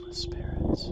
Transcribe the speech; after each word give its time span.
With. 0.00 0.16
Spirits 0.16 0.88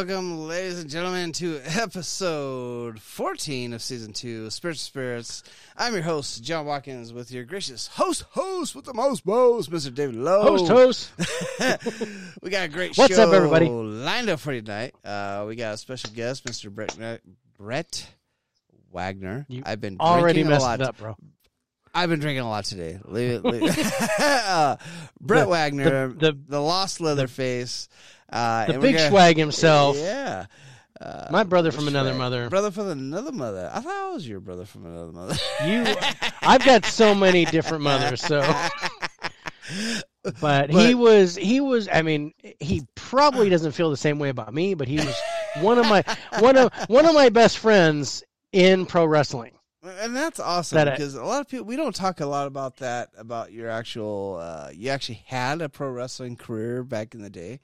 Welcome, 0.00 0.46
ladies 0.46 0.78
and 0.82 0.90
gentlemen, 0.90 1.32
to 1.32 1.58
episode 1.64 3.00
14 3.00 3.72
of 3.72 3.80
season 3.80 4.12
two, 4.12 4.50
Spirits 4.50 4.80
of 4.82 4.84
Spirits. 4.86 5.42
I'm 5.74 5.94
your 5.94 6.02
host, 6.02 6.44
John 6.44 6.66
Watkins, 6.66 7.14
with 7.14 7.32
your 7.32 7.44
gracious 7.44 7.86
host, 7.86 8.24
host 8.32 8.74
with 8.76 8.84
the 8.84 8.92
most 8.92 9.24
bows, 9.24 9.68
Mr. 9.70 9.94
David 9.94 10.16
Lowe. 10.16 10.42
Host, 10.42 10.68
host. 10.68 11.12
we 12.42 12.50
got 12.50 12.66
a 12.66 12.68
great 12.68 12.94
What's 12.98 13.16
show 13.16 13.26
up, 13.26 13.32
everybody? 13.32 13.70
lined 13.70 14.28
up 14.28 14.38
for 14.38 14.52
you 14.52 14.60
tonight. 14.60 14.94
Uh, 15.02 15.46
we 15.48 15.56
got 15.56 15.72
a 15.72 15.78
special 15.78 16.10
guest, 16.10 16.44
Mr. 16.44 16.70
Brett, 16.70 17.22
Brett 17.56 18.06
Wagner. 18.92 19.46
You 19.48 19.62
I've 19.64 19.80
been 19.80 19.96
Already 19.98 20.42
drinking 20.42 20.46
a 20.48 20.50
messed 20.50 20.62
lot. 20.66 20.80
up, 20.82 20.98
bro. 20.98 21.16
I've 21.94 22.10
been 22.10 22.20
drinking 22.20 22.44
a 22.44 22.48
lot 22.50 22.66
today. 22.66 23.00
Leave 23.06 23.30
it. 23.30 23.44
Leave 23.46 23.62
it. 23.78 24.20
uh, 24.20 24.76
Brett 25.18 25.44
The- 25.44 25.48
Wagner, 25.50 26.08
the- 26.08 26.32
the, 26.32 26.38
the- 26.48 26.60
lost 26.60 27.00
Leatherface, 27.00 27.88
uh, 28.30 28.66
The 28.66 28.78
big 28.78 28.96
gonna- 28.96 29.08
swag 29.08 29.36
himself. 29.36 29.96
Yeah. 29.96 30.46
Uh, 31.00 31.28
My 31.30 31.42
brother 31.42 31.72
from 31.72 31.88
another 31.88 32.10
swag. 32.10 32.18
mother. 32.18 32.48
Brother 32.48 32.70
from 32.70 32.88
another 32.88 33.30
mother. 33.32 33.70
I 33.72 33.80
thought 33.80 33.92
I 34.10 34.14
was 34.14 34.26
your 34.26 34.40
brother 34.40 34.64
from 34.64 34.86
another 34.86 35.12
mother. 35.12 35.34
You, 35.66 35.84
I've 36.42 36.64
got 36.64 36.86
so 36.86 37.14
many 37.14 37.44
different 37.44 37.82
mothers. 37.84 38.22
So, 38.22 38.40
but, 40.40 40.70
he 40.70 40.94
was, 40.94 41.36
he 41.36 41.60
was. 41.60 41.88
I 41.92 42.02
mean, 42.02 42.32
he 42.60 42.86
probably 42.94 43.48
doesn't 43.50 43.72
feel 43.72 43.90
the 43.90 43.96
same 43.96 44.18
way 44.18 44.28
about 44.28 44.54
me, 44.54 44.74
but 44.74 44.88
he 44.88 44.96
was 44.96 45.14
one 45.60 45.78
of 45.78 45.86
my 45.86 46.02
one 46.38 46.56
of 46.56 46.72
one 46.88 47.04
of 47.06 47.14
my 47.14 47.28
best 47.28 47.58
friends 47.58 48.22
in 48.52 48.86
pro 48.86 49.04
wrestling. 49.04 49.52
and 49.82 50.16
that's 50.16 50.40
awesome 50.40 50.76
That 50.76 50.96
because 50.96 51.14
a 51.14 51.22
lot 51.24 51.40
of 51.42 51.48
people 51.48 51.66
we 51.66 51.76
don't 51.76 51.94
talk 51.94 52.20
a 52.20 52.26
lot 52.26 52.46
about 52.46 52.78
that 52.78 53.10
about 53.18 53.52
your 53.52 53.68
actual. 53.68 54.38
Uh, 54.40 54.70
you 54.72 54.90
actually 54.90 55.22
had 55.26 55.60
a 55.60 55.68
pro 55.68 55.90
wrestling 55.90 56.36
career 56.36 56.82
back 56.82 57.14
in 57.14 57.22
the 57.22 57.30
day. 57.30 57.60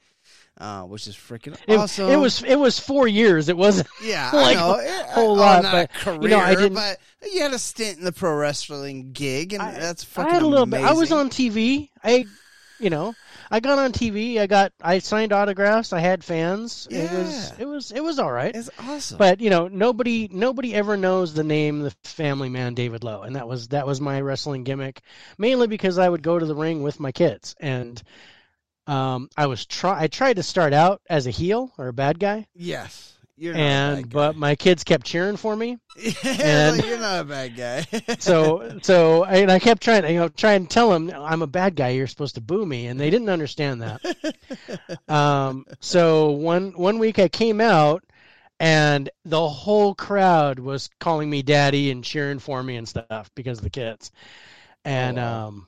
Uh, 0.58 0.82
which 0.82 1.06
is 1.06 1.16
freaking 1.16 1.56
It, 1.66 1.76
awesome. 1.78 2.08
it 2.10 2.16
was 2.16 2.42
it 2.42 2.56
was 2.56 2.78
four 2.78 3.08
years. 3.08 3.48
It 3.48 3.56
wasn't. 3.56 3.88
Yeah, 4.02 4.30
like 4.34 4.56
a 4.56 5.04
whole 5.12 5.34
lot, 5.36 5.62
but, 5.62 5.92
career, 5.94 6.22
you 6.22 6.28
know, 6.28 6.38
I 6.38 6.54
didn't- 6.54 6.74
But 6.74 6.98
you 7.32 7.40
had 7.42 7.52
a 7.54 7.58
stint 7.58 7.98
in 7.98 8.04
the 8.04 8.12
pro 8.12 8.34
wrestling 8.36 9.12
gig, 9.12 9.54
and 9.54 9.62
I- 9.62 9.72
that's 9.72 10.06
I 10.18 10.28
had 10.28 10.42
a 10.42 10.46
little 10.46 10.66
bit. 10.66 10.82
I 10.82 10.92
was 10.92 11.10
on 11.10 11.30
TV. 11.30 11.88
I, 12.04 12.26
you 12.78 12.90
know, 12.90 13.14
I 13.50 13.60
got 13.60 13.78
on 13.78 13.92
TV. 13.92 14.38
I 14.38 14.46
got 14.46 14.72
I 14.80 14.98
signed 14.98 15.32
autographs. 15.32 15.92
I 15.92 16.00
had 16.00 16.22
fans. 16.22 16.86
It 16.90 17.10
was 17.10 17.48
Yeah. 17.48 17.54
it 17.58 17.64
was 17.66 17.90
it 17.90 18.02
was 18.04 18.18
all 18.18 18.30
right. 18.32 18.54
It's 18.54 18.70
awesome. 18.78 19.18
But 19.18 19.40
you 19.40 19.50
know, 19.50 19.68
nobody 19.68 20.28
nobody 20.30 20.74
ever 20.74 20.96
knows 20.96 21.32
the 21.32 21.44
name 21.44 21.80
the 21.80 21.94
Family 22.04 22.48
Man 22.50 22.74
David 22.74 23.04
Lowe, 23.04 23.22
and 23.22 23.36
that 23.36 23.48
was 23.48 23.68
that 23.68 23.86
was 23.86 24.00
my 24.00 24.20
wrestling 24.20 24.64
gimmick, 24.64 25.00
mainly 25.38 25.66
because 25.66 25.96
I 25.98 26.08
would 26.08 26.22
go 26.22 26.38
to 26.38 26.44
the 26.46 26.54
ring 26.56 26.82
with 26.82 27.00
my 27.00 27.10
kids, 27.12 27.54
and 27.60 28.02
um, 28.86 29.28
I 29.36 29.46
was 29.46 29.64
try 29.66 30.02
I 30.02 30.06
tried 30.08 30.36
to 30.36 30.42
start 30.42 30.72
out 30.72 31.00
as 31.08 31.26
a 31.26 31.30
heel 31.30 31.72
or 31.78 31.88
a 31.88 31.92
bad 31.92 32.18
guy, 32.18 32.46
yes, 32.54 33.14
you're 33.36 33.54
not 33.54 33.60
a 33.60 33.64
and 33.96 34.10
but 34.10 34.36
my 34.36 34.54
kids 34.56 34.84
kept 34.84 35.06
cheering 35.06 35.36
for 35.36 35.54
me, 35.56 35.78
and- 36.24 36.78
like, 36.78 36.86
you're 36.86 36.98
not 36.98 37.20
a 37.20 37.24
bad 37.24 37.56
guy. 37.56 37.86
so 38.18 38.78
so 38.82 39.24
and 39.24 39.50
I 39.50 39.58
kept 39.58 39.82
trying 39.82 40.04
you 40.12 40.20
know 40.20 40.28
trying 40.28 40.66
to 40.66 40.68
tell 40.68 40.90
them 40.90 41.10
I'm 41.14 41.42
a 41.42 41.46
bad 41.46 41.76
guy. 41.76 41.90
You're 41.90 42.06
supposed 42.06 42.34
to 42.36 42.40
boo 42.40 42.64
me, 42.66 42.86
and 42.86 42.98
they 42.98 43.10
didn't 43.10 43.28
understand 43.30 43.82
that. 43.82 44.98
um, 45.08 45.64
so 45.80 46.30
one 46.32 46.72
one 46.72 46.98
week 46.98 47.18
I 47.18 47.28
came 47.28 47.60
out, 47.60 48.04
and 48.60 49.08
the 49.24 49.48
whole 49.48 49.94
crowd 49.94 50.58
was 50.58 50.88
calling 51.00 51.28
me 51.30 51.42
daddy 51.42 51.90
and 51.90 52.02
cheering 52.04 52.38
for 52.38 52.62
me 52.62 52.76
and 52.76 52.88
stuff 52.88 53.30
because 53.34 53.58
of 53.58 53.64
the 53.64 53.70
kids, 53.70 54.10
and 54.84 55.18
Oh, 55.18 55.22
wow. 55.22 55.46
um, 55.48 55.66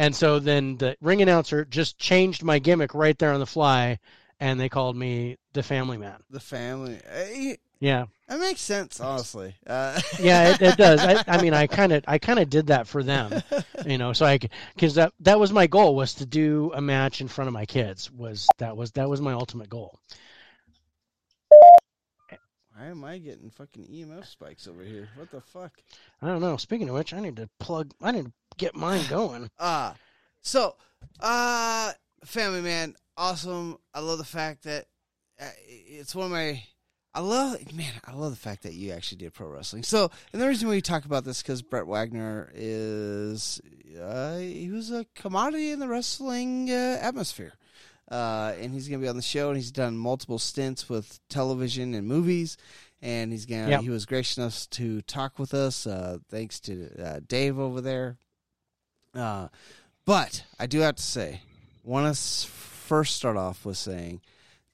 and 0.00 0.16
so 0.16 0.38
then 0.38 0.76
the 0.78 0.96
ring 1.00 1.20
announcer 1.22 1.64
just 1.64 1.98
changed 1.98 2.42
my 2.42 2.58
gimmick 2.58 2.94
right 2.94 3.18
there 3.18 3.32
on 3.32 3.40
the 3.40 3.46
fly, 3.46 3.98
and 4.40 4.58
they 4.58 4.68
called 4.68 4.96
me 4.96 5.36
the 5.52 5.62
Family 5.62 5.98
Man. 5.98 6.18
the 6.30 6.40
family. 6.40 6.98
eh, 7.06 7.56
Yeah, 7.80 8.06
That 8.28 8.40
makes 8.40 8.60
sense, 8.60 8.98
honestly. 9.00 9.56
Uh, 9.66 10.00
yeah, 10.20 10.50
it, 10.50 10.62
it 10.62 10.76
does. 10.76 11.00
I, 11.00 11.22
I 11.26 11.42
mean, 11.42 11.52
I 11.54 11.66
kind 11.66 11.92
of 11.92 12.04
I 12.08 12.18
kind 12.18 12.38
of 12.38 12.48
did 12.48 12.68
that 12.68 12.86
for 12.86 13.02
them. 13.02 13.42
you 13.86 13.98
know 13.98 14.12
so 14.12 14.26
i 14.26 14.38
because 14.74 14.94
that 14.94 15.12
that 15.20 15.38
was 15.40 15.52
my 15.52 15.66
goal 15.66 15.94
was 15.96 16.14
to 16.14 16.26
do 16.26 16.70
a 16.74 16.80
match 16.80 17.20
in 17.20 17.28
front 17.28 17.48
of 17.48 17.54
my 17.54 17.64
kids 17.66 18.10
was 18.10 18.46
that 18.58 18.76
was 18.76 18.90
that 18.92 19.08
was 19.08 19.20
my 19.20 19.32
ultimate 19.32 19.68
goal 19.70 19.98
Why 22.76 22.86
am 22.86 23.04
I 23.04 23.18
getting 23.18 23.50
fucking 23.50 23.86
EMF 23.86 24.26
spikes 24.26 24.66
over 24.66 24.82
here? 24.82 25.08
What 25.16 25.30
the 25.30 25.40
fuck? 25.40 25.72
i 26.22 26.26
don't 26.26 26.40
know 26.42 26.56
speaking 26.58 26.88
of 26.88 26.94
which 26.94 27.12
i 27.14 27.20
need 27.20 27.36
to 27.36 27.48
plug 27.58 27.92
i 28.02 28.10
need 28.12 28.26
to 28.26 28.32
get 28.60 28.74
mine 28.76 29.04
going 29.08 29.50
Uh 29.58 29.92
so 30.42 30.76
uh 31.20 31.92
Family 32.24 32.60
Man, 32.60 32.94
awesome. 33.16 33.78
I 33.94 34.00
love 34.00 34.18
the 34.18 34.24
fact 34.24 34.64
that 34.64 34.86
uh, 35.40 35.46
it's 35.66 36.14
one 36.14 36.26
of 36.26 36.32
my 36.32 36.62
I 37.14 37.20
love 37.20 37.56
man, 37.74 37.92
I 38.04 38.12
love 38.12 38.30
the 38.30 38.36
fact 38.36 38.62
that 38.64 38.74
you 38.74 38.92
actually 38.92 39.18
did 39.18 39.32
pro 39.34 39.48
wrestling. 39.48 39.82
So, 39.82 40.10
and 40.32 40.40
the 40.40 40.46
reason 40.46 40.68
we 40.68 40.80
talk 40.80 41.06
about 41.06 41.24
this 41.24 41.42
cuz 41.42 41.62
Brett 41.62 41.86
Wagner 41.86 42.52
is 42.54 43.60
uh 44.00 44.36
he 44.38 44.70
was 44.70 44.90
a 44.90 45.06
commodity 45.14 45.70
in 45.70 45.80
the 45.80 45.88
wrestling 45.88 46.70
uh, 46.70 46.98
atmosphere. 47.00 47.54
Uh, 48.10 48.54
and 48.60 48.72
he's 48.72 48.88
going 48.88 49.00
to 49.00 49.04
be 49.04 49.08
on 49.08 49.14
the 49.14 49.22
show, 49.22 49.48
and 49.48 49.56
he's 49.56 49.70
done 49.70 49.96
multiple 49.96 50.38
stints 50.38 50.88
with 50.88 51.20
television 51.28 51.94
and 51.94 52.08
movies. 52.08 52.56
And 53.02 53.32
he's 53.32 53.46
gonna. 53.46 53.70
Yep. 53.70 53.80
He 53.82 53.88
was 53.88 54.04
gracious 54.04 54.36
enough 54.36 54.68
to 54.70 55.00
talk 55.02 55.38
with 55.38 55.54
us. 55.54 55.86
Uh, 55.86 56.18
thanks 56.28 56.60
to 56.60 56.90
uh, 57.02 57.20
Dave 57.26 57.58
over 57.58 57.80
there. 57.80 58.18
Uh, 59.14 59.48
but 60.04 60.44
I 60.58 60.66
do 60.66 60.80
have 60.80 60.96
to 60.96 61.02
say, 61.02 61.40
want 61.84 62.14
to 62.14 62.20
first 62.48 63.16
start 63.16 63.36
off 63.36 63.64
with 63.64 63.76
saying 63.76 64.20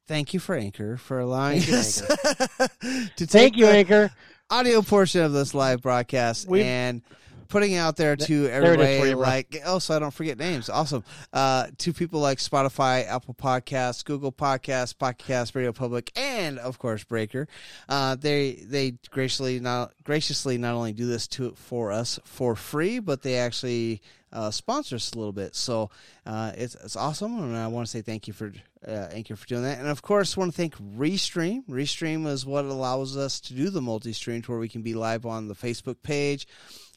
thank 0.07 0.33
you 0.33 0.41
for 0.41 0.55
Anchor 0.55 0.97
for 0.97 1.19
allowing 1.21 1.61
you, 1.63 1.75
us 1.75 2.01
to 3.17 3.27
take 3.27 3.29
thank 3.31 3.57
you 3.57 3.67
the 3.67 3.73
anchor. 3.73 4.11
audio 4.51 4.81
portion 4.83 5.23
of 5.23 5.33
this 5.33 5.53
live 5.55 5.83
broadcast 5.83 6.49
We've- 6.49 6.65
and 6.65 7.03
putting 7.49 7.73
it 7.73 7.77
out 7.79 7.97
there 7.97 8.17
to 8.17 8.49
everybody 8.49 9.11
you, 9.11 9.15
like 9.15 9.63
oh 9.65 9.79
so 9.79 9.95
I 9.95 10.01
don't 10.01 10.13
forget 10.13 10.37
names. 10.37 10.69
Awesome. 10.69 11.05
Uh 11.33 11.67
to 11.79 11.93
people 11.93 12.19
like 12.21 12.39
Spotify 12.39 13.07
Apple 13.07 13.35
Podcasts 13.35 14.05
Google 14.05 14.33
Podcasts 14.33 14.97
Pocket 14.99 15.25
Casts 15.27 15.55
Radio 15.55 15.73
Public 15.73 16.11
and 16.17 16.59
of 16.59 16.79
course 16.81 17.05
Breaker. 17.05 17.47
Uh 17.89 18.17
they 18.17 18.55
they 18.67 18.95
graciously 19.11 19.61
not 19.61 19.93
graciously 20.03 20.59
not 20.59 20.75
only 20.75 20.93
do 20.93 21.07
this 21.07 21.29
to 21.29 21.53
for 21.53 21.93
us 21.93 22.19
for 22.25 22.57
free 22.57 22.99
but 22.99 23.23
they 23.23 23.37
actually 23.37 24.01
uh, 24.37 24.51
sponsor 24.51 24.97
us 24.97 25.13
a 25.13 25.19
little 25.19 25.33
bit. 25.33 25.57
So 25.57 25.91
uh, 26.27 26.53
it's 26.57 26.75
it's 26.77 26.95
awesome 26.95 27.39
and 27.39 27.57
I 27.57 27.67
want 27.69 27.87
to 27.87 27.91
say 27.91 28.03
thank 28.03 28.29
you 28.29 28.35
for 28.35 28.53
uh, 28.87 29.09
Anchor 29.11 29.35
for 29.35 29.47
doing 29.47 29.63
that. 29.63 29.79
And 29.79 29.89
of 29.89 30.03
course 30.03 30.37
want 30.37 30.53
to 30.53 30.57
thank 30.57 30.77
Restream. 30.77 31.65
Restream 31.69 32.27
is 32.27 32.45
what 32.45 32.67
allows 32.67 33.17
us 33.17 33.41
to 33.41 33.55
do 33.55 33.71
the 33.71 33.81
multi-stream 33.81 34.43
where 34.43 34.59
we 34.59 34.69
can 34.69 34.83
be 34.83 34.93
live 34.93 35.25
on 35.25 35.49
the 35.49 35.55
Facebook 35.55 35.97
page 36.03 36.47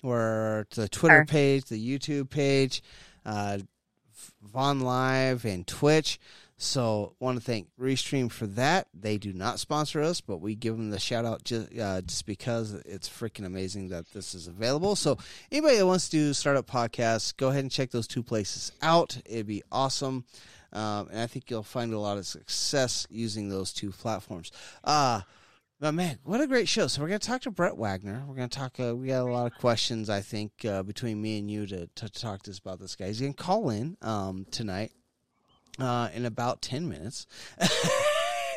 or 0.03 0.67
the 0.75 0.89
Twitter 0.89 1.25
page 1.25 1.65
the 1.65 1.97
YouTube 1.97 2.29
page 2.29 2.83
uh, 3.25 3.59
Vaughn 4.41 4.81
Live 4.81 5.45
and 5.45 5.65
Twitch 5.65 6.19
So, 6.61 7.15
want 7.21 7.37
to 7.37 7.43
thank 7.43 7.69
Restream 7.79 8.29
for 8.29 8.45
that. 8.47 8.89
They 8.93 9.17
do 9.17 9.31
not 9.31 9.61
sponsor 9.61 10.01
us, 10.01 10.19
but 10.19 10.41
we 10.41 10.55
give 10.55 10.75
them 10.75 10.89
the 10.89 10.99
shout 10.99 11.23
out 11.23 11.45
just, 11.45 11.71
uh, 11.79 12.01
just 12.01 12.25
because 12.25 12.73
it's 12.73 13.07
freaking 13.07 13.45
amazing 13.45 13.87
that 13.89 14.11
this 14.11 14.35
is 14.35 14.47
available. 14.47 14.97
So, 14.97 15.17
anybody 15.53 15.77
that 15.77 15.87
wants 15.87 16.09
to 16.09 16.33
start 16.33 16.57
up 16.57 16.67
podcasts, 16.67 17.35
go 17.35 17.47
ahead 17.47 17.63
and 17.63 17.71
check 17.71 17.91
those 17.91 18.07
two 18.07 18.21
places 18.21 18.73
out. 18.81 19.17
It'd 19.25 19.47
be 19.47 19.63
awesome. 19.71 20.25
Um, 20.73 21.07
and 21.11 21.21
I 21.21 21.27
think 21.27 21.49
you'll 21.49 21.63
find 21.63 21.93
a 21.93 21.99
lot 21.99 22.17
of 22.17 22.25
success 22.25 23.07
using 23.09 23.47
those 23.47 23.71
two 23.71 23.91
platforms. 23.91 24.51
Uh, 24.83 25.21
but 25.79 25.93
man, 25.93 26.19
what 26.25 26.41
a 26.41 26.47
great 26.47 26.67
show! 26.67 26.87
So 26.87 27.01
we're 27.01 27.07
going 27.07 27.21
to 27.21 27.27
talk 27.27 27.43
to 27.43 27.51
Brett 27.51 27.77
Wagner. 27.77 28.25
We're 28.27 28.35
going 28.35 28.49
to 28.49 28.59
talk. 28.59 28.77
Uh, 28.77 28.97
we 28.97 29.07
got 29.07 29.25
a 29.25 29.31
lot 29.31 29.49
of 29.49 29.57
questions, 29.57 30.09
I 30.09 30.19
think, 30.19 30.65
uh, 30.65 30.83
between 30.83 31.21
me 31.21 31.39
and 31.39 31.49
you 31.49 31.65
to, 31.67 31.87
to 31.87 32.09
talk 32.09 32.43
to 32.43 32.51
us 32.51 32.59
about 32.59 32.81
this 32.81 32.97
guy. 32.97 33.07
He's 33.07 33.21
going 33.21 33.33
to 33.33 33.41
call 33.41 33.69
in 33.69 33.95
um, 34.01 34.45
tonight 34.51 34.91
uh, 35.79 36.09
in 36.13 36.25
about 36.25 36.61
10 36.61 36.87
minutes 36.89 37.27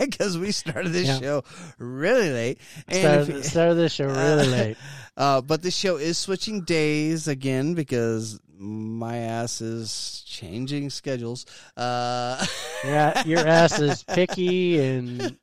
because 0.00 0.36
we 0.38 0.50
started 0.52 0.92
this 0.92 1.06
Yeah. 1.06 1.18
show 1.20 1.44
really 1.78 2.30
late. 2.30 2.58
And 2.88 2.98
Started, 2.98 3.36
if 3.36 3.44
started 3.46 3.74
this 3.74 3.92
show 3.92 4.06
really 4.06 4.46
late. 4.58 4.76
uh, 5.16 5.40
but 5.40 5.62
this 5.62 5.76
show 5.76 5.96
is 5.96 6.18
switching 6.18 6.62
days 6.64 7.28
again 7.28 7.74
because 7.74 8.40
my 8.58 9.16
ass 9.18 9.60
is 9.60 10.22
changing 10.26 10.90
schedules. 10.90 11.46
Uh, 11.76 12.44
Yeah, 12.84 13.22
your 13.26 13.46
ass 13.46 13.78
is 13.78 14.02
picky 14.02 14.80
and 14.80 15.36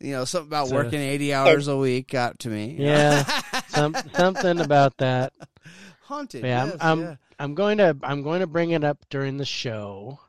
you 0.00 0.12
know, 0.12 0.24
something 0.24 0.48
about 0.48 0.68
So- 0.68 0.74
working 0.76 1.00
80 1.00 1.34
hours 1.34 1.68
a 1.68 1.76
week 1.76 2.08
got 2.08 2.38
to 2.40 2.48
me. 2.48 2.76
Yeah. 2.78 3.24
some, 3.68 3.94
something 4.14 4.60
about 4.60 4.96
that. 4.98 5.32
Haunted. 6.02 6.44
Yeah, 6.44 6.66
yes, 6.66 6.76
I'm, 6.80 7.00
yeah. 7.00 7.08
I'm 7.10 7.18
I'm 7.36 7.54
going 7.54 7.78
to 7.78 7.96
I'm 8.02 8.22
going 8.22 8.40
to 8.40 8.46
bring 8.46 8.70
it 8.70 8.84
up 8.84 8.98
during 9.10 9.38
the 9.38 9.44
show. 9.44 10.20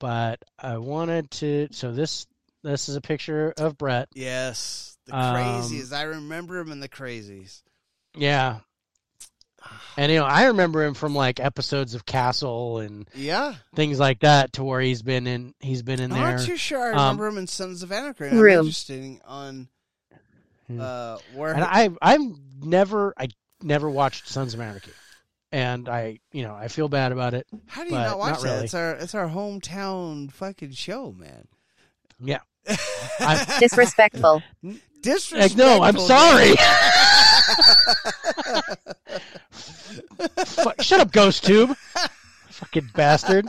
But 0.00 0.42
I 0.58 0.78
wanted 0.78 1.30
to 1.32 1.68
so 1.70 1.92
this 1.92 2.26
this 2.64 2.88
is 2.88 2.96
a 2.96 3.00
picture 3.00 3.54
of 3.56 3.78
Brett. 3.78 4.08
Yes. 4.14 4.96
The 5.06 5.16
Um, 5.16 5.36
crazies. 5.36 5.92
I 5.92 6.02
remember 6.02 6.58
him 6.58 6.72
in 6.72 6.80
the 6.80 6.88
crazies. 6.88 7.62
Yeah. 8.16 8.60
And 9.98 10.10
you 10.10 10.18
know, 10.18 10.24
I 10.24 10.46
remember 10.46 10.82
him 10.84 10.94
from 10.94 11.14
like 11.14 11.38
episodes 11.38 11.94
of 11.94 12.06
Castle 12.06 12.78
and 12.78 13.08
Yeah. 13.14 13.54
things 13.74 13.98
like 14.00 14.20
that 14.20 14.54
to 14.54 14.64
where 14.64 14.80
he's 14.80 15.02
been 15.02 15.26
in 15.26 15.54
he's 15.60 15.82
been 15.82 16.00
in 16.00 16.12
I'm 16.12 16.18
there. 16.20 16.36
not 16.38 16.46
too 16.46 16.56
sure. 16.56 16.92
I 16.94 16.96
Um, 16.96 16.96
remember 17.18 17.26
him 17.28 17.38
in 17.38 17.46
Sons 17.46 17.82
of 17.82 17.92
Anarchy. 17.92 18.24
and 18.24 18.34
I'm 18.38 18.40
Room. 18.42 18.58
interested 18.66 19.20
on 19.26 19.68
Hmm. 20.66 20.80
uh, 20.80 21.18
where 21.34 21.52
And 21.52 21.64
I 21.64 21.90
I've 22.00 22.20
never 22.62 23.12
I 23.18 23.28
never 23.62 23.90
watched 23.90 24.28
Sons 24.28 24.54
of 24.54 24.60
Anarchy. 24.60 24.92
And 25.52 25.88
I 25.88 26.20
you 26.32 26.42
know, 26.44 26.54
I 26.54 26.68
feel 26.68 26.88
bad 26.88 27.10
about 27.12 27.34
it. 27.34 27.46
How 27.66 27.82
do 27.82 27.88
you 27.88 27.94
but 27.96 28.06
not 28.08 28.18
watch 28.18 28.32
not 28.34 28.42
that? 28.42 28.48
really. 28.52 28.64
It's 28.64 28.74
our 28.74 28.92
it's 28.94 29.14
our 29.14 29.28
hometown 29.28 30.30
fucking 30.32 30.72
show, 30.72 31.12
man. 31.12 31.48
Yeah. 32.20 32.40
I- 33.20 33.56
Disrespectful. 33.58 34.42
Like, 34.62 34.76
Disrespectful. 35.02 35.58
no, 35.58 35.82
I'm 35.82 35.98
sorry. 35.98 36.54
Fuck, 40.46 40.82
shut 40.82 41.00
up, 41.00 41.10
Ghost 41.12 41.44
Tube. 41.44 41.74
Fucking 42.50 42.90
bastard. 42.94 43.46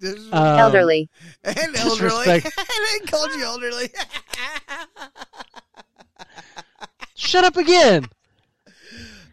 Dis- 0.00 0.26
Um, 0.32 0.58
Elderly. 0.58 1.08
and 1.44 1.76
elderly. 1.76 2.30
and 2.30 2.42
I 2.58 2.98
called 3.06 3.30
you 3.32 3.44
elderly. 3.44 3.88
Shut 7.14 7.44
up 7.44 7.56
again. 7.56 8.06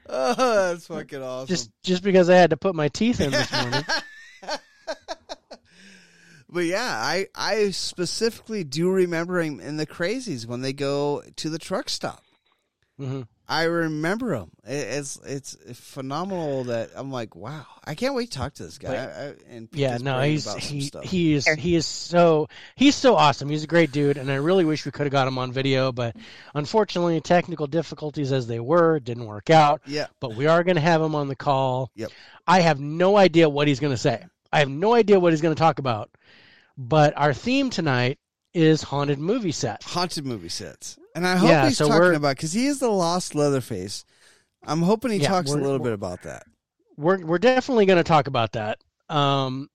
Oh, 0.08 0.34
that's 0.72 0.88
fucking 0.88 1.22
awesome. 1.22 1.48
Just 1.48 1.72
just 1.84 2.04
because 2.04 2.30
I 2.30 2.36
had 2.36 2.52
to 2.52 2.58
put 2.58 2.76
my 2.76 2.88
teeth 2.88 3.22
in 3.22 3.32
this 3.32 3.52
morning. 3.52 3.84
But 6.48 6.68
yeah, 6.68 6.90
I 6.90 7.28
I 7.36 7.72
specifically 7.72 8.64
do 8.64 8.90
remember 8.90 9.42
him 9.42 9.60
in 9.60 9.76
the 9.76 9.86
crazies 9.86 10.46
when 10.46 10.62
they 10.62 10.72
go 10.72 11.22
to 11.36 11.50
the 11.50 11.60
truck 11.60 11.90
stop. 11.90 12.24
Hmm 12.98 13.22
I 13.48 13.66
remember 13.66 14.34
him. 14.34 14.50
It's 14.64 15.20
it's 15.24 15.56
phenomenal 15.74 16.64
that 16.64 16.90
I'm 16.96 17.12
like, 17.12 17.36
wow, 17.36 17.68
I 17.84 17.94
can't 17.94 18.16
wait 18.16 18.32
to 18.32 18.38
talk 18.40 18.56
to 18.56 18.64
this 18.64 18.80
guy. 18.80 18.96
I, 18.96 19.26
I, 19.28 19.34
and 19.50 19.70
Yeah, 19.72 19.98
no, 20.02 20.20
he's 20.22 20.52
he 20.56 20.92
he 21.04 21.34
is 21.36 21.48
he 21.48 21.76
is 21.76 21.86
so 21.86 22.48
he's 22.76 22.96
so 22.96 23.16
awesome. 23.16 23.48
He's 23.48 23.64
a 23.64 23.68
great 23.68 23.92
dude, 23.92 24.18
and 24.18 24.32
I 24.32 24.36
really 24.36 24.66
wish 24.66 24.84
we 24.84 24.92
could 24.92 25.06
have 25.06 25.12
got 25.12 25.28
him 25.28 25.38
on 25.38 25.52
video, 25.52 25.92
but 25.92 26.16
unfortunately, 26.56 27.22
technical 27.22 27.68
difficulties 27.68 28.32
as 28.32 28.48
they 28.48 28.60
were 28.60 29.00
didn't 29.00 29.26
work 29.26 29.52
out. 29.52 29.82
yeah, 29.86 30.08
But 30.20 30.36
we 30.36 30.48
are 30.48 30.64
going 30.64 30.76
to 30.76 30.82
have 30.82 31.02
him 31.02 31.14
on 31.14 31.28
the 31.28 31.36
call. 31.36 31.92
Yep. 31.96 32.12
I 32.48 32.62
have 32.62 32.80
no 32.80 33.16
idea 33.16 33.48
what 33.48 33.68
he's 33.68 33.80
going 33.80 33.94
to 33.94 33.98
say. 33.98 34.26
I 34.52 34.60
have 34.60 34.70
no 34.70 34.94
idea 34.96 35.20
what 35.20 35.34
he's 35.34 35.42
going 35.42 35.54
to 35.56 35.60
talk 35.60 35.78
about. 35.78 36.10
But 36.78 37.14
our 37.16 37.34
theme 37.34 37.70
tonight 37.70 38.18
is 38.56 38.82
haunted 38.82 39.20
movie 39.20 39.52
sets. 39.52 39.86
haunted 39.86 40.26
movie 40.26 40.50
sets, 40.50 40.98
and 41.16 41.26
I 41.28 41.38
hope 41.38 41.50
Yeah, 41.50 41.68
he's 41.68 41.78
so 41.78 41.88
talking 41.88 42.16
about 42.16 42.36
because 42.38 42.54
he 42.54 42.68
is 42.68 42.80
the 42.80 42.90
lost 42.90 43.36
Leatherface. 43.36 44.06
I'm 44.68 44.82
hoping 44.84 45.12
he 45.12 45.18
Yeah, 45.18 45.30
talks 45.30 45.52
a 45.52 45.58
little 45.58 45.80
bit 45.80 45.94
about 45.94 46.22
that. 46.24 46.44
we're 46.98 47.26
we're 47.26 47.38
definitely 47.40 47.86
going 47.86 47.98
to 47.98 48.04
talk 48.04 48.28
about 48.28 48.54
that. 48.54 48.80
Um, 49.10 49.70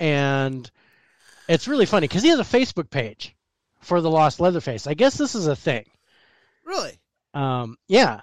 and 0.00 0.70
it's 1.48 1.68
really 1.68 1.86
funny 1.86 2.08
because 2.08 2.22
he 2.22 2.30
has 2.30 2.40
a 2.40 2.44
Facebook 2.44 2.90
page 2.90 3.36
for 3.80 4.00
the 4.00 4.10
Lost 4.10 4.40
Leatherface. 4.40 4.86
I 4.86 4.94
guess 4.94 5.16
this 5.16 5.34
is 5.34 5.46
a 5.46 5.56
thing. 5.56 5.84
Really? 6.64 7.00
Um, 7.34 7.76
yeah. 7.88 8.22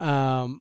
Um, 0.00 0.60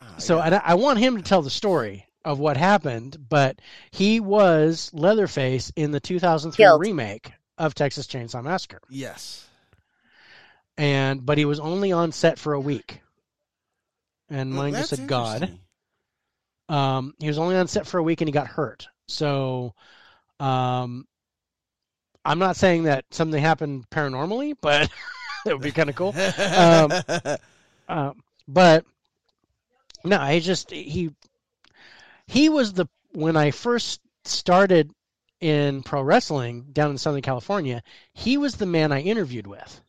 Oh, 0.00 0.18
so 0.18 0.38
yeah. 0.38 0.42
and 0.42 0.54
I, 0.56 0.62
I 0.64 0.74
want 0.74 0.98
him 1.00 1.16
to 1.16 1.22
tell 1.22 1.42
the 1.42 1.50
story 1.50 2.06
of 2.24 2.38
what 2.38 2.56
happened, 2.56 3.16
but 3.28 3.60
he 3.90 4.20
was 4.20 4.90
Leatherface 4.94 5.72
in 5.76 5.90
the 5.92 6.00
2003 6.00 6.64
Killed. 6.64 6.80
remake 6.80 7.32
of 7.58 7.74
Texas 7.74 8.06
Chainsaw 8.06 8.42
Massacre, 8.44 8.82
yes, 8.88 9.47
and 10.78 11.26
but 11.26 11.36
he 11.36 11.44
was 11.44 11.60
only 11.60 11.92
on 11.92 12.12
set 12.12 12.38
for 12.38 12.54
a 12.54 12.60
week. 12.60 13.02
And 14.30 14.54
Well, 14.54 14.62
mine 14.64 14.74
just 14.74 14.90
said 14.90 15.06
God. 15.06 15.58
Um, 16.68 17.14
he 17.18 17.28
was 17.28 17.38
only 17.38 17.56
on 17.56 17.66
set 17.66 17.86
for 17.86 17.98
a 17.98 18.02
week 18.02 18.20
and 18.20 18.28
he 18.28 18.32
got 18.32 18.46
hurt. 18.46 18.88
So, 19.08 19.74
um, 20.38 21.06
I'm 22.24 22.38
not 22.38 22.56
saying 22.56 22.84
that 22.84 23.06
something 23.10 23.40
happened 23.40 23.88
paranormally, 23.90 24.54
but 24.60 24.90
it 25.46 25.52
would 25.52 25.62
be 25.62 25.72
kind 25.72 25.88
of 25.88 25.96
cool. 25.96 26.14
Um, 26.56 26.92
Um, 27.88 28.22
but 28.46 28.84
no, 30.04 30.18
I 30.18 30.40
just 30.40 30.70
he 30.70 31.10
he 32.26 32.48
was 32.48 32.74
the 32.74 32.86
when 33.12 33.36
I 33.36 33.50
first 33.50 34.00
started 34.24 34.92
in 35.40 35.82
pro 35.82 36.02
wrestling 36.02 36.66
down 36.72 36.90
in 36.90 36.98
Southern 36.98 37.22
California, 37.22 37.82
he 38.12 38.36
was 38.36 38.56
the 38.56 38.66
man 38.66 38.92
I 38.92 39.00
interviewed 39.00 39.46
with. 39.46 39.80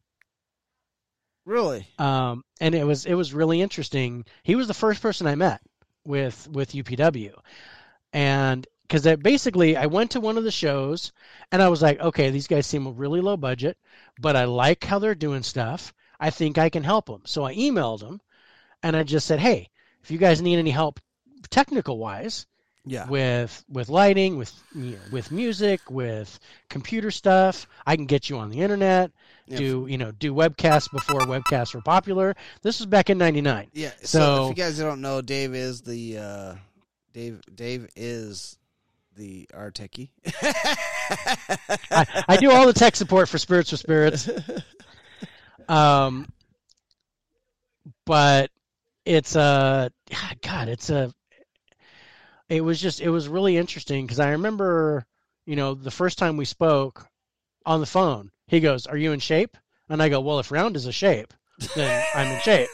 Really? 1.45 1.87
Um, 1.97 2.43
and 2.59 2.75
it 2.75 2.85
was 2.85 3.05
it 3.05 3.13
was 3.13 3.33
really 3.33 3.61
interesting. 3.61 4.25
He 4.43 4.55
was 4.55 4.67
the 4.67 4.73
first 4.73 5.01
person 5.01 5.27
I 5.27 5.35
met 5.35 5.61
with 6.05 6.47
with 6.49 6.73
UPW, 6.73 7.33
and 8.13 8.67
because 8.83 9.17
basically 9.17 9.77
I 9.77 9.85
went 9.85 10.11
to 10.11 10.19
one 10.19 10.37
of 10.37 10.43
the 10.43 10.51
shows 10.51 11.11
and 11.51 11.61
I 11.61 11.69
was 11.69 11.81
like, 11.81 11.99
okay, 11.99 12.31
these 12.31 12.47
guys 12.47 12.65
seem 12.65 12.95
really 12.97 13.21
low 13.21 13.37
budget, 13.37 13.77
but 14.19 14.35
I 14.35 14.45
like 14.45 14.83
how 14.83 14.97
they're 14.97 15.13
doing 15.15 15.43
stuff. 15.43 15.93
I 16.19 16.31
think 16.31 16.57
I 16.57 16.69
can 16.69 16.83
help 16.83 17.05
them. 17.05 17.21
So 17.25 17.43
I 17.43 17.55
emailed 17.55 17.99
them, 17.99 18.19
and 18.83 18.95
I 18.95 19.03
just 19.03 19.27
said, 19.27 19.39
hey, 19.39 19.69
if 20.03 20.11
you 20.11 20.17
guys 20.17 20.41
need 20.41 20.57
any 20.57 20.71
help 20.71 20.99
technical 21.49 21.97
wise 21.97 22.45
Yeah. 22.89 23.07
with 23.07 23.63
with 23.69 23.87
lighting, 23.89 24.37
with 24.37 24.51
you 24.73 24.91
know, 24.91 24.97
with 25.11 25.31
music, 25.31 25.79
with 25.91 26.39
computer 26.69 27.11
stuff, 27.11 27.67
I 27.85 27.95
can 27.95 28.05
get 28.05 28.29
you 28.29 28.37
on 28.39 28.49
the 28.49 28.61
internet 28.61 29.11
Yeah. 29.45 29.57
do 29.57 29.87
you 29.87 29.97
know 29.97 30.11
do 30.11 30.33
webcasts 30.33 30.91
before 30.91 31.21
webcasts 31.21 31.73
were 31.75 31.81
popular. 31.81 32.35
This 32.63 32.79
was 32.79 32.87
back 32.87 33.09
in 33.09 33.17
'99. 33.19 33.67
Yeah. 33.73 33.91
So, 34.01 34.05
So- 34.05 34.43
if 34.45 34.57
you 34.57 34.63
guys 34.63 34.77
don't 34.79 35.01
know, 35.01 35.21
Dave 35.21 35.53
is 35.53 35.81
the 35.81 36.17
uh, 36.17 36.55
Dave. 37.13 37.41
Dave 37.53 37.87
is 37.95 38.57
the 39.15 39.47
our 39.53 39.69
techie. 39.71 40.09
I, 41.91 42.23
I 42.27 42.37
do 42.37 42.51
all 42.51 42.65
the 42.65 42.73
tech 42.73 42.95
support 42.95 43.29
for 43.29 43.37
Spirits 43.37 43.71
with 43.71 43.81
Spirits. 43.81 44.29
Um, 45.67 46.27
but 48.05 48.49
it's 49.05 49.35
a 49.35 49.91
God. 50.41 50.69
It's 50.69 50.89
a. 50.89 51.13
It 52.49 52.61
was 52.61 52.81
just. 52.81 52.99
It 52.99 53.09
was 53.09 53.27
really 53.27 53.57
interesting 53.57 54.05
because 54.05 54.19
I 54.19 54.31
remember, 54.31 55.05
you 55.45 55.55
know, 55.55 55.75
the 55.75 55.91
first 55.91 56.17
time 56.17 56.35
we 56.35 56.45
spoke 56.45 57.07
on 57.65 57.79
the 57.79 57.85
phone. 57.85 58.31
He 58.47 58.59
goes, 58.59 58.87
"Are 58.87 58.97
you 58.97 59.11
in 59.11 59.19
shape?" 59.19 59.55
And 59.87 60.01
I 60.01 60.09
go, 60.09 60.19
"Well, 60.19 60.39
if 60.39 60.51
round 60.51 60.75
is 60.75 60.87
a 60.87 60.91
shape, 60.91 61.33
then 61.75 62.03
I'm 62.15 62.27
in 62.27 62.39
shape." 62.41 62.69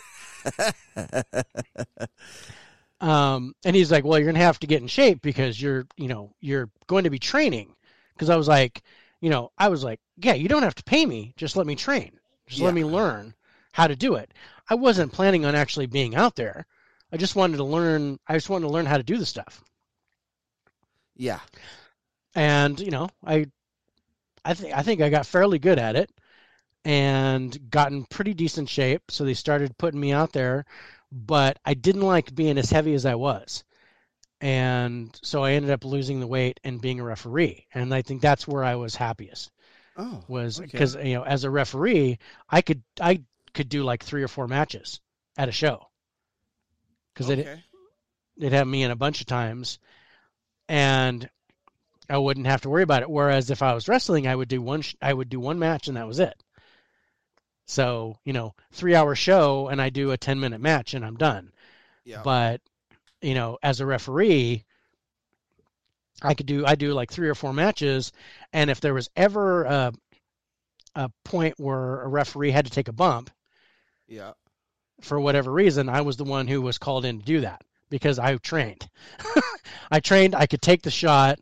Um, 3.02 3.54
and 3.66 3.76
he's 3.76 3.92
like, 3.92 4.06
"Well, 4.06 4.18
you're 4.18 4.28
gonna 4.28 4.40
have 4.40 4.60
to 4.60 4.68
get 4.68 4.82
in 4.82 4.88
shape 4.88 5.22
because 5.22 5.62
you're, 5.62 5.86
you 5.98 6.08
know, 6.08 6.34
you're 6.40 6.70
going 6.88 7.04
to 7.04 7.10
be 7.10 7.20
training." 7.20 7.76
Because 8.14 8.30
I 8.30 8.38
was 8.38 8.48
like, 8.48 8.82
you 9.20 9.30
know, 9.30 9.52
I 9.58 9.68
was 9.68 9.84
like, 9.84 10.00
"Yeah, 10.18 10.34
you 10.34 10.48
don't 10.48 10.64
have 10.64 10.76
to 10.76 10.84
pay 10.84 11.06
me. 11.06 11.34
Just 11.36 11.58
let 11.58 11.68
me 11.68 11.76
train. 11.76 12.18
Just 12.48 12.62
let 12.62 12.74
me 12.74 12.86
learn 12.86 13.34
how 13.74 13.88
to 13.88 13.96
do 13.98 14.16
it." 14.16 14.34
I 14.70 14.76
wasn't 14.76 15.12
planning 15.12 15.46
on 15.46 15.56
actually 15.56 15.88
being 15.88 16.16
out 16.16 16.36
there. 16.36 16.66
I 17.12 17.18
just 17.18 17.36
wanted 17.36 17.58
to 17.58 17.64
learn. 17.64 18.20
I 18.28 18.36
just 18.36 18.50
wanted 18.50 18.68
to 18.68 18.74
learn 18.74 18.86
how 18.86 18.98
to 18.98 19.04
do 19.04 19.18
the 19.18 19.26
stuff. 19.26 19.64
yeah. 21.16 21.40
and 22.36 22.80
you 22.80 22.92
know, 22.92 23.10
I, 23.26 23.48
I 24.46 24.54
think 24.54 24.74
I 24.76 24.84
think 24.84 25.02
I 25.02 25.10
got 25.10 25.26
fairly 25.26 25.60
good 25.60 25.80
at 25.80 25.96
it, 25.96 26.12
and 26.86 27.70
got 27.72 27.92
in 27.92 28.06
pretty 28.06 28.34
decent 28.34 28.70
shape. 28.70 29.04
So 29.12 29.26
they 29.26 29.34
started 29.36 29.78
putting 29.78 30.00
me 30.00 30.14
out 30.14 30.34
there, 30.34 30.66
but 31.12 31.60
I 31.66 31.74
didn't 31.76 32.02
like 32.04 32.36
being 32.36 32.58
as 32.58 32.70
heavy 32.72 32.94
as 32.96 33.06
I 33.06 33.16
was, 33.16 33.64
and 34.42 35.18
so 35.24 35.44
I 35.44 35.54
ended 35.54 35.72
up 35.72 35.86
losing 35.86 36.20
the 36.20 36.28
weight 36.28 36.60
and 36.64 36.82
being 36.82 37.00
a 37.00 37.04
referee. 37.06 37.68
And 37.74 37.94
I 37.94 38.02
think 38.04 38.22
that's 38.22 38.48
where 38.48 38.64
I 38.64 38.76
was 38.76 38.96
happiest 38.96 39.52
Oh, 39.98 40.24
was 40.28 40.60
okay. 40.60 40.68
because 40.72 40.96
you 40.96 41.16
know 41.16 41.24
as 41.24 41.44
a 41.46 41.50
referee 41.52 42.20
I 42.50 42.62
could 42.62 42.84
I 43.02 43.24
could 43.54 43.70
do 43.70 43.84
like 43.84 44.04
three 44.04 44.24
or 44.24 44.28
four 44.30 44.48
matches 44.48 45.02
at 45.38 45.50
a 45.50 45.54
show 45.54 45.88
because 47.16 47.28
they'd, 47.28 47.64
they'd 48.38 48.54
have 48.54 48.68
me 48.68 48.84
in 48.84 48.92
a 48.92 48.96
bunch 48.96 49.22
of 49.22 49.28
times 49.28 49.80
and 50.70 51.30
I 52.10 52.18
wouldn't 52.18 52.48
have 52.48 52.62
to 52.62 52.70
worry 52.70 52.84
about 52.84 53.02
it. 53.02 53.10
Whereas 53.10 53.50
if 53.50 53.64
I 53.64 53.74
was 53.74 53.88
wrestling, 53.88 54.28
I 54.28 54.36
would 54.36 54.50
do 54.50 54.62
one 54.62 54.82
sh- 54.82 54.96
I 55.02 55.14
would 55.14 55.30
do 55.30 55.40
one 55.40 55.58
match 55.60 55.88
and 55.88 55.98
that 55.98 56.08
was 56.08 56.20
it. 56.20 56.36
So 57.66 58.18
you 58.26 58.34
know, 58.34 58.54
three 58.74 58.96
hour 58.96 59.16
show 59.16 59.70
and 59.70 59.82
I 59.82 59.90
do 59.90 60.12
a 60.12 60.18
ten 60.18 60.40
minute 60.40 60.62
match 60.62 60.94
and 60.94 61.06
I'm 61.06 61.16
done. 61.16 61.52
yeah. 62.04 62.22
But 62.24 62.62
you 63.22 63.34
know, 63.34 63.58
as 63.64 63.80
a 63.80 63.86
referee, 63.86 64.66
I 66.22 66.34
could 66.36 66.46
do 66.46 66.66
I 66.66 66.76
do 66.76 66.94
like 66.94 67.12
three 67.12 67.30
or 67.30 67.36
four 67.36 67.54
matches, 67.54 68.12
and 68.54 68.70
if 68.70 68.82
there 68.82 68.94
was 68.94 69.10
ever 69.16 69.64
a 69.64 69.94
a 70.96 71.10
point 71.24 71.56
where 71.58 72.02
a 72.02 72.08
referee 72.08 72.52
had 72.52 72.66
to 72.66 72.72
take 72.72 72.88
a 72.88 72.94
bump 72.94 73.30
yeah. 74.08 74.34
For 75.02 75.20
whatever 75.20 75.52
reason, 75.52 75.90
I 75.90 76.02
was 76.02 76.18
the 76.18 76.24
one 76.24 76.48
who 76.48 76.62
was 76.62 76.78
called 76.78 77.06
in 77.06 77.20
to 77.20 77.26
do 77.26 77.42
that 77.42 77.62
because 77.90 78.20
I 78.20 78.36
trained. 78.38 78.90
I 79.92 80.00
trained. 80.00 80.36
I 80.36 80.46
could 80.48 80.62
take 80.62 80.82
the 80.82 80.92
shot, 80.92 81.40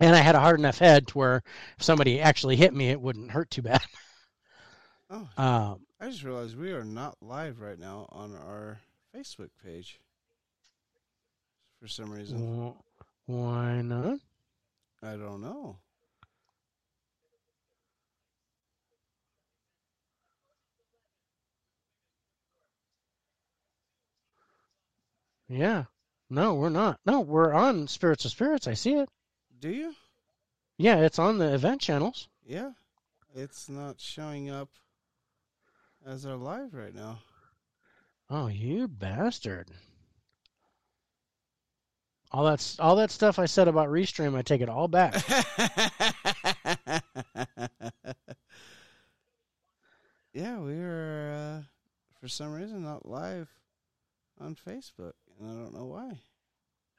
and 0.00 0.14
I 0.14 0.18
had 0.20 0.34
a 0.34 0.40
hard 0.40 0.58
enough 0.58 0.78
head 0.78 1.06
to 1.08 1.18
where 1.18 1.42
if 1.78 1.84
somebody 1.84 2.20
actually 2.20 2.56
hit 2.56 2.74
me, 2.74 2.90
it 2.90 3.00
wouldn't 3.00 3.30
hurt 3.30 3.50
too 3.50 3.62
bad. 3.62 3.82
Oh, 5.10 5.28
Um, 5.36 5.86
I 6.00 6.08
just 6.08 6.24
realized 6.24 6.56
we 6.56 6.72
are 6.72 6.82
not 6.84 7.16
live 7.20 7.60
right 7.60 7.78
now 7.78 8.06
on 8.10 8.34
our 8.34 8.80
Facebook 9.14 9.50
page. 9.64 10.00
For 11.80 11.88
some 11.88 12.10
reason, 12.10 12.38
wh- 13.28 13.28
why 13.30 13.82
not? 13.82 14.18
I 15.02 15.16
don't 15.16 15.42
know. 15.42 15.76
Yeah. 25.48 25.84
No, 26.30 26.54
we're 26.54 26.68
not. 26.70 26.98
No, 27.04 27.20
we're 27.20 27.52
on 27.52 27.86
Spirits 27.86 28.24
of 28.24 28.30
Spirits. 28.30 28.66
I 28.66 28.74
see 28.74 28.94
it. 28.94 29.08
Do 29.60 29.70
you? 29.70 29.94
Yeah, 30.78 30.96
it's 30.96 31.18
on 31.18 31.38
the 31.38 31.54
event 31.54 31.80
channels. 31.80 32.28
Yeah. 32.44 32.72
It's 33.34 33.68
not 33.68 34.00
showing 34.00 34.50
up 34.50 34.68
as 36.06 36.26
our 36.26 36.36
live 36.36 36.74
right 36.74 36.94
now. 36.94 37.18
Oh, 38.30 38.46
you 38.46 38.88
bastard! 38.88 39.70
All 42.30 42.44
that's 42.44 42.78
all 42.80 42.96
that 42.96 43.10
stuff 43.10 43.38
I 43.38 43.46
said 43.46 43.68
about 43.68 43.88
Restream, 43.88 44.36
I 44.36 44.42
take 44.42 44.60
it 44.60 44.68
all 44.68 44.88
back. 44.88 45.14
yeah, 50.32 50.58
we 50.58 50.74
were 50.76 51.32
uh, 51.32 51.62
for 52.20 52.28
some 52.28 52.52
reason 52.52 52.82
not 52.82 53.08
live 53.08 53.48
on 54.40 54.56
Facebook, 54.56 55.12
and 55.40 55.50
I 55.50 55.62
don't 55.62 55.74
know 55.74 55.86
why. 55.86 56.18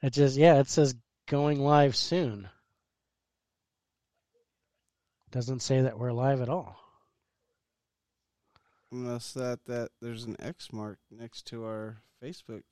It 0.02 0.12
just 0.12 0.36
yeah, 0.36 0.60
it 0.60 0.68
says 0.68 0.94
going 1.26 1.60
live 1.60 1.96
soon. 1.96 2.48
Doesn't 5.30 5.60
say 5.60 5.82
that 5.82 5.98
we're 5.98 6.12
live 6.12 6.40
at 6.40 6.48
all. 6.48 6.78
Unless 8.92 9.32
that 9.32 9.64
that 9.66 9.90
there's 10.00 10.24
an 10.24 10.36
X 10.40 10.72
mark 10.72 10.98
next 11.10 11.46
to 11.48 11.64
our 11.64 11.98
Facebook 12.22 12.62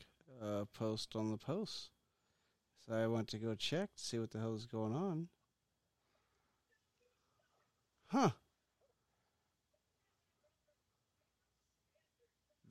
uh, 0.42 0.64
post 0.73 1.16
on 1.16 1.30
the 1.30 1.37
post. 1.37 1.90
So 2.87 2.94
I 2.94 3.06
went 3.06 3.28
to 3.28 3.38
go 3.38 3.54
check 3.54 3.94
to 3.97 4.02
see 4.02 4.18
what 4.18 4.30
the 4.30 4.38
hell 4.38 4.54
is 4.54 4.66
going 4.66 4.94
on. 4.94 5.28
Huh. 8.09 8.30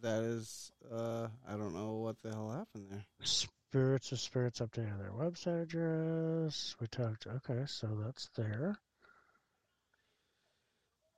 That 0.03 0.21
is 0.21 0.71
uh 0.93 1.29
I 1.47 1.53
don't 1.53 1.73
know 1.73 1.93
what 1.93 2.21
the 2.21 2.29
hell 2.29 2.51
happened 2.51 2.87
there. 2.91 3.05
Spirits 3.23 4.11
of 4.11 4.19
Spirits 4.19 4.59
updated 4.59 4.99
their 4.99 5.11
website 5.11 5.63
address. 5.63 6.75
We 6.79 6.87
talked. 6.87 7.25
Okay, 7.25 7.63
so 7.65 7.87
that's 8.03 8.29
there. 8.35 8.75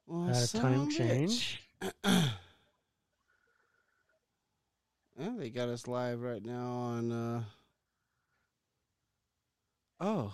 Well, 0.06 0.28
Had 0.28 0.44
a 0.44 0.48
time 0.48 0.90
change. 0.92 1.62
They 5.38 5.50
got 5.50 5.70
us 5.70 5.88
live 5.88 6.22
right 6.22 6.44
now 6.44 6.68
on. 6.68 7.12
uh 7.12 7.44
Oh, 10.00 10.34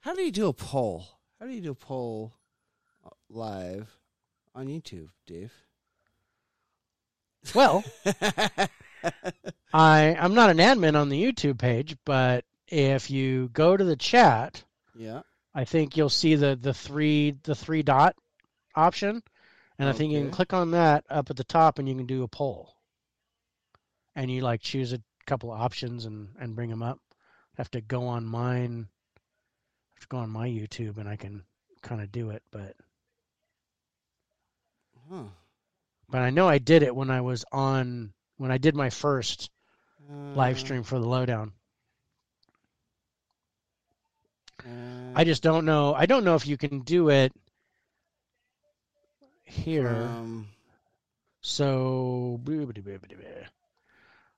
how 0.00 0.14
do 0.14 0.22
you 0.22 0.32
do 0.32 0.48
a 0.48 0.52
poll? 0.52 1.06
How 1.38 1.46
do 1.46 1.52
you 1.52 1.60
do 1.60 1.70
a 1.70 1.74
poll 1.76 2.32
uh, 3.06 3.10
live 3.28 3.88
on 4.54 4.66
YouTube, 4.66 5.10
Dave? 5.26 5.52
Well, 7.54 7.84
I 9.72 10.16
I'm 10.18 10.34
not 10.34 10.50
an 10.50 10.58
admin 10.58 10.96
on 10.96 11.08
the 11.08 11.22
YouTube 11.22 11.58
page, 11.58 11.96
but 12.04 12.44
if 12.68 13.10
you 13.10 13.48
go 13.52 13.76
to 13.76 13.84
the 13.84 13.96
chat, 13.96 14.62
yeah. 14.94 15.22
I 15.54 15.64
think 15.64 15.96
you'll 15.96 16.08
see 16.08 16.34
the 16.34 16.56
the 16.56 16.74
three 16.74 17.36
the 17.42 17.54
three 17.54 17.82
dot 17.82 18.16
option, 18.74 19.22
and 19.78 19.88
I 19.88 19.92
think 19.92 20.12
you 20.12 20.20
can 20.20 20.30
click 20.30 20.52
on 20.52 20.72
that 20.72 21.04
up 21.08 21.30
at 21.30 21.36
the 21.36 21.44
top, 21.44 21.78
and 21.78 21.88
you 21.88 21.94
can 21.94 22.06
do 22.06 22.22
a 22.22 22.28
poll. 22.28 22.74
And 24.14 24.30
you 24.30 24.40
like 24.40 24.60
choose 24.60 24.92
a 24.92 25.00
couple 25.26 25.52
of 25.52 25.60
options 25.60 26.04
and 26.04 26.28
and 26.40 26.56
bring 26.56 26.70
them 26.70 26.82
up. 26.82 26.98
I 27.12 27.60
have 27.60 27.70
to 27.72 27.80
go 27.80 28.06
on 28.06 28.24
mine. 28.24 28.88
I 29.16 29.20
have 29.94 30.00
to 30.02 30.08
go 30.08 30.18
on 30.18 30.30
my 30.30 30.48
YouTube, 30.48 30.98
and 30.98 31.08
I 31.08 31.16
can 31.16 31.44
kind 31.82 32.00
of 32.00 32.10
do 32.12 32.30
it, 32.30 32.42
but 32.50 32.74
Huh. 35.10 35.24
But 36.08 36.22
I 36.22 36.30
know 36.30 36.48
I 36.48 36.58
did 36.58 36.82
it 36.82 36.94
when 36.94 37.10
I 37.10 37.20
was 37.20 37.44
on 37.52 38.12
when 38.36 38.50
I 38.50 38.58
did 38.58 38.74
my 38.74 38.90
first 38.90 39.50
Uh, 40.10 40.34
live 40.34 40.58
stream 40.58 40.82
for 40.82 40.98
the 40.98 41.06
lowdown. 41.06 41.52
uh, 44.64 45.12
I 45.14 45.24
just 45.24 45.42
don't 45.42 45.64
know. 45.64 45.94
I 45.94 46.06
don't 46.06 46.24
know 46.24 46.34
if 46.34 46.46
you 46.46 46.56
can 46.56 46.80
do 46.80 47.10
it 47.10 47.32
here. 49.44 49.88
from- 49.88 50.48
So 51.40 52.40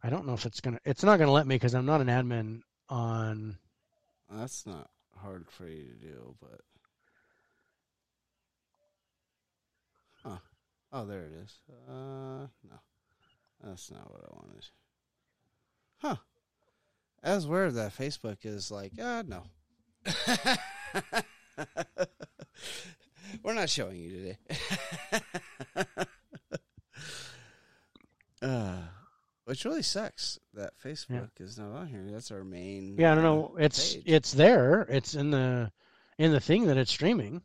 I 0.02 0.08
don't 0.10 0.26
know 0.26 0.34
if 0.34 0.46
it's 0.46 0.60
gonna. 0.60 0.80
It's 0.84 1.02
not 1.02 1.18
gonna 1.18 1.32
let 1.32 1.46
me 1.46 1.54
because 1.56 1.74
I'm 1.74 1.86
not 1.86 2.00
an 2.00 2.06
admin 2.08 2.62
on. 2.88 3.58
that's 4.30 4.66
not 4.66 4.90
hard 5.16 5.50
for 5.50 5.66
you 5.68 5.84
to 5.88 5.94
do, 5.94 6.36
but. 6.40 6.60
Oh, 10.92 11.04
there 11.04 11.22
it 11.22 11.32
is. 11.44 11.58
Uh, 11.88 12.48
no. 12.68 12.80
That's 13.62 13.90
not 13.90 14.10
what 14.10 14.22
I 14.24 14.28
wanted. 14.34 14.66
Huh. 15.98 16.16
As 17.22 17.46
weird 17.46 17.74
that 17.74 17.96
Facebook 17.96 18.38
is 18.44 18.70
like, 18.70 18.92
uh, 18.98 19.22
no. 19.26 19.44
We're 23.42 23.54
not 23.54 23.70
showing 23.70 23.96
you 23.98 24.10
today. 24.10 24.38
uh, 28.42 28.78
which 29.44 29.64
really 29.64 29.82
sucks 29.82 30.38
that 30.54 30.72
Facebook 30.82 31.30
is 31.38 31.58
not 31.58 31.72
on 31.72 31.86
here. 31.88 32.06
That's 32.10 32.30
our 32.30 32.44
main. 32.44 32.96
Yeah, 32.98 33.12
I 33.12 33.14
don't 33.14 33.24
uh, 33.24 33.28
know. 33.28 33.56
It's 33.58 33.94
page. 33.94 34.02
it's 34.06 34.32
there. 34.32 34.82
It's 34.88 35.14
in 35.14 35.30
the 35.30 35.70
in 36.18 36.32
the 36.32 36.40
thing 36.40 36.66
that 36.66 36.76
it's 36.76 36.90
streaming. 36.90 37.42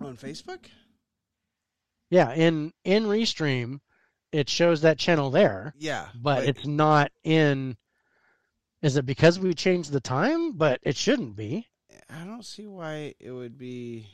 on 0.00 0.16
Facebook. 0.16 0.66
Yeah, 2.14 2.32
in 2.32 2.72
in 2.84 3.06
Restream, 3.06 3.80
it 4.30 4.48
shows 4.48 4.82
that 4.82 5.00
channel 5.00 5.30
there, 5.30 5.74
Yeah, 5.76 6.06
but 6.14 6.44
it's 6.44 6.64
not 6.64 7.10
in. 7.24 7.76
Is 8.82 8.96
it 8.96 9.04
because 9.04 9.40
we 9.40 9.52
changed 9.52 9.90
the 9.90 9.98
time? 9.98 10.52
But 10.52 10.78
it 10.84 10.96
shouldn't 10.96 11.34
be. 11.34 11.66
I 12.08 12.22
don't 12.24 12.44
see 12.44 12.68
why 12.68 13.14
it 13.18 13.32
would 13.32 13.58
be 13.58 14.06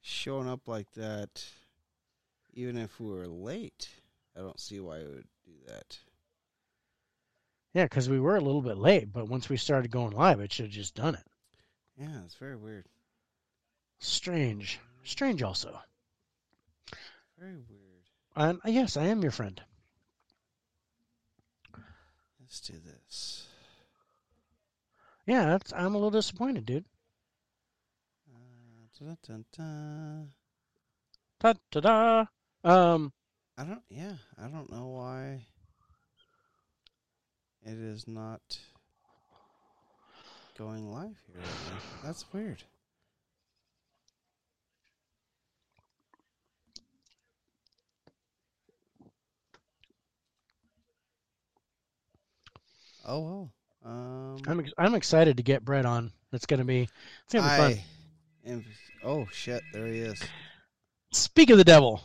showing 0.00 0.48
up 0.48 0.68
like 0.68 0.92
that, 0.92 1.44
even 2.54 2.78
if 2.78 3.00
we 3.00 3.10
were 3.10 3.26
late. 3.26 3.88
I 4.36 4.40
don't 4.40 4.60
see 4.60 4.78
why 4.78 4.98
it 4.98 5.08
would 5.08 5.28
do 5.44 5.54
that. 5.66 5.98
Yeah, 7.74 7.86
because 7.86 8.08
we 8.08 8.20
were 8.20 8.36
a 8.36 8.40
little 8.40 8.62
bit 8.62 8.78
late, 8.78 9.12
but 9.12 9.28
once 9.28 9.48
we 9.48 9.56
started 9.56 9.90
going 9.90 10.12
live, 10.12 10.38
it 10.38 10.52
should 10.52 10.66
have 10.66 10.72
just 10.72 10.94
done 10.94 11.16
it. 11.16 11.26
Yeah, 11.98 12.22
it's 12.24 12.36
very 12.36 12.56
weird. 12.56 12.86
Strange, 13.98 14.78
strange. 15.02 15.42
Also, 15.42 15.76
Very 17.42 17.56
weird. 17.56 18.06
and 18.36 18.60
yes, 18.66 18.96
I 18.96 19.06
am 19.06 19.20
your 19.20 19.32
friend. 19.32 19.60
Let's 22.38 22.60
do 22.60 22.74
this. 22.74 23.48
Yeah, 25.26 25.46
that's, 25.46 25.72
I'm 25.72 25.94
a 25.96 25.98
little 25.98 26.12
disappointed, 26.12 26.66
dude. 26.66 26.84
Uh, 28.32 28.86
dun-dun-dun. 28.96 30.28
Ta 31.40 31.54
ta 31.72 31.80
da. 31.80 32.24
Um, 32.62 33.12
I 33.58 33.64
don't. 33.64 33.82
Yeah, 33.90 34.14
I 34.38 34.46
don't 34.46 34.70
know 34.70 34.86
why 34.86 35.46
it 37.66 37.76
is 37.76 38.06
not 38.06 38.40
going 40.56 40.92
live 40.92 41.20
here. 41.26 41.42
That's 42.04 42.24
weird. 42.32 42.62
Oh 53.04 53.20
well. 53.20 53.52
Um, 53.84 54.38
I'm 54.46 54.60
ex- 54.60 54.72
I'm 54.78 54.94
excited 54.94 55.36
to 55.38 55.42
get 55.42 55.64
Brett 55.64 55.86
on. 55.86 56.12
It's 56.32 56.46
gonna 56.46 56.64
be 56.64 56.88
it's 57.24 57.34
gonna 57.34 57.68
be 57.68 57.74
fun. 57.74 57.84
Am- 58.46 58.64
oh 59.04 59.26
shit! 59.32 59.62
There 59.72 59.86
he 59.86 59.98
is. 59.98 60.22
Speak 61.12 61.50
of 61.50 61.58
the 61.58 61.64
devil. 61.64 62.00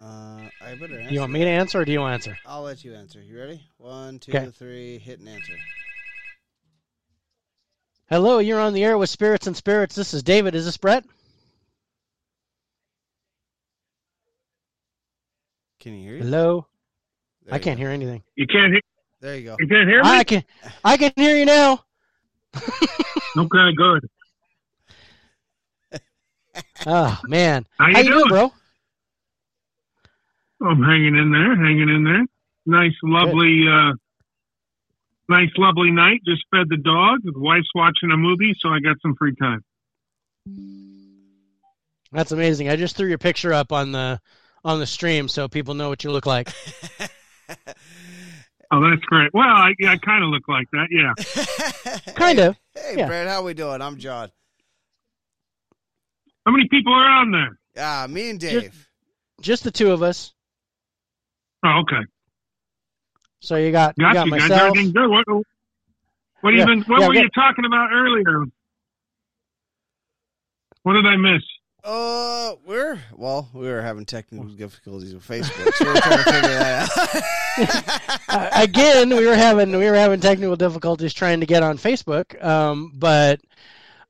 Uh, 0.00 0.48
I 0.60 0.74
better. 0.74 0.98
Answer 0.98 1.14
you 1.14 1.20
want 1.20 1.32
me 1.32 1.40
to 1.40 1.50
answer 1.50 1.80
or 1.80 1.84
do 1.84 1.92
you 1.92 2.00
want 2.00 2.10
to 2.22 2.30
answer? 2.30 2.38
I'll 2.46 2.62
let 2.62 2.84
you 2.84 2.94
answer. 2.94 3.20
You 3.22 3.38
ready? 3.38 3.60
One, 3.78 4.18
two, 4.20 4.30
Okay. 4.32 4.50
three. 4.50 4.98
Hit 4.98 5.18
and 5.18 5.28
answer. 5.28 5.54
Hello, 8.08 8.38
you're 8.38 8.60
on 8.60 8.74
the 8.74 8.84
air 8.84 8.96
with 8.96 9.10
Spirits 9.10 9.46
and 9.48 9.56
Spirits. 9.56 9.94
This 9.96 10.14
is 10.14 10.22
David. 10.22 10.54
Is 10.54 10.64
this 10.64 10.76
Brett? 10.76 11.04
Can 15.80 15.94
you 15.94 16.02
hear 16.02 16.16
you? 16.16 16.22
Hello. 16.22 16.66
There 17.44 17.54
I 17.54 17.56
you 17.58 17.62
can't 17.62 17.76
go. 17.78 17.82
hear 17.82 17.90
anything. 17.90 18.22
You 18.36 18.46
can't 18.46 18.72
hear. 18.72 18.80
There 19.20 19.36
you 19.36 19.44
go. 19.44 19.56
You 19.58 19.66
can't 19.66 19.88
hear 19.88 20.02
me. 20.02 20.08
I 20.08 20.24
can 20.24 20.44
I 20.84 20.96
can 20.96 21.12
hear 21.16 21.36
you 21.36 21.44
now. 21.46 21.84
Okay, 23.36 23.72
good. 23.76 24.08
Oh 26.86 27.18
man. 27.24 27.66
How 27.78 27.88
you 27.88 27.94
How 27.94 28.00
you 28.00 28.08
doing, 28.08 28.18
doing? 28.18 28.28
bro? 28.30 28.52
I'm 30.68 30.82
hanging 30.82 31.16
in 31.16 31.30
there, 31.30 31.54
hanging 31.56 31.88
in 31.88 32.04
there. 32.04 32.26
Nice, 32.66 32.94
lovely, 33.04 33.64
uh, 33.70 33.92
nice, 35.28 35.50
lovely 35.56 35.92
night. 35.92 36.20
Just 36.26 36.42
fed 36.50 36.68
the 36.68 36.78
dog. 36.78 37.20
The 37.22 37.32
wife's 37.36 37.68
watching 37.74 38.10
a 38.10 38.16
movie, 38.16 38.56
so 38.58 38.70
I 38.70 38.80
got 38.80 38.96
some 39.02 39.14
free 39.16 39.36
time. 39.36 39.62
That's 42.10 42.32
amazing. 42.32 42.68
I 42.68 42.76
just 42.76 42.96
threw 42.96 43.08
your 43.08 43.18
picture 43.18 43.52
up 43.52 43.70
on 43.70 43.92
the 43.92 44.20
on 44.64 44.80
the 44.80 44.86
stream 44.86 45.28
so 45.28 45.46
people 45.48 45.74
know 45.74 45.88
what 45.88 46.02
you 46.02 46.10
look 46.10 46.26
like. 46.26 46.52
Oh, 48.70 48.82
that's 48.90 49.02
great. 49.02 49.32
Well, 49.32 49.46
I, 49.48 49.72
I 49.86 49.96
kind 49.96 50.22
of 50.22 50.30
look 50.30 50.46
like 50.46 50.66
that. 50.72 50.88
Yeah. 50.90 52.12
Kind 52.14 52.38
of. 52.38 52.56
Hey, 52.74 52.94
Yeah. 52.98 53.06
Brad, 53.06 53.26
how 53.26 53.42
we 53.42 53.54
doing? 53.54 53.80
I'm 53.80 53.96
John. 53.96 54.30
How 56.44 56.52
many 56.52 56.68
people 56.68 56.92
are 56.92 57.06
on 57.20 57.30
there? 57.30 57.58
Ah, 57.78 58.06
me 58.08 58.30
and 58.30 58.38
Dave. 58.40 58.88
Just 59.40 59.64
the 59.64 59.70
two 59.70 59.90
of 59.90 60.02
us. 60.02 60.34
Oh, 61.64 61.80
okay. 61.82 62.04
So 63.40 63.56
you 63.56 63.72
got 63.72 63.94
you 63.96 64.04
Got 64.04 64.14
got 64.14 64.26
you 64.26 64.32
guys. 64.32 64.40
myself. 64.50 64.60
Everything 64.76 64.92
good. 64.92 65.08
What, 65.10 65.24
what 66.40 66.54
Yeah, 66.54 66.62
even? 66.64 66.82
What 66.82 67.00
yeah, 67.00 67.06
were 67.08 67.14
get- 67.14 67.22
you 67.24 67.30
talking 67.34 67.64
about 67.64 67.90
earlier? 67.92 68.44
What 70.82 70.92
did 70.94 71.06
I 71.06 71.16
miss? 71.16 71.42
Uh, 71.84 72.54
we're 72.66 72.98
well, 73.14 73.48
we 73.54 73.66
were 73.66 73.80
having 73.80 74.04
technical 74.04 74.46
difficulties 74.48 75.14
with 75.14 75.26
Facebook, 75.26 75.72
so 75.74 75.84
we're 75.86 76.00
trying 76.00 76.18
to 76.18 76.24
figure 76.24 76.48
that 76.48 78.18
out. 78.28 78.28
uh, 78.28 78.50
again, 78.62 79.10
we 79.10 79.26
were 79.26 79.36
having 79.36 79.70
we 79.70 79.86
were 79.88 79.94
having 79.94 80.20
technical 80.20 80.56
difficulties 80.56 81.14
trying 81.14 81.40
to 81.40 81.46
get 81.46 81.62
on 81.62 81.78
Facebook, 81.78 82.42
um, 82.44 82.92
but 82.96 83.40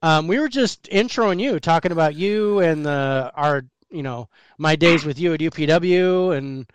um, 0.02 0.28
we 0.28 0.38
were 0.38 0.48
just 0.48 0.84
introing 0.84 1.40
you, 1.40 1.60
talking 1.60 1.92
about 1.92 2.14
you 2.14 2.60
and 2.60 2.86
the 2.86 3.30
our 3.34 3.64
you 3.90 4.02
know 4.02 4.28
my 4.56 4.74
days 4.74 5.04
with 5.04 5.18
you 5.18 5.34
at 5.34 5.40
UPW 5.40 6.36
and 6.36 6.66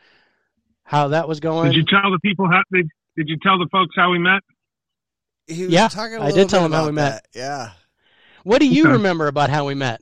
how 0.84 1.08
that 1.10 1.28
was 1.28 1.40
going. 1.40 1.72
Did 1.72 1.78
you 1.78 1.86
tell 1.86 2.12
the 2.12 2.20
people 2.24 2.48
how? 2.48 2.62
Did, 2.72 2.88
did 3.18 3.30
you 3.30 3.38
tell 3.42 3.58
the 3.58 3.68
folks 3.72 3.96
how 3.96 4.12
we 4.12 4.20
met? 4.20 4.42
He 5.48 5.64
was 5.64 5.74
Yeah, 5.74 5.88
talking 5.88 6.18
a 6.18 6.20
I 6.22 6.26
little 6.26 6.38
did 6.38 6.50
tell 6.50 6.62
bit 6.62 6.66
him 6.68 6.72
how 6.74 6.86
we 6.86 6.92
met. 6.92 7.26
that. 7.34 7.40
Yeah. 7.40 7.72
what 8.44 8.60
do 8.62 8.68
you 8.68 8.84
Okay. 8.84 8.94
remember 8.94 9.28
about 9.28 9.50
how 9.50 9.66
we 9.66 9.74
met? 9.74 10.00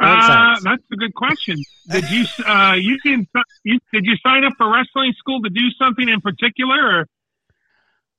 Uh, 0.00 0.56
that's 0.62 0.82
a 0.92 0.96
good 0.96 1.14
question. 1.14 1.62
Did 1.88 2.10
you 2.10 2.24
uh 2.46 2.74
you 2.78 2.98
can 3.00 3.28
you 3.64 3.78
did 3.92 4.06
you 4.06 4.16
sign 4.24 4.44
up 4.44 4.54
for 4.56 4.72
wrestling 4.72 5.12
school 5.18 5.42
to 5.42 5.50
do 5.50 5.70
something 5.78 6.08
in 6.08 6.20
particular 6.20 7.00
or 7.00 7.06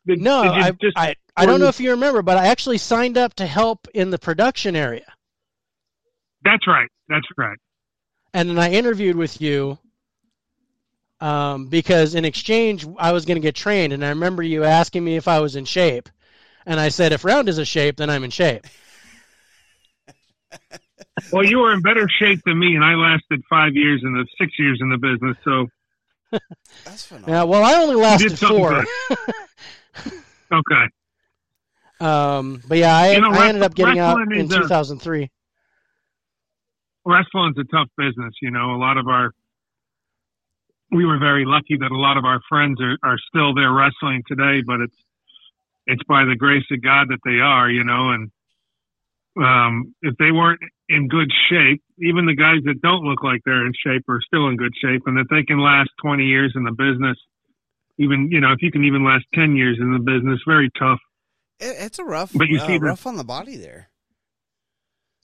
did, 0.06 0.22
No, 0.22 0.44
did 0.44 0.52
I, 0.52 0.72
just 0.72 0.98
I 0.98 1.16
I 1.36 1.46
don't 1.46 1.60
know 1.60 1.68
if 1.68 1.80
you 1.80 1.92
remember, 1.92 2.22
but 2.22 2.38
I 2.38 2.48
actually 2.48 2.78
signed 2.78 3.18
up 3.18 3.34
to 3.36 3.46
help 3.46 3.88
in 3.94 4.10
the 4.10 4.20
production 4.20 4.76
area, 4.76 5.12
That's 6.44 6.68
right. 6.68 6.90
That's 7.08 7.28
right. 7.38 7.58
and 8.34 8.50
then 8.50 8.60
I 8.60 8.72
interviewed 8.72 9.16
with 9.16 9.42
you. 9.42 9.78
Um, 11.20 11.68
because 11.68 12.16
in 12.16 12.26
exchange, 12.26 12.84
I 12.98 13.12
was 13.12 13.26
going 13.26 13.36
to 13.36 13.42
get 13.42 13.54
trained, 13.54 13.94
and 13.94 14.04
I 14.04 14.10
remember 14.10 14.42
you 14.42 14.64
asking 14.64 15.04
me 15.04 15.18
if 15.18 15.28
I 15.28 15.40
was 15.40 15.56
in 15.56 15.66
shape, 15.66 16.10
and 16.66 16.80
I 16.80 16.90
said, 16.90 17.12
if 17.12 17.24
round 17.24 17.48
is 17.48 17.60
a 17.60 17.66
shape, 17.66 17.98
then 17.98 18.10
I'm 18.10 18.24
in 18.24 18.32
shape. 18.32 18.66
Well, 21.32 21.46
you 21.46 21.60
were 21.60 21.74
in 21.74 21.82
better 21.82 22.08
shape 22.20 22.42
than 22.46 22.58
me, 22.60 22.76
and 22.76 22.84
I 22.84 22.96
lasted 22.96 23.42
five 23.50 23.76
years 23.76 24.02
in 24.04 24.14
the 24.14 24.26
six 24.40 24.58
years 24.58 24.80
in 24.82 24.90
the 24.90 24.98
business. 24.98 25.38
So 25.44 25.68
That's 26.86 27.12
Yeah, 27.28 27.44
well, 27.44 27.64
I 27.64 27.76
only 27.82 27.96
lasted 27.96 28.40
four. 28.40 28.84
okay, 30.52 30.86
Um, 32.00 32.62
but 32.68 32.78
yeah, 32.78 32.96
I, 32.96 33.12
You 33.12 33.22
know, 33.22 33.32
I 33.32 33.50
ended 33.50 33.64
up 33.64 33.76
getting 33.76 34.00
out 34.00 34.20
in 34.22 34.32
is 34.34 34.52
a- 34.54 34.62
2003. 34.62 35.30
wrestling's 37.06 37.58
a 37.58 37.64
tough 37.66 37.90
business. 37.98 38.34
You 38.42 38.52
know, 38.52 38.72
a 38.76 38.78
lot 38.80 38.98
of 38.98 39.08
our 39.08 39.32
we 40.92 41.06
were 41.06 41.20
very 41.20 41.46
lucky 41.46 41.78
that 41.78 41.90
a 41.92 41.98
lot 41.98 42.18
of 42.18 42.26
our 42.26 42.42
friends 42.50 42.80
are, 42.82 42.98
are 43.04 43.18
still 43.30 43.54
there 43.54 43.72
wrestling 43.72 44.24
today, 44.28 44.62
but 44.66 44.82
it's 44.82 44.96
it's 45.88 46.04
by 46.04 46.26
the 46.26 46.36
grace 46.36 46.66
of 46.72 46.82
God 46.82 47.08
that 47.10 47.20
they 47.26 47.40
are, 47.40 47.70
you 47.70 47.84
know, 47.84 48.12
and 48.12 48.32
um, 49.38 49.96
if 50.02 50.16
they 50.18 50.32
weren't 50.32 50.62
in 50.92 51.08
good 51.08 51.32
shape, 51.50 51.82
even 52.00 52.26
the 52.26 52.36
guys 52.36 52.60
that 52.66 52.82
don't 52.82 53.04
look 53.04 53.24
like 53.24 53.42
they're 53.46 53.66
in 53.66 53.74
shape 53.86 54.04
are 54.10 54.22
still 54.22 54.48
in 54.50 54.58
good 54.58 54.74
shape, 54.82 55.04
and 55.08 55.18
that 55.18 55.28
they 55.30 55.44
can 55.44 55.60
last 55.60 55.90
20 56.04 56.24
years 56.26 56.54
in 56.56 56.64
the 56.64 56.72
business, 56.72 57.18
even 57.98 58.30
you 58.32 58.40
know, 58.40 58.52
if 58.52 58.62
you 58.62 58.72
can 58.72 58.84
even 58.84 59.04
last 59.04 59.26
10 59.34 59.56
years 59.56 59.78
in 59.80 59.94
the 59.94 60.00
business, 60.00 60.40
very 60.46 60.70
tough. 60.78 61.00
It, 61.60 61.76
it's 61.80 62.00
a 62.00 62.04
rough, 62.04 62.32
But 62.34 62.48
you 62.50 62.60
uh, 62.60 62.68
see 62.68 62.78
the- 62.78 62.86
rough 62.86 63.06
on 63.08 63.16
the 63.16 63.24
body 63.24 63.56
there. 63.58 63.88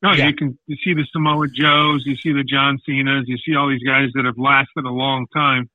No, 0.03 0.11
Yeah. 0.13 0.27
you 0.27 0.35
can 0.35 0.57
you 0.67 0.77
see 0.83 0.93
the 0.93 1.05
Samoa 1.11 1.47
Joes, 1.47 2.03
you 2.05 2.15
see 2.17 2.31
the 2.31 2.43
John 2.43 2.79
Cena's, 2.85 3.25
you 3.27 3.37
see 3.39 3.55
all 3.55 3.67
these 3.67 3.81
guys 3.83 4.09
that 4.13 4.25
have 4.25 4.37
lasted 4.37 4.85
a 4.85 4.91
long 4.91 5.25
time. 5.33 5.69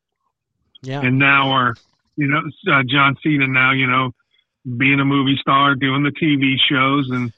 Yeah. 0.85 1.00
and 1.02 1.16
now 1.18 1.50
are 1.50 1.74
you 2.16 2.26
know 2.26 2.42
uh, 2.72 2.83
John 2.88 3.16
Cena 3.22 3.46
now 3.46 3.70
you 3.72 3.87
know 3.87 4.11
being 4.78 4.98
a 5.00 5.05
movie 5.05 5.37
star 5.40 5.74
doing 5.76 6.02
the 6.02 6.11
TV 6.11 6.57
shows 6.68 7.09
and 7.11 7.33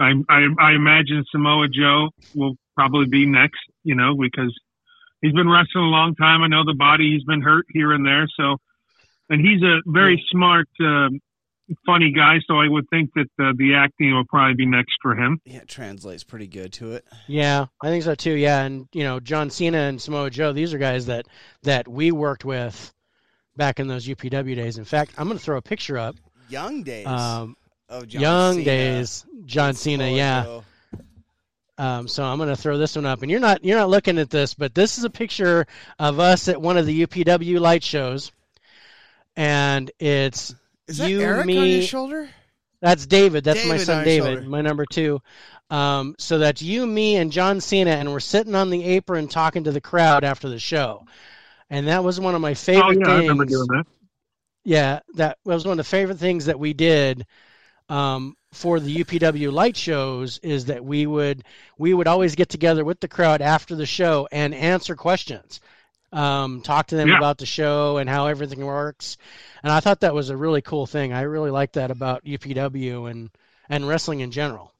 I, 0.00 0.12
I 0.28 0.46
I 0.58 0.72
imagine 0.72 1.24
Samoa 1.30 1.68
Joe 1.68 2.10
will 2.34 2.54
probably 2.76 3.06
be 3.06 3.26
next 3.26 3.60
you 3.84 3.94
know 3.94 4.16
because 4.16 4.52
he's 5.20 5.32
been 5.32 5.48
wrestling 5.48 5.84
a 5.84 5.88
long 5.88 6.14
time 6.14 6.42
I 6.42 6.48
know 6.48 6.64
the 6.64 6.74
body 6.74 7.12
he's 7.12 7.24
been 7.24 7.42
hurt 7.42 7.66
here 7.70 7.92
and 7.92 8.04
there 8.06 8.26
so 8.36 8.56
and 9.30 9.40
he's 9.40 9.62
a 9.62 9.80
very 9.86 10.22
smart 10.30 10.68
uh, 10.80 11.08
funny 11.86 12.12
guy 12.12 12.40
so 12.46 12.58
I 12.58 12.68
would 12.68 12.88
think 12.90 13.10
that 13.14 13.30
uh, 13.40 13.52
the 13.56 13.74
acting 13.74 14.14
will 14.14 14.26
probably 14.28 14.54
be 14.54 14.66
next 14.66 14.96
for 15.00 15.14
him 15.14 15.40
Yeah, 15.44 15.58
it 15.58 15.68
translates 15.68 16.24
pretty 16.24 16.46
good 16.46 16.72
to 16.74 16.92
it. 16.92 17.04
Yeah, 17.26 17.66
I 17.82 17.88
think 17.88 18.04
so 18.04 18.14
too. 18.14 18.34
Yeah, 18.34 18.62
and 18.64 18.86
you 18.92 19.02
know, 19.04 19.20
John 19.20 19.48
Cena 19.50 19.78
and 19.78 20.00
Samoa 20.02 20.30
Joe, 20.30 20.52
these 20.52 20.74
are 20.74 20.78
guys 20.78 21.06
that 21.06 21.26
that 21.62 21.88
we 21.88 22.10
worked 22.12 22.44
with 22.44 22.92
back 23.56 23.78
in 23.80 23.86
those 23.86 24.06
UPW 24.06 24.56
days. 24.56 24.78
In 24.78 24.84
fact, 24.84 25.12
I'm 25.16 25.26
going 25.28 25.38
to 25.38 25.44
throw 25.44 25.56
a 25.56 25.62
picture 25.62 25.96
up. 25.96 26.16
Young 26.48 26.82
days 26.82 27.06
Um, 27.06 27.56
of 27.88 28.08
John 28.08 28.20
young 28.22 28.52
Cena 28.54 28.64
days, 28.64 29.26
John 29.44 29.68
and 29.70 29.78
Cena. 29.78 30.04
Samoa 30.04 30.16
Yeah. 30.16 30.60
Um, 31.76 32.06
so 32.06 32.22
I'm 32.24 32.36
going 32.38 32.48
to 32.50 32.56
throw 32.56 32.78
this 32.78 32.94
one 32.94 33.04
up, 33.04 33.22
and 33.22 33.30
you're 33.30 33.40
not 33.40 33.64
you're 33.64 33.78
not 33.78 33.88
looking 33.88 34.18
at 34.18 34.30
this, 34.30 34.54
but 34.54 34.74
this 34.74 34.96
is 34.96 35.04
a 35.04 35.10
picture 35.10 35.66
of 35.98 36.20
us 36.20 36.46
at 36.48 36.60
one 36.60 36.76
of 36.76 36.86
the 36.86 37.04
UPW 37.06 37.58
light 37.58 37.82
shows, 37.82 38.30
and 39.36 39.90
it's 39.98 40.54
Is 40.86 40.98
that 40.98 41.10
You, 41.10 41.20
Eric 41.20 41.40
on 41.40 41.46
me- 41.46 41.74
your 41.78 41.82
shoulder? 41.82 42.28
That's 42.80 43.06
David. 43.06 43.44
That's 43.44 43.66
my 43.66 43.78
son 43.78 44.04
David, 44.04 44.34
shoulder. 44.34 44.48
my 44.50 44.60
number 44.60 44.84
two. 44.84 45.20
Um, 45.70 46.14
so 46.18 46.38
that's 46.38 46.60
you, 46.60 46.86
me, 46.86 47.16
and 47.16 47.32
John 47.32 47.60
Cena, 47.60 47.92
and 47.92 48.12
we're 48.12 48.20
sitting 48.20 48.54
on 48.54 48.68
the 48.70 48.84
apron 48.84 49.26
talking 49.26 49.64
to 49.64 49.72
the 49.72 49.80
crowd 49.80 50.22
after 50.22 50.48
the 50.50 50.58
show. 50.58 51.06
And 51.70 51.88
that 51.88 52.04
was 52.04 52.20
one 52.20 52.34
of 52.34 52.42
my 52.42 52.50
oh 52.50 52.54
favorite 52.54 52.98
yeah 53.00 53.06
I 53.08 53.16
things. 53.16 53.22
remember 53.22 53.46
doing 53.46 53.66
that 53.68 53.86
Yeah, 54.64 55.00
that 55.14 55.38
was 55.44 55.64
one 55.64 55.72
of 55.72 55.78
the 55.78 55.84
favorite 55.84 56.18
things 56.18 56.44
that 56.44 56.58
we 56.60 56.74
did 56.74 57.26
um, 57.88 58.36
for 58.52 58.80
the 58.80 59.04
UPW 59.04 59.52
light 59.52 59.76
shows 59.76 60.38
is 60.42 60.66
that 60.66 60.84
we 60.84 61.06
would 61.06 61.44
we 61.78 61.94
would 61.94 62.06
always 62.08 62.34
get 62.34 62.48
together 62.48 62.84
with 62.84 63.00
the 63.00 63.08
crowd 63.08 63.42
after 63.42 63.74
the 63.76 63.86
show 63.86 64.28
and 64.32 64.54
answer 64.54 64.96
questions. 64.96 65.60
um, 66.12 66.62
talk 66.62 66.86
to 66.88 66.96
them 66.96 67.10
Yeah. 67.10 67.14
about 67.14 67.38
the 67.38 67.46
show 67.46 67.98
and 67.98 68.08
how 68.08 68.26
everything 68.28 68.64
works. 68.64 69.16
And 69.62 69.72
I 69.72 69.80
thought 69.80 70.00
that 70.00 70.14
was 70.14 70.30
a 70.30 70.36
really 70.36 70.62
cool 70.62 70.86
thing. 70.86 71.12
I 71.12 71.22
really 71.22 71.50
like 71.50 71.72
that 71.72 71.90
about 71.90 72.24
UPW 72.24 73.10
and 73.10 73.30
and 73.68 73.88
wrestling 73.88 74.20
in 74.20 74.30
general. 74.30 74.72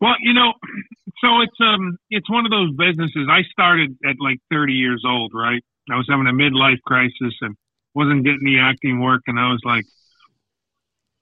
Well, 0.00 0.16
you 0.20 0.34
know, 0.34 0.52
so 1.22 1.40
it's 1.40 1.56
um 1.60 1.98
it's 2.10 2.28
one 2.30 2.44
of 2.44 2.50
those 2.50 2.72
businesses. 2.76 3.28
I 3.30 3.42
started 3.50 3.96
at 4.04 4.16
like 4.20 4.38
30 4.50 4.74
years 4.74 5.02
old, 5.06 5.32
right? 5.34 5.62
I 5.90 5.96
was 5.96 6.06
having 6.10 6.26
a 6.26 6.32
midlife 6.32 6.80
crisis 6.82 7.34
and 7.40 7.56
wasn't 7.94 8.24
getting 8.24 8.44
the 8.44 8.58
acting 8.60 9.00
work, 9.00 9.22
and 9.26 9.38
I 9.38 9.50
was 9.50 9.60
like, 9.64 9.84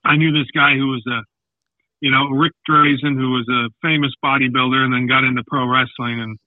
I 0.05 0.15
knew 0.17 0.31
this 0.31 0.49
guy 0.53 0.75
who 0.75 0.87
was 0.87 1.03
a, 1.07 1.21
you 1.99 2.11
know, 2.11 2.29
Rick 2.29 2.53
Drasin, 2.69 3.17
who 3.17 3.31
was 3.31 3.47
a 3.49 3.69
famous 3.81 4.11
bodybuilder, 4.23 4.77
and 4.83 4.93
then 4.93 5.07
got 5.07 5.23
into 5.23 5.43
pro 5.47 5.67
wrestling, 5.67 6.21
and 6.21 6.37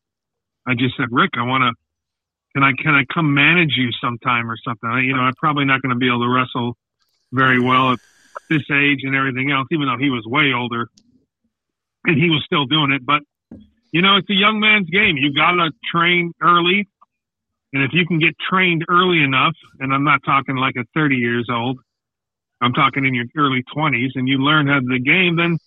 I 0.67 0.75
just 0.75 0.97
said, 0.97 1.09
Rick, 1.11 1.31
I 1.37 1.43
want 1.43 1.63
to. 1.63 1.73
Can 2.55 2.63
I 2.63 2.73
can 2.81 2.95
I 2.95 3.05
come 3.13 3.35
manage 3.35 3.75
you 3.77 3.91
sometime 4.01 4.51
or 4.51 4.57
something? 4.65 4.89
I, 4.89 5.01
you 5.01 5.15
know, 5.15 5.21
I'm 5.21 5.35
probably 5.35 5.65
not 5.65 5.83
going 5.83 5.91
to 5.91 5.99
be 5.99 6.09
able 6.09 6.23
to 6.23 6.29
wrestle 6.29 6.77
very 7.31 7.61
well 7.61 7.93
at 7.93 7.99
this 8.49 8.63
age 8.73 9.01
and 9.03 9.15
everything 9.15 9.51
else, 9.51 9.69
even 9.71 9.87
though 9.87 9.99
he 9.99 10.09
was 10.09 10.25
way 10.27 10.53
older 10.53 10.89
and 12.05 12.17
he 12.17 12.31
was 12.31 12.43
still 12.45 12.65
doing 12.65 12.93
it. 12.93 13.05
But 13.05 13.23
you 13.93 14.03
know, 14.03 14.17
it's 14.17 14.29
a 14.31 14.35
young 14.35 14.61
man's 14.61 14.89
game. 14.91 15.17
You 15.17 15.33
got 15.33 15.53
to 15.53 15.71
train 15.93 16.33
early, 16.43 16.89
and 17.73 17.83
if 17.83 17.91
you 17.93 18.07
can 18.07 18.19
get 18.19 18.35
trained 18.39 18.85
early 18.89 19.23
enough, 19.23 19.55
and 19.81 19.93
I'm 19.93 20.05
not 20.05 20.21
talking 20.25 20.57
like 20.57 20.77
a 20.77 20.85
30 20.95 21.17
years 21.17 21.49
old, 21.51 21.79
I'm 22.61 22.73
talking 22.73 23.05
in 23.05 23.15
your 23.15 23.27
early 23.37 23.63
20s, 23.75 24.11
and 24.15 24.29
you 24.29 24.39
learn 24.39 24.67
how 24.67 24.81
the 24.81 24.99
game, 24.99 25.37
then 25.37 25.59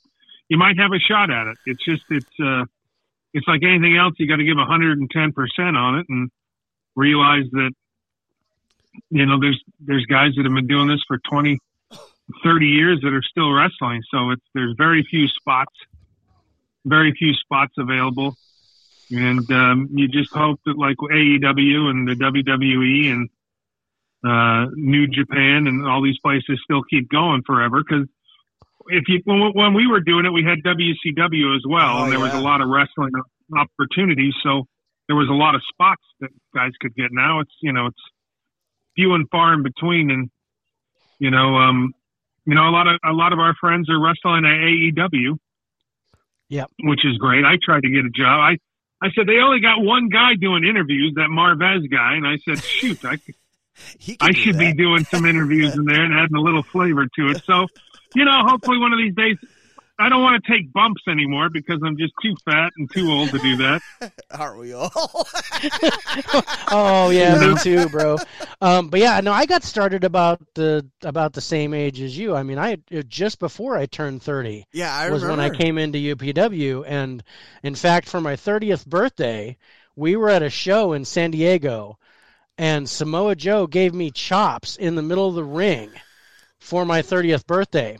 you 0.49 0.57
might 0.57 0.77
have 0.77 0.91
a 0.91 0.99
shot 0.99 1.31
at 1.31 1.47
it. 1.47 1.57
It's 1.65 1.83
just 1.83 2.03
it's 2.09 2.39
uh, 2.43 2.65
it's 3.33 3.47
like 3.47 3.63
anything 3.63 3.97
else. 3.97 4.15
You 4.17 4.27
got 4.27 4.37
to 4.37 4.43
give 4.43 4.57
110 4.57 5.31
percent 5.31 5.77
on 5.77 5.99
it, 5.99 6.05
and 6.09 6.29
realize 6.95 7.45
that 7.51 7.71
you 9.09 9.25
know 9.25 9.39
there's 9.39 9.61
there's 9.79 10.05
guys 10.05 10.33
that 10.35 10.45
have 10.45 10.53
been 10.53 10.67
doing 10.67 10.87
this 10.87 11.01
for 11.07 11.17
20 11.29 11.57
30 12.43 12.65
years 12.65 12.99
that 13.01 13.13
are 13.13 13.21
still 13.21 13.51
wrestling 13.51 14.01
so 14.11 14.31
it's 14.31 14.43
there's 14.53 14.75
very 14.77 15.05
few 15.09 15.27
spots 15.27 15.73
very 16.85 17.13
few 17.13 17.33
spots 17.33 17.73
available 17.77 18.35
and 19.11 19.49
um, 19.51 19.89
you 19.91 20.07
just 20.07 20.33
hope 20.33 20.59
that 20.65 20.77
like 20.77 20.95
AEW 20.97 21.89
and 21.89 22.07
the 22.07 22.15
WWE 22.15 23.11
and 23.11 23.29
uh, 24.23 24.65
New 24.75 25.07
Japan 25.07 25.67
and 25.67 25.87
all 25.87 26.01
these 26.03 26.19
places 26.19 26.59
still 26.63 26.83
keep 26.83 27.09
going 27.09 27.41
forever. 27.45 27.81
Because 27.87 28.07
if 28.87 29.03
you 29.07 29.19
when, 29.25 29.51
when 29.53 29.73
we 29.73 29.87
were 29.87 29.99
doing 29.99 30.25
it 30.25 30.31
we 30.33 30.43
had 30.43 30.59
WCW 30.63 31.55
as 31.55 31.63
well 31.67 31.99
Oh, 31.99 32.03
and 32.03 32.11
there 32.11 32.19
was 32.19 32.33
a 32.33 32.37
lot 32.37 32.61
of 32.61 32.67
wrestling 32.69 33.11
opportunities 33.55 34.33
so 34.43 34.65
there 35.07 35.15
was 35.15 35.27
a 35.29 35.33
lot 35.33 35.55
of 35.55 35.61
spots 35.69 36.01
that 36.19 36.29
guys 36.55 36.71
could 36.79 36.95
get. 36.95 37.07
Now 37.11 37.39
it's 37.41 37.51
you 37.61 37.73
know 37.73 37.87
it's 37.87 38.01
few 38.95 39.13
and 39.13 39.27
far 39.29 39.53
in 39.53 39.63
between 39.63 40.09
and 40.11 40.29
you 41.19 41.29
know 41.31 41.55
um 41.57 41.93
you 42.45 42.55
know 42.55 42.67
a 42.67 42.71
lot 42.71 42.87
of 42.87 42.99
a 43.05 43.13
lot 43.13 43.33
of 43.33 43.39
our 43.39 43.53
friends 43.59 43.89
are 43.89 43.99
wrestling 43.99 44.45
at 44.45 44.57
AEW 45.09 45.37
Yep. 46.49 46.69
which 46.83 47.05
is 47.05 47.17
great. 47.17 47.45
I 47.45 47.55
tried 47.63 47.83
to 47.83 47.89
get 47.89 48.03
a 48.05 48.09
job. 48.09 48.39
I 48.39 48.57
I 49.03 49.09
said 49.15 49.25
they 49.27 49.37
only 49.37 49.61
got 49.61 49.81
one 49.81 50.09
guy 50.09 50.35
doing 50.39 50.63
interviews 50.65 51.13
that 51.15 51.29
Marvez 51.29 51.89
guy 51.89 52.15
and 52.15 52.27
I 52.27 52.37
said 52.45 52.61
shoot 52.63 53.03
I 53.05 53.17
could 53.17 53.21
He 53.25 53.33
can 53.33 53.40
I 54.19 54.31
do 54.31 54.39
should 54.39 54.57
be 54.57 54.73
doing 54.73 55.05
some 55.05 55.25
interviews 55.25 55.75
in 55.75 55.85
there 55.85 56.03
and 56.03 56.13
adding 56.13 56.35
a 56.35 56.41
little 56.41 56.63
flavor 56.63 57.07
to 57.15 57.27
it. 57.29 57.43
So, 57.45 57.67
you 58.15 58.25
know, 58.25 58.43
hopefully 58.45 58.77
one 58.77 58.93
of 58.93 58.99
these 58.99 59.15
days, 59.15 59.37
I 60.01 60.09
don't 60.09 60.23
want 60.23 60.43
to 60.43 60.51
take 60.51 60.73
bumps 60.73 61.03
anymore 61.07 61.49
because 61.49 61.79
I'm 61.85 61.95
just 61.95 62.13
too 62.23 62.35
fat 62.43 62.71
and 62.75 62.89
too 62.91 63.11
old 63.11 63.29
to 63.29 63.37
do 63.37 63.57
that. 63.57 63.81
Aren't 64.31 64.57
we 64.57 64.73
all? 64.73 64.91
oh 66.71 67.11
yeah, 67.11 67.37
me 67.37 67.55
too, 67.61 67.87
bro. 67.89 68.17
Um, 68.61 68.89
but 68.89 68.99
yeah, 68.99 69.21
no, 69.21 69.31
I 69.31 69.45
got 69.45 69.61
started 69.61 70.03
about 70.03 70.41
the 70.55 70.89
about 71.03 71.33
the 71.33 71.41
same 71.41 71.75
age 71.75 72.01
as 72.01 72.17
you. 72.17 72.35
I 72.35 72.41
mean, 72.41 72.57
I 72.57 72.77
just 73.07 73.37
before 73.37 73.77
I 73.77 73.85
turned 73.85 74.23
thirty 74.23 74.65
yeah, 74.73 74.91
I 74.91 75.11
was 75.11 75.21
remember. 75.21 75.43
when 75.43 75.51
I 75.51 75.55
came 75.55 75.77
into 75.77 76.15
UPW, 76.15 76.83
and 76.87 77.23
in 77.61 77.75
fact, 77.75 78.09
for 78.09 78.19
my 78.19 78.37
thirtieth 78.37 78.87
birthday, 78.87 79.55
we 79.95 80.15
were 80.15 80.29
at 80.29 80.41
a 80.41 80.49
show 80.49 80.93
in 80.93 81.05
San 81.05 81.29
Diego, 81.29 81.99
and 82.61 82.87
Samoa 82.87 83.35
Joe 83.35 83.65
gave 83.67 83.93
me 83.93 84.11
chops 84.11 84.77
in 84.77 84.95
the 84.95 85.01
middle 85.01 85.27
of 85.27 85.35
the 85.35 85.43
ring 85.43 85.89
for 86.59 86.85
my 86.85 87.01
thirtieth 87.01 87.45
birthday. 87.47 87.97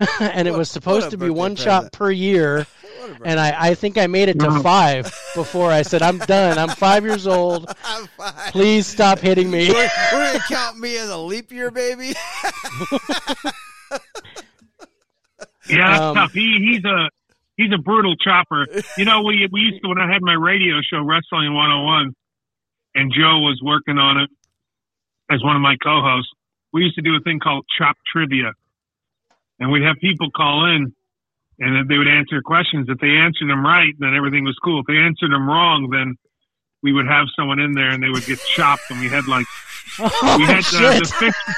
and 0.20 0.48
it 0.48 0.54
was 0.54 0.68
supposed 0.70 1.10
to 1.10 1.16
be 1.16 1.30
one 1.30 1.54
present. 1.54 1.84
chop 1.84 1.92
per 1.92 2.10
year 2.10 2.66
and 3.24 3.38
I, 3.38 3.54
I 3.70 3.74
think 3.74 3.96
I 3.96 4.08
made 4.08 4.28
it 4.28 4.40
to 4.40 4.48
Wow. 4.48 4.60
five 4.62 5.04
before 5.36 5.70
I 5.70 5.82
said 5.82 6.02
I'm 6.02 6.18
done. 6.18 6.58
I'm 6.58 6.70
five 6.70 7.04
years 7.04 7.26
old. 7.28 7.72
I'm 7.84 8.06
fine. 8.16 8.32
Please 8.50 8.86
stop 8.88 9.20
hitting 9.20 9.48
me. 9.50 9.68
We're, 9.70 9.88
we're 10.12 10.32
gonna 10.32 10.44
count 10.48 10.78
me 10.78 10.96
as 10.98 11.10
a 11.10 11.16
leap 11.16 11.52
year 11.52 11.70
baby. 11.70 12.12
Yeah, 15.68 15.88
that's 15.90 16.00
Um, 16.02 16.14
tough. 16.16 16.32
He, 16.32 16.58
he's 16.72 16.84
a, 16.84 17.08
he's 17.56 17.72
a 17.72 17.78
brutal 17.78 18.16
chopper. 18.16 18.66
You 18.98 19.04
know, 19.04 19.22
we, 19.22 19.48
we 19.50 19.60
used 19.60 19.82
to, 19.82 19.88
when 19.88 19.98
I 19.98 20.12
had 20.12 20.20
my 20.22 20.34
radio 20.34 20.80
show, 20.82 20.98
Wrestling 20.98 21.54
101, 21.54 22.02
and 22.02 22.14
Joe 23.12 23.40
was 23.40 23.60
working 23.62 23.98
on 23.98 24.18
it 24.18 24.30
as 25.30 25.42
one 25.42 25.56
of 25.56 25.62
my 25.62 25.76
co-hosts, 25.82 26.30
we 26.72 26.82
used 26.82 26.96
to 26.96 27.02
do 27.02 27.14
a 27.16 27.20
thing 27.20 27.40
called 27.40 27.64
Chop 27.78 27.96
Trivia. 28.12 28.52
And 29.58 29.70
we'd 29.70 29.84
have 29.84 29.96
people 30.00 30.30
call 30.30 30.66
in 30.66 30.94
and 31.58 31.88
they 31.88 31.96
would 31.96 32.08
answer 32.08 32.42
questions. 32.42 32.88
If 32.88 32.98
they 32.98 33.10
answered 33.10 33.48
them 33.48 33.64
right, 33.64 33.94
then 33.98 34.14
everything 34.14 34.44
was 34.44 34.56
cool. 34.62 34.80
If 34.80 34.86
they 34.86 34.96
answered 34.96 35.30
them 35.30 35.48
wrong, 35.48 35.88
then 35.90 36.16
we 36.82 36.92
would 36.92 37.06
have 37.06 37.26
someone 37.36 37.60
in 37.60 37.72
there 37.72 37.90
and 37.90 38.02
they 38.02 38.08
would 38.08 38.26
get 38.26 38.40
chopped. 38.40 38.82
And 38.90 39.00
we 39.00 39.08
had 39.08 39.26
like, 39.28 39.46
Oh, 39.98 40.36
we 40.38 40.44
had 40.44 40.64
the, 40.64 41.00
the 41.02 41.14
fish. 41.18 41.34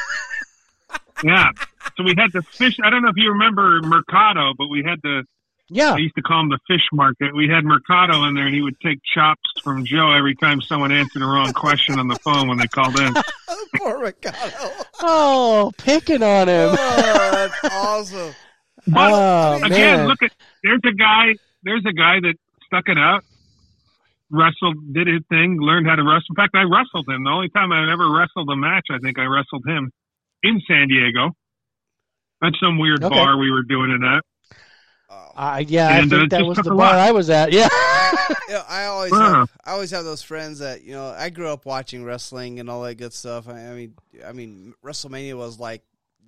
Yeah. 1.25 1.49
So 1.96 2.05
we 2.05 2.12
had 2.14 2.31
the 2.35 2.42
fish. 2.42 2.77
I 2.85 2.90
don't 2.90 3.03
know 3.03 3.09
if 3.09 3.16
you 3.16 3.33
remember 3.33 3.81
Mercado, 3.83 4.53
but 4.57 4.66
we 4.66 4.83
had 4.85 5.01
the, 5.03 5.25
Yeah. 5.68 5.94
I 5.94 5.98
used 5.98 6.14
to 6.14 6.22
call 6.22 6.40
him 6.42 6.48
the 6.50 6.59
fish 6.68 6.87
market. 6.92 7.35
We 7.35 7.48
had 7.48 7.64
Mercado 7.64 8.24
in 8.24 8.35
there 8.35 8.46
and 8.46 8.55
he 8.55 8.62
would 8.62 8.79
take 8.81 8.98
chops 9.14 9.42
from 9.64 9.85
Joe 9.85 10.12
every 10.12 10.35
time 10.37 10.61
someone 10.61 10.92
answered 10.92 11.20
the 11.20 11.26
wrong 11.26 11.52
question 11.52 11.98
on 11.98 12.07
the 12.09 12.16
phone 12.22 12.48
when 12.48 12.59
they 12.59 12.68
called 12.68 12.98
in. 13.00 13.12
Poor 13.76 13.98
Ricardo. 13.98 14.70
Oh, 15.00 15.72
picking 15.79 16.22
on 16.22 16.48
him. 16.48 16.70
Oh, 16.70 17.31
that's 17.33 17.74
awesome. 17.74 18.35
But 18.87 19.12
Oh, 19.12 19.57
again, 19.64 19.98
man. 19.98 20.07
look 20.07 20.22
at 20.22 20.31
there's 20.62 20.81
a 20.87 20.92
guy 20.94 21.35
there's 21.64 21.83
a 21.85 21.92
guy 21.92 22.20
that 22.20 22.35
stuck 22.66 22.85
it 22.88 22.96
out, 22.98 23.24
wrestled, 24.31 24.76
did 24.94 25.09
his 25.09 25.22
thing, 25.29 25.59
learned 25.61 25.88
how 25.88 25.96
to 25.96 26.02
wrestle. 26.02 26.31
In 26.31 26.37
fact, 26.37 26.55
I 26.55 26.62
wrestled 26.62 27.09
him. 27.09 27.24
The 27.24 27.31
only 27.31 27.48
time 27.48 27.72
I 27.72 27.90
ever 27.92 28.09
wrestled 28.11 28.48
a 28.50 28.57
match, 28.57 28.87
I 28.90 28.98
think 28.98 29.18
I 29.18 29.24
wrestled 29.24 29.64
him 29.66 29.90
in 30.44 30.61
San 30.68 30.87
Diego. 30.87 31.33
At 32.44 32.52
some 32.62 32.79
weird 32.79 33.02
Okay. 33.02 33.14
bar 33.14 33.37
we 33.38 33.50
were 33.50 33.62
doing 33.64 33.90
it 33.90 34.05
at. 34.07 34.22
Oh. 35.09 35.31
Uh, 35.37 35.62
yeah, 35.66 35.88
I 35.88 35.99
And, 35.99 36.12
uh, 36.12 36.19
think 36.19 36.31
that 36.33 36.45
was 36.47 36.59
the 36.59 36.62
a 36.73 36.75
bar 36.75 36.77
lot. 36.77 36.95
I 36.99 37.12
was 37.12 37.31
at. 37.31 37.53
Yeah. 37.53 37.69
Yeah, 38.49 38.62
I 38.69 38.85
always 38.87 39.11
Wow. 39.12 39.40
have, 39.40 39.51
I 39.64 39.73
always 39.73 39.90
have 39.90 40.05
those 40.05 40.23
friends 40.23 40.61
that 40.61 40.83
you 40.83 40.92
know. 40.95 41.09
I 41.11 41.31
grew 41.31 41.49
up 41.49 41.64
watching 41.66 42.05
wrestling 42.05 42.61
and 42.61 42.71
all 42.71 42.83
that 42.83 42.95
good 42.95 43.12
stuff. 43.12 43.49
I, 43.49 43.53
I 43.71 43.75
mean, 43.75 43.95
I 44.25 44.33
mean, 44.33 44.73
WrestleMania 44.85 45.37
was 45.37 45.59
like 45.59 45.83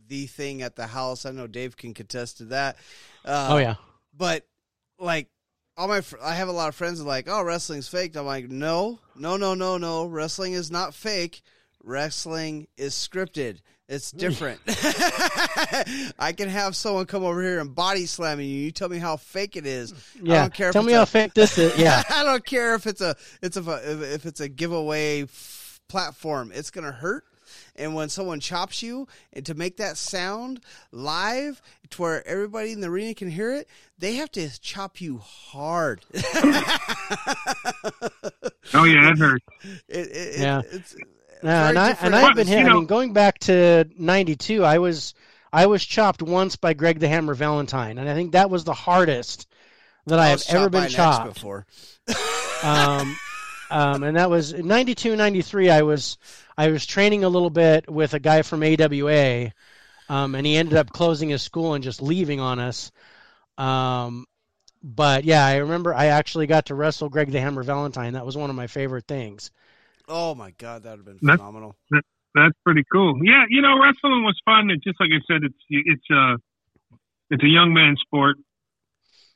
the 0.08 0.26
thing 0.26 0.62
at 0.62 0.74
the 0.74 0.86
house. 0.88 1.24
I 1.26 1.30
know 1.30 1.46
Dave 1.46 1.76
can 1.76 1.94
contest 1.94 2.38
to 2.38 2.44
that. 2.46 2.76
Uh, 3.24 3.48
oh 3.52 3.56
yeah. 3.58 3.76
but 4.16 4.44
like 4.98 5.28
all 5.76 5.86
my, 5.86 6.00
fr- 6.00 6.16
I 6.20 6.34
have 6.34 6.48
a 6.48 6.52
lot 6.52 6.68
of 6.68 6.74
friends 6.74 6.98
that 6.98 7.04
are 7.04 7.08
like, 7.08 7.28
oh, 7.28 7.42
wrestling's 7.42 7.86
fake. 7.88 8.16
I'm 8.16 8.26
like, 8.26 8.48
no, 8.50 8.98
no, 9.16 9.36
no, 9.36 9.54
no, 9.54 9.78
no. 9.78 10.06
Wrestling 10.06 10.52
is 10.54 10.70
not 10.72 10.92
fake. 10.92 11.42
Wrestling 11.84 12.66
is 12.76 12.94
scripted. 12.94 13.60
It's 13.88 14.12
different. 14.24 14.60
I 16.18 16.32
can 16.36 16.48
have 16.48 16.76
someone 16.76 17.06
come 17.06 17.24
over 17.24 17.40
here 17.42 17.58
and 17.60 17.74
body 17.74 18.06
slam 18.06 18.40
you. 18.40 18.46
You 18.46 18.70
tell 18.70 18.88
me 18.88 18.98
how 18.98 19.16
fake 19.16 19.56
it 19.56 19.66
is. 19.66 19.92
I 19.92 19.96
Yeah. 20.22 20.40
don't 20.42 20.54
care 20.54 20.72
Tell 20.72 20.82
it's 20.82 20.86
me 20.88 20.92
a- 20.94 20.98
how 20.98 21.04
fake 21.06 21.34
this 21.34 21.56
is. 21.58 21.78
Yeah. 21.78 22.02
I 22.10 22.22
don't 22.24 22.44
care 22.44 22.74
if 22.74 22.86
it's 22.86 23.00
a 23.00 23.16
it's 23.42 23.56
a 23.56 23.60
if 23.92 24.02
if 24.02 24.26
it's 24.26 24.40
a 24.40 24.48
giveaway 24.48 25.22
f- 25.22 25.80
platform. 25.88 26.52
It's 26.54 26.70
gonna 26.70 26.92
hurt. 26.92 27.24
And 27.76 27.94
when 27.94 28.08
someone 28.08 28.40
chops 28.40 28.82
you, 28.82 29.06
and 29.32 29.46
to 29.46 29.54
make 29.54 29.76
that 29.78 29.96
sound 29.96 30.60
live 30.92 31.62
to 31.90 32.02
where 32.02 32.26
everybody 32.28 32.72
in 32.72 32.80
the 32.80 32.88
arena 32.88 33.14
can 33.14 33.30
hear 33.30 33.54
it, 33.54 33.68
they 33.98 34.14
have 34.16 34.30
to 34.32 34.50
chop 34.60 35.00
you 35.00 35.18
hard. 35.18 36.04
Oh 38.74 38.84
yeah, 38.84 39.00
that 39.04 39.16
hurt. 39.18 39.42
It, 39.88 40.08
it, 40.08 40.10
it- 40.10 40.40
Yeah. 40.40 40.60
it's 40.70 40.94
Yeah, 41.42 41.60
very 41.60 41.68
and 41.70 41.78
I 41.78 41.88
different 41.90 42.14
and 42.14 42.26
I've 42.26 42.36
been 42.36 42.48
You 42.48 42.56
hit. 42.56 42.66
I 42.66 42.74
mean, 42.74 42.86
going 42.86 43.12
back 43.12 43.38
to 43.40 43.84
'92, 43.96 44.64
I 44.64 44.78
was 44.78 45.14
I 45.52 45.66
was 45.66 45.84
chopped 45.84 46.22
once 46.22 46.56
by 46.56 46.74
Greg 46.74 47.00
the 47.00 47.08
Hammer 47.08 47.34
Valentine, 47.34 47.98
and 47.98 48.08
I 48.08 48.14
think 48.14 48.32
that 48.32 48.50
was 48.50 48.64
the 48.64 48.74
hardest 48.74 49.46
that 50.06 50.18
I, 50.18 50.26
I 50.26 50.28
have 50.28 50.44
ever 50.48 50.70
been 50.70 50.88
chopped. 50.88 51.34
before. 51.34 51.66
um, 52.62 53.16
um, 53.70 54.02
and 54.02 54.16
that 54.16 54.30
was 54.30 54.52
92, 54.52 55.16
93. 55.16 55.70
I 55.70 55.82
was 55.82 56.18
I 56.56 56.68
was 56.68 56.84
training 56.84 57.24
a 57.24 57.28
little 57.28 57.50
bit 57.50 57.90
with 57.90 58.14
a 58.14 58.18
guy 58.18 58.42
from 58.42 58.62
AWA, 58.62 59.52
um, 60.08 60.34
and 60.34 60.46
he 60.46 60.56
ended 60.56 60.76
up 60.76 60.90
closing 60.90 61.28
his 61.28 61.42
school 61.42 61.74
and 61.74 61.84
just 61.84 62.02
leaving 62.02 62.40
on 62.40 62.58
us. 62.58 62.90
Um, 63.56 64.26
but 64.82 65.24
yeah, 65.24 65.44
I 65.44 65.56
remember 65.56 65.94
I 65.94 66.06
actually 66.06 66.46
got 66.46 66.66
to 66.66 66.74
wrestle 66.74 67.08
Greg 67.08 67.30
the 67.30 67.40
Hammer 67.40 67.62
Valentine. 67.62 68.12
That 68.12 68.26
was 68.26 68.36
one 68.36 68.50
of 68.50 68.56
my 68.56 68.66
favorite 68.66 69.06
things. 69.06 69.50
Oh 70.08 70.34
my 70.34 70.52
god, 70.52 70.82
that 70.84 70.90
would 70.90 70.98
have 70.98 71.04
been 71.06 71.18
That's- 71.22 71.38
phenomenal. 71.38 71.76
That's 72.34 72.54
pretty 72.64 72.84
cool. 72.92 73.20
Yeah, 73.24 73.44
you 73.48 73.62
know, 73.62 73.80
wrestling 73.82 74.22
was 74.22 74.38
fun. 74.44 74.70
It's 74.70 74.84
just 74.84 75.00
like 75.00 75.10
I 75.12 75.20
said, 75.26 75.44
it's 75.44 75.56
it's 75.70 76.04
uh 76.10 76.36
it's 77.30 77.42
a 77.42 77.48
young 77.48 77.72
man's 77.72 78.00
sport, 78.00 78.36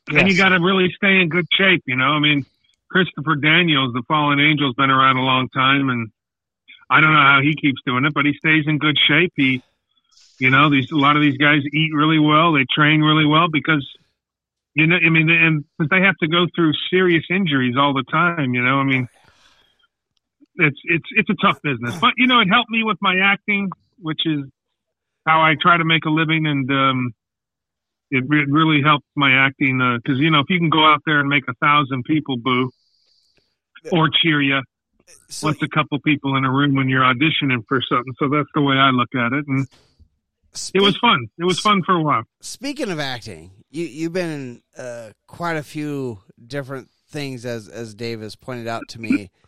and 0.07 0.29
you 0.29 0.37
got 0.37 0.49
to 0.49 0.59
really 0.59 0.91
stay 0.95 1.19
in 1.19 1.27
good 1.27 1.47
shape. 1.51 1.83
You 1.85 1.95
know, 1.95 2.11
I 2.11 2.19
mean, 2.19 2.45
Christopher 2.89 3.35
Daniels, 3.35 3.93
the 3.93 4.03
Fallen 4.07 4.39
Angel's 4.39 4.75
been 4.75 4.91
around 4.91 5.17
a 5.17 5.21
long 5.23 5.49
time, 5.49 5.89
and 5.89 6.11
I 6.89 7.01
don't 7.01 7.11
know 7.11 7.19
how 7.21 7.41
he 7.41 7.55
keeps 7.55 7.81
doing 7.85 8.05
it, 8.05 8.13
but 8.13 8.25
he 8.25 8.33
stays 8.33 8.65
in 8.67 8.77
good 8.77 8.97
shape. 9.07 9.33
He, 9.35 9.61
you 10.39 10.49
know, 10.51 10.69
these 10.69 10.91
a 10.91 10.95
lot 10.95 11.17
of 11.17 11.23
these 11.23 11.37
guys 11.37 11.61
eat 11.73 11.93
really 11.93 12.19
well, 12.19 12.53
they 12.53 12.65
train 12.73 13.01
really 13.01 13.25
well 13.25 13.47
because. 13.51 13.85
You 14.75 14.87
know, 14.87 14.95
I 14.95 15.09
mean, 15.09 15.29
and 15.29 15.63
because 15.77 15.89
they 15.91 16.01
have 16.01 16.17
to 16.17 16.27
go 16.27 16.47
through 16.55 16.73
serious 16.89 17.25
injuries 17.29 17.75
all 17.77 17.93
the 17.93 18.01
time. 18.01 18.55
You 18.55 18.63
know, 18.63 18.79
I 18.79 18.83
mean, 18.83 19.07
it's 20.55 20.79
it's 20.85 21.05
it's 21.15 21.29
a 21.29 21.35
tough 21.45 21.59
business. 21.63 21.95
But 21.99 22.13
you 22.17 22.27
know, 22.27 22.39
it 22.39 22.47
helped 22.47 22.69
me 22.69 22.83
with 22.83 22.97
my 23.01 23.15
acting, 23.23 23.69
which 23.99 24.21
is 24.25 24.45
how 25.25 25.41
I 25.41 25.55
try 25.59 25.77
to 25.77 25.85
make 25.85 26.05
a 26.05 26.09
living, 26.09 26.45
and 26.45 26.69
um, 26.71 27.11
it 28.11 28.23
re- 28.27 28.45
really 28.47 28.81
helped 28.83 29.05
my 29.15 29.31
acting 29.31 29.79
because 30.03 30.19
you 30.19 30.29
know 30.29 30.39
if 30.39 30.45
you 30.49 30.59
can 30.59 30.69
go 30.69 30.85
out 30.85 31.01
there 31.05 31.19
and 31.19 31.29
make 31.29 31.43
a 31.49 31.53
thousand 31.55 32.03
people 32.03 32.37
boo 32.37 32.71
or 33.91 34.09
cheer 34.21 34.41
you, 34.41 34.61
So, 35.29 35.47
what's 35.47 35.61
a 35.61 35.67
couple 35.67 35.99
people 35.99 36.35
in 36.37 36.45
a 36.45 36.51
room 36.51 36.75
when 36.75 36.89
you're 36.89 37.03
auditioning 37.03 37.63
for 37.67 37.81
something? 37.81 38.13
So 38.19 38.29
that's 38.29 38.49
the 38.53 38.61
way 38.61 38.75
I 38.75 38.91
look 38.91 39.13
at 39.15 39.33
it, 39.33 39.45
and 39.47 39.67
it 40.73 40.81
was 40.81 40.97
fun. 40.97 41.27
It 41.39 41.45
was 41.45 41.59
fun 41.59 41.81
for 41.83 41.95
a 41.95 42.01
while. 42.01 42.23
Speaking 42.41 42.91
of 42.91 42.99
acting, 42.99 43.51
you 43.69 43.85
you've 43.85 44.13
been 44.13 44.29
in 44.29 44.61
uh, 44.77 45.11
quite 45.27 45.57
a 45.57 45.63
few 45.63 46.19
different 46.45 46.89
things, 47.09 47.45
as 47.45 47.67
as 47.67 47.93
Dave 47.95 48.21
has 48.21 48.35
pointed 48.35 48.67
out 48.67 48.83
to 48.89 49.01
me. 49.01 49.31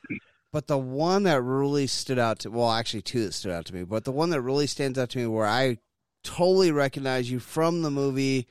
But 0.56 0.68
the 0.68 0.78
one 0.78 1.24
that 1.24 1.42
really 1.42 1.86
stood 1.86 2.18
out 2.18 2.40
to 2.40 2.50
well, 2.50 2.72
actually 2.72 3.02
two 3.02 3.26
that 3.26 3.34
stood 3.34 3.52
out 3.52 3.66
to 3.66 3.76
me, 3.76 3.84
but 3.84 4.06
the 4.06 4.14
one 4.14 4.30
that 4.30 4.40
really 4.40 4.68
stands 4.68 4.98
out 4.98 5.10
to 5.10 5.18
me 5.18 5.26
where 5.26 5.46
I 5.46 5.80
totally 6.24 6.72
recognize 6.72 7.30
you 7.30 7.40
from 7.40 7.82
the 7.82 7.92
movie, 7.92 8.48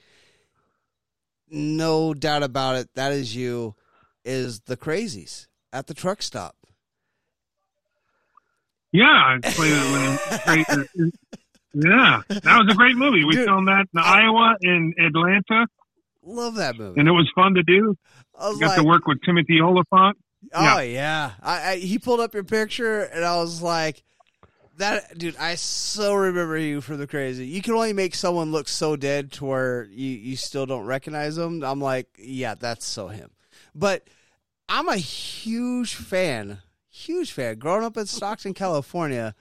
no 1.49 2.13
doubt 2.13 2.43
about 2.43 2.77
it, 2.77 2.91
that 2.95 3.13
is 3.13 3.35
you, 3.35 3.75
is 4.23 4.61
the 4.67 4.77
Crazies 4.77 5.47
at 5.73 5.87
the 5.87 5.95
truck 5.95 6.21
stop. 6.21 6.57
Yeah, 8.93 9.07
I 9.07 9.39
played 9.43 9.73
it 9.75 10.89
when. 10.99 11.13
Yeah, 11.73 12.21
that 12.29 12.45
was 12.45 12.71
a 12.71 12.75
great 12.77 12.97
movie. 12.97 13.25
We 13.25 13.33
Dude, 13.33 13.47
filmed 13.47 13.69
that 13.69 13.87
in 13.95 14.01
Iowa 14.01 14.57
and 14.61 14.95
Atlanta, 14.99 15.67
Love 16.23 16.57
that 16.57 16.77
movie. 16.77 17.01
and 17.01 17.09
it 17.09 17.13
was 17.13 17.33
fun 17.35 17.55
to 17.55 17.63
do. 17.63 17.97
I 18.39 18.53
Got 18.61 18.61
like, 18.61 18.77
to 18.77 18.85
work 18.85 19.07
with 19.07 19.23
Timothy 19.25 19.59
Olyphant. 19.63 20.19
Oh 20.53 20.81
yeah, 20.81 21.33
I, 21.43 21.71
I 21.71 21.77
he 21.77 21.99
pulled 21.99 22.21
up 22.21 22.35
your 22.35 22.45
picture 22.45 23.03
and 23.03 23.25
I 23.25 23.37
was 23.37 23.63
like, 23.63 24.03
that 24.79 25.17
dude. 25.19 25.37
I 25.37 25.55
so 25.55 26.15
remember 26.15 26.59
you 26.59 26.81
from 26.81 26.99
the 26.99 27.07
crazy. 27.07 27.47
You 27.47 27.63
can 27.63 27.75
only 27.75 27.93
make 27.93 28.15
someone 28.15 28.53
look 28.53 28.69
so 28.69 28.97
dead 28.97 29.33
to 29.33 29.45
where 29.45 29.85
you 29.85 30.11
you 30.11 30.37
still 30.37 30.67
don't 30.67 30.87
recognize 30.87 31.37
them. 31.37 31.63
I'm 31.63 31.81
like, 31.81 32.09
yeah, 32.19 32.55
that's 32.55 32.85
so 32.85 33.09
him. 33.09 33.31
But 33.75 34.09
I'm 34.69 34.89
a 34.89 34.97
huge 34.97 35.95
fan, 35.95 36.59
huge 36.91 37.33
fan. 37.33 37.59
Growing 37.59 37.85
up 37.85 37.97
in 37.97 38.07
Stockton, 38.07 38.55
California, 38.55 39.35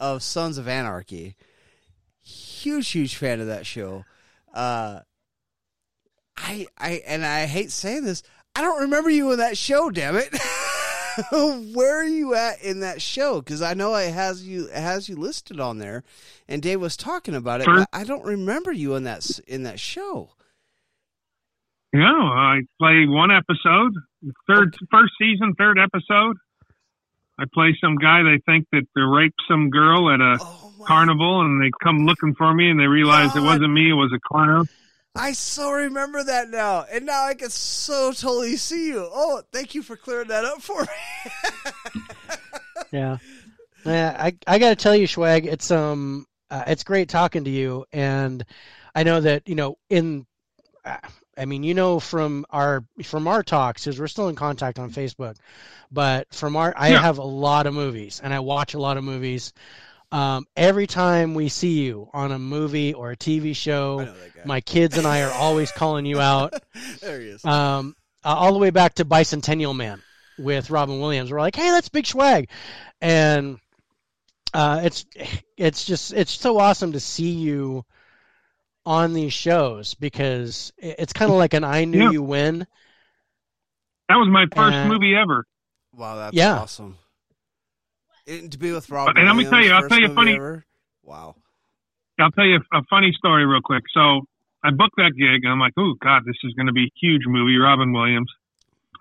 of 0.00 0.22
Sons 0.22 0.58
of 0.58 0.66
Anarchy, 0.68 1.36
huge, 2.22 2.90
huge 2.90 3.16
fan 3.16 3.40
of 3.40 3.46
that 3.46 3.66
show. 3.66 4.04
Uh, 4.52 5.00
I 6.36 6.66
I 6.78 7.02
and 7.06 7.24
I 7.24 7.46
hate 7.46 7.70
saying 7.70 8.04
this. 8.04 8.22
I 8.54 8.62
don't 8.62 8.82
remember 8.82 9.10
you 9.10 9.32
in 9.32 9.38
that 9.38 9.56
show. 9.56 9.90
Damn 9.90 10.16
it! 10.16 10.28
Where 11.74 12.00
are 12.00 12.04
you 12.04 12.34
at 12.34 12.62
in 12.62 12.80
that 12.80 13.00
show? 13.00 13.40
Because 13.40 13.62
I 13.62 13.74
know 13.74 13.94
it 13.94 14.12
has 14.12 14.46
you 14.46 14.66
it 14.66 14.74
has 14.80 15.08
you 15.08 15.16
listed 15.16 15.60
on 15.60 15.78
there, 15.78 16.02
and 16.48 16.62
Dave 16.62 16.80
was 16.80 16.96
talking 16.96 17.34
about 17.34 17.60
it. 17.60 17.86
I 17.92 18.04
don't 18.04 18.24
remember 18.24 18.72
you 18.72 18.94
in 18.94 19.04
that 19.04 19.40
in 19.46 19.62
that 19.62 19.80
show. 19.80 20.30
Yeah, 21.92 22.02
I 22.02 22.60
play 22.78 23.04
one 23.06 23.30
episode, 23.30 23.92
third 24.46 24.74
first 24.90 25.12
season, 25.18 25.54
third 25.58 25.78
episode. 25.78 26.36
I 27.38 27.44
play 27.52 27.76
some 27.80 27.96
guy 27.96 28.22
they 28.22 28.40
think 28.46 28.66
that 28.72 28.86
they 28.94 29.02
raped 29.02 29.40
some 29.48 29.70
girl 29.70 30.10
at 30.10 30.20
a 30.20 30.38
Oh 30.40 30.62
carnival, 30.86 31.42
and 31.42 31.62
they 31.62 31.70
come 31.82 32.06
looking 32.06 32.34
for 32.34 32.52
me, 32.52 32.70
and 32.70 32.78
they 32.78 32.86
realize 32.86 33.34
it 33.36 33.40
wasn't 33.40 33.72
me; 33.72 33.90
it 33.90 33.94
was 33.94 34.12
a 34.12 34.20
clown. 34.20 34.68
I 35.14 35.32
so 35.32 35.70
remember 35.72 36.24
that 36.24 36.48
now, 36.48 36.86
and 36.90 37.04
now 37.04 37.24
I 37.26 37.34
can 37.34 37.50
so 37.50 38.12
totally 38.12 38.56
see 38.56 38.88
you. 38.88 39.06
Oh, 39.12 39.42
thank 39.52 39.74
you 39.74 39.82
for 39.82 39.96
clearing 39.96 40.28
that 40.28 40.44
up 40.44 40.62
for 40.62 40.80
me. 40.82 40.88
Yeah, 42.92 43.18
yeah. 43.84 44.16
I 44.18 44.36
I 44.46 44.58
got 44.58 44.70
to 44.70 44.76
tell 44.76 44.96
you, 44.96 45.06
Schwag, 45.06 45.46
it's 45.46 45.70
um, 45.70 46.26
uh, 46.50 46.64
it's 46.66 46.84
great 46.84 47.08
talking 47.08 47.44
to 47.44 47.50
you, 47.50 47.84
and 47.92 48.44
I 48.94 49.02
know 49.04 49.20
that 49.20 49.48
you 49.48 49.54
know 49.54 49.78
in, 49.90 50.26
uh, 50.84 50.98
I 51.38 51.46
mean, 51.46 51.62
you 51.62 51.74
know 51.74 52.00
from 52.00 52.46
our 52.50 52.84
from 53.04 53.28
our 53.28 53.42
talks, 53.42 53.84
because 53.84 54.00
we're 54.00 54.08
still 54.08 54.28
in 54.28 54.36
contact 54.36 54.78
on 54.78 54.90
Facebook, 54.90 55.36
but 55.90 56.32
from 56.34 56.56
our, 56.56 56.74
I 56.76 56.90
Yeah. 56.90 57.00
have 57.00 57.18
a 57.18 57.24
lot 57.24 57.66
of 57.66 57.74
movies, 57.74 58.20
and 58.22 58.34
I 58.34 58.40
watch 58.40 58.74
a 58.74 58.80
lot 58.80 58.96
of 58.98 59.04
movies. 59.04 59.52
Um, 60.12 60.46
every 60.56 60.86
time 60.86 61.34
we 61.34 61.48
see 61.48 61.82
you 61.82 62.08
on 62.12 62.32
a 62.32 62.38
movie 62.38 62.92
or 62.92 63.10
a 63.12 63.16
TV 63.16 63.54
show, 63.54 64.00
I 64.00 64.04
know 64.04 64.12
that 64.18 64.34
guy. 64.34 64.42
my 64.44 64.60
kids 64.60 64.98
and 64.98 65.06
I 65.06 65.22
are 65.22 65.32
always 65.32 65.72
calling 65.76 66.04
you 66.06 66.20
out. 66.20 66.52
there 67.00 67.18
he 67.20 67.28
is. 67.28 67.44
um, 67.44 67.96
uh, 68.24 68.28
all 68.28 68.52
the 68.52 68.58
way 68.58 68.70
back 68.70 68.94
to 68.94 69.04
Bicentennial 69.06 69.74
Man 69.74 70.02
with 70.38 70.70
Robin 70.70 71.00
Williams. 71.00 71.32
We're 71.32 71.40
like, 71.40 71.56
hey, 71.56 71.70
that's 71.70 71.88
Big 71.88 72.06
Swag, 72.06 72.48
and 73.00 73.58
uh, 74.54 74.82
it's 74.84 75.06
it's 75.56 75.84
just 75.86 76.12
it's 76.12 76.30
so 76.32 76.58
awesome 76.58 76.92
to 76.92 77.00
see 77.00 77.30
you 77.30 77.84
on 78.84 79.14
these 79.14 79.32
shows 79.32 79.94
because 79.94 80.72
it's 80.76 81.12
kind 81.12 81.30
of 81.30 81.38
like 81.38 81.54
an 81.54 81.64
I 81.64 81.84
knew 81.86 82.02
Yeah. 82.04 82.10
you 82.10 82.22
when. 82.22 82.66
That 84.08 84.16
was 84.16 84.28
my 84.30 84.44
first 84.54 84.76
Uh, 84.76 84.88
movie 84.88 85.14
ever. 85.14 85.46
Wow, 85.94 86.16
that's 86.16 86.36
Yeah. 86.36 86.58
awesome. 86.58 86.98
And 88.32 88.50
to 88.52 88.58
be 88.58 88.72
with 88.72 88.88
Rob. 88.90 89.10
And 89.16 89.26
let 89.26 89.36
me 89.36 89.44
tell 89.44 89.60
you, 89.62 89.70
I'll 89.72 89.82
Williams, 89.82 89.88
tell 89.90 90.00
you 90.00 90.06
first 90.08 90.16
movie 90.16 90.30
funny- 90.32 90.36
ever? 90.36 90.64
Wow. 91.02 91.34
I'll 92.20 92.30
tell 92.30 92.44
you 92.46 92.60
a, 92.72 92.78
a 92.78 92.82
funny 92.88 93.12
story 93.16 93.44
real 93.46 93.60
quick. 93.62 93.82
So 93.92 94.20
I 94.62 94.70
booked 94.70 94.96
that 94.96 95.12
gig, 95.18 95.42
and 95.44 95.52
I'm 95.52 95.58
like, 95.58 95.72
"Oh 95.78 95.94
God, 96.00 96.22
this 96.24 96.36
is 96.44 96.52
going 96.54 96.66
to 96.66 96.72
be 96.72 96.84
a 96.84 96.90
huge 97.00 97.22
movie." 97.26 97.56
Robin 97.58 97.92
Williams. 97.92 98.30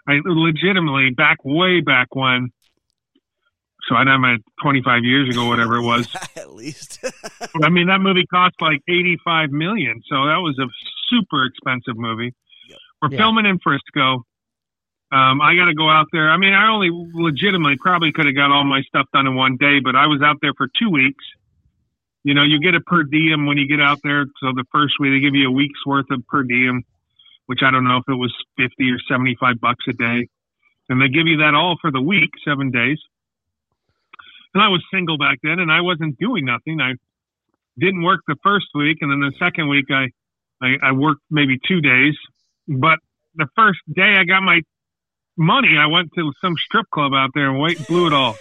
I 0.07 0.13
legitimately 0.25 1.11
back 1.15 1.37
way 1.43 1.81
back 1.81 2.15
when. 2.15 2.49
So 3.87 3.95
I 3.95 4.03
know 4.03 4.17
my 4.17 4.37
25 4.61 5.03
years 5.03 5.29
ago, 5.29 5.47
whatever 5.47 5.75
it 5.77 5.81
was. 5.83 6.07
At 6.35 6.53
least. 6.55 7.03
I 7.63 7.69
mean, 7.69 7.87
that 7.87 7.99
movie 7.99 8.25
cost 8.27 8.55
like 8.61 8.79
85 8.87 9.51
million, 9.51 10.01
so 10.07 10.15
that 10.25 10.37
was 10.37 10.57
a 10.59 10.67
super 11.09 11.45
expensive 11.45 11.97
movie. 11.97 12.33
Yep. 12.69 12.77
We're 13.01 13.09
Yeah. 13.11 13.17
filming 13.17 13.45
in 13.45 13.59
Frisco. 13.59 14.23
Um, 15.11 15.41
I 15.41 15.55
got 15.55 15.65
to 15.65 15.73
go 15.73 15.89
out 15.89 16.07
there. 16.13 16.29
I 16.29 16.37
mean, 16.37 16.53
I 16.53 16.71
only 16.71 16.89
legitimately 16.91 17.77
probably 17.81 18.13
could 18.13 18.25
have 18.27 18.35
got 18.35 18.49
all 18.49 18.63
my 18.63 18.81
stuff 18.83 19.07
done 19.11 19.27
in 19.27 19.35
one 19.35 19.57
day, 19.57 19.79
but 19.83 19.93
I 19.95 20.07
was 20.07 20.21
out 20.21 20.37
there 20.41 20.53
for 20.55 20.67
two 20.79 20.89
weeks. 20.89 21.23
You 22.23 22.33
know, 22.33 22.43
you 22.43 22.61
get 22.61 22.75
a 22.75 22.81
per 22.81 23.03
diem 23.03 23.45
when 23.45 23.57
you 23.57 23.67
get 23.67 23.81
out 23.81 23.99
there. 24.03 24.25
So 24.39 24.53
the 24.55 24.63
first 24.71 24.95
week 24.99 25.11
they 25.11 25.19
give 25.19 25.35
you 25.35 25.49
a 25.49 25.51
week's 25.51 25.85
worth 25.85 26.05
of 26.11 26.25
per 26.27 26.43
diem, 26.43 26.83
which 27.47 27.59
I 27.61 27.71
don't 27.71 27.83
know 27.83 27.97
if 27.97 28.03
it 28.07 28.15
was 28.15 28.33
50 28.57 28.89
or 28.89 28.99
75 29.09 29.59
bucks 29.59 29.83
a 29.89 29.93
day. 29.93 30.27
And 30.87 31.01
they 31.01 31.09
give 31.09 31.27
you 31.27 31.37
that 31.37 31.55
all 31.55 31.77
for 31.81 31.91
the 31.91 32.01
week, 32.01 32.29
seven 32.45 32.71
days. 32.71 32.99
And 34.53 34.63
I 34.63 34.69
was 34.69 34.83
single 34.93 35.17
back 35.17 35.39
then 35.43 35.59
and 35.59 35.71
I 35.71 35.81
wasn't 35.81 36.17
doing 36.19 36.45
nothing. 36.45 36.79
I 36.79 36.93
didn't 37.77 38.03
work 38.03 38.21
the 38.27 38.35
first 38.43 38.67
week. 38.75 38.97
And 39.01 39.11
then 39.11 39.19
the 39.19 39.33
second 39.39 39.67
week 39.67 39.85
I, 39.89 40.07
I, 40.61 40.89
I 40.89 40.91
worked 40.91 41.21
maybe 41.29 41.59
two 41.67 41.81
days, 41.81 42.15
but 42.67 42.99
the 43.35 43.47
first 43.55 43.79
day 43.93 44.15
I 44.17 44.25
got 44.25 44.43
my 44.43 44.61
money, 45.37 45.77
I 45.79 45.87
went 45.87 46.11
to 46.15 46.31
some 46.41 46.55
strip 46.57 46.89
club 46.91 47.13
out 47.13 47.31
there 47.33 47.49
and 47.49 47.59
wait, 47.59 47.85
blew 47.87 48.07
it 48.07 48.13
all. 48.13 48.35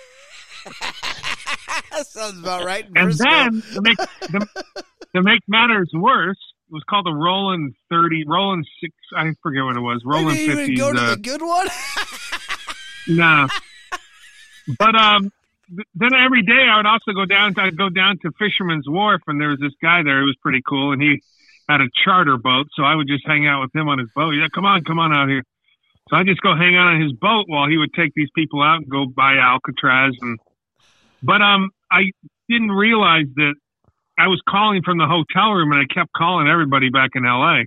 that 1.92 2.06
sounds 2.06 2.38
about 2.38 2.64
right. 2.64 2.86
And 2.94 3.12
then 3.12 3.62
to 3.74 3.80
make 3.82 3.96
to, 3.98 4.46
to 5.14 5.22
make 5.22 5.40
matters 5.48 5.90
worse, 5.94 6.38
it 6.68 6.72
was 6.74 6.82
called 6.88 7.06
the 7.06 7.12
Roland 7.14 7.74
Thirty, 7.90 8.24
Roland 8.26 8.66
Six. 8.80 8.94
I 9.16 9.32
forget 9.42 9.64
what 9.64 9.76
it 9.76 9.80
was. 9.80 10.02
Wait, 10.04 10.14
Roland 10.20 10.36
did 10.36 10.46
you 10.46 10.52
even 10.52 10.56
Fifties. 10.66 10.78
go 10.78 10.92
to 10.92 11.00
Uh, 11.00 11.10
the 11.10 11.16
good 11.20 11.42
one? 11.42 11.66
nah. 13.08 13.48
But 14.78 14.94
um, 14.94 15.32
th- 15.74 15.88
then 15.94 16.10
every 16.14 16.42
day 16.42 16.66
I 16.70 16.76
would 16.76 16.86
also 16.86 17.12
go 17.12 17.24
down. 17.24 17.54
To, 17.54 17.62
I'd 17.62 17.76
go 17.76 17.88
down 17.88 18.18
to 18.22 18.30
Fisherman's 18.38 18.88
Wharf, 18.88 19.22
and 19.26 19.40
there 19.40 19.48
was 19.48 19.58
this 19.58 19.72
guy 19.82 20.02
there 20.02 20.20
who 20.20 20.26
was 20.26 20.36
pretty 20.42 20.62
cool, 20.68 20.92
and 20.92 21.00
he 21.02 21.22
had 21.68 21.80
a 21.80 21.88
charter 22.04 22.36
boat, 22.36 22.66
so 22.74 22.82
I 22.82 22.94
would 22.94 23.06
just 23.08 23.26
hang 23.26 23.46
out 23.46 23.62
with 23.62 23.74
him 23.74 23.88
on 23.88 23.98
his 23.98 24.08
boat. 24.14 24.32
Yeah, 24.32 24.48
come 24.54 24.64
on, 24.64 24.84
come 24.84 24.98
on 24.98 25.12
out 25.16 25.28
here. 25.28 25.42
So 26.10 26.16
I 26.16 26.24
just 26.24 26.40
go 26.40 26.56
hang 26.56 26.76
out 26.76 26.88
on 26.88 27.00
his 27.00 27.12
boat 27.12 27.44
while 27.46 27.68
he 27.68 27.78
would 27.78 27.94
take 27.94 28.12
these 28.14 28.28
people 28.34 28.62
out 28.62 28.78
and 28.78 28.88
go 28.88 29.06
buy 29.06 29.36
Alcatraz 29.36 30.14
and. 30.20 30.38
But 31.22 31.42
um, 31.42 31.70
I 31.92 32.10
didn't 32.48 32.70
realize 32.70 33.26
that 33.36 33.54
I 34.18 34.28
was 34.28 34.40
calling 34.48 34.82
from 34.82 34.98
the 34.98 35.06
hotel 35.06 35.52
room, 35.52 35.70
and 35.70 35.80
I 35.80 35.92
kept 35.92 36.12
calling 36.14 36.48
everybody 36.48 36.88
back 36.88 37.10
in 37.14 37.24
L.A. 37.24 37.66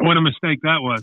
What 0.00 0.16
a 0.16 0.20
mistake 0.20 0.60
that 0.62 0.80
was. 0.80 1.02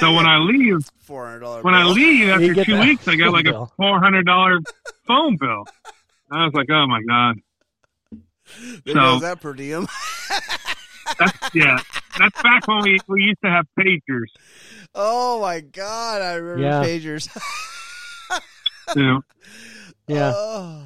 So 0.00 0.12
when 0.12 0.26
I 0.26 0.38
leave, 0.38 0.88
four 1.00 1.26
hundred 1.26 1.40
dollars. 1.40 1.64
when 1.64 1.74
I 1.74 1.84
leave 1.84 2.28
after 2.28 2.64
two 2.64 2.76
that 2.76 2.86
weeks, 2.86 3.08
I 3.08 3.16
got 3.16 3.32
like 3.32 3.46
a 3.46 3.66
four 3.76 3.98
hundred 4.00 4.24
dollar 4.24 4.60
phone 5.06 5.36
bill. 5.38 5.64
I 6.30 6.44
was 6.44 6.54
like, 6.54 6.68
oh 6.70 6.86
my 6.86 7.02
god. 7.02 7.36
there 8.84 8.94
so- 8.94 9.18
that 9.20 9.40
per 9.40 9.52
diem. 9.52 9.86
That's 11.18 11.54
yeah. 11.54 11.78
That's 12.18 12.42
back 12.42 12.66
when 12.66 12.82
we 12.82 12.98
we 13.08 13.22
used 13.22 13.40
to 13.44 13.50
have 13.50 13.66
pagers. 13.78 14.30
Oh 14.94 15.40
my 15.40 15.60
god, 15.60 16.22
I 16.22 16.34
remember 16.34 16.62
Yeah. 16.62 16.84
pagers. 16.84 17.28
You 18.94 19.02
know. 19.02 19.20
Yeah. 20.06 20.32
Oh. 20.36 20.82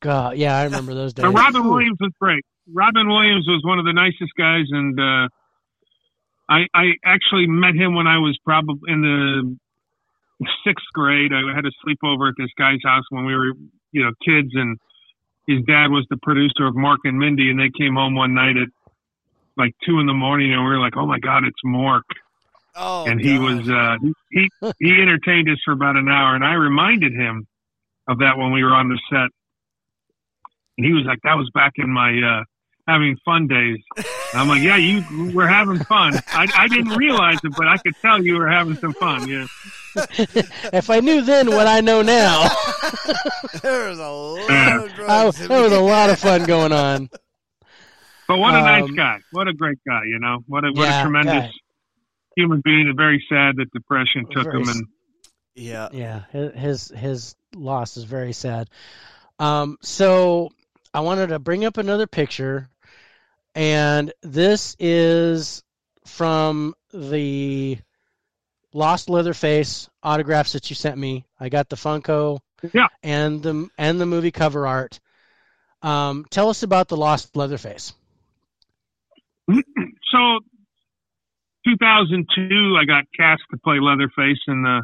God, 0.00 0.36
yeah, 0.36 0.56
I 0.58 0.64
remember 0.64 0.94
those 0.94 1.12
days. 1.14 1.22
But 1.22 1.30
Robin 1.30 1.64
Ooh. 1.64 1.70
Williams 1.70 1.98
was 2.00 2.10
great. 2.20 2.44
Robin 2.72 3.06
Williams 3.08 3.46
was 3.46 3.62
one 3.64 3.78
of 3.78 3.84
the 3.84 3.92
nicest 3.92 4.32
guys, 4.36 4.64
and 4.70 4.98
uh, 4.98 5.28
I 6.48 6.66
I 6.74 6.92
actually 7.04 7.46
met 7.46 7.74
him 7.74 7.94
when 7.94 8.06
I 8.06 8.18
was 8.18 8.36
probably 8.44 8.90
in 8.90 9.00
the 9.02 9.56
sixth 10.64 10.86
grade. 10.92 11.32
I 11.32 11.54
had 11.54 11.64
a 11.66 11.70
sleepover 11.86 12.28
at 12.28 12.34
this 12.36 12.50
guy's 12.58 12.82
house 12.84 13.04
when 13.10 13.24
we 13.24 13.34
were 13.34 13.52
you 13.92 14.02
know 14.02 14.10
kids, 14.24 14.50
and 14.54 14.78
his 15.46 15.62
dad 15.66 15.88
was 15.90 16.04
the 16.10 16.18
producer 16.22 16.66
of 16.66 16.74
Mork 16.74 16.98
and 17.04 17.18
Mindy, 17.18 17.50
and 17.50 17.60
they 17.60 17.70
came 17.78 17.94
home 17.94 18.14
one 18.16 18.34
night 18.34 18.56
at 18.56 18.68
like 19.56 19.72
two 19.86 20.00
in 20.00 20.06
the 20.06 20.14
morning, 20.14 20.52
and 20.52 20.62
we 20.62 20.68
were 20.70 20.80
like, 20.80 20.96
"Oh 20.96 21.06
my 21.06 21.18
God, 21.20 21.44
it's 21.44 21.62
Mork!" 21.64 22.02
Oh, 22.76 23.06
and 23.06 23.20
he 23.20 23.38
God. 23.38 23.40
was 23.40 23.68
uh, 23.68 23.96
he 24.30 24.48
he 24.78 25.00
entertained 25.00 25.48
us 25.48 25.58
for 25.64 25.72
about 25.72 25.96
an 25.96 26.08
hour, 26.08 26.34
and 26.34 26.44
I 26.44 26.54
reminded 26.54 27.12
him 27.12 27.46
of 28.08 28.18
that 28.18 28.36
when 28.36 28.52
we 28.52 28.62
were 28.62 28.74
on 28.74 28.88
the 28.88 28.98
set, 29.10 29.28
and 30.76 30.86
he 30.86 30.92
was 30.92 31.04
like, 31.06 31.18
"That 31.24 31.34
was 31.34 31.50
back 31.54 31.72
in 31.76 31.90
my 31.90 32.10
uh, 32.10 32.44
having 32.86 33.16
fun 33.24 33.46
days." 33.46 33.78
And 33.96 34.40
I'm 34.40 34.48
like, 34.48 34.62
"Yeah, 34.62 34.76
you 34.76 35.02
were 35.32 35.48
having 35.48 35.80
fun. 35.86 36.20
I, 36.32 36.46
I 36.54 36.68
didn't 36.68 36.96
realize 36.96 37.38
it, 37.42 37.52
but 37.56 37.66
I 37.66 37.78
could 37.78 37.94
tell 38.04 38.22
you 38.22 38.36
were 38.36 38.48
having 38.48 38.76
some 38.80 38.94
fun." 38.98 39.26
Yeah, 39.26 39.46
if 40.72 40.90
I 40.90 41.00
knew 41.00 41.22
then 41.22 41.50
what 41.50 41.66
I 41.66 41.80
know 41.80 42.02
now, 42.02 42.48
there 43.62 43.88
was 43.88 43.98
a 43.98 44.10
lot 44.10 44.50
Yeah. 44.50 44.82
of 44.82 44.90
I, 45.08 45.30
there 45.46 45.62
was 45.62 45.72
a 45.72 45.80
lot 45.80 46.10
of 46.10 46.18
fun 46.18 46.44
going 46.44 46.72
on. 46.72 47.08
but 48.28 48.36
what 48.38 48.54
a 48.54 48.62
nice 48.62 48.84
Um, 48.84 48.96
guy! 48.96 49.16
What 49.30 49.48
a 49.48 49.54
great 49.54 49.78
guy! 49.88 50.02
You 50.06 50.18
know, 50.18 50.40
what 50.46 50.64
a 50.64 50.72
what 50.72 50.88
Yeah, 50.88 50.98
a 51.00 51.02
tremendous 51.02 51.44
guy. 51.44 51.50
Human 52.36 52.60
being. 52.64 52.86
And 52.86 52.96
very 52.96 53.24
sad 53.28 53.56
that 53.56 53.72
depression 53.72 54.26
took 54.30 54.44
Very 54.44 54.62
him. 54.62 54.68
And 54.68 54.86
Yeah. 55.54 55.88
Yeah, 55.92 56.22
his 56.52 56.88
his 56.88 57.34
loss 57.54 57.96
is 57.96 58.04
very 58.04 58.32
sad. 58.32 58.70
Um, 59.38 59.78
so 59.82 60.50
I 60.94 61.00
wanted 61.00 61.28
to 61.28 61.38
bring 61.38 61.64
up 61.64 61.76
another 61.78 62.06
picture, 62.06 62.68
and 63.54 64.12
this 64.22 64.76
is 64.78 65.62
from 66.06 66.74
the 66.92 67.78
Lost 68.72 69.08
Leatherface 69.10 69.88
autographs 70.02 70.52
that 70.52 70.70
you 70.70 70.76
sent 70.76 70.96
me. 70.98 71.26
I 71.40 71.48
got 71.48 71.68
the 71.68 71.76
Funko, 71.76 72.40
Yeah. 72.72 72.88
and 73.02 73.42
the 73.42 73.68
and 73.76 74.00
the 74.00 74.06
movie 74.06 74.30
cover 74.30 74.66
art. 74.66 75.00
Um, 75.82 76.24
tell 76.30 76.48
us 76.48 76.62
about 76.62 76.88
the 76.88 76.96
Lost 76.96 77.36
Leatherface. 77.36 77.92
so 79.50 80.40
2002 81.66 82.76
i 82.80 82.84
got 82.84 83.04
cast 83.16 83.42
to 83.50 83.58
play 83.58 83.78
leatherface 83.80 84.38
in 84.48 84.62
the 84.62 84.82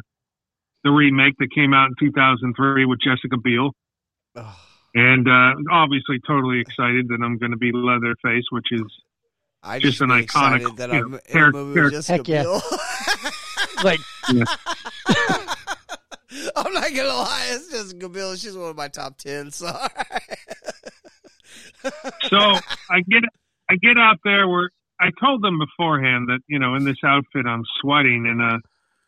the 0.83 0.91
remake 0.91 1.33
that 1.39 1.47
came 1.55 1.73
out 1.73 1.87
in 1.87 1.95
2003 2.07 2.85
with 2.85 2.99
jessica 2.99 3.37
biel 3.41 3.71
Oh, 4.35 4.59
and 4.95 5.27
uh 5.27 5.53
obviously 5.71 6.19
totally 6.27 6.59
excited 6.59 7.07
that 7.09 7.19
i'm 7.23 7.37
going 7.37 7.51
to 7.51 7.57
be 7.57 7.71
leatherface 7.71 8.45
which 8.51 8.67
is 8.71 8.83
I 9.65 9.79
just, 9.79 9.99
just 9.99 10.01
an 10.01 10.09
iconic 10.09 10.75
that 10.75 10.91
I'm 10.91 10.99
know, 10.99 11.07
in 11.07 11.13
a 11.13 11.19
character- 11.21 11.57
movie 11.57 11.81
with 11.81 11.93
Jessica 11.93 12.17
Heck 12.17 12.27
yeah. 12.27 12.43
Biel. 12.43 12.61
Like, 13.83 13.99
I'm 16.55 16.73
not 16.73 16.93
gonna 16.95 17.07
lie, 17.09 17.47
it's 17.51 17.69
Jessica 17.71 18.07
Biel. 18.09 18.35
She's 18.35 18.55
one 18.57 18.69
of 18.69 18.75
my 18.77 18.87
top 18.87 19.17
ten. 19.17 19.51
Sorry. 19.61 19.89
so 22.29 22.37
i 22.89 23.01
get 23.09 23.23
i 23.69 23.75
get 23.75 23.97
out 23.97 24.17
there 24.23 24.47
where 24.47 24.69
i 25.07 25.09
told 25.23 25.41
them 25.43 25.59
beforehand 25.59 26.27
that 26.29 26.39
you 26.47 26.59
know 26.59 26.75
in 26.75 26.83
this 26.83 26.97
outfit 27.03 27.45
i'm 27.45 27.63
sweating 27.79 28.25
in 28.25 28.39
a 28.41 28.59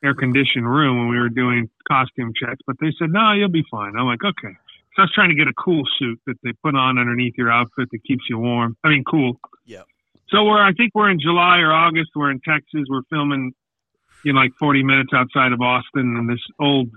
air 0.06 0.14
conditioned 0.14 0.70
room 0.70 1.00
when 1.00 1.10
we 1.10 1.20
were 1.20 1.30
doing 1.30 1.70
costume 1.88 2.32
checks 2.40 2.60
but 2.68 2.76
they 2.80 2.92
said 3.00 3.10
no 3.10 3.34
you'll 3.34 3.50
be 3.50 3.66
fine. 3.72 3.94
I'm 3.98 4.06
like 4.06 4.24
okay. 4.24 4.56
So 4.96 5.02
i 5.02 5.06
was 5.06 5.12
trying 5.14 5.30
to 5.30 5.36
get 5.36 5.48
a 5.48 5.54
cool 5.54 5.84
suit 5.98 6.20
that 6.28 6.38
they 6.44 6.54
put 6.64 6.76
on 6.76 6.98
underneath 6.98 7.34
your 7.38 7.52
outfit 7.52 7.90
that 7.92 8.04
keeps 8.04 8.24
you 8.30 8.38
warm. 8.38 8.78
I 8.84 8.90
mean 8.90 9.04
cool. 9.04 9.40
Yeah. 9.66 9.84
so 10.30 10.44
we're 10.44 10.62
i 10.62 10.74
think 10.74 10.94
we're 10.94 11.10
in 11.10 11.20
july 11.20 11.60
or 11.60 11.72
august. 11.72 12.12
We're 12.16 12.32
in 12.32 12.40
texas. 12.42 12.86
We're 12.90 13.08
filming 13.10 13.54
know 14.26 14.36
like 14.36 14.54
40 14.60 14.84
minutes 14.84 15.12
outside 15.14 15.52
of 15.52 15.62
austin 15.62 16.18
in 16.18 16.28
this 16.28 16.44
old 16.60 16.90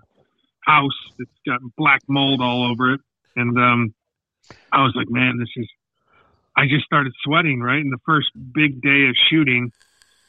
house 0.60 0.98
that's 1.18 1.30
got 1.46 1.60
black 1.76 2.02
mold 2.08 2.40
all 2.40 2.70
over 2.70 2.94
it. 2.94 3.00
And 3.36 3.58
um 3.58 3.94
I 4.72 4.82
was 4.82 4.92
like, 4.94 5.10
man, 5.10 5.38
this 5.38 5.48
is. 5.56 5.68
I 6.58 6.66
just 6.66 6.84
started 6.84 7.12
sweating 7.22 7.60
right 7.60 7.78
in 7.78 7.90
the 7.90 8.02
first 8.04 8.30
big 8.34 8.82
day 8.82 9.06
of 9.08 9.14
shooting. 9.30 9.70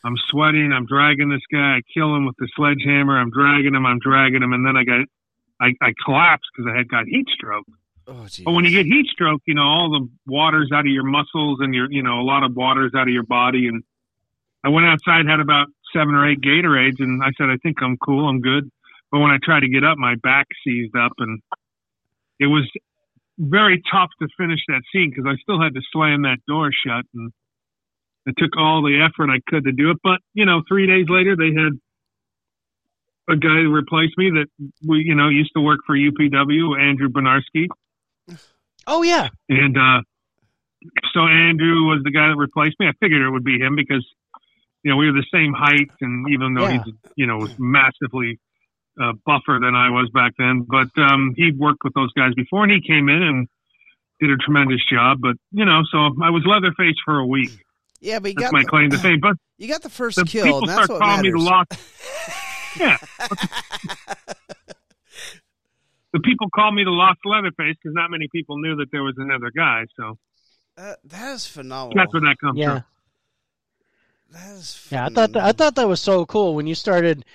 I'm 0.06 0.16
sweating. 0.28 0.72
I'm 0.72 0.86
dragging 0.86 1.30
this 1.30 1.42
guy. 1.52 1.78
I 1.78 1.82
kill 1.92 2.16
him 2.16 2.28
with 2.28 2.36
the 2.38 2.48
sledgehammer. 2.56 3.18
I'm 3.18 3.32
dragging 3.32 3.74
him. 3.74 3.84
I'm 3.84 3.98
dragging 3.98 4.44
him, 4.44 4.54
and 4.54 4.64
then 4.64 4.78
I 4.78 4.84
got, 4.84 5.08
I, 5.60 5.74
I 5.82 5.94
collapsed 6.06 6.46
because 6.56 6.72
I 6.72 6.78
had 6.78 6.88
got 6.88 7.08
heat 7.08 7.26
stroke. 7.34 7.66
Oh. 8.08 8.28
But 8.46 8.52
when 8.52 8.64
you 8.64 8.70
get 8.72 8.86
heat 8.86 9.08
stroke, 9.08 9.42
you 9.48 9.56
know 9.56 9.64
all 9.64 9.90
the 9.90 10.08
water's 10.28 10.70
out 10.72 10.82
of 10.82 10.92
your 10.92 11.04
muscles 11.04 11.60
and 11.62 11.74
your, 11.74 11.92
you 11.92 12.04
know, 12.04 12.20
a 12.20 12.26
lot 12.26 12.44
of 12.44 12.56
water's 12.56 12.94
out 12.96 13.08
of 13.08 13.14
your 13.14 13.24
body. 13.24 13.68
And 13.68 13.84
I 14.64 14.70
went 14.70 14.86
outside, 14.86 15.26
had 15.28 15.40
about 15.40 15.68
seven 15.92 16.14
or 16.14 16.30
eight 16.30 16.42
Gatorades, 16.42 17.00
and 17.00 17.24
I 17.24 17.32
said, 17.40 17.50
I 17.50 17.58
think 17.58 17.82
I'm 17.82 17.98
cool. 17.98 18.30
I'm 18.30 18.42
good. 18.42 18.70
But 19.12 19.20
when 19.20 19.32
I 19.32 19.38
tried 19.44 19.62
to 19.62 19.70
get 19.70 19.84
up, 19.84 19.98
my 19.98 20.14
back 20.22 20.46
seized 20.64 20.96
up, 20.96 21.14
and 21.18 21.42
it 22.40 22.46
was 22.46 22.70
very 23.40 23.82
tough 23.92 24.10
to 24.22 24.28
finish 24.38 24.60
that 24.68 24.82
scene 24.92 25.10
because 25.10 25.26
I 25.26 25.40
still 25.42 25.62
had 25.62 25.74
to 25.74 25.82
slam 25.92 26.24
that 26.24 26.38
door 26.48 26.72
shut, 26.72 27.06
and 27.16 27.32
it 28.26 28.36
took 28.38 28.58
all 28.58 28.84
the 28.84 29.02
effort 29.02 29.32
I 29.32 29.40
could 29.48 29.64
to 29.64 29.72
do 29.72 29.92
it. 29.92 29.98
But 30.04 30.20
you 30.34 30.46
know, 30.46 30.62
three 30.68 30.86
days 30.86 31.06
later, 31.10 31.36
they 31.36 31.56
had 31.56 31.74
a 33.30 33.38
guy 33.38 33.64
to 33.64 33.74
replace 33.74 34.12
me 34.18 34.32
that 34.32 34.48
we, 34.86 35.04
you 35.06 35.16
know, 35.16 35.30
used 35.30 35.52
to 35.56 35.62
work 35.62 35.80
for 35.88 35.96
UPW, 35.96 36.80
Andrew 36.80 37.08
Bryniarski, 37.10 37.68
oh 38.88 39.04
yeah, 39.04 39.30
and 39.48 39.78
uh, 39.78 40.02
so 41.14 41.22
Andrew 41.22 41.86
was 41.86 42.02
the 42.04 42.12
guy 42.12 42.28
that 42.28 42.36
replaced 42.38 42.76
me. 42.80 42.88
I 42.88 42.92
figured 43.00 43.22
it 43.22 43.30
would 43.30 43.46
be 43.46 43.58
him 43.60 43.76
because 43.76 44.06
you 44.84 44.92
know 44.92 44.98
we 44.98 45.10
were 45.10 45.18
the 45.18 45.26
same 45.34 45.54
height, 45.54 45.92
and 46.02 46.30
even 46.34 46.54
though 46.54 46.68
Yeah. 46.68 46.84
he's 46.84 46.94
you 47.16 47.26
know 47.26 47.38
was 47.38 47.54
massively 47.58 48.40
uh, 49.02 49.14
buffer 49.26 49.60
than 49.62 49.76
I 49.76 49.90
was 49.90 50.10
back 50.14 50.34
then, 50.38 50.66
but 50.70 50.90
um, 51.02 51.34
he'd 51.38 51.58
worked 51.58 51.80
with 51.84 51.94
those 51.94 52.12
guys 52.14 52.34
before, 52.36 52.64
and 52.64 52.72
he 52.72 52.82
came 52.86 53.10
in 53.10 53.22
and 53.24 53.48
did 54.20 54.30
a 54.32 54.38
tremendous 54.38 54.82
job. 54.92 55.20
But 55.22 55.36
you 55.52 55.66
know, 55.66 55.82
so 55.92 55.98
I 56.22 56.30
was 56.30 56.44
Leatherface 56.46 56.96
for 57.06 57.18
a 57.20 57.26
week. 57.26 57.52
yeah, 58.02 58.20
but 58.20 58.30
you 58.30 58.36
That's 58.36 58.52
got 58.52 58.54
my 58.54 58.64
the, 58.64 58.70
claim 58.70 58.90
to 58.92 58.98
fame. 58.98 59.20
But 59.22 59.38
you 59.58 59.68
got 59.68 59.82
the 59.82 59.90
first 59.90 60.18
the 60.18 60.26
kill, 60.26 60.44
people 60.46 60.60
and 60.60 60.70
that's 60.70 60.86
start 60.86 60.90
what 60.90 61.02
calling 61.02 61.22
me 61.22 61.32
the 61.32 61.38
matters. 61.38 61.70
lost. 61.72 61.80
Yeah. 62.80 62.98
the 66.14 66.20
people 66.20 66.48
call 66.54 66.72
me 66.72 66.84
the 66.84 66.92
lost 66.92 67.20
Leatherface 67.26 67.76
because 67.82 67.94
not 67.96 68.10
many 68.12 68.28
people 68.32 68.58
knew 68.60 68.76
that 68.78 68.88
there 68.92 69.04
was 69.04 69.16
another 69.18 69.52
guy. 69.56 69.86
So 69.98 70.18
That, 70.78 71.00
that 71.06 71.34
is 71.34 71.48
phenomenal. 71.48 71.94
that's 71.96 72.14
where 72.14 72.22
that 72.22 72.36
comes 72.42 72.58
yeah. 72.60 72.72
from. 72.72 72.84
That 74.32 74.52
is 74.56 74.88
Yeah, 74.92 75.06
I 75.08 75.10
thought 75.10 75.32
that, 75.34 75.44
I 75.44 75.52
thought 75.52 75.76
that 75.76 75.88
was 75.88 76.02
so 76.02 76.26
cool 76.26 76.56
when 76.56 76.68
you 76.68 76.76
started 76.76 77.26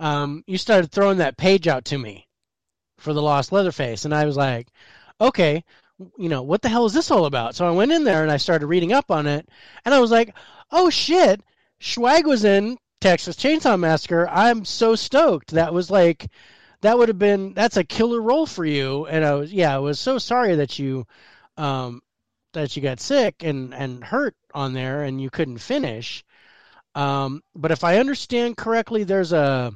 um, 0.00 0.42
you 0.46 0.58
started 0.58 0.90
throwing 0.90 1.18
that 1.18 1.36
page 1.36 1.68
out 1.68 1.84
to 1.86 1.98
me 1.98 2.26
for 2.98 3.12
the 3.12 3.22
Lost 3.22 3.52
Leatherface, 3.52 4.04
and 4.04 4.14
I 4.14 4.24
was 4.24 4.36
like, 4.36 4.68
okay, 5.20 5.62
you 6.18 6.28
know, 6.28 6.42
what 6.42 6.62
the 6.62 6.68
hell 6.68 6.86
is 6.86 6.94
this 6.94 7.10
all 7.10 7.26
about? 7.26 7.54
So 7.54 7.66
I 7.66 7.70
went 7.70 7.92
in 7.92 8.04
there 8.04 8.22
and 8.22 8.32
I 8.32 8.38
started 8.38 8.66
reading 8.66 8.92
up 8.92 9.10
on 9.10 9.26
it, 9.26 9.48
and 9.84 9.94
I 9.94 10.00
was 10.00 10.10
like, 10.10 10.34
oh 10.72 10.90
shit, 10.90 11.42
Schwag 11.80 12.24
was 12.24 12.44
in 12.44 12.78
Texas 13.00 13.36
Chainsaw 13.36 13.78
Massacre. 13.78 14.28
I'm 14.28 14.64
so 14.64 14.94
stoked. 14.96 15.50
That 15.52 15.72
was 15.74 15.90
like, 15.90 16.28
that 16.80 16.96
would 16.98 17.08
have 17.08 17.18
been 17.18 17.54
that's 17.54 17.76
a 17.76 17.84
killer 17.84 18.20
role 18.20 18.46
for 18.46 18.64
you. 18.64 19.06
And 19.06 19.24
I 19.24 19.34
was 19.34 19.52
yeah, 19.52 19.74
I 19.74 19.78
was 19.78 20.00
so 20.00 20.18
sorry 20.18 20.56
that 20.56 20.78
you, 20.78 21.06
um, 21.56 22.02
that 22.54 22.74
you 22.76 22.82
got 22.82 23.00
sick 23.00 23.42
and 23.42 23.74
and 23.74 24.02
hurt 24.04 24.34
on 24.54 24.72
there 24.72 25.02
and 25.04 25.20
you 25.20 25.30
couldn't 25.30 25.58
finish. 25.58 26.24
Um, 26.94 27.42
but 27.54 27.70
if 27.70 27.84
I 27.84 27.98
understand 27.98 28.56
correctly, 28.56 29.04
there's 29.04 29.32
a 29.32 29.72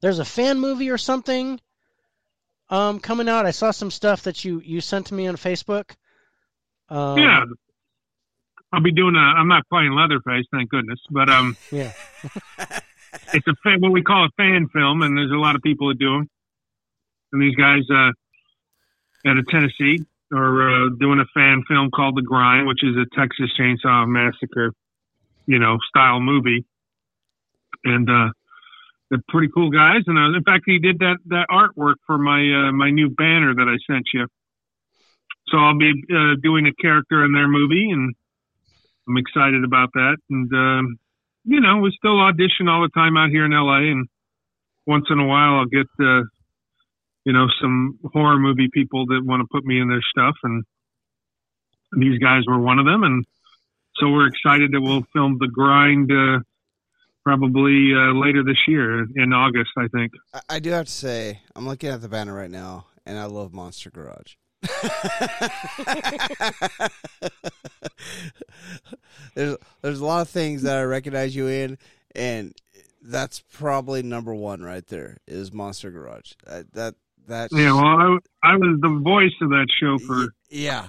there's 0.00 0.18
a 0.18 0.24
fan 0.24 0.58
movie 0.58 0.90
or 0.90 0.98
something 0.98 1.60
um, 2.68 3.00
coming 3.00 3.28
out. 3.28 3.46
I 3.46 3.50
saw 3.50 3.70
some 3.70 3.90
stuff 3.90 4.22
that 4.22 4.44
you 4.44 4.60
you 4.64 4.80
sent 4.80 5.06
to 5.06 5.14
me 5.14 5.26
on 5.26 5.36
Facebook. 5.36 5.90
Um, 6.88 7.18
yeah. 7.18 7.44
I'll 8.72 8.82
be 8.82 8.92
doing 8.92 9.16
a. 9.16 9.18
I'm 9.18 9.48
not 9.48 9.68
playing 9.68 9.92
Leatherface, 9.92 10.46
thank 10.52 10.70
goodness, 10.70 11.00
but 11.10 11.28
um, 11.28 11.56
yeah, 11.72 11.92
it's 13.34 13.46
a 13.48 13.54
fan, 13.64 13.80
what 13.80 13.90
we 13.90 14.02
call 14.02 14.26
a 14.26 14.30
fan 14.36 14.68
film, 14.72 15.02
and 15.02 15.16
there's 15.16 15.32
a 15.32 15.36
lot 15.36 15.56
of 15.56 15.62
people 15.62 15.88
that 15.88 15.98
do 15.98 16.12
them. 16.12 16.30
And 17.32 17.42
these 17.42 17.56
guys 17.56 17.82
uh, 17.90 18.12
out 19.28 19.38
of 19.38 19.46
Tennessee 19.48 20.04
are 20.32 20.86
uh, 20.86 20.88
doing 20.98 21.18
a 21.18 21.26
fan 21.34 21.64
film 21.66 21.90
called 21.90 22.16
The 22.16 22.22
Grind, 22.22 22.66
which 22.68 22.84
is 22.84 22.96
a 22.96 23.06
Texas 23.18 23.50
Chainsaw 23.58 24.06
Massacre, 24.06 24.72
you 25.46 25.58
know, 25.58 25.78
style 25.88 26.20
movie. 26.20 26.64
And 27.84 28.08
uh, 28.08 28.30
they're 29.10 29.22
pretty 29.28 29.48
cool 29.52 29.70
guys. 29.70 30.02
And 30.06 30.16
uh, 30.16 30.36
in 30.36 30.44
fact, 30.44 30.64
he 30.66 30.78
did 30.78 31.00
that 31.00 31.18
that 31.26 31.46
artwork 31.50 31.94
for 32.06 32.16
my 32.16 32.40
uh, 32.40 32.72
my 32.72 32.90
new 32.90 33.10
banner 33.10 33.54
that 33.54 33.66
I 33.68 33.76
sent 33.92 34.06
you. 34.14 34.26
So 35.48 35.58
I'll 35.58 35.76
be 35.76 35.92
uh, 36.10 36.36
doing 36.42 36.66
a 36.66 36.74
character 36.80 37.24
in 37.24 37.32
their 37.32 37.48
movie, 37.48 37.90
and 37.90 38.14
I'm 39.08 39.16
excited 39.16 39.64
about 39.64 39.90
that. 39.94 40.16
And 40.30 40.52
um, 40.52 40.98
you 41.44 41.60
know, 41.60 41.78
we 41.78 41.92
still 41.96 42.20
audition 42.20 42.68
all 42.68 42.82
the 42.82 42.90
time 42.94 43.16
out 43.16 43.30
here 43.30 43.44
in 43.44 43.50
LA, 43.50 43.90
and 43.90 44.08
once 44.86 45.06
in 45.10 45.18
a 45.18 45.26
while 45.26 45.58
I'll 45.58 45.66
get 45.66 45.88
uh, 46.00 46.22
you 47.24 47.32
know 47.32 47.48
some 47.60 47.98
horror 48.12 48.38
movie 48.38 48.68
people 48.72 49.06
that 49.06 49.22
want 49.24 49.40
to 49.40 49.48
put 49.50 49.64
me 49.64 49.80
in 49.80 49.88
their 49.88 50.02
stuff, 50.02 50.36
and 50.44 50.64
these 51.98 52.18
guys 52.20 52.42
were 52.46 52.60
one 52.60 52.78
of 52.78 52.86
them. 52.86 53.02
And 53.02 53.24
so 53.96 54.08
we're 54.08 54.28
excited 54.28 54.70
that 54.72 54.80
we'll 54.80 55.04
film 55.12 55.38
the 55.40 55.48
grind. 55.48 56.12
Uh, 56.12 56.40
probably 57.24 57.92
uh, 57.94 58.12
later 58.14 58.42
this 58.44 58.58
year 58.66 59.06
in 59.16 59.32
August, 59.32 59.70
I 59.76 59.88
think. 59.88 60.12
I, 60.34 60.40
I 60.50 60.58
do 60.58 60.70
have 60.70 60.86
to 60.86 60.92
say, 60.92 61.40
I'm 61.54 61.66
looking 61.66 61.90
at 61.90 62.00
the 62.02 62.08
banner 62.08 62.34
right 62.34 62.50
now, 62.50 62.86
and 63.06 63.18
I 63.18 63.24
love 63.24 63.52
Monster 63.52 63.90
Garage. 63.90 64.34
there's 69.34 69.56
there's 69.80 70.00
a 70.00 70.04
lot 70.04 70.20
of 70.20 70.28
things 70.28 70.62
that 70.62 70.76
I 70.76 70.82
recognize 70.82 71.34
you 71.34 71.46
in, 71.48 71.78
and 72.14 72.54
that's 73.02 73.40
probably 73.40 74.02
number 74.02 74.34
one 74.34 74.62
right 74.62 74.86
there 74.86 75.16
is 75.26 75.50
Monster 75.50 75.90
Garage. 75.90 76.32
Uh, 76.46 76.64
that 76.74 76.94
that 77.26 77.48
yeah. 77.52 77.72
Well, 77.72 78.18
I, 78.42 78.52
I 78.52 78.56
was 78.56 78.78
the 78.82 79.00
voice 79.02 79.32
of 79.40 79.48
that 79.50 79.68
show 79.80 79.98
for 79.98 80.28
yeah 80.50 80.88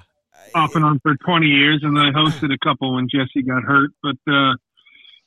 off 0.55 0.75
and 0.75 0.83
on 0.83 0.99
for 0.99 1.15
20 1.15 1.45
years, 1.45 1.81
and 1.83 1.97
I 1.97 2.11
hosted 2.11 2.53
a 2.53 2.57
couple 2.57 2.95
when 2.95 3.07
Jesse 3.09 3.41
got 3.41 3.63
hurt. 3.63 3.91
But 4.01 4.17
uh, 4.31 4.53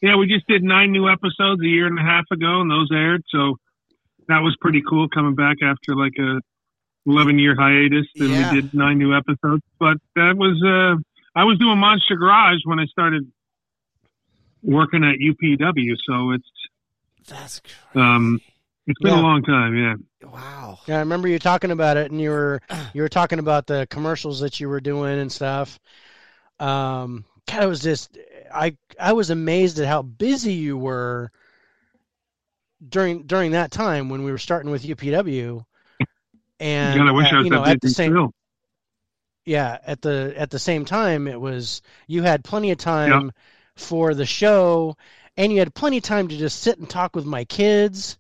yeah, 0.05 0.17
we 0.17 0.27
just 0.27 0.47
did 0.47 0.63
nine 0.63 0.93
new 0.93 1.09
episodes 1.09 1.63
a 1.63 1.67
year 1.67 1.87
and 1.87 1.99
a 1.99 2.03
half 2.03 2.25
ago, 2.31 2.61
and 2.61 2.71
those 2.71 2.89
aired. 2.93 3.23
So 3.31 3.57
that 4.29 4.41
was 4.41 4.55
pretty 4.61 4.83
cool 4.89 5.09
coming 5.09 5.35
back 5.35 5.57
after 5.63 5.97
like 5.97 6.13
a 6.19 6.41
11 7.07 7.39
year 7.39 7.55
hiatus. 7.59 8.07
And 8.19 8.31
Yeah. 8.31 8.51
we 8.51 8.61
did 8.61 8.75
nine 8.75 8.99
new 8.99 9.17
episodes. 9.17 9.63
But 9.79 9.97
that 10.17 10.37
was, 10.37 10.57
uh, 10.63 11.01
I 11.39 11.45
was 11.45 11.59
doing 11.59 11.79
Monster 11.79 12.17
Garage 12.17 12.61
when 12.65 12.79
I 12.79 12.87
started 12.87 13.31
working 14.63 15.05
at 15.05 15.17
UPW. 15.21 15.95
So 16.07 16.33
it's, 16.33 16.49
that's 17.29 17.61
crazy. 17.61 18.05
um, 18.07 18.41
it's 18.87 19.01
been 19.01 19.13
Yeah. 19.13 19.21
a 19.21 19.23
long 19.23 19.43
time. 19.43 19.77
Yeah. 19.77 19.95
wow. 20.29 20.79
Yeah, 20.87 20.97
I 20.97 21.01
remember 21.01 21.29
you 21.29 21.39
talking 21.39 21.71
about 21.71 21.97
it, 21.97 22.11
and 22.11 22.21
you 22.21 22.31
were 22.31 22.61
you 22.95 23.03
were 23.03 23.09
talking 23.09 23.39
about 23.39 23.67
the 23.67 23.87
commercials 23.91 24.41
that 24.41 24.61
you 24.61 24.69
were 24.69 24.81
doing 24.81 25.19
and 25.19 25.31
stuff. 25.33 25.79
Um, 26.61 27.25
God, 27.51 27.63
it 27.65 27.67
was 27.67 27.81
just 27.81 28.17
I 28.55 28.77
I 29.01 29.13
was 29.13 29.31
amazed 29.31 29.79
at 29.79 29.87
how 29.87 30.03
busy 30.03 30.55
you 30.55 30.79
were 30.79 31.31
during 32.87 33.25
during 33.25 33.53
that 33.53 33.71
time 33.71 34.09
when 34.09 34.23
we 34.25 34.31
were 34.31 34.39
starting 34.39 34.71
with 34.71 34.85
UPW. 34.85 35.65
And 36.61 36.99
God, 36.99 37.09
I 37.09 37.13
wish 37.13 37.27
uh, 37.33 37.37
I 37.37 37.39
was 37.39 37.45
you 37.45 37.51
know 37.51 37.65
that 37.65 37.73
at 37.77 37.81
the 37.81 37.91
same 37.91 38.13
still. 38.13 38.33
yeah 39.45 39.79
at 39.85 40.01
the 40.01 40.33
at 40.37 40.51
the 40.51 40.59
same 40.59 40.85
time 40.85 41.27
it 41.27 41.41
was 41.41 41.83
you 42.07 42.23
had 42.23 42.45
plenty 42.45 42.71
of 42.71 42.79
time 42.79 43.33
for 43.77 44.15
the 44.15 44.27
show 44.27 44.97
and 45.37 45.53
you 45.53 45.59
had 45.59 45.75
plenty 45.75 45.97
of 45.97 46.05
time 46.05 46.29
to 46.29 46.37
just 46.37 46.61
sit 46.61 46.79
and 46.79 46.89
talk 46.89 47.17
with 47.17 47.27
my 47.27 47.45
kids 47.45 48.19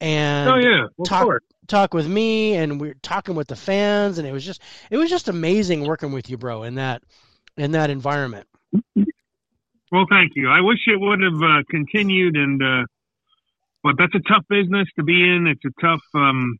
and 0.00 0.48
Oh 0.48 0.56
yeah. 0.56 0.84
Of 0.98 1.06
talk- 1.06 1.42
talk 1.66 1.92
with 1.94 2.06
me 2.06 2.54
and 2.54 2.80
we 2.80 2.90
are 2.90 2.96
talking 3.02 3.34
with 3.34 3.48
the 3.48 3.56
fans 3.56 4.18
and 4.18 4.28
it 4.28 4.32
was 4.32 4.44
just 4.44 4.62
it 4.90 4.96
was 4.96 5.10
just 5.10 5.28
amazing 5.28 5.84
working 5.84 6.12
with 6.12 6.30
you 6.30 6.36
bro 6.38 6.62
in 6.62 6.76
that 6.76 7.02
in 7.56 7.72
that 7.72 7.90
environment 7.90 8.46
Well, 9.92 10.06
thank 10.10 10.32
you. 10.34 10.48
I 10.48 10.60
wish 10.60 10.78
it 10.86 10.98
would 10.98 11.22
have 11.22 11.42
uh, 11.42 11.62
continued, 11.70 12.36
and 12.36 12.62
uh, 12.62 12.84
but 13.82 13.94
that's 13.98 14.14
a 14.14 14.28
tough 14.28 14.44
business 14.48 14.88
to 14.96 15.04
be 15.04 15.22
in. 15.22 15.46
It's 15.46 15.64
a 15.64 15.80
tough. 15.80 16.02
Um, 16.14 16.58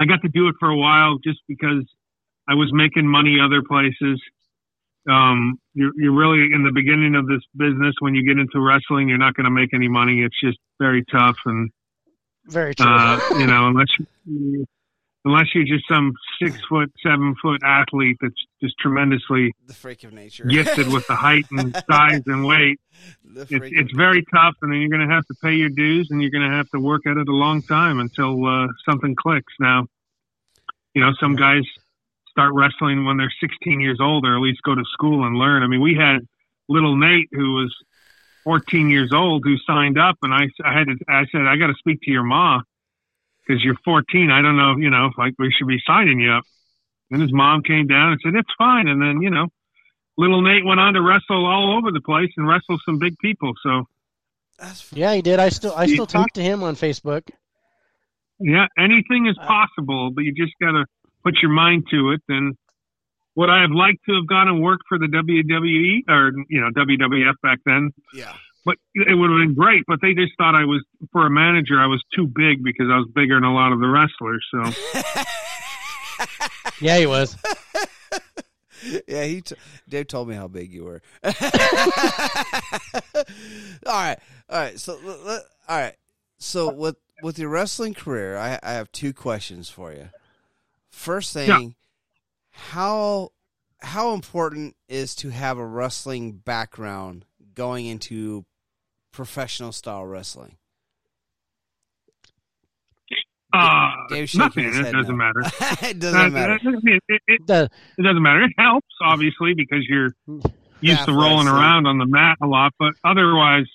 I 0.00 0.06
got 0.06 0.22
to 0.22 0.28
do 0.28 0.48
it 0.48 0.54
for 0.58 0.70
a 0.70 0.76
while 0.76 1.18
just 1.22 1.40
because 1.46 1.84
I 2.48 2.54
was 2.54 2.70
making 2.72 3.06
money 3.06 3.36
other 3.44 3.62
places. 3.62 4.20
Um, 5.08 5.58
you're, 5.74 5.92
you're 5.96 6.16
really 6.16 6.52
in 6.52 6.64
the 6.64 6.72
beginning 6.72 7.14
of 7.14 7.26
this 7.26 7.42
business 7.56 7.94
when 8.00 8.14
you 8.14 8.26
get 8.26 8.38
into 8.40 8.60
wrestling, 8.60 9.08
you're 9.08 9.18
not 9.18 9.34
going 9.34 9.44
to 9.44 9.50
make 9.50 9.74
any 9.74 9.88
money. 9.88 10.22
It's 10.22 10.38
just 10.40 10.58
very 10.78 11.04
tough, 11.10 11.36
and 11.44 11.70
very 12.46 12.74
tough. 12.74 13.30
uh, 13.30 13.38
you 13.38 13.46
know, 13.46 13.68
unless 13.68 13.88
you, 14.24 14.66
unless 15.24 15.46
you're 15.54 15.64
just 15.64 15.84
some 15.88 16.12
six 16.42 16.58
foot, 16.68 16.92
seven 17.02 17.34
foot 17.42 17.62
athlete 17.64 18.16
that's 18.20 18.34
just 18.62 18.74
tremendously 18.78 19.52
The 19.66 19.74
freak 19.74 20.04
of 20.04 20.12
nature. 20.12 20.44
gifted 20.44 20.88
with 20.92 21.06
the 21.06 21.16
height 21.16 21.46
and 21.50 21.74
size 21.90 22.22
and 22.26 22.44
weight 22.44 22.80
it's 23.36 23.50
it's 23.52 23.92
very 23.92 24.24
tough, 24.32 24.54
and 24.62 24.72
then 24.72 24.80
you're 24.80 24.90
going 24.90 25.06
to 25.06 25.14
have 25.14 25.26
to 25.26 25.34
pay 25.42 25.54
your 25.54 25.68
dues, 25.68 26.08
and 26.10 26.20
you're 26.20 26.30
going 26.30 26.48
to 26.48 26.56
have 26.56 26.68
to 26.70 26.80
work 26.80 27.06
at 27.06 27.16
it 27.16 27.28
a 27.28 27.34
long 27.34 27.62
time 27.62 28.00
until 28.00 28.44
uh, 28.46 28.66
something 28.88 29.14
clicks. 29.14 29.52
Now, 29.58 29.86
you 30.94 31.02
know, 31.02 31.12
some 31.20 31.36
guys 31.36 31.62
start 32.28 32.52
wrestling 32.54 33.04
when 33.04 33.16
they're 33.16 33.32
16 33.40 33.80
years 33.80 33.98
old, 34.00 34.26
or 34.26 34.34
at 34.34 34.40
least 34.40 34.62
go 34.62 34.74
to 34.74 34.84
school 34.92 35.24
and 35.24 35.36
learn. 35.36 35.62
I 35.62 35.66
mean, 35.66 35.80
we 35.80 35.94
had 35.94 36.18
little 36.68 36.96
Nate 36.96 37.28
who 37.32 37.54
was 37.54 37.74
14 38.44 38.90
years 38.90 39.12
old 39.12 39.42
who 39.44 39.56
signed 39.58 39.98
up, 39.98 40.16
and 40.22 40.32
I 40.32 40.48
I 40.64 40.76
had 40.76 40.86
to 40.88 40.96
I 41.08 41.26
said 41.30 41.42
I 41.42 41.56
got 41.56 41.68
to 41.68 41.74
speak 41.78 42.00
to 42.02 42.10
your 42.10 42.24
ma 42.24 42.60
because 43.50 43.64
you're 43.64 43.76
14. 43.84 44.30
I 44.30 44.42
don't 44.42 44.56
know, 44.56 44.76
you 44.76 44.90
know, 44.90 45.06
if 45.06 45.18
like 45.18 45.34
we 45.38 45.52
should 45.56 45.66
be 45.66 45.80
signing 45.86 46.20
you 46.20 46.30
up. 46.32 46.44
And 47.10 47.20
his 47.20 47.32
mom 47.32 47.62
came 47.62 47.88
down 47.88 48.12
and 48.12 48.20
said 48.22 48.34
it's 48.36 48.54
fine, 48.56 48.86
and 48.86 49.02
then 49.02 49.20
you 49.20 49.30
know 49.30 49.48
little 50.16 50.42
Nate 50.42 50.64
went 50.64 50.78
on 50.78 50.94
to 50.94 51.02
wrestle 51.02 51.44
all 51.44 51.76
over 51.76 51.90
the 51.90 52.00
place 52.00 52.30
and 52.36 52.46
wrestle 52.46 52.78
some 52.84 52.98
big 52.98 53.18
people. 53.18 53.52
So 53.62 53.88
yeah 54.92 55.14
he 55.14 55.22
did 55.22 55.38
i 55.40 55.48
still 55.48 55.72
i 55.74 55.86
still 55.86 56.06
talk 56.06 56.30
to 56.34 56.42
him 56.42 56.62
on 56.62 56.76
facebook 56.76 57.22
yeah, 58.40 58.66
anything 58.78 59.26
is 59.26 59.36
Uh, 59.38 59.46
possible, 59.46 60.10
but 60.10 60.24
you 60.24 60.32
just 60.32 60.54
got 60.60 60.72
to 60.72 60.86
put 61.22 61.36
your 61.42 61.50
mind 61.50 61.84
to 61.90 62.12
it. 62.12 62.22
And 62.28 62.56
would 63.36 63.50
I 63.50 63.60
have 63.60 63.70
liked 63.70 63.98
to 64.08 64.14
have 64.16 64.26
gone 64.26 64.48
and 64.48 64.62
worked 64.62 64.84
for 64.88 64.98
the 64.98 65.06
WWE 65.06 66.08
or 66.08 66.32
you 66.48 66.60
know 66.60 66.70
WWF 66.70 67.34
back 67.42 67.58
then? 67.66 67.92
yeah. 68.14 68.34
But 68.64 68.76
it 68.94 69.16
would 69.16 69.30
have 69.30 69.38
been 69.38 69.54
great. 69.54 69.84
But 69.86 70.00
they 70.02 70.12
just 70.14 70.32
thought 70.36 70.54
I 70.54 70.64
was 70.64 70.84
for 71.12 71.26
a 71.26 71.30
manager. 71.30 71.80
I 71.80 71.86
was 71.86 72.02
too 72.14 72.26
big 72.26 72.62
because 72.62 72.88
I 72.92 72.96
was 72.98 73.08
bigger 73.14 73.36
than 73.36 73.44
a 73.44 73.54
lot 73.54 73.72
of 73.72 73.80
the 73.80 73.86
wrestlers. 73.88 74.44
So 74.50 74.62
yeah 76.80 76.98
he 76.98 77.06
was 77.06 77.36
yeah, 79.08 79.24
he 79.24 79.40
t- 79.42 79.54
Dave 79.88 80.06
told 80.08 80.28
me 80.28 80.34
how 80.34 80.48
big 80.48 80.72
you 80.72 80.84
were. 80.84 81.02
all 81.24 81.32
right, 83.86 84.18
all 84.48 84.58
right. 84.58 84.78
So, 84.78 84.98
l- 85.04 85.28
l- 85.28 85.44
all 85.68 85.78
right. 85.78 85.96
So, 86.38 86.72
with 86.72 86.96
with 87.22 87.38
your 87.38 87.50
wrestling 87.50 87.94
career, 87.94 88.36
I, 88.38 88.58
I 88.62 88.72
have 88.72 88.90
two 88.92 89.12
questions 89.12 89.68
for 89.68 89.92
you. 89.92 90.08
First 90.90 91.32
thing, 91.34 91.48
Yeah. 91.48 91.68
how 92.50 93.32
how 93.80 94.12
important 94.14 94.76
is 94.88 95.14
to 95.16 95.30
have 95.30 95.58
a 95.58 95.66
wrestling 95.66 96.32
background 96.32 97.24
going 97.54 97.86
into 97.86 98.44
professional 99.12 99.72
style 99.72 100.04
wrestling? 100.06 100.56
uh, 103.52 103.90
Dave's 104.08 104.30
shaking 104.30 104.64
nothing. 104.72 104.86
It 104.86 104.92
doesn't 104.92 105.08
no. 105.08 105.12
matter. 105.16 105.40
it 105.82 105.98
doesn't 105.98 106.32
matter. 106.32 106.52
Uh, 106.52 106.70
It, 106.84 107.02
it, 107.08 107.22
it, 107.26 107.46
the 107.46 107.68
it 107.98 108.02
doesn't 108.02 108.22
matter. 108.22 108.44
It 108.44 108.52
helps 108.56 108.86
obviously 109.02 109.54
because 109.54 109.84
you're 109.88 110.12
used 110.80 111.04
to 111.06 111.12
rolling 111.12 111.48
Athleticism. 111.48 111.56
around 111.56 111.86
on 111.86 111.98
the 111.98 112.06
mat 112.06 112.36
a 112.42 112.46
lot, 112.46 112.72
but 112.78 112.92
otherwise, 113.04 113.66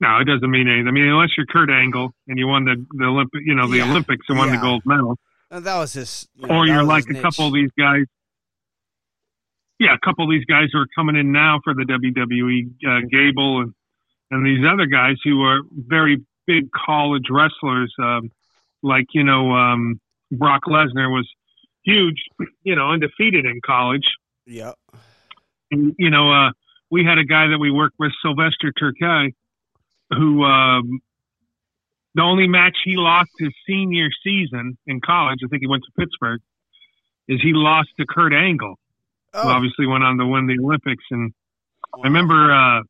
no, 0.00 0.18
it 0.18 0.24
doesn't 0.24 0.50
mean 0.50 0.66
anything. 0.68 0.88
I 0.88 0.90
mean, 0.90 1.04
unless 1.06 1.30
you're 1.36 1.46
Kurt 1.46 1.70
Angle 1.70 2.10
and 2.26 2.36
you 2.38 2.48
won 2.48 2.64
the 2.64 2.84
the 2.98 3.04
Olympic, 3.04 3.42
you 3.44 3.54
know, 3.54 3.68
the 3.68 3.76
Yeah. 3.78 3.90
Olympics 3.90 4.26
and 4.28 4.38
won 4.38 4.48
Yeah. 4.48 4.56
the 4.56 4.62
gold 4.62 4.82
medal, 4.84 5.18
Uh, 5.52 5.60
That 5.60 5.78
was 5.78 5.92
his. 5.92 6.28
you 6.34 6.48
know, 6.48 6.54
or 6.56 6.66
you're 6.66 6.82
like 6.82 7.06
his 7.06 7.18
a 7.18 7.22
couple 7.22 7.46
of 7.46 7.54
these 7.54 7.70
guys. 7.78 8.04
Yeah, 9.78 9.94
a 9.94 9.98
couple 10.04 10.24
of 10.24 10.30
these 10.30 10.44
guys 10.46 10.68
who 10.72 10.78
are 10.80 10.86
coming 10.96 11.14
in 11.16 11.30
now 11.32 11.60
for 11.62 11.74
the 11.74 11.84
WWE, 11.84 12.70
uh, 12.88 13.06
Gable 13.10 13.60
and 13.60 13.74
and 14.34 14.46
these 14.46 14.64
other 14.70 14.86
guys 14.86 15.16
who 15.24 15.42
are 15.42 15.60
very 15.74 16.24
big 16.46 16.68
college 16.72 17.26
wrestlers, 17.30 17.94
um, 18.02 18.30
like 18.82 19.06
you 19.12 19.24
know 19.24 19.52
um, 19.52 20.00
Brock 20.30 20.62
Lesnar 20.66 21.10
was 21.10 21.28
huge, 21.84 22.24
you 22.62 22.74
know, 22.74 22.90
undefeated 22.90 23.44
in 23.44 23.60
college. 23.64 24.06
Yep. 24.46 24.74
And, 25.70 25.94
you 25.98 26.10
know, 26.10 26.32
uh, 26.32 26.50
we 26.90 27.04
had 27.04 27.18
a 27.18 27.24
guy 27.24 27.48
that 27.48 27.58
we 27.58 27.70
worked 27.70 27.96
with, 27.98 28.12
Sylvester 28.22 28.72
Terkay, 28.80 29.32
who 30.10 30.44
um, 30.44 31.00
the 32.14 32.22
only 32.22 32.48
match 32.48 32.76
he 32.84 32.96
lost 32.96 33.30
his 33.38 33.52
senior 33.66 34.08
season 34.22 34.76
in 34.86 35.00
college, 35.00 35.40
I 35.44 35.48
think 35.48 35.60
he 35.60 35.66
went 35.66 35.82
to 35.84 35.92
Pittsburgh, 35.98 36.40
is 37.28 37.40
he 37.42 37.52
lost 37.52 37.88
to 37.98 38.06
Kurt 38.06 38.32
Angle, 38.32 38.76
Oh, 39.32 39.42
who 39.42 39.48
obviously 39.48 39.86
went 39.86 40.04
on 40.04 40.18
to 40.18 40.26
win 40.26 40.46
the 40.46 40.58
Olympics. 40.62 41.04
And 41.10 41.32
wow. 41.92 42.02
I 42.04 42.06
remember 42.06 42.54
uh, 42.54 42.82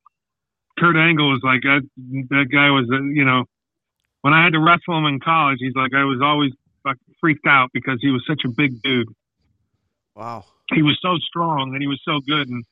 Kurt 0.78 0.96
Angle 0.96 1.30
was 1.30 1.40
like, 1.44 1.62
that, 1.62 1.82
that 2.30 2.46
guy 2.52 2.70
was, 2.70 2.88
uh, 2.92 3.02
you 3.02 3.24
know, 3.24 3.44
when 4.22 4.34
I 4.34 4.44
had 4.44 4.54
to 4.54 4.60
wrestle 4.60 4.98
him 4.98 5.06
in 5.06 5.20
college, 5.20 5.58
he's 5.60 5.74
like, 5.76 5.92
I 5.94 6.04
was 6.04 6.20
always 6.22 6.52
freaked 7.20 7.46
out 7.46 7.70
because 7.72 7.98
he 8.02 8.10
was 8.10 8.24
such 8.28 8.42
a 8.44 8.48
big 8.48 8.82
dude 8.82 9.08
Wow. 10.16 10.44
he 10.74 10.82
was 10.82 10.98
so 11.02 11.16
strong 11.18 11.72
and 11.74 11.82
he 11.82 11.88
was 11.88 12.00
so 12.04 12.20
good 12.26 12.48
and 12.48 12.64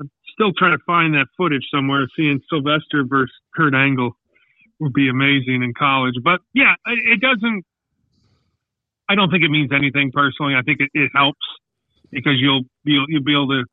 I'm 0.00 0.10
still 0.32 0.52
trying 0.52 0.76
to 0.76 0.84
find 0.86 1.14
that 1.14 1.26
footage 1.36 1.66
somewhere. 1.74 2.06
Seeing 2.16 2.40
Sylvester 2.50 3.04
versus 3.08 3.34
Kurt 3.54 3.74
Angle 3.74 4.12
would 4.80 4.92
be 4.92 5.08
amazing 5.08 5.62
in 5.62 5.74
college. 5.74 6.14
But 6.22 6.40
yeah, 6.54 6.74
it, 6.86 7.18
it 7.18 7.20
doesn't. 7.20 7.64
I 9.08 9.14
don't 9.14 9.30
think 9.30 9.44
it 9.44 9.50
means 9.50 9.70
anything 9.72 10.12
personally. 10.12 10.54
I 10.54 10.62
think 10.62 10.80
it, 10.80 10.90
it 10.94 11.10
helps 11.14 11.40
because 12.10 12.34
you'll 12.38 12.62
be 12.84 13.02
you'll 13.08 13.24
be 13.24 13.32
able 13.32 13.48
to 13.48 13.64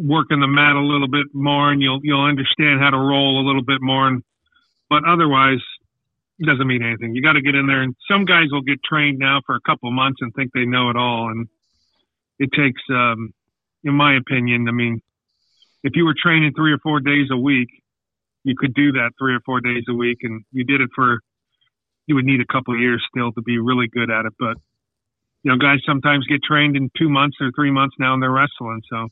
work 0.00 0.28
in 0.30 0.40
the 0.40 0.48
mat 0.48 0.76
a 0.76 0.80
little 0.80 1.08
bit 1.08 1.26
more, 1.32 1.70
and 1.70 1.82
you'll 1.82 2.00
you'll 2.02 2.24
understand 2.24 2.80
how 2.80 2.90
to 2.90 2.96
roll 2.98 3.40
a 3.40 3.46
little 3.46 3.62
bit 3.62 3.80
more. 3.80 4.08
And 4.08 4.22
but 4.88 5.04
otherwise, 5.06 5.60
it 6.38 6.46
doesn't 6.46 6.66
mean 6.66 6.82
anything. 6.82 7.14
You 7.14 7.22
got 7.22 7.34
to 7.34 7.42
get 7.42 7.54
in 7.54 7.66
there, 7.66 7.82
and 7.82 7.94
some 8.10 8.24
guys 8.24 8.46
will 8.50 8.62
get 8.62 8.82
trained 8.82 9.18
now 9.18 9.40
for 9.44 9.54
a 9.54 9.60
couple 9.60 9.90
months 9.92 10.18
and 10.20 10.32
think 10.34 10.52
they 10.52 10.64
know 10.64 10.90
it 10.90 10.96
all, 10.96 11.28
and 11.28 11.48
it 12.38 12.50
takes, 12.52 12.80
um, 12.90 13.34
in 13.84 13.94
my 13.94 14.16
opinion, 14.16 14.66
I 14.66 14.72
mean, 14.72 15.02
if 15.84 15.92
you 15.94 16.06
were 16.06 16.14
training 16.14 16.52
three 16.56 16.72
or 16.72 16.78
four 16.78 17.00
days 17.00 17.28
a 17.30 17.36
week, 17.36 17.68
you 18.42 18.54
could 18.56 18.72
do 18.72 18.92
that 18.92 19.10
three 19.18 19.34
or 19.34 19.40
four 19.44 19.60
days 19.60 19.84
a 19.88 19.94
week, 19.94 20.18
and 20.22 20.44
you 20.50 20.64
did 20.64 20.80
it 20.80 20.90
for. 20.94 21.20
You 22.06 22.16
would 22.16 22.24
need 22.24 22.40
a 22.40 22.52
couple 22.52 22.74
of 22.74 22.80
years 22.80 23.04
still 23.14 23.30
to 23.32 23.42
be 23.42 23.58
really 23.58 23.86
good 23.86 24.10
at 24.10 24.24
it, 24.24 24.32
but 24.38 24.56
you 25.44 25.52
know, 25.52 25.56
guys 25.58 25.78
sometimes 25.86 26.26
get 26.26 26.42
trained 26.42 26.76
in 26.76 26.90
two 26.98 27.08
months 27.08 27.36
or 27.40 27.52
three 27.54 27.70
months 27.70 27.94
now, 27.98 28.14
and 28.14 28.22
they're 28.22 28.30
wrestling. 28.30 28.80
So. 28.90 29.08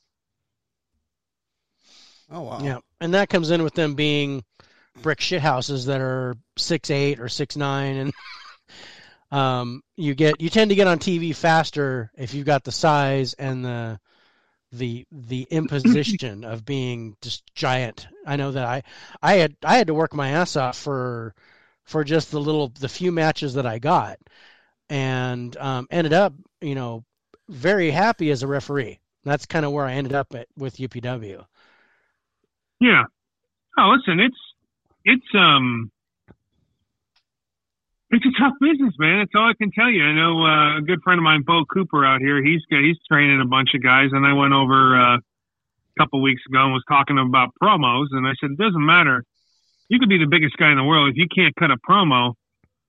Oh 2.31 2.43
wow. 2.43 2.62
Yeah, 2.62 2.79
and 3.01 3.14
that 3.14 3.29
comes 3.29 3.51
in 3.51 3.62
with 3.62 3.74
them 3.74 3.95
being 3.95 4.45
brick 5.03 5.20
shit 5.20 5.41
houses 5.41 5.87
that 5.87 6.01
are 6.01 6.37
six 6.57 6.91
eight 6.91 7.20
or 7.20 7.29
six 7.29 7.57
nine, 7.57 7.97
and 7.97 8.12
um, 9.31 9.83
you 9.97 10.14
get 10.14 10.41
you 10.41 10.51
tend 10.51 10.70
to 10.70 10.76
get 10.76 10.87
on 10.87 10.99
TV 10.99 11.35
faster 11.35 12.11
if 12.16 12.35
you've 12.35 12.47
got 12.47 12.64
the 12.64 12.72
size 12.72 13.35
and 13.35 13.64
the 13.64 13.99
the 14.72 15.07
the 15.11 15.47
imposition 15.51 16.45
of 16.45 16.64
being 16.64 17.16
just 17.22 17.43
giant. 17.55 18.07
I 18.26 18.37
know 18.37 18.53
that 18.53 18.64
I 18.64 18.83
I 19.22 19.35
had 19.35 19.57
I 19.62 19.76
had 19.79 19.87
to 19.87 19.95
work 19.95 20.14
my 20.14 20.31
ass 20.31 20.57
off 20.57 20.76
for 20.76 21.35
for 21.85 22.05
just 22.05 22.31
the 22.31 22.41
little 22.41 22.68
the 22.68 22.89
few 22.89 23.12
matches 23.12 23.55
that 23.55 23.66
I 23.66 23.79
got, 23.79 24.18
and 24.91 25.57
um, 25.57 25.87
ended 25.91 26.12
up 26.12 26.35
you 26.61 26.74
know 26.74 27.05
very 27.49 27.91
happy 27.91 28.31
as 28.31 28.43
a 28.43 28.47
referee. 28.47 29.01
That's 29.24 29.47
kind 29.47 29.64
of 29.64 29.72
where 29.72 29.87
I 29.87 29.95
ended 29.95 30.12
up 30.12 30.35
at 30.35 30.49
with 30.57 30.76
UPW. 30.76 31.45
Yeah. 32.81 33.05
Oh, 33.79 33.95
listen, 33.97 34.20
it's 34.20 34.39
it's 35.05 35.26
um 35.35 35.91
it's 38.11 38.24
a 38.24 38.41
tough 38.41 38.55
business, 38.61 38.95
man. 38.99 39.18
That's 39.18 39.33
all 39.35 39.51
I 39.51 39.55
can 39.59 39.70
tell 39.70 39.91
you. 39.91 40.03
I 40.03 40.12
know 40.14 40.45
uh, 40.45 40.79
a 40.79 40.81
good 40.81 41.03
friend 41.03 41.18
of 41.18 41.24
mine, 41.24 41.43
Bo 41.47 41.64
Cooper, 41.64 42.07
out 42.07 42.20
here. 42.20 42.43
He's 42.43 42.62
he's 42.68 42.97
training 43.07 43.41
a 43.41 43.47
bunch 43.47 43.70
of 43.74 43.83
guys, 43.83 44.11
and 44.12 44.26
I 44.26 44.33
went 44.33 44.55
over 44.55 44.99
uh, 44.99 45.16
a 45.16 45.20
couple 45.99 46.22
weeks 46.22 46.43
ago 46.49 46.64
and 46.64 46.72
was 46.72 46.85
talking 46.89 47.18
about 47.18 47.51
promos, 47.62 48.07
and 48.12 48.26
I 48.26 48.33
said 48.41 48.53
it 48.53 48.59
doesn't 48.59 48.85
matter. 48.85 49.24
You 49.89 49.99
could 49.99 50.09
be 50.09 50.18
the 50.18 50.29
biggest 50.29 50.57
guy 50.57 50.70
in 50.70 50.76
the 50.76 50.85
world 50.85 51.11
if 51.11 51.16
you 51.16 51.26
can't 51.35 51.55
cut 51.57 51.70
a 51.70 51.76
promo. 51.76 52.35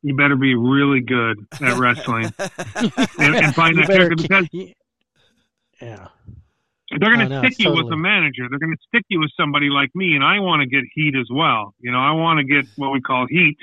You 0.01 0.15
better 0.15 0.37
be 0.37 0.55
really 0.55 1.01
good 1.01 1.45
at 1.61 1.77
wrestling 1.77 2.31
and, 2.39 3.35
and 3.35 3.53
find 3.53 3.75
You 3.75 3.81
that 3.81 3.87
better 3.87 4.09
character 4.09 4.15
because 4.15 4.47
yeah. 5.81 6.07
They're 6.97 7.15
going 7.15 7.29
to 7.29 7.39
stick 7.39 7.59
you 7.59 7.71
with 7.71 7.91
a 7.91 7.97
manager. 7.97 8.47
They're 8.49 8.59
going 8.59 8.75
to 8.75 8.83
stick 8.87 9.05
you 9.09 9.19
with 9.19 9.31
somebody 9.37 9.69
like 9.69 9.89
me, 9.93 10.15
and 10.15 10.23
I 10.23 10.39
want 10.39 10.61
to 10.61 10.67
get 10.67 10.83
heat 10.93 11.15
as 11.15 11.27
well. 11.31 11.73
You 11.79 11.91
know, 11.91 11.99
I 11.99 12.11
want 12.11 12.39
to 12.39 12.43
get 12.43 12.65
what 12.77 12.91
we 12.91 13.01
call 13.01 13.27
heat. 13.29 13.57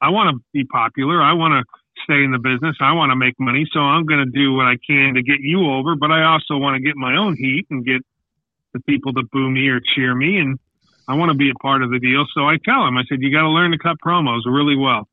I 0.00 0.10
want 0.10 0.34
to 0.36 0.42
be 0.52 0.64
popular. 0.64 1.22
I 1.22 1.32
want 1.32 1.52
to 1.52 1.64
stay 2.04 2.22
in 2.24 2.32
the 2.32 2.38
business. 2.38 2.76
I 2.80 2.92
want 2.92 3.10
to 3.10 3.16
make 3.16 3.34
money. 3.38 3.66
So 3.72 3.80
I'm 3.80 4.04
going 4.06 4.24
to 4.24 4.30
do 4.30 4.54
what 4.54 4.66
I 4.66 4.76
can 4.86 5.14
to 5.14 5.22
get 5.22 5.40
you 5.40 5.70
over, 5.70 5.96
but 5.96 6.10
I 6.10 6.24
also 6.24 6.56
want 6.56 6.76
to 6.76 6.80
get 6.80 6.96
my 6.96 7.16
own 7.16 7.36
heat 7.36 7.66
and 7.70 7.84
get 7.84 8.02
the 8.72 8.80
people 8.80 9.12
to 9.14 9.22
boo 9.32 9.50
me 9.50 9.68
or 9.68 9.80
cheer 9.80 10.14
me. 10.14 10.38
And 10.38 10.58
I 11.08 11.14
want 11.14 11.30
to 11.30 11.36
be 11.36 11.50
a 11.50 11.54
part 11.54 11.82
of 11.82 11.90
the 11.90 11.98
deal. 11.98 12.24
So 12.34 12.46
I 12.46 12.56
tell 12.64 12.84
them, 12.84 12.96
I 12.96 13.04
said, 13.08 13.20
you 13.20 13.32
got 13.32 13.42
to 13.42 13.50
learn 13.50 13.72
to 13.72 13.78
cut 13.78 13.96
promos 14.04 14.42
really 14.46 14.76
well. 14.76 15.08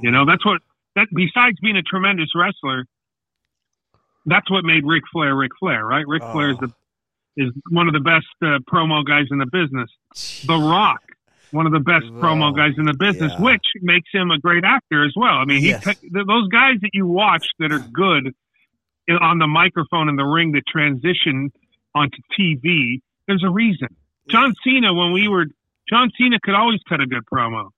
You 0.00 0.10
know, 0.10 0.24
that's 0.24 0.44
what, 0.44 0.60
that 0.94 1.08
besides 1.14 1.58
being 1.60 1.76
a 1.76 1.82
tremendous 1.82 2.30
wrestler, 2.34 2.84
that's 4.28 4.50
what 4.50 4.64
made 4.64 4.84
Ric 4.84 5.02
Flair 5.12 5.34
Ric 5.34 5.52
Flair, 5.58 5.84
right? 5.84 6.06
Ric 6.06 6.22
Flair 6.22 6.50
is 6.50 6.56
Oh. 6.62 6.66
the 6.66 6.72
is 7.40 7.52
one 7.70 7.86
of 7.86 7.94
the 7.94 8.00
best 8.00 8.26
uh, 8.42 8.58
promo 8.68 9.04
guys 9.06 9.26
in 9.30 9.38
the 9.38 9.46
business. 9.46 9.88
The 10.44 10.56
Rock, 10.58 11.00
one 11.52 11.66
of 11.66 11.72
the 11.72 11.78
best 11.78 12.06
Oh, 12.08 12.12
promo 12.20 12.54
guys 12.56 12.72
in 12.78 12.84
the 12.84 12.94
business, 12.94 13.32
yeah. 13.36 13.42
which 13.44 13.62
makes 13.80 14.08
him 14.12 14.32
a 14.32 14.38
great 14.40 14.64
actor 14.64 15.04
as 15.04 15.12
well. 15.14 15.34
I 15.36 15.44
mean, 15.44 15.60
he 15.60 15.68
Yes. 15.68 15.84
th- 15.84 15.98
those 16.12 16.48
guys 16.48 16.80
that 16.80 16.90
you 16.94 17.06
watch 17.06 17.46
that 17.60 17.70
are 17.70 17.78
good 17.92 18.34
in- 19.06 19.16
on 19.18 19.38
the 19.38 19.46
microphone 19.46 20.08
in 20.08 20.16
the 20.16 20.24
ring 20.24 20.50
that 20.52 20.66
transition 20.66 21.52
onto 21.94 22.18
TV. 22.36 23.00
There's 23.28 23.44
a 23.44 23.50
reason. 23.50 23.88
John 24.28 24.52
Cena, 24.64 24.92
when 24.92 25.12
we 25.12 25.28
were 25.28 25.46
John 25.88 26.10
Cena, 26.18 26.38
could 26.42 26.54
always 26.54 26.80
cut 26.88 27.00
a 27.00 27.06
good 27.06 27.24
promo. 27.32 27.70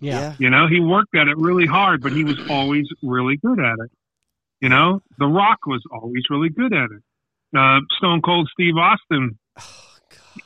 Yeah. 0.00 0.34
You 0.40 0.50
know, 0.50 0.66
he 0.66 0.80
worked 0.80 1.14
at 1.14 1.28
it 1.28 1.38
really 1.38 1.66
hard, 1.66 2.02
but 2.02 2.10
he 2.12 2.24
was 2.24 2.36
always 2.50 2.86
really 3.02 3.36
good 3.36 3.60
at 3.60 3.78
it. 3.78 3.90
You 4.60 4.68
know, 4.70 5.02
The 5.18 5.26
Rock 5.26 5.58
was 5.66 5.82
always 5.92 6.22
really 6.30 6.48
good 6.48 6.72
at 6.72 6.88
it. 6.90 7.02
Uh, 7.56 7.80
Stone 7.98 8.22
Cold 8.22 8.48
Steve 8.52 8.76
Austin 8.76 9.38
Oh, 9.58 9.96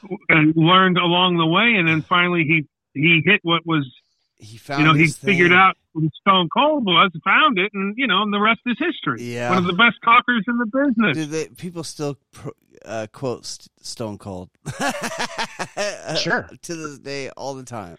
God. 0.09 0.19
and 0.29 0.55
learned 0.57 0.99
along 0.99 1.39
the 1.39 1.47
way, 1.47 1.75
and 1.79 1.89
then 1.89 2.03
finally 2.03 2.45
he 2.45 2.67
he 2.95 3.23
hit 3.25 3.41
what 3.43 3.65
was 3.67 3.89
He 4.37 4.57
found 4.59 4.81
you 4.83 4.87
know 4.87 4.95
he 4.95 5.07
figured 5.09 5.51
thing. 5.51 5.59
out 5.59 5.77
what 5.93 6.13
Stone 6.21 6.49
Cold 6.57 6.85
was, 6.85 7.11
found 7.25 7.59
it, 7.59 7.71
and 7.75 7.95
you 7.97 8.07
know, 8.07 8.23
and 8.23 8.33
the 8.33 8.39
rest 8.41 8.61
is 8.67 8.77
history. 8.79 9.23
Yeah. 9.35 9.51
One 9.51 9.59
of 9.59 9.65
the 9.65 9.73
best 9.73 9.97
talkers 10.05 10.45
in 10.47 10.59
the 10.59 10.67
business. 10.67 11.17
Do 11.17 11.27
they, 11.27 11.49
people 11.49 11.83
still 11.85 12.17
pro, 12.33 12.53
uh, 12.85 13.07
quote 13.13 13.45
St- 13.47 13.69
Stone 13.81 14.19
Cold? 14.19 14.51
Sure. 16.17 16.49
to 16.63 16.75
this 16.77 16.99
day, 16.99 17.31
all 17.31 17.55
the 17.55 17.63
time. 17.65 17.97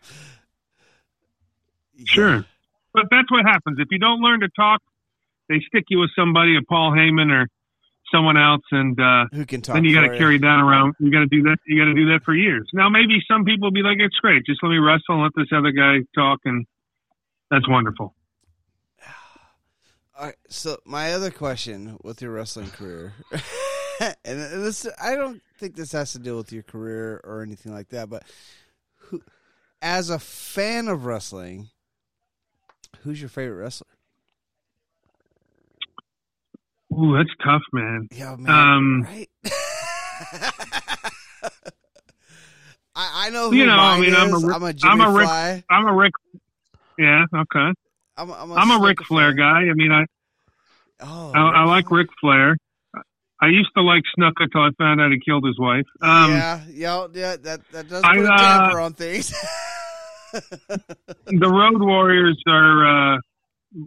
Sure. 2.06 2.46
But 2.94 3.06
that's 3.10 3.32
what 3.32 3.46
happens. 3.46 3.80
If 3.80 3.88
you 3.92 4.00
don't 4.00 4.22
learn 4.22 4.42
to 4.42 4.50
talk, 4.50 4.82
they 5.52 5.60
stick 5.68 5.86
you 5.90 6.00
with 6.00 6.10
somebody, 6.16 6.56
a 6.56 6.62
Paul 6.62 6.92
Heyman 6.92 7.32
or 7.32 7.48
someone 8.12 8.38
else, 8.38 8.64
and 8.72 9.00
uh, 9.00 9.26
Who 9.32 9.46
can 9.46 9.62
talk? 9.62 9.76
then 9.76 9.84
you 9.84 9.94
got 9.94 10.08
to 10.08 10.18
carry 10.18 10.38
that 10.38 10.60
around. 10.60 10.96
You 11.00 11.12
got 11.12 11.20
to 11.20 11.28
do 11.28 11.44
that. 11.44 11.58
You 11.66 11.80
got 11.82 11.86
to 11.86 11.94
do 11.94 12.06
that 12.12 12.24
for 12.24 12.34
years. 12.34 12.70
Now, 12.74 12.90
maybe 12.90 13.20
some 13.28 13.46
people 13.46 13.68
will 13.68 13.74
be 13.74 13.84
like, 13.84 13.98
"It's 14.00 14.16
great. 14.18 14.46
Just 14.46 14.62
let 14.64 14.70
me 14.70 14.78
wrestle 14.78 15.16
and 15.16 15.24
let 15.24 15.32
this 15.36 15.48
other 15.56 15.72
guy 15.72 16.00
talk," 16.16 16.40
and 16.46 16.66
that's 17.50 17.68
wonderful. 17.68 18.16
All 20.18 20.26
right, 20.26 20.36
so 20.50 20.78
my 20.86 21.14
other 21.14 21.32
question 21.32 21.98
with 22.04 22.22
your 22.22 22.32
wrestling 22.32 22.70
career, 22.70 23.14
and 24.00 24.16
this 24.26 24.88
I 25.02 25.16
don't 25.16 25.42
think 25.58 25.76
this 25.76 25.92
has 25.94 26.12
to 26.14 26.20
do 26.20 26.36
with 26.36 26.52
your 26.52 26.64
career 26.64 27.22
or 27.24 27.42
anything 27.42 27.74
like 27.74 27.90
that, 27.90 28.10
but 28.10 28.24
who, 28.98 29.22
as 29.82 30.10
a 30.10 30.20
fan 30.20 30.88
of 30.88 31.06
wrestling, 31.06 31.70
who's 33.02 33.20
your 33.20 33.30
favorite 33.30 33.62
wrestler? 33.62 33.88
Ooh, 36.94 37.18
that's 37.18 37.30
tough, 37.44 37.62
man. 37.74 38.08
Yeah, 38.12 38.36
man, 38.38 38.50
Um, 38.50 39.02
right? 39.04 39.30
I, 42.94 43.28
I 43.28 43.30
know 43.30 43.50
who 43.50 43.56
You 43.56 43.66
know, 43.66 43.78
I 43.80 44.00
mean, 44.00 44.14
I'm 44.14 44.34
a 44.34 44.38
is. 44.38 44.44
I'm 44.44 44.64
a 44.64 44.74
Jimmy 44.74 44.92
I'm 44.92 45.02
a 45.02 45.18
Ric- 45.18 45.28
Fly. 45.28 45.64
I'm 45.70 45.88
a 45.88 45.94
Rick. 45.94 46.12
Yeah, 46.98 47.26
okay. 47.34 47.74
I'm 48.18 48.30
a, 48.30 48.34
I'm 48.34 48.52
a, 48.52 48.56
I'm 48.56 48.72
a 48.72 48.86
Ric 48.86 48.98
Snicker 48.98 49.06
Flair 49.06 49.34
guy. 49.34 49.62
I 49.70 49.74
mean, 49.74 49.92
I 49.92 50.04
Oh, 51.04 51.32
I, 51.34 51.40
I 51.40 51.64
like 51.64 51.88
Flair. 51.88 52.00
Ric 52.00 52.10
Flair. 52.20 52.58
I 53.42 53.48
used 53.48 53.72
to 53.76 53.82
like 53.82 54.04
Snuka 54.16 54.42
until 54.42 54.62
I 54.62 54.70
found 54.78 55.02
out 55.02 55.12
he 55.12 55.20
killed 55.20 55.46
his 55.46 55.58
wife. 55.58 55.86
Um, 56.02 56.32
yeah, 56.32 56.62
yeah, 56.70 57.08
yeah. 57.14 57.36
That 57.38 57.62
that 57.72 57.88
does 57.90 58.04
I, 58.04 58.16
put 58.16 58.26
a 58.26 58.34
uh, 58.34 58.38
damper 58.38 58.80
on 58.80 58.94
things. 58.94 59.34
the 60.32 61.50
Road 61.50 61.82
Warriors 61.82 62.40
are, 62.48 63.16
uh, 63.16 63.18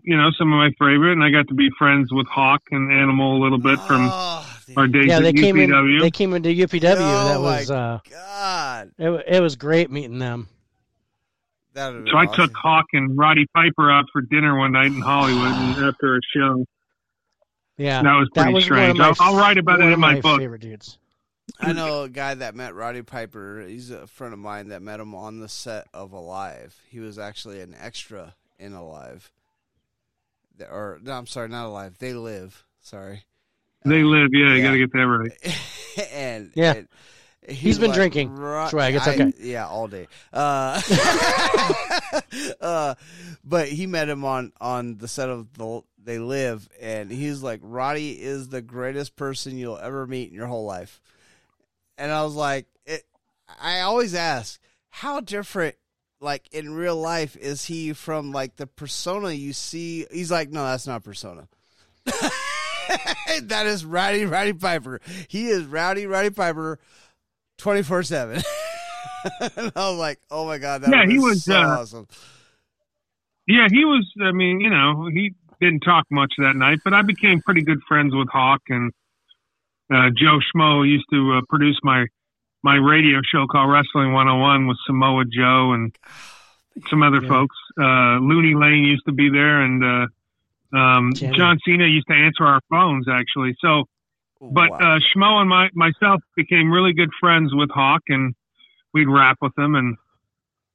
you 0.03 0.17
know, 0.17 0.31
some 0.39 0.53
of 0.53 0.57
my 0.59 0.71
favorite, 0.79 1.13
and 1.13 1.23
I 1.23 1.31
got 1.31 1.49
to 1.49 1.55
be 1.55 1.69
friends 1.79 2.13
with 2.13 2.27
Hawk 2.27 2.63
and 2.71 2.91
Animal 2.93 3.37
a 3.37 3.41
little 3.43 3.59
bit 3.59 3.79
from 3.81 4.09
oh, 4.11 4.47
our 4.77 4.87
days 4.87 5.07
Yeah, 5.07 5.19
at 5.19 5.23
they 5.23 5.33
came 5.33 5.59
in. 5.59 5.71
UPW. 5.71 6.01
They 6.01 6.11
came 6.11 6.33
into 6.35 6.49
UPW. 6.49 6.81
that 6.81 7.37
Oh, 7.37 7.43
was 7.43 7.71
my 7.71 7.77
uh, 7.77 7.99
God, 8.11 8.91
it, 8.99 9.25
it 9.37 9.41
was 9.43 9.57
great 9.57 9.91
meeting 9.91 10.19
them. 10.19 10.49
that 11.75 11.93
would 11.93 12.09
so 12.11 12.17
I 12.17 12.27
took 12.27 12.55
Hawk 12.57 12.87
and 12.95 13.17
Roddy 13.19 13.47
Piper 13.55 13.91
out 13.91 14.07
for 14.13 14.23
dinner 14.23 14.57
one 14.59 14.73
night 14.73 14.87
in 14.87 15.01
Hollywood 15.01 15.53
and 15.53 15.85
after 15.87 16.17
a 16.17 16.21
show. 16.35 16.65
Yeah, 17.77 18.03
That 18.03 18.15
was 18.15 18.29
that 18.35 18.43
pretty 18.43 18.55
was 18.55 18.65
strange. 18.65 18.99
my 18.99 19.09
I'll, 19.09 19.15
I'll 19.21 19.37
write 19.37 19.59
about 19.59 19.81
one 19.81 19.89
it 19.89 19.93
of 19.93 19.95
in 19.95 20.01
my, 20.01 20.21
book. 20.21 20.39
favorite 20.41 20.61
dudes. 20.63 20.99
I 21.61 21.73
know 21.75 22.05
a 22.05 22.09
guy 22.09 22.35
that 22.35 22.55
met 22.55 22.75
Roddy 22.75 23.03
Piper. 23.03 23.61
He's 23.67 23.91
a 23.91 24.07
friend 24.07 24.33
of 24.33 24.39
mine 24.39 24.69
that 24.69 24.81
met 24.81 24.99
him 25.01 25.15
on 25.15 25.41
the 25.41 25.49
set 25.49 25.87
of 25.93 26.13
Alive. 26.13 26.81
He 26.89 27.01
was 27.01 27.19
actually 27.19 27.61
an 27.61 27.75
extra 27.79 28.35
in 28.59 28.73
Alive. 28.73 29.31
The- 30.57 30.69
Or 30.71 30.99
no, 31.03 31.13
I'm 31.13 31.27
sorry, 31.27 31.49
not 31.49 31.67
Alive. 31.67 31.97
They 31.99 32.13
Live. 32.13 32.65
Sorry. 32.81 33.25
They 33.87 34.03
live, 34.03 34.31
yeah, 34.33 34.55
you 34.55 34.63
got 34.63 34.71
to 34.73 34.79
get 34.79 34.93
that 34.95 35.07
right. 35.07 36.09
and 36.13 36.53
Yeah. 36.55 36.73
and 36.75 36.89
He's 37.47 37.79
been 37.79 37.91
drinking, 37.93 38.35
"Ro- 38.35 38.69
Swag, 38.69 38.95
it's 38.95 39.07
I- 39.07 39.13
okay." 39.15 39.33
yeah, 39.39 39.67
all 39.67 39.87
day. 39.87 40.09
Uh, 40.33 40.81
uh, 42.61 42.95
but 43.45 43.69
he 43.69 43.87
met 43.87 44.09
him 44.09 44.25
on 44.25 44.53
on 44.61 44.97
the 44.97 45.09
set 45.09 45.29
of 45.29 45.53
the 45.59 45.83
They 46.03 46.19
Live, 46.19 46.69
and 46.81 47.11
he's 47.11 47.43
like, 47.43 47.61
Roddy 47.63 48.13
is 48.13 48.49
the 48.49 48.63
greatest 48.63 49.17
person 49.17 49.59
you'll 49.59 49.77
ever 49.79 50.07
meet 50.07 50.31
in 50.31 50.35
your 50.35 50.47
whole 50.47 50.65
life. 50.65 51.01
And 51.99 52.11
I 52.11 52.23
was 52.25 52.35
like, 52.35 52.67
it, 52.87 53.05
I 53.61 53.81
always 53.81 54.15
ask, 54.15 54.59
how 54.89 55.21
different, 55.21 55.77
like 56.21 56.49
in 56.53 56.75
real 56.75 56.97
life, 56.97 57.37
is 57.37 57.65
he 57.65 57.93
from 57.93 58.33
like 58.33 58.57
the 58.57 58.67
persona 58.67 59.31
you 59.31 59.53
see? 59.53 60.07
He's 60.11 60.31
like, 60.31 60.51
no, 60.51 60.65
that's 60.65 60.87
not 60.87 61.05
persona. 61.05 61.49
that 62.05 63.67
is 63.67 63.85
Rowdy 63.85 64.25
Roddy 64.25 64.53
Piper. 64.53 65.01
He 65.29 65.49
is 65.49 65.65
Rowdy 65.65 66.07
Roddy 66.07 66.31
Piper, 66.31 66.79
twenty 67.59 67.83
four 67.83 68.03
seven. 68.03 68.43
I 69.41 69.71
was 69.75 69.99
like, 69.99 70.21
oh 70.31 70.47
my 70.47 70.59
god, 70.59 70.83
that 70.83 70.91
Yeah, 70.91 71.07
he 71.07 71.19
was, 71.19 71.45
so 71.45 71.55
uh, 71.55 71.79
awesome. 71.81 72.07
Yeah, 73.47 73.69
he 73.71 73.85
was. 73.85 74.11
I 74.23 74.33
mean, 74.33 74.61
you 74.61 74.71
know, 74.71 75.09
he 75.13 75.35
didn't 75.61 75.81
talk 75.81 76.05
much 76.11 76.33
that 76.39 76.57
night, 76.57 76.81
but 76.85 76.95
I 76.95 77.03
became 77.03 77.41
pretty 77.41 77.63
good 77.63 77.81
friends 77.89 78.15
with 78.15 78.29
Hawk 78.29 78.63
and 78.69 78.93
uh, 79.93 80.09
Joe 80.17 80.39
Schmo 80.41 80.87
used 80.87 81.07
to 81.13 81.39
uh, 81.39 81.41
produce 81.49 81.79
my 81.83 82.07
my 82.65 82.77
radio 82.77 83.21
show 83.23 83.47
called 83.47 83.71
Wrestling 83.71 84.13
101 84.15 84.67
with 84.67 84.79
Samoa 84.87 85.25
Joe 85.27 85.73
and 85.75 85.95
some 86.91 87.03
other 87.03 87.21
Yeah. 87.23 87.29
folks. 87.29 87.57
Uh, 87.79 88.19
Looney 88.25 88.55
Lane 88.55 88.83
used 88.85 89.05
to 89.07 89.13
be 89.13 89.29
there, 89.29 89.61
and 89.61 89.85
uh, 89.85 90.77
um, 90.77 91.13
John 91.37 91.59
Cena 91.65 91.87
used 91.87 92.07
to 92.09 92.15
answer 92.15 92.45
our 92.45 92.61
phones 92.71 93.07
actually. 93.07 93.55
So, 93.61 93.85
but 94.41 94.71
Wow. 94.71 94.97
uh, 94.97 94.99
Schmo 95.15 95.41
and 95.41 95.49
my 95.49 95.69
myself 95.75 96.23
became 96.37 96.71
really 96.73 96.95
good 96.95 97.11
friends 97.21 97.55
with 97.55 97.71
Hawk, 97.71 98.03
and 98.09 98.35
we'd 98.95 99.09
rap 99.09 99.37
with 99.43 99.57
him. 99.59 99.75
And 99.75 99.97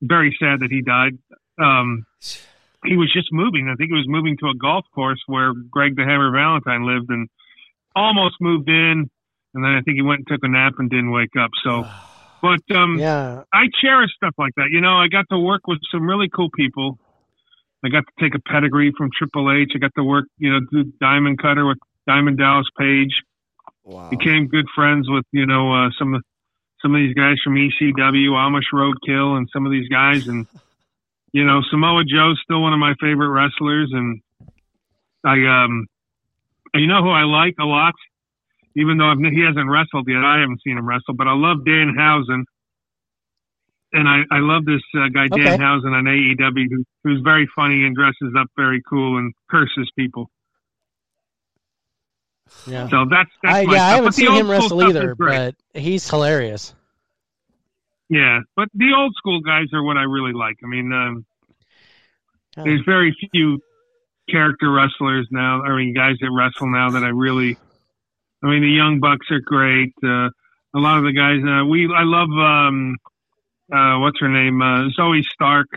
very 0.01 0.35
sad 0.39 0.61
that 0.61 0.71
he 0.71 0.81
died. 0.81 1.17
Um, 1.57 2.05
he 2.85 2.95
was 2.95 3.11
just 3.11 3.33
moving. 3.33 3.67
I 3.67 3.75
think 3.75 3.89
he 3.89 3.95
was 3.97 4.07
moving 4.07 4.37
to 4.37 4.47
a 4.47 4.55
golf 4.55 4.85
course 4.93 5.21
where 5.25 5.53
Greg 5.53 5.95
the 5.95 6.03
Hammer 6.05 6.31
Valentine 6.31 6.85
lived, 6.85 7.09
and 7.09 7.27
almost 7.95 8.35
moved 8.39 8.69
in. 8.69 9.09
And 9.53 9.63
then 9.63 9.71
I 9.71 9.81
think 9.81 9.95
he 9.95 10.01
went 10.01 10.19
and 10.19 10.27
took 10.27 10.43
a 10.43 10.47
nap 10.47 10.73
and 10.77 10.89
didn't 10.89 11.11
wake 11.11 11.35
up. 11.39 11.51
So, 11.63 11.85
but 12.41 12.75
um, 12.75 12.97
Yeah. 12.99 13.43
I 13.51 13.65
cherish 13.81 14.11
stuff 14.15 14.35
like 14.37 14.53
that. 14.55 14.69
You 14.71 14.81
know, 14.81 14.95
I 14.97 15.07
got 15.07 15.25
to 15.31 15.39
work 15.39 15.67
with 15.67 15.79
some 15.91 16.07
really 16.07 16.29
cool 16.29 16.49
people. 16.55 16.99
I 17.83 17.89
got 17.89 18.03
to 18.05 18.23
take 18.23 18.35
a 18.35 18.39
pedigree 18.39 18.93
from 18.97 19.09
Triple 19.17 19.51
H. 19.51 19.71
I 19.75 19.79
got 19.79 19.91
to 19.95 20.03
work, 20.03 20.25
you 20.37 20.51
know, 20.51 20.59
do 20.71 20.91
Diamond 20.99 21.41
Cutter 21.41 21.65
with 21.65 21.77
Diamond 22.05 22.37
Dallas 22.37 22.67
Page. 22.77 23.21
wow. 23.83 24.09
Became 24.09 24.47
good 24.47 24.65
friends 24.75 25.09
with, 25.09 25.25
you 25.31 25.45
know, 25.45 25.73
uh, 25.73 25.89
some 25.97 26.21
some 26.81 26.95
of 26.95 26.99
these 26.99 27.13
guys 27.13 27.35
from 27.43 27.55
ECW, 27.55 28.29
Amish 28.29 28.71
Roadkill, 28.73 29.37
and 29.37 29.49
some 29.51 29.65
of 29.65 29.71
these 29.71 29.87
guys. 29.89 30.27
And 30.27 30.47
you 31.31 31.45
know, 31.45 31.61
Samoa 31.69 32.03
Joe's 32.03 32.39
still 32.43 32.61
one 32.61 32.73
of 32.73 32.79
my 32.79 32.93
favorite 32.99 33.29
wrestlers. 33.29 33.91
And 33.93 34.21
I, 35.23 35.63
um, 35.63 35.87
you 36.73 36.87
know 36.87 37.03
who 37.03 37.09
I 37.09 37.23
like 37.23 37.55
a 37.59 37.65
lot, 37.65 37.93
even 38.75 38.97
though 38.97 39.11
I've, 39.11 39.17
he 39.19 39.41
hasn't 39.45 39.69
wrestled 39.69 40.07
yet. 40.07 40.23
I 40.23 40.39
haven't 40.41 40.61
seen 40.65 40.77
him 40.77 40.87
wrestle, 40.87 41.13
but 41.15 41.27
I 41.27 41.33
love 41.33 41.59
Danhausen. 41.65 42.43
And 43.91 44.07
I, 44.07 44.21
I 44.31 44.39
love 44.39 44.65
this 44.65 44.81
uh, 44.95 45.09
guy 45.13 45.25
Okay. 45.31 45.43
Danhausen 45.57 45.91
on 45.93 46.03
AEW, 46.05 46.65
who, 46.69 46.83
who's 47.03 47.21
very 47.23 47.47
funny 47.55 47.83
and 47.85 47.95
dresses 47.95 48.33
up 48.37 48.47
very 48.55 48.81
cool 48.87 49.17
and 49.17 49.33
curses 49.49 49.89
people. 49.97 50.29
Yeah. 52.67 52.87
So 52.89 53.05
that's 53.09 53.29
that's 53.43 53.55
I, 53.57 53.65
my 53.65 53.73
yeah, 53.73 53.85
I 53.85 53.87
stuff. 53.87 53.95
haven't 53.95 54.05
But 54.05 54.13
seen 54.15 54.31
him 54.33 54.49
wrestle 54.49 54.83
either, 54.83 55.15
but 55.15 55.55
he's 55.73 56.09
hilarious. 56.09 56.73
Yeah, 58.09 58.39
but 58.55 58.69
the 58.73 58.91
old 58.97 59.13
school 59.17 59.39
guys 59.41 59.67
are 59.73 59.83
what 59.83 59.97
I 59.97 60.01
really 60.03 60.33
like. 60.33 60.57
I 60.63 60.67
mean, 60.67 60.91
um, 60.91 61.25
Yeah. 62.57 62.63
there's 62.63 62.81
very 62.85 63.15
few 63.31 63.59
character 64.29 64.71
wrestlers 64.71 65.27
now. 65.29 65.61
I 65.63 65.75
mean, 65.75 65.93
guys 65.93 66.15
that 66.21 66.31
wrestle 66.31 66.71
now 66.71 66.89
that 66.91 67.03
I 67.03 67.09
really. 67.09 67.57
I 68.43 68.47
mean, 68.47 68.61
the 68.61 68.69
young 68.69 68.99
bucks 68.99 69.27
are 69.31 69.39
great. 69.41 69.93
Uh, 70.03 70.29
a 70.75 70.79
lot 70.79 70.97
of 70.97 71.03
the 71.03 71.11
guys. 71.13 71.41
Uh, 71.43 71.65
we 71.65 71.85
I 71.93 72.03
love. 72.03 72.29
Um, 72.29 72.95
uh, 73.73 73.99
what's 73.99 74.19
her 74.19 74.29
name? 74.29 74.61
Uh, 74.61 74.89
Zoey 74.97 75.21
Stark, 75.33 75.67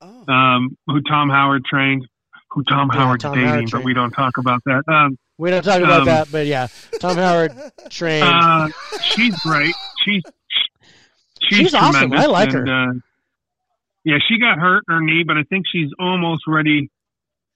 Oh. 0.00 0.32
um, 0.32 0.76
who 0.86 1.00
Tom 1.02 1.28
Howard 1.28 1.64
trained. 1.64 2.06
Who 2.52 2.62
Tom 2.64 2.90
Yeah, 2.92 3.00
Howard's 3.00 3.22
Tom 3.22 3.34
dating, 3.34 3.48
Howard 3.48 3.70
but 3.70 3.84
we 3.84 3.94
don't 3.94 4.10
talk 4.12 4.36
about 4.38 4.60
that. 4.66 4.82
Um, 4.88 5.16
We 5.38 5.50
don't 5.50 5.62
talk 5.62 5.80
about 5.80 6.00
Um, 6.00 6.06
that, 6.06 6.28
but 6.30 6.46
yeah, 6.46 6.68
Tom 7.00 7.16
Howard 7.16 7.52
trained. 7.90 8.24
Uh, 8.24 8.68
she's 9.02 9.38
great. 9.42 9.74
She's 10.04 10.22
she's, 11.42 11.58
She's 11.58 11.74
awesome. 11.74 12.12
I 12.12 12.26
like 12.26 12.52
and, 12.52 12.68
Uh, 12.68 12.92
yeah, 14.04 14.18
she 14.28 14.38
got 14.38 14.58
hurt 14.58 14.84
in 14.88 14.94
her 14.94 15.00
knee, 15.00 15.22
but 15.26 15.36
I 15.36 15.42
think 15.44 15.64
she's 15.70 15.88
almost 15.98 16.42
ready 16.46 16.90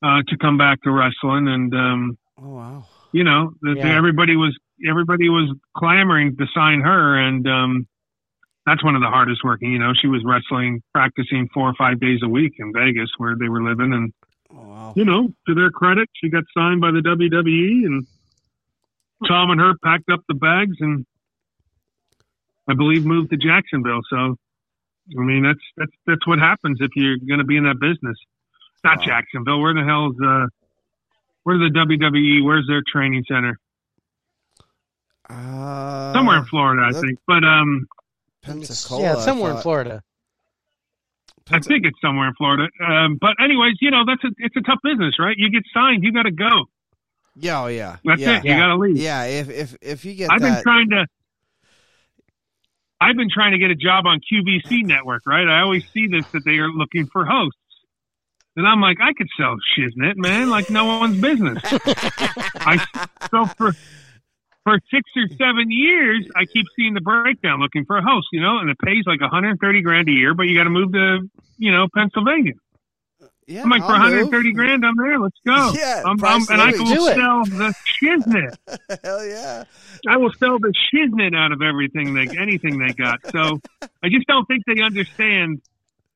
uh, 0.02 0.22
to 0.28 0.36
come 0.38 0.56
back 0.58 0.80
to 0.82 0.90
wrestling. 0.90 1.48
And 1.48 1.74
um, 1.74 2.18
oh 2.42 2.48
wow. 2.48 2.84
You 3.12 3.24
know, 3.24 3.52
Yeah. 3.62 3.96
everybody 3.96 4.36
was 4.36 4.56
everybody 4.88 5.28
was 5.28 5.54
clamoring 5.76 6.36
to 6.36 6.46
sign 6.54 6.80
her, 6.80 7.16
and 7.18 7.48
um, 7.48 7.86
that's 8.66 8.82
one 8.84 8.94
of 8.94 9.02
the 9.02 9.08
hardest 9.08 9.42
working. 9.44 9.72
You 9.72 9.78
know, 9.78 9.92
she 9.94 10.06
was 10.06 10.22
wrestling, 10.24 10.82
practicing 10.92 11.48
four 11.54 11.68
or 11.68 11.74
five 11.74 11.98
days 12.00 12.20
a 12.22 12.28
week 12.28 12.54
in 12.58 12.72
Vegas, 12.72 13.10
where 13.18 13.36
they 13.38 13.48
were 13.48 13.62
living, 13.62 13.92
and 13.92 14.12
Oh 14.50 14.62
wow. 14.68 14.92
you 14.94 15.04
know, 15.04 15.28
to 15.48 15.54
their 15.54 15.70
credit, 15.70 16.08
she 16.14 16.28
got 16.30 16.44
signed 16.56 16.80
by 16.80 16.90
the 16.92 17.00
WWE, 17.00 17.84
and 17.86 18.06
Tom 19.26 19.50
and 19.50 19.60
her 19.60 19.72
packed 19.82 20.10
up 20.10 20.20
the 20.28 20.34
bags 20.34 20.76
and 20.80 21.04
I 22.68 22.74
believe 22.74 23.04
moved 23.04 23.30
to 23.30 23.36
Jacksonville. 23.36 24.00
So, 24.10 24.36
I 25.18 25.22
mean, 25.22 25.42
that's 25.44 25.60
that's 25.76 25.92
that's 26.06 26.26
what 26.26 26.38
happens 26.38 26.78
if 26.80 26.90
you're 26.96 27.16
going 27.26 27.38
to 27.38 27.44
be 27.44 27.56
in 27.56 27.64
that 27.64 27.78
business. 27.80 28.16
Not 28.84 28.98
Wow. 28.98 29.04
Jacksonville. 29.04 29.60
Where 29.60 29.74
the 29.74 29.84
hell's 29.84 30.16
uh, 30.24 30.46
where's 31.46 31.60
the 31.60 31.78
WWE? 31.78 32.44
Where's 32.44 32.66
their 32.66 32.82
training 32.84 33.24
center? 33.28 33.60
Uh, 35.30 36.12
Somewhere 36.12 36.38
in 36.38 36.44
Florida, 36.46 36.82
I 36.88 37.00
think. 37.00 37.20
But 37.24 37.44
um, 37.44 37.86
Pensacola. 38.42 39.02
yeah, 39.02 39.14
somewhere 39.20 39.50
in 39.50 39.56
thought. 39.56 39.62
Florida. 39.62 40.02
I 41.48 41.60
think 41.60 41.86
it's 41.86 42.00
somewhere 42.00 42.26
in 42.26 42.34
Florida. 42.34 42.66
Um, 42.84 43.18
but 43.20 43.36
anyways, 43.40 43.74
you 43.80 43.92
know, 43.92 44.02
that's 44.04 44.24
a 44.24 44.30
it's 44.38 44.56
a 44.56 44.60
tough 44.62 44.80
business, 44.82 45.14
right? 45.20 45.36
You 45.38 45.48
get 45.50 45.62
signed, 45.72 46.02
you 46.02 46.12
got 46.12 46.24
to 46.24 46.32
go. 46.32 46.64
Yeah, 47.36 47.62
oh 47.62 47.66
yeah. 47.68 47.98
That's 48.04 48.20
yeah. 48.20 48.38
it. 48.38 48.44
You 48.44 48.56
got 48.56 48.66
to 48.66 48.76
leave. 48.76 48.96
Yeah, 48.96 49.24
if 49.24 49.48
if 49.48 49.76
if 49.80 50.04
you 50.04 50.14
get 50.14 50.32
I've 50.32 50.40
that 50.40 50.54
been 50.54 50.62
trying 50.64 50.90
to. 50.90 51.06
I've 53.00 53.16
been 53.16 53.30
trying 53.32 53.52
to 53.52 53.58
get 53.58 53.70
a 53.70 53.76
job 53.76 54.06
on 54.06 54.18
QVC 54.20 54.84
network, 54.84 55.22
right? 55.26 55.46
I 55.46 55.60
always 55.60 55.84
see 55.92 56.08
this 56.08 56.24
that 56.32 56.44
they 56.44 56.58
are 56.58 56.70
looking 56.70 57.06
for 57.06 57.24
hosts, 57.24 57.60
and 58.56 58.66
I'm 58.66 58.80
like, 58.80 58.98
I 59.00 59.12
could 59.12 59.28
sell 59.38 59.56
shiznit, 59.76 60.16
man, 60.16 60.50
like 60.50 60.70
no 60.70 60.84
one's 60.86 61.20
business. 61.20 61.58
I 61.64 62.84
so 63.30 63.46
for 63.56 63.72
for 64.64 64.80
six 64.90 65.08
or 65.16 65.28
seven 65.36 65.70
years, 65.70 66.26
I 66.34 66.44
keep 66.44 66.66
seeing 66.74 66.94
the 66.94 67.00
breakdown 67.00 67.60
looking 67.60 67.84
for 67.84 67.98
a 67.98 68.02
host, 68.02 68.26
you 68.32 68.40
know, 68.40 68.58
and 68.58 68.68
it 68.68 68.76
pays 68.84 69.04
like 69.06 69.20
130 69.20 69.82
grand 69.82 70.08
a 70.08 70.12
year, 70.12 70.34
but 70.34 70.44
you 70.44 70.58
got 70.58 70.64
to 70.64 70.70
move 70.70 70.92
to, 70.92 71.18
you 71.56 71.70
know, 71.70 71.86
Pennsylvania. 71.94 72.54
Uh, 73.22 73.26
yeah, 73.46 73.62
I'm 73.62 73.70
like, 73.70 73.82
for 73.82 73.92
I'll 73.92 74.10
130 74.10 74.48
move. 74.48 74.56
grand, 74.56 74.84
I'm 74.84 74.96
there. 74.96 75.20
Let's 75.20 75.38
go. 75.46 75.72
Yeah, 75.78 76.02
I'm, 76.04 76.22
I'm, 76.24 76.42
and 76.50 76.60
I 76.60 76.70
of 76.70 76.78
will 76.80 76.86
living. 76.86 76.96
Do 76.96 77.06
it. 77.06 77.14
sell 77.14 77.44
the 77.44 77.74
shiznit. 78.02 79.00
Hell 79.04 79.24
yeah. 79.24 79.64
I 80.08 80.16
will 80.16 80.32
sell 80.32 80.58
the 80.58 80.72
shiznit 80.92 81.36
out 81.36 81.52
of 81.52 81.62
everything 81.62 82.14
they 82.14 82.26
anything 82.36 82.80
they 82.80 82.92
got. 82.92 83.20
So 83.30 83.60
I 84.02 84.08
just 84.08 84.26
don't 84.26 84.46
think 84.46 84.64
they 84.66 84.82
understand 84.82 85.62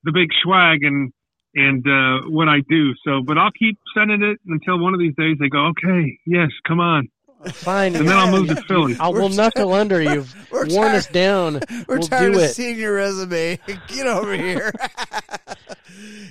the 0.02 0.10
big 0.10 0.30
swag 0.42 0.82
and 0.82 1.12
and 1.54 1.84
uh, 1.86 2.28
what 2.28 2.48
I 2.48 2.60
do. 2.68 2.94
So, 3.04 3.22
but 3.26 3.38
I'll 3.38 3.50
keep 3.58 3.78
sending 3.96 4.22
it 4.22 4.38
until 4.46 4.78
one 4.78 4.94
of 4.94 5.00
these 5.00 5.14
days 5.16 5.36
they 5.40 5.48
go, 5.48 5.66
okay, 5.68 6.18
yes, 6.26 6.48
come 6.66 6.80
on, 6.80 7.08
Fine. 7.52 7.96
and 7.96 8.06
then 8.08 8.16
I'll 8.16 8.30
move 8.30 8.48
to 8.48 8.56
Philly. 8.68 8.96
I 9.00 9.08
will 9.08 9.14
We're- 9.24 9.36
knuckle 9.36 9.72
under. 9.72 10.00
You've 10.00 10.34
we're 10.50 10.66
worn 10.68 10.88
tired- 10.88 10.94
us 10.96 11.06
down. 11.08 11.60
We're 11.88 11.98
We'll 11.98 12.08
tired 12.08 12.32
do 12.32 12.38
of 12.38 12.44
it. 12.44 12.54
seeing 12.54 12.78
your 12.78 12.94
resume. 12.94 13.58
Get 13.88 14.06
over 14.06 14.36
here. 14.36 14.72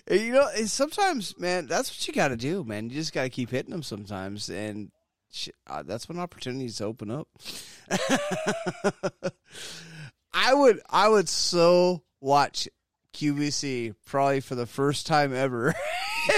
You 0.09 0.31
know, 0.31 0.47
sometimes, 0.65 1.37
man, 1.37 1.67
that's 1.67 1.91
what 1.91 2.07
you 2.07 2.13
got 2.15 2.29
to 2.29 2.35
do, 2.37 2.63
man. 2.63 2.89
You 2.89 2.95
just 2.95 3.13
got 3.13 3.23
to 3.23 3.29
keep 3.29 3.51
hitting 3.51 3.69
them 3.69 3.83
sometimes, 3.83 4.49
and 4.49 4.89
sh- 5.31 5.49
uh, 5.67 5.83
that's 5.83 6.09
when 6.09 6.17
opportunities 6.17 6.81
open 6.81 7.11
up. 7.11 7.27
I 10.33 10.53
would, 10.53 10.79
I 10.89 11.09
would 11.09 11.29
so 11.29 12.01
watch 12.21 12.67
QVC 13.19 13.95
probably 14.05 14.39
for 14.39 14.55
the 14.55 14.65
first 14.65 15.05
time 15.07 15.33
ever. 15.33 15.73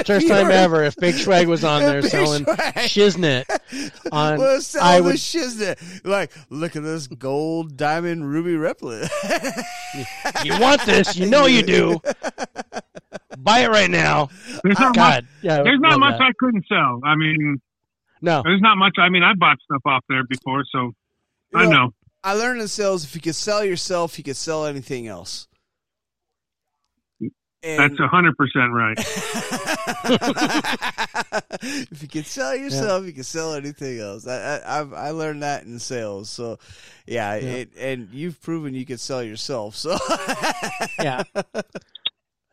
First 0.05 0.27
time 0.27 0.45
were- 0.45 0.51
ever. 0.51 0.83
If 0.83 0.95
Big 0.95 1.15
Swag 1.15 1.47
was 1.47 1.63
on 1.63 1.81
there 1.83 2.01
Big 2.01 2.11
selling 2.11 2.43
Swag- 2.45 2.57
shiznit 2.75 3.43
on, 4.11 4.37
was 4.37 4.67
selling 4.67 4.87
I 4.87 4.97
the 4.99 5.03
would- 5.03 5.15
shiznit. 5.15 6.05
Like, 6.05 6.31
look 6.49 6.75
at 6.75 6.83
this 6.83 7.07
gold, 7.07 7.75
diamond, 7.77 8.29
ruby 8.29 8.55
replica. 8.55 9.09
you 10.45 10.57
want 10.59 10.81
this? 10.85 11.17
You 11.17 11.29
know 11.29 11.45
you 11.45 11.63
do. 11.63 11.99
Buy 13.37 13.59
it 13.61 13.69
right 13.69 13.89
now. 13.89 14.29
There's 14.63 14.79
not 14.79 14.95
much. 14.95 15.25
Yeah. 15.41 15.59
I 15.59 15.63
There's 15.63 15.79
not 15.79 15.99
much 15.99 16.17
that. 16.19 16.21
I 16.25 16.31
couldn't 16.39 16.65
sell. 16.67 17.01
I 17.03 17.15
mean, 17.15 17.59
No, 18.21 18.41
there's 18.43 18.61
not 18.61 18.75
much. 18.77 18.95
I 18.97 19.09
mean, 19.09 19.23
I 19.23 19.33
bought 19.33 19.57
stuff 19.63 19.81
off 19.85 20.03
there 20.07 20.23
before, 20.23 20.63
so 20.71 20.93
I 21.53 21.65
know, 21.65 21.71
know. 21.71 21.93
I 22.23 22.33
learned 22.35 22.61
in 22.61 22.67
sales 22.67 23.03
if 23.03 23.15
you 23.15 23.21
could 23.21 23.35
sell 23.35 23.65
yourself, 23.65 24.17
you 24.17 24.23
could 24.23 24.35
sell 24.37 24.65
anything 24.67 25.07
else. 25.07 25.47
That's 27.63 27.99
a 27.99 28.07
hundred 28.07 28.35
percent 28.37 28.71
right. 28.73 28.97
if 31.91 32.01
you 32.01 32.07
can 32.07 32.23
sell 32.23 32.55
yourself, 32.55 33.05
you 33.05 33.13
can 33.13 33.23
sell 33.23 33.53
anything 33.53 33.99
else. 33.99 34.25
I, 34.27 34.57
I 34.57 34.79
I've 34.79 34.93
I 34.93 35.09
learned 35.11 35.43
that 35.43 35.63
in 35.63 35.77
sales. 35.77 36.29
So, 36.29 36.57
yeah, 37.05 37.35
Yeah. 37.35 37.49
It, 37.49 37.69
and 37.77 38.09
you've 38.11 38.41
proven 38.41 38.73
you 38.73 38.85
can 38.85 38.97
sell 38.97 39.21
yourself. 39.21 39.75
So, 39.75 39.97
yeah. 40.99 41.23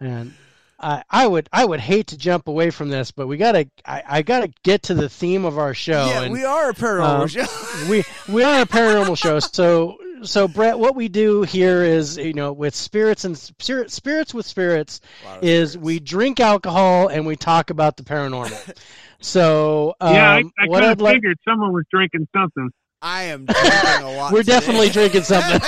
And 0.01 0.33
I, 0.79 1.03
I 1.11 1.27
would 1.27 1.49
I 1.53 1.65
would 1.65 1.81
hate 1.81 2.09
to 2.09 2.17
jump 2.17 2.47
away 2.47 2.71
from 2.71 2.89
this, 2.89 3.11
but 3.11 3.27
we 3.27 3.37
gotta 3.37 3.69
I, 3.85 4.03
I 4.09 4.23
gotta 4.23 4.53
get 4.63 4.85
to 4.85 4.95
the 4.95 5.09
theme 5.09 5.45
of 5.45 5.59
our 5.59 5.75
show. 5.75 6.07
yeah, 6.07 6.23
and 6.23 6.33
we 6.33 6.45
are 6.45 6.71
a 6.71 6.75
paranormal 6.75 7.23
um, 7.23 7.29
show. 7.29 7.47
we 7.91 8.05
we 8.33 8.45
are 8.45 8.63
a 8.63 8.67
paranormal 8.67 9.19
show. 9.19 9.41
So 9.41 9.99
so 10.23 10.49
Brett, 10.49 10.79
what 10.79 10.95
we 10.95 11.09
do 11.09 11.43
here 11.43 11.83
is 11.83 12.17
you 12.17 12.33
know 12.33 12.53
with 12.53 12.75
spirits 12.75 13.25
and 13.25 13.37
spirit, 13.37 13.91
spirits 13.91 14.35
with 14.35 14.47
spirits 14.47 15.01
is 15.43 15.73
spirits. 15.73 15.77
we 15.77 16.01
drink 16.01 16.41
alcohol 16.41 17.09
and 17.09 17.27
we 17.27 17.37
talk 17.37 17.71
about 17.71 17.97
the 17.97 18.03
paranormal. 18.03 18.77
So 19.21 19.95
um, 20.01 20.15
yeah, 20.15 20.31
I, 20.31 20.37
I 20.37 20.67
what 20.67 20.79
kind 20.79 20.85
I'd 20.87 20.93
of 20.93 21.01
like 21.01 21.15
figured 21.17 21.39
someone 21.45 21.73
was 21.73 21.85
drinking 21.91 22.29
something. 22.33 22.71
I 23.03 23.25
am 23.25 23.47
drinking 23.47 24.05
a 24.05 24.13
lot. 24.13 24.33
We're 24.33 24.43
today. 24.43 24.53
definitely 24.53 24.91
drinking 24.91 25.23
something. 25.23 25.61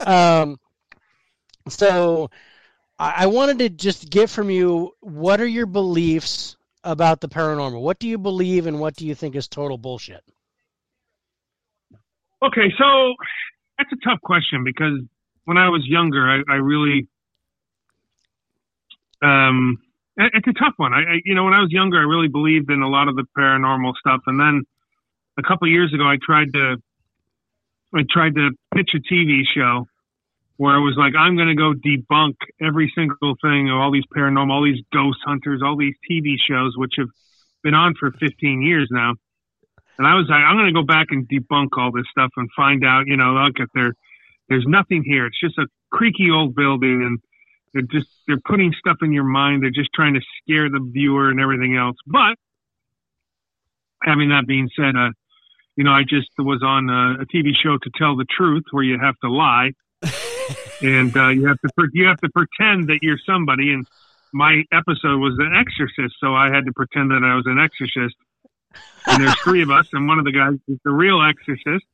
um, 0.00 0.58
so 1.68 2.30
I, 2.98 3.14
I 3.18 3.26
wanted 3.26 3.58
to 3.58 3.68
just 3.68 4.08
get 4.10 4.30
from 4.30 4.50
you 4.50 4.94
what 5.00 5.40
are 5.40 5.46
your 5.46 5.66
beliefs 5.66 6.56
about 6.84 7.20
the 7.20 7.28
paranormal? 7.28 7.80
What 7.80 7.98
do 7.98 8.08
you 8.08 8.18
believe 8.18 8.66
and 8.66 8.80
what 8.80 8.96
do 8.96 9.06
you 9.06 9.14
think 9.14 9.34
is 9.34 9.48
total 9.48 9.76
bullshit? 9.76 10.22
Okay, 12.42 12.72
so 12.78 13.14
that's 13.78 13.90
a 13.92 13.96
tough 14.04 14.20
question 14.22 14.62
because 14.64 15.00
when 15.44 15.56
I 15.56 15.68
was 15.68 15.82
younger, 15.86 16.28
I, 16.28 16.52
I 16.52 16.56
really, 16.56 17.08
um, 19.22 19.78
it's 20.16 20.46
a 20.46 20.52
tough 20.52 20.74
one. 20.76 20.92
I, 20.92 20.98
I, 20.98 21.20
you 21.24 21.34
know, 21.34 21.44
when 21.44 21.54
I 21.54 21.60
was 21.60 21.70
younger, 21.70 21.98
I 21.98 22.02
really 22.02 22.28
believed 22.28 22.70
in 22.70 22.82
a 22.82 22.88
lot 22.88 23.08
of 23.08 23.16
the 23.16 23.24
paranormal 23.36 23.94
stuff, 23.98 24.20
and 24.26 24.38
then 24.38 24.62
a 25.38 25.42
couple 25.42 25.68
years 25.68 25.92
ago, 25.94 26.04
I 26.04 26.16
tried 26.20 26.52
to, 26.52 26.76
I 27.94 28.00
tried 28.10 28.34
to 28.34 28.50
pitch 28.74 28.90
a 28.94 29.14
TV 29.14 29.42
show 29.54 29.86
where 30.56 30.74
I 30.74 30.78
was 30.78 30.94
like, 30.98 31.12
I'm 31.18 31.36
going 31.36 31.48
to 31.48 31.54
go 31.54 31.72
debunk 31.74 32.34
every 32.60 32.90
single 32.94 33.36
thing 33.42 33.70
of 33.70 33.76
all 33.76 33.92
these 33.92 34.06
paranormal, 34.14 34.50
all 34.50 34.64
these 34.64 34.82
ghost 34.92 35.18
hunters, 35.24 35.62
all 35.64 35.76
these 35.76 35.94
TV 36.10 36.36
shows, 36.48 36.74
which 36.76 36.94
have 36.96 37.08
been 37.62 37.74
on 37.74 37.94
for 37.98 38.10
15 38.10 38.62
years 38.62 38.88
now. 38.90 39.14
And 39.98 40.06
I 40.06 40.14
was 40.14 40.26
like, 40.28 40.40
I'm 40.40 40.56
going 40.56 40.72
to 40.72 40.80
go 40.80 40.84
back 40.84 41.08
and 41.10 41.28
debunk 41.28 41.68
all 41.76 41.90
this 41.92 42.06
stuff 42.10 42.30
and 42.36 42.48
find 42.56 42.84
out, 42.84 43.06
you 43.06 43.16
know, 43.16 43.32
look 43.32 43.60
at 43.60 43.68
there, 43.74 43.94
there's 44.48 44.66
nothing 44.66 45.02
here. 45.04 45.26
It's 45.26 45.40
just 45.40 45.58
a 45.58 45.66
creaky 45.90 46.30
old 46.30 46.54
building 46.54 47.02
and 47.02 47.18
they're 47.72 48.00
just, 48.00 48.08
they're 48.26 48.40
putting 48.44 48.72
stuff 48.78 48.98
in 49.02 49.12
your 49.12 49.24
mind. 49.24 49.62
They're 49.62 49.70
just 49.70 49.90
trying 49.94 50.14
to 50.14 50.20
scare 50.42 50.68
the 50.68 50.80
viewer 50.80 51.28
and 51.30 51.40
everything 51.40 51.76
else. 51.76 51.96
But 52.06 52.36
having 54.02 54.30
that 54.30 54.46
being 54.46 54.68
said, 54.76 54.96
uh, 54.96 55.10
you 55.76 55.84
know, 55.84 55.92
I 55.92 56.02
just 56.02 56.28
was 56.38 56.62
on 56.62 56.88
a, 56.88 57.22
a 57.22 57.26
TV 57.26 57.52
show 57.54 57.76
to 57.76 57.90
tell 57.96 58.16
the 58.16 58.24
truth 58.24 58.64
where 58.70 58.84
you 58.84 58.98
have 58.98 59.14
to 59.22 59.30
lie 59.30 59.72
and 60.82 61.14
uh, 61.16 61.28
you 61.28 61.46
have 61.46 61.60
to 61.60 61.68
pre- 61.76 61.90
you 61.92 62.06
have 62.06 62.18
to 62.18 62.28
pretend 62.30 62.88
that 62.88 62.98
you're 63.02 63.18
somebody. 63.26 63.72
And 63.72 63.86
my 64.32 64.62
episode 64.72 65.18
was 65.18 65.34
an 65.38 65.54
exorcist, 65.54 66.16
so 66.20 66.34
I 66.34 66.50
had 66.50 66.64
to 66.66 66.72
pretend 66.72 67.10
that 67.10 67.22
I 67.24 67.34
was 67.34 67.44
an 67.46 67.58
exorcist. 67.58 68.16
And 69.06 69.22
there's 69.22 69.38
three 69.40 69.62
of 69.62 69.70
us, 69.70 69.86
and 69.92 70.08
one 70.08 70.18
of 70.18 70.24
the 70.24 70.32
guys 70.32 70.58
is 70.68 70.78
the 70.84 70.90
real 70.90 71.22
exorcist. 71.22 71.86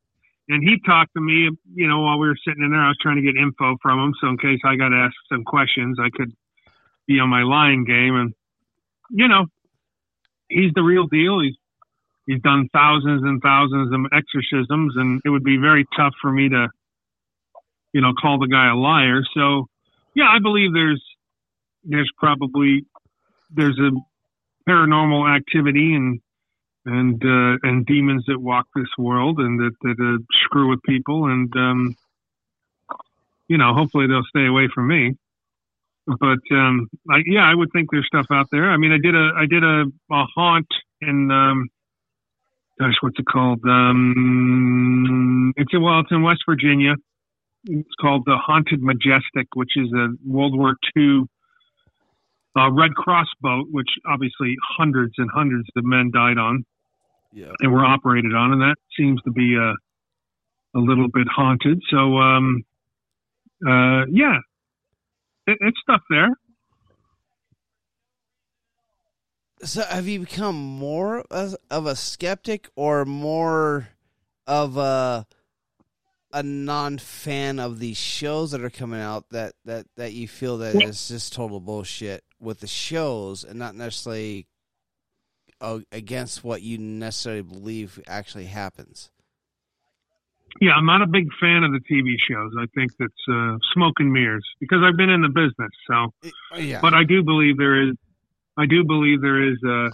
And 0.49 0.63
he 0.63 0.77
talked 0.85 1.13
to 1.15 1.21
me, 1.21 1.51
you 1.75 1.89
know, 1.89 2.01
while 2.01 2.19
we 2.19 2.27
were 2.27 2.39
sitting 2.47 2.65
in 2.65 2.71
there. 2.71 2.81
I 2.81 2.89
was 2.89 2.99
trying 3.01 3.17
to 3.17 3.23
get 3.23 3.37
info 3.37 3.77
from 3.83 3.99
him, 3.99 4.15
so 4.21 4.29
in 4.29 4.39
case 4.39 4.61
I 4.65 4.77
got 4.77 4.93
asked 4.93 5.17
some 5.31 5.45
questions, 5.45 5.99
I 6.01 6.11
could 6.11 6.33
be 7.07 7.21
on 7.21 7.29
my 7.29 7.43
lying 7.43 7.85
game. 7.85 8.17
And 8.17 8.35
you 9.11 9.29
know, 9.29 9.47
he's 10.49 10.73
the 10.75 10.83
real 10.83 11.07
deal. 11.07 11.41
He's 11.41 11.57
he's 12.27 12.41
done 12.41 12.69
thousands 12.73 13.23
and 13.23 13.41
thousands 13.43 13.93
of 13.93 14.01
exorcisms, 14.13 14.95
and 14.97 15.21
it 15.25 15.29
would 15.29 15.45
be 15.45 15.59
very 15.59 15.87
tough 15.97 16.15
for 16.21 16.33
me 16.33 16.49
to 16.49 16.69
you 17.93 18.01
know, 18.01 18.13
call 18.21 18.39
the 18.39 18.49
guy 18.49 18.71
a 18.71 18.75
liar. 18.75 19.23
So, 19.35 19.67
yeah, 20.15 20.29
I 20.29 20.39
believe 20.41 20.73
there's 20.73 21.03
there's 21.85 22.11
probably 22.17 22.87
there's 23.51 23.79
a 23.79 23.91
paranormal 24.69 25.35
activity 25.35 25.95
and 25.95 26.21
and 26.85 27.23
uh, 27.25 27.59
and 27.63 27.87
demons 27.87 28.25
that 28.27 28.39
walk 28.39 28.67
this 28.75 28.89
world 28.99 29.39
and 29.39 29.61
that 29.61 29.73
that 29.83 29.97
uh, 30.01 30.23
screw 30.45 30.69
with 30.69 30.83
people 30.83 31.27
and 31.27 31.53
um, 31.57 31.97
you 33.49 33.59
know, 33.59 33.75
hopefully 33.75 34.07
they'll 34.07 34.25
stay 34.25 34.47
away 34.47 34.69
from 34.75 34.89
me. 34.89 35.17
But 36.07 36.41
um, 36.51 36.89
I, 37.09 37.23
yeah, 37.27 37.45
I 37.45 37.55
would 37.55 37.71
think 37.73 37.91
there's 37.93 38.07
stuff 38.07 38.27
out 38.33 38.49
there. 38.51 38.71
I 38.71 38.77
mean, 38.77 38.93
I 38.93 38.99
did 39.03 39.15
a 39.15 39.31
I 39.37 39.47
did 39.47 39.63
a, 39.63 39.85
a 40.11 40.25
haunt 40.35 40.69
in 41.01 41.31
um, 41.31 41.69
gosh, 42.79 42.95
what's 43.01 43.19
it 43.19 43.27
called? 43.27 43.61
Um, 43.65 45.53
it's 45.57 45.73
well, 45.73 46.01
it's 46.01 46.11
in 46.11 46.23
West 46.23 46.43
Virginia 46.49 46.95
it's 47.65 47.95
called 48.01 48.25
the 48.27 48.37
Haunted 48.37 48.83
Majestic, 48.83 49.49
which 49.55 49.77
is 49.77 49.93
a 49.93 50.09
World 50.27 50.59
War 50.59 50.77
II 50.97 51.23
uh, 52.57 52.71
Red 52.71 52.95
Cross 52.95 53.29
boat, 53.41 53.67
which 53.71 53.89
obviously 54.07 54.57
hundreds 54.77 55.15
and 55.19 55.31
hundreds 55.33 55.69
of 55.77 55.85
men 55.85 56.11
died 56.13 56.39
on 56.39 56.65
yeah. 57.33 57.53
and 57.61 57.73
were 57.73 57.85
operated 57.85 58.35
on, 58.35 58.53
and 58.53 58.61
that 58.61 58.77
seems 58.97 59.21
to 59.23 59.31
be 59.31 59.57
a 59.57 59.75
a 60.75 60.81
little 60.81 61.09
bit 61.09 61.27
haunted. 61.29 61.83
So, 61.91 62.17
um, 62.17 62.65
uh, 63.67 64.07
yeah, 64.11 64.39
it, 65.47 65.59
it's 65.61 65.79
stuff 65.83 66.01
there. 66.09 66.31
So, 69.63 69.83
have 69.83 70.09
you 70.09 70.21
become 70.21 70.57
more 70.57 71.25
of 71.31 71.57
of 71.71 71.87
a 71.87 71.95
skeptic 71.95 72.69
or 72.75 73.05
more 73.05 73.89
of 74.47 74.77
a 74.77 75.27
a 76.33 76.43
non 76.43 76.99
fan 76.99 77.59
of 77.59 77.79
these 77.79 77.99
shows 77.99 78.51
that 78.53 78.63
are 78.65 78.71
coming 78.71 79.01
out 79.01 79.29
that 79.31 79.55
that 79.65 79.87
that 79.97 80.13
you 80.13 80.27
feel 80.27 80.59
that 80.59 80.75
is 80.83 81.09
just 81.09 81.33
total 81.33 81.61
bullshit 81.61 82.25
with 82.43 82.61
the 82.61 82.67
shows 82.67 83.45
and 83.45 83.59
not 83.59 83.75
necessarily 83.75 84.47
uh, 85.61 85.79
against 85.93 86.43
what 86.43 86.61
you 86.63 86.77
necessarily 86.77 87.43
believe 87.43 88.01
actually 88.07 88.47
happens? 88.47 89.11
Yeah, 90.61 90.73
I'm 90.73 90.85
not 90.85 91.01
a 91.01 91.07
big 91.07 91.29
fan 91.41 91.65
of 91.65 91.73
the 91.73 91.81
TV 91.81 92.17
shows. 92.29 92.53
I 92.59 92.67
think 92.75 92.93
that's 92.99 93.13
uh, 93.33 93.57
smoke 93.73 93.95
and 93.99 94.13
mirrors 94.13 94.47
because 94.61 94.83
I've 94.83 94.97
been 94.99 95.09
in 95.09 95.23
the 95.23 95.29
business. 95.29 95.71
So, 95.87 96.13
Yeah. 96.59 96.81
but 96.83 96.93
I 96.93 97.05
do 97.05 97.23
believe 97.23 97.57
there 97.57 97.89
is, 97.89 97.95
I 98.59 98.67
do 98.67 98.85
believe 98.85 99.23
there 99.23 99.43
is, 99.43 99.57
uh, 99.67 99.89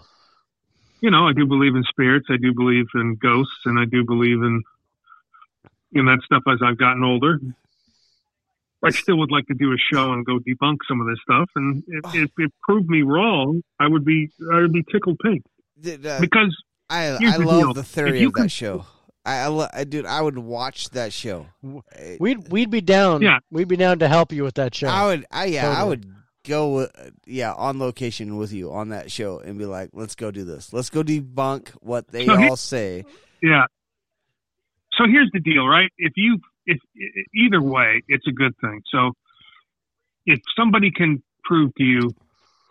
you 1.00 1.12
know, 1.12 1.28
I 1.28 1.32
do 1.32 1.46
believe 1.46 1.76
in 1.76 1.84
spirits. 1.84 2.26
I 2.28 2.38
do 2.38 2.52
believe 2.52 2.86
in 2.96 3.14
ghosts, 3.22 3.60
and 3.66 3.78
I 3.78 3.84
do 3.84 4.04
believe 4.04 4.42
in 4.42 4.62
in 5.92 6.04
that 6.06 6.18
stuff 6.24 6.42
as 6.52 6.58
I've 6.62 6.76
gotten 6.76 7.02
older. 7.04 7.38
I 8.84 8.90
still 8.90 9.18
would 9.18 9.30
like 9.32 9.46
to 9.48 9.54
do 9.54 9.72
a 9.72 9.76
show 9.92 10.12
and 10.12 10.24
go 10.24 10.38
debunk 10.38 10.78
some 10.88 11.00
of 11.00 11.06
this 11.08 11.18
stuff, 11.22 11.48
and 11.56 11.82
if, 11.88 12.14
if 12.14 12.30
it 12.38 12.52
proved 12.62 12.88
me 12.88 13.02
wrong, 13.02 13.62
I 13.80 13.88
would 13.88 14.04
be 14.04 14.30
I 14.52 14.60
would 14.60 14.72
be 14.72 14.84
tickled 14.90 15.18
pink 15.22 15.42
Did, 15.80 16.06
uh, 16.06 16.18
because 16.20 16.56
I 16.90 17.10
I 17.16 17.38
the 17.38 17.44
love 17.44 17.60
deal. 17.60 17.74
the 17.74 17.80
If 17.80 17.86
theory 17.86 18.20
you 18.20 18.28
of 18.28 18.34
that 18.34 18.40
could- 18.42 18.52
show. 18.52 18.86
I, 19.26 19.40
I, 19.40 19.46
lo- 19.48 19.68
I 19.74 19.84
dude, 19.84 20.06
I 20.06 20.22
would 20.22 20.38
watch 20.38 20.88
that 20.90 21.12
show. 21.12 21.46
We'd 22.18 22.50
we'd 22.50 22.70
be 22.70 22.80
down. 22.80 23.20
Yeah. 23.20 23.40
We'd 23.50 23.68
be 23.68 23.76
down 23.76 23.98
to 23.98 24.08
help 24.08 24.32
you 24.32 24.42
with 24.42 24.54
that 24.54 24.74
show. 24.74 24.86
I 24.88 25.04
would, 25.06 25.26
I 25.30 25.44
yeah, 25.46 25.68
I 25.70 25.84
would 25.84 26.10
go, 26.46 26.78
uh, 26.78 26.86
yeah, 27.26 27.52
on 27.52 27.78
location 27.78 28.38
with 28.38 28.54
you 28.54 28.72
on 28.72 28.88
that 28.88 29.10
show 29.10 29.38
and 29.40 29.58
be 29.58 29.66
like, 29.66 29.90
let's 29.92 30.14
go 30.14 30.30
do 30.30 30.44
this. 30.44 30.72
Let's 30.72 30.88
go 30.88 31.02
debunk 31.02 31.68
what 31.82 32.08
they 32.08 32.24
So 32.24 32.36
he- 32.36 32.48
all 32.48 32.56
say. 32.56 33.04
Yeah. 33.42 33.64
So 34.96 35.04
here's 35.10 35.30
the 35.34 35.40
deal, 35.40 35.66
right? 35.66 35.90
If 35.98 36.12
you, 36.16 36.38
if 36.68 36.78
either 37.34 37.62
way, 37.62 38.02
it's 38.08 38.26
a 38.28 38.32
good 38.32 38.54
thing. 38.60 38.82
So 38.92 39.12
if 40.26 40.40
somebody 40.56 40.90
can 40.90 41.22
prove 41.44 41.74
to 41.78 41.84
you 41.84 42.10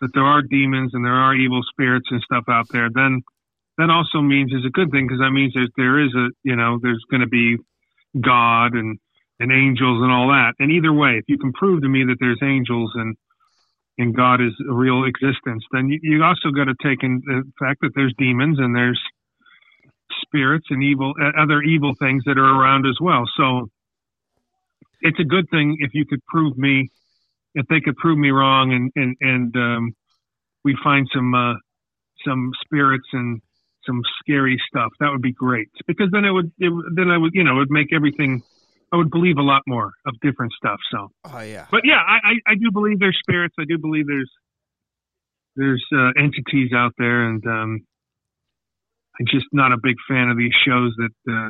that 0.02 0.12
there 0.14 0.24
are 0.24 0.44
demons 0.44 0.94
and 0.94 1.04
there 1.04 1.20
are 1.26 1.34
evil 1.36 1.62
spirits 1.72 2.08
and 2.12 2.22
stuff 2.22 2.46
out 2.48 2.68
there, 2.70 2.90
then 2.94 3.24
that 3.78 3.90
also 3.90 4.22
means 4.22 4.52
it's 4.54 4.66
a 4.66 4.70
good 4.70 4.92
thing 4.92 5.08
because 5.08 5.20
that 5.20 5.32
means 5.32 5.54
there's, 5.54 5.72
there 5.76 6.00
is 6.00 6.14
a, 6.16 6.30
you 6.44 6.56
know, 6.56 6.80
there's 6.82 7.04
going 7.10 7.22
to 7.22 7.28
be 7.28 7.58
God 8.20 8.74
and, 8.74 9.00
and 9.40 9.52
angels 9.52 10.02
and 10.02 10.12
all 10.12 10.30
that. 10.30 10.54
And 10.60 10.72
either 10.72 10.94
way, 10.94 11.18
if 11.18 11.26
you 11.28 11.38
can 11.38 11.52
prove 11.54 11.82
to 11.82 11.90
me 11.90 12.06
that 12.06 12.18
there's 12.20 12.40
angels 12.44 12.92
and, 12.96 13.16
and 13.98 14.16
God 14.16 14.42
is 14.42 14.54
a 14.70 14.74
real 14.74 15.06
existence, 15.06 15.64
then 15.72 15.90
you, 15.90 16.00
you 16.04 16.24
also 16.24 16.52
got 16.52 16.66
to 16.66 16.76
take 16.84 17.02
in 17.02 17.22
the 17.26 17.44
fact 17.60 17.82
that 17.82 17.92
there's 17.96 18.14
demons 18.18 18.60
and 18.60 18.76
there's 18.76 19.02
spirits 20.22 20.68
and 20.70 20.84
evil 20.84 21.14
uh, 21.20 21.42
other 21.42 21.62
evil 21.62 21.94
things 22.00 22.24
that 22.26 22.38
are 22.38 22.62
around 22.62 22.86
as 22.86 22.98
well. 23.02 23.24
So 23.38 23.70
it's 25.02 25.20
a 25.20 25.24
good 25.24 25.50
thing 25.50 25.78
if 25.80 25.92
you 25.94 26.06
could 26.06 26.24
prove 26.26 26.58
me 26.58 26.90
if 27.56 27.66
they 27.68 27.80
could 27.80 27.98
prove 27.98 28.18
me 28.18 28.30
wrong 28.30 28.72
and 28.72 28.92
and 28.96 29.16
and 29.22 29.56
um, 29.56 29.94
we 30.64 30.78
find 30.84 31.08
some 31.14 31.34
uh, 31.34 31.56
some 32.26 32.52
spirits 32.64 33.08
and 33.14 33.42
some 33.86 34.02
scary 34.20 34.62
stuff. 34.68 34.92
That 35.00 35.10
would 35.12 35.22
be 35.22 35.34
great 35.34 35.70
because 35.88 36.10
then 36.12 36.26
it 36.26 36.32
would 36.32 36.52
it, 36.60 36.72
then 36.96 37.10
I 37.10 37.18
would 37.18 37.32
you 37.34 37.44
know 37.44 37.56
it 37.56 37.60
would 37.60 37.72
make 37.72 37.94
everything 37.94 38.42
I 38.92 38.98
would 38.98 39.12
believe 39.12 39.38
a 39.38 39.42
lot 39.44 39.64
more 39.68 39.92
of 40.06 40.16
different 40.22 40.54
stuff. 40.54 40.80
So, 40.92 41.10
Oh 41.26 41.42
yeah. 41.42 41.66
but 41.72 41.82
yeah, 41.84 42.00
I, 42.00 42.16
I, 42.24 42.52
I 42.52 42.56
do 42.56 42.72
believe 42.72 43.00
there's 43.00 43.18
spirits. 43.20 43.56
I 43.60 43.66
do 43.68 43.78
believe 43.78 44.08
there's 44.08 44.32
there's 45.56 45.86
uh, 45.94 46.12
entities 46.18 46.72
out 46.74 46.94
there, 46.98 47.24
and 47.28 47.44
um, 47.48 47.86
I'm 49.20 49.26
just 49.26 49.48
not 49.52 49.72
a 49.72 49.78
big 49.82 49.96
fan 50.08 50.30
of 50.30 50.38
these 50.38 50.54
shows 50.66 50.94
that 50.98 51.32
uh, 51.32 51.50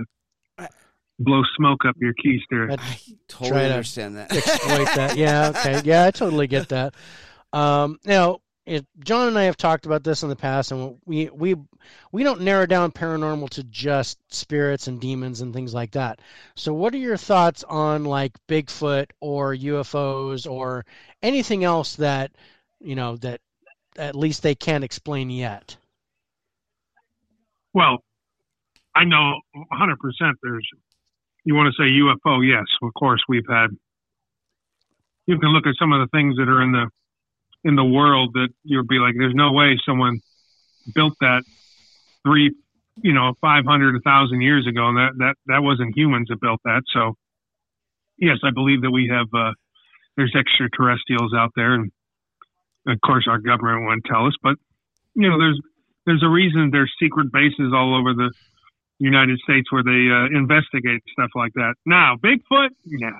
blow 1.20 1.42
smoke 1.56 1.86
up 1.88 1.96
your 2.00 2.14
keister. 2.14 2.70
That- 2.70 2.80
I 2.80 3.00
totally 3.28 3.50
Try 3.50 3.68
to 3.68 3.74
understand 3.74 4.18
that. 4.18 4.36
exploit 4.36 4.86
that. 4.96 5.18
Yeah, 5.18 5.50
okay. 5.50 5.82
Yeah, 5.84 6.06
I 6.06 6.12
totally 6.12 6.48
get 6.48 6.70
that. 6.70 6.94
Um, 7.54 8.00
now, 8.06 8.40
it, 8.66 8.86
John 9.00 9.30
and 9.30 9.40
I 9.40 9.44
have 9.44 9.56
talked 9.56 9.86
about 9.86 10.04
this 10.04 10.24
in 10.24 10.30
the 10.30 10.36
past, 10.36 10.72
and 10.74 10.98
we 11.06 11.30
we 11.30 11.56
we 12.12 12.24
don't 12.24 12.42
narrow 12.42 12.66
down 12.66 12.92
paranormal 12.92 13.50
to 13.52 13.64
just 13.64 14.20
spirits 14.30 14.88
and 14.88 15.00
demons 15.00 15.40
and 15.40 15.54
things 15.54 15.74
like 15.74 15.92
that. 15.92 16.20
So, 16.58 16.74
what 16.74 16.94
are 16.94 16.98
your 16.98 17.16
thoughts 17.16 17.64
on 17.64 18.04
like 18.04 18.34
Bigfoot 18.50 19.12
or 19.22 19.56
UFOs 19.56 20.50
or 20.52 20.86
anything 21.24 21.64
else 21.64 21.96
that 21.96 22.32
you 22.82 22.96
know 22.96 23.16
that 23.18 23.40
at 23.98 24.16
least 24.16 24.44
they 24.44 24.54
can't 24.54 24.84
explain 24.84 25.30
yet? 25.30 25.78
Well, 27.74 28.04
I 28.96 29.04
know 29.06 29.40
100% 29.56 29.96
there's, 30.42 30.68
you 31.48 31.56
want 31.56 31.74
to 31.74 31.82
say 31.82 31.90
UFO, 31.90 32.46
yes, 32.46 32.66
of 32.82 32.94
course 32.94 33.24
we've 33.30 33.48
had, 33.50 33.68
you 35.28 35.40
can 35.40 35.54
look 35.54 35.66
at 35.66 35.76
some 35.80 35.94
of 35.94 36.02
the 36.02 36.12
things 36.12 36.36
that 36.36 36.50
are 36.50 36.62
in 36.62 36.74
the, 36.74 36.90
in 37.64 37.78
the 37.78 37.86
world 37.86 38.34
that 38.34 38.50
you'll 38.64 38.86
be 38.86 39.00
like, 39.00 39.14
there's 39.18 39.34
no 39.34 39.54
way 39.54 39.80
someone 39.86 40.20
built 40.94 41.14
that 41.22 41.44
three, 42.26 42.54
you 43.02 43.14
know, 43.14 43.34
500, 43.40 43.64
a 43.64 44.04
1,000 44.04 44.42
years 44.42 44.68
ago. 44.68 44.90
And 44.90 44.98
that, 44.98 45.12
that, 45.20 45.36
that 45.46 45.64
wasn't 45.64 45.98
humans 45.98 46.28
that 46.28 46.42
built 46.42 46.60
that. 46.66 46.82
So 46.94 47.16
yes, 48.18 48.40
I 48.44 48.52
believe 48.52 48.82
that 48.82 48.92
we 48.92 49.08
have, 49.08 49.28
uh, 49.34 49.54
there's 50.18 50.36
extraterrestrials 50.36 51.34
out 51.34 51.52
there. 51.56 51.76
And 51.76 51.92
of 52.88 53.00
course 53.00 53.26
our 53.26 53.40
government 53.40 53.86
won't 53.86 54.04
tell 54.04 54.28
us, 54.28 54.36
but 54.44 54.58
you 55.16 55.30
know, 55.30 55.40
there's, 55.40 55.62
there's 56.06 56.24
a 56.24 56.30
reason 56.30 56.72
there's 56.74 56.94
secret 57.02 57.32
bases 57.32 57.72
all 57.74 57.98
over 57.98 58.14
the 58.14 58.34
United 59.00 59.40
States 59.40 59.72
where 59.72 59.84
they 59.84 60.10
uh, 60.10 60.38
investigate 60.38 61.04
stuff 61.12 61.30
like 61.36 61.54
that. 61.54 61.76
Now, 61.86 62.16
Bigfoot, 62.16 62.70
yeah, 62.86 63.12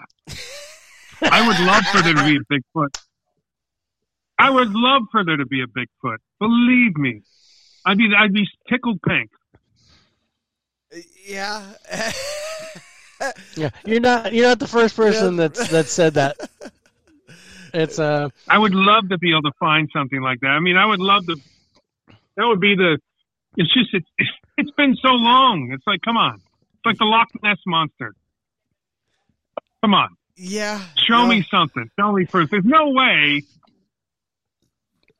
I 1.22 1.48
would 1.48 1.60
love 1.60 1.84
for 1.86 2.02
there 2.02 2.14
to 2.14 2.24
be 2.24 2.38
a 2.38 2.54
Bigfoot. 2.54 2.98
I 4.40 4.50
would 4.50 4.72
love 4.72 5.04
for 5.12 5.24
there 5.24 5.38
to 5.38 5.46
be 5.46 5.62
a 5.62 5.68
Bigfoot. 5.68 6.18
Believe 6.40 6.98
me, 6.98 7.22
I'd 7.86 7.98
be 7.98 8.10
I'd 8.18 8.34
be 8.34 8.48
tickled 8.70 9.00
pink. 9.02 9.30
yeah. 11.26 11.64
Yeah, 13.56 13.72
you're 13.84 14.00
not 14.00 14.32
you're 14.32 14.48
not 14.48 14.60
the 14.60 14.68
first 14.68 14.96
person 14.96 15.38
that's 15.38 15.70
that 15.70 15.88
said 15.88 16.16
that. 16.16 16.38
It's 17.74 18.00
uh 18.00 18.30
I 18.48 18.58
would 18.58 18.74
love 18.74 19.10
to 19.10 19.18
be 19.18 19.32
able 19.32 19.42
to 19.44 19.52
find 19.60 19.90
something 19.92 20.22
like 20.22 20.40
that. 20.40 20.48
I 20.48 20.60
mean, 20.60 20.78
I 20.78 20.86
would 20.86 21.00
love 21.00 21.26
to. 21.28 21.36
That 22.38 22.48
would 22.48 22.62
be 22.62 22.76
the. 22.76 22.98
It's 23.58 23.74
just 23.74 23.90
it's 23.94 24.32
it's 24.58 24.72
been 24.72 24.96
so 24.96 25.10
long. 25.10 25.72
It's 25.74 25.84
like 25.86 26.02
come 26.02 26.16
on. 26.16 26.36
It's 26.36 26.86
like 26.86 26.98
the 26.98 27.06
Loch 27.06 27.28
Ness 27.44 27.58
monster. 27.66 28.14
Come 29.84 29.94
on. 29.94 30.10
yeah. 30.36 30.82
show 30.96 31.24
No, 31.24 31.28
me 31.28 31.46
something. 31.50 31.90
Show 32.00 32.12
me 32.14 32.26
first. 32.26 32.52
There's 32.52 32.64
no 32.66 32.90
way, 32.92 33.44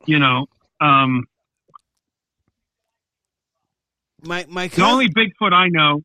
you 0.06 0.18
know, 0.18 0.46
um, 0.80 1.24
My 4.22 4.46
my 4.48 4.68
the 4.68 4.76
cousin, 4.76 4.84
only 4.84 5.08
Bigfoot 5.08 5.52
I 5.52 5.68
know. 5.68 6.02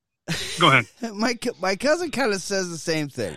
Go 0.59 0.67
ahead. 0.69 0.85
my 1.13 1.37
my 1.61 1.75
cousin 1.75 2.11
kind 2.11 2.33
of 2.33 2.41
says 2.41 2.69
the 2.69 2.77
same 2.77 3.09
thing. 3.09 3.35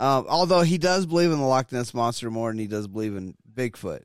Um, 0.00 0.26
although 0.28 0.62
he 0.62 0.76
does 0.78 1.06
believe 1.06 1.30
in 1.30 1.38
the 1.38 1.44
Loch 1.44 1.70
Ness 1.72 1.94
monster 1.94 2.30
more 2.30 2.50
than 2.50 2.58
he 2.58 2.66
does 2.66 2.86
believe 2.86 3.16
in 3.16 3.34
Bigfoot. 3.52 4.02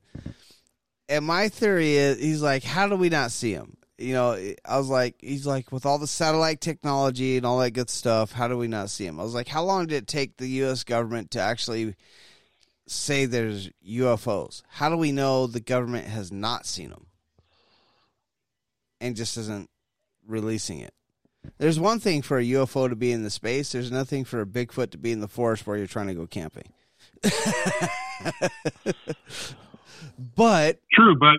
And 1.08 1.24
my 1.24 1.48
theory 1.48 1.94
is, 1.96 2.20
he's 2.20 2.40
like, 2.42 2.62
how 2.62 2.86
do 2.88 2.94
we 2.94 3.08
not 3.08 3.32
see 3.32 3.52
him? 3.52 3.76
You 4.00 4.14
know, 4.14 4.54
I 4.64 4.78
was 4.78 4.88
like, 4.88 5.16
he's 5.20 5.46
like, 5.46 5.70
with 5.72 5.84
all 5.84 5.98
the 5.98 6.06
satellite 6.06 6.62
technology 6.62 7.36
and 7.36 7.44
all 7.44 7.58
that 7.58 7.72
good 7.72 7.90
stuff, 7.90 8.32
how 8.32 8.48
do 8.48 8.56
we 8.56 8.66
not 8.66 8.88
see 8.88 9.04
him? 9.04 9.20
I 9.20 9.22
was 9.22 9.34
like, 9.34 9.48
how 9.48 9.62
long 9.62 9.86
did 9.86 9.96
it 9.96 10.06
take 10.06 10.38
the 10.38 10.48
U.S. 10.48 10.84
government 10.84 11.32
to 11.32 11.40
actually 11.40 11.94
say 12.86 13.26
there's 13.26 13.68
UFOs? 13.86 14.62
How 14.68 14.88
do 14.88 14.96
we 14.96 15.12
know 15.12 15.46
the 15.46 15.60
government 15.60 16.06
has 16.06 16.32
not 16.32 16.64
seen 16.64 16.88
them 16.88 17.08
and 19.02 19.16
just 19.16 19.36
isn't 19.36 19.68
releasing 20.26 20.80
it? 20.80 20.94
There's 21.58 21.78
one 21.78 22.00
thing 22.00 22.22
for 22.22 22.38
a 22.38 22.44
UFO 22.44 22.88
to 22.88 22.96
be 22.96 23.12
in 23.12 23.22
the 23.22 23.30
space. 23.30 23.72
There's 23.72 23.92
nothing 23.92 24.24
for 24.24 24.40
a 24.40 24.46
Bigfoot 24.46 24.92
to 24.92 24.98
be 24.98 25.12
in 25.12 25.20
the 25.20 25.28
forest 25.28 25.66
where 25.66 25.76
you're 25.76 25.86
trying 25.86 26.08
to 26.08 26.14
go 26.14 26.26
camping. 26.26 26.72
but 30.36 30.80
True, 30.92 31.16
but 31.18 31.36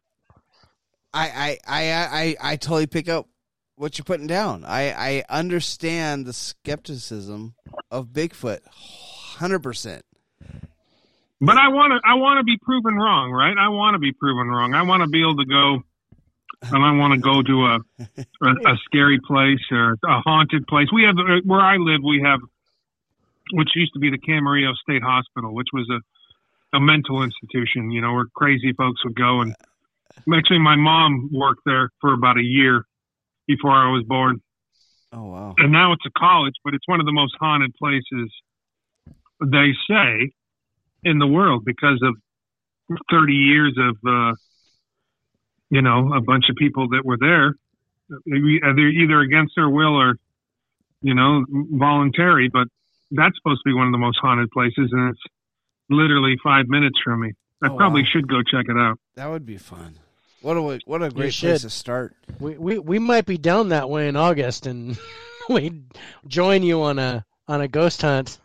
I, 1.14 1.28
I, 1.30 1.58
I, 1.68 2.36
I, 2.42 2.52
I 2.54 2.56
totally 2.56 2.88
pick 2.88 3.10
up 3.10 3.28
what 3.76 3.98
you're 3.98 4.06
putting 4.06 4.28
down. 4.28 4.64
I, 4.66 4.92
I 4.92 5.24
understand 5.30 6.26
the 6.26 6.34
skepticism 6.34 7.56
of 7.90 8.08
Bigfoot, 8.08 8.60
hundred 8.68 9.60
percent. 9.60 10.04
but 11.42 11.58
I 11.58 11.70
want 11.70 11.92
to 11.94 12.10
I 12.10 12.14
want 12.16 12.38
to 12.40 12.44
be 12.44 12.58
proven 12.62 12.96
wrong, 12.96 13.32
right? 13.32 13.56
I 13.58 13.70
want 13.70 13.96
to 13.96 14.00
be 14.00 14.12
proven 14.14 14.48
wrong. 14.48 14.74
I 14.74 14.84
want 14.84 15.02
to 15.04 15.08
be 15.08 15.22
able 15.22 15.38
to 15.38 15.46
go. 15.46 15.84
And 16.64 16.86
I 16.86 16.92
want 16.92 17.16
to 17.16 17.20
go 17.20 17.42
to 17.42 17.66
a, 17.66 17.80
a 18.46 18.72
a 18.74 18.78
scary 18.86 19.20
place 19.26 19.60
or 19.72 19.94
a 20.06 20.22
haunted 20.22 20.68
place. 20.68 20.90
We 20.94 21.04
have 21.04 21.16
where 21.44 21.60
I 21.60 21.78
live. 21.78 22.02
We 22.08 22.22
have, 22.24 22.40
which 23.54 23.70
used 23.76 23.94
to 23.94 24.00
be 24.00 24.12
the 24.12 24.20
Camarillo 24.20 24.76
State 24.76 25.02
Hospital, 25.02 25.56
which 25.56 25.70
was 25.74 25.90
a 25.90 26.78
a 26.78 26.80
mental 26.80 27.24
institution. 27.24 27.90
You 27.90 28.02
know, 28.02 28.14
where 28.14 28.26
crazy 28.36 28.74
folks 28.74 29.04
would 29.04 29.16
go. 29.16 29.42
And 29.42 29.56
actually, 30.34 30.60
my 30.60 30.76
mom 30.76 31.30
worked 31.32 31.62
there 31.66 31.90
for 32.00 32.14
about 32.14 32.38
a 32.38 32.44
year 32.44 32.86
before 33.48 33.72
I 33.72 33.92
was 33.92 34.04
born. 34.08 34.42
Oh 35.14 35.26
wow! 35.26 35.56
and 35.58 35.72
now 35.72 35.92
it's 35.92 36.06
a 36.06 36.12
college, 36.18 36.54
but 36.64 36.74
it's 36.74 36.88
one 36.88 37.00
of 37.00 37.06
the 37.06 37.12
most 37.12 37.36
haunted 37.40 37.74
places 37.76 38.32
they 39.44 39.72
say 39.90 40.32
in 41.04 41.20
the 41.20 41.28
world 41.28 41.66
because 41.66 42.02
of 42.04 42.16
30 43.10 43.34
years 43.34 43.78
of, 43.78 43.98
uh, 44.08 44.34
you 45.70 45.82
know, 45.82 46.14
a 46.14 46.22
bunch 46.22 46.46
of 46.50 46.56
people 46.56 46.90
that 46.90 47.04
were 47.04 47.18
there. 47.18 47.56
They're 48.26 48.90
either 48.90 49.20
against 49.22 49.54
their 49.56 49.70
will 49.70 49.96
or, 50.00 50.16
you 51.02 51.14
know, 51.16 51.46
voluntary, 51.50 52.50
but 52.50 52.68
that's 53.12 53.36
supposed 53.38 53.62
to 53.66 53.70
be 53.70 53.74
one 53.74 53.88
of 53.88 53.92
the 53.92 53.98
most 53.98 54.20
haunted 54.22 54.50
places, 54.52 54.90
and 54.92 55.10
it's 55.10 55.22
literally 55.90 56.38
five 56.44 56.68
minutes 56.68 57.00
from 57.04 57.22
me. 57.22 57.34
I 57.64 57.68
Oh, 57.68 57.78
probably 57.78 58.02
wow. 58.04 58.08
should 58.12 58.28
go 58.28 58.42
check 58.44 58.66
it 58.70 58.78
out. 58.78 59.00
That 59.16 59.30
would 59.30 59.46
be 59.46 59.58
fun. 59.58 59.96
What 60.42 60.58
a 60.58 60.80
what 60.86 61.04
a 61.04 61.10
great 61.10 61.34
place 61.34 61.62
to 61.62 61.70
start. 61.70 62.16
we, 62.40 62.58
we 62.58 62.80
we 62.80 63.00
might 63.00 63.26
be 63.26 63.38
down 63.38 63.70
that 63.70 63.90
way 63.90 64.08
in 64.08 64.16
August 64.16 64.66
and 64.66 64.98
we 65.50 65.84
join 66.28 66.64
you 66.64 66.82
on 66.82 66.98
a 66.98 67.26
on 67.48 67.62
a 67.62 67.68
ghost 67.68 68.02
hunt. 68.02 68.40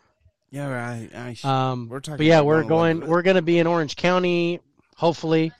Yeah, 0.51 0.69
I, 0.69 1.35
I 1.43 1.71
Um, 1.71 1.89
We're 1.89 1.99
talking 1.99 2.17
but 2.17 2.25
yeah, 2.25 2.41
we're 2.41 2.63
going 2.63 2.63
a 2.63 2.67
little 2.67 2.77
going. 2.77 2.99
bit. 3.01 3.09
We're 3.09 3.21
going 3.21 3.35
to 3.35 3.41
be 3.41 3.59
in 3.59 3.67
Orange 3.67 3.95
County, 3.97 4.61
hopefully, 4.95 5.51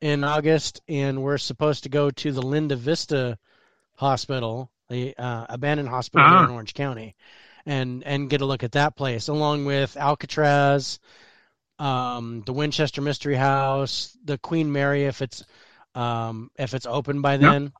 in 0.00 0.24
August, 0.24 0.80
and 0.88 1.22
we're 1.22 1.38
supposed 1.38 1.84
to 1.84 1.88
go 1.88 2.10
to 2.10 2.32
the 2.32 2.42
Linda 2.42 2.74
Vista 2.74 3.38
Hospital, 3.94 4.70
the 4.88 5.14
uh, 5.16 5.46
abandoned 5.48 5.88
hospital 5.88 6.28
there 6.28 6.44
in. 6.44 6.50
Orange 6.50 6.74
County, 6.74 7.14
and 7.66 8.02
and 8.04 8.28
get 8.28 8.40
a 8.40 8.46
look 8.46 8.64
at 8.64 8.72
that 8.72 8.96
place, 8.96 9.28
along 9.28 9.64
with 9.64 9.96
Alcatraz, 9.96 10.98
um, 11.78 12.42
the 12.46 12.52
Winchester 12.52 13.02
Mystery 13.02 13.34
House, 13.34 14.16
the 14.24 14.38
Queen 14.38 14.72
Mary, 14.72 15.04
if 15.04 15.22
it's 15.22 15.44
um, 15.94 16.50
if 16.56 16.74
it's 16.74 16.86
open 16.86 17.22
by 17.22 17.36
then. 17.36 17.72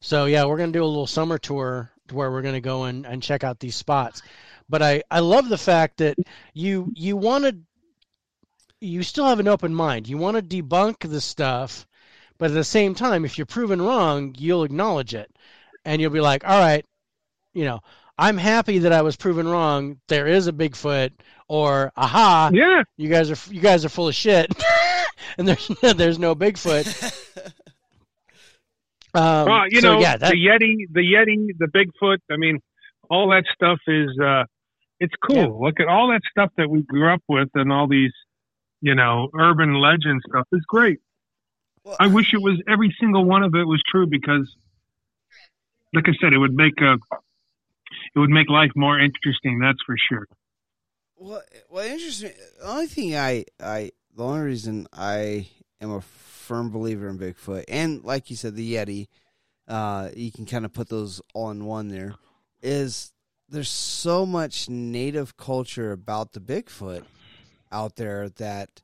So 0.00 0.26
yeah, 0.26 0.44
we're 0.44 0.58
gonna 0.58 0.72
do 0.72 0.84
a 0.84 0.86
little 0.86 1.06
summer 1.06 1.38
tour 1.38 1.90
to 2.08 2.14
where 2.14 2.30
we're 2.30 2.42
gonna 2.42 2.60
go 2.60 2.84
and, 2.84 3.06
and 3.06 3.22
check 3.22 3.44
out 3.44 3.58
these 3.58 3.76
spots. 3.76 4.22
But 4.68 4.82
I, 4.82 5.02
I 5.10 5.20
love 5.20 5.48
the 5.48 5.58
fact 5.58 5.98
that 5.98 6.18
you 6.54 6.92
you 6.94 7.16
want 7.16 7.44
to 7.44 7.56
you 8.80 9.02
still 9.02 9.26
have 9.26 9.40
an 9.40 9.48
open 9.48 9.74
mind. 9.74 10.08
You 10.08 10.18
want 10.18 10.36
to 10.36 10.42
debunk 10.42 11.08
the 11.08 11.20
stuff, 11.20 11.86
but 12.38 12.50
at 12.50 12.54
the 12.54 12.64
same 12.64 12.94
time, 12.94 13.24
if 13.24 13.38
you're 13.38 13.46
proven 13.46 13.80
wrong, 13.80 14.34
you'll 14.38 14.64
acknowledge 14.64 15.14
it, 15.14 15.30
and 15.84 16.00
you'll 16.00 16.10
be 16.10 16.20
like, 16.20 16.46
all 16.46 16.58
right, 16.58 16.84
you 17.54 17.64
know, 17.64 17.80
I'm 18.18 18.36
happy 18.36 18.78
that 18.78 18.92
I 18.92 19.02
was 19.02 19.16
proven 19.16 19.48
wrong. 19.48 20.00
There 20.08 20.26
is 20.26 20.46
a 20.46 20.52
Bigfoot, 20.52 21.12
or 21.48 21.92
aha, 21.96 22.50
Yeah, 22.52 22.82
you 22.96 23.08
guys 23.08 23.30
are 23.30 23.52
you 23.52 23.60
guys 23.60 23.84
are 23.84 23.88
full 23.88 24.08
of 24.08 24.14
shit, 24.14 24.52
and 25.38 25.48
there's 25.48 25.68
there's 25.96 26.18
no 26.18 26.34
Bigfoot. 26.34 27.22
Um, 29.14 29.48
well, 29.48 29.64
you 29.70 29.80
so 29.80 29.94
know, 29.94 30.00
yeah, 30.00 30.18
that, 30.18 30.32
the 30.32 30.36
Yeti, 30.36 30.92
the 30.92 31.00
Yeti, 31.00 31.48
the 31.58 31.68
Bigfoot. 31.68 32.18
I 32.30 32.36
mean, 32.36 32.60
all 33.08 33.30
that 33.30 33.44
stuff 33.54 33.78
is 33.86 34.10
uh, 34.22 34.44
it's 35.00 35.14
cool. 35.26 35.36
Yeah. 35.36 35.66
Look 35.66 35.80
at 35.80 35.88
all 35.88 36.08
that 36.08 36.20
stuff 36.30 36.50
that 36.58 36.68
we 36.68 36.82
grew 36.82 37.10
up 37.10 37.22
with, 37.26 37.48
and 37.54 37.72
all 37.72 37.88
these, 37.88 38.12
you 38.82 38.94
know, 38.94 39.30
urban 39.34 39.80
legend 39.80 40.20
stuff 40.28 40.46
is 40.52 40.62
great. 40.68 40.98
Well, 41.82 41.96
I 41.98 42.08
wish 42.08 42.34
it 42.34 42.42
was 42.42 42.60
every 42.68 42.94
single 43.00 43.24
one 43.24 43.42
of 43.42 43.54
it 43.54 43.64
was 43.64 43.82
true 43.90 44.06
because, 44.06 44.54
like 45.94 46.04
I 46.08 46.12
said, 46.20 46.34
it 46.34 46.38
would 46.38 46.54
make 46.54 46.78
a, 46.82 46.98
it 48.14 48.18
would 48.18 48.28
make 48.28 48.50
life 48.50 48.72
more 48.76 49.00
interesting. 49.00 49.60
That's 49.60 49.78
for 49.86 49.96
sure. 49.96 50.26
Well, 51.18 51.42
well, 51.70 51.86
interesting. 51.86 52.32
The 52.60 52.68
only 52.68 52.86
thing 52.86 53.16
I, 53.16 53.44
I, 53.60 53.90
the 54.14 54.22
only 54.24 54.40
reason 54.40 54.86
I 54.92 55.48
am 55.80 55.90
a 55.90 56.00
firm 56.00 56.70
believer 56.70 57.08
in 57.08 57.18
Bigfoot, 57.18 57.64
and 57.68 58.04
like 58.04 58.28
you 58.30 58.36
said, 58.36 58.54
the 58.54 58.74
Yeti, 58.74 59.08
uh, 59.66 60.10
you 60.14 60.30
can 60.30 60.44
kind 60.46 60.64
of 60.64 60.72
put 60.72 60.88
those 60.88 61.22
all 61.34 61.50
in 61.50 61.64
one. 61.64 61.88
There 61.88 62.14
is 62.62 63.12
there's 63.48 63.70
so 63.70 64.26
much 64.26 64.68
native 64.68 65.36
culture 65.36 65.92
about 65.92 66.32
the 66.32 66.40
Bigfoot 66.40 67.04
out 67.72 67.96
there 67.96 68.28
that 68.28 68.82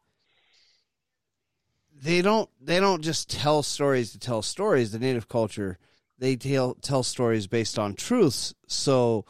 they 1.94 2.22
don't 2.22 2.48
they 2.60 2.80
don't 2.80 3.02
just 3.02 3.30
tell 3.30 3.62
stories 3.62 4.12
to 4.12 4.18
tell 4.18 4.40
stories. 4.40 4.92
The 4.92 4.98
native 4.98 5.28
culture 5.28 5.78
they 6.18 6.36
tell 6.36 6.74
tell 6.74 7.02
stories 7.02 7.46
based 7.46 7.78
on 7.78 7.94
truths. 7.94 8.54
So, 8.66 9.26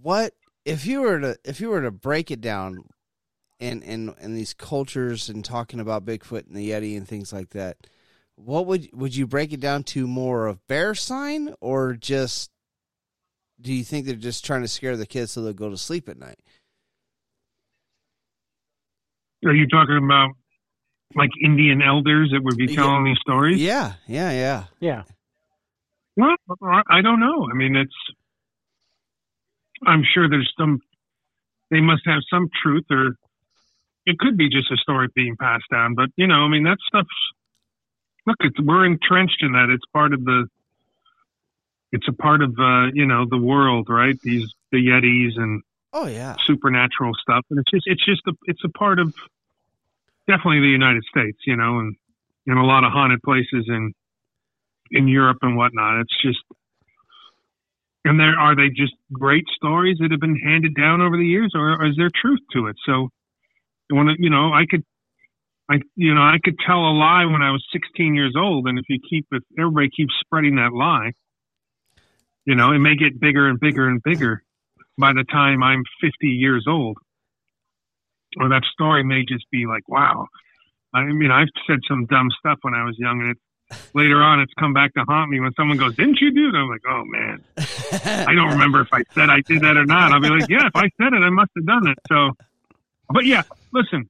what 0.00 0.34
if 0.64 0.86
you 0.86 1.02
were 1.02 1.20
to 1.20 1.36
if 1.44 1.60
you 1.60 1.68
were 1.68 1.82
to 1.82 1.90
break 1.90 2.30
it 2.30 2.40
down, 2.40 2.84
in 3.60 3.82
in 3.82 4.14
in 4.20 4.34
these 4.34 4.54
cultures 4.54 5.28
and 5.28 5.44
talking 5.44 5.80
about 5.80 6.04
Bigfoot 6.04 6.46
and 6.46 6.56
the 6.56 6.70
Yeti 6.70 6.96
and 6.96 7.06
things 7.06 7.32
like 7.32 7.50
that? 7.50 7.86
What 8.36 8.66
would 8.66 8.88
would 8.92 9.14
you 9.14 9.26
break 9.26 9.52
it 9.52 9.60
down 9.60 9.84
to 9.84 10.06
more 10.06 10.46
of 10.46 10.66
bear 10.66 10.94
sign 10.94 11.54
or 11.60 11.94
just 11.94 12.50
do 13.60 13.72
you 13.72 13.84
think 13.84 14.06
they're 14.06 14.16
just 14.16 14.44
trying 14.44 14.62
to 14.62 14.68
scare 14.68 14.96
the 14.96 15.06
kids 15.06 15.30
so 15.32 15.42
they'll 15.42 15.52
go 15.52 15.70
to 15.70 15.78
sleep 15.78 16.08
at 16.08 16.18
night? 16.18 16.40
Are 19.44 19.54
you 19.54 19.68
talking 19.68 19.98
about 20.02 20.30
like 21.14 21.30
Indian 21.44 21.80
elders 21.80 22.30
that 22.32 22.42
would 22.42 22.56
be 22.56 22.74
telling 22.74 23.06
Yeah. 23.06 23.12
these 23.12 23.20
stories? 23.20 23.62
Yeah, 23.62 23.92
yeah, 24.08 24.32
yeah. 24.32 24.64
Yeah. 24.80 25.02
Well, 26.16 26.36
I 26.88 27.02
don't 27.02 27.20
know. 27.20 27.48
I 27.50 27.54
mean, 27.54 27.76
it's. 27.76 27.94
I'm 29.86 30.04
sure 30.04 30.28
there's 30.28 30.52
some. 30.58 30.80
They 31.70 31.80
must 31.80 32.02
have 32.06 32.20
some 32.30 32.48
truth, 32.62 32.84
or 32.90 33.16
it 34.06 34.18
could 34.18 34.36
be 34.36 34.48
just 34.48 34.70
a 34.70 34.76
story 34.76 35.08
being 35.14 35.36
passed 35.36 35.64
down. 35.70 35.94
But 35.94 36.10
you 36.16 36.26
know, 36.26 36.44
I 36.44 36.48
mean, 36.48 36.64
that 36.64 36.78
stuff's. 36.86 37.08
Look, 38.26 38.36
it's, 38.40 38.58
we're 38.60 38.86
entrenched 38.86 39.42
in 39.42 39.52
that. 39.52 39.68
It's 39.70 39.84
part 39.92 40.12
of 40.14 40.24
the. 40.24 40.46
It's 41.92 42.08
a 42.08 42.12
part 42.12 42.42
of 42.42 42.50
uh, 42.58 42.86
you 42.92 43.06
know 43.06 43.26
the 43.28 43.38
world, 43.38 43.88
right? 43.88 44.18
These 44.22 44.52
the 44.72 44.78
Yetis 44.78 45.40
and 45.40 45.62
Oh 45.92 46.06
yeah. 46.06 46.34
supernatural 46.44 47.12
stuff, 47.20 47.44
and 47.50 47.60
it's 47.60 47.70
just 47.70 47.84
it's 47.86 48.04
just 48.04 48.22
a 48.26 48.32
it's 48.46 48.64
a 48.64 48.68
part 48.68 48.98
of 48.98 49.14
definitely 50.26 50.60
the 50.60 50.66
United 50.66 51.04
States, 51.04 51.38
you 51.46 51.56
know, 51.56 51.78
and 51.78 51.96
in 52.46 52.56
a 52.56 52.64
lot 52.64 52.84
of 52.84 52.92
haunted 52.92 53.22
places 53.22 53.66
in 53.68 53.92
in 54.90 55.08
Europe 55.08 55.38
and 55.42 55.56
whatnot. 55.56 56.00
It's 56.00 56.22
just 56.22 56.42
and 58.04 58.20
there 58.20 58.38
are 58.38 58.54
they 58.54 58.68
just 58.68 58.94
great 59.12 59.44
stories 59.54 59.98
that 60.00 60.10
have 60.10 60.20
been 60.20 60.38
handed 60.38 60.74
down 60.74 61.00
over 61.00 61.16
the 61.16 61.24
years, 61.24 61.52
or, 61.54 61.80
or 61.80 61.86
is 61.86 61.96
there 61.96 62.10
truth 62.14 62.40
to 62.52 62.66
it? 62.66 62.76
So, 62.86 63.08
when 63.90 64.08
you 64.18 64.30
know, 64.30 64.52
I 64.52 64.64
could. 64.68 64.82
I, 65.66 65.76
you 65.96 66.12
know, 66.12 66.20
I 66.20 66.36
could 66.44 66.58
tell 66.58 66.76
a 66.76 66.92
lie 66.92 67.24
when 67.24 67.40
I 67.40 67.50
was 67.50 67.64
16 67.72 68.14
years 68.14 68.34
old, 68.36 68.68
and 68.68 68.78
if 68.78 68.84
you 68.90 68.98
keep, 69.08 69.24
if 69.32 69.42
everybody 69.58 69.88
keeps 69.88 70.12
spreading 70.20 70.56
that 70.56 70.74
lie, 70.74 71.12
you 72.44 72.54
know, 72.54 72.72
it 72.72 72.80
may 72.80 72.96
get 72.96 73.18
bigger 73.18 73.48
and 73.48 73.58
bigger 73.58 73.88
and 73.88 74.02
bigger 74.02 74.42
by 74.98 75.12
the 75.12 75.24
time 75.24 75.62
I'm 75.62 75.82
50 76.00 76.26
years 76.26 76.66
old. 76.68 76.98
Or 78.38 78.48
that 78.48 78.62
story 78.72 79.04
may 79.04 79.24
just 79.26 79.44
be 79.50 79.66
like, 79.66 79.88
wow. 79.88 80.26
I 80.92 81.04
mean, 81.04 81.30
I've 81.30 81.48
said 81.66 81.78
some 81.88 82.06
dumb 82.06 82.28
stuff 82.38 82.58
when 82.62 82.74
I 82.74 82.84
was 82.84 82.96
young, 82.98 83.20
and 83.20 83.30
it, 83.30 83.38
later 83.94 84.22
on, 84.22 84.40
it's 84.40 84.52
come 84.58 84.72
back 84.72 84.94
to 84.94 85.04
haunt 85.08 85.30
me 85.30 85.40
when 85.40 85.52
someone 85.54 85.76
goes, 85.76 85.94
"Didn't 85.96 86.20
you 86.20 86.32
do 86.32 86.48
it?" 86.48 86.54
I'm 86.54 86.68
like, 86.68 86.82
"Oh 86.88 87.04
man, 87.04 87.44
I 88.26 88.34
don't 88.34 88.50
remember 88.50 88.80
if 88.80 88.88
I 88.92 89.02
said 89.14 89.30
I 89.30 89.40
did 89.40 89.62
that 89.62 89.76
or 89.76 89.86
not." 89.86 90.12
I'll 90.12 90.20
be 90.20 90.28
like, 90.28 90.48
"Yeah, 90.48 90.66
if 90.66 90.76
I 90.76 90.90
said 91.00 91.12
it, 91.12 91.22
I 91.22 91.30
must 91.30 91.50
have 91.56 91.66
done 91.66 91.86
it." 91.88 91.98
So, 92.08 92.32
but 93.10 93.24
yeah, 93.24 93.42
listen, 93.72 94.08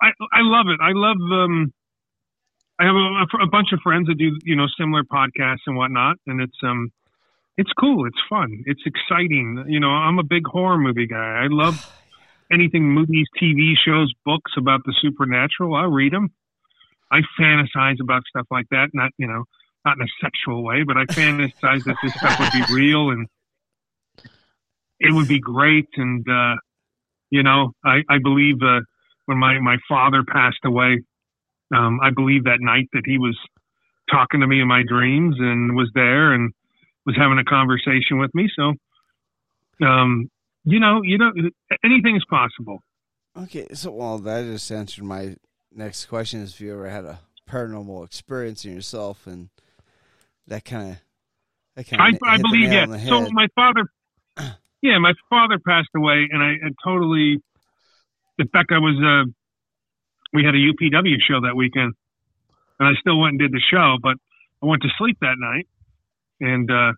I 0.00 0.08
I 0.32 0.40
love 0.40 0.66
it. 0.68 0.80
I 0.80 0.92
love 0.92 1.16
um, 1.16 1.72
I 2.78 2.84
have 2.84 2.94
a, 2.94 3.44
a 3.44 3.46
bunch 3.46 3.72
of 3.72 3.80
friends 3.80 4.08
that 4.08 4.18
do 4.18 4.36
you 4.44 4.56
know 4.56 4.66
similar 4.78 5.04
podcasts 5.04 5.66
and 5.66 5.76
whatnot, 5.76 6.16
and 6.26 6.40
it's 6.40 6.58
um, 6.62 6.92
it's 7.56 7.72
cool. 7.78 8.06
It's 8.06 8.20
fun. 8.28 8.64
It's 8.66 8.82
exciting. 8.84 9.64
You 9.68 9.80
know, 9.80 9.90
I'm 9.90 10.18
a 10.18 10.24
big 10.24 10.46
horror 10.46 10.78
movie 10.78 11.06
guy. 11.06 11.44
I 11.44 11.46
love 11.48 11.90
anything 12.52 12.84
movies, 12.84 13.26
TV 13.40 13.74
shows, 13.84 14.12
books 14.24 14.52
about 14.56 14.80
the 14.84 14.94
supernatural. 15.00 15.74
I 15.74 15.84
read 15.84 16.12
them. 16.12 16.32
I 17.10 17.20
fantasize 17.38 18.00
about 18.00 18.22
stuff 18.28 18.46
like 18.50 18.66
that. 18.70 18.88
Not 18.92 19.10
you 19.18 19.26
know, 19.26 19.44
not 19.84 19.96
in 19.96 20.02
a 20.02 20.12
sexual 20.20 20.64
way, 20.64 20.82
but 20.82 20.96
I 20.96 21.04
fantasize 21.04 21.84
that 21.84 21.96
this 22.02 22.14
stuff 22.14 22.38
would 22.38 22.52
be 22.52 22.64
real 22.74 23.10
and 23.10 23.26
it 25.00 25.12
would 25.12 25.28
be 25.28 25.40
great. 25.40 25.88
And 25.96 26.26
uh, 26.28 26.56
you 27.30 27.42
know, 27.42 27.72
I 27.84 28.02
I 28.08 28.18
believe 28.22 28.56
uh, 28.62 28.80
when 29.26 29.38
my 29.38 29.58
my 29.60 29.76
father 29.88 30.22
passed 30.26 30.64
away, 30.64 31.02
um, 31.74 32.00
I 32.02 32.10
believe 32.10 32.44
that 32.44 32.58
night 32.60 32.88
that 32.92 33.02
he 33.04 33.18
was 33.18 33.38
talking 34.10 34.40
to 34.40 34.46
me 34.46 34.60
in 34.60 34.68
my 34.68 34.82
dreams 34.86 35.36
and 35.38 35.76
was 35.76 35.90
there 35.94 36.32
and 36.32 36.52
was 37.06 37.16
having 37.16 37.38
a 37.38 37.44
conversation 37.44 38.18
with 38.18 38.34
me. 38.34 38.48
So, 38.54 38.74
um, 39.86 40.28
you 40.64 40.80
know, 40.80 41.00
you 41.02 41.18
know, 41.18 41.32
anything 41.84 42.16
is 42.16 42.24
possible. 42.28 42.80
Okay, 43.36 43.66
so 43.74 43.90
well, 43.90 44.18
that 44.18 44.44
just 44.44 44.70
answered 44.70 45.04
my 45.04 45.36
next 45.74 46.06
question: 46.06 46.40
is 46.40 46.54
if 46.54 46.60
you 46.60 46.72
ever 46.72 46.88
had 46.88 47.04
a 47.04 47.20
paranormal 47.48 48.04
experience 48.04 48.64
in 48.64 48.74
yourself, 48.74 49.26
and 49.26 49.48
that 50.46 50.64
kind 50.64 50.92
of 50.92 50.96
that 51.76 51.88
kind 51.88 52.02
I, 52.02 52.08
of 52.10 52.18
I 52.26 52.36
believe 52.38 52.72
yeah. 52.72 52.86
So 53.06 53.30
my 53.30 53.48
father, 53.54 53.84
yeah, 54.82 54.98
my 54.98 55.12
father 55.30 55.58
passed 55.58 55.90
away, 55.96 56.28
and 56.30 56.42
I 56.42 56.54
totally. 56.84 57.42
In 58.38 58.48
fact, 58.48 58.72
I 58.72 58.78
was. 58.78 58.96
Uh, 58.98 59.30
we 60.32 60.44
had 60.44 60.54
a 60.54 60.58
UPW 60.58 61.16
show 61.28 61.42
that 61.42 61.54
weekend, 61.54 61.94
and 62.80 62.88
I 62.88 62.92
still 63.00 63.20
went 63.20 63.32
and 63.32 63.38
did 63.38 63.52
the 63.52 63.62
show, 63.70 63.96
but 64.02 64.16
I 64.62 64.66
went 64.66 64.82
to 64.82 64.88
sleep 64.98 65.18
that 65.20 65.36
night, 65.38 65.68
and 66.40 66.70
uh, 66.70 66.92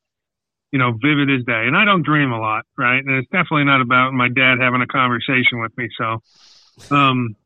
you 0.73 0.79
know, 0.79 0.93
vivid 0.93 1.31
as 1.31 1.45
day. 1.45 1.65
And 1.67 1.77
I 1.77 1.85
don't 1.85 2.05
dream 2.05 2.33
a 2.33 2.41
lot, 2.41 2.65
right? 2.77 2.99
And 2.99 3.17
it's 3.17 3.29
definitely 3.29 3.65
not 3.65 3.81
about 3.81 4.13
my 4.13 4.29
dad 4.29 4.57
having 4.61 4.83
a 4.83 4.87
conversation 4.87 5.61
with 5.61 5.77
me. 5.77 5.89
So, 5.97 6.95
um, 6.95 7.37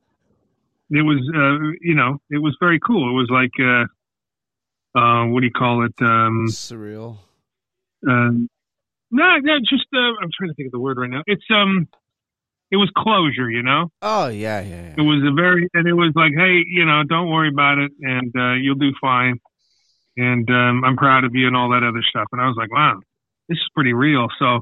it 0.91 1.03
was, 1.03 1.19
uh, 1.35 1.77
you 1.81 1.95
know, 1.95 2.19
it 2.31 2.39
was 2.39 2.57
very 2.61 2.81
cool. 2.81 3.11
It 3.11 3.15
was 3.15 3.31
like, 3.31 3.53
uh, 3.61 4.99
uh, 4.99 5.27
what 5.27 5.41
do 5.41 5.47
you 5.47 5.53
call 5.53 5.85
it? 5.85 5.95
Um, 6.01 6.47
surreal. 6.49 7.19
um, 8.09 8.49
no, 9.13 9.37
no, 9.39 9.59
just 9.61 9.87
uh, 9.95 9.99
I'm 9.99 10.31
trying 10.37 10.51
to 10.51 10.55
think 10.55 10.67
of 10.67 10.73
the 10.73 10.81
word 10.81 10.99
right 10.99 11.11
now. 11.11 11.23
It's 11.27 11.45
um, 11.51 11.89
it 12.71 12.77
was 12.77 12.91
closure, 12.97 13.51
you 13.51 13.63
know. 13.63 13.91
Oh 14.03 14.29
yeah, 14.29 14.61
yeah, 14.61 14.95
It 14.97 15.03
was 15.03 15.23
a 15.27 15.35
very, 15.35 15.69
and 15.75 15.87
it 15.87 15.95
was 15.95 16.13
like, 16.15 16.33
hey, 16.37 16.63
you 16.67 16.85
know, 16.85 17.03
don't 17.09 17.29
worry 17.29 17.49
about 17.49 17.79
it, 17.79 17.93
and 18.01 18.33
uh, 18.37 18.55
you'll 18.55 18.77
do 18.77 18.93
fine, 19.01 19.39
and 20.17 20.49
um, 20.51 20.85
I'm 20.85 20.97
proud 20.97 21.25
of 21.25 21.35
you, 21.35 21.47
and 21.47 21.57
all 21.57 21.71
that 21.71 21.83
other 21.83 22.03
stuff. 22.09 22.27
And 22.33 22.41
I 22.41 22.47
was 22.47 22.57
like, 22.57 22.73
wow, 22.73 23.01
this 23.49 23.57
is 23.57 23.69
pretty 23.75 23.93
real. 23.93 24.29
So 24.39 24.61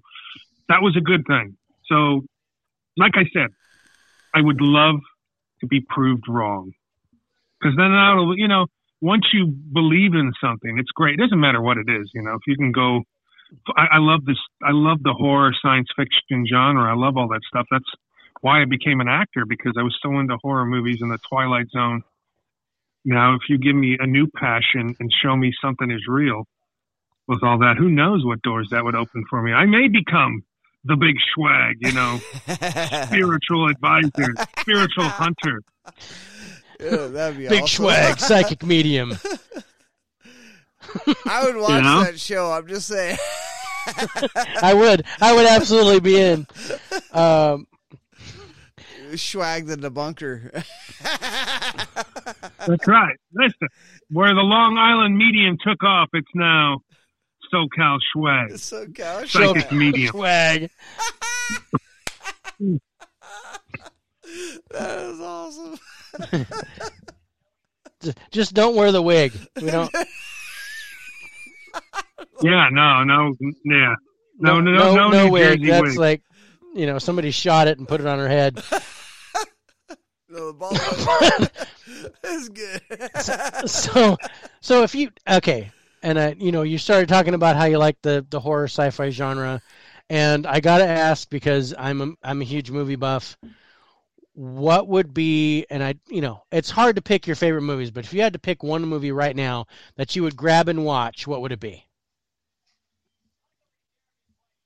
that 0.68 0.80
was 0.82 0.96
a 0.96 1.00
good 1.00 1.26
thing. 1.26 1.56
So, 1.86 2.24
like 2.96 3.12
I 3.14 3.24
said, 3.32 3.48
I 4.34 4.40
would 4.40 4.60
love 4.60 4.96
to 5.60 5.66
be 5.66 5.80
proved 5.80 6.24
wrong, 6.28 6.72
because 7.60 7.76
then 7.76 7.92
that'll, 7.92 8.36
you 8.38 8.48
know, 8.48 8.66
once 9.00 9.26
you 9.32 9.46
believe 9.46 10.14
in 10.14 10.32
something, 10.40 10.78
it's 10.78 10.90
great. 10.90 11.14
It 11.14 11.22
doesn't 11.22 11.40
matter 11.40 11.60
what 11.60 11.78
it 11.78 11.88
is, 11.88 12.10
you 12.14 12.22
know. 12.22 12.34
If 12.34 12.42
you 12.46 12.56
can 12.56 12.72
go 12.72 13.02
I, 13.76 13.86
I 13.92 13.98
love 13.98 14.24
this. 14.24 14.38
I 14.62 14.72
love 14.72 15.02
the 15.02 15.12
horror 15.12 15.52
science 15.62 15.88
fiction 15.96 16.46
genre. 16.46 16.90
I 16.90 16.96
love 16.96 17.16
all 17.16 17.28
that 17.28 17.42
stuff. 17.48 17.66
That's 17.70 17.90
why 18.40 18.62
I 18.62 18.64
became 18.64 19.00
an 19.00 19.08
actor 19.08 19.44
because 19.46 19.74
I 19.78 19.82
was 19.82 19.96
so 20.02 20.18
into 20.18 20.36
horror 20.42 20.66
movies 20.66 20.98
and 21.00 21.10
the 21.10 21.18
Twilight 21.30 21.66
Zone. 21.70 22.02
Now, 23.04 23.34
if 23.34 23.42
you 23.48 23.58
give 23.58 23.76
me 23.76 23.96
a 24.00 24.06
new 24.06 24.26
passion 24.36 24.94
and 25.00 25.12
show 25.22 25.36
me 25.36 25.52
something 25.62 25.90
is 25.90 26.06
real 26.08 26.44
with 27.26 27.42
all 27.42 27.58
that, 27.58 27.76
who 27.78 27.88
knows 27.88 28.24
what 28.24 28.42
doors 28.42 28.68
that 28.70 28.84
would 28.84 28.94
open 28.94 29.24
for 29.30 29.42
me? 29.42 29.52
I 29.52 29.66
may 29.66 29.88
become 29.88 30.42
the 30.84 30.96
big 30.96 31.16
swag, 31.34 31.76
you 31.80 31.92
know, 31.92 32.18
spiritual 33.06 33.68
advisor, 33.68 34.34
spiritual 34.60 35.04
hunter. 35.04 35.60
Yeah, 36.80 37.06
that'd 37.08 37.38
be 37.38 37.48
Big 37.48 37.62
awesome. 37.64 37.84
swag, 37.84 38.18
psychic 38.20 38.62
medium. 38.64 39.12
I 41.26 41.44
would 41.44 41.56
watch 41.56 41.82
know? 41.82 42.04
that 42.04 42.18
show. 42.20 42.50
I'm 42.52 42.66
just 42.68 42.86
saying. 42.88 43.18
I 44.62 44.74
would. 44.74 45.04
I 45.20 45.34
would 45.34 45.46
absolutely 45.46 46.00
be 46.00 46.20
in. 46.20 46.46
Um, 47.12 47.66
Swag 49.16 49.66
the 49.66 49.76
debunker. 49.76 50.52
That's 52.66 52.86
right. 52.86 53.16
Listen, 53.32 53.68
where 54.10 54.34
the 54.34 54.42
Long 54.42 54.76
Island 54.76 55.16
medium 55.16 55.56
took 55.66 55.82
off, 55.82 56.08
it's 56.12 56.28
now 56.34 56.80
SoCal 57.52 57.98
swag, 58.12 58.58
so 58.58 58.86
gosh. 58.86 59.32
psychic 59.32 59.70
medium. 59.72 60.10
swag. 60.10 60.70
That 64.70 64.98
is 65.00 65.20
awesome. 65.20 65.78
Just- 68.02 68.18
Just 68.30 68.54
don't 68.54 68.76
wear 68.76 68.92
the 68.92 69.00
wig. 69.02 69.32
We 69.60 69.70
don't. 69.70 69.90
Yeah, 72.42 72.68
no, 72.70 73.02
no, 73.04 73.34
yeah. 73.64 73.94
No, 74.38 74.60
no, 74.60 74.70
no, 74.72 74.94
no, 74.94 75.08
no 75.08 75.24
New 75.26 75.32
wig. 75.32 75.60
Jersey 75.60 75.70
That's 75.70 75.82
wig. 75.88 75.98
like, 75.98 76.22
you 76.74 76.86
know, 76.86 76.98
somebody 76.98 77.30
shot 77.30 77.66
it 77.68 77.78
and 77.78 77.88
put 77.88 78.00
it 78.00 78.06
on 78.06 78.18
her 78.18 78.28
head. 78.28 78.62
No, 80.28 80.52
the 80.52 80.52
ball 80.52 80.72
That's 82.22 82.48
good. 82.50 83.68
so, 83.68 84.16
so 84.60 84.82
if 84.82 84.94
you 84.94 85.10
okay, 85.28 85.72
and 86.02 86.18
I, 86.18 86.34
you 86.38 86.52
know, 86.52 86.62
you 86.62 86.78
started 86.78 87.08
talking 87.08 87.34
about 87.34 87.56
how 87.56 87.64
you 87.64 87.78
like 87.78 88.00
the 88.02 88.26
the 88.30 88.40
horror 88.40 88.64
sci-fi 88.64 89.10
genre, 89.10 89.60
and 90.10 90.46
I 90.46 90.60
gotta 90.60 90.86
ask 90.86 91.28
because 91.30 91.74
I'm 91.78 92.00
a, 92.00 92.12
I'm 92.22 92.40
a 92.42 92.44
huge 92.44 92.70
movie 92.70 92.96
buff. 92.96 93.36
What 94.34 94.86
would 94.86 95.12
be, 95.12 95.66
and 95.68 95.82
I, 95.82 95.94
you 96.08 96.20
know, 96.20 96.42
it's 96.52 96.70
hard 96.70 96.94
to 96.96 97.02
pick 97.02 97.26
your 97.26 97.34
favorite 97.36 97.62
movies, 97.62 97.90
but 97.90 98.04
if 98.04 98.12
you 98.14 98.22
had 98.22 98.34
to 98.34 98.38
pick 98.38 98.62
one 98.62 98.82
movie 98.82 99.10
right 99.10 99.34
now 99.34 99.66
that 99.96 100.14
you 100.14 100.22
would 100.22 100.36
grab 100.36 100.68
and 100.68 100.84
watch, 100.84 101.26
what 101.26 101.40
would 101.40 101.50
it 101.52 101.60
be? 101.60 101.84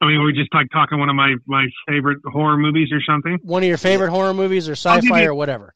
I 0.03 0.07
mean, 0.07 0.21
we're 0.21 0.33
just 0.33 0.53
like 0.53 0.67
talking 0.73 0.99
one 0.99 1.09
of 1.09 1.15
my 1.15 1.37
my 1.47 1.67
favorite 1.89 2.19
horror 2.27 2.57
movies 2.57 2.89
or 2.93 3.01
something. 3.01 3.39
One 3.45 3.63
of 3.63 3.69
your 3.69 3.79
favorite 3.79 4.11
horror 4.11 4.35
movies 4.35 4.69
or 4.69 4.73
sci-fi 4.73 5.23
you- 5.23 5.29
or 5.29 5.35
whatever. 5.35 5.73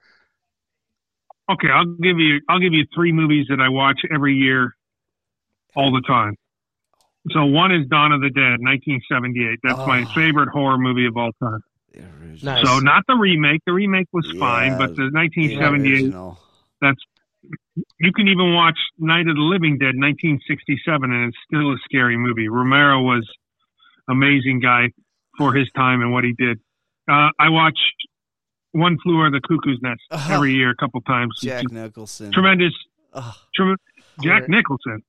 Okay, 1.48 1.68
I'll 1.72 1.86
give 1.86 2.18
you 2.18 2.40
I'll 2.48 2.58
give 2.58 2.72
you 2.72 2.86
three 2.92 3.12
movies 3.12 3.46
that 3.50 3.60
I 3.60 3.68
watch 3.68 4.00
every 4.12 4.34
year, 4.34 4.74
all 5.76 5.92
the 5.92 6.02
time. 6.06 6.34
So 7.30 7.44
one 7.44 7.72
is 7.72 7.86
Dawn 7.88 8.12
of 8.12 8.20
the 8.20 8.30
Dead, 8.30 8.60
1978. 8.60 9.58
That's 9.62 9.78
my 9.86 10.02
Oh. 10.02 10.14
favorite 10.14 10.48
horror 10.48 10.78
movie 10.78 11.06
of 11.06 11.16
all 11.16 11.32
time. 11.42 11.60
Nice. 12.42 12.64
So 12.66 12.78
not 12.80 13.04
the 13.08 13.14
remake. 13.14 13.62
The 13.66 13.72
remake 13.72 14.06
was 14.12 14.30
fine, 14.38 14.76
but 14.78 14.94
the 14.96 15.04
The 15.04 15.10
1978. 15.12 15.92
original. 16.04 16.38
That's 16.80 17.00
you 17.98 18.12
can 18.12 18.28
even 18.28 18.52
watch 18.54 18.78
Night 18.98 19.26
of 19.28 19.36
the 19.36 19.42
Living 19.42 19.78
Dead, 19.78 19.94
1967, 19.96 21.10
and 21.12 21.28
it's 21.28 21.38
still 21.46 21.72
a 21.72 21.76
scary 21.84 22.16
movie. 22.16 22.48
Romero 22.48 23.00
was 23.02 23.26
amazing 24.08 24.60
guy 24.60 24.90
for 25.38 25.54
his 25.54 25.70
time 25.76 26.00
and 26.02 26.12
what 26.12 26.24
he 26.24 26.32
did. 26.36 26.58
Uh, 27.08 27.30
I 27.38 27.48
watched 27.50 27.78
One 28.72 28.98
Flew 29.02 29.18
Over 29.20 29.30
the 29.30 29.40
Cuckoo's 29.40 29.78
Nest 29.82 30.00
Uh-huh. 30.10 30.34
every 30.34 30.52
year, 30.54 30.70
a 30.70 30.74
couple 30.76 31.00
times. 31.02 31.38
Jack 31.40 31.70
Nicholson. 31.70 32.32
tremendous, 32.32 32.72
Oh, 33.14 33.34
trem- 33.54 33.76
Jack 34.22 34.48
Nicholson, 34.48 35.02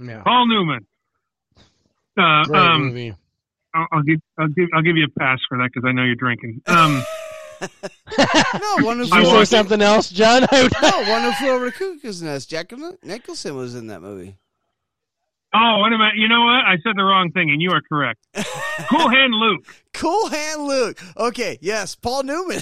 Yeah, 0.00 0.22
Paul 0.22 0.46
Newman. 0.46 0.86
Uh, 2.16 2.44
great 2.44 2.58
um, 2.58 2.82
movie. 2.86 3.14
I'll, 3.74 3.86
I'll 3.92 4.02
give 4.02 4.20
I'll 4.38 4.48
give 4.48 4.68
I'll 4.74 4.82
give 4.82 4.96
you 4.96 5.04
a 5.04 5.18
pass 5.18 5.38
for 5.48 5.58
that 5.58 5.70
because 5.72 5.86
I 5.86 5.92
know 5.92 6.04
you're 6.04 6.14
drinking. 6.14 6.62
Um, 6.66 7.02
no, 7.60 8.84
one 8.84 9.00
of 9.00 9.08
you 9.08 9.14
I 9.14 9.24
say 9.24 9.44
something 9.44 9.82
else, 9.82 10.10
John? 10.10 10.46
I 10.50 10.68
no, 10.82 11.12
one 11.12 11.22
who 11.22 11.32
flew 11.32 11.50
over 11.50 11.64
the 11.66 11.72
cuckoo's 11.72 12.22
nest. 12.22 12.50
Jack 12.50 12.72
Nicholson 13.02 13.56
was 13.56 13.74
in 13.74 13.88
that 13.88 14.00
movie. 14.00 14.36
oh, 15.54 15.80
wait 15.82 15.92
a 15.92 15.98
minute. 15.98 16.16
You 16.16 16.28
know 16.28 16.44
what? 16.44 16.64
I 16.64 16.76
said 16.82 16.92
the 16.96 17.04
wrong 17.04 17.30
thing, 17.32 17.50
and 17.50 17.60
you 17.60 17.70
are 17.70 17.80
correct. 17.80 18.20
Cool 18.90 19.08
Hand 19.08 19.34
Luke. 19.34 19.66
Cool 19.92 20.28
Hand 20.28 20.62
Luke. 20.62 21.00
Okay, 21.16 21.58
yes, 21.60 21.94
Paul 21.94 22.22
Newman. 22.24 22.60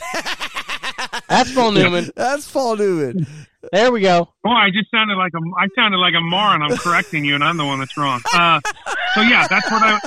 That's 1.29 1.53
Paul 1.53 1.73
Newman. 1.73 2.11
That's 2.17 2.51
Paul 2.51 2.77
Newman. 2.77 3.27
There 3.73 3.91
we 3.93 4.01
go. 4.01 4.29
Boy, 4.45 4.51
I 4.51 4.71
just 4.73 4.91
sounded 4.91 5.17
like 5.17 5.33
a 5.35 5.39
I 5.59 5.67
sounded 5.77 5.99
like 5.99 6.15
a 6.15 6.21
moron. 6.21 6.63
I'm 6.63 6.77
correcting 6.77 7.25
you, 7.25 7.35
and 7.35 7.43
I'm 7.45 7.57
the 7.57 7.65
one 7.65 7.79
that's 7.81 7.97
wrong. 7.97 8.21
Uh, 8.35 8.61
so 9.15 9.21
yeah, 9.23 9.47
that's 9.49 9.71
what 9.71 9.83
I. 9.83 9.99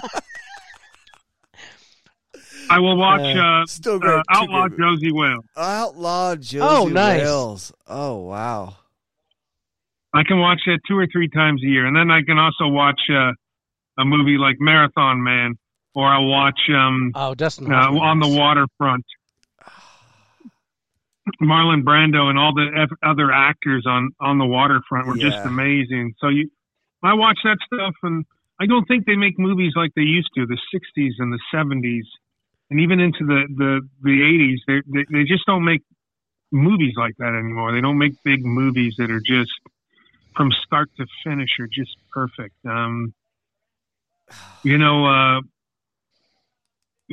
I 2.72 2.80
will 2.80 2.98
watch 2.98 3.22
uh, 3.36 3.66
Still 3.66 3.98
great. 4.00 4.14
uh, 4.14 4.18
Two 4.18 4.24
Outlaw 4.44 4.68
great 4.68 4.80
Josey 4.80 5.12
Wales. 5.12 5.44
Outlaw 5.58 6.36
Josey 6.36 6.60
Oh, 6.62 6.88
nice. 6.88 7.22
Wales. 7.22 7.74
Oh, 7.88 8.18
wow. 8.18 8.76
I 10.14 10.22
can 10.24 10.40
watch 10.40 10.62
it 10.68 10.80
two 10.88 10.96
or 10.98 11.08
three 11.12 11.30
times 11.30 11.64
a 11.64 11.68
year, 11.68 11.86
and 11.88 11.96
then 11.96 12.12
I 12.12 12.22
can 12.22 12.38
also 12.38 12.68
watch 12.68 13.00
uh, 13.12 13.32
a 13.98 14.06
movie 14.06 14.38
like 14.38 14.58
Marathon 14.60 15.24
Man, 15.24 15.56
or 15.96 16.06
I'll 16.08 16.28
watch 16.28 16.60
um, 16.72 17.12
Oh, 17.16 17.34
Dustin. 17.34 17.72
uh, 17.74 17.76
on 17.92 18.20
the 18.20 18.28
waterfront. 18.28 19.06
Marlon 21.42 21.84
Brando 21.84 22.30
and 22.30 22.40
all 22.40 22.54
the 22.54 22.68
ev- 22.76 22.98
other 23.04 23.32
actors 23.32 23.86
on 23.88 24.10
on 24.20 24.38
the 24.38 24.46
waterfront 24.46 25.08
were 25.08 25.18
just 25.18 25.38
amazing. 25.46 26.14
So 26.20 26.30
you, 26.30 26.50
I 27.04 27.14
watch 27.14 27.40
that 27.44 27.58
stuff, 27.66 27.96
and 28.04 28.26
I 28.60 28.66
don't 28.66 28.86
think 28.86 29.06
they 29.06 29.16
make 29.16 29.38
movies 29.38 29.74
like 29.76 29.92
they 29.96 30.02
used 30.02 30.30
to, 30.36 30.46
the 30.46 30.58
'60s 30.74 31.14
and 31.20 31.32
the 31.32 31.40
'70s, 31.54 32.06
and 32.70 32.80
even 32.80 33.00
into 33.00 33.26
the 33.26 33.44
the 33.56 33.82
the 34.02 34.22
'80s. 34.22 34.58
They 34.68 34.82
they, 34.92 35.06
they 35.20 35.24
just 35.24 35.46
don't 35.46 35.64
make 35.66 35.82
movies 36.52 36.94
like 36.98 37.16
that 37.18 37.36
anymore. 37.36 37.74
They 37.74 37.82
don't 37.82 37.98
make 37.98 38.14
big 38.24 38.44
movies 38.44 38.96
that 38.98 39.12
are 39.12 39.22
just 39.22 39.52
from 40.36 40.52
start 40.66 40.90
to 40.98 41.06
finish 41.24 41.50
are 41.60 41.68
just 41.68 41.96
perfect. 42.12 42.56
Um, 42.66 43.14
you 44.64 44.78
know, 44.78 45.06
uh, 45.06 45.42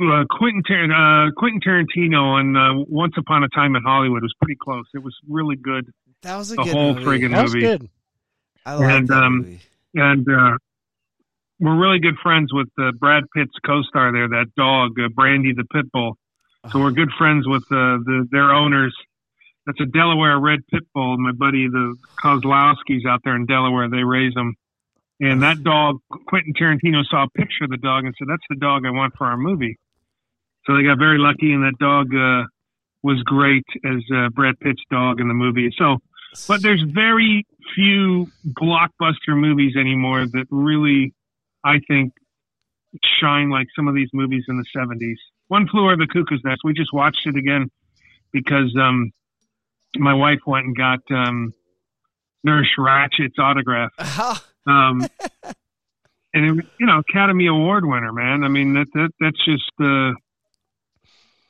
uh, 0.01 0.25
Quentin 0.29 0.63
Tar- 0.63 1.27
uh, 1.27 1.31
Quentin 1.37 1.59
Tarantino 1.61 2.39
and 2.39 2.57
uh, 2.57 2.83
Once 2.87 3.13
Upon 3.17 3.43
a 3.43 3.49
Time 3.49 3.75
in 3.75 3.83
Hollywood 3.83 4.21
was 4.21 4.33
pretty 4.41 4.57
close. 4.61 4.85
It 4.93 5.03
was 5.03 5.15
really 5.27 5.55
good, 5.55 5.91
That 6.23 6.37
was 6.37 6.51
a 6.51 6.55
The 6.55 6.63
good 6.63 6.71
whole 6.73 6.93
movie. 6.93 7.05
friggin' 7.05 7.31
That 7.31 7.43
was 7.43 7.53
movie. 7.53 7.65
good. 7.65 7.89
I 8.65 8.73
like 8.75 8.89
And, 8.95 9.07
that 9.07 9.13
um, 9.23 9.37
movie. 9.37 9.59
and 9.95 10.27
uh, 10.29 10.57
we're 11.59 11.75
really 11.79 11.99
good 11.99 12.17
friends 12.21 12.53
with 12.53 12.67
uh, 12.79 12.91
Brad 12.99 13.23
Pitt's 13.35 13.53
co-star 13.65 14.11
there, 14.11 14.27
that 14.29 14.47
dog 14.55 14.99
uh, 14.99 15.07
Brandy 15.09 15.53
the 15.53 15.63
pit 15.65 15.91
bull. 15.91 16.17
So 16.71 16.79
we're 16.79 16.91
good 16.91 17.11
friends 17.17 17.47
with 17.47 17.63
uh, 17.71 18.03
the 18.03 18.27
their 18.29 18.51
owners. 18.51 18.93
That's 19.65 19.79
a 19.79 19.85
Delaware 19.85 20.37
Red 20.37 20.67
Pit 20.67 20.83
Bull. 20.93 21.17
My 21.17 21.31
buddy 21.31 21.67
the 21.69 21.95
Kozlowskis 22.21 23.05
out 23.07 23.21
there 23.23 23.35
in 23.35 23.45
Delaware, 23.45 23.89
they 23.89 24.03
raise 24.03 24.33
them. 24.33 24.55
And 25.21 25.41
that 25.43 25.63
dog, 25.63 25.99
Quentin 26.27 26.53
Tarantino 26.53 27.03
saw 27.09 27.23
a 27.23 27.29
picture 27.29 27.63
of 27.63 27.69
the 27.69 27.77
dog 27.77 28.03
and 28.05 28.13
said, 28.19 28.27
"That's 28.29 28.43
the 28.49 28.55
dog 28.57 28.85
I 28.85 28.91
want 28.91 29.13
for 29.17 29.27
our 29.27 29.37
movie." 29.37 29.77
So 30.67 30.75
they 30.75 30.83
got 30.83 30.99
very 30.99 31.17
lucky, 31.17 31.53
and 31.53 31.63
that 31.63 31.79
dog 31.79 32.13
uh, 32.13 32.43
was 33.01 33.23
great 33.23 33.65
as 33.85 34.03
uh, 34.13 34.29
Brad 34.29 34.59
Pitt's 34.59 34.83
dog 34.91 35.21
in 35.21 35.29
the 35.29 35.33
movie. 35.33 35.73
So, 35.77 35.97
but 36.47 36.61
there's 36.61 36.83
very 36.83 37.45
few 37.73 38.27
blockbuster 38.45 39.29
movies 39.29 39.75
anymore 39.77 40.25
that 40.25 40.45
really, 40.51 41.13
I 41.63 41.79
think, 41.87 42.11
shine 43.19 43.49
like 43.49 43.67
some 43.75 43.87
of 43.87 43.95
these 43.95 44.09
movies 44.13 44.43
in 44.49 44.57
the 44.57 44.65
70s. 44.75 45.15
One 45.47 45.67
Flew 45.69 45.85
Over 45.85 45.95
the 45.95 46.07
Cuckoo's 46.07 46.41
Nest. 46.43 46.61
We 46.65 46.73
just 46.73 46.91
watched 46.91 47.25
it 47.25 47.37
again 47.37 47.69
because 48.33 48.75
um, 48.77 49.11
my 49.95 50.13
wife 50.13 50.39
went 50.45 50.65
and 50.65 50.75
got 50.75 50.99
um, 51.11 51.53
Nurse 52.43 52.69
Ratched's 52.77 53.39
autograph. 53.39 53.91
Um, 54.67 55.07
and 56.33 56.45
it, 56.45 56.51
was, 56.51 56.65
you 56.77 56.85
know, 56.85 56.99
Academy 56.99 57.47
Award 57.47 57.85
winner, 57.85 58.11
man. 58.11 58.43
I 58.43 58.49
mean, 58.49 58.73
that 58.73 58.87
that 58.95 59.11
that's 59.21 59.45
just 59.45 59.71
uh, 59.79 60.11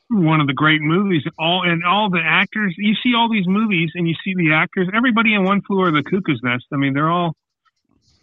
one 0.09 0.39
of 0.41 0.47
the 0.47 0.53
great 0.53 0.81
movies. 0.81 1.23
All 1.37 1.63
and 1.63 1.83
all 1.83 2.09
the 2.09 2.21
actors. 2.23 2.75
You 2.77 2.95
see 3.03 3.13
all 3.15 3.29
these 3.31 3.47
movies, 3.47 3.91
and 3.95 4.07
you 4.07 4.15
see 4.23 4.33
the 4.35 4.53
actors. 4.53 4.87
Everybody 4.93 5.33
in 5.33 5.43
One 5.43 5.61
Flew 5.61 5.81
Over 5.81 5.91
the 5.91 6.03
Cuckoo's 6.03 6.39
Nest. 6.43 6.65
I 6.71 6.77
mean, 6.77 6.93
they're 6.93 7.09
all 7.09 7.33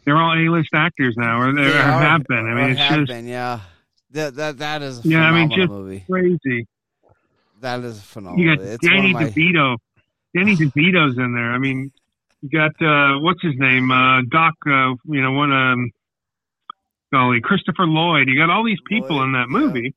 they're 0.04 0.16
all 0.16 0.32
A-list 0.34 0.70
actors 0.74 1.14
now, 1.16 1.40
or 1.40 1.52
they 1.54 1.62
They 1.64 1.78
are- 1.78 2.00
have 2.02 2.24
been. 2.24 2.46
I 2.46 2.54
mean, 2.54 2.70
it's 2.76 2.88
just 2.88 3.08
been, 3.08 3.26
yeah. 3.26 3.60
That 4.10 4.34
that 4.36 4.58
that 4.58 4.82
is 4.82 5.04
a 5.04 5.08
Yeah, 5.08 5.22
I 5.22 5.32
mean, 5.32 5.50
just- 5.50 5.70
movie. 5.70 6.04
crazy. 6.10 6.66
That 7.60 7.80
is 7.80 8.02
phenomenal. 8.02 8.44
You 8.44 8.56
got 8.56 8.64
it's 8.64 8.86
Danny 8.86 9.12
my, 9.12 9.24
DeVito. 9.24 9.76
Danny 10.36 10.54
DeVito's 10.56 11.16
in 11.16 11.34
there. 11.34 11.50
I 11.52 11.58
mean, 11.58 11.90
you 12.42 12.50
got 12.50 12.72
uh, 12.82 13.18
what's 13.20 13.42
his 13.42 13.54
name? 13.56 13.90
Uh, 13.90 14.20
Doc. 14.30 14.54
Uh, 14.66 14.94
you 15.06 15.22
know, 15.22 15.32
one 15.32 15.50
um, 15.52 15.90
golly, 17.12 17.40
Christopher 17.40 17.86
Lloyd. 17.86 18.28
You 18.28 18.36
got 18.36 18.50
all 18.50 18.64
these 18.64 18.80
people 18.86 19.16
Lloyd, 19.16 19.26
in 19.26 19.32
that 19.32 19.46
yeah. 19.50 19.58
movie. 19.58 19.94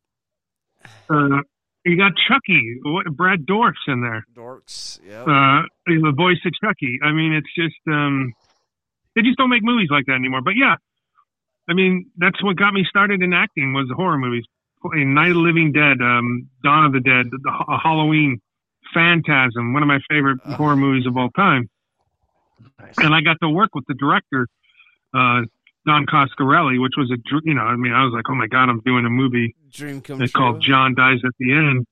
Uh, 1.09 1.41
you 1.87 1.97
got 1.97 2.13
Chucky. 2.27 2.77
What, 2.83 3.05
Brad 3.15 3.45
Dourif 3.45 3.73
in 3.87 4.01
there. 4.01 4.25
dorks. 4.35 4.99
yeah. 5.07 5.21
Uh, 5.23 5.63
the 5.85 6.13
voice 6.15 6.37
of 6.45 6.51
Chucky. 6.63 6.99
I 7.03 7.11
mean, 7.11 7.33
it's 7.33 7.53
just 7.55 7.75
um, 7.87 8.33
they 9.15 9.21
just 9.21 9.37
don't 9.37 9.49
make 9.49 9.63
movies 9.63 9.89
like 9.89 10.05
that 10.07 10.13
anymore. 10.13 10.41
But 10.41 10.55
yeah, 10.55 10.75
I 11.69 11.73
mean, 11.73 12.11
that's 12.17 12.41
what 12.43 12.55
got 12.57 12.73
me 12.73 12.85
started 12.87 13.21
in 13.23 13.33
acting 13.33 13.73
was 13.73 13.87
the 13.89 13.95
horror 13.95 14.17
movies. 14.17 14.45
In 14.93 15.13
Night 15.15 15.29
of 15.29 15.35
the 15.35 15.39
Living 15.41 15.71
Dead, 15.71 15.97
um, 16.01 16.49
Dawn 16.63 16.85
of 16.85 16.93
the 16.93 16.99
Dead, 16.99 17.25
the, 17.31 17.51
Ha- 17.51 17.79
Halloween, 17.81 18.39
Phantasm, 18.93 19.73
one 19.73 19.81
of 19.81 19.87
my 19.87 19.99
favorite 20.09 20.39
Uh. 20.45 20.55
horror 20.55 20.75
movies 20.75 21.05
of 21.07 21.17
all 21.17 21.29
time. 21.31 21.69
Nice. 22.79 22.93
And 22.99 23.13
I 23.13 23.21
got 23.21 23.37
to 23.41 23.49
work 23.49 23.73
with 23.75 23.85
the 23.87 23.95
director, 23.95 24.47
uh, 25.13 25.41
Don 25.87 26.05
Coscarelli, 26.05 26.81
which 26.81 26.93
was 26.97 27.09
a, 27.11 27.17
you 27.45 27.53
know, 27.53 27.61
I 27.61 27.77
mean, 27.77 27.93
I 27.93 28.03
was 28.03 28.13
like, 28.13 28.25
oh 28.29 28.35
my 28.35 28.47
God, 28.47 28.69
I'm 28.69 28.81
doing 28.81 29.05
a 29.05 29.09
movie 29.09 29.55
Dream 29.71 30.01
come 30.01 30.21
it's 30.21 30.33
true. 30.33 30.41
called 30.41 30.61
John 30.61 30.93
Dies 30.95 31.19
at 31.25 31.31
the 31.39 31.53
End 31.53 31.85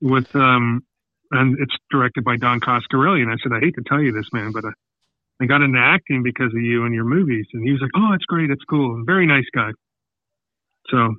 with 0.00 0.34
um 0.34 0.82
and 1.30 1.58
it's 1.60 1.74
directed 1.90 2.24
by 2.24 2.36
Don 2.36 2.60
Coscarelli. 2.60 3.20
And 3.20 3.30
I 3.30 3.36
said 3.42 3.52
I 3.52 3.60
hate 3.60 3.74
to 3.74 3.82
tell 3.86 4.00
you 4.00 4.10
this 4.10 4.28
man 4.32 4.52
but 4.52 4.64
uh, 4.64 4.70
I 5.40 5.44
got 5.44 5.60
into 5.60 5.78
acting 5.78 6.22
because 6.22 6.52
of 6.54 6.62
you 6.62 6.84
and 6.86 6.94
your 6.94 7.04
movies. 7.04 7.46
And 7.52 7.62
he 7.62 7.72
was 7.72 7.80
like 7.82 7.90
oh 7.94 8.12
it's 8.14 8.24
great. 8.24 8.50
It's 8.50 8.64
cool. 8.64 9.04
Very 9.04 9.26
nice 9.26 9.46
guy. 9.54 9.70
So. 10.88 11.16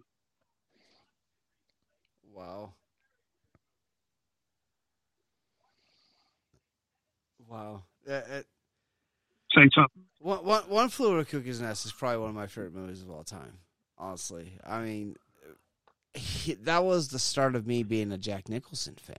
Wow. 2.33 2.73
Wow. 7.47 7.83
Uh, 8.09 8.11
uh, 8.13 8.41
say 9.53 9.69
something 9.75 10.06
one, 10.27 10.43
one, 10.43 10.63
one 10.63 10.89
Flew 10.89 11.07
Over 11.07 11.23
Cuckoo's 11.23 11.61
Nest 11.61 11.85
is 11.85 11.93
probably 11.93 12.17
one 12.17 12.29
of 12.29 12.35
my 12.35 12.47
favorite 12.47 12.75
movies 12.75 13.01
of 13.01 13.09
all 13.09 13.23
time. 13.23 13.59
Honestly, 13.97 14.59
I 14.65 14.81
mean, 14.81 15.15
he, 16.13 16.53
that 16.55 16.83
was 16.83 17.07
the 17.07 17.17
start 17.17 17.55
of 17.55 17.65
me 17.65 17.83
being 17.83 18.11
a 18.11 18.17
Jack 18.17 18.49
Nicholson 18.49 18.95
fan. 18.97 19.15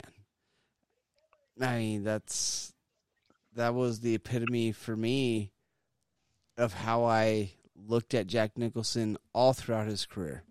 I 1.61 1.79
mean, 1.79 2.05
that's 2.05 2.75
that 3.57 3.75
was 3.75 4.01
the 4.01 4.15
epitome 4.15 4.71
for 4.73 4.95
me 4.95 5.51
of 6.59 6.75
how 6.75 7.05
I 7.05 7.53
looked 7.75 8.13
at 8.13 8.27
Jack 8.27 8.59
Nicholson 8.59 9.17
all 9.33 9.55
throughout 9.55 9.87
his 9.87 10.05
career. 10.05 10.45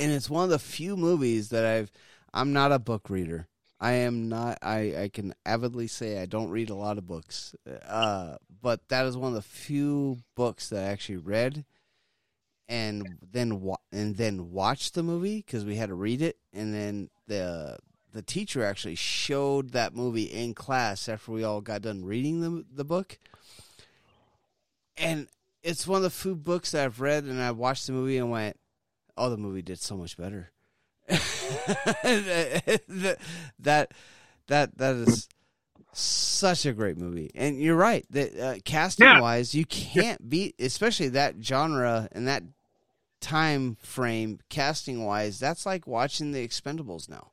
And 0.00 0.10
it's 0.10 0.28
one 0.28 0.44
of 0.44 0.50
the 0.50 0.58
few 0.58 0.96
movies 0.96 1.50
that 1.50 1.64
I've 1.64 1.92
I'm 2.34 2.52
not 2.52 2.72
a 2.72 2.80
book 2.80 3.08
reader. 3.08 3.46
I 3.80 3.92
am 3.92 4.28
not 4.28 4.58
I 4.62 4.94
I 5.04 5.10
can 5.12 5.34
avidly 5.44 5.86
say 5.86 6.18
I 6.20 6.26
don't 6.26 6.50
read 6.50 6.70
a 6.70 6.74
lot 6.74 6.98
of 6.98 7.06
books. 7.06 7.54
Uh 7.86 8.36
but 8.62 8.88
that 8.88 9.04
is 9.06 9.16
one 9.16 9.28
of 9.28 9.34
the 9.34 9.42
few 9.42 10.18
books 10.34 10.68
that 10.70 10.84
I 10.84 10.88
actually 10.88 11.18
read 11.18 11.64
and 12.68 13.18
then 13.32 13.60
wa- 13.60 13.76
and 13.92 14.16
then 14.16 14.50
watched 14.52 14.94
the 14.94 15.02
movie 15.02 15.42
cuz 15.42 15.64
we 15.64 15.76
had 15.76 15.88
to 15.90 15.94
read 15.94 16.22
it 16.22 16.38
and 16.52 16.72
then 16.72 17.10
the 17.26 17.78
the 18.12 18.22
teacher 18.22 18.64
actually 18.64 18.94
showed 18.94 19.70
that 19.70 19.94
movie 19.94 20.24
in 20.32 20.54
class 20.54 21.08
after 21.08 21.32
we 21.32 21.42
all 21.42 21.60
got 21.60 21.82
done 21.82 22.04
reading 22.04 22.40
the 22.40 22.64
the 22.72 22.84
book. 22.84 23.18
And 24.96 25.28
it's 25.64 25.86
one 25.86 25.96
of 25.98 26.02
the 26.04 26.10
few 26.10 26.36
books 26.36 26.70
that 26.70 26.84
I've 26.84 27.00
read 27.00 27.24
and 27.24 27.42
I 27.42 27.50
watched 27.50 27.86
the 27.88 27.92
movie 27.92 28.16
and 28.16 28.30
went, 28.30 28.56
"Oh, 29.16 29.28
the 29.30 29.36
movie 29.36 29.62
did 29.62 29.80
so 29.80 29.96
much 29.96 30.16
better." 30.16 30.52
that 33.58 33.92
that 34.48 34.76
that 34.78 34.94
is 34.96 35.28
such 35.92 36.66
a 36.66 36.72
great 36.72 36.98
movie, 36.98 37.30
and 37.34 37.60
you're 37.60 37.76
right. 37.76 38.04
That 38.10 38.38
uh, 38.38 38.54
casting 38.64 39.06
Yeah. 39.06 39.20
wise, 39.20 39.54
you 39.54 39.64
can't 39.64 40.28
beat, 40.28 40.54
especially 40.58 41.08
that 41.10 41.36
genre 41.42 42.08
and 42.12 42.26
that 42.28 42.42
time 43.20 43.76
frame. 43.80 44.40
Casting 44.48 45.04
wise, 45.04 45.38
that's 45.38 45.66
like 45.66 45.86
watching 45.86 46.32
the 46.32 46.46
Expendables 46.46 47.08
now. 47.08 47.30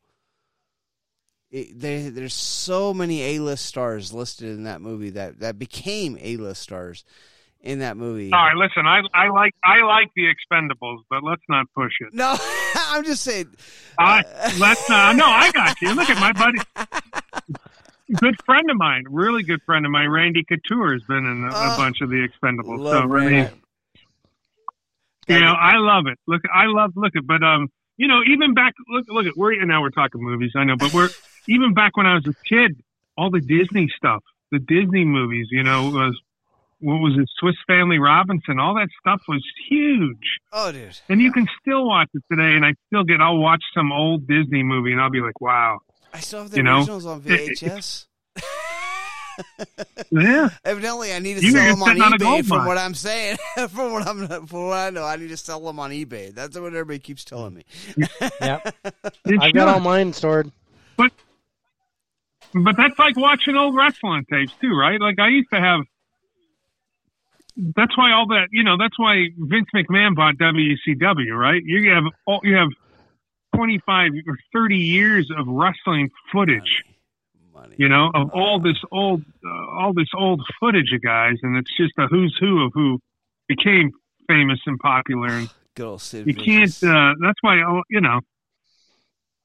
It, 1.50 1.80
they, 1.80 2.10
there's 2.10 2.34
so 2.34 2.94
many 2.94 3.36
A-list 3.36 3.66
stars 3.66 4.14
listed 4.14 4.50
in 4.50 4.64
that 4.64 4.82
movie 4.82 5.10
that 5.12 5.40
that 5.40 5.60
became 5.60 6.18
A-list 6.22 6.62
stars 6.62 7.04
in 7.64 7.80
that 7.80 7.98
movie. 7.98 8.32
All 8.34 8.40
right, 8.46 8.56
listen. 8.56 8.86
I 8.86 9.02
I 9.14 9.30
like 9.30 9.54
I 9.64 9.82
like 9.84 10.10
the 10.16 10.24
Expendables, 10.24 11.00
but 11.10 11.24
let's 11.24 11.42
not 11.50 11.68
push 11.76 11.94
it. 12.02 12.14
No, 12.14 12.36
I'm 12.76 13.04
just 13.04 13.24
saying. 13.24 13.48
I 14.00 14.24
let's 14.60 14.90
uh, 14.90 15.14
no. 15.14 15.26
I 15.26 15.52
got 15.52 15.80
you. 15.82 15.94
Look 15.94 16.10
at 16.10 16.20
my 16.20 16.34
buddy, 16.34 16.60
good 18.20 18.36
friend 18.46 18.70
of 18.70 18.78
mine, 18.78 19.04
really 19.10 19.44
good 19.44 19.62
friend 19.66 19.86
of 19.86 19.92
mine, 19.92 20.10
Randy 20.10 20.44
Couture 20.44 20.94
has 20.94 21.04
been 21.04 21.26
in 21.26 21.44
a, 21.44 21.48
a 21.48 21.74
Oh, 21.74 21.78
bunch 21.78 22.02
of 22.02 22.10
the 22.10 22.28
Expendables. 22.28 22.80
Love 22.80 22.94
so 22.94 23.00
I 23.00 23.06
Randy. 23.06 23.54
you 25.28 25.40
know, 25.40 25.54
I 25.54 25.78
love 25.78 26.08
it. 26.08 26.18
Look, 26.28 26.42
I 26.54 26.66
love 26.66 26.94
look 26.96 27.16
at, 27.16 27.26
but 27.26 27.44
um, 27.44 27.70
you 27.98 28.08
know, 28.08 28.22
even 28.28 28.54
back 28.54 28.74
look 28.90 29.06
look 29.08 29.26
at 29.28 29.38
we're 29.38 29.64
now 29.66 29.82
we're 29.82 29.90
talking 29.90 30.22
movies. 30.24 30.52
I 30.56 30.64
know, 30.64 30.76
but 30.78 30.94
we're 30.94 31.10
even 31.48 31.74
back 31.74 31.96
when 31.98 32.06
I 32.06 32.16
was 32.16 32.26
a 32.28 32.34
kid, 32.48 32.82
all 33.18 33.30
the 33.30 33.40
Disney 33.42 33.88
stuff, 33.96 34.24
the 34.52 34.60
Disney 34.60 35.06
movies, 35.06 35.48
you 35.52 35.64
know, 35.64 35.90
was 35.90 36.20
what 36.82 36.98
was 36.98 37.14
it, 37.18 37.30
Swiss 37.40 37.56
Family 37.68 38.00
Robinson, 38.00 38.60
all 38.60 38.74
that 38.76 38.90
stuff 39.00 39.22
was 39.28 39.44
huge. 39.70 40.40
Oh, 40.52 40.72
dude. 40.72 40.98
And 41.10 41.22
you 41.22 41.32
can 41.32 41.48
still 41.62 41.88
watch 41.88 42.10
it 42.14 42.24
today, 42.32 42.56
and 42.56 42.66
I 42.66 42.74
still 42.88 43.04
get. 43.04 43.22
I'll 43.22 43.38
watch 43.38 43.64
some 43.74 43.92
old 43.92 44.28
Disney 44.28 44.64
movie, 44.64 44.92
and 44.92 45.00
I'll 45.02 45.10
be 45.10 45.22
like, 45.22 45.40
"Wow, 45.40 45.80
I 46.14 46.20
still 46.20 46.42
have 46.42 46.52
the 46.52 46.58
You 46.58 46.64
know? 46.64 46.80
originals 46.80 47.06
on 47.06 47.22
VHS. 47.24 48.06
yeah." 50.12 50.50
Evidently, 50.66 51.14
I 51.14 51.20
need 51.20 51.38
to 51.38 51.46
You 51.46 51.52
sell 51.52 51.66
them 51.76 51.84
on 51.84 51.88
sitting 51.90 52.04
on 52.04 52.12
eBay. 52.14 52.46
From 52.48 52.66
what 52.66 52.78
I'm 52.78 52.94
saying, 52.96 53.38
from 53.70 53.94
what 53.94 54.08
I'm, 54.08 54.48
from 54.48 54.68
what 54.68 54.78
I 54.78 54.90
know, 54.90 55.04
I 55.06 55.16
need 55.16 55.30
to 55.30 55.38
sell 55.38 55.60
them 55.62 55.80
on 55.80 55.92
eBay. 55.92 56.34
That's 56.34 56.58
what 56.58 56.68
everybody 56.68 57.00
keeps 57.00 57.24
telling 57.24 57.54
me. 57.54 57.64
yeah, 58.42 58.60
I've 59.40 59.54
got 59.54 59.68
all 59.68 59.80
mine 59.80 60.14
stored. 60.14 60.52
but 60.98 61.12
but 62.54 62.76
that's 62.76 62.98
like 63.00 63.16
watching 63.18 63.56
old 63.56 63.76
wrestling 63.76 64.26
tapes 64.30 64.54
too, 64.60 64.76
right? 64.76 65.00
Like 65.00 65.20
I 65.20 65.30
used 65.30 65.50
to 65.54 65.60
have. 65.60 65.82
That's 67.56 67.98
why 67.98 68.12
all 68.14 68.28
that 68.28 68.48
you 68.52 68.64
know. 68.64 68.78
That's 68.78 68.98
why 68.98 69.28
Vince 69.38 69.68
McMahon 69.76 70.16
bought 70.16 70.36
WCW, 70.36 71.38
right? 71.38 71.62
You 71.64 71.92
have 71.92 72.04
all, 72.26 72.40
you 72.44 72.56
have 72.56 72.70
twenty 73.56 73.80
five 73.86 74.12
or 74.28 74.38
thirty 74.54 74.78
years 74.78 75.30
of 75.38 75.48
wrestling 75.48 76.10
footage, 76.32 76.84
Money. 77.54 77.76
you 77.78 77.90
know, 77.90 78.10
of 78.14 78.30
all 78.34 78.60
this 78.60 78.78
old 78.92 79.24
uh, 79.46 79.80
all 79.80 79.94
this 79.94 80.10
old 80.18 80.42
footage 80.60 80.92
of 80.94 81.02
guys, 81.02 81.36
and 81.44 81.58
it's 81.58 81.76
just 81.76 81.94
a 81.98 82.08
who's 82.08 82.36
who 82.40 82.64
of 82.66 82.72
who 82.74 83.00
became 83.48 83.92
famous 84.28 84.60
and 84.66 84.80
popular. 84.80 85.28
And 85.28 85.50
Good 85.76 85.86
old 85.86 86.02
Sid 86.02 86.28
you 86.28 86.34
Vicious. 86.34 86.80
can't. 86.80 86.96
Uh, 86.96 87.14
that's 87.22 87.40
why 87.42 87.62
oh, 87.62 87.84
you 87.90 88.02
know. 88.02 88.22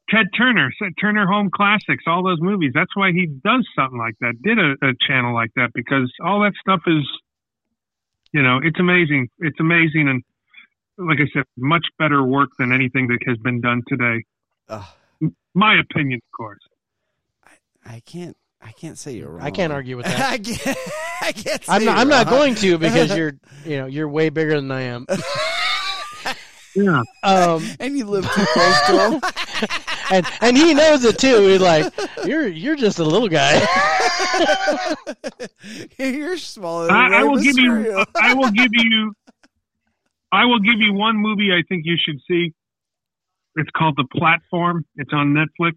Ted 0.09 0.27
Turner, 0.39 0.71
Ted 0.81 0.93
Turner 1.01 1.27
Home 1.27 1.51
Classics, 1.53 2.05
all 2.07 2.23
those 2.23 2.41
movies. 2.41 2.71
That's 2.73 2.95
why 2.95 3.11
he 3.11 3.27
does 3.27 3.67
something 3.75 3.99
like 3.99 4.15
that. 4.21 4.35
Did 4.41 4.57
a, 4.59 4.75
a 4.81 4.93
channel 5.05 5.35
like 5.35 5.51
that 5.57 5.71
because 5.75 6.13
all 6.25 6.41
that 6.43 6.53
stuff 6.61 6.83
is, 6.87 7.05
you 8.37 8.43
know, 8.43 8.61
it's 8.63 8.79
amazing. 8.79 9.29
It's 9.39 9.59
amazing, 9.61 10.09
and 10.09 10.23
like 10.99 11.19
I 11.21 11.27
said, 11.33 11.45
much 11.57 11.87
better 11.99 12.23
work 12.23 12.51
than 12.59 12.71
anything 12.73 13.09
that 13.09 13.19
has 13.27 13.39
been 13.39 13.61
done 13.61 13.83
today. 13.89 14.25
Ugh, 14.69 14.85
My 15.55 15.81
opinion, 15.81 16.21
of 16.23 16.37
course. 16.37 16.61
I 17.85 18.01
can't. 18.05 18.37
I 18.61 18.73
can't 18.73 18.99
say 18.99 19.13
you're 19.13 19.31
wrong. 19.31 19.43
I 19.47 19.51
can't 19.51 19.73
argue 19.73 19.97
with 19.97 20.07
that. 20.13 20.33
I 20.33 20.39
can't. 20.39 20.79
I 21.23 21.33
can't. 21.33 21.65
Say 21.65 21.73
I'm 21.73 21.85
not. 21.85 21.93
you're 21.93 22.01
I'm 22.01 22.09
not 22.09 22.29
going 22.29 22.55
to 22.57 22.79
because 22.79 23.17
you're. 23.19 23.33
You 23.65 23.77
know, 23.79 23.87
you're 23.87 24.09
way 24.09 24.29
bigger 24.29 24.57
than 24.61 24.71
I 24.71 24.83
am. 24.83 25.07
Yeah. 26.79 27.03
Um, 27.23 27.65
And 27.81 27.97
you 27.97 28.05
live 28.05 28.31
too 28.31 28.45
close 28.53 28.81
to 28.89 29.11
him. 29.11 29.21
And 30.11 30.27
and 30.41 30.57
he 30.57 30.75
knows 30.75 31.05
it 31.05 31.19
too. 31.19 31.47
He's 31.47 31.61
like, 31.61 31.93
you're 32.25 32.47
you're 32.47 32.77
just 32.77 32.99
a 32.99 33.05
little 33.05 33.29
guy. 33.29 33.61
you're 35.99 36.37
smaller. 36.37 36.87
Than 36.87 36.97
I, 36.97 37.21
I 37.21 37.23
will 37.25 37.39
give 37.39 37.59
you. 37.59 38.05
I 38.17 38.35
will 38.35 38.51
give 38.51 38.71
you. 38.73 39.13
I 40.33 40.45
will 40.45 40.61
give 40.61 40.79
you 40.79 40.93
one 40.93 41.17
movie 41.17 41.53
I 41.53 41.63
think 41.69 41.83
you 41.85 41.97
should 42.03 42.21
see. 42.29 42.53
It's 43.57 43.71
called 43.77 43.97
The 43.97 44.07
Platform. 44.13 44.85
It's 44.97 45.13
on 45.13 45.33
Netflix. 45.33 45.75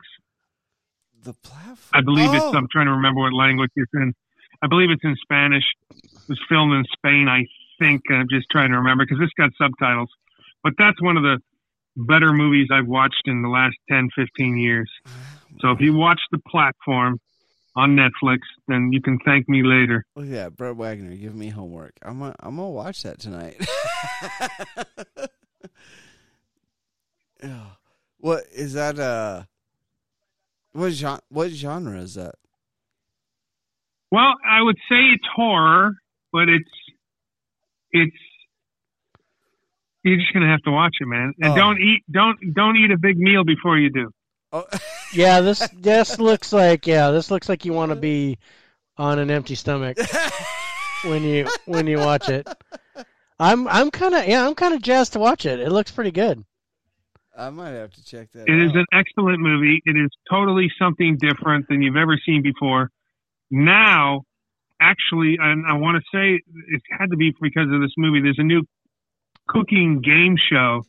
the 1.24 1.34
platform. 1.34 1.78
I 1.94 2.02
believe 2.02 2.30
oh, 2.32 2.36
it's. 2.36 2.56
I'm 2.56 2.68
trying 2.72 2.88
to 2.88 2.94
remember 2.94 3.22
what 3.22 3.34
language 3.34 3.72
it's 3.76 3.92
in. 3.94 4.14
I 4.62 4.68
believe 4.68 4.90
it's 4.90 5.04
in 5.04 5.16
Spanish. 5.22 5.64
It 5.92 6.28
was 6.28 6.40
filmed 6.50 6.74
in 6.74 6.84
Spain, 6.92 7.28
I 7.30 7.46
think. 7.80 8.02
I'm 8.12 8.28
just 8.30 8.48
trying 8.52 8.72
to 8.72 8.78
remember 8.78 9.06
because 9.06 9.20
this 9.20 9.32
got 9.38 9.52
subtitles. 9.58 10.10
But 10.64 10.74
that's 10.78 11.02
one 11.02 11.16
of 11.16 11.24
the 11.24 11.40
better 12.08 12.34
movies 12.34 12.68
I've 12.72 12.88
watched 12.88 13.24
in 13.26 13.42
the 13.42 13.50
last 13.50 13.76
10, 13.90 14.10
15 14.16 14.58
years. 14.58 14.90
So 15.62 15.72
if 15.72 15.82
you 15.82 15.94
watch 15.94 16.20
The 16.32 16.40
Platform 16.48 17.20
on 17.76 17.96
Netflix, 17.96 18.40
then 18.68 18.92
you 18.92 19.02
can 19.02 19.20
thank 19.26 19.48
me 19.50 19.64
later. 19.64 20.06
Look 20.16 20.26
at 20.26 20.32
that, 20.32 20.56
Brett 20.58 20.76
Wagner 20.76 21.16
giving 21.16 21.40
me 21.40 21.50
homework. 21.50 21.94
I'm 22.02 22.20
gonna, 22.20 22.36
I'm 22.40 22.56
gonna 22.56 22.70
watch 22.70 23.04
that 23.04 23.20
tonight. 23.20 23.58
What 28.22 28.44
is 28.54 28.74
that? 28.74 29.00
Uh, 29.00 29.44
what 30.74 30.92
genre? 30.92 31.22
What 31.30 31.52
genre 31.52 31.98
is 32.00 32.16
that? 32.16 32.36
Well, 34.12 34.34
I 34.46 34.62
would 34.62 34.76
say 34.90 34.98
it's 35.14 35.24
horror, 35.34 35.94
but 36.34 36.50
it's 36.50 36.70
it's 37.92 38.16
you're 40.04 40.18
just 40.18 40.34
gonna 40.34 40.50
have 40.50 40.62
to 40.64 40.72
watch 40.72 40.96
it, 41.00 41.06
man. 41.08 41.34
And 41.40 41.54
Oh. 41.54 41.56
don't 41.56 41.82
eat 41.82 42.04
don't 42.12 42.38
don't 42.54 42.78
eat 42.78 42.92
a 42.92 42.98
big 42.98 43.18
meal 43.18 43.44
before 43.44 43.78
you 43.78 43.90
do. 43.90 44.12
Oh, 44.52 44.66
yeah, 45.14 45.42
this 45.42 45.68
this 45.76 46.20
looks 46.20 46.52
like 46.54 46.88
yeah, 46.88 47.12
this 47.12 47.30
looks 47.32 47.50
like 47.50 47.66
you 47.66 47.74
want 47.74 47.92
to 47.92 47.96
be 47.96 48.38
on 48.98 49.20
an 49.20 49.30
empty 49.32 49.56
stomach 49.56 49.98
when 51.04 51.24
you 51.24 51.48
when 51.66 51.88
you 51.88 51.98
watch 52.00 52.30
it. 52.30 52.48
I'm 53.40 53.68
I'm 53.68 53.92
kind 53.92 54.14
of 54.16 54.28
yeah, 54.28 54.46
I'm 54.46 54.56
kind 54.56 54.74
of 54.74 54.82
jazzed 54.82 55.14
to 55.14 55.20
watch 55.20 55.46
it. 55.46 55.60
It 55.60 55.72
looks 55.72 55.92
pretty 55.92 56.12
good. 56.12 56.44
I 57.38 57.50
might 57.52 57.70
have 57.72 57.92
to 57.94 58.04
check 58.04 58.32
that. 58.34 58.50
It 58.50 58.62
is 58.62 58.72
out. 58.72 58.78
an 58.80 58.86
excellent 58.92 59.40
movie. 59.40 59.82
It 59.86 59.96
is 59.96 60.10
totally 60.30 60.70
something 60.78 61.18
different 61.18 61.68
than 61.70 61.82
you've 61.82 61.96
ever 61.96 62.18
seen 62.26 62.42
before. 62.44 62.90
Now, 63.50 64.24
actually, 64.82 65.38
and 65.40 65.66
I 65.66 65.74
want 65.78 65.96
to 65.96 66.04
say 66.14 66.42
it 66.68 66.82
had 66.92 67.12
to 67.12 67.16
be 67.18 67.34
because 67.42 67.72
of 67.72 67.80
this 67.80 67.94
movie. 67.98 68.20
There's 68.22 68.40
a 68.40 68.44
new 68.44 68.64
cooking 69.50 70.02
game 70.02 70.38
show 70.52 70.84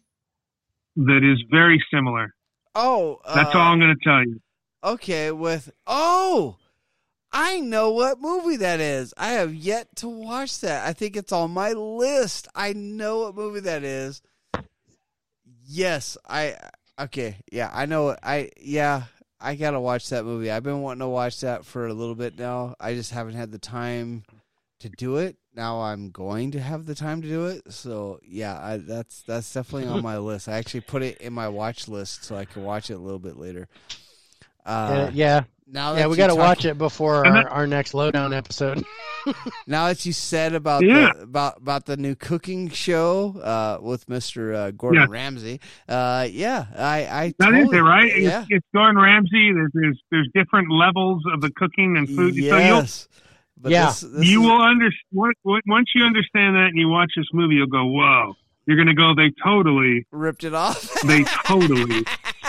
that 0.96 1.20
is 1.24 1.42
very 1.50 1.82
similar. 1.92 2.34
Oh, 2.74 3.18
That's 3.26 3.54
uh, 3.54 3.58
all 3.58 3.72
I'm 3.72 3.80
going 3.80 3.96
to 3.96 4.04
tell 4.04 4.22
you. 4.22 4.40
Okay, 4.82 5.30
with 5.30 5.70
oh, 5.86 6.56
I 7.32 7.60
know 7.60 7.90
what 7.90 8.20
movie 8.20 8.56
that 8.56 8.80
is. 8.80 9.12
I 9.16 9.28
have 9.32 9.54
yet 9.54 9.94
to 9.96 10.08
watch 10.08 10.60
that. 10.60 10.86
I 10.86 10.92
think 10.92 11.16
it's 11.16 11.32
on 11.32 11.50
my 11.50 11.72
list. 11.72 12.48
I 12.54 12.72
know 12.72 13.20
what 13.20 13.34
movie 13.34 13.60
that 13.60 13.84
is. 13.84 14.22
Yes, 15.66 16.16
I 16.28 16.56
okay. 16.98 17.36
Yeah, 17.52 17.70
I 17.72 17.86
know. 17.86 18.16
I 18.22 18.50
yeah, 18.60 19.04
I 19.40 19.54
gotta 19.54 19.80
watch 19.80 20.08
that 20.08 20.24
movie. 20.24 20.50
I've 20.50 20.64
been 20.64 20.82
wanting 20.82 21.00
to 21.00 21.08
watch 21.08 21.40
that 21.40 21.64
for 21.64 21.86
a 21.86 21.94
little 21.94 22.16
bit 22.16 22.38
now. 22.38 22.74
I 22.80 22.94
just 22.94 23.12
haven't 23.12 23.34
had 23.34 23.52
the 23.52 23.58
time 23.58 24.24
to 24.80 24.88
do 24.88 25.16
it. 25.16 25.36
Now 25.54 25.80
I'm 25.82 26.10
going 26.10 26.52
to 26.52 26.60
have 26.60 26.86
the 26.86 26.94
time 26.94 27.22
to 27.22 27.28
do 27.28 27.46
it. 27.46 27.72
So 27.72 28.20
yeah, 28.26 28.58
I, 28.60 28.76
that's 28.78 29.22
that's 29.22 29.52
definitely 29.52 29.88
on 29.88 30.02
my 30.02 30.18
list. 30.30 30.48
I 30.48 30.58
actually 30.58 30.80
put 30.82 31.02
it 31.02 31.18
in 31.18 31.32
my 31.32 31.48
watch 31.48 31.88
list 31.88 32.24
so 32.24 32.36
I 32.36 32.44
can 32.44 32.62
watch 32.64 32.90
it 32.90 32.94
a 32.94 32.98
little 32.98 33.18
bit 33.18 33.36
later. 33.36 33.68
Uh, 34.66 34.68
Uh, 35.08 35.10
yeah, 35.14 35.44
now 35.66 35.94
yeah, 35.96 36.06
we 36.06 36.16
got 36.16 36.26
to 36.28 36.34
watch 36.34 36.64
it 36.64 36.76
before 36.78 37.26
our, 37.26 37.48
our 37.48 37.66
next 37.66 37.94
lowdown 37.94 38.32
episode. 38.32 38.84
Now 39.66 39.88
that 39.88 40.06
you 40.06 40.14
said 40.14 40.54
about 40.54 40.82
Yeah. 40.82 41.12
the 41.14 41.22
about 41.24 41.58
about 41.58 41.84
the 41.84 41.98
new 41.98 42.14
cooking 42.14 42.70
show 42.70 43.38
uh, 43.42 43.78
with 43.82 44.08
Mister 44.08 44.54
uh, 44.54 44.70
Gordon 44.70 45.02
Yeah. 45.02 45.06
Ramsay, 45.10 45.60
uh, 45.90 46.26
yeah, 46.30 46.64
I 46.74 47.06
I 47.06 47.34
That 47.38 47.52
is 47.52 47.66
totally, 47.66 47.76
it, 47.78 47.82
right? 47.82 48.04
It's- 48.06 48.22
Yeah, 48.22 48.44
It's, 48.48 48.66
Gordon 48.72 48.96
Ramsay. 48.96 49.52
There's, 49.52 49.70
there's 49.74 50.02
there's 50.10 50.28
different 50.34 50.70
levels 50.72 51.22
of 51.34 51.42
the 51.42 51.50
cooking 51.50 51.98
and 51.98 52.08
food. 52.08 52.34
So 52.34 52.40
you'll 52.40 52.58
yes. 52.58 53.08
But 53.62 53.72
Yeah. 53.72 53.86
this, 53.86 54.00
this 54.00 54.26
you 54.26 54.40
is- 54.42 54.46
will 54.48 54.62
understand 54.62 55.34
once 55.66 55.90
you 55.94 56.04
understand 56.04 56.56
that 56.56 56.68
and 56.68 56.78
you 56.78 56.88
watch 56.88 57.12
this 57.16 57.26
movie, 57.32 57.56
you'll 57.56 57.66
go, 57.66 57.84
"Whoa!" 57.86 58.34
You're 58.66 58.76
gonna 58.76 58.94
go. 58.94 59.14
They 59.14 59.32
totally, 59.42 60.06
ripped 60.12 60.44
it 60.44 60.54
off. 60.54 60.82
they 61.06 61.24
totally 61.46 62.04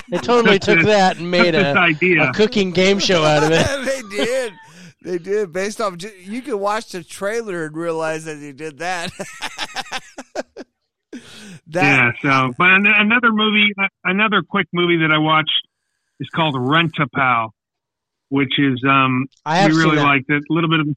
They 0.10 0.18
totally 0.18 0.60
Took 0.60 0.78
took 0.78 0.78
this- 0.80 0.86
that 0.88 1.18
and 1.18 1.30
made 1.32 1.52
took 1.54 1.64
a, 1.76 1.80
idea. 1.80 2.30
a 2.30 2.34
cooking 2.34 2.72
game 2.72 3.00
show 3.00 3.24
out 3.24 3.44
of 3.44 3.52
it. 3.52 3.86
they 4.10 4.18
did. 4.18 4.54
They 5.04 5.18
did. 5.18 5.52
Based 5.52 5.82
off, 5.82 5.96
you 6.24 6.42
could 6.44 6.58
watch 6.58 6.90
the 6.92 7.04
trailer 7.04 7.66
and 7.66 7.76
realize 7.76 8.26
that 8.26 8.38
you 8.38 8.54
did 8.54 8.78
that. 8.80 9.12
that 11.12 11.24
yeah. 11.74 12.12
So, 12.22 12.54
but 12.58 12.68
another 12.74 13.32
movie, 13.32 13.72
uh, 13.82 13.88
another 14.04 14.42
quick 14.48 14.68
movie 14.74 14.98
that 14.98 15.12
I 15.12 15.18
watched 15.18 15.68
is 16.20 16.30
called 16.30 16.56
Rent 16.58 16.94
a 17.00 17.08
Pal, 17.08 17.54
which 18.32 18.58
is 18.58 18.82
um 18.88 19.28
I 19.46 19.58
have 19.58 19.72
we 19.72 19.78
really 19.78 19.98
liked 19.98 20.30
it. 20.30 20.42
A 20.50 20.54
little 20.54 20.70
bit 20.70 20.80
of 20.80 20.88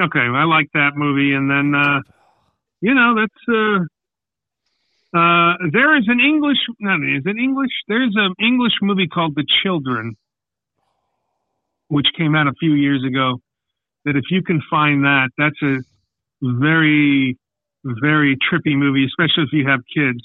okay, 0.00 0.20
I 0.20 0.44
like 0.44 0.68
that 0.74 0.92
movie, 0.94 1.34
and 1.34 1.50
then 1.50 1.74
uh, 1.74 2.00
you 2.80 2.94
know 2.94 3.16
that's 3.18 3.42
uh, 3.48 5.18
uh, 5.18 5.54
there 5.72 5.96
is 5.98 6.04
an 6.06 6.20
English 6.20 6.58
not 6.78 7.00
is 7.02 7.24
it 7.26 7.36
English? 7.36 7.72
There's 7.88 8.14
an 8.14 8.34
English 8.40 8.74
movie 8.80 9.08
called 9.08 9.34
The 9.34 9.44
Children, 9.64 10.16
which 11.88 12.06
came 12.16 12.36
out 12.36 12.46
a 12.46 12.54
few 12.60 12.74
years 12.74 13.02
ago. 13.04 13.38
That 14.04 14.14
if 14.14 14.30
you 14.30 14.40
can 14.42 14.62
find 14.70 15.02
that, 15.02 15.30
that's 15.36 15.60
a 15.62 15.82
very 16.42 17.36
very 17.84 18.36
trippy 18.36 18.76
movie, 18.76 19.04
especially 19.04 19.42
if 19.42 19.52
you 19.52 19.68
have 19.68 19.80
kids. 19.92 20.22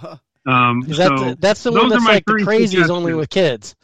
Uh, 0.00 0.16
Um, 0.46 0.84
Is 0.88 0.98
that 0.98 1.08
so 1.08 1.16
the, 1.16 1.36
that's 1.40 1.64
the 1.64 1.72
one 1.72 1.88
that's 1.88 2.04
like 2.04 2.24
the 2.24 2.34
crazies 2.34 2.88
only 2.88 3.14
with 3.14 3.30
kids. 3.30 3.74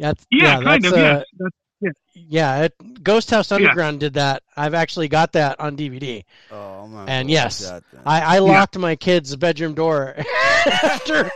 Yeah, 0.00 0.10
it's- 0.12 0.26
yeah, 0.30 0.44
yeah, 0.58 0.62
kind 0.64 0.82
that's, 0.82 0.94
of. 0.94 0.98
uh, 0.98 1.02
yes. 1.02 1.24
That's, 1.38 1.98
yeah. 2.14 2.62
It, 2.64 3.02
Ghost 3.04 3.30
House 3.30 3.52
Underground 3.52 4.00
did 4.00 4.14
that. 4.14 4.42
I've 4.56 4.72
actually 4.72 5.08
got 5.08 5.32
that 5.32 5.60
on 5.60 5.76
DVD. 5.76 6.24
oh 6.50 6.86
my! 6.86 7.04
And 7.06 7.30
yes, 7.30 7.68
that. 7.68 7.82
I, 8.06 8.36
I 8.36 8.38
locked 8.38 8.78
my 8.78 8.96
kid's 8.96 9.36
bedroom 9.36 9.74
door 9.74 10.14
after 10.82 11.30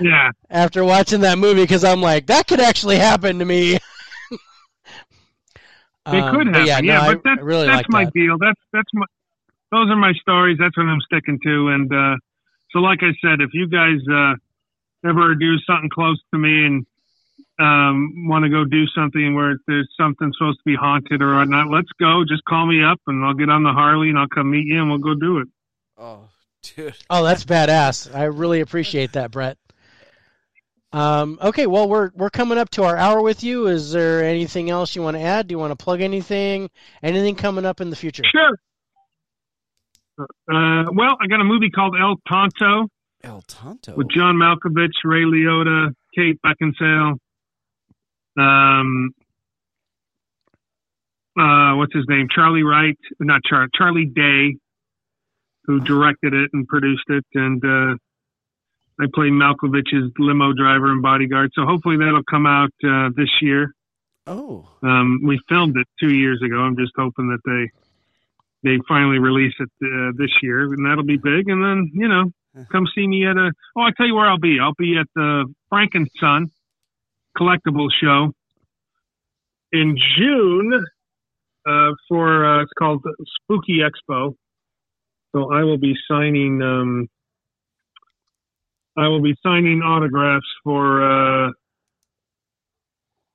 yeah. 0.00 0.30
after 0.48 0.84
watching 0.84 1.20
that 1.22 1.38
movie 1.38 1.62
because 1.62 1.82
I'm 1.84 2.00
like, 2.00 2.26
that 2.26 2.46
could 2.46 2.60
actually 2.60 2.96
happen 2.98 3.38
to 3.40 3.44
me. 3.44 3.78
They 6.10 6.18
Um, 6.20 6.34
could 6.34 6.46
happen, 6.48 6.66
yeah, 6.66 6.80
yeah, 6.82 6.94
no, 6.94 7.00
but 7.00 7.18
I, 7.18 7.20
that's, 7.24 7.40
I 7.40 7.44
really 7.44 7.66
that's 7.68 7.88
my 7.88 8.04
that. 8.04 8.12
deal. 8.14 8.36
That's 8.38 8.60
that's 8.72 8.88
my 8.92 9.06
those 9.70 9.88
are 9.88 9.96
my 9.96 10.12
stories. 10.20 10.58
That's 10.58 10.76
what 10.76 10.86
I'm 10.86 11.00
sticking 11.02 11.38
to. 11.44 11.68
And 11.68 11.92
uh, 11.92 12.16
so, 12.72 12.80
like 12.80 12.98
I 13.02 13.12
said, 13.22 13.40
if 13.40 13.50
you 13.54 13.68
guys 13.68 14.00
uh, 14.12 14.34
ever 15.08 15.34
do 15.36 15.58
something 15.60 15.88
close 15.90 16.20
to 16.32 16.38
me 16.38 16.66
and 16.66 16.86
um, 17.62 18.28
want 18.28 18.44
to 18.44 18.50
go 18.50 18.64
do 18.64 18.86
something 18.88 19.34
where 19.34 19.56
there's 19.66 19.88
something 19.96 20.32
supposed 20.36 20.58
to 20.58 20.64
be 20.64 20.74
haunted 20.74 21.22
or 21.22 21.36
whatnot, 21.36 21.70
let's 21.70 21.90
go. 22.00 22.24
Just 22.28 22.44
call 22.44 22.66
me 22.66 22.82
up 22.82 23.00
and 23.06 23.24
I'll 23.24 23.34
get 23.34 23.50
on 23.50 23.62
the 23.62 23.72
Harley 23.72 24.08
and 24.08 24.18
I'll 24.18 24.28
come 24.28 24.50
meet 24.50 24.66
you 24.66 24.80
and 24.80 24.90
we'll 24.90 24.98
go 24.98 25.14
do 25.14 25.38
it. 25.38 25.48
oh, 25.96 26.28
dude. 26.62 26.94
Oh, 27.08 27.24
that's 27.24 27.44
badass. 27.44 28.14
I 28.14 28.24
really 28.24 28.60
appreciate 28.60 29.12
that, 29.12 29.30
Brett. 29.30 29.58
Um, 30.92 31.38
okay, 31.40 31.66
well, 31.66 31.88
we're 31.88 32.10
we're 32.14 32.30
coming 32.30 32.58
up 32.58 32.68
to 32.70 32.82
our 32.82 32.96
hour 32.96 33.22
with 33.22 33.42
you. 33.42 33.66
Is 33.66 33.92
there 33.92 34.22
anything 34.22 34.68
else 34.68 34.94
you 34.94 35.02
want 35.02 35.16
to 35.16 35.22
add? 35.22 35.48
Do 35.48 35.54
you 35.54 35.58
want 35.58 35.70
to 35.70 35.82
plug 35.82 36.02
anything? 36.02 36.68
Anything 37.02 37.34
coming 37.34 37.64
up 37.64 37.80
in 37.80 37.88
the 37.88 37.96
future? 37.96 38.24
Sure. 38.30 38.58
Uh, 40.18 40.84
well, 40.92 41.16
I 41.18 41.26
got 41.28 41.40
a 41.40 41.44
movie 41.44 41.70
called 41.70 41.96
El 41.98 42.16
Tonto. 42.28 42.88
El 43.24 43.40
Tonto. 43.42 43.94
with 43.94 44.08
John 44.10 44.36
Malkovich, 44.36 44.92
Ray 45.04 45.22
Liotta, 45.22 45.94
Kate 46.14 46.38
Beckinsale, 46.44 47.16
um, 48.38 49.10
uh, 51.38 51.76
what's 51.76 51.94
his 51.94 52.04
name? 52.08 52.28
Charlie 52.30 52.62
Wright, 52.62 52.98
not 53.20 53.40
Charlie, 53.44 53.68
Charlie 53.74 54.04
Day, 54.06 54.56
who 55.64 55.80
directed 55.80 56.34
it 56.34 56.50
and 56.52 56.66
produced 56.66 57.08
it, 57.08 57.24
and 57.34 57.64
uh, 57.64 57.96
I 59.00 59.06
play 59.14 59.30
Malkovich's 59.30 60.12
limo 60.18 60.52
driver 60.52 60.90
and 60.90 61.02
bodyguard. 61.02 61.50
So 61.54 61.64
hopefully 61.64 61.96
that'll 61.96 62.24
come 62.24 62.46
out 62.46 62.72
uh, 62.84 63.10
this 63.16 63.30
year. 63.40 63.72
oh, 64.26 64.68
Um, 64.82 65.20
we 65.24 65.40
filmed 65.48 65.76
it 65.76 65.86
two 65.98 66.12
years 66.12 66.42
ago. 66.44 66.56
I'm 66.56 66.76
just 66.76 66.92
hoping 66.96 67.28
that 67.28 67.40
they 67.44 67.70
they 68.64 68.78
finally 68.86 69.18
release 69.18 69.54
it 69.58 69.70
uh, 69.82 70.12
this 70.16 70.30
year, 70.42 70.64
and 70.64 70.86
that'll 70.86 71.04
be 71.04 71.16
big. 71.16 71.48
And 71.48 71.64
then 71.64 71.90
you 71.94 72.08
know, 72.08 72.30
come 72.70 72.86
see 72.94 73.06
me 73.06 73.26
at 73.26 73.36
a. 73.36 73.52
Oh, 73.76 73.80
I 73.82 73.90
tell 73.96 74.06
you 74.06 74.14
where 74.14 74.28
I'll 74.28 74.38
be. 74.38 74.58
I'll 74.60 74.74
be 74.74 74.98
at 74.98 75.06
the 75.14 75.52
Frank 75.70 75.94
and 75.94 76.08
Son 76.20 76.50
collectible 77.38 77.88
show 78.00 78.32
in 79.72 79.96
June 80.16 80.84
uh, 81.66 81.90
for 82.08 82.44
uh, 82.44 82.62
it's 82.62 82.72
called 82.78 83.04
Spooky 83.36 83.80
Expo. 83.80 84.34
So 85.34 85.52
I 85.52 85.62
will 85.64 85.78
be 85.78 85.94
signing. 86.10 86.60
Um, 86.62 87.08
I 88.96 89.08
will 89.08 89.22
be 89.22 89.34
signing 89.42 89.80
autographs 89.82 90.46
for. 90.64 91.46
Uh, 91.46 91.50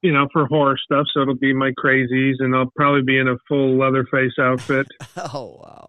you 0.03 0.13
know, 0.13 0.27
for 0.31 0.45
horror 0.45 0.77
stuff. 0.77 1.07
So 1.11 1.21
it'll 1.21 1.35
be 1.35 1.53
my 1.53 1.71
crazies, 1.71 2.35
and 2.39 2.55
I'll 2.55 2.71
probably 2.75 3.01
be 3.01 3.17
in 3.17 3.27
a 3.27 3.35
full 3.47 3.77
Leatherface 3.77 4.37
outfit. 4.39 4.85
oh 5.33 5.59
wow, 5.59 5.87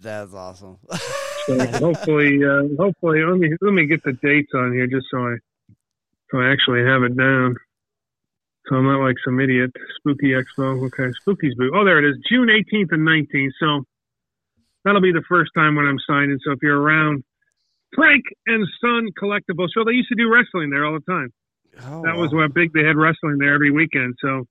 that's 0.00 0.34
awesome. 0.34 0.78
So 1.46 1.56
hopefully, 1.64 2.44
uh, 2.44 2.62
hopefully, 2.76 3.22
let 3.22 3.38
me 3.38 3.52
let 3.60 3.72
me 3.72 3.86
get 3.86 4.02
the 4.02 4.14
dates 4.14 4.50
on 4.52 4.72
here 4.72 4.88
just 4.88 5.06
so 5.12 5.18
I 5.18 5.36
so 6.30 6.40
I 6.40 6.52
actually 6.52 6.84
have 6.84 7.02
it 7.02 7.16
down. 7.16 7.56
So 8.68 8.76
I'm 8.76 8.84
not 8.84 9.04
like 9.04 9.16
some 9.24 9.38
idiot. 9.38 9.70
Spooky 9.98 10.32
Expo. 10.34 10.84
Okay, 10.86 11.12
Spooky's 11.20 11.54
booth. 11.54 11.72
Oh, 11.74 11.84
there 11.84 12.04
it 12.04 12.10
is. 12.10 12.16
June 12.28 12.48
18th 12.48 12.92
and 12.92 13.06
19th. 13.06 13.52
So 13.60 13.84
that'll 14.84 15.00
be 15.00 15.12
the 15.12 15.22
first 15.28 15.52
time 15.54 15.76
when 15.76 15.86
I'm 15.86 15.98
signing. 16.06 16.38
So 16.44 16.52
if 16.52 16.58
you're 16.62 16.80
around, 16.80 17.22
Frank 17.94 18.24
and 18.46 18.66
Son 18.80 19.08
Collectible 19.20 19.68
Show. 19.72 19.84
They 19.84 19.92
used 19.92 20.08
to 20.08 20.16
do 20.16 20.32
wrestling 20.32 20.70
there 20.70 20.84
all 20.84 20.94
the 20.94 21.12
time. 21.12 21.32
Oh, 21.84 22.02
that 22.02 22.16
was 22.16 22.32
wow. 22.32 22.42
what 22.42 22.54
big 22.54 22.72
they 22.72 22.84
had 22.84 22.96
wrestling 22.96 23.38
there 23.38 23.54
every 23.54 23.70
weekend. 23.70 24.14
So 24.20 24.46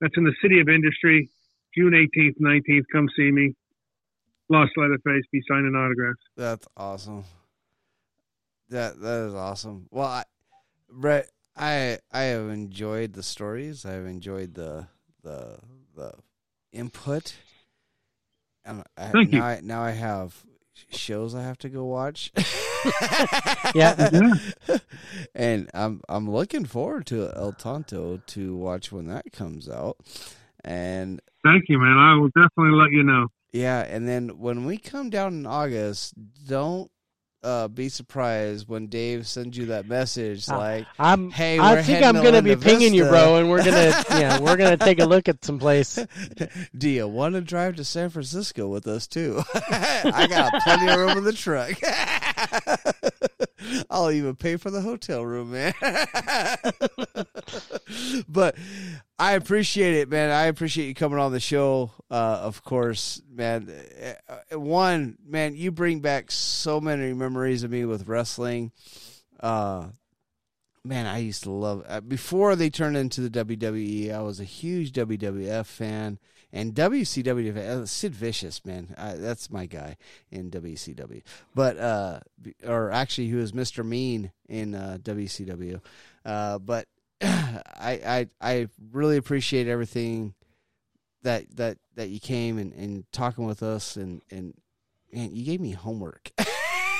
that's 0.00 0.14
in 0.16 0.24
the 0.24 0.34
City 0.42 0.60
of 0.60 0.68
Industry, 0.68 1.28
June 1.76 1.92
18th, 1.92 2.40
19th. 2.40 2.84
Come 2.92 3.08
see 3.16 3.30
me. 3.30 3.54
Lost 4.50 4.72
Leatherface, 4.76 5.24
be 5.32 5.40
signing 5.48 5.74
autographs. 5.74 6.20
That's 6.36 6.66
awesome. 6.76 7.24
That 8.68 9.00
that 9.00 9.28
is 9.28 9.34
awesome. 9.34 9.86
Well, 9.90 10.06
I, 10.06 10.24
Brett, 10.94 11.28
I 11.56 11.98
I 12.12 12.22
have 12.22 12.48
enjoyed 12.50 13.12
the 13.14 13.22
stories. 13.22 13.84
I've 13.84 14.06
enjoyed 14.06 14.54
the 14.54 14.86
the 15.22 15.58
the 15.96 16.12
input. 16.72 17.34
And 18.64 18.82
I, 18.96 19.08
Thank 19.08 19.32
now 19.32 19.38
you. 19.38 19.42
I 19.42 19.60
now 19.62 19.82
I 19.82 19.90
have 19.90 20.44
shows 20.90 21.34
I 21.34 21.42
have 21.42 21.58
to 21.58 21.68
go 21.68 21.84
watch. 21.84 22.32
Yeah. 23.74 24.10
Yeah. 24.12 24.78
and 25.34 25.70
I'm 25.72 26.02
I'm 26.06 26.30
looking 26.30 26.66
forward 26.66 27.06
to 27.06 27.32
El 27.34 27.52
Tonto 27.52 28.20
to 28.26 28.56
watch 28.56 28.92
when 28.92 29.06
that 29.06 29.32
comes 29.32 29.70
out. 29.70 29.96
And 30.62 31.20
Thank 31.42 31.64
you, 31.68 31.78
man. 31.78 31.96
I 31.96 32.14
will 32.16 32.28
definitely 32.28 32.78
let 32.78 32.92
you 32.92 33.02
know. 33.02 33.28
yeah, 33.52 33.80
and 33.88 34.06
then 34.06 34.38
when 34.38 34.66
we 34.66 34.76
come 34.76 35.08
down 35.08 35.32
in 35.32 35.46
August, 35.46 36.12
don't 36.46 36.90
uh, 37.44 37.68
be 37.68 37.88
surprised 37.88 38.68
when 38.68 38.86
Dave 38.88 39.26
sends 39.26 39.56
you 39.56 39.66
that 39.66 39.86
message 39.86 40.48
Ah, 40.48 40.56
like, 40.56 40.86
I'm. 40.98 41.30
"Hey, 41.30 41.58
I 41.58 41.82
think 41.82 42.04
I'm 42.04 42.14
gonna 42.14 42.40
to 42.40 42.42
be 42.42 42.56
pinging 42.56 42.94
you, 42.94 43.04
bro, 43.04 43.36
and 43.36 43.50
we're 43.50 43.62
gonna 43.64 44.02
yeah, 44.10 44.40
we're 44.40 44.56
gonna 44.56 44.76
take 44.76 44.98
a 44.98 45.04
look 45.04 45.28
at 45.28 45.44
some 45.44 45.58
place. 45.58 45.98
Do 46.76 46.88
you 46.88 47.06
want 47.06 47.34
to 47.34 47.40
drive 47.40 47.76
to 47.76 47.84
San 47.84 48.10
Francisco 48.10 48.66
with 48.68 48.86
us 48.86 49.06
too? 49.06 49.42
I 49.54 50.26
got 50.28 50.52
plenty 50.62 50.88
of 50.90 50.98
room 50.98 51.18
in 51.18 51.24
the 51.24 51.32
truck. 51.32 51.72
I'll 53.90 54.10
even 54.10 54.36
pay 54.36 54.56
for 54.56 54.70
the 54.70 54.80
hotel 54.80 55.24
room, 55.24 55.52
man. 55.52 55.74
but 58.28 58.56
I 59.18 59.32
appreciate 59.32 59.94
it, 59.94 60.08
man. 60.08 60.30
I 60.30 60.44
appreciate 60.44 60.86
you 60.86 60.94
coming 60.94 61.18
on 61.18 61.32
the 61.32 61.40
show. 61.40 61.92
Uh, 62.10 62.40
of 62.42 62.62
course, 62.62 63.22
man. 63.30 63.72
Uh, 64.28 64.58
One, 64.58 65.16
man, 65.24 65.54
you 65.54 65.70
bring 65.70 66.00
back 66.00 66.30
so 66.30 66.80
many 66.80 67.12
memories 67.12 67.62
of 67.62 67.70
me 67.70 67.84
with 67.84 68.08
wrestling. 68.08 68.72
Uh, 69.40 69.88
man, 70.84 71.06
I 71.06 71.18
used 71.18 71.44
to 71.44 71.50
love 71.50 71.84
uh, 71.88 72.00
before 72.00 72.56
they 72.56 72.70
turned 72.70 72.96
into 72.96 73.20
the 73.20 73.44
WWE. 73.44 74.14
I 74.14 74.22
was 74.22 74.40
a 74.40 74.44
huge 74.44 74.92
WWF 74.92 75.66
fan 75.66 76.18
and 76.54 76.72
WCW. 76.72 77.56
Uh, 77.56 77.84
Sid 77.84 78.14
Vicious, 78.14 78.64
man, 78.64 78.94
uh, 78.96 79.16
that's 79.16 79.50
my 79.50 79.66
guy 79.66 79.96
in 80.30 80.50
WCW. 80.50 81.20
But 81.54 81.76
uh, 81.76 82.20
or 82.64 82.92
actually, 82.92 83.26
he 83.26 83.34
was 83.34 83.52
Mr. 83.52 83.84
Mean 83.84 84.30
in 84.48 84.74
uh, 84.76 84.98
WCW. 85.02 85.80
Uh, 86.24 86.58
but 86.60 86.86
I, 87.22 88.00
I 88.06 88.28
I 88.40 88.68
really 88.92 89.16
appreciate 89.16 89.66
everything 89.66 90.34
that 91.22 91.44
that 91.56 91.78
that 91.96 92.08
you 92.08 92.20
came 92.20 92.58
and, 92.58 92.72
and 92.72 93.04
talking 93.12 93.46
with 93.46 93.62
us 93.62 93.96
and 93.96 94.22
and 94.30 94.54
man, 95.12 95.30
you 95.34 95.44
gave 95.44 95.60
me 95.60 95.72
homework. 95.72 96.30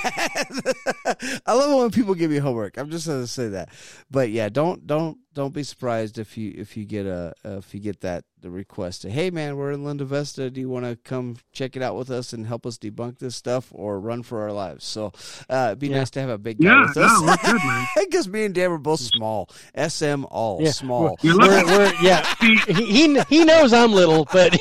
I 1.46 1.52
love 1.54 1.70
it 1.72 1.76
when 1.76 1.90
people 1.90 2.14
give 2.14 2.30
me 2.30 2.38
homework. 2.38 2.76
I'm 2.76 2.90
just 2.90 3.06
gonna 3.06 3.26
say 3.26 3.48
that, 3.48 3.70
but 4.10 4.30
yeah, 4.30 4.48
don't 4.48 4.86
don't 4.86 5.18
don't 5.34 5.52
be 5.52 5.62
surprised 5.62 6.18
if 6.18 6.36
you 6.36 6.54
if 6.56 6.76
you 6.76 6.84
get 6.84 7.06
a 7.06 7.34
uh, 7.44 7.56
if 7.56 7.74
you 7.74 7.80
get 7.80 8.00
that 8.00 8.24
the 8.40 8.50
request 8.50 9.02
to 9.02 9.10
hey 9.10 9.30
man, 9.30 9.56
we're 9.56 9.72
in 9.72 9.84
Linda 9.84 10.04
Vista. 10.04 10.50
Do 10.50 10.60
you 10.60 10.68
want 10.68 10.84
to 10.84 10.96
come 10.96 11.36
check 11.52 11.76
it 11.76 11.82
out 11.82 11.96
with 11.96 12.10
us 12.10 12.32
and 12.32 12.46
help 12.46 12.66
us 12.66 12.78
debunk 12.78 13.18
this 13.18 13.34
stuff 13.34 13.68
or 13.72 13.98
run 13.98 14.22
for 14.22 14.42
our 14.42 14.52
lives? 14.52 14.84
So 14.84 15.12
uh, 15.48 15.68
it'd 15.68 15.78
be 15.78 15.88
yeah. 15.88 15.98
nice 15.98 16.10
to 16.10 16.20
have 16.20 16.30
a 16.30 16.38
big 16.38 16.58
guy 16.58 16.70
yeah, 16.70 16.82
with 16.82 16.96
us. 16.96 17.22
No, 17.22 17.36
good, 17.52 17.64
man. 17.64 17.86
Because 18.04 18.28
me 18.28 18.44
and 18.44 18.54
Dan 18.54 18.70
are 18.70 18.78
both 18.78 19.00
small. 19.00 19.48
SM 19.76 20.24
all 20.26 20.60
yeah. 20.60 20.70
small. 20.70 21.16
We're, 21.24 21.38
we're, 21.38 21.64
we're, 21.66 21.94
yeah, 22.00 22.34
he, 22.40 22.56
he 22.66 23.20
he 23.22 23.44
knows 23.44 23.72
I'm 23.72 23.92
little, 23.92 24.26
but 24.32 24.56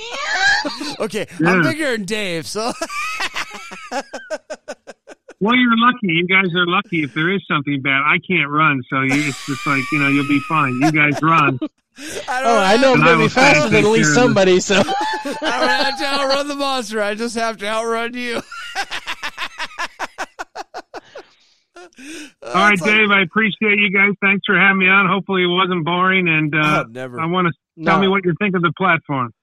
okay, 0.99 1.27
I'm 1.45 1.61
bigger 1.61 1.91
than 1.91 2.05
Dave, 2.05 2.47
so. 2.47 2.71
Well, 5.43 5.57
you're 5.57 5.75
lucky. 5.75 6.07
You 6.07 6.25
guys 6.25 6.55
are 6.55 6.65
lucky. 6.65 7.03
If 7.03 7.13
there 7.13 7.29
is 7.29 7.41
something 7.51 7.81
bad, 7.81 8.01
I 8.05 8.15
can't 8.25 8.49
run, 8.49 8.81
so 8.89 9.01
you, 9.01 9.27
it's 9.27 9.45
just 9.45 9.67
like 9.67 9.83
you 9.91 9.99
know 9.99 10.07
you'll 10.07 10.25
be 10.25 10.39
fine. 10.39 10.71
You 10.79 10.89
guys 10.89 11.21
run. 11.21 11.59
I 11.97 12.43
oh, 12.45 12.57
I 12.59 12.77
know 12.77 12.93
I'm 12.93 12.99
gonna 12.99 13.17
be 13.17 13.27
faster 13.27 13.67
than 13.67 13.83
at 13.83 13.91
least 13.91 14.13
somebody. 14.13 14.61
So 14.61 14.75
I 14.79 14.81
don't 15.33 15.43
have 15.43 15.99
to 15.99 16.05
outrun 16.05 16.47
the 16.47 16.55
monster. 16.55 17.01
I 17.01 17.15
just 17.15 17.35
have 17.35 17.57
to 17.57 17.67
outrun 17.67 18.13
you. 18.13 18.35
All 22.41 22.53
right, 22.53 22.79
like, 22.79 22.83
Dave. 22.83 23.11
I 23.11 23.23
appreciate 23.23 23.79
you 23.79 23.91
guys. 23.91 24.15
Thanks 24.21 24.45
for 24.45 24.57
having 24.57 24.79
me 24.79 24.87
on. 24.87 25.09
Hopefully, 25.09 25.43
it 25.43 25.47
wasn't 25.47 25.83
boring. 25.83 26.29
And 26.29 26.55
uh, 26.55 26.85
oh, 26.85 26.89
never. 26.89 27.19
I 27.19 27.25
want 27.25 27.49
to 27.49 27.83
tell 27.83 27.97
no. 27.97 28.01
me 28.01 28.07
what 28.07 28.23
you 28.23 28.33
think 28.39 28.55
of 28.55 28.61
the 28.61 28.71
platform. 28.77 29.33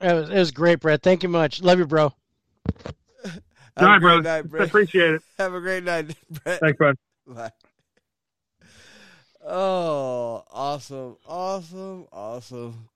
It 0.00 0.12
was, 0.12 0.30
it 0.30 0.38
was 0.38 0.52
great, 0.52 0.78
Brett. 0.78 1.02
Thank 1.02 1.24
you 1.24 1.28
much. 1.28 1.62
Love 1.62 1.80
you, 1.80 1.86
bro. 1.86 2.12
All 3.76 3.86
right, 3.86 4.00
bro. 4.00 4.20
Night, 4.20 4.42
Brett. 4.42 4.68
Appreciate 4.68 5.14
it. 5.14 5.22
Have 5.38 5.54
a 5.54 5.60
great 5.60 5.84
night, 5.84 6.14
Brett. 6.44 6.60
Thanks, 6.60 6.78
bud. 6.78 6.96
Bye. 7.26 7.50
Oh, 9.44 10.44
awesome, 10.50 11.16
awesome, 11.26 12.06
awesome. 12.12 12.88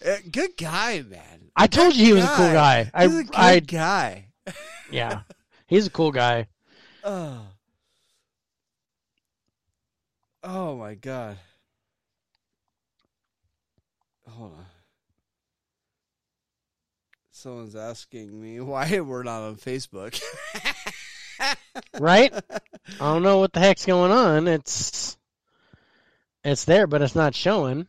Eh, 0.00 0.18
good 0.30 0.56
guy, 0.56 1.02
man. 1.02 1.50
I 1.54 1.66
told 1.66 1.94
you 1.94 2.06
he 2.06 2.12
was 2.14 2.24
a 2.24 2.28
cool 2.28 2.52
guy. 2.52 2.84
He's 2.84 2.92
I, 2.94 3.04
a 3.04 3.08
good 3.08 3.34
I, 3.34 3.60
guy. 3.60 4.26
yeah, 4.90 5.20
he's 5.66 5.86
a 5.86 5.90
cool 5.90 6.12
guy. 6.12 6.48
Oh. 7.04 7.46
Oh 10.44 10.76
my 10.76 10.94
god. 10.94 11.36
Hold 14.28 14.52
on. 14.52 14.66
Someone's 17.42 17.74
asking 17.74 18.40
me 18.40 18.60
why 18.60 19.00
we're 19.00 19.24
not 19.24 19.42
on 19.42 19.56
Facebook. 19.56 20.22
right? 21.98 22.32
I 22.32 22.60
don't 23.00 23.24
know 23.24 23.40
what 23.40 23.52
the 23.52 23.58
heck's 23.58 23.84
going 23.84 24.12
on. 24.12 24.46
It's 24.46 25.16
it's 26.44 26.64
there, 26.64 26.86
but 26.86 27.02
it's 27.02 27.16
not 27.16 27.34
showing. 27.34 27.88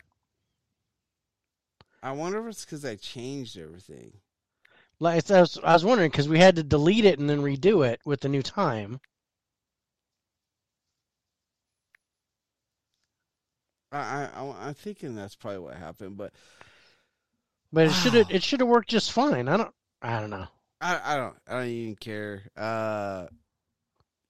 I 2.02 2.14
wonder 2.14 2.40
if 2.40 2.48
it's 2.48 2.66
because 2.66 2.84
I 2.84 2.96
changed 2.96 3.56
everything. 3.56 4.14
Like 5.00 5.30
I 5.30 5.42
was, 5.42 5.60
I 5.64 5.74
was 5.74 5.86
wondering 5.86 6.10
because 6.10 6.28
we 6.28 6.40
had 6.40 6.56
to 6.56 6.64
delete 6.64 7.06
it 7.06 7.20
and 7.20 7.30
then 7.30 7.42
redo 7.42 7.88
it 7.88 8.02
with 8.06 8.22
the 8.22 8.30
new 8.30 8.42
time. 8.42 9.02
I, 13.92 14.30
I 14.34 14.56
I'm 14.62 14.74
thinking 14.74 15.16
that's 15.16 15.36
probably 15.36 15.60
what 15.60 15.76
happened, 15.76 16.18
but 16.18 16.34
but 17.74 17.88
it 17.88 17.92
should 17.92 18.14
have 18.14 18.30
it 18.30 18.44
should 18.44 18.60
have 18.60 18.70
worked 18.70 18.90
just 18.90 19.12
fine. 19.12 19.50
I 19.50 19.58
don't 19.58 19.74
I 20.02 20.20
don't 20.20 20.30
know. 20.30 20.48
I 20.80 21.00
I 21.04 21.18
don't 21.18 21.36
I 21.48 21.54
don't 21.54 21.68
even 21.68 21.96
care. 21.96 22.44
Uh, 22.56 23.26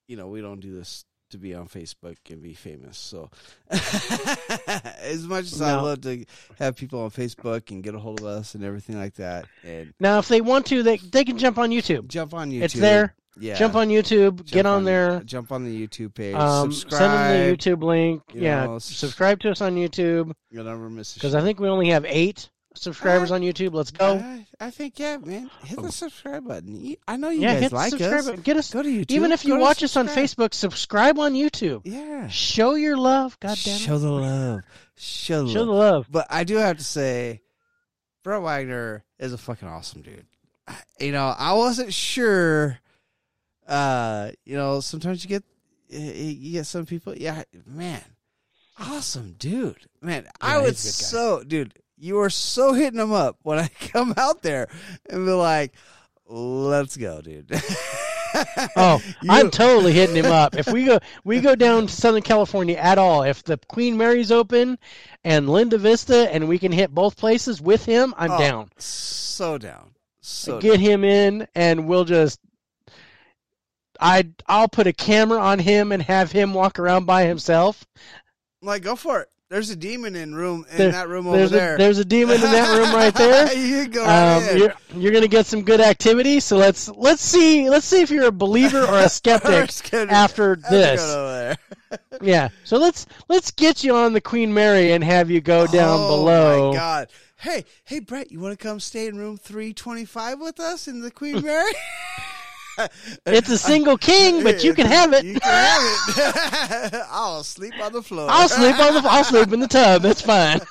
you 0.07 0.15
know 0.15 0.27
we 0.27 0.41
don't 0.41 0.61
do 0.61 0.73
this 0.73 1.05
to 1.31 1.37
be 1.37 1.53
on 1.53 1.67
Facebook 1.67 2.17
and 2.29 2.41
be 2.41 2.53
famous. 2.53 2.97
So 2.97 3.29
as 3.69 5.23
much 5.27 5.45
as 5.45 5.59
no. 5.59 5.65
I 5.65 5.81
love 5.81 6.01
to 6.01 6.25
have 6.57 6.77
people 6.77 7.01
on 7.01 7.11
Facebook 7.11 7.69
and 7.69 7.83
get 7.83 7.95
a 7.95 7.99
hold 7.99 8.21
of 8.21 8.25
us 8.25 8.55
and 8.55 8.63
everything 8.63 8.97
like 8.97 9.15
that, 9.15 9.45
and 9.63 9.93
now 9.99 10.19
if 10.19 10.29
they 10.29 10.41
want 10.41 10.65
to, 10.67 10.81
they 10.81 10.97
they 10.97 11.25
can 11.25 11.37
jump 11.37 11.57
on 11.57 11.69
YouTube. 11.69 12.07
Jump 12.07 12.33
on 12.33 12.49
YouTube. 12.49 12.63
It's 12.63 12.73
there. 12.73 13.13
Yeah. 13.39 13.55
Jump 13.55 13.75
on 13.75 13.89
YouTube. 13.89 14.37
Jump 14.37 14.47
get 14.51 14.65
on, 14.67 14.77
on, 14.77 14.83
there. 14.83 15.21
Jump 15.25 15.51
on 15.51 15.65
the 15.65 15.87
YouTube 15.87 16.13
page. 16.13 16.35
Um, 16.35 16.71
subscribe. 16.71 16.99
Send 16.99 17.13
them 17.13 17.49
the 17.49 17.57
YouTube 17.57 17.83
link. 17.83 18.21
Yeah. 18.31 18.65
Know, 18.65 18.79
subscribe 18.79 19.39
to 19.39 19.49
us 19.49 19.59
on 19.59 19.75
YouTube. 19.75 20.31
You'll 20.51 20.65
never 20.65 20.87
miss 20.87 21.15
Because 21.15 21.33
I 21.33 21.41
think 21.41 21.59
we 21.59 21.67
only 21.67 21.89
have 21.89 22.05
eight 22.05 22.49
subscribers 22.75 23.31
on 23.31 23.41
YouTube. 23.41 23.73
Let's 23.73 23.91
go. 23.91 24.15
I, 24.15 24.45
I 24.59 24.69
think 24.69 24.99
yeah, 24.99 25.17
man. 25.17 25.49
Hit 25.63 25.81
the 25.81 25.91
subscribe 25.91 26.47
button. 26.47 26.95
I 27.07 27.17
know 27.17 27.29
you 27.29 27.41
yeah, 27.41 27.59
guys 27.59 27.71
like 27.71 27.93
us. 27.93 28.25
Button. 28.25 28.41
Get 28.41 28.57
us. 28.57 28.71
Go 28.71 28.83
to 28.83 28.89
YouTube. 28.89 29.11
Even 29.11 29.31
if 29.31 29.45
you 29.45 29.57
watch 29.57 29.83
us 29.83 29.95
on 29.95 30.07
Facebook, 30.07 30.53
subscribe 30.53 31.19
on 31.19 31.33
YouTube. 31.33 31.81
Yeah. 31.85 32.27
Show 32.27 32.75
your 32.75 32.97
love. 32.97 33.39
God 33.39 33.57
damn 33.63 33.75
it. 33.75 33.79
Show 33.79 33.97
the 33.97 34.11
love. 34.11 34.61
Show 34.95 35.45
the 35.45 35.51
Show 35.51 35.59
love. 35.59 35.67
the 35.67 35.73
love. 35.73 36.07
But 36.11 36.27
I 36.29 36.43
do 36.43 36.55
have 36.57 36.77
to 36.77 36.83
say, 36.83 37.41
Brett 38.23 38.41
Wagner 38.41 39.03
is 39.19 39.33
a 39.33 39.37
fucking 39.37 39.67
awesome 39.67 40.01
dude. 40.01 40.25
You 40.99 41.11
know, 41.11 41.33
I 41.37 41.53
wasn't 41.53 41.93
sure. 41.93 42.79
Uh, 43.67 44.31
you 44.45 44.55
know, 44.55 44.79
sometimes 44.79 45.23
you 45.23 45.29
get 45.29 45.43
you 45.89 46.53
get 46.53 46.65
some 46.65 46.85
people. 46.85 47.15
Yeah, 47.15 47.43
man, 47.65 48.01
awesome 48.79 49.35
dude. 49.37 49.87
Man, 50.01 50.23
yeah, 50.23 50.31
I 50.41 50.59
would 50.59 50.77
so, 50.77 51.43
dude 51.43 51.73
you 52.03 52.19
are 52.19 52.29
so 52.29 52.73
hitting 52.73 52.99
them 52.99 53.13
up 53.13 53.37
when 53.43 53.57
I 53.57 53.67
come 53.79 54.13
out 54.17 54.41
there 54.41 54.67
and 55.09 55.25
be 55.25 55.31
like, 55.31 55.73
"Let's 56.27 56.97
go, 56.97 57.21
dude." 57.21 57.49
oh, 58.75 59.01
you... 59.21 59.31
I'm 59.31 59.49
totally 59.49 59.93
hitting 59.93 60.15
him 60.15 60.31
up. 60.31 60.55
If 60.55 60.67
we 60.67 60.83
go, 60.83 60.99
we 61.23 61.39
go 61.39 61.55
down 61.55 61.87
to 61.87 61.93
Southern 61.93 62.21
California 62.21 62.75
at 62.75 62.97
all. 62.97 63.23
If 63.23 63.43
the 63.43 63.57
Queen 63.69 63.97
Mary's 63.97 64.31
open 64.31 64.77
and 65.23 65.49
Linda 65.49 65.77
Vista, 65.77 66.31
and 66.33 66.47
we 66.47 66.59
can 66.59 66.71
hit 66.71 66.93
both 66.93 67.15
places 67.15 67.61
with 67.61 67.85
him, 67.85 68.13
I'm 68.17 68.31
oh, 68.31 68.37
down. 68.37 68.69
So 68.77 69.57
down. 69.57 69.91
So 70.19 70.59
get 70.59 70.75
down. 70.75 70.79
him 70.79 71.03
in, 71.05 71.47
and 71.55 71.87
we'll 71.87 72.05
just. 72.05 72.39
I 74.01 74.27
I'll 74.47 74.67
put 74.67 74.87
a 74.87 74.93
camera 74.93 75.39
on 75.39 75.59
him 75.59 75.93
and 75.93 76.01
have 76.01 76.33
him 76.33 76.53
walk 76.53 76.79
around 76.79 77.05
by 77.05 77.23
himself. 77.23 77.85
Like, 78.61 78.81
go 78.81 78.95
for 78.95 79.21
it. 79.21 79.29
There's 79.53 79.69
a 79.69 79.75
demon 79.75 80.15
in 80.15 80.33
room 80.33 80.65
in 80.71 80.77
there, 80.79 80.91
that 80.93 81.09
room 81.09 81.27
over 81.27 81.47
there. 81.47 81.77
There's 81.77 81.99
a 81.99 82.05
demon 82.05 82.37
in 82.37 82.41
that 82.41 82.75
room 82.75 82.91
right 82.91 83.13
there. 83.13 83.53
you 83.55 83.87
go 83.87 84.03
um, 84.03 84.57
You're, 84.57 84.73
you're 84.95 85.11
gonna 85.11 85.27
get 85.27 85.45
some 85.45 85.61
good 85.61 85.79
activity. 85.79 86.39
So 86.39 86.57
let's 86.57 86.89
let's 86.89 87.21
see 87.21 87.69
let's 87.69 87.85
see 87.85 88.01
if 88.01 88.09
you're 88.09 88.25
a 88.25 88.31
believer 88.31 88.81
or 88.83 88.97
a 88.97 89.09
skeptic 89.09 89.93
after 89.93 90.55
this. 90.55 91.55
yeah. 92.23 92.49
So 92.63 92.77
let's 92.77 93.05
let's 93.29 93.51
get 93.51 93.83
you 93.83 93.95
on 93.95 94.13
the 94.13 94.21
Queen 94.21 94.51
Mary 94.55 94.91
and 94.93 95.03
have 95.03 95.29
you 95.29 95.39
go 95.39 95.67
down 95.67 95.99
oh, 96.01 96.07
below. 96.07 96.69
Oh 96.69 96.71
my 96.71 96.75
God. 96.75 97.09
Hey, 97.37 97.65
hey, 97.83 97.99
Brett, 97.99 98.31
you 98.31 98.39
want 98.39 98.57
to 98.57 98.67
come 98.67 98.79
stay 98.79 99.05
in 99.05 99.19
room 99.19 99.37
325 99.37 100.39
with 100.39 100.59
us 100.59 100.87
in 100.87 101.01
the 101.01 101.11
Queen 101.11 101.43
Mary? 101.43 101.73
it's 103.25 103.49
a 103.49 103.57
single 103.57 103.97
king, 103.97 104.43
but 104.43 104.63
you 104.63 104.73
can 104.73 104.87
have 104.87 105.13
it. 105.13 105.25
You 105.25 105.39
can 105.39 105.51
have 105.51 106.93
it. 106.93 107.01
I'll 107.09 107.43
sleep 107.43 107.73
on 107.81 107.93
the 107.93 108.01
floor. 108.01 108.27
I'll 108.29 108.49
sleep 108.49 108.79
on 108.79 108.93
the. 108.95 109.09
I'll 109.09 109.23
sleep 109.23 109.51
in 109.53 109.59
the 109.59 109.67
tub. 109.67 110.05
It's 110.05 110.21
fine. 110.21 110.61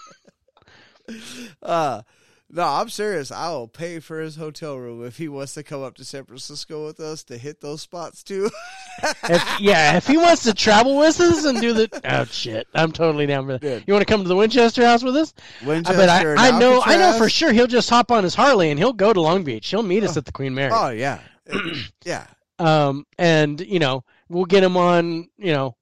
Uh, 1.63 2.03
no, 2.55 2.65
I'm 2.65 2.91
serious. 2.91 3.33
I 3.33 3.49
will 3.49 3.67
pay 3.67 3.99
for 3.99 4.21
his 4.21 4.37
hotel 4.37 4.77
room 4.77 5.05
if 5.05 5.17
he 5.17 5.27
wants 5.27 5.55
to 5.55 5.63
come 5.63 5.83
up 5.83 5.95
to 5.97 6.05
San 6.05 6.25
Francisco 6.25 6.85
with 6.85 7.01
us 7.01 7.25
to 7.25 7.39
hit 7.39 7.63
those 7.63 7.81
spots 7.81 8.23
too. 8.23 8.51
if, 9.25 9.61
yeah, 9.61 9.97
if 9.97 10.07
he 10.07 10.19
wants 10.19 10.43
to 10.43 10.53
travel 10.53 10.99
with 10.99 11.19
us 11.19 11.47
and 11.47 11.61
do 11.61 11.73
the 11.73 11.89
oh 12.05 12.25
shit, 12.27 12.69
I'm 12.75 12.93
totally 12.93 13.25
down 13.25 13.47
for 13.47 13.53
that. 13.53 13.61
Dude. 13.63 13.85
You 13.87 13.95
want 13.95 14.07
to 14.07 14.13
come 14.13 14.23
to 14.23 14.29
the 14.29 14.37
Winchester 14.37 14.85
House 14.85 15.03
with 15.03 15.17
us? 15.17 15.33
Winchester, 15.65 16.37
I, 16.39 16.49
I, 16.49 16.49
I 16.49 16.59
know, 16.59 16.83
I 16.85 16.99
know 16.99 17.17
for 17.17 17.31
sure 17.31 17.53
he'll 17.53 17.67
just 17.67 17.89
hop 17.89 18.13
on 18.13 18.23
his 18.23 18.35
Harley 18.35 18.71
and 18.71 18.79
he'll 18.79 18.93
go 18.93 19.15
to 19.15 19.21
Long 19.21 19.45
Beach. 19.45 19.69
He'll 19.69 19.83
meet 19.83 20.05
us 20.05 20.17
oh. 20.17 20.19
at 20.19 20.27
the 20.27 20.33
Queen 20.33 20.55
Mary. 20.55 20.73
Oh 20.75 20.91
yeah, 20.91 21.21
yeah. 22.05 22.27
Um, 22.59 23.07
and 23.19 23.61
you 23.61 23.79
know, 23.79 24.05
we'll 24.29 24.45
get 24.45 24.63
him 24.63 24.77
on. 24.77 25.29
You 25.39 25.53
know, 25.53 25.77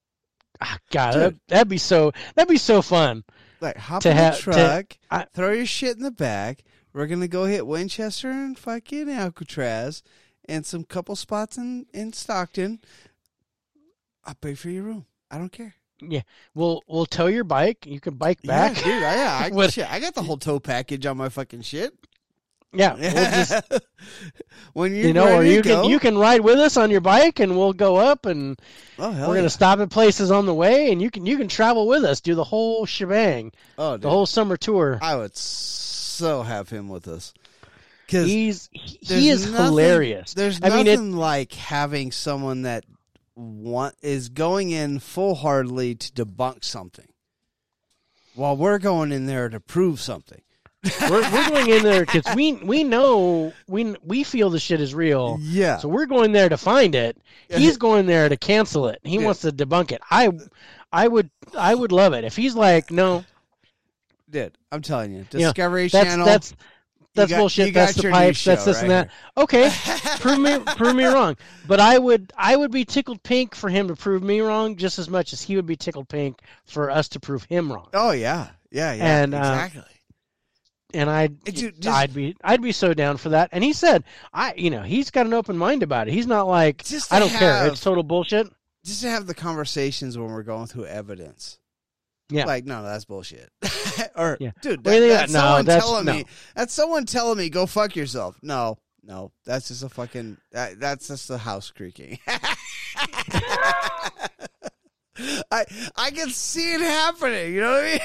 ah, 0.61 0.79
God, 0.91 1.15
that, 1.15 1.35
that'd 1.49 1.69
be 1.69 1.79
so. 1.79 2.13
That'd 2.35 2.49
be 2.49 2.59
so 2.59 2.83
fun. 2.83 3.25
Like 3.61 3.77
hop 3.77 4.07
in 4.07 4.17
the 4.17 4.39
truck, 4.41 4.89
to, 4.89 4.97
I, 5.11 5.27
throw 5.35 5.53
your 5.53 5.67
shit 5.67 5.97
in 5.97 6.03
the 6.03 6.11
back. 6.11 6.65
We're 6.93 7.07
gonna 7.07 7.29
go 7.29 7.45
hit 7.45 7.67
Winchester 7.67 8.31
and 8.31 8.59
fucking 8.59 9.11
Alcatraz, 9.11 10.03
and 10.49 10.65
some 10.65 10.85
couple 10.85 11.15
spots 11.17 11.59
in 11.59 11.87
in 11.93 12.13
Stockton. 12.13 12.81
I'll 14.25 14.35
pay 14.35 14.55
for 14.55 14.71
your 14.71 14.85
room. 14.85 15.07
I 15.31 15.39
don't 15.39 15.53
care. 15.53 15.75
Yeah, 16.01 16.23
we'll 16.55 16.83
we'll 16.89 17.07
tow 17.07 17.27
your 17.27 17.45
bike. 17.45 17.85
You 17.87 18.01
can 18.01 18.15
bike 18.15 18.43
back. 18.43 18.79
Yeah, 18.79 18.85
dude. 18.85 19.03
I, 19.03 19.15
yeah, 19.15 19.51
I, 19.59 19.67
shit, 19.69 19.91
I 19.91 20.01
got 20.01 20.15
the 20.15 20.23
whole 20.23 20.39
tow 20.39 20.59
package 20.59 21.05
on 21.05 21.19
my 21.19 21.29
fucking 21.29 21.63
shit. 21.63 21.93
Yeah, 22.73 22.95
we'll 22.99 23.11
just 23.11 23.83
when 24.75 24.95
you 24.95 25.13
know, 25.13 25.39
or 25.39 25.45
you 25.45 25.61
go, 25.61 25.83
can 25.83 25.91
you 25.91 25.99
can 25.99 26.17
ride 26.17 26.41
with 26.41 26.59
us 26.59 26.77
on 26.77 26.91
your 26.91 27.01
bike, 27.01 27.41
and 27.41 27.57
we'll 27.59 27.73
go 27.73 27.97
up, 27.97 28.27
and 28.27 28.61
oh 28.99 29.11
we're 29.11 29.27
gonna 29.27 29.43
yeah. 29.43 29.49
stop 29.49 29.81
at 29.81 29.91
places 29.91 30.31
on 30.31 30.47
the 30.47 30.55
way, 30.55 30.93
and 30.93 31.03
you 31.03 31.11
can 31.11 31.27
you 31.27 31.37
can 31.37 31.49
travel 31.49 31.89
with 31.89 32.05
us, 32.05 32.21
do 32.21 32.37
the 32.37 32.45
whole 32.45 32.87
shebang, 32.87 33.51
oh 33.77 33.95
dude. 33.95 34.03
the 34.03 34.11
whole 34.11 34.27
summer 34.27 34.57
tour. 34.57 34.99
I 35.03 35.17
would 35.17 35.37
so 35.37 36.43
have 36.43 36.69
him 36.69 36.89
with 36.89 37.09
us 37.09 37.35
because 38.07 38.27
He's 38.29 38.69
he, 38.73 39.29
is 39.31 39.51
nothing- 39.51 39.65
hilarious. 39.67 40.35
There's 40.35 40.61
I 40.63 40.69
nothing 40.69 40.87
mean, 40.87 41.13
it, 41.15 41.17
like 41.17 41.53
having 41.53 42.13
someone 42.13 42.63
that 42.63 42.85
want 43.35 43.97
is 44.01 44.29
going 44.29 44.71
in 44.71 45.01
full 45.01 45.35
heartedly 45.35 45.97
to 45.97 46.13
debunk 46.13 46.63
something, 46.65 47.09
while 48.37 48.57
we're 48.57 48.79
going 48.79 49.11
in 49.11 49.27
there 49.27 49.49
to 49.49 49.59
prove 49.59 50.01
something. 50.01 50.43
We're 51.11 51.21
we're 51.33 51.49
going 51.51 51.69
in 51.71 51.83
there 51.83 52.05
because 52.07 52.25
we 52.35 52.53
we 52.65 52.85
know 52.85 53.53
we 53.69 53.95
we 54.03 54.25
feel 54.25 54.51
the 54.51 54.59
shit 54.59 54.81
is 54.81 54.95
real. 54.95 55.39
Yeah, 55.41 55.77
So 55.79 55.89
we're 55.89 56.07
going 56.07 56.33
there 56.33 56.49
to 56.49 56.57
find 56.57 56.95
it. 56.95 57.17
He's 57.49 57.77
going 57.77 58.07
there 58.07 58.29
to 58.29 58.37
cancel 58.37 58.89
it. 58.89 59.01
He 59.03 59.19
Yeah. 59.19 59.25
wants 59.27 59.41
to 59.43 59.53
debunk 59.53 59.93
it. 59.93 60.01
I 60.11 60.31
I 60.93 61.07
would 61.09 61.31
I 61.57 61.75
would 61.75 61.93
love 61.93 62.13
it 62.15 62.25
if 62.25 62.35
he's 62.37 62.55
like, 62.55 62.91
no, 62.91 63.25
Did 64.31 64.57
I'm 64.73 64.83
telling 64.83 65.13
you, 65.13 65.19
You 65.33 65.39
know, 65.41 65.47
Discovery 65.49 65.89
that's 65.89 66.09
Channel. 66.09 66.25
that's 66.27 66.55
that's 67.15 67.31
got- 67.31 67.39
bullshit. 67.39 67.75
That's 67.75 67.95
the 67.95 68.09
pipes. 68.11 68.45
That's 68.45 68.63
show 68.65 68.71
this 68.71 68.81
and 68.83 68.91
right 68.91 69.09
that. 69.37 69.43
Okay, 69.43 69.71
prove 70.21 70.39
me 70.39 70.59
prove 70.77 70.95
me 70.97 71.05
wrong. 71.05 71.37
But 71.67 71.81
I 71.81 71.99
would 71.99 72.33
I 72.39 72.57
would 72.57 72.71
be 72.71 72.85
tickled 72.85 73.23
pink 73.23 73.55
for 73.55 73.69
him 73.69 73.89
to 73.89 73.97
prove 73.97 74.23
me 74.23 74.41
wrong 74.41 74.77
just 74.77 74.99
as 74.99 75.09
much 75.11 75.33
as 75.33 75.43
he 75.43 75.57
would 75.57 75.67
be 75.67 75.77
tickled 75.77 76.09
pink 76.09 76.41
for 76.65 76.89
us 76.91 77.09
to 77.09 77.21
prove 77.21 77.45
him 77.45 77.71
wrong. 77.73 77.89
oh 77.95 78.13
yeah, 78.13 78.49
yeah, 78.71 78.93
yeah, 78.95 79.23
And, 79.23 79.35
uh, 79.35 79.39
exactly. 79.39 79.83
And 80.95 81.09
I'd 81.11 81.45
ju- 81.47 81.73
just- 81.73 81.89
I'd 81.97 82.13
be 82.15 82.37
I'd 82.43 82.63
be 82.63 82.73
so 82.73 82.95
down 82.95 83.17
for 83.17 83.31
that. 83.31 83.51
And 83.53 83.63
he 83.65 83.73
said 83.73 84.05
I 84.33 84.55
you 84.57 84.71
know 84.71 84.83
he's 84.83 85.11
got 85.11 85.27
an 85.27 85.35
open 85.35 85.57
mind 85.57 85.83
about 85.83 86.09
it. 86.09 86.15
He's 86.15 86.27
not 86.27 86.47
like 86.49 86.85
I 87.11 87.19
don't 87.19 87.31
care. 87.31 87.67
It's 87.69 87.81
total 87.81 88.03
bullshit. 88.03 88.49
just 88.85 89.03
to 89.03 89.09
have 89.11 89.27
the 89.27 89.35
conversations 89.35 90.17
when 90.19 90.31
we're 90.31 90.43
going 90.43 90.67
through 90.67 90.87
evidence. 90.87 91.59
Yeah. 92.33 92.45
Like, 92.45 92.65
no, 92.65 92.85
that's 92.85 93.05
bullshit. 93.05 93.51
or, 94.17 94.37
Yeah. 94.39 94.53
dude, 94.63 94.85
What 94.87 94.93
do 94.93 95.03
you 95.03 95.09
that, 95.09 95.09
that's? 95.09 95.33
No, 95.33 95.41
someone 95.41 95.65
that's- 95.65 95.85
telling 95.85 96.05
no. 96.05 96.13
me. 96.13 96.25
That's 96.55 96.73
someone 96.73 97.05
telling 97.05 97.39
me, 97.39 97.51
go 97.51 97.67
fuck 97.67 97.97
yourself. 97.97 98.37
No, 98.41 98.79
no, 99.03 99.33
that's 99.45 99.67
just 99.67 99.83
a 99.83 99.89
fucking. 99.89 100.37
That, 100.53 100.79
that's 100.79 101.09
just 101.09 101.27
the 101.27 101.39
house 101.39 101.73
creaking. 101.73 102.21
I 105.51 105.65
I 105.97 106.11
can 106.13 106.31
see 106.31 106.73
it 106.75 106.81
happening. 106.81 107.53
You 107.55 107.61
know 107.63 107.73
what 107.73 107.85
I 107.85 107.91
mean? 107.91 108.01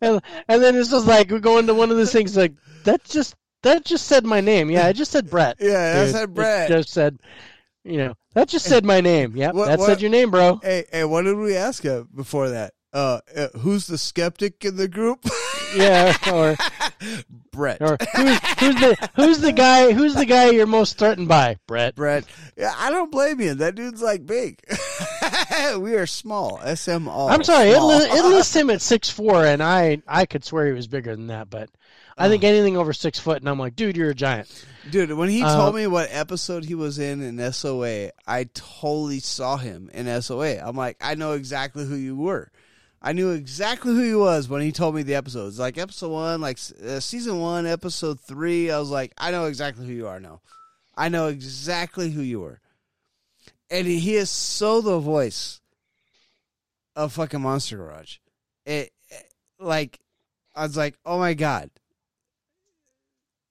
And, 0.00 0.20
and 0.48 0.62
then 0.62 0.76
it's 0.76 0.90
just 0.90 1.06
like 1.06 1.30
we 1.30 1.40
go 1.40 1.58
into 1.58 1.74
one 1.74 1.90
of 1.90 1.96
those 1.96 2.12
things 2.12 2.36
like 2.36 2.52
that 2.84 3.04
just 3.04 3.34
that 3.62 3.84
just 3.84 4.06
said 4.06 4.24
my 4.24 4.40
name. 4.40 4.70
Yeah, 4.70 4.86
I 4.86 4.92
just 4.92 5.12
said 5.12 5.28
Brett. 5.28 5.56
yeah, 5.60 6.04
dude. 6.04 6.14
that 6.14 6.34
Brett. 6.34 6.70
It 6.70 6.76
just 6.76 6.90
said, 6.90 7.18
you 7.84 7.98
know, 7.98 8.14
that 8.34 8.48
just 8.48 8.66
said 8.66 8.84
my 8.84 9.00
name. 9.00 9.36
Yeah, 9.36 9.52
that 9.52 9.78
what- 9.78 9.86
said 9.86 10.00
your 10.00 10.10
name, 10.10 10.30
bro. 10.30 10.60
Hey, 10.62 10.84
hey, 10.90 11.04
what 11.04 11.22
did 11.22 11.36
we 11.36 11.56
ask 11.56 11.82
him 11.82 12.08
before 12.14 12.50
that? 12.50 12.74
Uh, 12.92 13.20
uh 13.36 13.48
who's 13.58 13.86
the 13.86 13.98
skeptic 13.98 14.64
in 14.64 14.76
the 14.76 14.88
group? 14.88 15.24
Yeah, 15.72 16.16
or 16.32 16.56
Brett. 17.52 17.80
or 17.80 17.96
who's, 18.16 18.38
who's 18.58 18.74
the 18.74 19.10
who's 19.14 19.38
the 19.38 19.52
guy 19.52 19.92
who's 19.92 20.14
the 20.14 20.26
guy 20.26 20.50
you're 20.50 20.66
most 20.66 20.98
threatened 20.98 21.28
by, 21.28 21.58
Brett? 21.68 21.94
Brett. 21.94 22.24
Yeah, 22.56 22.74
I 22.76 22.90
don't 22.90 23.12
blame 23.12 23.40
you. 23.40 23.54
That 23.54 23.76
dude's 23.76 24.02
like 24.02 24.26
big. 24.26 24.58
we 25.78 25.94
are 25.96 26.06
small. 26.06 26.58
SMO. 26.58 27.30
I'm 27.30 27.44
sorry, 27.44 27.70
it, 27.70 27.80
li- 27.80 28.18
it 28.18 28.24
lists 28.28 28.54
him 28.54 28.70
at 28.70 28.80
six 28.80 29.10
four, 29.10 29.44
and 29.44 29.62
I 29.62 30.02
I 30.06 30.26
could 30.26 30.44
swear 30.44 30.66
he 30.66 30.72
was 30.72 30.86
bigger 30.86 31.14
than 31.16 31.28
that, 31.28 31.50
but 31.50 31.70
I 32.18 32.28
think 32.28 32.44
anything 32.44 32.76
over 32.76 32.92
six 32.92 33.18
foot, 33.18 33.38
and 33.40 33.48
I'm 33.48 33.58
like, 33.58 33.76
dude, 33.76 33.96
you're 33.96 34.10
a 34.10 34.14
giant. 34.14 34.66
Dude, 34.90 35.12
when 35.12 35.30
he 35.30 35.42
Uh, 35.42 35.56
told 35.56 35.74
me 35.74 35.86
what 35.86 36.08
episode 36.10 36.64
he 36.66 36.74
was 36.74 36.98
in 36.98 37.22
in 37.22 37.52
SOA, 37.52 38.10
I 38.26 38.44
totally 38.52 39.20
saw 39.20 39.56
him 39.56 39.90
in 39.94 40.06
SOA. 40.22 40.58
I'm 40.58 40.76
like, 40.76 40.98
I 41.00 41.14
know 41.14 41.32
exactly 41.32 41.86
who 41.86 41.94
you 41.96 42.16
were. 42.16 42.50
I 43.02 43.12
knew 43.14 43.30
exactly 43.30 43.94
who 43.94 44.02
he 44.02 44.14
was 44.14 44.48
when 44.50 44.60
he 44.60 44.72
told 44.72 44.94
me 44.94 45.02
the 45.02 45.14
episodes. 45.14 45.58
Like 45.58 45.78
episode 45.78 46.10
one, 46.10 46.40
like 46.42 46.58
uh, 46.86 47.00
season 47.00 47.40
one, 47.40 47.66
episode 47.66 48.20
three. 48.20 48.70
I 48.70 48.78
was 48.78 48.90
like, 48.90 49.12
I 49.16 49.30
know 49.30 49.46
exactly 49.46 49.86
who 49.86 49.92
you 49.94 50.06
are 50.06 50.20
now. 50.20 50.42
I 50.98 51.08
know 51.08 51.28
exactly 51.28 52.10
who 52.10 52.20
you 52.20 52.40
were. 52.40 52.60
And 53.70 53.86
he, 53.86 54.16
is 54.16 54.30
so 54.30 54.80
the 54.80 54.98
voice 54.98 55.60
of 56.96 57.12
fucking 57.12 57.40
Monster 57.40 57.76
Garage. 57.76 58.16
It, 58.66 58.92
it 59.08 59.32
like 59.58 60.00
I 60.54 60.64
was 60.64 60.76
like, 60.76 60.96
oh 61.04 61.18
my 61.18 61.34
god, 61.34 61.70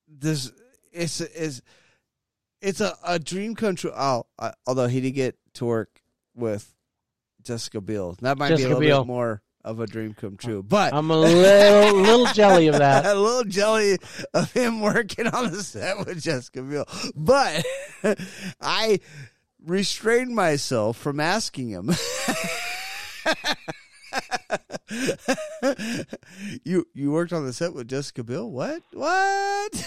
this 0.08 0.52
it's 0.91 1.22
is 1.22 1.62
it's 2.62 2.82
a, 2.82 2.94
a 3.06 3.20
dream 3.20 3.56
come 3.56 3.76
true. 3.76 3.94
Oh, 3.96 4.26
uh, 4.38 4.52
although 4.68 4.88
he 4.88 5.02
did 5.02 5.12
get 5.12 5.38
to 5.56 5.66
work 5.66 6.02
with 6.36 6.74
Jessica 7.41 7.82
Biel, 7.82 8.18
that 8.22 8.38
might 8.38 8.50
be 8.50 8.64
a 8.64 8.68
little 8.68 8.80
Biel. 8.80 9.02
bit 9.02 9.08
more 9.08 9.41
of 9.64 9.80
a 9.80 9.88
dream 9.88 10.14
come 10.14 10.38
true. 10.38 10.64
But 10.64 10.94
I'm 10.94 11.10
a 11.10 11.18
little 11.18 11.96
little 12.02 12.26
jelly 12.34 12.68
of 12.68 12.78
that. 12.78 13.06
a 13.06 13.14
little 13.16 13.44
jelly 13.46 13.98
of 14.34 14.52
him 14.52 14.82
working 14.82 15.28
on 15.28 15.52
the 15.52 15.64
set 15.64 15.98
with 16.00 16.22
Jessica 16.22 16.62
Biel. 16.62 16.86
But 17.16 17.66
I 18.62 19.00
restrained 19.70 20.36
myself 20.36 20.98
from 20.98 21.20
asking 21.20 21.70
him. 21.70 21.91
you 26.64 26.88
you 26.94 27.12
worked 27.12 27.32
on 27.34 27.46
the 27.46 27.54
set 27.54 27.74
with 27.74 27.88
Jessica 27.88 28.24
Biel? 28.24 28.50
What? 28.50 28.82
What? 28.91 29.86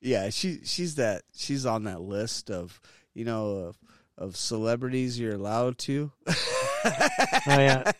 yeah, 0.00 0.30
she 0.30 0.60
she's 0.64 0.96
that 0.96 1.22
she's 1.34 1.64
on 1.64 1.84
that 1.84 2.00
list 2.00 2.50
of 2.50 2.80
you 3.14 3.24
know 3.24 3.50
of 3.50 3.78
of 4.16 4.36
celebrities 4.36 5.18
you're 5.18 5.34
allowed 5.34 5.78
to. 5.78 6.12
Oh 6.84 7.58
yeah, 7.58 7.92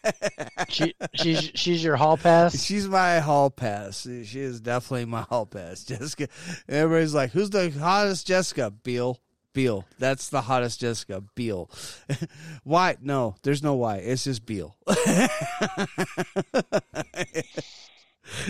she 0.68 0.94
she's 1.14 1.50
she's 1.54 1.82
your 1.82 1.96
hall 1.96 2.16
pass. 2.16 2.62
She's 2.62 2.88
my 2.88 3.18
hall 3.20 3.50
pass. 3.50 4.02
She 4.02 4.40
is 4.40 4.60
definitely 4.60 5.06
my 5.06 5.22
hall 5.22 5.46
pass. 5.46 5.84
Jessica. 5.88 6.28
Everybody's 6.68 7.14
like, 7.14 7.30
"Who's 7.32 7.50
the 7.50 7.70
hottest 7.70 8.26
Jessica?" 8.26 8.70
Biel. 8.70 9.18
Biel. 9.54 9.84
That's 9.98 10.28
the 10.28 10.42
hottest 10.42 10.80
Jessica. 10.80 11.22
Biel. 11.34 11.70
why? 12.64 12.96
No, 13.00 13.36
there's 13.42 13.62
no 13.62 13.74
why. 13.74 13.96
It's 13.96 14.24
just 14.24 14.44
Biel. 14.46 14.76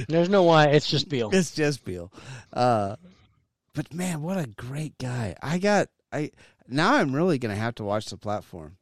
There's 0.08 0.28
no 0.28 0.42
why. 0.42 0.66
It's 0.66 0.90
just 0.90 1.08
Biel. 1.08 1.30
it's 1.32 1.52
just 1.54 1.84
Biel. 1.84 2.12
Uh, 2.52 2.96
but 3.74 3.94
man, 3.94 4.22
what 4.22 4.36
a 4.36 4.48
great 4.48 4.98
guy. 4.98 5.36
I 5.40 5.58
got. 5.58 5.88
I 6.12 6.32
now 6.66 6.94
I'm 6.94 7.14
really 7.14 7.38
gonna 7.38 7.54
have 7.54 7.76
to 7.76 7.84
watch 7.84 8.06
the 8.06 8.16
platform. 8.16 8.76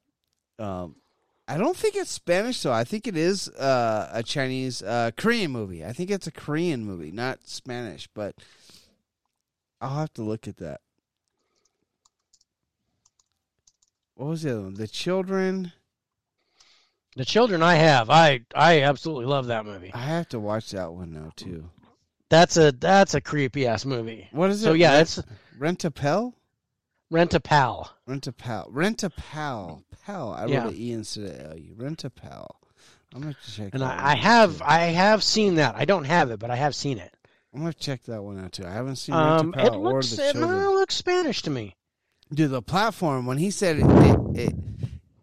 Um, 0.58 0.96
I 1.48 1.58
don't 1.58 1.76
think 1.76 1.94
it's 1.94 2.10
Spanish 2.10 2.60
though. 2.62 2.72
I 2.72 2.84
think 2.84 3.06
it 3.06 3.16
is 3.16 3.48
uh, 3.50 4.10
a 4.12 4.22
Chinese 4.22 4.82
uh, 4.82 5.12
Korean 5.16 5.52
movie. 5.52 5.84
I 5.84 5.92
think 5.92 6.10
it's 6.10 6.26
a 6.26 6.32
Korean 6.32 6.84
movie, 6.84 7.12
not 7.12 7.46
Spanish. 7.46 8.08
But 8.12 8.34
I'll 9.80 9.98
have 9.98 10.12
to 10.14 10.22
look 10.22 10.48
at 10.48 10.56
that. 10.56 10.80
What 14.14 14.28
was 14.28 14.42
the 14.42 14.52
other 14.52 14.62
one? 14.62 14.74
The 14.74 14.88
Children. 14.88 15.72
The 17.16 17.24
children 17.24 17.62
I 17.62 17.76
have, 17.76 18.10
I 18.10 18.42
I 18.54 18.82
absolutely 18.82 19.24
love 19.24 19.46
that 19.46 19.64
movie. 19.64 19.90
I 19.94 20.00
have 20.04 20.28
to 20.28 20.38
watch 20.38 20.72
that 20.72 20.92
one 20.92 21.14
now 21.14 21.32
too. 21.34 21.70
That's 22.28 22.58
a 22.58 22.72
that's 22.72 23.14
a 23.14 23.22
creepy 23.22 23.66
ass 23.66 23.86
movie. 23.86 24.28
What 24.32 24.50
is 24.50 24.60
it? 24.60 24.66
So 24.66 24.74
yeah, 24.74 24.92
Rent- 24.92 25.00
it's 25.02 25.22
Rent 25.58 25.84
a 25.86 25.90
Pal. 25.90 26.34
Rent 27.10 27.34
a 27.34 27.40
Pal. 27.40 27.90
Rent 28.06 28.26
a 28.26 28.32
pal. 28.32 28.66
Rent 28.70 29.02
a 29.02 29.10
pal. 29.10 29.82
Pal. 30.04 30.32
I 30.32 30.46
Yeah. 30.46 30.64
wrote 30.64 30.72
an 30.74 30.78
E 30.80 30.92
instead 30.92 31.24
of 31.40 31.52
L. 31.52 31.58
U. 31.58 31.74
Rent 31.76 32.04
a 32.04 32.10
pal. 32.10 32.60
I'm 33.14 33.22
gonna 33.22 33.36
check. 33.54 33.74
And 33.74 33.82
I, 33.84 34.12
I 34.12 34.14
have 34.16 34.58
too. 34.58 34.64
I 34.66 34.78
have 34.86 35.22
seen 35.22 35.54
that. 35.56 35.74
I 35.76 35.84
don't 35.84 36.04
have 36.04 36.30
it, 36.30 36.38
but 36.40 36.50
I 36.50 36.56
have 36.56 36.74
seen 36.74 36.98
it. 36.98 37.14
I'm 37.54 37.60
gonna 37.60 37.72
check 37.72 38.02
that 38.04 38.22
one 38.22 38.38
out 38.44 38.52
too. 38.52 38.66
I 38.66 38.70
haven't 38.72 38.96
seen 38.96 39.14
Um, 39.14 39.52
Rent 39.52 39.56
a 39.56 39.66
it 39.66 39.70
Pal 39.70 39.86
or 39.86 39.92
looks 39.94 40.10
the 40.16 40.28
it 40.28 40.32
children. 40.32 40.66
looks 40.70 40.94
Spanish 40.96 41.42
to 41.42 41.50
me. 41.50 41.76
Dude, 42.34 42.50
the 42.50 42.60
platform 42.62 43.24
when 43.24 43.38
he 43.38 43.50
said 43.52 43.78
it, 43.78 43.86
it, 43.86 44.40
it, 44.48 44.54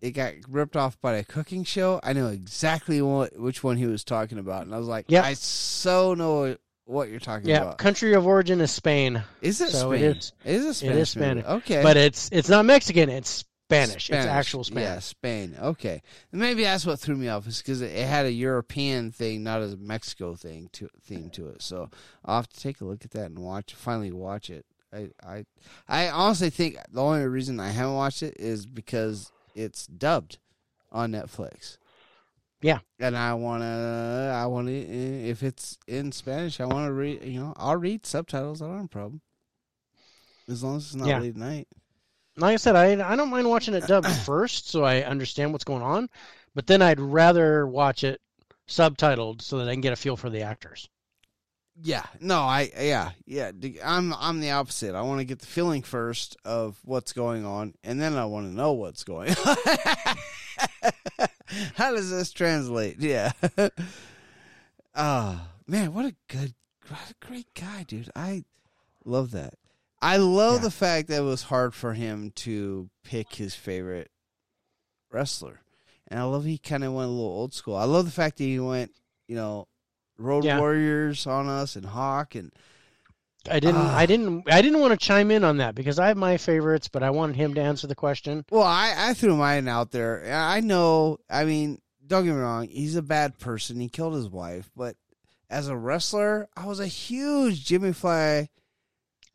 it 0.02 0.12
got 0.12 0.34
ripped 0.50 0.78
off 0.78 1.00
by 1.02 1.16
a 1.16 1.24
cooking 1.24 1.66
show. 1.66 2.00
I 2.02 2.14
know 2.14 2.28
exactly 2.28 3.02
what 3.02 3.38
which 3.38 3.62
one 3.64 3.76
he 3.78 3.86
was 3.86 4.04
talking 4.06 4.38
about, 4.38 4.66
and 4.66 4.74
I 4.74 4.78
was 4.80 4.88
like, 4.88 5.06
Yep. 5.10 5.24
I 5.26 5.34
so 5.34 6.14
know 6.14 6.56
what 6.86 7.10
you're 7.10 7.20
talking 7.20 7.50
Yeah, 7.50 7.58
about. 7.62 7.70
Yeah, 7.72 7.76
country 7.76 8.14
of 8.14 8.26
origin 8.26 8.62
is 8.62 8.72
Spain, 8.72 9.24
Is 9.42 9.62
it 9.62 9.70
so 9.72 9.92
it 9.92 9.98
Spain? 10.00 10.12
is- 10.18 10.34
It 10.46 10.56
is 10.56 10.66
a 10.66 10.74
Spanish. 10.74 10.98
is 11.02 11.10
Spanish. 11.10 11.44
movie. 11.46 11.56
Okay, 11.58 11.84
but 11.84 11.98
it's 11.98 12.30
it's 12.32 12.50
not 12.50 12.66
Mexican. 12.66 13.10
It's 13.10 13.30
Spanish. 13.30 14.06
Spanish. 14.06 14.26
It's 14.26 14.32
actual 14.32 14.64
Spanish. 14.64 14.84
Yeah, 14.84 15.00
Spain. 15.00 15.56
Okay, 15.62 16.02
maybe 16.32 16.64
that's 16.64 16.86
what 16.86 17.00
threw 17.00 17.16
me 17.16 17.30
off 17.30 17.48
is 17.48 17.60
because 17.60 17.82
it, 17.82 17.92
it 17.92 18.06
had 18.08 18.26
a 18.26 18.32
European 18.32 19.12
thing, 19.12 19.44
not 19.44 19.62
a 19.62 19.78
Mexico 19.78 20.36
thing 20.36 20.70
to 20.74 20.90
theme 21.02 21.30
to 21.32 21.48
it. 21.48 21.62
So 21.62 21.90
I'll 22.26 22.36
have 22.38 22.50
to 22.50 22.60
take 22.60 22.82
a 22.82 22.86
look 22.86 23.04
at 23.06 23.12
that 23.12 23.28
and 23.28 23.40
watch. 23.40 23.74
Finally, 23.74 24.12
watch 24.12 24.50
it. 24.50 24.66
I, 24.94 25.10
I, 25.26 25.46
I 25.88 26.10
honestly 26.10 26.52
think 26.52 26.78
the 26.92 27.02
only 27.02 27.26
reason 27.26 27.60
I 27.60 27.70
haven't 27.70 27.96
watched 27.96 28.22
it 28.22 28.36
is 28.38 28.68
because 28.68 29.32
it's 29.56 29.88
dubbed 29.88 30.38
on 30.92 31.14
Netflix. 31.14 31.78
Yeah. 32.64 32.80
and 33.00 33.16
I 33.18 33.34
wanna, 33.36 34.32
I 34.36 34.46
wanna, 34.48 34.72
eh, 34.72 35.30
if 35.30 35.44
it's 35.44 35.78
in 35.88 36.12
Spanish, 36.12 36.60
I 36.60 36.66
wanna 36.66 36.92
read. 36.92 37.24
You 37.24 37.40
know, 37.42 37.54
I'll 37.58 37.76
read 37.78 38.06
subtitles. 38.06 38.62
I 38.62 38.68
don't 38.68 38.78
have 38.78 38.86
a 38.86 38.88
problem, 38.90 39.22
as 40.50 40.64
long 40.64 40.78
as 40.78 40.86
it's 40.86 40.96
not 40.96 41.08
Yeah. 41.08 41.20
late 41.20 41.32
at 41.36 41.38
night. 41.38 41.68
Like 42.38 42.54
I 42.54 42.58
said, 42.58 42.76
I 42.76 42.94
I 43.12 43.16
don't 43.16 43.30
mind 43.30 43.48
watching 43.50 43.74
it 43.76 43.86
dubbed 43.86 44.08
first, 44.26 44.70
so 44.70 44.84
I 44.84 45.04
understand 45.04 45.52
what's 45.52 45.64
going 45.66 45.84
on. 45.84 46.10
But 46.56 46.66
then 46.68 46.82
I'd 46.82 47.00
rather 47.00 47.68
watch 47.68 48.04
it 48.04 48.22
subtitled 48.68 49.42
so 49.42 49.58
that 49.60 49.68
I 49.68 49.74
can 49.74 49.82
get 49.82 49.94
a 49.94 49.98
feel 49.98 50.16
for 50.18 50.30
the 50.30 50.42
actors. 50.42 50.88
Yeah, 51.82 52.06
no, 52.22 52.40
I 52.40 52.72
yeah 52.80 53.12
yeah. 53.26 53.52
I'm 53.84 54.14
I'm 54.14 54.40
the 54.40 54.52
opposite. 54.52 54.94
I 54.96 55.02
want 55.02 55.20
to 55.20 55.26
get 55.26 55.40
the 55.40 55.48
feeling 55.48 55.82
first 55.82 56.38
of 56.46 56.80
what's 56.86 57.14
going 57.14 57.46
on, 57.46 57.74
and 57.84 58.00
then 58.00 58.14
I 58.16 58.26
want 58.26 58.48
to 58.48 58.54
know 58.56 58.74
what's 58.74 59.04
going 59.04 59.36
on. 59.46 59.56
How 61.76 61.92
does 61.96 62.10
this 62.12 62.32
translate? 62.32 63.00
Yeah. 63.00 63.32
Ah, 64.96 65.48
man, 65.68 65.94
what 65.94 66.06
a 66.06 66.16
good, 66.28 66.54
what 66.88 67.00
a 67.12 67.26
great 67.26 67.48
guy, 67.56 67.84
dude. 67.84 68.12
I 68.16 68.44
love 69.06 69.32
that. 69.32 69.56
I 70.02 70.18
love 70.18 70.56
Yeah. 70.58 70.62
the 70.66 70.72
fact 70.72 71.08
that 71.08 71.18
it 71.22 71.26
was 71.26 71.44
hard 71.44 71.74
for 71.74 71.94
him 71.94 72.32
to 72.36 72.90
pick 73.04 73.34
his 73.36 73.56
favorite 73.56 74.12
wrestler, 75.12 75.62
and 76.08 76.20
I 76.20 76.24
love 76.24 76.46
he 76.46 76.58
kind 76.58 76.84
of 76.84 76.94
went 76.94 77.08
a 77.10 77.12
little 77.12 77.26
old 77.32 77.54
school. 77.54 77.76
I 77.76 77.86
love 77.86 78.06
the 78.06 78.12
fact 78.12 78.38
that 78.38 78.44
he 78.44 78.60
went, 78.60 78.92
you 79.28 79.36
know, 79.36 79.68
Road 80.18 80.44
Yeah. 80.44 80.60
Warriors 80.60 81.26
on 81.26 81.48
us 81.50 81.76
and 81.76 81.88
Hawk 81.88 82.36
and 82.36 82.52
I 83.50 83.60
didn't 83.60 83.76
Ah. 83.82 83.98
I 83.98 84.06
didn't 84.06 84.44
I 84.52 84.62
didn't 84.62 84.80
want 84.80 84.92
to 85.00 85.06
chime 85.06 85.30
in 85.32 85.44
on 85.44 85.58
that 85.58 85.76
because 85.76 86.00
I 86.00 86.08
have 86.08 86.18
my 86.18 86.38
favorites, 86.38 86.88
but 86.88 87.04
I 87.04 87.10
wanted 87.10 87.36
him 87.36 87.54
to 87.56 87.62
answer 87.62 87.88
the 87.88 87.96
question. 87.96 88.46
well, 88.50 88.64
I 88.64 88.94
I 88.98 89.14
threw 89.14 89.36
mine 89.36 89.68
out 89.68 89.92
there. 89.92 90.24
I 90.34 90.60
know. 90.62 91.18
I 91.30 91.44
mean, 91.46 91.80
don't 92.08 92.24
get 92.26 92.34
me 92.34 92.40
wrong. 92.40 92.68
He's 92.68 92.96
a 92.96 93.02
bad 93.02 93.40
person. 93.40 93.80
He 93.80 93.90
killed 93.90 94.14
his 94.16 94.30
wife, 94.30 94.70
but 94.76 94.96
as 95.50 95.68
a 95.68 95.76
wrestler, 95.78 96.48
I 96.56 96.66
was 96.68 96.80
a 96.80 96.88
huge 96.88 97.66
Jimmy 97.66 97.92
Fly, 97.94 98.50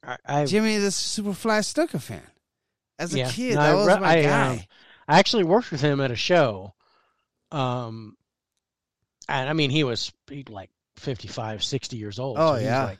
I, 0.02 0.16
I, 0.26 0.44
Jimmy 0.46 0.78
the 0.78 0.88
Superfly 0.88 1.60
Snuka 1.60 2.00
fan. 2.00 2.22
As 2.98 3.14
a 3.14 3.18
Yeah. 3.18 3.30
kid, 3.30 3.54
No, 3.54 3.60
that 3.60 3.70
I 3.70 3.74
was 3.74 4.00
my 4.00 4.08
I, 4.18 4.22
guy. 4.22 4.48
um, 4.52 4.60
I 5.06 5.18
actually 5.20 5.44
worked 5.44 5.70
with 5.70 5.80
him 5.80 6.00
at 6.00 6.10
a 6.10 6.16
show. 6.16 6.74
Um, 7.52 8.16
and 9.28 9.48
I 9.48 9.52
mean, 9.52 9.70
he 9.70 9.84
was 9.84 10.12
he, 10.28 10.44
like 10.48 10.70
55, 10.96 11.62
60 11.62 11.96
years 11.96 12.18
old. 12.18 12.36
Oh, 12.38 12.54
so 12.54 12.54
he 12.54 12.64
was, 12.64 12.64
yeah. 12.64 12.84
like 12.84 12.98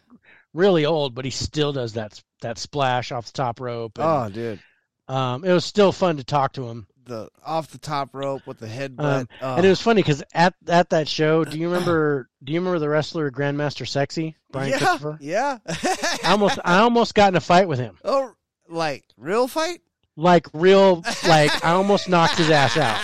really 0.55 0.85
old, 0.85 1.15
but 1.15 1.25
he 1.25 1.31
still 1.31 1.73
does 1.73 1.95
that 1.95 2.23
that 2.41 2.59
splash 2.59 3.13
off 3.13 3.27
the 3.27 3.33
top 3.33 3.61
rope. 3.61 3.99
And, 3.99 4.07
oh, 4.07 4.29
dude, 4.35 4.61
um, 5.09 5.45
it 5.45 5.53
was 5.53 5.65
still 5.65 5.93
fun 5.93 6.17
to 6.19 6.25
talk 6.25 6.53
to 6.55 6.69
him. 6.69 6.87
the 7.05 7.29
off 7.45 7.69
the 7.69 7.79
top 7.79 8.11
rope 8.15 8.47
with 8.47 8.59
the 8.59 8.67
headbutt. 8.67 9.21
Um, 9.21 9.29
oh. 9.41 9.57
And 9.57 9.65
it 9.65 9.69
was 9.69 9.81
funny 9.81 10.03
because 10.03 10.23
at 10.35 10.55
at 10.67 10.91
that 10.91 11.09
show, 11.09 11.45
do 11.45 11.59
you 11.59 11.69
remember? 11.69 12.29
do 12.43 12.53
you 12.53 12.61
remember 12.61 12.79
the 12.79 12.89
wrestler 12.89 13.31
Grandmaster 13.31 13.87
Sexay 13.87 14.35
Brian 14.51 14.71
yeah, 14.71 14.79
Christopher? 14.79 15.19
yeah. 15.21 15.59
I 15.69 16.31
almost 16.31 16.59
I 16.65 16.79
almost 16.79 17.15
got 17.15 17.33
in 17.33 17.37
a 17.37 17.41
fight 17.41 17.69
with 17.69 17.79
him. 17.79 17.99
oh, 18.05 18.35
like 18.69 19.05
real 19.17 19.49
fight. 19.49 19.81
Like 20.17 20.49
real, 20.53 21.05
like 21.29 21.65
I 21.65 21.71
almost 21.71 22.09
knocked 22.09 22.39
his 22.39 22.51
ass 22.51 22.77
out. 22.77 23.01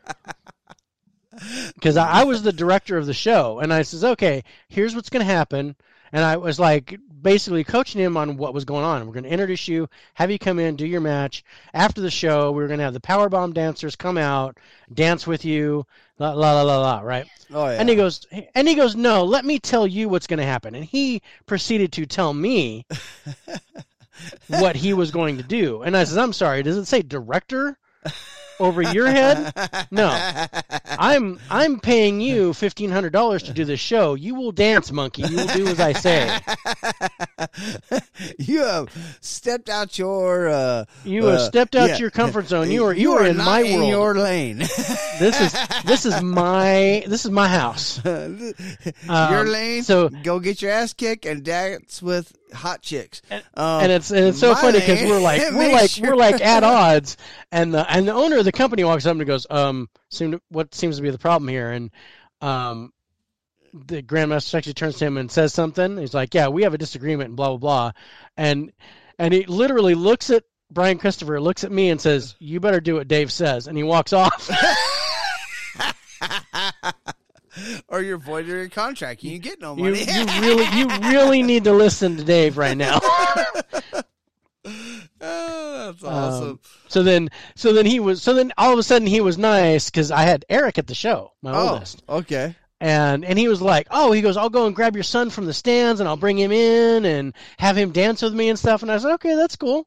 because 1.73 1.97
I, 1.97 2.21
I 2.21 2.23
was 2.23 2.43
the 2.43 2.53
director 2.53 2.97
of 2.97 3.05
the 3.05 3.13
show, 3.13 3.59
and 3.59 3.73
I 3.73 3.81
says, 3.81 4.03
"Okay, 4.03 4.43
here's 4.67 4.95
what's 4.95 5.09
going 5.09 5.25
to 5.25 5.33
happen," 5.33 5.75
and 6.11 6.23
I 6.23 6.37
was 6.37 6.59
like 6.59 6.99
basically 7.21 7.63
coaching 7.63 8.01
him 8.01 8.17
on 8.17 8.37
what 8.37 8.53
was 8.53 8.65
going 8.65 8.83
on. 8.83 9.05
We're 9.05 9.13
going 9.13 9.23
to 9.23 9.29
introduce 9.29 9.67
you, 9.67 9.87
have 10.15 10.31
you 10.31 10.39
come 10.39 10.59
in, 10.59 10.75
do 10.75 10.85
your 10.85 11.01
match. 11.01 11.43
After 11.73 12.01
the 12.01 12.09
show, 12.09 12.51
we're 12.51 12.67
going 12.67 12.79
to 12.79 12.83
have 12.83 12.93
the 12.93 12.99
power 12.99 13.29
bomb 13.29 13.53
dancers 13.53 13.95
come 13.95 14.17
out, 14.17 14.57
dance 14.93 15.27
with 15.27 15.45
you, 15.45 15.85
la 16.19 16.31
la 16.31 16.53
la 16.53 16.63
la 16.63 16.79
la, 16.79 16.99
right? 17.01 17.27
Oh 17.53 17.65
yeah. 17.65 17.77
And 17.79 17.89
he 17.89 17.95
goes, 17.95 18.25
and 18.55 18.67
he 18.67 18.75
goes, 18.75 18.95
"No, 18.95 19.23
let 19.23 19.45
me 19.45 19.59
tell 19.59 19.87
you 19.87 20.09
what's 20.09 20.27
going 20.27 20.39
to 20.39 20.45
happen." 20.45 20.75
And 20.75 20.85
he 20.85 21.21
proceeded 21.45 21.91
to 21.93 22.05
tell 22.05 22.33
me 22.33 22.85
what 24.47 24.75
he 24.75 24.93
was 24.93 25.11
going 25.11 25.37
to 25.37 25.43
do, 25.43 25.81
and 25.81 25.95
I 25.95 26.03
says, 26.03 26.17
"I'm 26.17 26.33
sorry, 26.33 26.63
does 26.63 26.77
it 26.77 26.85
say 26.85 27.01
director?" 27.01 27.77
Over 28.61 28.81
your 28.81 29.07
head? 29.07 29.53
No. 29.91 30.07
I'm 30.85 31.39
I'm 31.49 31.79
paying 31.79 32.21
you 32.21 32.53
fifteen 32.53 32.89
hundred 32.91 33.11
dollars 33.13 33.43
to 33.43 33.53
do 33.53 33.65
this 33.65 33.79
show. 33.79 34.13
You 34.15 34.35
will 34.35 34.51
dance, 34.51 34.91
monkey. 34.91 35.23
You 35.23 35.35
will 35.37 35.47
do 35.47 35.67
as 35.67 35.79
I 35.79 35.93
say. 35.93 36.39
you 38.37 38.61
have 38.63 39.17
stepped 39.21 39.69
out 39.69 39.97
your. 39.97 40.49
Uh, 40.49 40.85
You 41.03 41.25
have 41.25 41.39
uh, 41.39 41.45
stepped 41.49 41.75
out 41.75 41.89
yeah. 41.89 41.97
your 41.97 42.11
comfort 42.11 42.47
zone. 42.47 42.71
You 42.71 42.85
are 42.85 42.93
you, 42.93 43.13
are 43.13 43.25
in 43.25 43.37
not 43.37 43.45
my 43.45 43.61
in 43.61 43.77
world. 43.79 43.89
your 43.89 44.15
lane. 44.15 44.57
This 45.21 45.39
is 45.39 45.53
this 45.85 46.05
is 46.05 46.19
my 46.23 47.03
this 47.07 47.25
is 47.25 47.31
my 47.31 47.47
house. 47.47 48.03
your 48.05 48.53
Um, 49.07 49.47
lane. 49.47 49.83
so- 49.83 50.09
go 50.09 50.39
get 50.39 50.61
your 50.61 50.71
ass 50.71 50.93
kicked 50.93 51.25
and 51.25 51.43
dance 51.43 52.01
with 52.01 52.33
hot 52.53 52.81
chicks. 52.81 53.21
And- 53.29 53.43
Um, 53.55 53.83
and 53.83 53.91
it's 53.91 54.11
and 54.11 54.27
it's 54.27 54.39
so 54.39 54.55
funny 54.55 54.79
because 54.79 55.01
we're 55.01 55.19
like 55.21 55.41
we're 55.51 55.71
like 55.71 55.89
sure- 55.89 56.09
we're 56.11 56.15
like 56.15 56.41
at 56.41 56.63
odds, 56.63 57.17
and 57.51 57.73
the 57.73 57.89
and 57.91 58.07
the 58.07 58.13
owner 58.13 58.37
of 58.37 58.45
the 58.45 58.51
company 58.51 58.83
walks 58.83 59.05
up 59.05 59.15
and 59.17 59.25
goes, 59.25 59.47
um, 59.49 59.89
seem 60.09 60.31
to, 60.33 60.41
what 60.49 60.73
seems 60.75 60.97
to 60.97 61.01
be 61.01 61.09
the 61.09 61.17
problem 61.17 61.47
here, 61.47 61.71
and 61.71 61.91
um, 62.41 62.91
the 63.73 64.01
grandmaster 64.03 64.55
actually 64.55 64.73
turns 64.73 64.97
to 64.97 65.05
him 65.05 65.17
and 65.17 65.31
says 65.31 65.53
something. 65.53 65.97
He's 65.97 66.13
like, 66.13 66.33
yeah, 66.33 66.47
we 66.49 66.63
have 66.63 66.73
a 66.73 66.77
disagreement, 66.77 67.29
and 67.29 67.37
blah 67.37 67.49
blah 67.49 67.57
blah, 67.57 67.91
and 68.37 68.71
and 69.19 69.33
he 69.33 69.45
literally 69.45 69.95
looks 69.95 70.29
at 70.29 70.43
Brian 70.71 70.97
Christopher, 70.97 71.39
looks 71.39 71.63
at 71.63 71.71
me, 71.71 71.89
and 71.89 71.99
says, 71.99 72.35
you 72.39 72.59
better 72.59 72.79
do 72.81 72.95
what 72.95 73.07
Dave 73.07 73.31
says, 73.31 73.67
and 73.67 73.77
he 73.77 73.83
walks 73.83 74.13
off. 74.13 74.49
or 77.91 78.01
you're 78.01 78.17
voiding 78.17 78.49
your 78.49 78.69
contract. 78.69 79.21
You 79.21 79.37
get 79.37 79.61
no 79.61 79.75
you 79.75 79.83
money. 79.83 79.99
you 79.99 80.25
really 80.41 80.79
you 80.79 80.87
really 81.11 81.43
need 81.51 81.65
to 81.65 81.73
listen 81.73 82.17
to 82.17 82.23
Dave 82.23 82.57
right 82.57 82.77
now. 82.77 82.99
Oh, 83.03 83.43
that's 85.19 86.03
awesome. 86.03 86.49
Um, 86.49 86.59
so 86.87 87.03
then, 87.03 87.29
so 87.55 87.73
then 87.73 87.85
he 87.85 87.99
was. 87.99 88.23
So 88.23 88.33
then, 88.33 88.53
all 88.57 88.73
of 88.73 88.79
a 88.79 88.83
sudden, 88.83 89.07
he 89.07 89.21
was 89.21 89.37
nice 89.37 89.89
because 89.89 90.09
I 90.09 90.21
had 90.21 90.45
Eric 90.49 90.77
at 90.77 90.87
the 90.87 90.95
show, 90.95 91.33
my 91.41 91.51
oh, 91.53 91.69
oldest, 91.73 92.01
okay. 92.07 92.55
and 92.79 93.25
and 93.25 93.37
he 93.37 93.47
was 93.47 93.61
like, 93.61 93.87
"Oh, 93.91 94.11
he 94.11 94.21
goes, 94.21 94.37
I'll 94.37 94.49
go 94.49 94.65
and 94.65 94.75
grab 94.75 94.95
your 94.95 95.03
son 95.03 95.29
from 95.29 95.45
the 95.45 95.53
stands, 95.53 95.99
and 95.99 96.07
I'll 96.07 96.17
bring 96.17 96.39
him 96.39 96.51
in 96.51 97.05
and 97.05 97.33
have 97.59 97.77
him 97.77 97.91
dance 97.91 98.21
with 98.21 98.33
me 98.33 98.49
and 98.49 98.57
stuff." 98.57 98.81
And 98.81 98.91
I 98.91 98.97
said, 98.97 99.13
"Okay, 99.15 99.35
that's 99.35 99.57
cool." 99.57 99.85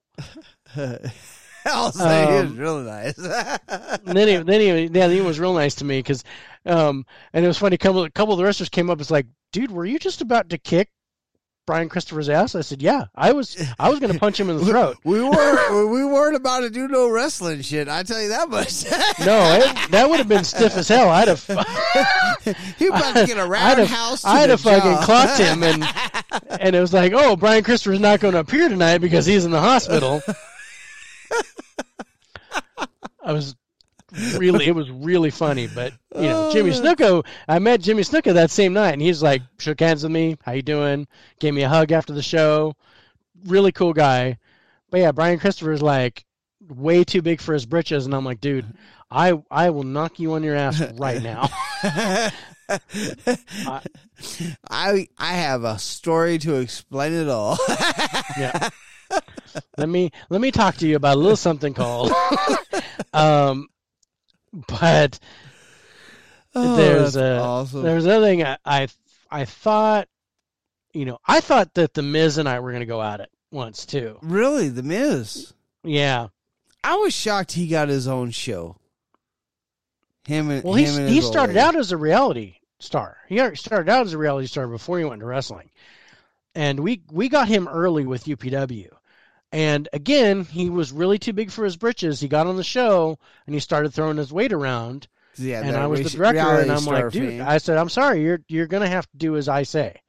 I'll 1.72 1.92
say 1.92 2.26
he 2.26 2.32
was 2.42 2.50
Um, 2.50 2.56
really 2.58 2.84
nice. 2.84 3.14
Then 4.04 4.28
he 4.28 4.36
then 4.36 4.60
he 4.60 4.84
yeah, 4.98 5.08
he 5.08 5.20
was 5.20 5.40
real 5.40 5.54
nice 5.54 5.76
to 5.76 5.84
me 5.84 5.98
because, 5.98 6.22
um, 6.66 7.06
and 7.32 7.44
it 7.44 7.48
was 7.48 7.58
funny. 7.58 7.74
A 7.74 7.78
couple 7.78 8.04
a 8.04 8.10
couple 8.10 8.34
of 8.34 8.38
the 8.38 8.44
wrestlers 8.44 8.68
came 8.68 8.90
up. 8.90 9.00
It's 9.00 9.10
like, 9.10 9.26
dude, 9.52 9.70
were 9.70 9.84
you 9.86 9.98
just 9.98 10.20
about 10.20 10.50
to 10.50 10.58
kick 10.58 10.90
Brian 11.66 11.88
Christopher's 11.88 12.28
ass? 12.28 12.54
I 12.54 12.60
said, 12.60 12.82
yeah, 12.82 13.04
I 13.14 13.32
was. 13.32 13.56
I 13.78 13.88
was 13.88 13.98
going 13.98 14.12
to 14.12 14.18
punch 14.18 14.38
him 14.38 14.50
in 14.50 14.58
the 14.58 14.64
throat. 14.70 14.98
we 15.04 15.20
were 15.22 15.86
we 15.88 16.04
weren't 16.04 16.36
about 16.36 16.60
to 16.60 16.70
do 16.70 16.86
no 16.86 17.08
wrestling 17.08 17.62
shit. 17.62 17.88
I 17.88 18.02
tell 18.02 18.20
you 18.20 18.28
that 18.28 18.50
much. 18.50 18.84
No, 19.24 19.54
it, 19.56 19.90
that 19.90 20.06
would 20.08 20.18
have 20.18 20.28
been 20.28 20.44
stiff 20.44 20.76
as 20.76 20.88
hell. 20.88 21.08
I'd 21.08 21.28
have. 21.28 21.42
he 22.78 22.86
about 22.88 23.16
to 23.16 23.26
get 23.26 23.38
a 23.38 23.42
I'd 23.42 23.48
roundhouse. 23.48 24.22
have, 24.24 24.36
I'd 24.36 24.50
have 24.50 24.60
fucking 24.60 24.96
clocked 25.04 25.38
him, 25.38 25.62
and 25.62 25.82
and 26.60 26.76
it 26.76 26.80
was 26.80 26.92
like, 26.92 27.12
oh, 27.14 27.36
Brian 27.36 27.64
Christopher's 27.64 28.00
not 28.00 28.20
going 28.20 28.34
to 28.34 28.40
appear 28.40 28.68
tonight 28.68 28.98
because 28.98 29.24
he's 29.24 29.44
in 29.46 29.50
the 29.50 29.60
hospital. 29.60 30.20
I 33.24 33.32
was 33.32 33.54
really, 34.36 34.66
it 34.66 34.74
was 34.74 34.90
really 34.90 35.30
funny, 35.30 35.66
but 35.66 35.92
you 36.14 36.22
know, 36.22 36.52
Jimmy 36.52 36.70
Oh. 36.70 36.74
Snuka. 36.80 37.24
I 37.48 37.58
met 37.58 37.80
Jimmy 37.80 38.02
Snuka 38.02 38.34
that 38.34 38.50
same 38.50 38.72
night, 38.74 38.92
and 38.92 39.02
he's 39.02 39.22
like, 39.22 39.42
shook 39.58 39.80
hands 39.80 40.02
with 40.02 40.12
me. 40.12 40.36
How 40.44 40.52
you 40.52 40.62
doing? 40.62 41.06
Gave 41.40 41.54
me 41.54 41.62
a 41.62 41.68
hug 41.68 41.90
after 41.92 42.12
the 42.12 42.22
show. 42.22 42.74
Really 43.46 43.72
cool 43.72 43.92
guy. 43.92 44.38
But 44.90 45.00
yeah, 45.00 45.12
Brian 45.12 45.38
Christopher's 45.38 45.82
like 45.82 46.24
way 46.68 47.02
too 47.04 47.22
big 47.22 47.40
for 47.40 47.54
his 47.54 47.66
britches, 47.66 48.04
and 48.06 48.14
I'm 48.14 48.24
like, 48.24 48.40
dude, 48.40 48.66
I 49.10 49.34
I 49.50 49.70
will 49.70 49.82
knock 49.84 50.18
you 50.20 50.34
on 50.34 50.42
your 50.44 50.54
ass 50.56 50.80
right 50.98 51.22
now. 51.22 51.48
I 54.70 55.08
I 55.18 55.32
have 55.34 55.64
a 55.64 55.78
story 55.78 56.38
to 56.38 56.54
explain 56.56 57.12
it 57.12 57.28
all. 57.28 57.58
yeah. 58.38 58.68
Let 59.78 59.88
me 59.88 60.10
let 60.30 60.40
me 60.40 60.50
talk 60.50 60.76
to 60.76 60.86
you 60.88 60.96
about 60.96 61.16
a 61.16 61.20
little 61.20 61.36
something 61.36 61.74
called 61.74 62.12
um 63.12 63.68
but 64.68 65.18
Oh, 66.56 66.76
There's 66.76 67.16
a- 67.16 67.38
awesome. 67.40 67.82
there's 67.82 68.04
another 68.04 68.26
thing 68.26 68.44
I, 68.44 68.56
I 68.64 68.88
I 69.30 69.44
thought 69.44 70.08
you 70.92 71.04
know 71.04 71.18
I 71.26 71.40
thought 71.40 71.74
that 71.74 71.94
the 71.94 72.02
Miz 72.02 72.38
and 72.38 72.48
I 72.48 72.60
were 72.60 72.70
gonna 72.72 72.86
go 72.86 73.02
at 73.02 73.18
it 73.20 73.30
once 73.50 73.84
too 73.86 74.18
really, 74.22 74.68
the 74.68 74.82
Miz. 74.84 75.52
yeah 75.82 76.28
I 76.84 76.96
was 76.96 77.12
shocked 77.14 77.52
he 77.52 77.66
got 77.66 77.88
his 77.88 78.06
own 78.06 78.30
show. 78.30 78.76
Him 80.26 80.50
and 80.50 80.62
well 80.64 80.74
he 80.74 80.84
him 80.84 81.00
and 81.00 81.08
he 81.08 81.20
started 81.20 81.56
out 81.56 81.74
as 81.76 81.90
a 81.92 81.96
reality 81.96 82.56
star 82.78 83.18
he 83.28 83.36
started 83.56 83.90
out 83.90 84.06
as 84.06 84.12
a 84.12 84.18
reality 84.18 84.46
star 84.46 84.66
before 84.68 84.98
he 84.98 85.04
went 85.04 85.14
into 85.14 85.26
wrestling 85.26 85.70
and 86.54 86.78
we 86.80 87.02
we 87.10 87.28
got 87.28 87.48
him 87.48 87.66
early 87.66 88.06
with 88.06 88.24
UPW. 88.26 88.90
And 89.54 89.88
again, 89.92 90.44
he 90.44 90.68
was 90.68 90.90
really 90.90 91.16
too 91.16 91.32
big 91.32 91.52
for 91.52 91.64
his 91.64 91.76
britches. 91.76 92.18
He 92.18 92.26
got 92.26 92.48
on 92.48 92.56
the 92.56 92.64
show 92.64 93.20
and 93.46 93.54
he 93.54 93.60
started 93.60 93.94
throwing 93.94 94.16
his 94.16 94.32
weight 94.32 94.52
around. 94.52 95.06
Yeah, 95.36 95.62
and 95.62 95.76
I 95.76 95.86
was 95.86 96.02
the 96.02 96.10
director, 96.10 96.40
and 96.40 96.72
I'm 96.72 96.84
like, 96.84 97.12
dude, 97.12 97.28
fame. 97.28 97.42
I 97.42 97.58
said, 97.58 97.78
I'm 97.78 97.88
sorry, 97.88 98.22
you're 98.22 98.40
you're 98.48 98.66
gonna 98.66 98.88
have 98.88 99.08
to 99.10 99.16
do 99.16 99.36
as 99.36 99.48
I 99.48 99.62
say, 99.62 100.00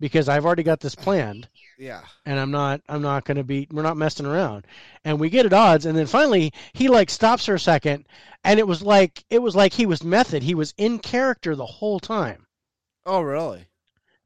because 0.00 0.28
I've 0.28 0.44
already 0.44 0.62
got 0.64 0.80
this 0.80 0.94
planned, 0.94 1.48
yeah. 1.78 2.02
and 2.26 2.38
I'm 2.38 2.50
not 2.50 2.80
I'm 2.88 3.02
not 3.02 3.24
gonna 3.24 3.44
be 3.44 3.68
we're 3.72 3.82
not 3.82 3.96
messing 3.96 4.26
around. 4.26 4.66
And 5.04 5.18
we 5.18 5.30
get 5.30 5.46
at 5.46 5.52
odds, 5.52 5.86
and 5.86 5.96
then 5.96 6.06
finally 6.06 6.52
he 6.72 6.88
like 6.88 7.10
stops 7.10 7.46
for 7.46 7.54
a 7.54 7.60
second, 7.60 8.06
and 8.44 8.58
it 8.58 8.66
was 8.66 8.82
like 8.82 9.24
it 9.30 9.42
was 9.42 9.56
like 9.56 9.72
he 9.72 9.86
was 9.86 10.04
method. 10.04 10.42
He 10.42 10.54
was 10.54 10.74
in 10.76 10.98
character 10.98 11.54
the 11.54 11.66
whole 11.66 12.00
time. 12.00 12.46
Oh, 13.04 13.20
really? 13.20 13.66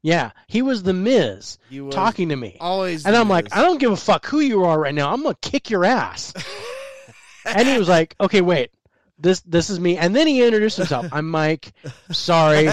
Yeah, 0.03 0.31
he 0.47 0.61
was 0.61 0.83
the 0.83 0.93
Miz 0.93 1.57
You 1.69 1.85
was 1.85 1.95
talking 1.95 2.29
to 2.29 2.35
me. 2.35 2.57
always, 2.61 3.05
And 3.05 3.15
the 3.15 3.19
I'm 3.19 3.29
like, 3.29 3.45
Miz. 3.45 3.53
I 3.53 3.61
don't 3.61 3.79
give 3.79 3.91
a 3.91 3.97
fuck 3.97 4.25
who 4.25 4.39
you 4.39 4.63
are 4.65 4.79
right 4.79 4.93
now. 4.95 5.11
I'm 5.11 5.23
gonna 5.23 5.35
kick 5.41 5.69
your 5.69 5.83
ass. 5.85 6.33
and 7.45 7.67
he 7.67 7.77
was 7.77 7.89
like, 7.89 8.15
Okay, 8.21 8.41
wait, 8.41 8.71
this 9.19 9.41
this 9.41 9.69
is 9.69 9.79
me. 9.79 9.97
And 9.97 10.15
then 10.15 10.27
he 10.27 10.43
introduced 10.43 10.77
himself. 10.77 11.07
I'm 11.11 11.29
Mike. 11.29 11.73
Sorry, 12.11 12.69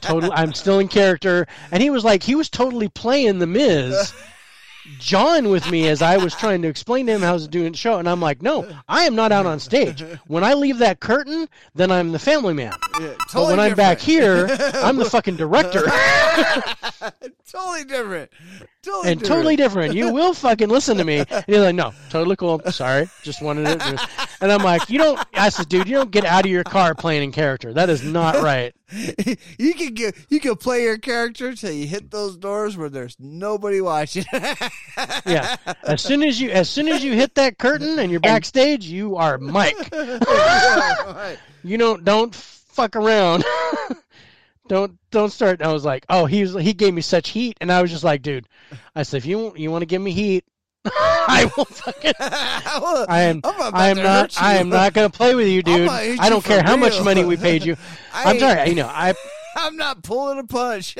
totally. 0.00 0.32
I'm 0.32 0.52
still 0.52 0.78
in 0.80 0.88
character. 0.88 1.46
And 1.70 1.82
he 1.82 1.90
was 1.90 2.04
like, 2.04 2.22
he 2.22 2.34
was 2.34 2.50
totally 2.50 2.88
playing 2.88 3.38
the 3.38 3.46
Miz. 3.46 4.12
John 4.98 5.48
with 5.48 5.70
me 5.70 5.88
as 5.88 6.02
I 6.02 6.16
was 6.18 6.34
trying 6.34 6.62
to 6.62 6.68
explain 6.68 7.06
to 7.06 7.12
him 7.12 7.22
how 7.22 7.32
was 7.32 7.48
doing 7.48 7.72
the 7.72 7.78
show, 7.78 7.98
and 7.98 8.08
I'm 8.08 8.20
like, 8.20 8.42
no, 8.42 8.68
I 8.88 9.04
am 9.04 9.14
not 9.14 9.32
out 9.32 9.46
on 9.46 9.58
stage. 9.58 10.02
When 10.26 10.44
I 10.44 10.54
leave 10.54 10.78
that 10.78 11.00
curtain, 11.00 11.48
then 11.74 11.90
I'm 11.90 12.12
the 12.12 12.18
family 12.18 12.54
man. 12.54 12.72
Yeah, 13.00 13.14
But 13.18 13.28
totally 13.30 13.52
when 13.56 13.60
I'm 13.60 13.74
back 13.76 13.98
here, 14.00 14.46
I'm 14.74 14.96
the 14.96 15.06
fucking 15.06 15.36
director. 15.44 15.82
totally 17.50 17.84
different. 17.84 18.30
Totally 18.84 19.10
and 19.12 19.20
different. 19.20 19.36
totally 19.36 19.56
different. 19.56 19.94
You 19.94 20.12
will 20.12 20.34
fucking 20.34 20.68
listen 20.68 20.98
to 20.98 21.04
me. 21.04 21.24
And 21.34 21.44
he's 21.46 21.58
like, 21.58 21.74
no, 21.74 21.92
totally 22.10 22.36
cool. 22.36 22.60
Sorry, 22.70 23.08
just 23.22 23.42
wanted 23.42 23.66
it. 23.68 24.00
And 24.40 24.52
I'm 24.52 24.62
like, 24.62 24.88
you 24.88 24.98
don't. 24.98 25.18
I 25.34 25.48
said, 25.48 25.68
dude, 25.68 25.88
you 25.88 25.94
don't 25.96 26.10
get 26.10 26.24
out 26.24 26.44
of 26.44 26.50
your 26.50 26.64
car 26.64 26.94
playing 26.94 27.24
in 27.24 27.32
character. 27.32 27.72
That 27.72 27.90
is 27.90 28.02
not 28.04 28.36
right. 28.42 28.74
you 29.58 29.74
can 29.74 29.94
get 29.94 30.14
you 30.28 30.38
can 30.40 30.56
play 30.56 30.82
your 30.82 30.98
character 30.98 31.54
till 31.54 31.72
you 31.72 31.86
hit 31.86 32.10
those 32.10 32.36
doors 32.36 32.76
where 32.76 32.88
there's 32.88 33.16
nobody 33.18 33.80
watching. 33.80 34.24
Yeah. 35.26 35.56
As 35.82 36.02
soon 36.02 36.22
as 36.22 36.40
you, 36.40 36.50
as 36.50 36.68
soon 36.68 36.88
as 36.88 37.02
you 37.02 37.14
hit 37.14 37.34
that 37.36 37.58
curtain 37.58 37.98
and 37.98 38.10
you're 38.10 38.20
backstage, 38.20 38.84
you 38.84 39.16
are 39.16 39.38
Mike. 39.38 39.74
You 41.64 41.78
don't 41.78 42.04
don't 42.04 42.34
fuck 42.34 42.94
around. 42.94 43.44
Don't 44.68 44.98
don't 45.10 45.30
start. 45.30 45.62
I 45.62 45.72
was 45.72 45.84
like, 45.84 46.04
oh, 46.08 46.26
he 46.26 46.42
was 46.42 46.54
he 46.54 46.72
gave 46.72 46.94
me 46.94 47.02
such 47.02 47.30
heat, 47.30 47.56
and 47.60 47.70
I 47.70 47.82
was 47.82 47.90
just 47.90 48.04
like, 48.04 48.22
dude. 48.22 48.48
I 48.94 49.02
said, 49.02 49.18
if 49.18 49.26
you 49.26 49.52
you 49.56 49.70
want 49.70 49.82
to 49.82 49.86
give 49.86 50.00
me 50.02 50.12
heat, 50.12 50.44
I 50.86 51.50
will 51.56 51.64
fucking. 51.64 52.12
I 52.20 53.22
am. 53.22 53.40
I 53.44 53.88
am 53.88 53.96
to 53.96 54.02
not. 54.02 54.42
I 54.42 54.56
am 54.56 54.68
not 54.68 54.92
going 54.92 55.10
to 55.10 55.16
play 55.16 55.34
with 55.34 55.48
you, 55.48 55.62
dude. 55.62 55.88
I 55.88 56.28
don't 56.28 56.44
care 56.44 56.62
how 56.62 56.76
much 56.76 57.02
money 57.02 57.24
we 57.24 57.36
paid 57.48 57.64
you. 57.64 57.76
I 58.12 58.30
I'm 58.30 58.38
sorry. 58.38 58.68
You 58.68 58.76
know, 58.76 58.90
I. 58.92 59.14
I'm 59.56 59.76
not 59.76 60.02
pulling 60.02 60.40
a 60.40 60.44
punch. 60.44 60.96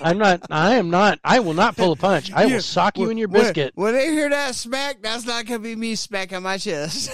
I'm 0.00 0.18
not. 0.18 0.42
I 0.50 0.76
am 0.76 0.88
not. 0.88 1.18
I 1.24 1.40
will 1.40 1.52
not 1.54 1.76
pull 1.76 1.90
a 1.90 1.96
punch. 1.96 2.32
I 2.32 2.44
You- 2.44 2.54
will 2.54 2.62
sock 2.62 2.96
you 2.96 3.10
in 3.10 3.18
your 3.18 3.26
biscuit. 3.26 3.72
When, 3.74 3.92
they 3.92 4.12
hear 4.12 4.30
that 4.30 4.54
smack, 4.54 5.02
that's 5.02 5.26
not 5.26 5.46
gonna 5.46 5.58
be 5.58 5.74
me 5.74 5.96
smacking 5.96 6.42
my 6.42 6.58
chest. 6.58 7.12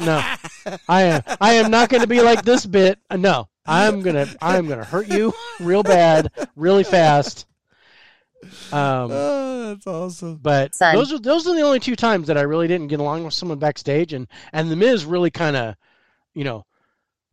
No, 0.00 0.20
I 0.88 1.02
am. 1.02 1.22
I 1.40 1.52
am 1.54 1.70
not 1.70 1.88
going 1.88 2.00
to 2.00 2.08
be 2.08 2.20
like 2.20 2.42
this 2.42 2.66
bit. 2.66 2.98
No, 3.16 3.48
I'm 3.66 4.02
gonna. 4.02 4.26
I'm 4.40 4.68
gonna 4.68 4.84
hurt 4.84 5.08
you 5.08 5.32
real 5.60 5.82
bad, 5.82 6.30
really 6.56 6.84
fast. 6.84 7.46
Um, 8.72 9.10
oh, 9.12 9.68
that's 9.68 9.86
awesome. 9.86 10.36
but 10.42 10.74
Son. 10.74 10.96
those 10.96 11.12
are 11.12 11.18
those 11.18 11.46
are 11.46 11.54
the 11.54 11.60
only 11.60 11.78
two 11.78 11.94
times 11.94 12.26
that 12.26 12.36
I 12.36 12.42
really 12.42 12.66
didn't 12.66 12.88
get 12.88 12.98
along 12.98 13.24
with 13.24 13.34
someone 13.34 13.58
backstage, 13.58 14.12
and 14.12 14.26
and 14.52 14.70
the 14.70 14.76
Miz 14.76 15.04
really 15.04 15.30
kind 15.30 15.56
of, 15.56 15.76
you 16.34 16.42
know, 16.42 16.66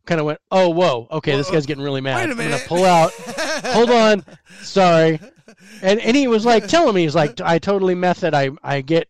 kind 0.06 0.20
of 0.20 0.26
went, 0.26 0.38
oh 0.52 0.68
whoa, 0.68 1.08
okay, 1.10 1.36
this 1.36 1.50
guy's 1.50 1.66
getting 1.66 1.82
really 1.82 2.00
mad. 2.00 2.16
Wait 2.16 2.28
a 2.28 2.42
I'm 2.42 2.50
gonna 2.50 2.62
pull 2.66 2.84
out. 2.84 3.12
Hold 3.64 3.90
on, 3.90 4.24
sorry. 4.62 5.18
And 5.82 5.98
and 6.00 6.16
he 6.16 6.28
was 6.28 6.44
like 6.44 6.68
telling 6.68 6.94
me 6.94 7.02
he's 7.02 7.14
like 7.14 7.40
I 7.40 7.58
totally 7.58 7.96
method. 7.96 8.34
I 8.34 8.50
I 8.62 8.82
get 8.82 9.08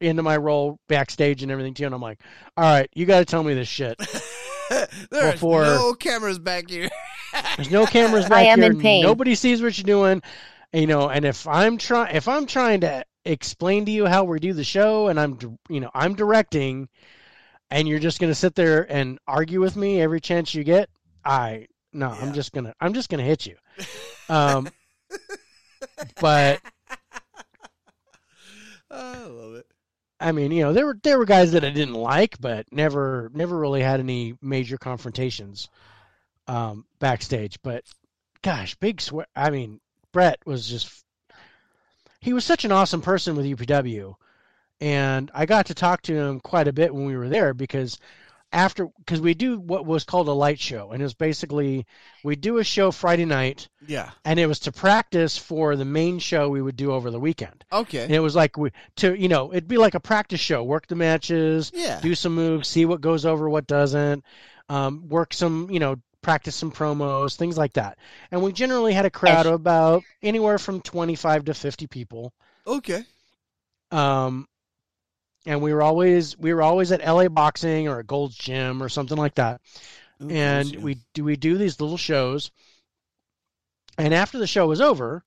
into 0.00 0.22
my 0.22 0.36
role 0.36 0.78
backstage 0.88 1.42
and 1.42 1.50
everything 1.50 1.74
too, 1.74 1.86
and 1.86 1.94
I'm 1.94 2.00
like, 2.00 2.20
all 2.56 2.64
right, 2.64 2.88
you 2.94 3.06
got 3.06 3.18
to 3.18 3.24
tell 3.24 3.42
me 3.42 3.54
this 3.54 3.68
shit. 3.68 4.00
There's 5.10 5.32
Before- 5.34 5.64
no 5.64 5.94
cameras 5.94 6.38
back 6.38 6.70
here. 6.70 6.88
There's 7.56 7.70
no 7.70 7.86
cameras 7.86 8.24
back 8.24 8.38
I 8.38 8.42
am 8.44 8.60
here. 8.62 8.70
in 8.72 8.80
pain. 8.80 9.02
Nobody 9.02 9.34
sees 9.34 9.62
what 9.62 9.76
you're 9.76 9.84
doing. 9.84 10.22
You 10.72 10.86
know, 10.86 11.08
and 11.10 11.24
if 11.24 11.46
I'm 11.48 11.76
trying, 11.78 12.14
if 12.14 12.28
I'm 12.28 12.46
trying 12.46 12.80
to 12.82 13.04
explain 13.24 13.84
to 13.86 13.90
you 13.90 14.06
how 14.06 14.24
we 14.24 14.38
do 14.38 14.52
the 14.52 14.62
show, 14.64 15.08
and 15.08 15.18
I'm, 15.18 15.38
you 15.68 15.80
know, 15.80 15.90
I'm 15.94 16.14
directing, 16.14 16.88
and 17.70 17.88
you're 17.88 17.98
just 17.98 18.20
gonna 18.20 18.34
sit 18.34 18.54
there 18.54 18.90
and 18.92 19.18
argue 19.26 19.60
with 19.60 19.74
me 19.76 20.00
every 20.00 20.20
chance 20.20 20.54
you 20.54 20.62
get, 20.64 20.88
I 21.24 21.66
no, 21.92 22.12
Yeah. 22.12 22.18
I'm 22.20 22.32
just 22.32 22.52
gonna, 22.52 22.72
I'm 22.80 22.94
just 22.94 23.08
gonna 23.10 23.24
hit 23.24 23.46
you. 23.46 23.56
Um, 24.28 24.68
but 26.20 26.60
I 28.90 29.24
love 29.24 29.54
it. 29.54 29.66
I 30.20 30.32
mean, 30.32 30.52
you 30.52 30.62
know, 30.62 30.72
there 30.72 30.86
were 30.86 30.98
there 31.02 31.18
were 31.18 31.24
guys 31.24 31.52
that 31.52 31.64
I 31.64 31.70
didn't 31.70 31.94
like, 31.94 32.38
but 32.40 32.66
never 32.70 33.30
never 33.32 33.58
really 33.58 33.82
had 33.82 34.00
any 34.00 34.34
major 34.42 34.76
confrontations 34.76 35.68
um, 36.46 36.84
backstage. 36.98 37.58
But 37.62 37.84
gosh, 38.42 38.74
big 38.76 39.00
swag. 39.00 39.26
I 39.34 39.50
mean, 39.50 39.80
Brett 40.12 40.38
was 40.44 40.68
just 40.68 41.04
he 42.20 42.34
was 42.34 42.44
such 42.44 42.64
an 42.64 42.72
awesome 42.72 43.00
person 43.00 43.34
with 43.34 43.46
UPW, 43.46 44.14
and 44.80 45.30
I 45.32 45.46
got 45.46 45.66
to 45.66 45.74
talk 45.74 46.02
to 46.02 46.14
him 46.14 46.40
quite 46.40 46.68
a 46.68 46.72
bit 46.72 46.94
when 46.94 47.06
we 47.06 47.16
were 47.16 47.30
there 47.30 47.54
because 47.54 47.98
after 48.52 48.88
because 48.98 49.20
we 49.20 49.34
do 49.34 49.58
what 49.60 49.86
was 49.86 50.04
called 50.04 50.26
a 50.28 50.32
light 50.32 50.58
show, 50.58 50.90
and 50.90 51.00
it 51.00 51.04
was 51.04 51.14
basically 51.14 51.86
we 52.24 52.34
do 52.36 52.58
a 52.58 52.64
show 52.64 52.90
Friday 52.90 53.24
night, 53.24 53.68
Yeah. 53.86 54.10
and 54.24 54.40
it 54.40 54.46
was 54.46 54.58
to 54.60 54.72
practice 54.72 55.36
for 55.38 55.76
the 55.76 55.84
main 55.84 56.18
show 56.18 56.48
we 56.48 56.60
would 56.62 56.76
do 56.76 56.92
over 56.92 57.10
the 57.10 57.20
weekend. 57.20 57.64
And 57.70 57.80
Okay. 57.86 58.12
it 58.14 58.18
was 58.20 58.34
like 58.34 58.56
we 58.56 58.70
to 58.96 59.14
you 59.14 59.28
know 59.28 59.52
it'd 59.52 59.68
be 59.68 59.76
like 59.78 59.94
a 59.94 60.00
practice 60.00 60.40
show, 60.40 60.64
work 60.64 60.86
the 60.88 60.96
matches, 60.96 61.70
Yeah. 61.74 62.00
do 62.00 62.14
some 62.14 62.34
moves, 62.34 62.68
see 62.68 62.84
what 62.84 63.00
goes 63.00 63.24
over, 63.24 63.48
what 63.48 63.66
doesn't, 63.66 64.24
um, 64.68 65.08
work 65.08 65.32
some 65.32 65.70
you 65.70 65.78
know 65.78 65.96
practice 66.22 66.54
some 66.54 66.70
promos, 66.72 67.36
things 67.36 67.56
like 67.56 67.72
that. 67.74 67.96
And 68.30 68.42
we 68.42 68.52
generally 68.52 68.92
had 68.92 69.06
a 69.06 69.10
crowd 69.10 69.46
of 69.46 69.54
about 69.54 70.02
anywhere 70.22 70.58
from 70.58 70.80
twenty 70.82 71.14
five 71.14 71.44
to 71.46 71.54
fifty 71.54 71.86
people. 71.86 72.32
Okay. 72.66 73.04
Um, 73.92 74.46
and 75.46 75.62
we 75.62 75.72
were 75.72 75.82
always 75.82 76.38
we 76.38 76.52
were 76.52 76.62
always 76.62 76.92
at 76.92 77.06
LA 77.06 77.28
Boxing 77.28 77.88
or 77.88 78.00
at 78.00 78.06
Gold's 78.06 78.36
Gym 78.36 78.82
or 78.82 78.88
something 78.88 79.16
like 79.18 79.34
that. 79.36 79.60
Ooh, 80.22 80.28
and 80.30 80.76
we 80.76 80.98
do 81.14 81.24
we 81.24 81.36
do 81.36 81.56
these 81.56 81.80
little 81.80 81.96
shows. 81.96 82.50
And 83.98 84.14
after 84.14 84.38
the 84.38 84.46
show 84.46 84.66
was 84.66 84.80
over 84.80 85.24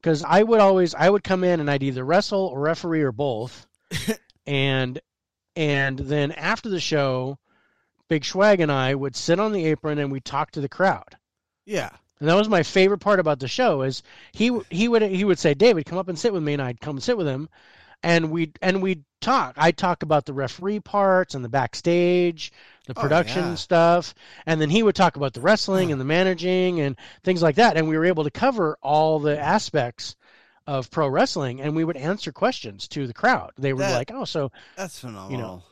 because 0.00 0.22
i 0.22 0.42
would 0.42 0.60
always 0.60 0.94
i 0.94 1.08
would 1.08 1.24
come 1.24 1.42
in 1.44 1.60
and 1.60 1.70
i'd 1.70 1.82
either 1.82 2.04
wrestle 2.04 2.46
or 2.46 2.60
referee 2.60 3.02
or 3.02 3.12
both. 3.12 3.66
And 4.46 5.00
and 5.56 5.98
then 5.98 6.32
after 6.32 6.68
the 6.68 6.80
show 6.80 7.38
big 8.08 8.26
swag 8.26 8.60
and 8.60 8.70
i 8.70 8.94
would 8.94 9.16
sit 9.16 9.40
on 9.40 9.52
the 9.52 9.64
apron 9.64 9.98
and 9.98 10.12
we'd 10.12 10.24
talk 10.24 10.50
to 10.50 10.60
the 10.60 10.68
crowd. 10.68 11.16
Yeah. 11.64 11.88
and 12.20 12.28
that 12.28 12.34
was 12.34 12.48
my 12.50 12.62
favorite 12.62 12.98
part 12.98 13.20
about 13.20 13.38
the 13.38 13.48
show 13.48 13.80
is 13.80 14.02
he 14.32 14.50
he 14.70 14.86
would 14.86 15.00
he 15.00 15.24
would 15.24 15.38
say 15.38 15.54
david 15.54 15.86
come 15.86 15.96
up 15.96 16.08
and 16.08 16.18
sit 16.18 16.32
with 16.32 16.42
me. 16.42 16.52
And 16.52 16.60
i'd 16.60 16.80
come 16.80 16.96
and 16.96 17.02
sit 17.02 17.16
with 17.16 17.26
him 17.26 17.48
and 18.04 18.30
we 18.30 18.52
and 18.62 18.80
we'd 18.82 19.02
talk 19.20 19.54
i'd 19.56 19.76
talk 19.76 20.02
about 20.02 20.26
the 20.26 20.32
referee 20.32 20.78
parts 20.80 21.34
and 21.34 21.44
the 21.44 21.48
backstage 21.48 22.52
the 22.86 22.92
Oh, 22.96 23.00
production 23.00 23.42
yeah. 23.44 23.54
stuff 23.54 24.14
and 24.46 24.60
then 24.60 24.68
he 24.70 24.82
would 24.82 24.94
talk 24.94 25.16
about 25.16 25.32
the 25.32 25.40
wrestling 25.40 25.90
and 25.90 26.00
the 26.00 26.04
managing 26.04 26.80
and 26.80 26.96
things 27.24 27.42
like 27.42 27.56
that 27.56 27.76
and 27.76 27.88
we 27.88 27.96
were 27.96 28.04
able 28.04 28.24
to 28.24 28.30
cover 28.30 28.76
all 28.82 29.18
the 29.18 29.38
aspects 29.40 30.14
of 30.66 30.90
pro 30.90 31.08
wrestling 31.08 31.60
and 31.62 31.74
we 31.74 31.84
would 31.84 31.96
answer 31.96 32.30
questions 32.32 32.86
to 32.88 33.06
the 33.06 33.14
crowd 33.14 33.50
they 33.58 33.72
were 33.72 33.80
That- 33.80 33.96
like 33.96 34.10
oh 34.12 34.24
so 34.26 34.52
That's 34.76 34.98
phenomenal. 34.98 35.30
You 35.32 35.38
know, 35.38 35.62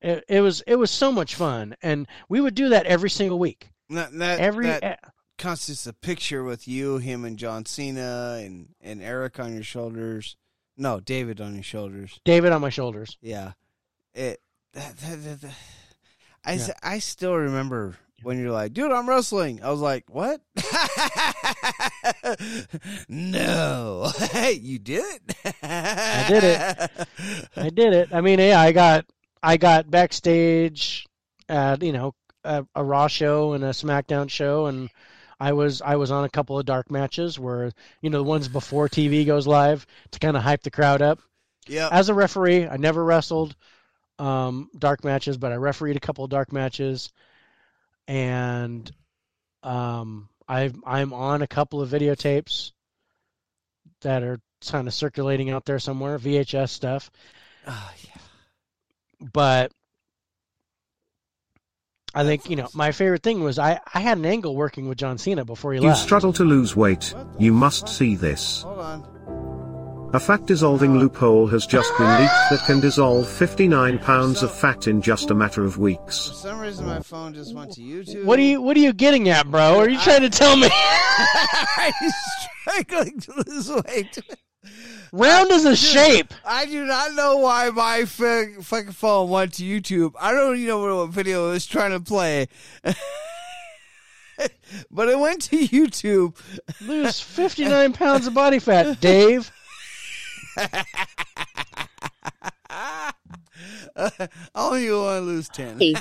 it, 0.00 0.24
it 0.28 0.40
was 0.40 0.62
it 0.66 0.76
was 0.76 0.90
so 0.90 1.12
much 1.12 1.34
fun 1.34 1.76
and 1.82 2.06
we 2.28 2.40
would 2.40 2.54
do 2.54 2.70
that 2.70 2.86
every 2.86 3.10
single 3.10 3.38
week 3.38 3.68
That, 3.90 4.12
that, 4.18 4.40
every 4.40 4.66
that 4.66 5.00
constitutes 5.38 5.86
a 5.86 5.92
picture 5.92 6.44
with 6.44 6.68
you, 6.68 6.98
him, 6.98 7.24
and 7.24 7.36
John 7.38 7.66
Cena, 7.66 8.38
and 8.40 8.68
and 8.80 9.02
Eric 9.02 9.40
on 9.40 9.52
your 9.54 9.64
shoulders. 9.64 10.36
No, 10.76 11.00
David 11.00 11.40
on 11.40 11.54
your 11.54 11.62
shoulders. 11.62 12.20
david 12.24 12.52
on 12.52 12.60
my 12.60 12.70
shoulders 12.70 13.16
Yeah. 13.20 13.52
It. 14.14 14.40
That, 14.72 14.96
that, 14.98 15.40
that, 15.40 15.50
I, 16.44 16.54
Yeah. 16.54 16.68
I 16.82 16.98
still 16.98 17.34
remember 17.34 17.96
when 18.22 18.38
you're 18.38 18.52
like, 18.52 18.72
dude, 18.72 18.92
I'm 18.92 19.08
wrestling. 19.08 19.62
I 19.62 19.70
was 19.70 19.80
like, 19.80 20.04
what? 20.08 20.40
no. 23.08 24.10
Hey, 24.30 24.52
you 24.62 24.78
did 24.78 25.04
it. 25.04 25.36
I 25.62 26.26
did 26.28 26.44
it. 26.44 26.90
I 27.56 27.68
did 27.70 27.92
it. 27.92 28.08
I 28.12 28.20
mean, 28.20 28.38
yeah, 28.38 28.60
I 28.60 28.72
got 28.72 29.06
I 29.42 29.56
got 29.56 29.90
backstage 29.90 31.06
at 31.48 31.82
you 31.82 31.92
know 31.92 32.14
a, 32.44 32.64
a 32.74 32.84
Raw 32.84 33.08
show 33.08 33.52
and 33.52 33.64
a 33.64 33.70
SmackDown 33.70 34.30
show, 34.30 34.66
and 34.66 34.88
I 35.40 35.52
was 35.52 35.82
I 35.82 35.96
was 35.96 36.10
on 36.10 36.24
a 36.24 36.28
couple 36.28 36.58
of 36.58 36.66
dark 36.66 36.90
matches 36.90 37.38
where 37.38 37.72
you 38.00 38.10
know 38.10 38.18
the 38.18 38.24
ones 38.24 38.48
before 38.48 38.88
TV 38.88 39.26
goes 39.26 39.46
live 39.46 39.86
to 40.12 40.18
kind 40.18 40.36
of 40.36 40.42
hype 40.42 40.62
the 40.62 40.70
crowd 40.70 41.02
up. 41.02 41.20
Yeah. 41.66 41.88
As 41.90 42.08
a 42.08 42.14
referee, 42.14 42.66
I 42.66 42.76
never 42.76 43.04
wrestled 43.04 43.54
um, 44.18 44.70
dark 44.76 45.04
matches, 45.04 45.36
but 45.36 45.52
I 45.52 45.56
refereed 45.56 45.96
a 45.96 46.00
couple 46.00 46.24
of 46.24 46.30
dark 46.30 46.52
matches, 46.52 47.12
and 48.06 48.90
um, 49.62 50.28
I 50.48 50.72
I'm 50.86 51.12
on 51.12 51.42
a 51.42 51.46
couple 51.46 51.80
of 51.80 51.90
videotapes 51.90 52.72
that 54.02 54.22
are 54.22 54.40
kind 54.70 54.88
of 54.88 54.94
circulating 54.94 55.50
out 55.50 55.64
there 55.64 55.78
somewhere, 55.78 56.18
VHS 56.18 56.70
stuff. 56.70 57.10
Oh, 57.66 57.92
yeah. 58.04 59.28
But 59.32 59.72
I 62.14 62.24
think 62.24 62.50
you 62.50 62.56
know 62.56 62.68
my 62.74 62.92
favorite 62.92 63.22
thing 63.22 63.42
was 63.42 63.58
I 63.58 63.80
I 63.94 64.00
had 64.00 64.18
an 64.18 64.26
angle 64.26 64.54
working 64.54 64.88
with 64.88 64.98
John 64.98 65.16
Cena 65.18 65.44
before 65.44 65.72
he 65.72 65.80
You 65.80 65.88
left. 65.88 66.00
struggle 66.00 66.32
to 66.34 66.44
lose 66.44 66.76
weight. 66.76 67.14
You 67.38 67.52
must 67.52 67.88
see 67.88 68.16
this. 68.16 68.62
Hold 68.62 68.78
on. 68.78 70.10
A 70.14 70.20
fat 70.20 70.44
dissolving 70.44 70.98
loophole 70.98 71.46
has 71.46 71.64
just 71.66 71.90
been 71.96 72.06
leaked 72.20 72.34
that 72.50 72.62
can 72.66 72.80
dissolve 72.80 73.26
59 73.26 73.98
pounds 74.00 74.42
of 74.42 74.52
fat 74.54 74.86
in 74.86 75.00
just 75.00 75.30
a 75.30 75.34
matter 75.34 75.64
of 75.64 75.78
weeks. 75.78 76.26
For 76.26 76.32
weeks. 76.32 76.42
some 76.42 76.60
reason, 76.60 76.84
my 76.84 77.00
phone 77.00 77.32
just 77.32 77.54
went 77.54 77.72
to 77.72 77.80
YouTube. 77.80 78.24
What 78.26 78.38
are 78.38 78.42
you 78.42 78.60
What 78.60 78.76
are 78.76 78.80
you 78.80 78.92
getting 78.92 79.30
at, 79.30 79.50
bro? 79.50 79.78
Are 79.78 79.88
you 79.88 79.98
trying 80.00 80.20
to 80.20 80.28
tell 80.28 80.54
me 80.56 80.68
I'm 81.78 81.92
struggling 82.62 83.20
to 83.20 83.44
lose 83.46 83.70
weight. 83.86 84.18
Round 85.12 85.50
is 85.52 85.64
a 85.64 85.76
shape? 85.76 86.34
I 86.44 86.66
do 86.66 86.84
not 86.84 87.14
know 87.14 87.36
why 87.36 87.70
my 87.70 88.04
fucking 88.04 88.92
phone 88.92 89.30
went 89.30 89.54
to 89.54 89.62
YouTube. 89.62 90.14
I 90.18 90.32
don't 90.32 90.56
even 90.56 90.66
know 90.66 90.96
what 90.96 91.10
video 91.10 91.48
it 91.50 91.52
was 91.52 91.66
trying 91.66 91.92
to 91.92 92.00
play. 92.00 92.48
but 94.90 95.08
it 95.08 95.18
went 95.18 95.42
to 95.42 95.58
YouTube. 95.58 96.36
Lose 96.80 97.20
59 97.24 97.92
pounds 97.92 98.26
of 98.26 98.34
body 98.34 98.58
fat, 98.58 99.00
Dave. 99.00 99.52
I 103.94 104.28
only 104.54 104.90
want 104.90 105.18
to 105.18 105.20
lose 105.20 105.48
10. 105.50 105.94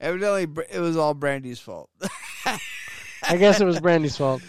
Evidently, 0.00 0.64
it 0.70 0.80
was 0.80 0.96
all 0.96 1.14
Brandy's 1.14 1.60
fault. 1.60 1.90
I 3.22 3.36
guess 3.36 3.60
it 3.60 3.64
was 3.64 3.80
Brandy's 3.80 4.16
fault. 4.16 4.42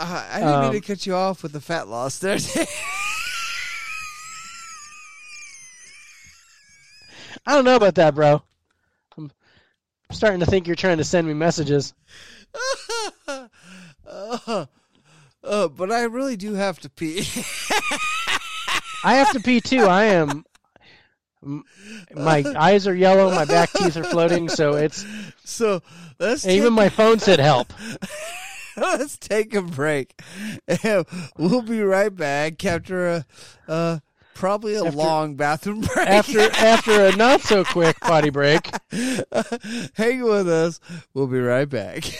Uh, 0.00 0.24
I 0.30 0.38
didn't 0.40 0.60
mean 0.60 0.64
Um, 0.64 0.72
to 0.72 0.80
cut 0.80 1.04
you 1.04 1.14
off 1.14 1.42
with 1.42 1.52
the 1.52 1.60
fat 1.60 1.86
loss 1.86 2.18
there. 2.18 2.38
I 7.46 7.54
don't 7.54 7.64
know 7.66 7.76
about 7.76 7.96
that, 7.96 8.14
bro. 8.14 8.42
I'm 9.18 9.30
starting 10.10 10.40
to 10.40 10.46
think 10.46 10.66
you're 10.66 10.76
trying 10.76 10.98
to 10.98 11.04
send 11.04 11.26
me 11.26 11.34
messages. 11.34 11.92
uh, 13.28 13.46
uh, 15.44 15.68
but 15.68 15.92
I 15.92 16.02
really 16.04 16.36
do 16.36 16.54
have 16.54 16.78
to 16.80 16.88
pee. 16.90 17.18
I 19.04 19.14
have 19.16 19.32
to 19.32 19.40
pee 19.40 19.60
too. 19.60 19.84
I 19.84 20.04
am. 20.04 20.44
My 22.14 22.44
eyes 22.56 22.86
are 22.86 22.94
yellow. 22.94 23.30
My 23.30 23.44
back 23.44 23.70
teeth 23.72 23.96
are 23.96 24.04
floating. 24.04 24.48
So 24.48 24.74
it's 24.76 25.04
so 25.44 25.82
let's 26.18 26.46
even 26.46 26.72
my 26.72 26.88
phone 26.90 27.18
said 27.18 27.38
help. 27.40 27.72
let's 28.76 29.16
take 29.16 29.54
a 29.54 29.62
break. 29.62 30.20
We'll 31.36 31.62
be 31.62 31.82
right 31.82 32.14
back 32.14 32.64
after 32.64 33.08
a 33.08 33.26
uh, 33.68 33.98
probably 34.34 34.74
a 34.74 34.84
After- 34.84 34.96
long 34.96 35.34
bathroom 35.36 35.80
break. 35.80 36.08
After 36.08 36.40
after 36.40 37.06
a 37.06 37.16
not 37.16 37.40
so 37.42 37.64
quick 37.64 37.98
potty 38.00 38.30
break. 38.30 38.70
Hang 39.94 40.22
with 40.22 40.48
us. 40.48 40.80
We'll 41.14 41.26
be 41.26 41.40
right 41.40 41.68
back. 41.68 42.04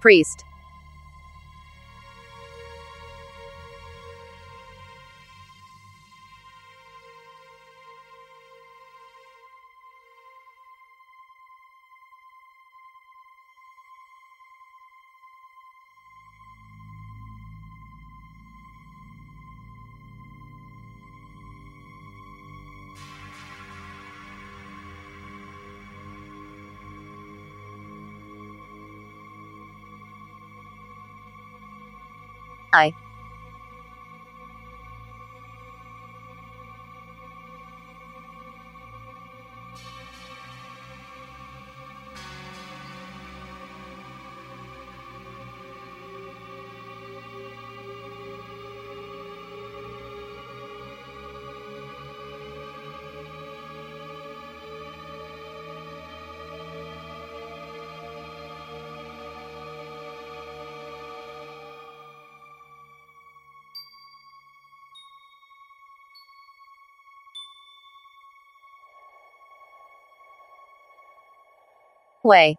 Priest. 0.00 0.44
Way. 72.24 72.56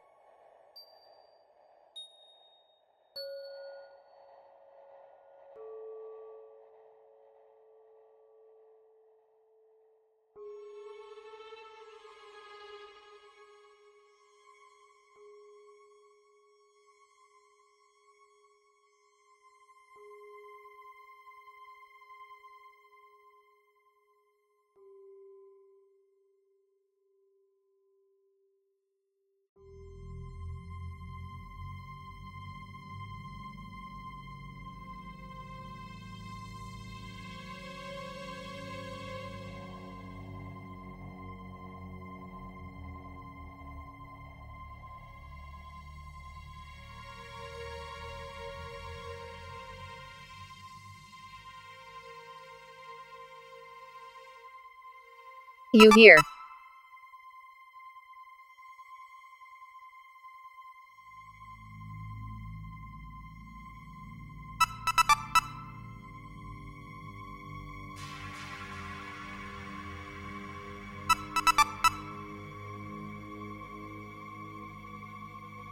You 55.76 55.92
hear. 55.94 56.18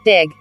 Dig. 0.03 0.35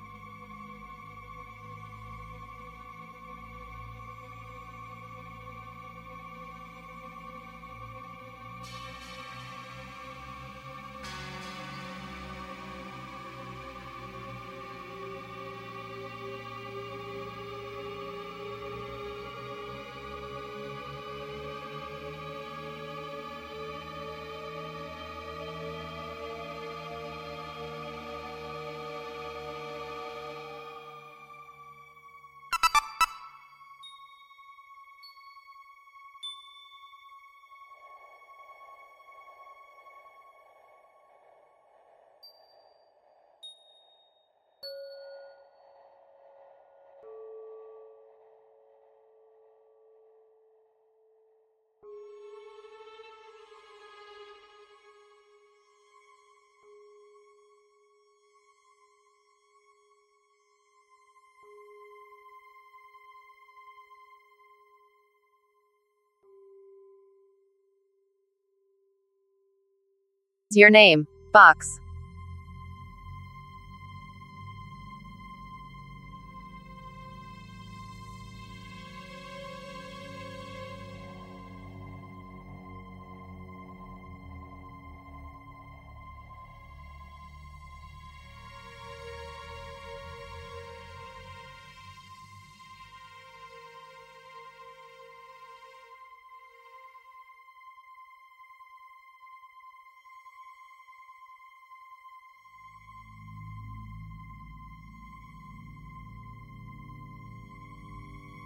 Your 70.57 70.71
name. 70.71 71.07
Box. 71.33 71.81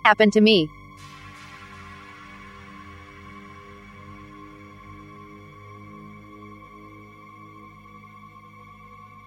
Happened 0.06 0.34
to 0.34 0.40
me. 0.40 0.70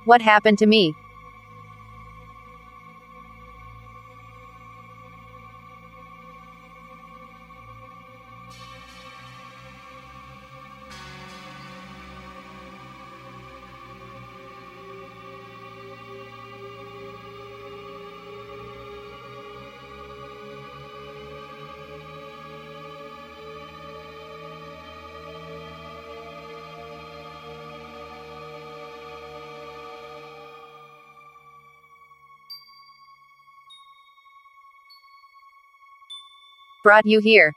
What 0.06 0.22
happened 0.22 0.58
to 0.60 0.66
me? 0.66 0.96
Brought 36.84 37.06
you 37.06 37.20
here. 37.20 37.56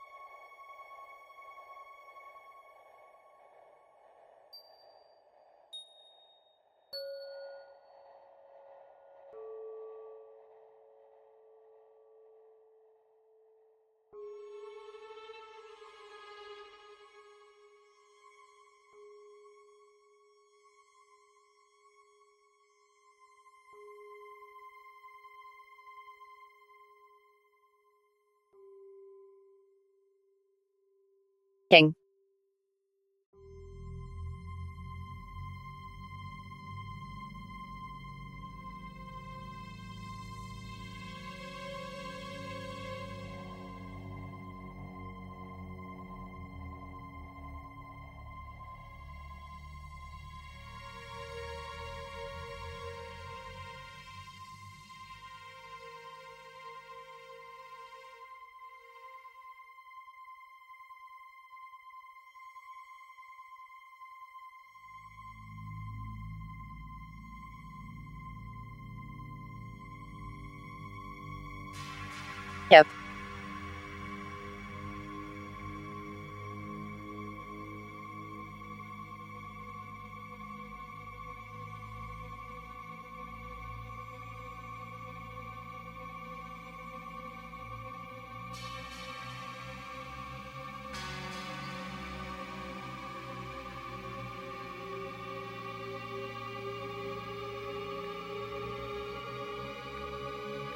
King. 31.72 31.94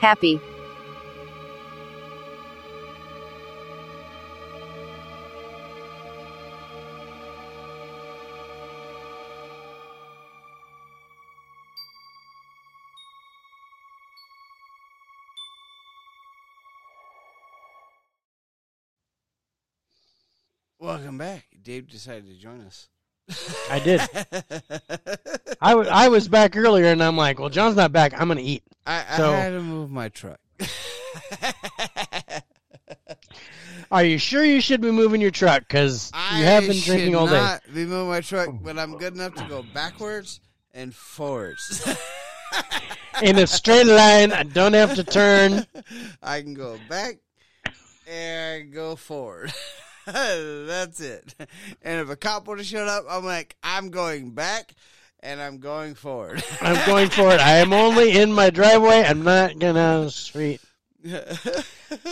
Happy. 0.01 0.40
Welcome 21.07 21.19
back. 21.19 21.47
Dave 21.62 21.89
decided 21.89 22.27
to 22.27 22.35
join 22.35 22.62
us. 22.62 22.89
I 23.70 23.78
did. 23.78 24.01
I 25.61 25.73
I 25.74 26.09
was 26.09 26.27
back 26.27 26.57
earlier, 26.57 26.87
and 26.87 27.01
I'm 27.01 27.16
like, 27.16 27.39
well, 27.39 27.49
John's 27.49 27.77
not 27.77 27.93
back. 27.93 28.20
I'm 28.20 28.27
gonna 28.27 28.41
eat. 28.41 28.65
I, 28.85 29.05
I 29.09 29.16
So- 29.16 29.31
had 29.31 29.51
to 29.51 29.62
move 29.62 29.89
my 29.89 30.09
truck. 30.09 30.41
Are 33.93 34.03
you 34.03 34.19
sure 34.19 34.45
you 34.45 34.61
should 34.61 34.81
be 34.81 34.91
moving 34.91 35.20
your 35.20 35.31
truck? 35.31 35.61
Because 35.61 36.11
you 36.37 36.43
have 36.43 36.66
been 36.66 36.81
drinking 36.81 37.15
all 37.15 37.28
day. 37.28 37.59
Be 37.73 37.85
moving 37.85 38.09
my 38.09 38.20
truck, 38.20 38.49
but 38.61 38.77
I'm 38.77 38.99
good 38.99 39.15
enough 39.15 39.37
to 39.37 39.45
go 39.45 39.62
backwards 39.62 40.41
and 40.74 40.93
forwards. 40.93 41.87
In 43.23 43.39
a 43.39 43.47
straight 43.47 43.87
line, 43.87 44.33
I 44.33 44.43
don't 44.43 44.73
have 44.73 44.97
to 44.97 45.05
turn. 45.05 45.66
I 46.20 46.43
can 46.43 46.55
go 46.55 46.81
back 46.89 47.19
and 48.09 48.73
go 48.73 48.97
forward. 48.97 49.53
That's 50.66 51.01
it. 51.01 51.35
And 51.83 52.01
if 52.01 52.09
a 52.09 52.16
cop 52.16 52.47
would 52.49 52.59
have 52.59 52.66
showed 52.66 52.89
up, 52.89 53.05
I'm 53.09 53.24
like, 53.24 53.57
I'm 53.62 53.91
going 53.91 54.31
back 54.33 54.74
and 55.20 55.41
I'm 55.41 55.59
going 55.59 55.95
forward. 55.95 56.43
I'm 56.61 56.87
going 56.87 57.09
forward. 57.11 57.41
I 57.41 57.57
am 57.59 57.73
only 57.73 58.16
in 58.16 58.33
my 58.33 58.51
driveway. 58.51 59.03
I'm 59.03 59.23
not 59.23 59.59
going 59.59 59.77
out 59.77 60.05
the 60.05 60.11
street. 60.11 60.61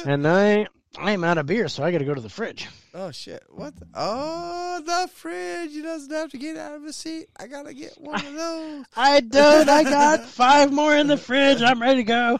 And 0.06 0.26
I 0.26 0.66
I'm 0.96 1.24
out 1.24 1.38
of 1.38 1.46
beer, 1.46 1.66
so 1.68 1.82
I 1.82 1.90
got 1.90 1.98
to 1.98 2.04
go 2.04 2.14
to 2.14 2.20
the 2.20 2.28
fridge. 2.28 2.68
oh 2.94 3.10
shit! 3.10 3.42
What? 3.48 3.74
The? 3.74 3.86
Oh, 3.94 4.80
the 4.84 5.08
fridge. 5.12 5.72
He 5.72 5.82
doesn't 5.82 6.12
have 6.12 6.30
to 6.30 6.38
get 6.38 6.56
out 6.56 6.74
of 6.74 6.84
his 6.84 6.94
seat. 6.94 7.26
I 7.36 7.48
gotta 7.48 7.74
get 7.74 7.94
one 8.00 8.24
of 8.24 8.34
those. 8.34 8.84
I 8.96 9.18
don't. 9.20 9.68
I 9.68 9.82
got 9.82 10.24
five 10.26 10.72
more 10.72 10.94
in 10.94 11.08
the 11.08 11.16
fridge. 11.16 11.60
I'm 11.62 11.82
ready 11.82 11.96
to 11.96 12.04
go. 12.04 12.38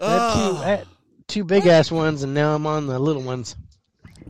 I 0.00 0.10
had 0.10 0.18
two, 0.18 0.40
I 0.40 0.48
Oh, 0.48 0.54
had 0.54 0.80
eh, 0.80 0.84
two 1.28 1.44
big 1.44 1.66
ass 1.66 1.92
ones, 1.92 2.24
and 2.24 2.34
now 2.34 2.54
I'm 2.56 2.66
on 2.66 2.88
the 2.88 2.98
little 2.98 3.22
ones. 3.22 3.54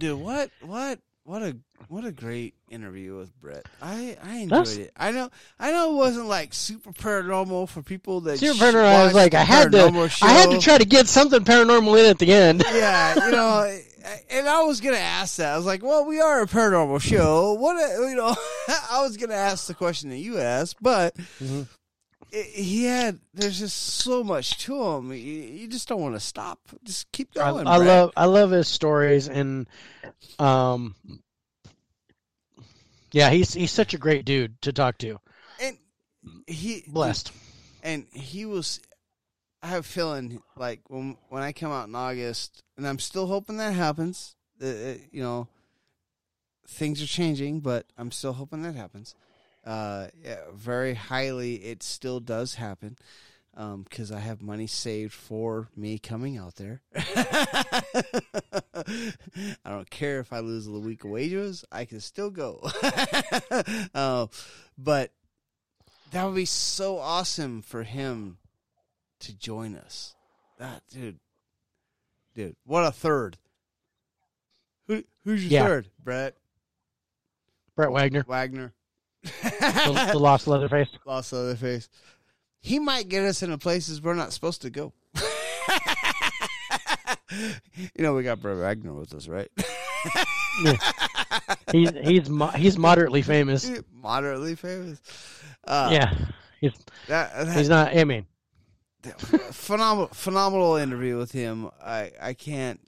Dude, 0.01 0.19
what? 0.21 0.51
What? 0.63 0.99
What 1.25 1.43
a 1.43 1.57
what 1.89 2.05
a 2.05 2.11
great 2.11 2.55
interview 2.71 3.17
with 3.17 3.39
Brett. 3.41 3.67
I 3.81 4.17
I 4.25 4.37
enjoyed 4.39 4.51
That's- 4.51 4.77
it. 4.79 4.93
I 4.97 5.13
know 5.13 5.29
I 5.61 5.71
know 5.71 5.93
it 5.93 5.97
wasn't 5.97 6.27
like 6.27 6.53
super 6.55 6.93
paranormal 6.93 7.69
for 7.69 7.83
people 7.83 8.23
that 8.23 8.39
Super 8.39 8.59
paranormal. 8.65 8.85
I 9.01 9.05
was 9.05 9.15
like, 9.15 9.35
I 9.35 9.45
had 9.45 9.71
to. 9.71 9.79
paranormal 9.79 10.23
I 10.23 10.33
had 10.33 10.51
to 10.51 10.59
try 10.59 10.79
to 10.79 10.85
get 10.85 11.07
something 11.09 11.45
paranormal 11.45 12.01
in 12.01 12.07
at 12.07 12.19
the 12.19 12.33
end. 12.33 12.65
yeah, 12.73 13.27
you 13.27 13.31
know, 13.33 13.79
and 14.31 14.49
I 14.49 14.63
was 14.63 14.81
gonna 14.81 14.97
ask 14.97 15.37
that. 15.37 15.53
I 15.53 15.57
was 15.59 15.67
like, 15.67 15.83
"Well, 15.85 16.07
we 16.07 16.21
are 16.21 16.41
a 16.43 16.47
paranormal 16.47 17.01
show. 17.03 17.53
What, 17.53 17.77
you 18.09 18.17
know?" 18.17 18.35
I 18.91 19.03
was 19.03 19.17
gonna 19.19 19.35
ask 19.35 19.67
the 19.67 19.75
question 19.75 20.09
that 20.11 20.19
you 20.19 20.39
asked, 20.39 20.77
but 20.83 21.15
Mhm. 21.41 21.69
It, 22.33 22.47
he 22.47 22.85
had. 22.85 23.19
There's 23.35 23.59
just 23.59 23.77
so 23.77 24.23
much 24.25 24.59
to 24.65 24.83
him. 24.83 25.13
You, 25.13 25.17
you 25.17 25.69
just 25.69 25.89
don't 25.89 26.01
want 26.01 26.15
to 26.15 26.21
stop. 26.21 26.61
Just 26.85 27.11
keep 27.13 27.35
going. 27.35 27.67
I 27.67 27.77
Brett. 27.79 27.89
love 27.89 28.13
I 28.17 28.25
love 28.27 28.51
his 28.51 28.69
stories 28.69 29.29
and 29.29 29.67
um 30.39 30.95
yeah 33.13 33.31
he's 33.31 33.53
he's 33.55 33.73
such 33.73 33.95
a 33.95 33.99
great 33.99 34.25
dude 34.25 34.61
to 34.63 34.73
talk 34.73 34.99
to 34.99 35.19
and 35.61 35.77
he 36.47 36.85
blessed 36.87 37.33
and 37.83 38.07
he 38.13 38.45
was. 38.45 38.81
I 39.63 39.69
have 39.69 39.81
a 39.81 39.89
feeling 39.89 40.43
like 40.57 40.81
when 40.89 41.17
when 41.29 41.43
I 41.43 41.53
come 41.53 41.73
out 41.73 41.89
in 41.89 41.95
August, 41.95 42.63
and 42.77 42.87
I'm 42.87 42.99
still 42.99 43.27
hoping 43.27 43.59
that 43.59 43.75
happens. 43.75 44.35
Uh, 44.63 44.95
you 45.11 45.23
know, 45.23 45.49
things 46.67 47.03
are 47.03 47.07
changing, 47.07 47.61
but 47.61 47.87
I'm 47.99 48.11
still 48.11 48.33
hoping 48.35 48.63
that 48.63 48.75
happens. 48.75 49.15
Uh, 49.65 50.07
yeah, 50.25 50.39
very 50.55 50.95
highly, 50.95 51.57
it 51.57 51.83
still 51.83 52.21
does 52.21 52.55
happen 52.55 52.97
because 53.85 54.11
I 54.11 54.21
have 54.21 54.41
money 54.41 54.67
saved 54.67 55.13
for 55.13 55.69
me 55.77 55.99
coming 55.99 56.39
out 56.39 56.55
there. 56.57 56.81
I 56.95 57.83
don't 59.67 59.91
care 59.91 60.21
if 60.21 60.33
I 60.33 60.39
lose 60.41 60.67
a 60.67 60.71
week 60.73 61.05
of 61.05 61.11
wages; 61.11 61.65
I 61.71 61.85
can 61.85 62.01
still 62.01 62.31
go. 62.31 62.61
uh, 63.95 64.27
but 64.79 65.13
that 66.13 66.25
would 66.25 66.35
be 66.37 66.45
so 66.47 66.99
awesome 66.99 67.61
for 67.63 67.83
him 67.83 68.39
to 69.21 69.37
join 69.37 69.77
us. 69.77 70.15
That 70.59 70.83
dude, 70.91 71.19
dude, 72.35 72.57
what 72.65 72.85
a 72.87 72.93
third. 72.93 73.37
Who 74.87 75.05
who's 75.25 75.45
your 75.45 75.53
Yeah. 75.53 75.67
third, 75.67 75.89
Brett 76.03 76.37
Brett 77.77 77.93
Wagner 77.93 78.25
Wagner? 78.27 78.73
The, 79.23 80.11
the 80.13 80.19
lost 80.19 80.47
leatherface 80.47 80.89
Lost 81.07 81.33
Leatherface. 81.33 81.89
He 82.61 82.79
might 82.79 83.09
get 83.09 83.25
us 83.25 83.43
into 83.43 83.59
places 83.59 84.03
we're 84.03 84.15
not 84.15 84.33
supposed 84.33 84.63
to 84.63 84.71
go. 84.71 84.93
you 87.31 88.03
know, 88.03 88.15
we 88.15 88.23
got 88.23 88.41
Brett 88.41 88.57
Wagner 88.59 88.93
with 88.93 89.15
us, 89.15 89.29
right? 89.29 89.49
he's 91.73 91.91
he's 92.03 92.29
mo- 92.29 92.49
he's 92.49 92.79
moderately 92.79 93.23
famous 93.23 93.71
Moderately 93.93 94.55
famous. 94.57 95.01
Uh, 95.65 95.91
yeah 95.93 96.15
he's 96.61 96.73
that, 97.09 97.33
that- 97.47 97.57
he's 97.57 97.69
not 97.69 97.95
I 97.97 98.05
mean 98.05 98.27
phenomenal, 99.53 100.09
phenomenal 100.09 100.77
interview 100.77 101.17
with 101.17 101.33
him. 101.33 101.71
I, 101.83 102.13
I 102.21 102.35
can't, 102.35 102.81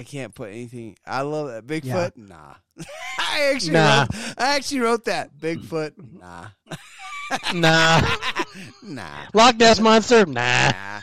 I 0.00 0.04
can't 0.04 0.34
put 0.34 0.50
anything. 0.50 0.96
I 1.06 1.20
love 1.22 1.48
that 1.48 1.66
Bigfoot. 1.66 2.16
Nah, 2.16 2.54
I 3.18 3.52
actually, 3.54 3.72
Nah. 3.74 4.00
wrote, 4.00 4.34
I 4.38 4.56
actually 4.56 4.80
wrote 4.80 5.04
that 5.04 5.36
Bigfoot. 5.38 5.92
Nah, 6.18 6.46
nah 7.54 8.00
nah, 8.82 9.26
Loch 9.34 9.56
Ness 9.56 9.78
monster 9.80 10.24
nah 10.26 10.70
nah. 10.72 11.00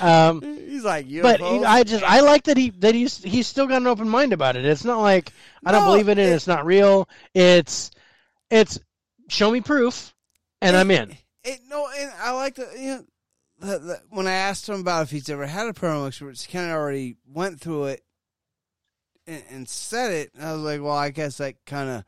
um 0.00 0.40
He's 0.42 0.84
like, 0.84 1.08
you. 1.08 1.22
but 1.22 1.40
he, 1.40 1.64
I 1.64 1.82
just 1.82 2.04
I 2.04 2.20
like 2.20 2.44
that 2.44 2.56
he 2.56 2.70
that 2.78 2.94
he's 2.94 3.18
he's 3.22 3.46
still 3.46 3.66
got 3.66 3.80
an 3.80 3.86
open 3.86 4.08
mind 4.08 4.32
about 4.32 4.56
it. 4.56 4.64
It's 4.64 4.84
not 4.84 5.00
like 5.00 5.32
I 5.64 5.72
don't 5.72 5.84
No, 5.84 5.90
believe 5.92 6.08
in 6.08 6.18
it. 6.18 6.28
it- 6.28 6.32
It's 6.34 6.46
not 6.46 6.64
real. 6.66 7.08
It's 7.34 7.90
it's 8.50 8.78
show 9.28 9.50
me 9.50 9.60
proof, 9.60 10.14
and 10.60 10.76
I'm 10.76 10.90
in. 10.90 11.16
It, 11.44 11.60
no, 11.68 11.88
and 11.98 12.12
I 12.20 12.30
like 12.32 12.54
the 12.54 12.68
you 12.78 12.86
know 12.90 13.04
the, 13.62 13.78
the, 13.78 14.00
when 14.10 14.26
I 14.26 14.32
asked 14.32 14.68
him 14.68 14.80
about 14.80 15.04
if 15.04 15.10
he's 15.10 15.30
ever 15.30 15.46
had 15.46 15.68
a 15.68 15.72
paranormal 15.72 16.08
experience, 16.08 16.44
he 16.44 16.52
kind 16.52 16.70
of 16.70 16.76
already 16.76 17.16
went 17.26 17.60
through 17.60 17.84
it 17.84 18.04
and, 19.26 19.42
and 19.50 19.68
said 19.68 20.12
it. 20.12 20.32
And 20.34 20.44
I 20.44 20.52
was 20.52 20.62
like, 20.62 20.82
well, 20.82 20.92
I 20.92 21.10
guess 21.10 21.38
that 21.38 21.54
kind 21.64 21.88
of 21.88 22.04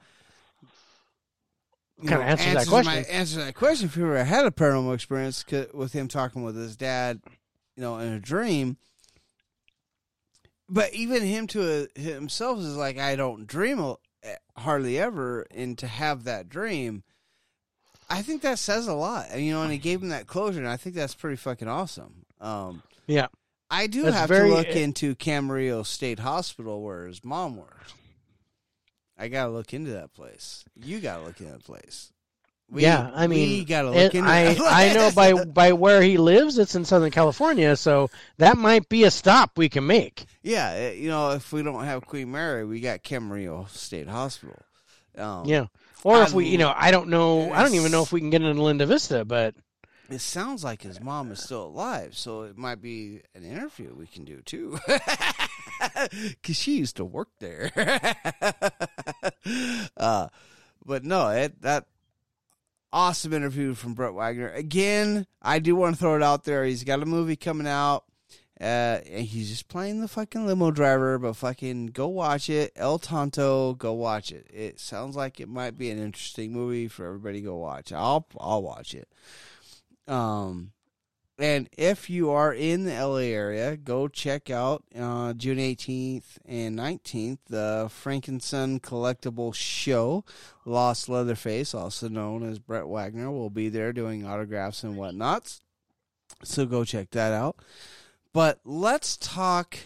Kinda 2.00 2.24
answers 2.24 2.54
that 2.54 2.66
question. 2.66 2.92
My, 2.92 2.98
answers 3.02 3.44
that 3.44 3.54
question. 3.54 3.86
If 3.86 3.94
he 3.94 4.02
ever 4.02 4.24
had 4.24 4.46
a 4.46 4.50
paranormal 4.50 4.94
experience 4.94 5.44
with 5.72 5.92
him 5.92 6.08
talking 6.08 6.42
with 6.42 6.56
his 6.56 6.76
dad, 6.76 7.20
you 7.76 7.82
know, 7.82 7.98
in 7.98 8.12
a 8.12 8.20
dream. 8.20 8.76
But 10.68 10.92
even 10.92 11.22
him 11.22 11.46
to 11.48 11.84
uh, 11.84 12.00
himself 12.00 12.58
is 12.58 12.76
like, 12.76 12.98
I 12.98 13.16
don't 13.16 13.46
dream 13.46 13.94
hardly 14.56 14.98
ever, 14.98 15.46
and 15.54 15.78
to 15.78 15.86
have 15.86 16.24
that 16.24 16.48
dream. 16.48 17.04
I 18.10 18.22
think 18.22 18.42
that 18.42 18.58
says 18.58 18.86
a 18.86 18.94
lot, 18.94 19.26
and 19.30 19.44
you 19.44 19.52
know, 19.52 19.62
and 19.62 19.72
he 19.72 19.78
gave 19.78 20.02
him 20.02 20.10
that 20.10 20.26
closure, 20.26 20.58
and 20.60 20.68
I 20.68 20.76
think 20.76 20.94
that's 20.94 21.14
pretty 21.14 21.36
fucking 21.36 21.68
awesome. 21.68 22.24
Um, 22.40 22.82
Yeah. 23.06 23.26
I 23.70 23.86
do 23.86 24.02
That's 24.02 24.14
have 24.16 24.28
very- 24.28 24.50
to 24.50 24.54
look 24.56 24.66
into 24.68 25.14
Camarillo 25.16 25.84
State 25.84 26.18
Hospital 26.20 26.82
where 26.82 27.06
his 27.06 27.24
mom 27.24 27.56
worked. 27.56 27.94
I 29.18 29.28
gotta 29.28 29.50
look 29.52 29.72
into 29.72 29.92
that 29.92 30.12
place. 30.12 30.64
You 30.76 31.00
gotta 31.00 31.22
look 31.24 31.40
into 31.40 31.52
that 31.52 31.64
place. 31.64 32.10
We- 32.70 32.82
yeah, 32.82 33.10
I 33.14 33.26
mean, 33.26 33.48
we 33.48 33.64
gotta 33.64 33.88
look 33.90 33.96
it- 33.96 34.14
into. 34.14 34.28
I 34.28 34.54
that 34.54 34.60
I 34.72 34.92
know 34.94 35.10
by 35.14 35.32
by 35.44 35.72
where 35.72 36.02
he 36.02 36.18
lives, 36.18 36.58
it's 36.58 36.74
in 36.74 36.84
Southern 36.84 37.10
California, 37.10 37.74
so 37.76 38.10
that 38.38 38.56
might 38.56 38.88
be 38.88 39.04
a 39.04 39.10
stop 39.10 39.56
we 39.56 39.68
can 39.68 39.86
make. 39.86 40.26
yeah, 40.42 40.70
eh, 40.70 40.92
you 40.92 41.08
know, 41.08 41.30
if 41.30 41.52
we 41.52 41.62
don't 41.62 41.84
have 41.84 42.06
Queen 42.06 42.30
Mary, 42.30 42.64
we 42.64 42.80
got 42.80 43.02
Camarillo 43.02 43.68
State 43.70 44.08
Hospital. 44.08 44.60
Um, 45.16 45.46
Yeah, 45.46 45.66
or 46.04 46.22
if 46.22 46.32
I 46.32 46.36
we, 46.36 46.46
you 46.46 46.58
know, 46.58 46.72
I 46.74 46.92
don't 46.92 47.08
know, 47.08 47.50
I 47.52 47.62
don't 47.62 47.74
even 47.74 47.90
know 47.90 48.02
if 48.02 48.12
we 48.12 48.20
can 48.20 48.30
get 48.30 48.42
into 48.42 48.62
Linda 48.62 48.86
Vista, 48.86 49.24
but 49.24 49.56
It 50.08 50.20
sounds 50.20 50.62
like 50.62 50.82
his 50.82 51.00
mom 51.00 51.32
is 51.32 51.42
still 51.42 51.64
alive, 51.64 52.16
so 52.16 52.42
it 52.42 52.56
might 52.56 52.80
be 52.80 53.22
an 53.34 53.44
interview 53.44 53.92
we 53.94 54.06
can 54.06 54.24
do 54.24 54.40
too. 54.42 54.78
Because 56.10 56.56
she 56.56 56.78
used 56.78 56.96
to 56.96 57.04
work 57.04 57.28
there. 57.40 57.70
uh, 59.96 60.28
but 60.84 61.04
no, 61.04 61.28
it, 61.30 61.60
that 61.62 61.86
awesome 62.92 63.32
interview 63.32 63.74
from 63.74 63.94
Brett 63.94 64.14
Wagner. 64.14 64.50
Again, 64.50 65.26
I 65.42 65.58
do 65.58 65.74
want 65.74 65.96
to 65.96 66.00
throw 66.00 66.16
it 66.16 66.22
out 66.22 66.44
there. 66.44 66.64
He's 66.64 66.84
got 66.84 67.02
a 67.02 67.06
movie 67.06 67.36
coming 67.36 67.66
out. 67.66 68.04
Uh, 68.60 69.00
and 69.10 69.26
he's 69.26 69.50
just 69.50 69.68
playing 69.68 70.00
the 70.00 70.06
fucking 70.06 70.46
limo 70.46 70.70
driver, 70.70 71.18
but 71.18 71.34
fucking 71.34 71.86
go 71.86 72.06
watch 72.06 72.48
it. 72.48 72.72
El 72.76 73.00
Tonto, 73.00 73.74
go 73.74 73.92
watch 73.92 74.30
it. 74.30 74.46
It 74.48 74.78
sounds 74.78 75.16
like 75.16 75.40
it 75.40 75.48
might 75.48 75.76
be 75.76 75.90
an 75.90 75.98
interesting 75.98 76.52
movie 76.52 76.86
for 76.86 77.06
everybody 77.06 77.40
go 77.40 77.56
watch. 77.56 77.92
I'll 77.92 78.26
I'll 78.38 78.62
watch 78.62 78.94
it. 78.94 79.08
Um, 80.06 80.70
and 81.36 81.68
if 81.76 82.08
you 82.08 82.30
are 82.30 82.54
in 82.54 82.84
the 82.84 82.92
LA 82.92 83.32
area, 83.32 83.76
go 83.76 84.06
check 84.06 84.50
out 84.50 84.84
uh, 84.96 85.32
June 85.32 85.58
18th 85.58 86.38
and 86.46 86.78
19th 86.78 87.38
the 87.48 87.88
Frank 87.90 88.30
& 88.34 88.38
Son 88.40 88.78
Collectible 88.78 89.52
Show. 89.52 90.24
Lost 90.64 91.08
Leatherface, 91.08 91.74
also 91.74 92.08
known 92.08 92.48
as 92.48 92.60
Brett 92.60 92.86
Wagner, 92.86 93.32
will 93.32 93.50
be 93.50 93.68
there 93.68 93.92
doing 93.92 94.24
autographs 94.24 94.84
and 94.84 94.96
whatnots. 94.96 95.60
So 96.44 96.66
go 96.66 96.84
check 96.84 97.10
that 97.10 97.32
out. 97.32 97.56
But 98.34 98.58
let's 98.64 99.16
talk 99.16 99.78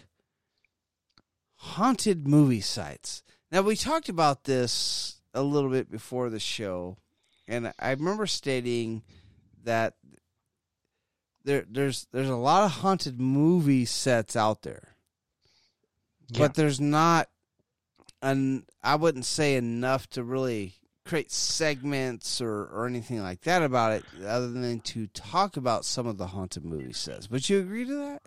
haunted 1.56 2.26
movie 2.26 2.62
sites. 2.62 3.22
Now, 3.52 3.60
we 3.60 3.76
talked 3.76 4.08
about 4.08 4.44
this 4.44 5.20
a 5.34 5.42
little 5.42 5.68
bit 5.70 5.90
before 5.90 6.30
the 6.30 6.40
show, 6.40 6.96
and 7.46 7.72
I 7.78 7.90
remember 7.90 8.26
stating 8.26 9.02
that 9.64 9.94
there 11.44 11.66
there's 11.70 12.06
there's 12.10 12.30
a 12.30 12.36
lot 12.36 12.64
of 12.64 12.70
haunted 12.70 13.20
movie 13.20 13.84
sets 13.84 14.34
out 14.34 14.62
there. 14.62 14.96
Yeah. 16.30 16.38
But 16.38 16.54
there's 16.54 16.80
not 16.80 17.28
an 18.22 18.64
I 18.82 18.96
wouldn't 18.96 19.26
say 19.26 19.56
enough 19.56 20.08
to 20.10 20.24
really 20.24 20.74
create 21.04 21.32
segments 21.32 22.40
or, 22.40 22.64
or 22.64 22.86
anything 22.86 23.20
like 23.22 23.40
that 23.42 23.62
about 23.62 23.92
it 23.92 24.04
other 24.26 24.48
than 24.48 24.80
to 24.80 25.06
talk 25.08 25.56
about 25.56 25.84
some 25.84 26.06
of 26.06 26.18
the 26.18 26.28
haunted 26.28 26.64
movie 26.64 26.92
sets. 26.92 27.30
Would 27.30 27.48
you 27.48 27.60
agree 27.60 27.86
to 27.86 27.94
that? 27.94 28.22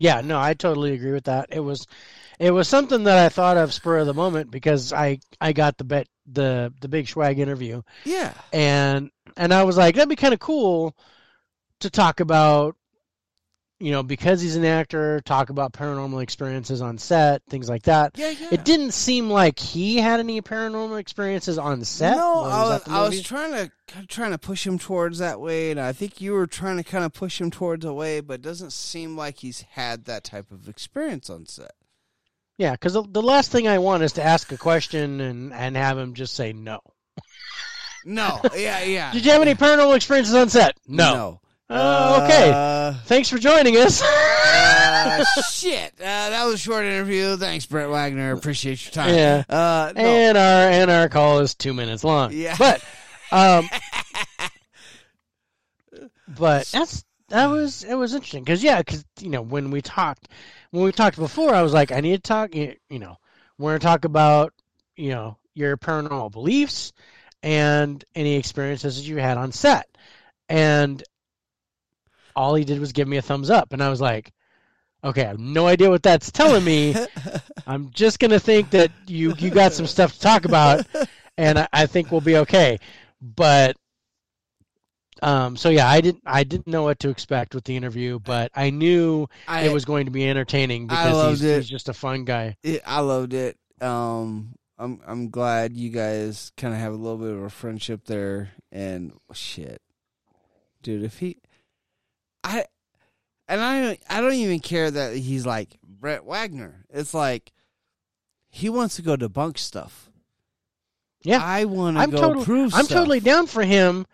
Yeah, 0.00 0.22
no, 0.22 0.40
I 0.40 0.54
totally 0.54 0.94
agree 0.94 1.12
with 1.12 1.24
that. 1.24 1.50
It 1.50 1.60
was, 1.60 1.86
it 2.40 2.50
was 2.50 2.66
something 2.68 3.04
that 3.04 3.18
I 3.18 3.28
thought 3.28 3.58
of 3.58 3.72
spur 3.72 3.98
of 3.98 4.06
the 4.06 4.14
moment 4.14 4.50
because 4.50 4.92
I 4.92 5.20
I 5.40 5.52
got 5.52 5.76
the 5.78 5.84
bet 5.84 6.08
the 6.26 6.72
the 6.80 6.88
big 6.88 7.06
swag 7.06 7.38
interview 7.38 7.82
Yeah. 8.04 8.32
and 8.52 9.10
and 9.36 9.52
I 9.52 9.64
was 9.64 9.76
like 9.76 9.94
that'd 9.94 10.08
be 10.08 10.16
kind 10.16 10.32
of 10.34 10.40
cool 10.40 10.96
to 11.80 11.90
talk 11.90 12.20
about, 12.20 12.76
you 13.80 13.92
know, 13.92 14.02
because 14.02 14.42
he's 14.42 14.56
an 14.56 14.64
actor, 14.66 15.20
talk 15.22 15.48
about 15.48 15.72
paranormal 15.72 16.22
experiences 16.22 16.82
on 16.82 16.98
set, 16.98 17.42
things 17.48 17.68
like 17.68 17.84
that. 17.84 18.12
Yeah, 18.14 18.28
yeah. 18.28 18.48
It 18.52 18.64
didn't 18.64 18.92
seem 18.92 19.30
like 19.30 19.58
he 19.58 19.96
had 19.96 20.20
any 20.20 20.42
paranormal 20.42 21.00
experiences 21.00 21.56
on 21.56 21.82
set. 21.84 22.16
No, 22.16 22.44
I 22.44 22.62
was, 22.64 22.82
I 22.86 23.08
was 23.08 23.22
trying 23.22 23.52
to 23.52 23.72
trying 24.06 24.32
to 24.32 24.38
push 24.38 24.66
him 24.66 24.78
towards 24.78 25.18
that 25.18 25.40
way, 25.40 25.70
and 25.70 25.80
I 25.80 25.92
think 25.92 26.20
you 26.20 26.32
were 26.32 26.46
trying 26.46 26.76
to 26.76 26.84
kind 26.84 27.04
of 27.04 27.14
push 27.14 27.40
him 27.40 27.50
towards 27.50 27.84
a 27.86 27.92
way, 27.92 28.20
but 28.20 28.34
it 28.34 28.42
doesn't 28.42 28.72
seem 28.72 29.16
like 29.16 29.38
he's 29.38 29.62
had 29.62 30.04
that 30.04 30.24
type 30.24 30.52
of 30.52 30.68
experience 30.68 31.30
on 31.30 31.46
set. 31.46 31.72
Yeah, 32.58 32.72
because 32.72 32.92
the, 32.92 33.02
the 33.02 33.22
last 33.22 33.50
thing 33.50 33.66
I 33.66 33.78
want 33.78 34.02
is 34.02 34.12
to 34.12 34.22
ask 34.22 34.52
a 34.52 34.58
question 34.58 35.22
and 35.22 35.54
and 35.54 35.74
have 35.74 35.96
him 35.96 36.12
just 36.12 36.34
say 36.34 36.52
no. 36.52 36.80
No, 38.04 38.42
yeah, 38.54 38.82
yeah. 38.84 39.10
Did 39.14 39.24
you 39.24 39.32
have 39.32 39.40
any 39.40 39.54
paranormal 39.54 39.96
experiences 39.96 40.34
on 40.34 40.50
set? 40.50 40.76
No. 40.86 41.14
No. 41.14 41.40
Oh, 41.72 42.24
okay. 42.24 42.50
Uh, 42.52 42.94
Thanks 43.04 43.28
for 43.28 43.38
joining 43.38 43.76
us. 43.76 44.02
uh, 44.02 45.24
shit. 45.52 45.92
Uh, 46.00 46.30
that 46.30 46.44
was 46.44 46.54
a 46.54 46.58
short 46.58 46.84
interview. 46.84 47.36
Thanks, 47.36 47.66
Brett 47.66 47.88
Wagner. 47.88 48.32
Appreciate 48.32 48.84
your 48.84 48.92
time. 48.92 49.14
Yeah. 49.14 49.44
Uh, 49.48 49.92
no. 49.94 50.02
And 50.02 50.36
our 50.36 50.70
and 50.70 50.90
our 50.90 51.08
call 51.08 51.38
is 51.38 51.54
two 51.54 51.72
minutes 51.72 52.02
long. 52.02 52.32
Yeah. 52.32 52.56
But 52.58 52.82
um 53.30 53.70
but 56.28 56.66
that's 56.66 57.04
that 57.28 57.46
was 57.46 57.84
it 57.84 57.94
was 57.94 58.14
interesting 58.14 58.42
because 58.42 58.62
yeah 58.62 58.78
because 58.78 59.04
you 59.20 59.30
know 59.30 59.42
when 59.42 59.70
we 59.70 59.82
talked 59.82 60.28
when 60.70 60.84
we 60.84 60.92
talked 60.92 61.16
before 61.16 61.54
I 61.54 61.62
was 61.62 61.72
like 61.72 61.92
I 61.92 62.00
need 62.00 62.16
to 62.16 62.28
talk 62.28 62.54
you 62.54 62.74
you 62.88 62.98
know 62.98 63.16
we're 63.58 63.70
gonna 63.70 63.80
talk 63.80 64.04
about 64.04 64.52
you 64.96 65.10
know 65.10 65.36
your 65.54 65.76
paranormal 65.76 66.32
beliefs 66.32 66.92
and 67.42 68.04
any 68.14 68.36
experiences 68.36 68.96
that 68.96 69.08
you 69.08 69.16
had 69.16 69.38
on 69.38 69.52
set 69.52 69.88
and 70.48 71.02
all 72.36 72.54
he 72.54 72.64
did 72.64 72.80
was 72.80 72.92
give 72.92 73.08
me 73.08 73.16
a 73.16 73.22
thumbs 73.22 73.50
up 73.50 73.72
and 73.72 73.82
I 73.82 73.88
was 73.88 74.00
like 74.00 74.32
okay 75.02 75.24
I 75.24 75.28
have 75.28 75.38
no 75.38 75.66
idea 75.66 75.90
what 75.90 76.02
that's 76.02 76.30
telling 76.30 76.64
me 76.64 76.94
I'm 77.66 77.90
just 77.90 78.18
gonna 78.18 78.40
think 78.40 78.70
that 78.70 78.90
you 79.06 79.34
you 79.38 79.50
got 79.50 79.72
some 79.72 79.86
stuff 79.86 80.14
to 80.14 80.20
talk 80.20 80.44
about, 80.44 80.84
and 81.36 81.58
I, 81.58 81.68
I 81.72 81.86
think 81.86 82.10
we'll 82.10 82.20
be 82.20 82.38
okay. 82.38 82.78
But 83.22 83.76
um, 85.22 85.56
so 85.56 85.68
yeah, 85.68 85.88
I 85.88 86.00
didn't 86.00 86.22
I 86.26 86.44
didn't 86.44 86.66
know 86.66 86.82
what 86.82 86.98
to 87.00 87.10
expect 87.10 87.54
with 87.54 87.64
the 87.64 87.76
interview, 87.76 88.18
but 88.18 88.50
I 88.54 88.70
knew 88.70 89.28
I, 89.46 89.62
it 89.62 89.72
was 89.72 89.84
going 89.84 90.06
to 90.06 90.10
be 90.10 90.28
entertaining 90.28 90.86
because 90.86 91.40
he's, 91.40 91.56
he's 91.56 91.68
just 91.68 91.88
a 91.88 91.94
fun 91.94 92.24
guy. 92.24 92.56
it, 92.62 92.82
I 92.84 93.00
loved 93.00 93.34
it. 93.34 93.56
Um, 93.80 94.54
I'm 94.78 95.00
I'm 95.06 95.30
glad 95.30 95.76
you 95.76 95.90
guys 95.90 96.50
kind 96.56 96.74
of 96.74 96.80
have 96.80 96.92
a 96.92 96.96
little 96.96 97.18
bit 97.18 97.30
of 97.30 97.42
a 97.42 97.50
friendship 97.50 98.06
there. 98.06 98.50
And 98.72 99.12
shit, 99.32 99.80
dude, 100.82 101.04
if 101.04 101.18
he, 101.18 101.36
I, 102.44 102.64
and 103.48 103.60
I 103.60 103.80
don't 103.82 104.00
I 104.08 104.20
don't 104.20 104.34
even 104.34 104.60
care 104.60 104.90
that 104.90 105.16
he's 105.16 105.44
like 105.44 105.76
Brett 105.82 106.24
Wagner. 106.24 106.84
It's 106.90 107.14
like 107.14 107.52
he 108.48 108.68
wants 108.68 108.96
to 108.96 109.02
go 109.02 109.16
debunk 109.16 109.58
stuff. 109.58 110.10
Yeah. 111.22 111.40
I 111.42 111.64
want 111.66 111.98
to 111.98 112.06
go 112.06 112.20
totally 112.20 112.44
prove. 112.44 112.74
I'm 112.74 112.84
stuff. 112.84 112.98
totally 112.98 113.20
down 113.20 113.46
for 113.46 113.62
him 113.62 114.06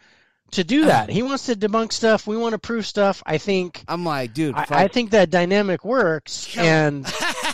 to 0.52 0.64
do 0.64 0.84
that. 0.86 1.10
He 1.10 1.22
wants 1.22 1.46
to 1.46 1.54
debunk 1.54 1.92
stuff. 1.92 2.26
We 2.26 2.36
want 2.36 2.52
to 2.52 2.58
prove 2.58 2.86
stuff. 2.86 3.22
I 3.26 3.38
think 3.38 3.84
I'm 3.88 4.04
like, 4.04 4.34
dude, 4.34 4.54
I, 4.54 4.64
fuck- 4.64 4.78
I 4.78 4.88
think 4.88 5.10
that 5.10 5.30
dynamic 5.30 5.84
works. 5.84 6.56
And 6.56 7.04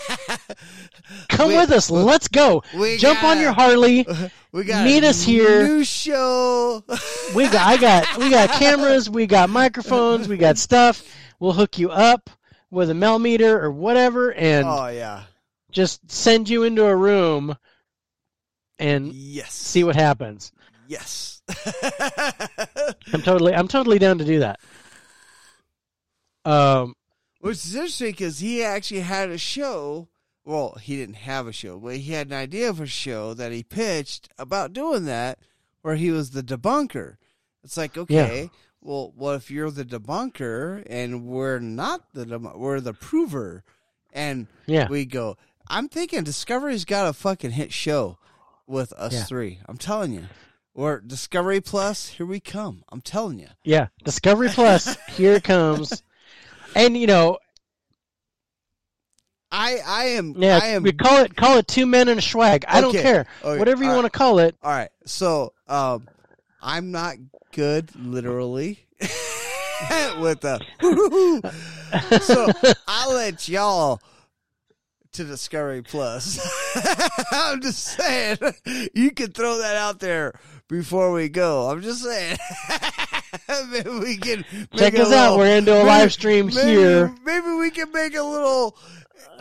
come 1.29 1.49
We- 1.49 1.57
with 1.57 1.71
us. 1.71 1.91
Let's 1.91 2.29
go. 2.29 2.63
Jump 2.99 3.23
on 3.25 3.41
your 3.41 3.53
Harley. 3.53 4.07
We 4.53 4.65
got 4.65 4.85
meet 4.85 5.03
us 5.03 5.23
here. 5.23 5.67
New 5.67 5.83
show. 5.83 6.85
we 7.35 7.45
got 7.45 7.67
I 7.67 7.79
got 7.79 8.19
we 8.19 8.29
got 8.29 8.51
cameras, 8.51 9.09
we 9.09 9.27
got 9.27 9.49
microphones, 9.49 10.29
we 10.29 10.37
got 10.37 10.59
stuff. 10.59 11.03
We'll 11.41 11.55
hook 11.55 11.79
you 11.79 11.89
up 11.91 12.29
with 12.71 12.91
a 12.91 12.95
millimeter 12.95 13.59
or 13.59 13.71
whatever 13.71 14.31
and 14.35 14.67
oh 14.67 14.89
yeah. 14.89 15.23
just 15.71 16.11
send 16.11 16.51
you 16.51 16.65
into 16.65 16.85
a 16.85 16.95
room 16.95 17.57
and 18.79 19.11
Yes. 19.11 19.55
see 19.55 19.85
what 19.85 19.97
happens. 19.97 20.53
Yes. 20.87 21.41
I'm 23.15 23.23
totally 23.23 23.55
I'm 23.55 23.69
totally 23.69 23.99
down 23.99 24.19
to 24.19 24.25
do 24.27 24.41
that. 24.41 24.61
Um 26.45 26.95
Which 27.41 27.57
is 27.57 27.75
interesting 27.75 28.11
because 28.11 28.39
he 28.41 28.63
actually 28.63 29.01
had 29.01 29.31
a 29.31 29.39
show. 29.39 30.09
Well, 30.45 30.77
he 30.81 30.97
didn't 30.97 31.17
have 31.17 31.47
a 31.47 31.53
show, 31.53 31.79
but 31.79 31.97
he 31.97 32.13
had 32.13 32.27
an 32.27 32.33
idea 32.33 32.69
of 32.69 32.81
a 32.81 32.87
show 32.87 33.33
that 33.35 33.53
he 33.53 33.63
pitched 33.63 34.29
about 34.39 34.73
doing 34.73 35.05
that, 35.05 35.39
where 35.83 35.95
he 35.95 36.11
was 36.11 36.31
the 36.31 36.43
debunker. 36.43 37.17
It's 37.63 37.77
like, 37.77 37.97
okay, 37.97 38.51
well, 38.81 39.13
what 39.15 39.37
if 39.37 39.51
you're 39.51 39.71
the 39.71 39.85
debunker 39.85 40.85
and 40.91 41.27
we're 41.27 41.61
not 41.61 42.13
the 42.13 42.39
we're 42.57 42.81
the 42.81 42.93
prover, 42.93 43.63
and 44.13 44.49
yeah. 44.67 44.89
we 44.89 45.05
go. 45.05 45.37
I'm 45.69 45.89
thinking 45.89 46.25
Discovery's 46.25 46.85
got 46.85 47.09
a 47.09 47.13
fucking 47.13 47.53
hit 47.53 47.73
show 47.73 48.19
with 48.67 48.93
us 48.95 49.13
Yeah. 49.13 49.25
three. 49.25 49.61
I'm 49.67 49.79
telling 49.79 50.13
you. 50.13 50.27
Or 50.75 51.01
Discovery 51.01 51.61
Plus, 51.61 52.09
here 52.09 52.27
we 52.27 52.41
come. 52.41 52.83
I'm 52.91 53.03
telling 53.03 53.39
you. 53.39 53.49
Yeah. 53.63 53.89
Discovery 54.05 54.49
Plus, 54.49 54.97
here 55.11 55.35
it 55.35 55.45
comes. 55.45 56.03
And 56.75 56.97
you 56.97 57.07
know, 57.07 57.39
I 59.53 59.79
I 59.87 60.05
am 60.07 60.35
yeah, 60.37 60.59
I 60.61 60.69
am 60.69 60.83
we 60.83 60.93
call 60.93 61.23
it 61.23 61.37
call 61.37 61.59
it 61.59 61.69
two 61.69 61.85
men 61.87 62.09
and 62.09 62.19
a 62.19 62.23
swag. 62.23 62.65
I 62.67 62.81
don't 62.81 62.93
care. 62.93 63.27
Okay. 63.45 63.59
Whatever 63.59 63.85
you 63.85 63.91
All 63.91 63.97
want 63.97 64.11
to 64.13 64.19
call 64.19 64.39
it. 64.39 64.57
All 64.63 64.71
right. 64.73 64.89
So, 65.05 65.53
um, 65.69 66.09
I'm 66.63 66.91
not 66.91 67.17
good 67.53 67.95
literally 67.95 68.87
with 70.21 70.41
the. 70.41 70.59
so 72.23 72.49
I'll 72.89 73.13
let 73.15 73.47
y'all 73.49 74.01
to 75.13 75.25
Discovery 75.25 75.83
Plus. 75.83 76.41
I'm 77.33 77.61
just 77.61 77.85
saying 77.85 78.39
you 78.95 79.11
can 79.11 79.33
throw 79.33 79.59
that 79.59 79.77
out 79.77 80.01
there 80.01 80.33
before 80.69 81.13
we 81.13 81.29
go. 81.29 81.69
I'm 81.69 81.83
just 81.83 82.03
saying. 82.03 82.39
maybe 83.71 83.91
we 83.91 84.17
can 84.17 84.45
Check 84.77 84.95
us 84.99 85.13
out. 85.13 85.37
We're 85.37 85.57
into 85.59 85.73
a 85.73 85.77
maybe- 85.77 85.87
live 85.89 86.13
stream 86.13 86.47
maybe- 86.47 86.61
here. 86.71 87.15
Maybe 87.25 87.49
we 87.53 87.71
can 87.71 87.93
make 87.93 88.15
a 88.15 88.23
little. 88.23 88.79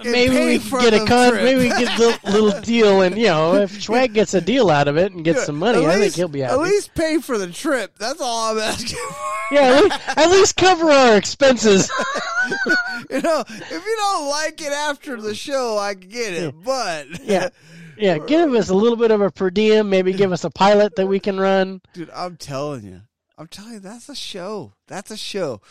Maybe 0.04 0.46
we 0.46 0.60
can 0.60 0.80
get 0.82 0.94
a 0.94 1.06
con. 1.06 1.32
trip. 1.32 1.44
Maybe 1.44 1.62
we 1.62 1.70
get 1.70 2.00
a 2.00 2.02
little, 2.02 2.32
little 2.32 2.62
deal, 2.62 3.02
and 3.02 3.18
you 3.18 3.28
know, 3.28 3.56
if 3.56 3.72
Schwag 3.74 4.14
gets 4.14 4.34
a 4.34 4.42
deal 4.42 4.70
out 4.70 4.88
of 4.88 4.98
it 4.98 5.12
and 5.12 5.24
gets 5.24 5.46
some 5.46 5.58
money, 5.58 5.84
At 5.86 5.92
I 5.92 6.00
think 6.00 6.16
he'll 6.16 6.28
be 6.28 6.40
happy. 6.42 6.54
At 6.54 6.60
least 6.60 6.94
pay 6.96 7.20
for 7.20 7.38
the 7.38 7.52
trip. 7.52 7.98
That's 7.98 8.20
all 8.20 8.52
I'm 8.52 8.60
asking. 8.60 8.98
for. 8.98 9.56
yeah, 9.56 9.62
at 9.62 9.84
least, 9.84 10.00
at 10.18 10.30
least 10.30 10.58
cover 10.58 10.90
our 10.90 11.18
expenses. 11.18 11.92
you 13.10 13.22
know, 13.22 13.44
if 13.48 13.86
you 13.86 13.96
don't 13.98 14.30
like 14.30 14.62
it 14.62 14.72
after 14.72 15.22
the 15.22 15.36
show, 15.36 15.78
I 15.78 15.94
get 15.94 16.34
it. 16.34 16.56
But 16.64 17.24
Yeah. 17.24 17.50
Yeah, 17.98 18.18
give 18.28 18.54
us 18.54 18.70
a 18.70 18.74
little 18.74 18.98
bit 18.98 19.12
of 19.12 19.22
a 19.22 19.30
per 19.30 19.52
diem. 19.52 19.90
Maybe 19.90 20.14
give 20.14 20.32
us 20.32 20.44
a 20.44 20.50
pilot 20.50 20.96
that 20.96 21.08
we 21.08 21.20
can 21.20 21.40
run. 21.40 21.82
dude, 21.94 22.10
I'm 22.10 22.36
telling 22.38 22.84
you, 22.84 23.02
I'm 23.38 23.48
telling 23.48 23.74
you, 23.74 23.80
that's 23.80 24.10
a 24.10 24.16
show. 24.16 24.74
That's 24.88 25.12
a 25.12 25.18
show. 25.18 25.62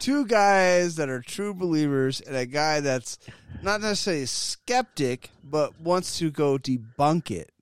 Two 0.00 0.26
guys 0.26 0.96
that 0.96 1.08
are 1.08 1.20
true 1.20 1.54
believers, 1.54 2.20
and 2.20 2.34
a 2.34 2.46
guy 2.46 2.80
that's 2.80 3.18
not 3.62 3.80
necessarily 3.80 4.22
a 4.22 4.26
skeptic, 4.26 5.30
but 5.44 5.80
wants 5.80 6.18
to 6.18 6.30
go 6.30 6.58
debunk 6.58 7.30
it. 7.30 7.52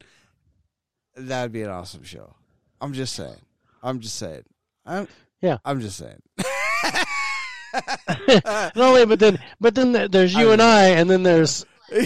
That'd 1.16 1.52
be 1.52 1.62
an 1.62 1.70
awesome 1.70 2.04
show. 2.04 2.34
I'm 2.80 2.92
just 2.94 3.14
saying. 3.14 3.36
I'm 3.82 4.00
just 4.00 4.16
saying. 4.16 4.44
I'm 4.86 5.08
Yeah. 5.42 5.58
I'm 5.64 5.80
just 5.80 5.98
saying. 5.98 6.22
Not 8.44 8.76
only, 8.76 9.04
but 9.04 9.18
then, 9.18 9.38
but 9.60 9.74
then 9.74 10.08
there's 10.10 10.32
you 10.32 10.52
and 10.52 10.62
I, 10.62 10.90
and 10.90 11.10
then 11.10 11.24
there's 11.24 11.66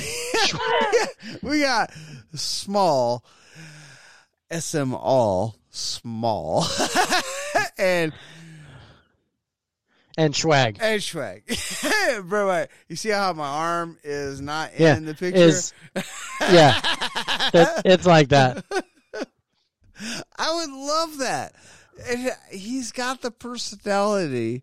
we 1.42 1.60
got 1.60 1.92
small 2.34 3.24
SM 4.50 4.94
all 4.94 5.56
small 5.70 6.64
and 7.78 8.12
and 10.16 10.34
Schwag. 10.34 10.78
and 10.80 11.01
Schwag. 11.01 11.43
Bro, 12.28 12.48
wait, 12.48 12.68
you 12.89 12.97
see 12.97 13.10
how 13.10 13.32
my 13.32 13.47
arm 13.48 13.98
is 14.05 14.40
not 14.40 14.78
Yeah, 14.78 14.97
in 14.97 15.06
the 15.06 15.14
picture? 15.14 15.40
is 15.40 15.72
yeah, 16.40 16.80
That- 17.52 17.82
it's 17.84 18.06
like 18.06 18.28
that. 18.28 18.64
I 20.36 20.55
would 20.55 20.70
love 20.70 21.18
that. 21.18 21.55
And 22.09 22.30
he's 22.51 22.90
got 22.93 23.20
the 23.20 23.30
personality 23.30 24.62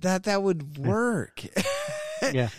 that 0.00 0.24
that 0.24 0.42
would 0.42 0.62
hmm. 0.76 0.88
work. 0.88 1.42
Yeah, 2.34 2.50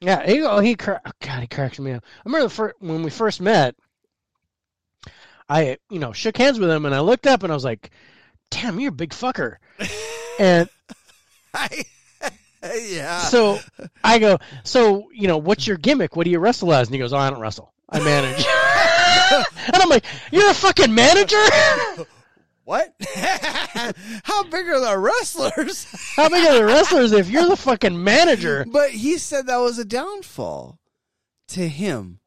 yeah. 0.00 0.26
He 0.26 0.40
oh, 0.42 0.60
he 0.60 0.74
cra- 0.74 1.02
oh, 1.04 1.10
God, 1.20 1.40
he 1.42 1.46
cracks 1.46 1.78
me 1.78 1.92
up. 1.92 2.02
I 2.02 2.22
remember 2.24 2.44
the 2.48 2.54
fir- 2.54 2.74
when 2.78 3.02
we 3.02 3.10
first 3.10 3.38
met. 3.42 3.74
I 5.50 5.76
you 5.90 5.98
know 5.98 6.12
shook 6.14 6.38
hands 6.38 6.58
with 6.58 6.70
him, 6.70 6.86
and 6.86 6.94
I 6.94 7.00
looked 7.00 7.26
up, 7.26 7.42
and 7.42 7.52
I 7.52 7.54
was 7.54 7.62
like, 7.64 7.90
"Damn, 8.50 8.80
you're 8.80 8.88
a 8.88 8.92
big 8.92 9.10
fucker." 9.10 9.56
And 10.38 10.70
Yeah. 12.62 13.20
so 13.20 13.58
I 14.04 14.18
go, 14.18 14.38
"So 14.64 15.08
you 15.14 15.28
know, 15.28 15.38
what's 15.38 15.66
your 15.66 15.78
gimmick? 15.78 16.14
What 16.14 16.24
do 16.24 16.30
you 16.30 16.38
wrestle 16.38 16.74
as?" 16.74 16.88
And 16.88 16.94
he 16.94 16.98
goes, 16.98 17.12
"Oh, 17.14 17.16
I 17.16 17.30
don't 17.30 17.40
wrestle. 17.40 17.72
I 17.88 18.00
manage." 18.00 18.44
and 19.72 19.76
I'm 19.82 19.88
like, 19.88 20.04
"You're 20.30 20.50
a 20.50 20.54
fucking 20.54 20.94
manager." 20.94 21.42
what? 22.64 22.92
How 24.24 24.42
big 24.44 24.68
are 24.68 24.78
the 24.80 24.98
wrestlers? 24.98 25.86
How 26.16 26.28
big 26.28 26.46
are 26.46 26.54
the 26.58 26.64
wrestlers 26.66 27.12
if 27.12 27.30
you're 27.30 27.48
the 27.48 27.56
fucking 27.56 28.04
manager? 28.04 28.66
But 28.70 28.90
he 28.90 29.16
said 29.16 29.46
that 29.46 29.56
was 29.56 29.78
a 29.78 29.84
downfall 29.86 30.78
to 31.48 31.66
him 31.66 32.20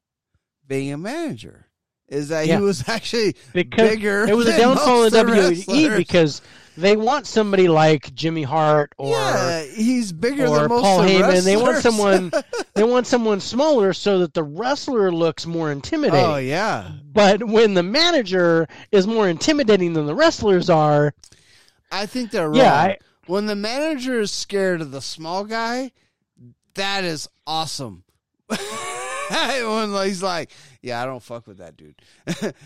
being 0.67 0.91
a 0.91 0.97
manager. 0.97 1.67
Is 2.09 2.29
that 2.29 2.47
Yeah. 2.47 2.57
he 2.57 2.63
was 2.63 2.89
actually 2.89 3.35
Because 3.53 3.89
bigger? 3.89 4.25
it 4.27 4.35
was 4.35 4.47
a 4.47 4.57
downfall 4.57 5.03
most 5.03 5.13
in 5.13 5.19
of 5.19 5.27
WWE 5.27 5.49
wrestlers. 5.67 5.97
because 5.97 6.41
they 6.77 6.95
want 6.97 7.27
somebody 7.27 7.67
like 7.67 8.13
Jimmy 8.15 8.43
Hart 8.43 8.93
or 8.97 9.11
yeah, 9.15 9.63
he's 9.63 10.11
bigger 10.11 10.47
or 10.47 10.59
than 10.61 10.69
most 10.69 10.81
Paul 10.81 10.99
Heyman. 11.01 11.43
They 11.43 11.55
want 11.57 11.77
someone 11.77 12.31
they 12.73 12.83
want 12.83 13.07
someone 13.07 13.39
smaller 13.39 13.93
so 13.93 14.19
that 14.19 14.33
the 14.33 14.43
wrestler 14.43 15.11
looks 15.11 15.45
more 15.45 15.71
intimidating. 15.71 16.25
oh 16.25 16.37
yeah, 16.37 16.91
But 17.11 17.43
when 17.43 17.73
the 17.75 17.83
manager 17.83 18.67
is 18.91 19.05
more 19.07 19.29
intimidating 19.29 19.93
than 19.93 20.05
the 20.05 20.15
wrestlers 20.15 20.69
are, 20.69 21.13
I 21.91 22.05
think 22.07 22.31
they're 22.31 22.47
wrong. 22.49 22.57
Yeah, 22.57 22.73
I- 22.73 22.97
when 23.27 23.45
the 23.45 23.55
manager 23.55 24.19
is 24.19 24.31
scared 24.31 24.81
of 24.81 24.91
the 24.91 25.01
small 25.01 25.45
guy, 25.45 25.91
that 26.73 27.03
is 27.03 27.29
awesome. 27.47 28.03
when 28.49 30.05
he's 30.05 30.21
like, 30.23 30.51
"Yeah, 30.83 31.01
I 31.01 31.05
don't 31.05 31.23
fuck 31.23 31.47
with 31.47 31.57
that 31.57 31.75
dude," 31.77 31.95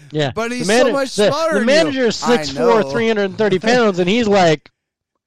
yeah. 0.12 0.32
But 0.36 0.52
he's 0.52 0.68
mana- 0.68 0.86
so 0.86 0.92
much 0.92 1.16
the, 1.16 1.28
smaller 1.28 1.60
The 1.60 1.66
manager 1.66 2.08
is 2.08 2.22
I 2.24 2.40
6'4", 2.40 2.56
know. 2.56 2.92
330 2.92 3.60
pounds, 3.60 4.00
and 4.00 4.10
he's 4.10 4.28
like, 4.28 4.70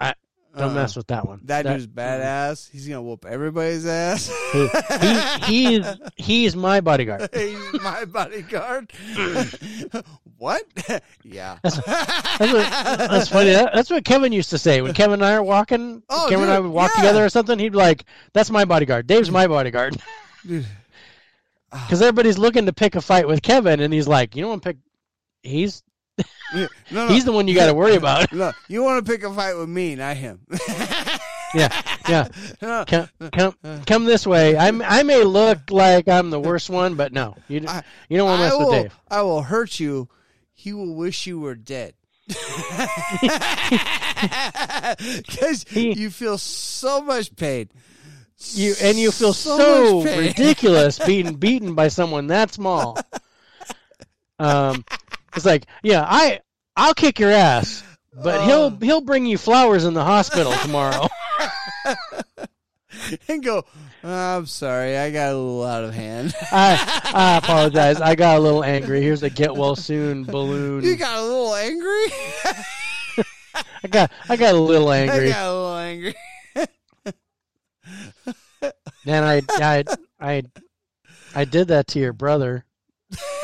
I, 0.01 0.15
"Don't 0.55 0.71
Uh-uh. 0.71 0.75
mess 0.75 0.97
uh, 0.97 1.01
with 1.01 1.07
that 1.07 1.27
one." 1.27 1.41
That, 1.45 1.63
dude's 1.65 1.87
badass. 1.87 2.69
He's 2.71 2.87
gonna 2.89 3.01
whoop 3.01 3.25
everybody's 3.25 3.87
ass. 3.87 4.31
He, 4.53 4.69
he, 5.47 5.79
he's 5.79 5.87
he's 6.17 6.57
my 6.57 6.81
bodyguard. 6.81 7.31
He's 7.33 7.81
my 7.81 8.05
bodyguard. 8.05 8.93
what? 10.37 10.65
yeah. 11.23 11.59
That's 11.63 11.77
what, 11.77 11.87
that's 12.37 13.29
funny. 13.29 13.53
That, 13.53 13.73
that's 13.73 13.91
what 13.91 14.05
Kevin 14.05 14.33
used 14.33 14.51
to 14.51 14.59
say 14.59 14.83
when 14.83 14.93
Kevin 14.95 15.15
and 15.15 15.25
I 15.25 15.35
are 15.35 15.43
walking. 15.43 16.03
Oh, 16.11 16.27
Kevin 16.29 16.45
and 16.45 16.53
I 16.53 16.59
would 16.59 16.73
walk 16.73 16.91
yeah. 16.97 17.03
together 17.03 17.25
or 17.25 17.29
something. 17.29 17.59
He'd 17.59 17.71
be 17.73 17.79
like, 17.79 18.05
"That's 18.33 18.51
my 18.51 18.65
bodyguard. 18.65 19.07
Dave's 19.07 19.31
my 19.31 19.47
bodyguard." 19.47 19.97
Dude. 20.45 20.67
Because 21.71 22.03
everybody's 22.03 22.39
looking 22.39 22.67
to 22.67 22.73
pick 22.73 22.95
a 22.97 23.01
fight 23.01 23.27
with 23.29 23.43
Kevin, 23.43 23.81
and 23.81 23.93
he's 23.95 24.09
like, 24.09 24.35
"You 24.35 24.43
don't 24.43 24.51
want 24.51 24.63
to 24.63 24.69
pick. 24.71 24.79
He's 25.43 25.83
No, 26.55 26.69
no. 26.91 27.09
he's 27.09 27.25
the 27.25 27.33
one 27.33 27.47
you 27.49 27.55
got 27.55 27.67
to 27.67 27.75
worry 27.75 27.95
about." 27.97 28.33
no, 28.33 28.53
you 28.69 28.83
want 28.83 29.05
to 29.05 29.13
pick 29.13 29.23
a 29.23 29.33
fight 29.33 29.55
with 29.57 29.69
me, 29.69 29.95
not 29.95 30.17
him. 30.17 30.41
yeah, 31.55 31.69
yeah. 32.09 32.29
No, 32.63 32.85
Come, 32.87 33.09
come, 33.33 33.55
come 33.87 34.05
this 34.05 34.27
way. 34.27 34.57
I 34.57 34.69
I 34.69 35.03
may 35.05 35.23
look 35.25 35.71
like 35.71 36.09
I'm 36.09 36.31
the 36.31 36.41
worst 36.41 36.69
one, 36.71 36.95
but 36.97 37.13
no, 37.13 37.37
you 37.49 37.65
I- 37.69 37.85
you 38.09 38.17
don't 38.17 38.29
want 38.29 38.41
to 38.41 38.45
mess 38.45 38.53
will, 38.59 38.71
with 38.71 38.83
Dave. 38.83 38.99
I 39.11 39.23
will 39.23 39.43
hurt 39.43 39.79
you. 39.79 40.09
He 40.53 40.73
will 40.73 40.95
wish 40.95 41.27
you 41.27 41.39
were 41.41 41.55
dead. 41.55 41.95
Because 44.99 45.65
you 45.73 46.11
feel 46.11 46.39
so 46.39 47.01
much 47.03 47.35
pain. 47.37 47.71
You 48.53 48.75
and 48.83 48.99
you 48.99 49.13
feel 49.13 49.33
So 49.33 50.03
so, 50.03 50.19
ridiculous 50.19 50.99
being 50.99 51.35
beaten 51.39 51.75
by 51.75 51.89
someone 51.89 52.29
that 52.29 52.53
small. 52.53 52.99
Um, 54.39 54.85
it's 55.37 55.45
like, 55.45 55.67
yeah, 55.83 56.05
I 56.09 56.41
I'll 56.77 56.95
kick 56.95 57.19
your 57.19 57.31
ass, 57.31 57.83
but 58.15 58.45
he'll 58.47 58.71
he'll 58.79 59.03
bring 59.03 59.27
you 59.27 59.37
flowers 59.39 59.85
in 59.85 59.93
the 59.95 60.05
hospital 60.05 60.53
tomorrow. 60.63 61.07
and 63.29 63.45
go, 63.45 63.65
I'm 64.03 64.47
sorry, 64.47 64.97
I 64.97 65.11
got 65.11 65.33
a 65.33 65.37
little 65.37 65.65
out 65.65 65.85
of 65.85 65.93
hand. 65.95 66.35
I 66.51 67.03
I 67.15 67.37
apologize. 67.45 68.01
I 68.01 68.15
got 68.15 68.39
a 68.39 68.41
little 68.41 68.65
angry. 68.65 69.03
Here's 69.03 69.23
a 69.23 69.31
get 69.31 69.55
well 69.55 69.77
soon 69.77 70.25
balloon. 70.25 70.83
you 70.83 70.97
got 70.97 71.19
a 71.19 71.23
little 71.23 71.55
angry? 71.55 72.07
I 73.85 73.89
got 73.89 74.11
I 74.29 74.37
got 74.37 74.55
a 74.55 74.59
little 74.59 74.91
angry. 74.91 75.27
I 75.29 75.33
got 75.33 75.47
a 75.47 75.53
little 75.53 75.77
angry. 75.77 76.15
And 79.07 79.25
I 79.25 79.43
I 79.57 79.85
I 80.21 80.43
I 81.35 81.45
did 81.45 81.69
that 81.69 81.87
to 81.89 81.99
your 81.99 82.13
brother, 82.13 82.65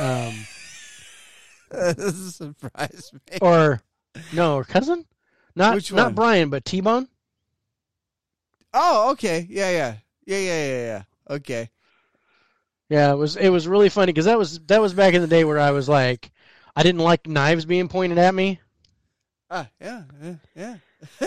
um, 0.00 0.32
this 1.70 2.36
surprised 2.36 3.12
me. 3.14 3.38
or 3.40 3.82
no, 4.32 4.56
or 4.56 4.64
cousin, 4.64 5.04
not 5.54 5.74
Which 5.74 5.92
not 5.92 6.06
one? 6.06 6.14
Brian, 6.14 6.50
but 6.50 6.64
T 6.64 6.80
Bone. 6.80 7.08
Oh, 8.74 9.10
okay. 9.12 9.46
Yeah, 9.48 9.70
yeah. 9.70 9.94
Yeah, 10.26 10.38
yeah, 10.38 10.66
yeah, 10.66 10.84
yeah. 10.84 11.02
Okay. 11.30 11.70
Yeah, 12.88 13.12
it 13.12 13.16
was 13.16 13.36
it 13.36 13.48
was 13.48 13.66
really 13.66 13.88
funny 13.88 14.12
because 14.12 14.26
that 14.26 14.38
was 14.38 14.60
that 14.66 14.80
was 14.80 14.94
back 14.94 15.14
in 15.14 15.22
the 15.22 15.28
day 15.28 15.44
where 15.44 15.58
I 15.58 15.70
was 15.70 15.88
like, 15.88 16.30
I 16.76 16.82
didn't 16.82 17.00
like 17.00 17.26
knives 17.26 17.64
being 17.64 17.88
pointed 17.88 18.18
at 18.18 18.34
me. 18.34 18.60
Ah, 19.50 19.68
yeah, 19.80 20.02
yeah, 20.22 20.34
yeah. 20.54 20.76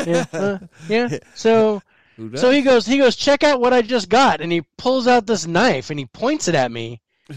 Yeah, 0.06 0.26
uh, 0.34 0.58
yeah. 0.90 1.10
So? 1.34 1.82
So 2.36 2.52
he 2.52 2.62
goes 2.62 2.86
he 2.86 2.98
goes 2.98 3.16
check 3.16 3.44
out 3.44 3.62
what 3.62 3.74
I 3.74 3.82
just 3.82 4.10
got, 4.10 4.42
and 4.42 4.52
he 4.52 4.64
pulls 4.78 5.08
out 5.08 5.26
this 5.26 5.48
knife 5.48 5.90
and 5.90 6.00
he 6.00 6.06
points 6.06 6.48
it 6.48 6.56
at 6.56 6.72
me. 6.72 7.02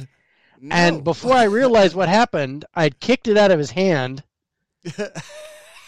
No. 0.64 0.76
And 0.76 1.02
before 1.02 1.34
I 1.34 1.42
realized 1.46 1.96
what 1.96 2.08
happened, 2.08 2.64
I'd 2.72 3.00
kicked 3.00 3.26
it 3.26 3.36
out 3.36 3.50
of 3.50 3.58
his 3.58 3.72
hand, 3.72 4.22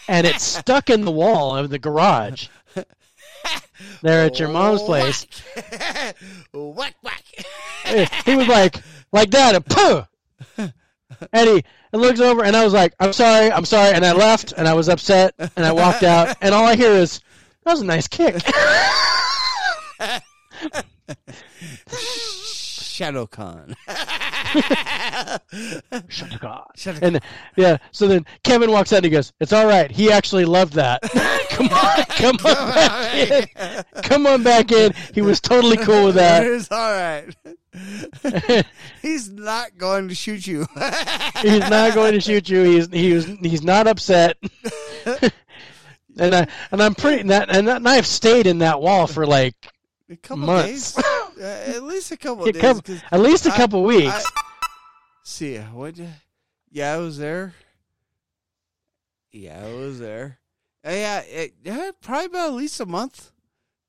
and 0.09 0.27
it 0.27 0.41
stuck 0.41 0.91
in 0.91 1.05
the 1.05 1.13
wall 1.13 1.57
of 1.57 1.71
the 1.71 1.79
garage 1.79 2.49
there 4.03 4.27
at 4.27 4.41
your 4.41 4.49
mom's 4.49 4.83
place. 4.83 5.29
whack, 6.53 6.97
whack. 7.03 7.25
he 8.27 8.35
was 8.35 8.49
like 8.49 8.83
like 9.13 9.31
that, 9.31 9.55
and 9.55 9.65
pooh. 9.65 10.73
And 11.33 11.49
he 11.49 11.65
and 11.93 12.03
looks 12.03 12.19
over, 12.21 12.43
and 12.43 12.57
I 12.57 12.65
was 12.65 12.73
like, 12.73 12.95
"I'm 12.99 13.13
sorry, 13.13 13.53
I'm 13.53 13.65
sorry," 13.65 13.95
and 13.95 14.05
I 14.05 14.13
left, 14.13 14.53
and 14.57 14.67
I 14.67 14.75
was 14.75 14.89
upset, 14.89 15.35
and 15.39 15.65
I 15.65 15.71
walked 15.71 16.03
out, 16.03 16.37
and 16.41 16.53
all 16.53 16.65
I 16.65 16.75
hear 16.75 16.91
is, 16.91 17.21
"That 17.65 17.73
was 17.73 17.81
a 17.81 17.85
nice 17.85 18.09
kick." 18.09 18.37
ShadowCon. 22.95 23.75
Shut 26.09 26.31
the 26.31 26.39
God. 26.39 26.71
Shut 26.77 26.97
the 26.97 27.07
And 27.07 27.21
yeah, 27.57 27.79
so 27.91 28.07
then 28.07 28.25
Kevin 28.45 28.71
walks 28.71 28.93
out 28.93 28.99
and 28.99 29.07
he 29.07 29.11
goes, 29.11 29.33
"It's 29.41 29.53
all 29.53 29.67
right. 29.67 29.91
He 29.91 30.13
actually 30.13 30.45
loved 30.45 30.75
that. 30.75 31.03
come 31.51 31.69
on, 31.69 32.05
come 32.11 32.37
on 32.37 32.73
back 32.75 33.15
in. 33.15 34.03
Come 34.03 34.27
on 34.27 34.43
back 34.43 34.71
in. 34.71 34.93
He 35.13 35.23
was 35.23 35.41
totally 35.41 35.77
cool 35.77 36.07
with 36.07 36.15
that. 36.17 36.45
It's 36.55 36.71
all 36.71 36.93
right. 36.93 37.35
He's 39.03 39.29
not 39.29 39.77
going 39.77 40.09
to 40.09 40.15
shoot 40.15 40.47
you. 40.47 40.67
He's 41.43 41.69
not 41.69 41.95
going 41.95 42.13
to 42.13 42.21
shoot 42.21 42.49
you. 42.49 42.63
He's 42.63 42.89
he 42.93 43.13
was 43.13 43.27
he's 43.27 43.63
not 43.63 43.89
upset. 43.89 44.37
And 46.19 46.35
I 46.35 46.47
and 46.71 46.83
I'm 46.83 46.95
pretty 46.95 47.21
and 47.23 47.31
that 47.31 47.55
and, 47.55 47.69
that, 47.69 47.77
and 47.77 47.89
I've 47.89 48.07
stayed 48.07 48.47
in 48.47 48.59
that 48.59 48.81
wall 48.81 49.07
for 49.07 49.27
like 49.27 49.55
a 50.11 50.17
couple 50.17 50.47
Months. 50.47 50.95
days. 50.95 51.05
At 51.41 51.83
least 51.83 52.13
a 52.13 52.17
couple 52.17 52.45
days. 52.45 52.61
couple- 52.61 52.95
at 53.11 53.21
least 53.21 53.47
a 53.47 53.53
I- 53.53 53.57
couple 53.57 53.83
weeks. 53.83 54.13
I- 54.15 54.43
see, 55.25 55.57
what? 55.59 55.95
Yeah, 56.71 56.95
I 56.95 56.99
was 56.99 57.19
there. 57.19 57.55
Yeah, 59.33 59.65
I 59.65 59.73
was 59.75 59.99
there. 59.99 60.39
Uh, 60.87 60.91
yeah, 60.91 61.21
it, 61.21 61.55
yeah, 61.65 61.91
probably 62.01 62.27
about 62.27 62.49
at 62.51 62.55
least 62.55 62.79
a 62.81 62.87
month. 62.87 63.33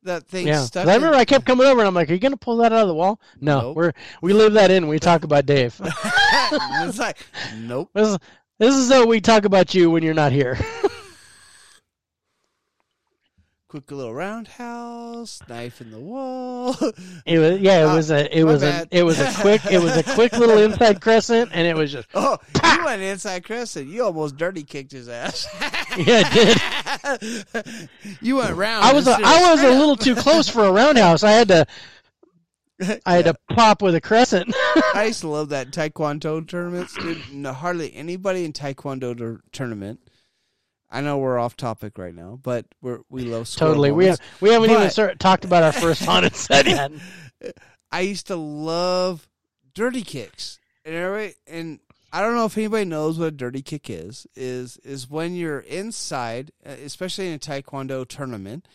That 0.04 0.28
thing 0.28 0.48
yeah, 0.48 0.62
stuck. 0.62 0.88
I 0.88 0.96
remember 0.96 1.18
I 1.18 1.26
kept 1.26 1.46
coming 1.46 1.66
over 1.66 1.80
and 1.80 1.88
I'm 1.88 1.94
like, 1.96 2.10
"Are 2.10 2.14
you 2.14 2.20
gonna 2.20 2.38
pull 2.38 2.58
that 2.58 2.72
out 2.72 2.84
of 2.84 2.88
the 2.88 2.94
wall?" 2.94 3.20
No, 3.42 3.62
Nope. 3.62 3.76
we're 3.76 3.92
we 4.22 4.34
leave 4.34 4.54
that 4.54 4.70
in. 4.72 4.88
We 4.88 5.00
talk 5.00 5.24
about 5.24 5.46
Dave. 5.48 5.80
it's 5.84 7.00
like, 7.00 7.18
nope. 7.58 7.90
this, 7.96 8.10
is, 8.10 8.18
this 8.60 8.76
is 8.76 8.92
how 8.92 9.06
we 9.08 9.20
talk 9.20 9.46
about 9.46 9.74
you 9.74 9.90
when 9.90 10.04
you're 10.04 10.14
not 10.14 10.32
here. 10.32 10.58
Quick 13.76 13.92
little 13.92 14.14
roundhouse, 14.14 15.42
knife 15.50 15.82
in 15.82 15.92
the 15.92 16.00
wall. 16.00 16.74
It 17.26 17.40
was 17.40 17.60
yeah, 17.60 17.82
it 17.82 17.84
Uh, 17.84 17.96
was 17.98 18.10
a 18.10 18.38
it 18.40 18.44
was 18.46 18.64
a 18.64 18.88
it 18.90 19.04
was 19.04 19.20
a 19.20 19.30
quick 19.42 19.66
it 19.66 19.82
was 19.82 19.98
a 19.98 20.04
quick 20.16 20.32
little 20.32 20.60
inside 20.60 21.02
crescent, 21.02 21.52
and 21.54 21.68
it 21.68 21.76
was 21.76 21.92
just 21.92 22.08
oh, 22.14 22.38
you 22.64 22.86
went 22.86 23.02
inside 23.02 23.44
crescent. 23.44 23.90
You 23.90 24.06
almost 24.06 24.38
dirty 24.38 24.64
kicked 24.64 24.94
his 24.94 25.10
ass. 25.10 25.46
yeah, 25.98 26.24
it 26.26 27.20
did. 27.20 27.90
you 28.22 28.38
went 28.38 28.56
round. 28.56 28.86
I 28.86 28.94
was 28.94 29.08
a, 29.08 29.18
I 29.22 29.52
was 29.52 29.62
a 29.62 29.72
little 29.72 29.98
too 29.98 30.16
close 30.16 30.48
for 30.48 30.64
a 30.64 30.72
roundhouse. 30.72 31.22
I 31.24 31.32
had 31.32 31.50
to 31.50 31.66
I 33.06 33.16
had 33.16 33.26
to 33.26 33.36
pop 33.50 33.82
with 33.82 33.96
a 33.96 34.00
crescent. 34.02 34.56
I 34.94 35.06
used 35.08 35.20
to 35.20 35.28
love 35.28 35.50
that 35.50 35.72
Taekwondo 35.72 36.48
tournaments, 36.48 36.94
dude. 36.96 37.22
No, 37.34 37.52
hardly 37.52 37.94
anybody 37.94 38.46
in 38.46 38.54
Taekwondo 38.54 39.40
tournament. 39.52 40.00
I 40.90 41.02
know 41.02 41.18
we're 41.18 41.40
off 41.40 41.58
topic 41.58 41.98
right 41.98 42.14
now, 42.14 42.40
but 42.42 42.66
we're 42.82 43.00
we 43.10 43.24
love 43.24 43.50
totally. 43.56 43.92
We 43.92 44.06
have, 44.06 44.20
we 44.42 44.50
haven't 44.52 44.72
even 44.72 44.90
start, 44.90 45.20
talked 45.20 45.46
about 45.46 45.64
our 45.64 45.72
first 45.72 46.04
haunted 46.06 46.36
set 46.36 46.68
yet. 46.68 46.92
I 47.92 48.02
used 48.02 48.28
to 48.28 48.36
love 48.36 49.28
dirty 49.74 50.04
kicks, 50.04 50.60
and 50.84 50.96
everybody, 50.96 51.36
and 51.48 51.80
I 52.12 52.22
don't 52.22 52.36
know 52.36 52.46
if 52.46 52.58
anybody 52.58 52.86
knows 52.86 53.20
what 53.20 53.28
a 53.28 53.32
dirty 53.32 53.62
kick 53.62 53.90
is. 53.90 54.28
Is 54.36 54.78
is 54.78 55.10
when 55.10 55.36
you're 55.36 55.60
inside, 55.60 56.52
uh, 56.66 56.72
especially 56.84 57.28
in 57.28 57.34
a 57.34 57.40
taekwondo 57.40 58.08
tournament, 58.08 58.68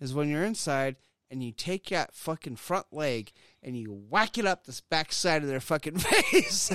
is 0.00 0.14
when 0.14 0.28
you're 0.28 0.44
inside 0.44 0.96
and 1.30 1.42
you 1.42 1.52
take 1.52 1.90
that 1.90 2.14
fucking 2.14 2.56
front 2.56 2.86
leg 2.90 3.32
and 3.62 3.76
you 3.76 3.92
whack 4.08 4.38
it 4.38 4.46
up 4.46 4.64
the 4.64 4.80
back 4.88 5.12
side 5.12 5.42
of 5.42 5.48
their 5.48 5.60
fucking 5.60 5.98
face. 5.98 6.72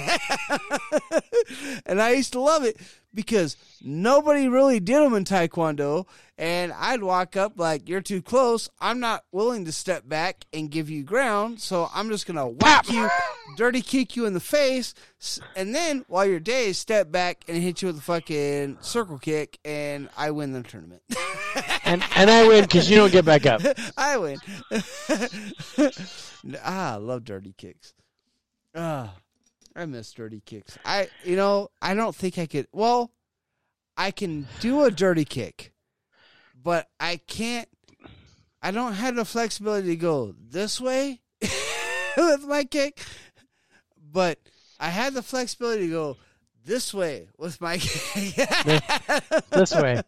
and 1.85 2.01
I 2.01 2.11
used 2.11 2.33
to 2.33 2.39
love 2.39 2.63
it 2.63 2.77
because 3.13 3.57
nobody 3.81 4.47
really 4.47 4.79
did 4.79 5.01
them 5.01 5.13
in 5.13 5.23
taekwondo 5.23 6.05
and 6.37 6.73
I'd 6.73 7.03
walk 7.03 7.37
up 7.37 7.53
like 7.57 7.87
you're 7.87 8.01
too 8.01 8.21
close. 8.21 8.69
I'm 8.81 8.99
not 8.99 9.23
willing 9.31 9.65
to 9.65 9.71
step 9.71 10.07
back 10.07 10.45
and 10.51 10.69
give 10.69 10.89
you 10.89 11.03
ground, 11.03 11.59
so 11.61 11.89
I'm 11.93 12.09
just 12.09 12.25
gonna 12.25 12.47
whack 12.47 12.89
you, 12.89 13.09
dirty 13.57 13.81
kick 13.81 14.15
you 14.15 14.25
in 14.25 14.33
the 14.33 14.39
face, 14.39 14.93
and 15.55 15.75
then 15.75 16.05
while 16.07 16.25
you're 16.25 16.39
dazed, 16.39 16.79
step 16.79 17.11
back 17.11 17.43
and 17.47 17.61
hit 17.61 17.81
you 17.81 17.87
with 17.87 17.99
a 17.99 18.01
fucking 18.01 18.77
circle 18.81 19.19
kick, 19.19 19.59
and 19.63 20.09
I 20.17 20.31
win 20.31 20.53
the 20.53 20.63
tournament. 20.63 21.01
And 21.85 22.01
and 22.15 22.31
I 22.31 22.47
win 22.47 22.63
because 22.63 22.89
you 22.89 22.95
don't 22.95 23.11
get 23.11 23.25
back 23.25 23.45
up. 23.45 23.61
I 23.97 24.17
win. 24.17 24.39
ah, 26.63 26.93
I 26.93 26.95
love 26.95 27.25
dirty 27.25 27.53
kicks. 27.55 27.93
Ah, 28.73 29.13
I 29.75 29.85
miss 29.85 30.11
dirty 30.11 30.41
kicks. 30.45 30.77
I, 30.85 31.09
you 31.23 31.35
know, 31.35 31.69
I 31.81 31.93
don't 31.93 32.15
think 32.15 32.37
I 32.37 32.45
could. 32.45 32.67
Well, 32.71 33.11
I 33.97 34.11
can 34.11 34.47
do 34.59 34.83
a 34.83 34.91
dirty 34.91 35.25
kick, 35.25 35.73
but 36.61 36.87
I 36.99 37.17
can't. 37.27 37.67
I 38.61 38.71
don't 38.71 38.93
have 38.93 39.15
the 39.15 39.25
flexibility 39.25 39.89
to 39.89 39.95
go 39.95 40.33
this 40.39 40.79
way 40.79 41.21
with 42.17 42.45
my 42.47 42.63
kick, 42.63 43.03
but 44.11 44.39
I 44.79 44.89
had 44.89 45.13
the 45.13 45.21
flexibility 45.23 45.87
to 45.87 45.91
go 45.91 46.17
this 46.65 46.93
way 46.93 47.27
with 47.37 47.59
my 47.59 47.77
kick. 47.81 48.35
this 49.49 49.75
way. 49.75 50.01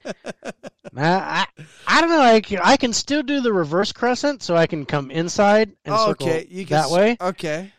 I, 0.95 1.03
I, 1.03 1.45
I 1.85 2.01
don't 2.01 2.09
know. 2.09 2.21
I 2.21 2.39
can, 2.39 2.59
I 2.63 2.77
can 2.77 2.93
still 2.93 3.23
do 3.23 3.41
the 3.41 3.51
reverse 3.51 3.91
crescent, 3.91 4.41
so 4.41 4.55
I 4.55 4.67
can 4.67 4.85
come 4.85 5.11
inside 5.11 5.75
and 5.83 5.93
Oh, 5.93 6.07
circle 6.07 6.27
okay, 6.27 6.47
you 6.49 6.65
can 6.65 6.77
that 6.77 6.89
way. 6.89 7.17
Okay, 7.19 7.73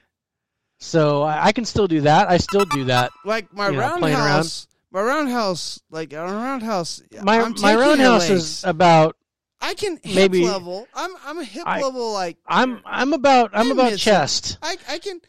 So 0.78 1.22
I, 1.22 1.46
I 1.46 1.52
can 1.52 1.64
still 1.64 1.86
do 1.88 2.02
that. 2.02 2.28
I 2.30 2.36
still 2.36 2.64
do 2.66 2.84
that. 2.84 3.10
like 3.24 3.52
my 3.52 3.68
You 3.70 3.76
know, 3.76 3.96
playing 3.98 4.16
around. 4.16 4.24
roundhouse. 4.26 4.66
My 4.92 5.02
roundhouse, 5.02 5.80
like 5.90 6.12
a 6.12 6.22
roundhouse, 6.22 7.02
My 7.22 7.40
I'm 7.40 7.50
my 7.52 7.72
taking 7.72 7.78
roundhouse 7.80 8.30
is 8.30 8.64
about. 8.64 9.16
I 9.60 9.74
can 9.74 9.98
hip 10.02 10.14
maybe- 10.14 10.46
level. 10.46 10.86
I'm 10.94 11.10
I'm 11.24 11.38
a 11.38 11.44
hip 11.44 11.64
I- 11.66 11.80
level 11.82 12.12
like 12.12 12.36
I'm 12.46 12.80
I'm 12.84 13.12
about 13.12 13.50
I'm 13.54 13.70
about 13.72 13.92
it. 13.92 13.96
chest. 13.98 14.58
I 14.62 14.76
I 14.88 14.98
can 14.98 15.20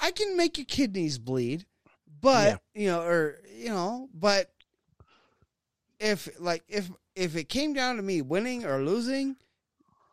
I 0.00 0.10
can 0.12 0.36
make 0.36 0.56
your 0.58 0.66
kidneys 0.66 1.18
bleed, 1.18 1.66
but 2.20 2.60
you 2.74 2.88
know, 2.88 3.00
or 3.02 3.38
you 3.56 3.70
know, 3.70 4.08
but 4.14 4.50
if 5.98 6.28
like 6.38 6.62
if 6.68 6.90
if 7.14 7.34
it 7.36 7.48
came 7.48 7.72
down 7.72 7.96
to 7.96 8.02
me 8.02 8.20
winning 8.22 8.64
or 8.66 8.82
losing, 8.82 9.36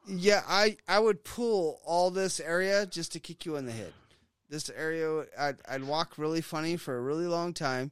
yeah, 0.07 0.41
I 0.47 0.77
I 0.87 0.99
would 0.99 1.23
pull 1.23 1.79
all 1.85 2.11
this 2.11 2.39
area 2.39 2.85
just 2.85 3.11
to 3.13 3.19
kick 3.19 3.45
you 3.45 3.55
in 3.57 3.65
the 3.65 3.71
head. 3.73 3.93
This 4.53 4.69
area, 4.69 5.25
I'd 5.35 5.55
I'd 5.67 5.83
walk 5.83 6.19
really 6.19 6.41
funny 6.41 6.77
for 6.77 6.95
a 6.95 7.01
really 7.01 7.25
long 7.25 7.55
time. 7.55 7.89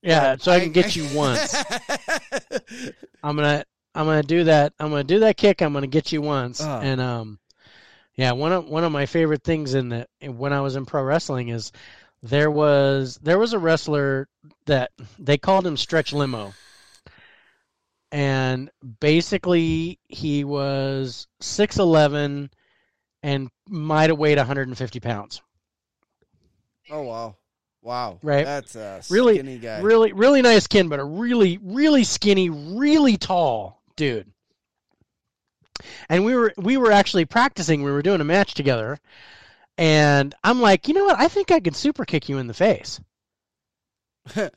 Yeah, 0.00 0.36
so 0.38 0.50
I 0.52 0.60
can 0.60 0.72
get 0.72 0.96
you 0.96 1.06
once. 1.14 1.54
I'm 3.22 3.36
gonna 3.36 3.62
I'm 3.94 4.06
gonna 4.06 4.22
do 4.22 4.44
that. 4.44 4.72
I'm 4.80 4.88
gonna 4.88 5.04
do 5.04 5.18
that 5.18 5.36
kick. 5.36 5.60
I'm 5.60 5.74
gonna 5.74 5.86
get 5.86 6.10
you 6.10 6.22
once. 6.22 6.62
Oh. 6.62 6.80
And 6.80 6.98
um, 6.98 7.38
yeah, 8.14 8.32
one 8.32 8.52
of 8.52 8.64
one 8.64 8.84
of 8.84 8.90
my 8.90 9.04
favorite 9.04 9.44
things 9.44 9.74
in 9.74 9.90
the 9.90 10.08
when 10.22 10.54
I 10.54 10.62
was 10.62 10.76
in 10.76 10.86
pro 10.86 11.02
wrestling 11.02 11.48
is 11.50 11.72
there 12.22 12.50
was 12.50 13.18
there 13.22 13.38
was 13.38 13.52
a 13.52 13.58
wrestler 13.58 14.28
that 14.64 14.92
they 15.18 15.36
called 15.36 15.66
him 15.66 15.76
Stretch 15.76 16.14
Limo, 16.14 16.54
and 18.10 18.70
basically 18.98 19.98
he 20.08 20.42
was 20.42 21.28
six 21.42 21.76
eleven 21.76 22.48
and 23.22 23.50
might 23.68 24.08
have 24.08 24.18
weighed 24.18 24.38
150 24.38 25.00
pounds. 25.00 25.42
Oh 26.90 27.02
wow, 27.02 27.36
wow, 27.82 28.18
Right. 28.22 28.44
That's 28.44 28.74
a 28.76 29.02
Really- 29.10 29.34
skinny 29.34 29.58
guy. 29.58 29.80
Really, 29.80 30.12
really 30.12 30.42
nice 30.42 30.64
skin, 30.64 30.88
but 30.88 31.00
a 31.00 31.04
really, 31.04 31.58
really 31.62 32.04
skinny, 32.04 32.50
really 32.50 33.16
tall 33.16 33.82
dude. 33.96 34.30
And 36.08 36.24
we 36.24 36.34
were 36.34 36.52
we 36.56 36.76
were 36.76 36.90
actually 36.92 37.24
practicing. 37.24 37.82
We 37.82 37.92
were 37.92 38.02
doing 38.02 38.20
a 38.20 38.24
match 38.24 38.54
together, 38.54 38.98
and 39.76 40.34
I'm 40.42 40.60
like, 40.60 40.88
you 40.88 40.94
know 40.94 41.04
what? 41.04 41.18
I 41.18 41.28
think 41.28 41.50
I 41.52 41.60
can 41.60 41.74
super 41.74 42.04
kick 42.04 42.28
you 42.28 42.38
in 42.38 42.46
the 42.48 42.54
face. 42.54 43.00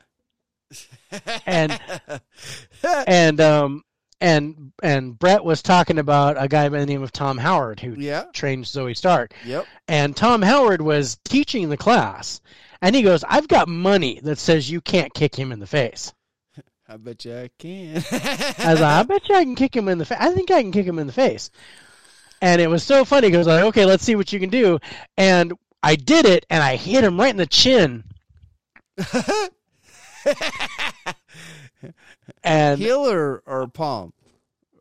And- 1.45 1.79
And 3.07 3.41
um 3.41 3.83
and 4.21 4.71
and 4.81 5.17
Brett 5.17 5.43
was 5.43 5.61
talking 5.61 5.97
about 5.97 6.41
a 6.41 6.47
guy 6.47 6.69
by 6.69 6.79
the 6.79 6.85
name 6.85 7.03
of 7.03 7.11
Tom 7.11 7.37
Howard 7.39 7.79
who 7.79 7.95
yeah, 7.99 8.25
trained 8.33 8.65
Zoey 8.65 8.95
Stark. 8.95 9.33
yep. 9.43 9.65
And 9.87 10.15
Tom 10.15 10.41
Howard 10.43 10.81
was 10.81 11.17
teaching 11.25 11.69
the 11.69 11.77
class, 11.77 12.39
and 12.81 12.95
he 12.95 13.01
goes, 13.01 13.23
"I've 13.27 13.47
got 13.47 13.67
money 13.67 14.19
that 14.23 14.37
says 14.37 14.69
you 14.69 14.79
can't 14.79 15.13
kick 15.13 15.35
him 15.35 15.51
in 15.51 15.59
the 15.59 15.67
face." 15.67 16.13
I 16.87 16.97
bet 16.97 17.25
you 17.25 17.35
I 17.35 17.49
can. 17.57 17.95
I 17.95 18.71
was 18.71 18.79
like, 18.79 18.81
I 18.81 19.03
bet 19.03 19.27
you 19.27 19.35
I 19.35 19.43
can 19.43 19.55
kick 19.55 19.75
him 19.75 19.87
in 19.87 19.97
the 19.97 20.05
face. 20.05 20.19
I 20.21 20.31
think 20.31 20.51
I 20.51 20.61
can 20.61 20.71
kick 20.71 20.85
him 20.85 20.99
in 20.99 21.07
the 21.07 21.13
face. 21.13 21.49
And 22.41 22.61
it 22.61 22.69
was 22.69 22.83
so 22.83 23.05
funny 23.05 23.29
because 23.29 23.47
like, 23.47 23.63
okay, 23.65 23.85
let's 23.85 24.03
see 24.03 24.15
what 24.15 24.31
you 24.31 24.39
can 24.39 24.49
do. 24.49 24.79
And 25.17 25.53
I 25.81 25.95
did 25.95 26.25
it, 26.25 26.45
and 26.49 26.61
I 26.61 26.75
hit 26.75 27.03
him 27.03 27.19
right 27.19 27.29
in 27.29 27.37
the 27.37 27.47
chin. 27.47 28.03
And 32.43 32.79
Heel 32.79 33.09
or, 33.09 33.41
or 33.45 33.67
palm 33.67 34.13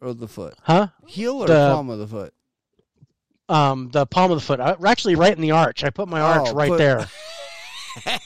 or 0.00 0.12
the 0.14 0.28
foot? 0.28 0.54
huh? 0.62 0.88
Heel 1.06 1.42
or 1.42 1.46
The- 1.46 1.70
palm 1.74 1.90
of 1.90 1.98
the 1.98 2.06
foot? 2.06 2.34
Um, 3.48 3.90
the 3.90 4.06
palm 4.06 4.30
of 4.30 4.38
the 4.38 4.44
foot. 4.44 4.60
I, 4.60 4.76
actually, 4.86 5.16
right 5.16 5.34
in 5.34 5.40
the 5.42 5.50
arch. 5.50 5.82
I 5.82 5.90
put 5.90 6.06
my 6.08 6.20
arch 6.20 6.50
Oh, 6.50 6.54
right 6.54 6.68
put- 6.68 6.78
there. 6.78 7.08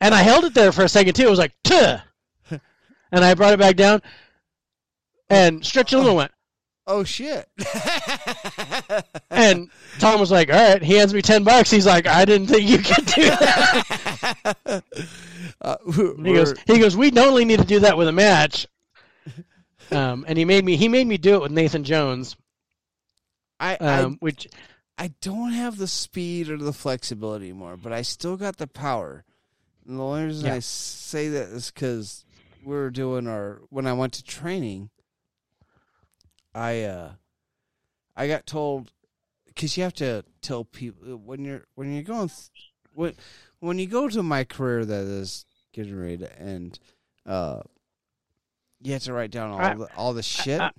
and 0.00 0.14
I 0.14 0.22
held 0.22 0.44
it 0.44 0.54
there 0.54 0.72
for 0.72 0.82
a 0.84 0.88
second 0.88 1.14
too. 1.14 1.24
It 1.26 1.30
was 1.30 1.38
like, 1.38 1.52
Tuh! 1.64 1.98
and 3.12 3.24
I 3.24 3.34
brought 3.34 3.52
it 3.52 3.58
back 3.58 3.76
down. 3.76 4.00
And 5.28 5.64
stretched 5.64 5.90
Stretch 5.90 6.00
Limo 6.04 6.14
went, 6.16 6.32
oh 6.86 7.04
shit. 7.04 7.48
And 9.30 9.70
Tom 9.98 10.18
was 10.18 10.30
like, 10.30 10.50
"All 10.50 10.56
right." 10.56 10.82
He 10.82 10.94
hands 10.94 11.12
me 11.12 11.20
ten 11.20 11.44
bucks. 11.44 11.70
He's 11.70 11.84
like, 11.86 12.06
"I 12.06 12.24
didn't 12.24 12.46
think 12.46 12.62
you 12.68 12.78
could 12.78 13.04
do 13.04 13.22
that." 13.28 14.82
uh, 15.60 15.76
he 15.86 16.32
goes, 16.32 16.54
"He 16.66 16.78
goes, 16.78 16.96
we 16.96 17.12
only 17.18 17.44
need 17.44 17.58
to 17.58 17.66
do 17.66 17.80
that 17.80 17.98
with 17.98 18.08
a 18.08 18.12
match." 18.12 18.66
Um, 19.90 20.24
and 20.26 20.38
he 20.38 20.44
made 20.44 20.64
me 20.64 20.76
he 20.76 20.88
made 20.88 21.06
me 21.06 21.18
do 21.18 21.34
it 21.34 21.42
with 21.42 21.52
Nathan 21.52 21.84
Jones, 21.84 22.36
I, 23.60 23.76
um, 23.76 24.16
which 24.20 24.48
I 24.98 25.04
I 25.04 25.12
don't 25.20 25.52
have 25.52 25.76
the 25.76 25.86
speed 25.86 26.48
or 26.48 26.56
the 26.56 26.72
flexibility 26.72 27.46
anymore, 27.46 27.76
but 27.76 27.92
I 27.92 28.02
still 28.02 28.36
got 28.36 28.56
the 28.56 28.66
power. 28.66 29.24
And 29.86 29.98
the 29.98 30.02
only 30.02 30.24
reason 30.24 30.46
Yeah. 30.46 30.54
I 30.54 30.58
say 30.60 31.28
that 31.28 31.48
is 31.48 31.70
because 31.70 32.24
we 32.64 32.74
were 32.74 32.90
doing 32.90 33.26
our 33.28 33.60
when 33.68 33.86
I 33.86 33.92
went 33.92 34.14
to 34.14 34.24
training. 34.24 34.90
I 36.56 36.82
uh, 36.84 37.10
I 38.16 38.28
got 38.28 38.46
told 38.46 38.90
because 39.46 39.76
you 39.76 39.82
have 39.82 39.94
to 39.94 40.24
tell 40.40 40.64
people 40.64 41.16
when 41.18 41.44
you're 41.44 41.66
when 41.74 41.92
you're 41.92 42.02
going 42.02 42.28
th- 42.28 42.72
when 42.94 43.14
when 43.60 43.78
you 43.78 43.86
go 43.86 44.08
to 44.08 44.22
my 44.22 44.44
career 44.44 44.84
that 44.84 45.04
is 45.04 45.44
getting 45.72 45.98
ready 45.98 46.16
to 46.18 46.40
end. 46.40 46.78
Uh, 47.26 47.60
you 48.82 48.92
have 48.92 49.02
to 49.02 49.12
write 49.12 49.30
down 49.30 49.50
all 49.50 49.60
I- 49.60 49.74
the 49.74 49.88
all 49.96 50.12
the 50.14 50.22
shit. 50.22 50.60
I- 50.60 50.70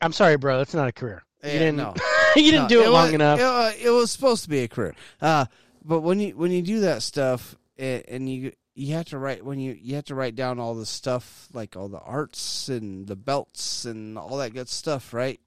I'm 0.00 0.12
sorry, 0.12 0.36
bro. 0.36 0.58
That's 0.58 0.74
not 0.74 0.88
a 0.88 0.92
career. 0.92 1.22
You 1.42 1.50
didn't. 1.50 1.76
no. 1.76 1.94
you 2.36 2.50
didn't 2.52 2.62
No, 2.64 2.68
do 2.68 2.82
it, 2.84 2.88
long 2.90 3.06
was, 3.06 3.14
enough. 3.14 3.40
It, 3.40 3.42
wa- 3.44 3.72
it 3.78 3.90
was 3.90 4.10
supposed 4.10 4.44
to 4.44 4.48
be 4.50 4.60
a 4.60 4.68
career, 4.68 4.94
uh, 5.20 5.46
but 5.84 6.00
when 6.00 6.20
you 6.20 6.36
when 6.36 6.50
you 6.52 6.62
do 6.62 6.80
that 6.80 7.02
stuff 7.02 7.56
and, 7.78 8.04
and 8.08 8.28
you 8.28 8.52
you 8.80 8.94
have 8.94 9.06
to 9.06 9.18
write 9.18 9.44
when 9.44 9.60
you 9.60 9.76
you 9.78 9.94
have 9.96 10.06
to 10.06 10.14
write 10.14 10.34
down 10.34 10.58
all 10.58 10.74
the 10.74 10.86
stuff 10.86 11.48
like 11.52 11.76
all 11.76 11.88
the 11.88 12.00
arts 12.00 12.68
and 12.70 13.06
the 13.06 13.16
belts 13.16 13.84
and 13.84 14.16
all 14.16 14.38
that 14.38 14.54
good 14.54 14.70
stuff, 14.70 15.12
right? 15.12 15.38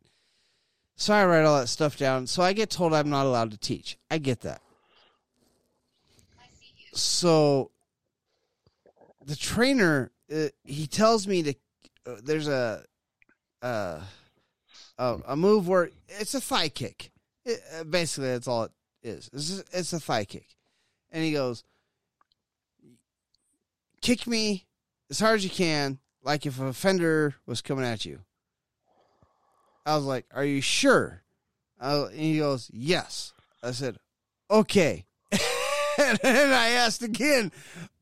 So 0.95 1.15
I 1.15 1.26
write 1.26 1.43
all 1.43 1.60
that 1.60 1.68
stuff 1.68 1.97
down. 1.97 2.27
So 2.27 2.43
I 2.43 2.53
get 2.53 2.69
told 2.69 2.93
I'm 2.93 3.10
not 3.10 3.26
allowed 3.26 3.49
to 3.49 3.57
teach. 3.57 3.97
I 4.11 4.19
get 4.19 4.41
that. 4.41 4.61
So 6.93 7.72
the 9.26 9.35
trainer 9.35 10.11
uh, 10.31 10.49
he 10.64 10.85
tells 10.85 11.27
me 11.27 11.41
to 11.41 11.55
uh, 12.05 12.15
there's 12.23 12.47
a 12.47 12.84
uh 13.64 14.01
a, 14.99 15.35
move 15.35 15.68
where 15.68 15.89
it's 16.07 16.35
a 16.35 16.41
thigh 16.41 16.69
kick. 16.69 17.11
It, 17.45 17.60
uh, 17.80 17.84
basically, 17.84 18.30
that's 18.30 18.47
all 18.47 18.65
it 18.65 18.72
is. 19.01 19.30
It's, 19.34 19.64
it's 19.73 19.91
a 19.91 19.99
thigh 19.99 20.26
kick. 20.26 20.55
And 21.11 21.23
he 21.23 21.31
goes, 21.34 21.64
kick 24.03 24.27
me 24.27 24.65
as 25.09 25.19
hard 25.19 25.38
as 25.38 25.43
you 25.43 25.49
can, 25.49 25.97
like 26.21 26.45
if 26.45 26.59
a 26.59 26.73
fender 26.73 27.35
was 27.47 27.61
coming 27.61 27.85
at 27.85 28.05
you. 28.05 28.19
I 29.85 29.95
was 29.95 30.05
like, 30.05 30.25
are 30.34 30.45
you 30.45 30.61
sure? 30.61 31.23
Uh, 31.80 32.07
and 32.11 32.19
he 32.19 32.38
goes, 32.38 32.69
yes. 32.71 33.34
I 33.63 33.71
said, 33.71 33.97
okay. 34.51 35.05
and 35.31 36.19
then 36.21 36.53
I 36.53 36.69
asked 36.69 37.01
again, 37.01 37.51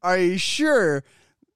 are 0.03 0.17
you 0.17 0.37
sure 0.37 1.03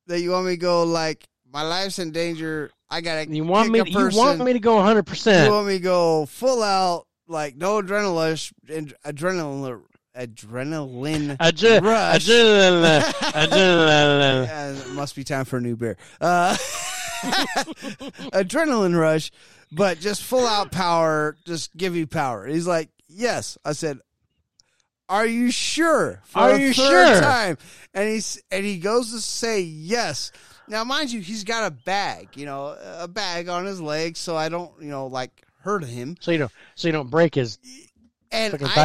that 0.08 0.22
you 0.22 0.32
want 0.32 0.46
me 0.46 0.54
to 0.54 0.58
go 0.58 0.84
like, 0.84 1.28
my 1.52 1.64
life's 1.64 2.00
in 2.00 2.12
danger. 2.12 2.72
I 2.90 3.02
gotta. 3.02 3.28
You 3.30 3.46
want 3.46 3.72
me? 3.72 3.80
kick 3.80 3.94
You 3.94 4.10
want 4.14 4.44
me 4.44 4.54
to 4.54 4.60
go 4.60 4.76
100. 4.76 5.04
percent 5.04 5.46
You 5.48 5.54
want 5.54 5.68
me 5.68 5.78
to 5.78 5.84
go 5.84 6.26
full 6.26 6.62
out, 6.62 7.08
like 7.28 7.56
no 7.56 7.82
adrenaline, 7.82 8.52
and 8.70 8.94
adrenaline, 9.06 9.82
adrenaline 10.18 11.38
Adre- 11.38 11.82
rush. 11.82 12.26
adrenaline, 12.28 13.02
adrenaline. 13.34 14.88
It 14.88 14.94
must 14.94 15.16
be 15.16 15.24
time 15.24 15.46
for 15.46 15.58
a 15.58 15.62
new 15.62 15.76
beer. 15.76 15.98
Uh, 16.22 16.56
adrenaline 18.34 18.98
rush, 18.98 19.32
but 19.72 20.00
just 20.00 20.24
full 20.24 20.46
out 20.46 20.72
power, 20.72 21.36
just 21.46 21.76
give 21.76 21.96
you 21.96 22.08
power. 22.08 22.48
He's 22.48 22.68
like, 22.68 22.90
yes. 23.08 23.58
I 23.66 23.74
said, 23.74 24.00
are 25.08 25.26
you 25.26 25.52
sure? 25.52 26.22
For 26.26 26.40
Are 26.40 26.58
you 26.58 26.74
sure? 26.74 27.20
Time, 27.22 27.58
and 27.94 28.10
he's 28.10 28.42
and 28.52 28.66
he 28.66 28.78
goes 28.80 29.12
to 29.12 29.20
say 29.20 29.62
yes. 29.62 30.32
Now, 30.68 30.84
mind 30.84 31.12
you, 31.12 31.22
he's 31.22 31.44
got 31.44 31.68
a 31.68 31.72
bag, 31.72 32.30
you 32.36 32.48
know, 32.48 32.76
a 32.98 33.08
bag 33.08 33.48
on 33.50 33.66
his 33.66 33.80
leg, 33.80 34.18
so 34.18 34.36
I 34.36 34.50
don't, 34.50 34.72
you 34.82 34.90
know, 34.90 35.06
like 35.06 35.46
hurt 35.62 35.84
him. 35.84 36.18
So 36.22 36.32
you 36.32 36.40
don't. 36.40 36.52
So 36.74 36.88
you 36.88 36.92
don't 36.92 37.12
break 37.12 37.36
his 37.36 37.60
And 38.36 38.52
fucking 38.52 38.68
I. 38.68 38.76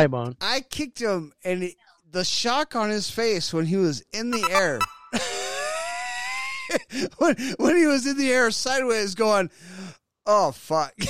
I 0.41 0.61
kicked 0.61 1.01
him, 1.01 1.33
and 1.45 1.63
it, 1.63 1.77
the 2.11 2.25
shock 2.25 2.75
on 2.77 2.91
his 2.91 3.11
face 3.11 3.53
when 3.53 3.67
he 3.67 3.77
was 3.77 4.03
in 4.13 4.31
the 4.31 4.47
air, 4.51 4.79
when 7.19 7.37
when 7.59 7.77
he 7.77 7.87
was 7.87 8.07
in 8.07 8.17
the 8.17 8.31
air 8.31 8.51
sideways, 8.51 9.15
going, 9.15 9.51
"Oh 10.27 10.53
fuck." 10.53 10.95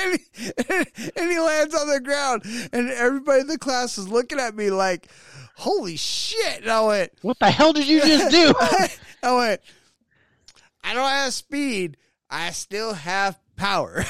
And 0.00 0.20
he, 0.32 0.52
and 1.16 1.28
he 1.28 1.40
lands 1.40 1.74
on 1.74 1.88
the 1.88 1.98
ground, 1.98 2.42
and 2.72 2.88
everybody 2.88 3.40
in 3.40 3.48
the 3.48 3.58
class 3.58 3.98
is 3.98 4.08
looking 4.08 4.38
at 4.38 4.54
me 4.54 4.70
like, 4.70 5.08
"Holy 5.56 5.96
shit!" 5.96 6.62
And 6.62 6.70
I 6.70 6.82
went, 6.82 7.12
What 7.22 7.36
the 7.40 7.50
hell 7.50 7.72
did 7.72 7.88
you 7.88 8.00
just 8.02 8.30
do? 8.30 8.54
I 9.24 9.34
went, 9.34 9.60
I 10.84 10.94
don't 10.94 11.08
have 11.08 11.34
speed. 11.34 11.96
I 12.30 12.50
still 12.50 12.94
have 12.94 13.38
power. 13.56 14.04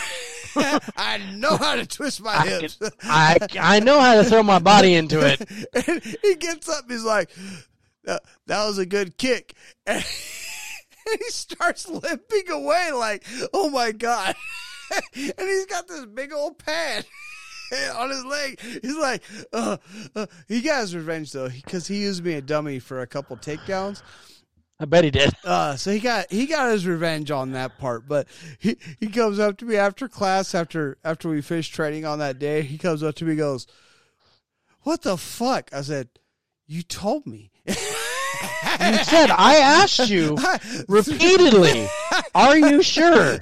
I 0.97 1.19
know 1.35 1.57
how 1.57 1.77
to 1.77 1.87
twist 1.87 2.23
my 2.23 2.35
I, 2.35 2.47
hips. 2.47 2.77
can- 2.77 2.91
I 3.03 3.39
I 3.59 3.81
know 3.81 4.01
how 4.01 4.15
to 4.17 4.25
throw 4.25 4.43
my 4.43 4.59
body 4.59 4.95
into 4.95 5.21
it. 5.21 5.41
and 5.89 6.03
he 6.23 6.35
gets 6.37 6.69
up. 6.69 6.85
He's 6.89 7.05
like, 7.05 7.31
that, 8.05 8.23
that 8.47 8.67
was 8.67 8.79
a 8.79 8.87
good 8.87 9.17
kick. 9.19 9.55
And 11.11 11.19
he 11.25 11.31
starts 11.31 11.89
limping 11.89 12.51
away 12.51 12.93
like, 12.93 13.25
oh 13.55 13.71
my 13.71 13.93
God. 13.93 14.35
and 15.15 15.33
he's 15.39 15.65
got 15.65 15.89
this 15.89 16.05
big 16.05 16.35
old 16.35 16.59
pad 16.59 17.07
on 17.97 18.11
his 18.11 18.25
leg. 18.27 18.61
He's 18.61 18.97
like, 18.97 19.23
uh, 19.55 19.79
uh. 20.15 20.27
he 20.49 20.61
got 20.61 20.83
his 20.83 20.95
revenge 20.95 21.33
though, 21.33 21.49
because 21.49 21.87
he 21.87 22.03
used 22.03 22.23
me 22.23 22.35
a 22.35 22.43
dummy 22.43 22.79
for 22.79 23.01
a 23.01 23.07
couple 23.07 23.39
takedowns. 23.39 24.03
I 24.81 24.85
bet 24.85 25.05
he 25.05 25.11
did. 25.11 25.33
Uh, 25.45 25.77
so 25.77 25.91
he 25.91 25.99
got 25.99 26.31
he 26.31 26.47
got 26.47 26.71
his 26.71 26.87
revenge 26.87 27.31
on 27.31 27.53
that 27.53 27.79
part, 27.79 28.07
but 28.07 28.29
he, 28.59 28.77
he 29.01 29.09
comes 29.09 29.39
up 29.39 29.59
to 29.59 29.65
me 29.65 29.77
after 29.77 30.09
class 30.09 30.55
after 30.55 30.99
after 31.05 31.29
we 31.29 31.41
finished 31.43 31.75
training 31.75 32.05
on 32.05 32.21
that 32.21 32.39
day. 32.39 32.63
He 32.63 32.79
comes 32.79 33.03
up 33.03 33.17
to 33.17 33.25
me 33.25 33.35
goes, 33.35 33.67
"What 34.83 35.03
the 35.03 35.17
fuck?" 35.17 35.71
I 35.73 35.83
said, 35.83 36.09
"You 36.67 36.83
told 36.83 37.27
me." 37.27 37.51
You 38.63 39.05
said 39.05 39.31
I 39.31 39.57
asked 39.57 40.09
you 40.09 40.37
repeatedly. 40.89 41.87
Are 42.35 42.57
you 42.57 42.83
sure? 42.83 43.39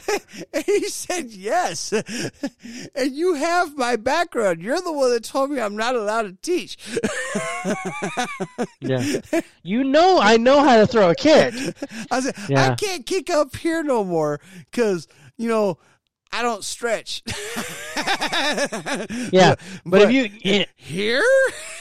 And 0.52 0.64
he 0.64 0.88
said 0.88 1.30
yes. 1.30 1.92
And 1.92 3.12
you 3.14 3.34
have 3.34 3.76
my 3.76 3.96
background. 3.96 4.60
You're 4.62 4.80
the 4.80 4.92
one 4.92 5.10
that 5.10 5.24
told 5.24 5.50
me 5.50 5.60
I'm 5.60 5.76
not 5.76 5.94
allowed 5.94 6.22
to 6.22 6.32
teach. 6.42 6.78
Yeah. 8.80 9.20
You 9.62 9.84
know 9.84 10.18
I 10.20 10.36
know 10.36 10.62
how 10.62 10.76
to 10.76 10.86
throw 10.86 11.10
a 11.10 11.14
kick. 11.14 11.54
I 12.10 12.20
said, 12.20 12.34
I 12.56 12.74
can't 12.74 13.04
kick 13.04 13.30
up 13.30 13.56
here 13.56 13.82
no 13.82 14.04
more 14.04 14.40
because, 14.70 15.08
you 15.36 15.48
know, 15.48 15.78
I 16.32 16.42
don't 16.42 16.64
stretch. 16.64 17.22
Yeah. 19.32 19.54
But 19.84 20.02
if 20.02 20.10
you 20.12 20.30
yeah, 20.42 20.64
Here? 20.76 21.22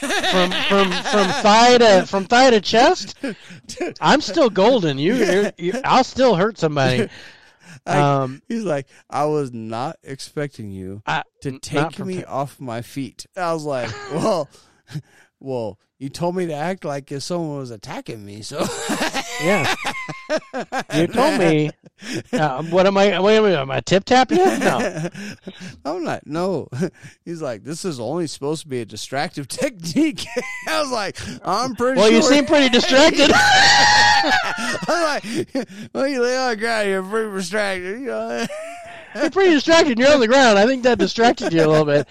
from 0.00 0.50
from 0.50 0.90
from 0.90 1.28
thigh 1.42 1.78
to 1.78 2.06
from 2.06 2.24
thigh 2.24 2.50
to 2.50 2.60
chest, 2.60 3.16
I'm 4.00 4.20
still 4.20 4.48
golden. 4.50 4.98
You, 4.98 5.14
you're, 5.14 5.52
you 5.58 5.72
I'll 5.84 6.04
still 6.04 6.34
hurt 6.34 6.58
somebody. 6.58 7.08
I- 7.86 7.98
Um, 7.98 8.42
He's 8.48 8.64
like, 8.64 8.86
I 9.10 9.26
was 9.26 9.52
not 9.52 9.96
expecting 10.02 10.70
you 10.72 11.02
I, 11.06 11.22
to 11.42 11.58
take 11.58 11.98
me 11.98 12.24
off 12.24 12.58
my 12.60 12.82
feet. 12.82 13.26
I 13.36 13.52
was 13.52 13.64
like, 13.64 13.90
well, 14.12 14.48
well, 15.40 15.78
you 15.98 16.08
told 16.10 16.36
me 16.36 16.46
to 16.46 16.52
act 16.54 16.84
like 16.84 17.10
if 17.10 17.22
someone 17.22 17.58
was 17.58 17.70
attacking 17.70 18.24
me. 18.24 18.42
So 18.42 18.64
Yeah. 19.42 19.74
You 20.94 21.06
told 21.06 21.38
me. 21.38 21.70
Uh, 22.30 22.62
what 22.64 22.86
am 22.86 22.98
I? 22.98 23.18
Wait 23.20 23.38
a 23.38 23.42
minute. 23.42 23.58
Am 23.58 23.70
I 23.70 23.80
tip 23.80 24.04
tap 24.04 24.30
yet? 24.30 24.60
No. 24.60 25.08
I'm 25.86 26.04
not. 26.04 26.26
No, 26.26 26.68
he's 27.24 27.40
like, 27.40 27.64
this 27.64 27.86
is 27.86 27.98
only 27.98 28.26
supposed 28.26 28.62
to 28.64 28.68
be 28.68 28.82
a 28.82 28.84
distractive 28.84 29.48
technique. 29.48 30.26
I 30.68 30.82
was 30.82 30.90
like, 30.90 31.16
I'm 31.42 31.74
pretty 31.74 31.98
Well, 31.98 32.08
sure. 32.10 32.16
you 32.18 32.22
seem 32.22 32.44
pretty 32.44 32.68
distracted. 32.68 33.30
I'm 33.32 35.02
like, 35.22 35.24
well, 35.94 36.06
you 36.06 36.22
lay 36.22 36.36
on 36.36 36.50
the 36.50 36.56
ground, 36.56 36.88
you're 36.90 37.02
pretty 37.02 37.30
distracted. 37.34 38.00
You 38.00 38.06
know? 38.06 38.46
You're 39.14 39.30
pretty 39.30 39.52
distracted. 39.52 39.98
You're 39.98 40.12
on 40.12 40.20
the 40.20 40.28
ground. 40.28 40.58
I 40.58 40.66
think 40.66 40.82
that 40.82 40.98
distracted 40.98 41.52
you 41.52 41.64
a 41.64 41.68
little 41.68 41.86
bit. 41.86 42.06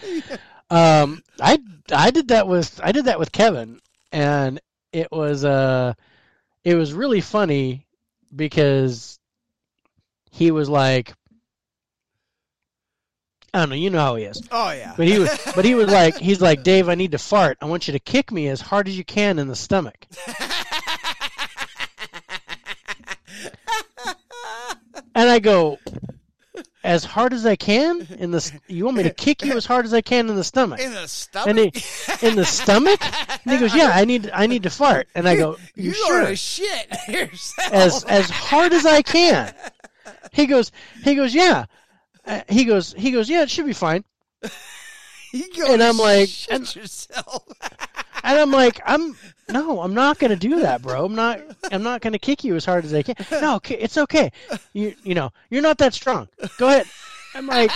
Um, 0.72 1.22
I 1.40 1.60
I 1.92 2.12
did 2.12 2.30
that 2.30 2.48
with 2.48 2.80
I 2.84 2.92
did 2.92 3.06
that 3.06 3.20
with 3.20 3.32
Kevin, 3.32 3.80
and 4.12 4.60
it 4.92 5.12
was 5.12 5.46
uh, 5.46 5.94
it 6.64 6.76
was 6.76 6.94
really 6.94 7.22
funny 7.22 7.86
because 8.36 9.20
he 10.32 10.52
was 10.52 10.68
like, 10.68 11.14
I 13.54 13.60
don't 13.60 13.70
know, 13.70 13.76
you 13.76 13.90
know 13.90 14.00
how 14.00 14.16
he 14.16 14.26
is, 14.26 14.42
oh 14.52 14.72
yeah. 14.72 14.94
but 14.98 15.08
he 15.08 15.20
was 15.20 15.30
but 15.56 15.66
he 15.66 15.76
was 15.76 15.90
like 15.90 16.18
he's 16.18 16.42
like 16.42 16.64
Dave, 16.64 16.90
I 16.90 16.96
need 16.96 17.12
to 17.12 17.18
fart. 17.18 17.58
I 17.62 17.66
want 17.66 17.88
you 17.88 17.94
to 17.94 18.00
kick 18.00 18.32
me 18.32 18.48
as 18.48 18.62
hard 18.62 18.88
as 18.88 18.98
you 18.98 19.06
can 19.06 19.40
in 19.40 19.48
the 19.48 19.56
stomach. 19.56 20.08
And 25.16 25.30
I 25.30 25.40
go, 25.40 25.80
as 26.86 27.04
hard 27.04 27.34
as 27.34 27.46
I 27.46 27.56
can 27.56 28.08
in 28.20 28.32
the. 28.32 28.52
You 28.68 28.86
want 28.86 28.98
me 28.98 29.04
to 29.04 29.14
kick 29.14 29.44
you 29.44 29.58
as 29.58 29.66
hard 29.66 29.86
as 29.86 29.94
I 29.94 30.02
can 30.02 30.30
in 30.30 30.36
the 30.36 30.44
stomach? 30.44 30.80
In 30.80 30.94
the 30.94 31.08
stomach. 31.08 31.48
And 31.50 31.60
he, 31.60 32.28
in 32.28 32.36
the 32.36 32.46
stomach? 32.46 33.00
And 33.46 33.54
he 33.54 33.58
goes, 33.58 33.76
"Yeah, 33.82 33.92
I 33.94 34.06
need 34.06 34.30
I 34.34 34.48
need 34.48 34.64
to 34.64 34.70
fart." 34.70 35.08
And 35.16 35.28
I 35.28 35.36
go, 35.36 35.58
"You, 35.76 35.90
you 35.90 35.94
sure?" 35.94 36.22
are 36.24 36.28
a 36.28 36.36
shit 36.36 36.88
yourself. 37.08 37.74
as 37.74 38.04
as 38.06 38.30
hard 38.30 38.72
as 38.74 38.86
I 38.86 39.02
can. 39.02 39.54
He 40.32 40.46
goes, 40.46 40.72
he 41.04 41.16
goes, 41.16 41.34
yeah. 41.34 41.66
Uh, 42.26 42.42
he 42.50 42.66
goes, 42.66 42.94
he 42.98 43.12
goes, 43.12 43.30
yeah, 43.30 43.44
it 43.44 43.50
should 43.50 43.66
be 43.66 43.74
fine. 43.74 44.04
and 44.44 45.82
I'm 45.82 45.98
like- 45.98 46.30
and- 46.50 46.76
yourself. 46.76 47.44
And 48.26 48.40
I'm 48.40 48.52
like, 48.52 48.82
I'm 48.86 49.16
no, 49.50 49.82
I'm 49.82 49.94
not 49.94 50.18
gonna 50.18 50.36
do 50.36 50.62
that, 50.62 50.82
bro. 50.82 51.06
I'm 51.06 51.14
not, 51.16 51.40
I'm 51.72 51.84
not 51.84 52.02
gonna 52.02 52.18
kick 52.18 52.44
you 52.44 52.56
as 52.56 52.66
hard 52.66 52.84
as 52.84 52.94
I 52.94 53.04
can. 53.04 53.16
No, 53.32 53.60
it's 53.70 53.98
okay. 53.98 54.32
You, 54.74 54.96
you 55.04 55.14
know, 55.14 55.32
you're 55.50 55.62
not 55.62 55.78
that 55.78 55.94
strong. 55.94 56.28
Go 56.58 56.68
ahead. 56.68 56.88
I'm 57.36 57.46
like, 57.48 57.72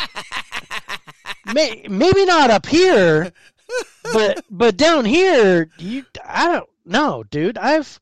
may, 1.54 1.86
maybe 1.88 2.26
not 2.26 2.50
up 2.50 2.66
here, 2.66 3.32
but 4.12 4.44
but 4.50 4.76
down 4.76 5.06
here, 5.06 5.70
you, 5.78 6.06
I 6.26 6.48
don't 6.48 6.70
know, 6.86 7.24
dude. 7.30 7.58
I've, 7.58 8.00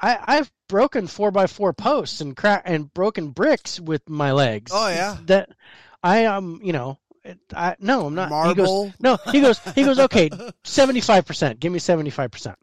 I, 0.00 0.18
I've 0.26 0.50
broken 0.68 1.06
four 1.06 1.30
by 1.30 1.46
four 1.48 1.74
posts 1.74 2.22
and 2.22 2.36
crack 2.36 2.62
and 2.64 2.92
broken 2.94 3.30
bricks 3.30 3.78
with 3.78 4.08
my 4.08 4.32
legs. 4.32 4.72
Oh, 4.74 4.88
yeah? 4.88 5.18
that 5.26 5.50
I 6.02 6.24
um, 6.24 6.60
you 6.62 6.72
know, 6.72 6.98
I 7.54 7.76
no, 7.80 8.06
I'm 8.06 8.14
not. 8.14 8.48
He 8.48 8.54
goes, 8.54 8.68
Marble. 8.68 8.92
no, 9.00 9.18
he 9.30 9.40
goes, 9.40 9.58
he 9.74 9.84
goes, 9.84 9.98
okay, 9.98 10.28
75%. 10.64 11.58
Give 11.58 11.72
me 11.72 11.78
75%. 11.78 12.54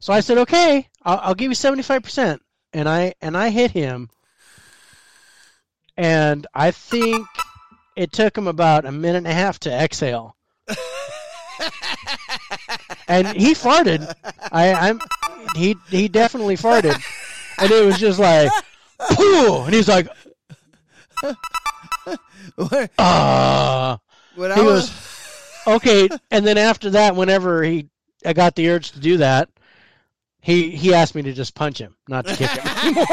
So 0.00 0.14
I 0.14 0.20
said, 0.20 0.38
okay, 0.38 0.88
I'll, 1.02 1.20
I'll 1.22 1.34
give 1.34 1.50
you 1.50 1.56
75%. 1.56 2.40
And 2.72 2.88
I, 2.88 3.14
and 3.20 3.36
I 3.36 3.50
hit 3.50 3.70
him. 3.70 4.08
And 5.96 6.46
I 6.54 6.70
think 6.70 7.26
it 7.96 8.10
took 8.12 8.36
him 8.36 8.48
about 8.48 8.86
a 8.86 8.92
minute 8.92 9.18
and 9.18 9.26
a 9.26 9.32
half 9.32 9.60
to 9.60 9.70
exhale. 9.70 10.36
and 13.08 13.28
he 13.28 13.52
farted. 13.52 14.10
I, 14.50 14.72
I'm, 14.72 15.00
he, 15.54 15.76
he 15.88 16.08
definitely 16.08 16.56
farted. 16.56 16.98
And 17.58 17.70
it 17.70 17.84
was 17.84 17.98
just 17.98 18.18
like, 18.18 18.50
pooh. 19.10 19.64
And 19.64 19.74
he's 19.74 19.88
like, 19.88 20.08
when 22.56 22.88
ah. 22.98 24.00
when 24.34 24.50
He 24.50 24.56
goes, 24.56 24.90
was, 24.90 25.74
okay, 25.76 26.08
and 26.30 26.46
then 26.46 26.58
after 26.58 26.90
that, 26.90 27.16
whenever 27.16 27.62
he, 27.62 27.88
I 28.24 28.32
got 28.32 28.54
the 28.54 28.70
urge 28.70 28.92
to 28.92 29.00
do 29.00 29.18
that, 29.18 29.48
he 30.40 30.70
he 30.70 30.94
asked 30.94 31.14
me 31.14 31.22
to 31.22 31.32
just 31.32 31.54
punch 31.54 31.78
him, 31.78 31.96
not 32.08 32.26
to 32.26 32.36
kick 32.36 32.50
him 32.50 32.66
anymore. 32.84 33.06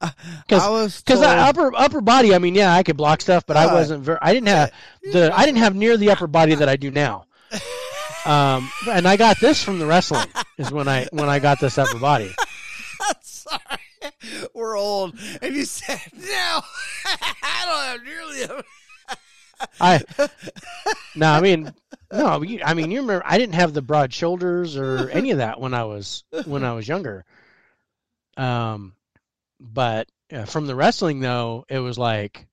I 0.00 0.12
Because 0.46 0.70
was 0.70 1.02
because 1.02 1.20
upper 1.20 1.74
upper 1.74 2.00
body, 2.00 2.34
I 2.34 2.38
mean, 2.38 2.54
yeah, 2.54 2.72
I 2.72 2.82
could 2.82 2.96
block 2.96 3.20
stuff, 3.20 3.44
but 3.46 3.56
I 3.56 3.72
wasn't 3.72 4.02
very. 4.02 4.18
I 4.22 4.32
didn't 4.32 4.48
have 4.48 4.72
the. 5.12 5.30
I 5.36 5.44
didn't 5.44 5.58
have 5.58 5.74
near 5.74 5.96
the 5.96 6.10
upper 6.10 6.26
body 6.26 6.54
that 6.54 6.68
I 6.68 6.76
do 6.76 6.90
now. 6.90 7.26
Um, 8.26 8.70
and 8.90 9.06
I 9.06 9.18
got 9.18 9.38
this 9.38 9.62
from 9.62 9.78
the 9.78 9.86
wrestling. 9.86 10.26
Is 10.56 10.70
when 10.72 10.88
I 10.88 11.06
when 11.12 11.28
I 11.28 11.38
got 11.40 11.60
this 11.60 11.76
upper 11.76 11.98
body. 11.98 12.34
sorry, 13.20 13.60
we're 14.54 14.76
old, 14.76 15.18
and 15.42 15.54
you 15.54 15.64
said 15.64 16.00
no. 16.14 16.26
I 17.42 17.64
don't 17.66 17.84
have 17.84 18.04
nearly. 18.04 18.42
A, 18.42 18.64
I 19.80 20.02
no, 21.14 21.30
I 21.30 21.40
mean 21.40 21.72
no, 22.12 22.42
you, 22.42 22.60
I 22.64 22.74
mean 22.74 22.90
you 22.90 23.00
remember 23.00 23.22
I 23.24 23.38
didn't 23.38 23.54
have 23.54 23.72
the 23.72 23.82
broad 23.82 24.12
shoulders 24.12 24.76
or 24.76 25.08
any 25.10 25.30
of 25.30 25.38
that 25.38 25.60
when 25.60 25.74
I 25.74 25.84
was 25.84 26.24
when 26.44 26.64
I 26.64 26.72
was 26.74 26.88
younger. 26.88 27.24
Um, 28.36 28.94
but 29.60 30.08
uh, 30.32 30.44
from 30.44 30.66
the 30.66 30.74
wrestling 30.74 31.20
though, 31.20 31.64
it 31.68 31.78
was 31.78 31.98
like 31.98 32.46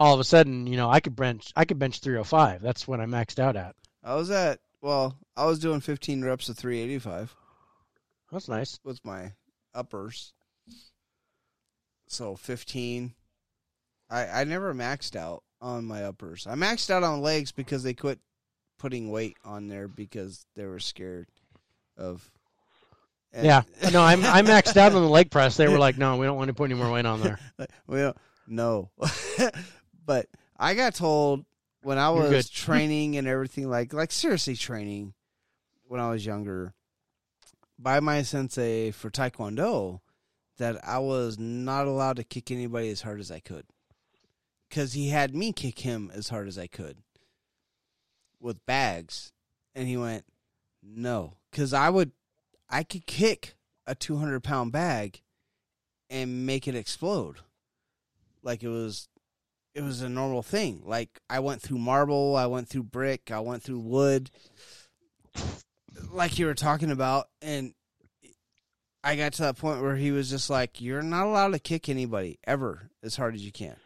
all 0.00 0.14
of 0.14 0.20
a 0.20 0.24
sudden, 0.24 0.66
you 0.66 0.76
know, 0.76 0.90
I 0.90 1.00
could 1.00 1.16
bench 1.16 1.52
I 1.56 1.64
could 1.64 1.78
bench 1.78 2.00
305. 2.00 2.62
That's 2.62 2.86
what 2.86 3.00
I 3.00 3.06
maxed 3.06 3.38
out 3.38 3.56
at. 3.56 3.74
I 4.02 4.14
was 4.14 4.30
at 4.30 4.60
well, 4.80 5.16
I 5.36 5.46
was 5.46 5.58
doing 5.58 5.80
15 5.80 6.24
reps 6.24 6.48
of 6.48 6.56
385 6.56 7.34
That's 8.30 8.48
nice. 8.48 8.78
with 8.84 9.04
my 9.04 9.32
uppers. 9.74 10.32
So 12.10 12.34
15. 12.36 13.14
I 14.10 14.26
I 14.40 14.44
never 14.44 14.74
maxed 14.74 15.16
out 15.16 15.42
on 15.60 15.84
my 15.84 16.04
uppers. 16.04 16.46
I 16.46 16.54
maxed 16.54 16.90
out 16.90 17.02
on 17.02 17.20
legs 17.20 17.52
because 17.52 17.82
they 17.82 17.94
quit 17.94 18.18
putting 18.78 19.10
weight 19.10 19.36
on 19.44 19.68
there 19.68 19.88
because 19.88 20.46
they 20.54 20.64
were 20.64 20.78
scared 20.78 21.26
of. 21.96 22.30
and- 23.32 23.44
Yeah, 23.46 23.62
no, 23.92 24.02
I'm 24.02 24.24
I 24.24 24.42
maxed 24.42 24.76
out 24.76 24.92
on 24.94 25.02
the 25.02 25.08
leg 25.08 25.30
press. 25.30 25.56
They 25.56 25.68
were 25.68 25.78
like, 25.78 25.98
no, 25.98 26.16
we 26.16 26.26
don't 26.26 26.36
want 26.36 26.48
to 26.48 26.54
put 26.54 26.70
any 26.70 26.74
more 26.80 26.90
weight 26.92 27.06
on 27.06 27.20
there. 27.20 27.38
well, 27.86 28.16
no, 28.46 28.90
but 30.06 30.26
I 30.56 30.74
got 30.74 30.94
told 30.94 31.44
when 31.82 31.98
I 31.98 32.10
was 32.10 32.48
training 32.48 33.16
and 33.16 33.28
everything, 33.28 33.68
like 33.68 33.92
like 33.92 34.10
seriously 34.12 34.56
training, 34.56 35.12
when 35.86 36.00
I 36.00 36.10
was 36.10 36.24
younger, 36.24 36.72
by 37.78 38.00
my 38.00 38.22
sensei 38.22 38.90
for 38.90 39.10
Taekwondo, 39.10 40.00
that 40.58 40.86
I 40.86 40.98
was 40.98 41.38
not 41.38 41.86
allowed 41.86 42.16
to 42.16 42.24
kick 42.24 42.50
anybody 42.50 42.90
as 42.90 43.02
hard 43.02 43.20
as 43.20 43.30
I 43.30 43.40
could, 43.40 43.64
because 44.68 44.92
he 44.92 45.08
had 45.08 45.34
me 45.34 45.52
kick 45.52 45.80
him 45.80 46.10
as 46.14 46.28
hard 46.28 46.48
as 46.48 46.58
I 46.58 46.66
could 46.66 46.98
with 48.40 48.64
bags, 48.66 49.32
and 49.74 49.88
he 49.88 49.96
went, 49.96 50.24
no, 50.82 51.34
because 51.50 51.72
I 51.72 51.90
would, 51.90 52.12
I 52.68 52.82
could 52.82 53.06
kick 53.06 53.56
a 53.86 53.94
two 53.94 54.16
hundred 54.16 54.44
pound 54.44 54.72
bag 54.72 55.22
and 56.10 56.46
make 56.46 56.68
it 56.68 56.74
explode. 56.74 57.36
Like 58.42 58.62
it 58.62 58.68
was 58.68 59.08
it 59.74 59.82
was 59.82 60.02
a 60.02 60.08
normal 60.08 60.42
thing. 60.42 60.82
Like 60.84 61.20
i 61.28 61.40
went 61.40 61.62
through 61.62 61.78
marble 61.78 62.36
i 62.36 62.46
went 62.46 62.68
through 62.68 62.84
brick 62.84 63.30
i 63.30 63.40
went 63.40 63.62
through 63.62 63.80
wood 63.80 64.30
like 66.12 66.38
you 66.38 66.46
were 66.46 66.54
talking 66.54 66.90
about. 66.90 67.28
And 67.42 67.74
i 69.04 69.14
got 69.16 69.32
to 69.34 69.42
that 69.42 69.56
point 69.56 69.80
where 69.82 69.96
he 69.96 70.10
was 70.10 70.28
just 70.30 70.50
like 70.50 70.80
you're 70.80 71.02
not 71.02 71.26
allowed 71.26 71.52
to 71.52 71.58
kick 71.58 71.88
anybody 71.88 72.38
ever 72.44 72.90
as 73.02 73.16
hard 73.16 73.34
as 73.34 73.44
you 73.44 73.52
can. 73.52 73.76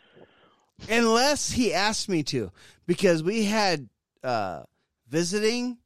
Unless 0.90 1.52
he 1.52 1.72
asked 1.72 2.08
me 2.08 2.22
to 2.24 2.50
because 2.86 3.22
we 3.22 3.44
had 3.44 3.88
uh 4.24 4.62
visiting 5.08 5.78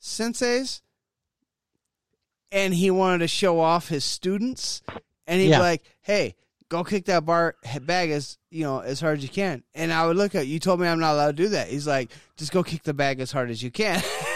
senseis 0.00 0.80
and 2.50 2.72
he 2.74 2.90
wanted 2.90 3.18
to 3.18 3.28
show 3.28 3.60
off 3.60 3.88
his 3.88 4.04
students 4.04 4.82
and 5.26 5.40
he'd 5.40 5.48
Yeah. 5.50 5.58
be 5.58 5.62
like 5.62 5.82
hey 6.02 6.34
go 6.68 6.82
kick 6.84 7.04
that 7.06 7.24
bar 7.26 7.56
bag 7.82 8.10
as 8.10 8.38
you 8.50 8.62
know 8.64 8.78
as 8.80 9.00
hard 9.00 9.18
as 9.18 9.22
you 9.24 9.28
can. 9.28 9.62
And 9.74 9.92
i 9.92 10.06
would 10.06 10.16
look 10.16 10.34
at 10.34 10.46
you 10.46 10.58
told 10.58 10.80
me 10.80 10.88
i'm 10.88 11.00
not 11.00 11.14
allowed 11.14 11.36
to 11.36 11.42
do 11.42 11.48
that. 11.50 11.68
He's 11.68 11.86
like 11.86 12.10
just 12.36 12.52
go 12.52 12.62
kick 12.62 12.82
the 12.84 12.94
bag 12.94 13.20
as 13.20 13.32
hard 13.32 13.50
as 13.50 13.62
you 13.62 13.70
can 13.70 14.02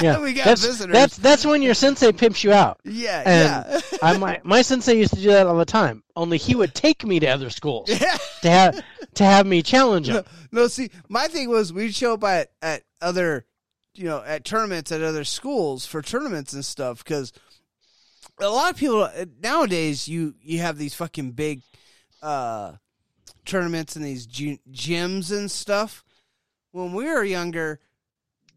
Yeah, 0.02 0.20
we 0.22 0.32
got 0.32 0.46
that's, 0.46 0.64
visitors 0.64 0.92
That's 0.92 1.16
that's 1.16 1.44
when 1.44 1.62
your 1.62 1.74
sensei 1.74 2.12
pimps 2.12 2.42
you 2.42 2.52
out. 2.52 2.80
yeah 2.84 3.22
and 3.24 3.82
yeah 3.82 3.98
I 4.02 4.16
my 4.16 4.40
my 4.44 4.62
sensei 4.62 4.96
used 4.96 5.14
to 5.14 5.20
do 5.20 5.28
that 5.28 5.46
all 5.46 5.56
the 5.56 5.64
time. 5.64 6.02
Only 6.16 6.38
he 6.38 6.54
would 6.54 6.74
take 6.74 7.04
me 7.04 7.20
to 7.20 7.26
other 7.26 7.50
schools 7.50 7.88
yeah 7.88 8.16
to 8.42 8.50
have 8.50 8.84
to 9.14 9.24
have 9.24 9.46
me 9.46 9.62
challenge 9.62 10.08
him. 10.08 10.24
No, 10.52 10.66
see, 10.68 10.90
my 11.08 11.28
thing 11.28 11.48
was 11.48 11.72
we'd 11.72 11.94
show 11.94 12.14
up 12.14 12.24
at, 12.24 12.50
at 12.62 12.82
other, 13.00 13.46
you 13.94 14.04
know, 14.04 14.22
at 14.24 14.44
tournaments 14.44 14.90
at 14.92 15.02
other 15.02 15.24
schools 15.24 15.86
for 15.86 16.02
tournaments 16.02 16.52
and 16.52 16.64
stuff 16.64 17.04
because 17.04 17.32
a 18.40 18.48
lot 18.48 18.70
of 18.70 18.76
people 18.76 19.08
nowadays 19.42 20.08
you 20.08 20.34
you 20.40 20.60
have 20.60 20.78
these 20.78 20.94
fucking 20.94 21.32
big 21.32 21.60
uh 22.22 22.72
tournaments 23.44 23.96
and 23.96 24.04
these 24.04 24.26
gy- 24.26 24.60
gyms 24.70 25.36
and 25.36 25.50
stuff. 25.50 26.04
When 26.72 26.92
we 26.92 27.04
were 27.04 27.24
younger, 27.24 27.80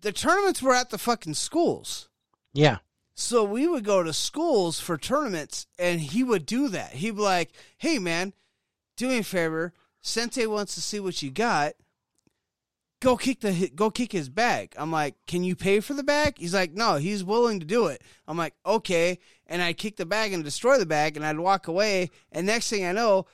the 0.03 0.11
tournaments 0.11 0.61
were 0.61 0.75
at 0.75 0.89
the 0.91 0.97
fucking 0.97 1.33
schools. 1.33 2.09
Yeah, 2.53 2.77
So 3.15 3.43
we 3.43 3.67
would 3.67 3.83
go 3.83 4.03
to 4.03 4.13
schools 4.13 4.79
for 4.79 4.97
tournaments, 4.97 5.65
and 5.79 5.99
he 6.01 6.23
would 6.23 6.45
do 6.45 6.67
that. 6.69 6.93
He'd 6.93 7.15
be 7.15 7.21
like, 7.21 7.51
"Hey, 7.77 7.97
man, 7.99 8.33
do 8.97 9.07
me 9.07 9.19
a 9.19 9.23
favor. 9.23 9.73
Sensei 10.01 10.45
wants 10.45 10.75
to 10.75 10.81
see 10.81 10.99
what 10.99 11.21
you 11.21 11.31
got. 11.31 11.73
Go 13.01 13.17
kick 13.17 13.41
the 13.41 13.69
go 13.69 13.89
kick 13.89 14.11
his 14.11 14.29
bag." 14.29 14.73
I'm 14.77 14.91
like, 14.91 15.15
"Can 15.25 15.43
you 15.43 15.55
pay 15.55 15.79
for 15.79 15.93
the 15.93 16.03
bag?" 16.03 16.37
He's 16.37 16.53
like, 16.53 16.73
"No, 16.73 16.95
he's 16.95 17.23
willing 17.23 17.59
to 17.59 17.65
do 17.65 17.87
it." 17.87 18.01
I'm 18.27 18.37
like, 18.37 18.55
"Okay," 18.65 19.19
and 19.47 19.61
I'd 19.61 19.77
kick 19.77 19.97
the 19.97 20.05
bag 20.05 20.33
and 20.33 20.43
destroy 20.43 20.77
the 20.77 20.85
bag, 20.85 21.15
and 21.15 21.25
I'd 21.25 21.39
walk 21.39 21.67
away. 21.67 22.11
And 22.31 22.45
next 22.45 22.69
thing 22.69 22.85
I 22.85 22.91
know, 22.91 23.25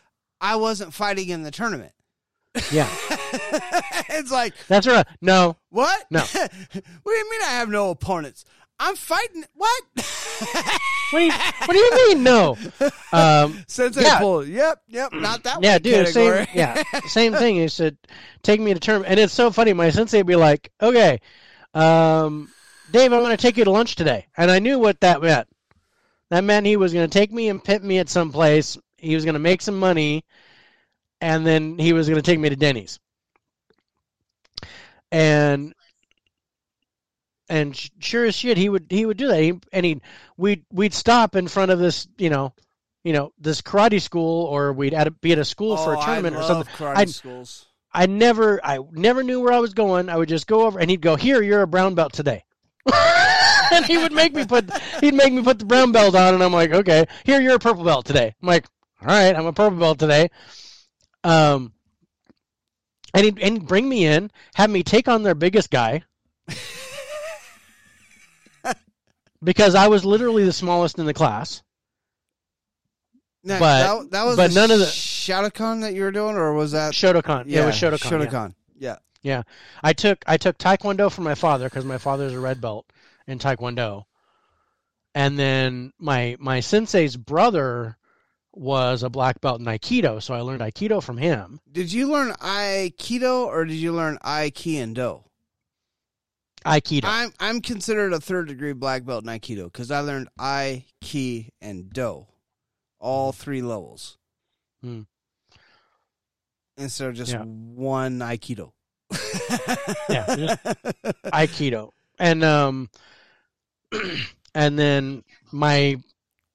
I 0.41 0.56
wasn't 0.56 0.93
fighting 0.93 1.30
in 1.30 1.43
the 1.43 1.51
tournament. 1.51 1.93
Yeah, 2.72 2.90
it's 4.10 4.32
like, 4.32 4.53
that's 4.68 4.88
right. 4.88 5.06
No, 5.22 5.58
what? 5.69 6.06
No. 6.10 6.19
what 6.34 6.52
do 6.74 7.11
you 7.11 7.32
mean 7.32 7.42
I 7.42 7.52
have 7.52 7.69
no 7.69 7.92
opponents? 7.92 8.45
I'm 8.80 8.95
fighting. 8.95 9.44
What? 9.56 9.84
what 9.95 11.19
do 11.19 11.19
you, 11.19 11.32
what 11.32 11.72
do 11.72 11.78
you 11.78 12.08
mean 12.08 12.24
no? 12.24 12.58
Um, 13.11 13.64
Sensei 13.68 14.03
Yeah. 14.03 14.19
pull. 14.19 14.45
Yep, 14.45 14.84
yep. 14.88 15.14
Not 15.14 15.44
that 15.44 15.61
yeah, 15.61 15.80
dude, 15.80 16.06
category. 16.06 16.45
same, 16.45 16.48
yeah, 16.53 16.84
same 17.08 17.34
thing. 17.34 17.56
He 17.56 17.68
said, 17.68 17.98
take 18.44 18.61
me 18.61 18.74
to 18.74 18.80
tournament, 18.80 19.11
and 19.11 19.19
it's 19.19 19.34
so 19.34 19.52
funny. 19.52 19.74
My 19.74 19.90
sensei 19.90 20.19
would 20.19 20.28
be 20.28 20.36
like, 20.36 20.72
okay, 20.82 21.19
um, 21.74 22.50
Dave, 22.92 23.11
I'm 23.11 23.19
going 23.19 23.36
to 23.36 23.42
take 23.42 23.58
you 23.58 23.66
to 23.66 23.72
lunch 23.72 23.95
today, 23.95 24.28
and 24.38 24.50
I 24.50 24.60
knew 24.60 24.80
what 24.80 25.00
that 25.02 25.22
meant. 25.22 25.48
That 26.30 26.44
meant 26.44 26.68
he 26.68 26.78
was 26.78 26.94
going 26.94 27.10
to 27.10 27.14
take 27.19 27.32
me 27.34 27.50
and 27.50 27.64
pit 27.64 27.84
me 27.84 27.98
at 27.98 28.10
some 28.10 28.32
place 28.32 28.78
he 29.00 29.16
was 29.16 29.26
gonna 29.26 29.40
make 29.40 29.61
some 29.61 29.80
money, 29.80 30.24
and 31.22 31.45
then 31.45 31.77
he 31.77 31.93
was 31.93 32.07
gonna 32.09 32.22
take 32.22 32.39
me 32.39 32.49
to 32.49 32.56
Denny's. 32.56 32.99
And 35.11 35.73
and 37.49 37.75
sure 37.99 38.25
as 38.25 38.35
shit, 38.35 38.57
he 38.57 38.69
would 38.69 38.85
he 38.89 39.06
would 39.06 39.17
do 39.17 39.27
that. 39.27 39.41
He, 39.41 39.59
and 39.73 39.85
he 39.85 40.01
we'd 40.38 40.64
we'd 40.72 40.93
stop 40.93 41.35
in 41.35 41.48
front 41.48 41.72
of 41.72 41.80
this, 41.80 42.07
you 42.17 42.30
know, 42.30 42.53
you 43.03 43.14
know, 43.14 43.33
this 43.39 43.61
karate 43.61 44.01
school, 44.01 44.45
or 44.45 44.72
we'd 44.73 44.93
at 44.93 45.07
a, 45.07 45.11
be 45.11 45.31
at 45.31 45.39
a 45.39 45.45
school 45.45 45.77
for 45.77 45.95
Oh, 45.95 46.01
a 46.01 46.06
tournament 46.06 46.35
I 46.35 46.39
or 46.39 46.43
something. 46.43 46.73
Karate 46.75 46.95
I'd- 46.98 47.11
schools. 47.11 47.65
I 47.91 48.06
never 48.06 48.64
I 48.64 48.77
never 48.91 49.23
knew 49.23 49.39
where 49.41 49.51
I 49.51 49.57
was 49.57 49.73
going. 49.73 50.09
I 50.09 50.15
would 50.17 50.30
just 50.30 50.45
go 50.45 50.67
over 50.67 50.77
and 50.80 50.91
he'd 50.91 51.01
go, 51.01 51.15
"Here, 51.15 51.41
you're 51.41 51.64
a 51.64 51.67
brown 51.67 51.95
belt 51.95 52.14
today." 52.14 52.43
and 53.72 53.83
he 53.85 53.98
would 53.98 54.11
make 54.14 54.35
me 54.35 54.45
put 54.45 54.69
he'd 55.01 55.15
make 55.15 55.33
me 55.33 55.41
put 55.41 55.57
the 55.57 55.65
brown 55.65 55.91
belt 55.91 56.14
on 56.14 56.35
and 56.35 56.43
I'm 56.43 56.53
like, 56.53 56.72
"Okay, 56.72 57.06
here 57.25 57.41
you're 57.41 57.56
a 57.56 57.59
purple 57.59 57.83
belt 57.83 58.06
today." 58.06 58.35
I'm 58.43 58.48
like, 58.48 58.67
"All 59.01 59.07
right, 59.07 59.35
I'm 59.35 59.48
a 59.48 59.53
purple 59.53 59.80
belt 59.80 59.98
today." 59.98 60.30
Um 61.23 61.73
and 63.14 63.25
he'd, 63.25 63.39
and 63.39 63.65
bring 63.67 63.89
me 63.89 64.06
in, 64.06 64.30
have 64.56 64.69
me 64.69 64.83
take 64.83 65.07
on 65.07 65.23
their 65.23 65.33
biggest 65.35 65.72
guy. 65.72 66.03
because 69.43 69.75
I 69.75 69.88
was 69.88 70.06
literally 70.06 70.43
the 70.43 70.53
smallest 70.53 70.99
in 70.99 71.06
the 71.06 71.14
class. 71.14 71.64
Now, 73.43 73.59
but- 73.59 74.01
that, 74.03 74.11
that 74.11 74.23
was 74.25 74.38
but 74.38 74.53
none 74.53 74.69
of 74.72 74.80
the- 74.80 74.85
Shotokan 74.85 75.81
that 75.81 75.93
you 75.93 76.03
were 76.03 76.11
doing, 76.11 76.35
or 76.35 76.53
was 76.53 76.72
that? 76.73 76.93
Shotokan. 76.93 77.45
Yeah, 77.48 77.64
it 77.64 77.65
was 77.67 77.75
Shotokan. 77.75 77.98
Shotokan. 77.98 78.53
yeah. 78.77 78.91
Shotokan. 78.91 78.98
Yeah. 79.22 79.43
I 79.83 79.93
took 79.93 80.23
I 80.27 80.38
took 80.38 80.57
Taekwondo 80.57 81.11
from 81.11 81.25
my 81.25 81.35
father 81.35 81.65
because 81.65 81.85
my 81.85 81.98
father's 81.98 82.33
a 82.33 82.39
red 82.39 82.61
belt 82.61 82.85
in 83.27 83.38
Taekwondo, 83.38 84.06
and 85.14 85.38
then 85.38 85.91
my 85.99 86.35
my 86.39 86.61
sensei's 86.61 87.15
brother 87.17 87.98
was 88.59 89.03
a 89.03 89.09
black 89.09 89.39
belt 89.39 89.61
in 89.61 89.65
Aikido, 89.67 90.21
so 90.21 90.33
I 90.33 90.41
learned 90.41 90.61
Aikido 90.61 91.01
from 91.01 91.17
him. 91.17 91.61
Did 91.71 91.93
you 91.93 92.09
learn 92.11 92.33
Aikido 92.33 93.45
or 93.45 93.63
did 93.63 93.75
you 93.75 93.93
learn 93.93 94.17
Aikendo? 94.23 95.23
Aikido. 96.65 97.05
I'm 97.05 97.31
I'm 97.39 97.61
considered 97.61 98.11
a 98.11 98.19
third 98.19 98.49
degree 98.49 98.73
black 98.73 99.05
belt 99.05 99.23
in 99.23 99.29
Aikido 99.29 99.65
because 99.71 99.91
I 99.91 100.01
learned 100.01 100.27
I, 100.38 100.83
Ki, 100.99 101.51
and 101.61 101.89
Do, 101.89 102.27
all 102.99 103.31
three 103.31 103.61
levels. 103.61 104.17
Hmm. 104.83 105.03
Instead 106.77 107.09
of 107.09 107.15
just 107.15 107.31
Yeah. 107.31 107.43
one 107.43 108.19
Aikido. 108.19 108.73
Yeah, 110.09 110.25
Aikido, 111.33 111.91
and 112.19 112.43
um, 112.43 112.89
and 114.53 114.77
then 114.77 115.23
my 115.51 115.95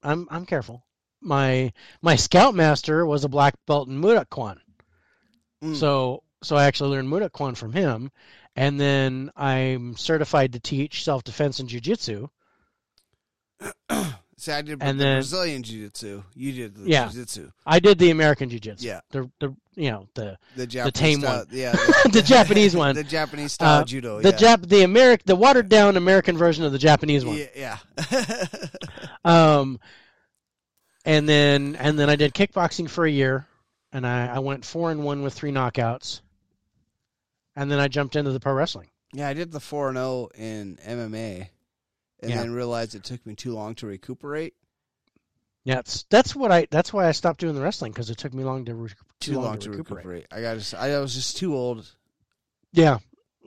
I'm 0.02 0.28
I'm 0.30 0.44
careful. 0.44 0.83
My 1.24 1.72
my 2.02 2.16
scoutmaster 2.16 3.04
was 3.06 3.24
a 3.24 3.28
black 3.28 3.54
belt 3.66 3.88
in 3.88 3.96
Moo 3.98 4.14
Duk 4.14 4.28
Kwan. 4.30 4.60
Mm. 5.62 5.74
So 5.76 6.22
so 6.42 6.54
I 6.56 6.66
actually 6.66 6.90
learned 6.90 7.08
Moo 7.08 7.20
Duk 7.20 7.32
Kwan 7.32 7.54
from 7.54 7.72
him, 7.72 8.10
and 8.54 8.78
then 8.78 9.30
I'm 9.36 9.96
certified 9.96 10.52
to 10.52 10.60
teach 10.60 11.02
self 11.02 11.24
defense 11.24 11.58
and 11.60 11.68
jujitsu. 11.68 12.28
See, 14.36 14.50
I 14.52 14.62
did 14.62 14.82
and 14.82 14.98
the 15.00 15.04
then- 15.04 15.16
Brazilian 15.18 15.62
Jiu 15.62 15.84
Jitsu. 15.84 16.22
You 16.34 16.52
did 16.52 16.74
the 16.74 16.90
Yeah. 16.90 17.08
Jiu 17.08 17.20
Jitsu. 17.20 17.50
I 17.64 17.78
did 17.78 17.98
the 17.98 18.10
American 18.10 18.50
jujitsu. 18.50 18.82
Yeah. 18.82 19.00
The 19.10 19.30
the 19.40 19.54
you 19.76 19.90
know 19.90 20.08
the 20.14 20.36
The 20.56 20.66
Japanese 20.66 20.92
tame 21.00 21.20
style, 21.20 21.38
one. 21.38 21.46
Yeah. 21.50 21.72
The 22.12 22.20
Japanese 22.22 22.76
one. 22.76 22.94
The 22.96 23.04
Japanese 23.04 23.52
style 23.52 23.80
Uh, 23.80 23.84
judo. 23.84 24.20
the 24.20 24.30
yeah. 24.30 24.36
Jap 24.56 24.68
the 24.68 24.82
American 24.82 25.22
the 25.26 25.36
watered 25.36 25.68
down 25.70 25.96
American 25.96 26.36
version 26.36 26.64
of 26.64 26.72
the 26.72 26.78
Japanese 26.78 27.24
one. 27.24 27.38
Yeah. 27.56 27.78
yeah. 28.10 28.44
Um, 29.24 29.80
and 31.04 31.28
then 31.28 31.76
and 31.76 31.98
then 31.98 32.08
I 32.10 32.16
did 32.16 32.34
kickboxing 32.34 32.88
for 32.88 33.04
a 33.04 33.10
year, 33.10 33.46
and 33.92 34.06
I, 34.06 34.26
I 34.36 34.38
went 34.40 34.64
four 34.64 34.90
and 34.90 35.02
one 35.04 35.22
with 35.22 35.34
three 35.34 35.52
knockouts, 35.52 36.20
and 37.56 37.70
then 37.70 37.78
I 37.78 37.88
jumped 37.88 38.16
into 38.16 38.32
the 38.32 38.40
pro 38.40 38.52
wrestling. 38.54 38.88
Yeah, 39.12 39.28
I 39.28 39.34
did 39.34 39.52
the 39.52 39.60
four 39.60 39.88
and 39.88 39.96
zero 39.96 40.28
in 40.34 40.78
MMA, 40.86 41.48
and 42.20 42.30
Yeah. 42.30 42.40
then 42.40 42.52
realized 42.52 42.94
it 42.94 43.04
took 43.04 43.24
me 43.26 43.34
too 43.34 43.52
long 43.54 43.74
to 43.76 43.86
recuperate. 43.86 44.54
Yeah, 45.64 45.78
it's, 45.78 46.04
that's 46.10 46.36
what 46.36 46.52
I 46.52 46.66
that's 46.70 46.92
why 46.92 47.06
I 47.08 47.12
stopped 47.12 47.40
doing 47.40 47.54
the 47.54 47.62
wrestling 47.62 47.92
because 47.92 48.10
it 48.10 48.18
took 48.18 48.34
me 48.34 48.44
long 48.44 48.64
to 48.66 48.74
re- 48.74 48.90
Too, 49.20 49.40
long, 49.40 49.58
to 49.60 49.70
recuperate. 49.70 50.26
I 50.30 50.40
got. 50.42 50.58
Just, 50.58 50.74
I 50.74 50.98
was 51.00 51.14
just 51.14 51.36
too 51.38 51.54
old. 51.56 51.90
Yeah, 52.72 52.98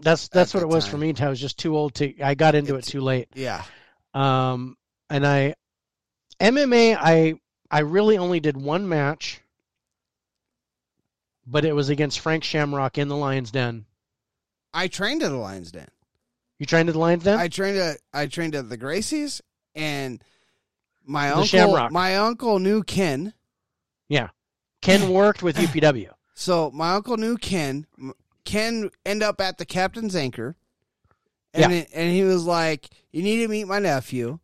that's 0.02 0.28
that's 0.30 0.54
what 0.54 0.62
that 0.62 0.68
it 0.68 0.70
was 0.74 0.88
for 0.88 0.98
me. 0.98 1.14
I 1.20 1.30
was 1.30 1.40
just 1.40 1.60
too 1.60 1.76
old 1.78 1.94
to. 1.96 2.20
I 2.22 2.34
got 2.34 2.56
into 2.56 2.74
it 2.76 2.80
It's- 2.80 2.92
too 2.92 3.02
late. 3.02 3.28
Yeah. 3.36 3.64
Um, 4.16 4.78
and 5.12 5.28
I 5.28 5.54
MMA 6.40 6.98
I 7.00 7.36
I 7.70 7.80
really 7.80 8.18
only 8.18 8.40
did 8.40 8.56
one 8.58 8.88
match, 8.88 9.42
but 11.46 11.66
it 11.66 11.74
was 11.74 11.90
against 11.90 12.20
Frank 12.20 12.44
Shamrock 12.44 12.98
in 12.98 13.08
the 13.08 13.16
Lions 13.16 13.52
Den. 13.52 13.86
I 14.74 14.88
trained 14.88 15.24
at 15.24 15.30
the 15.30 15.38
Lions 15.38 15.72
Den. 15.72 15.88
You 16.60 16.66
trained 16.66 16.90
at 16.90 16.94
the 16.94 17.00
Lions 17.00 17.24
Den? 17.24 17.40
I 17.40 17.48
trained 17.48 17.78
at 17.78 17.98
I 18.14 18.26
trained 18.28 18.56
at 18.56 18.70
the 18.70 18.78
Gracies, 18.78 19.42
and 19.76 20.22
my 21.06 21.28
The 21.28 21.34
uncle 21.34 21.46
Shamrock. 21.48 21.92
my 21.92 22.18
uncle 22.18 22.60
knew 22.60 22.84
Ken. 22.84 23.34
Yeah. 24.10 24.30
Ken 24.82 25.10
worked 25.14 25.44
with 25.44 25.58
UPW. 25.58 26.10
So 26.34 26.72
my 26.72 26.94
uncle 26.94 27.18
knew 27.18 27.38
Ken. 27.38 27.86
Ken 28.46 28.90
ended 29.06 29.28
up 29.28 29.42
at 29.42 29.58
the 29.58 29.66
captain's 29.66 30.16
anchor, 30.16 30.56
and 31.54 31.72
Yeah. 31.72 31.80
it- 31.80 31.90
and 31.94 32.12
he 32.12 32.24
was 32.24 32.46
like, 32.46 32.90
"You 33.12 33.24
need 33.24 33.38
to 33.42 33.48
meet 33.48 33.66
my 33.66 33.80
nephew." 33.80 34.40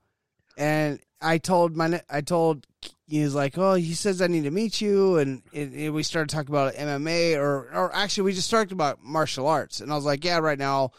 And 0.57 0.99
I 1.23 1.37
told 1.37 1.75
my 1.75 2.01
I 2.09 2.21
told 2.21 2.67
he 3.07 3.23
was 3.23 3.33
like, 3.33 3.57
"Oh, 3.57 3.75
he 3.75 3.93
says 3.93 4.21
I 4.21 4.27
need 4.27 4.43
to 4.43 4.51
meet 4.51 4.81
you," 4.81 5.17
and, 5.17 5.41
and 5.53 5.93
we 5.93 6.03
started 6.03 6.29
talking 6.29 6.49
about 6.49 6.73
MMA, 6.75 7.37
or 7.37 7.69
or 7.73 7.95
actually 7.95 8.23
we 8.23 8.33
just 8.33 8.51
talked 8.51 8.71
about 8.71 9.01
martial 9.01 9.47
arts, 9.47 9.79
and 9.81 9.91
I 9.91 9.95
was 9.95 10.05
like, 10.05 10.23
"Yeah, 10.23 10.39
right 10.39 10.59
now." 10.59 10.91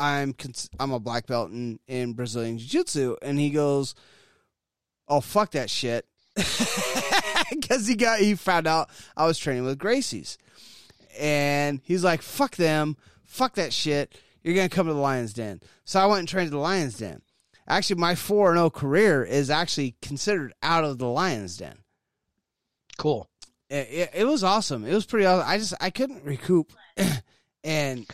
I'm 0.00 0.32
cons- 0.32 0.70
I'm 0.78 0.92
a 0.92 1.00
black 1.00 1.26
belt 1.26 1.50
in, 1.50 1.80
in 1.88 2.12
Brazilian 2.12 2.56
Jiu 2.58 2.68
Jitsu, 2.68 3.16
and 3.20 3.36
he 3.38 3.50
goes, 3.50 3.96
"Oh 5.08 5.20
fuck 5.20 5.50
that 5.52 5.68
shit," 5.68 6.06
because 7.50 7.88
he 7.88 7.96
got 7.96 8.20
he 8.20 8.36
found 8.36 8.68
out 8.68 8.90
I 9.16 9.26
was 9.26 9.38
training 9.38 9.64
with 9.64 9.78
Gracie's, 9.78 10.38
and 11.18 11.80
he's 11.82 12.04
like, 12.04 12.22
"Fuck 12.22 12.54
them, 12.54 12.96
fuck 13.24 13.56
that 13.56 13.72
shit. 13.72 14.16
You're 14.44 14.54
gonna 14.54 14.68
come 14.68 14.86
to 14.86 14.94
the 14.94 15.00
Lions 15.00 15.32
Den." 15.32 15.60
So 15.84 15.98
I 15.98 16.06
went 16.06 16.20
and 16.20 16.28
trained 16.28 16.46
at 16.46 16.52
the 16.52 16.58
Lions 16.58 16.98
Den. 16.98 17.20
Actually, 17.68 18.00
my 18.00 18.14
four 18.14 18.50
and 18.50 18.58
zero 18.58 18.70
career 18.70 19.22
is 19.22 19.50
actually 19.50 19.94
considered 20.00 20.54
out 20.62 20.84
of 20.84 20.98
the 20.98 21.06
Lions 21.08 21.58
Den. 21.58 21.78
Cool. 22.96 23.28
It, 23.68 23.88
it, 23.90 24.10
it 24.14 24.24
was 24.24 24.42
awesome. 24.42 24.84
It 24.84 24.94
was 24.94 25.04
pretty 25.04 25.26
awesome. 25.26 25.46
I 25.46 25.58
just 25.58 25.74
I 25.80 25.90
couldn't 25.90 26.24
recoup, 26.24 26.72
and 27.64 28.06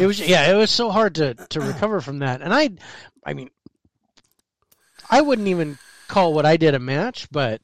It 0.00 0.06
was 0.06 0.18
yeah, 0.18 0.50
it 0.50 0.56
was 0.56 0.70
so 0.70 0.90
hard 0.90 1.16
to 1.16 1.34
to 1.34 1.60
recover 1.60 2.00
from 2.00 2.20
that. 2.20 2.40
And 2.40 2.54
I 2.54 2.70
I 3.24 3.34
mean 3.34 3.50
I 5.10 5.20
wouldn't 5.20 5.48
even 5.48 5.78
call 6.08 6.32
what 6.32 6.46
I 6.46 6.56
did 6.56 6.74
a 6.74 6.78
match, 6.78 7.28
but 7.30 7.60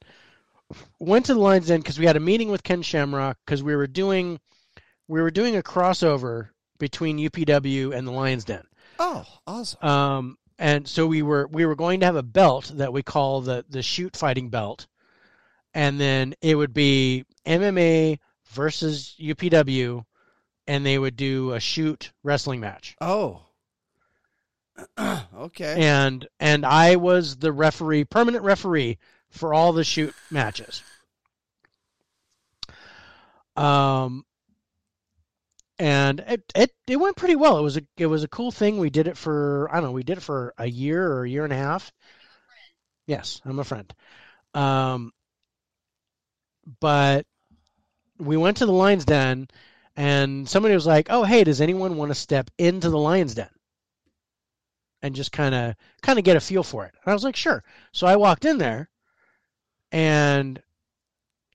went 0.98 1.26
to 1.26 1.34
the 1.34 1.40
Lions 1.40 1.68
Den 1.68 1.80
because 1.80 1.98
we 1.98 2.06
had 2.06 2.16
a 2.16 2.20
meeting 2.20 2.50
with 2.50 2.62
Ken 2.62 2.82
Shamrock 2.82 3.38
because 3.44 3.62
we 3.62 3.74
were 3.74 3.86
doing 3.86 4.38
we 5.06 5.22
were 5.22 5.30
doing 5.30 5.56
a 5.56 5.62
crossover 5.62 6.50
between 6.78 7.18
UPW 7.18 7.96
and 7.96 8.06
the 8.06 8.12
Lions 8.12 8.44
Den. 8.44 8.64
oh, 8.98 9.24
awesome. 9.46 9.88
Um, 9.88 10.38
and 10.58 10.88
so 10.88 11.06
we 11.06 11.22
were 11.22 11.46
we 11.48 11.64
were 11.66 11.76
going 11.76 12.00
to 12.00 12.06
have 12.06 12.16
a 12.16 12.22
belt 12.22 12.72
that 12.74 12.92
we 12.92 13.02
call 13.02 13.40
the 13.40 13.64
the 13.68 13.82
shoot 13.82 14.16
fighting 14.16 14.50
belt, 14.50 14.86
and 15.74 16.00
then 16.00 16.34
it 16.40 16.56
would 16.56 16.72
be 16.72 17.24
MMA 17.46 18.18
versus 18.50 19.14
UPW, 19.20 20.04
and 20.66 20.84
they 20.84 20.98
would 20.98 21.16
do 21.16 21.52
a 21.52 21.60
shoot 21.60 22.12
wrestling 22.22 22.60
match. 22.60 22.96
Oh, 23.00 23.42
okay. 25.36 25.76
And 25.78 26.26
and 26.40 26.64
I 26.64 26.96
was 26.96 27.36
the 27.36 27.52
referee, 27.52 28.04
permanent 28.04 28.44
referee 28.44 28.98
for 29.30 29.54
all 29.54 29.72
the 29.72 29.84
shoot 29.84 30.14
matches. 30.30 30.82
Um, 33.56 34.24
and 35.78 36.20
it, 36.20 36.42
it 36.54 36.72
it 36.86 36.96
went 36.96 37.16
pretty 37.16 37.36
well. 37.36 37.58
It 37.58 37.62
was 37.62 37.76
a 37.76 37.82
it 37.96 38.06
was 38.06 38.24
a 38.24 38.28
cool 38.28 38.50
thing. 38.50 38.78
We 38.78 38.90
did 38.90 39.06
it 39.06 39.16
for 39.16 39.68
I 39.70 39.76
don't 39.76 39.84
know. 39.84 39.92
We 39.92 40.02
did 40.02 40.18
it 40.18 40.22
for 40.22 40.54
a 40.58 40.66
year 40.66 41.06
or 41.12 41.24
a 41.24 41.28
year 41.30 41.44
and 41.44 41.52
a 41.52 41.56
half. 41.56 41.92
Yes, 43.06 43.40
I'm 43.44 43.58
a 43.58 43.64
friend. 43.64 43.92
Um, 44.54 45.12
but 46.80 47.26
we 48.18 48.36
went 48.36 48.58
to 48.58 48.66
the 48.66 48.72
Lions 48.72 49.04
Den, 49.04 49.48
and 49.96 50.48
somebody 50.48 50.74
was 50.74 50.86
like, 50.86 51.08
"Oh, 51.10 51.24
hey, 51.24 51.44
does 51.44 51.60
anyone 51.60 51.96
want 51.96 52.10
to 52.10 52.14
step 52.14 52.50
into 52.58 52.90
the 52.90 52.98
Lions 52.98 53.34
Den?" 53.34 53.50
and 55.02 55.14
just 55.14 55.32
kind 55.32 55.54
of 55.54 55.74
kind 56.02 56.18
of 56.18 56.24
get 56.24 56.36
a 56.36 56.40
feel 56.40 56.62
for 56.62 56.84
it. 56.86 56.94
And 57.04 57.10
I 57.10 57.14
was 57.14 57.24
like, 57.24 57.36
sure. 57.36 57.62
So 57.92 58.06
I 58.06 58.16
walked 58.16 58.44
in 58.44 58.58
there, 58.58 58.88
and 59.92 60.60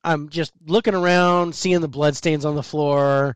I'm 0.04 0.30
just 0.30 0.54
looking 0.66 0.96
around, 0.96 1.56
seeing 1.56 1.82
the 1.82 1.88
bloodstains 1.88 2.46
on 2.46 2.56
the 2.56 2.64
floor, 2.64 3.36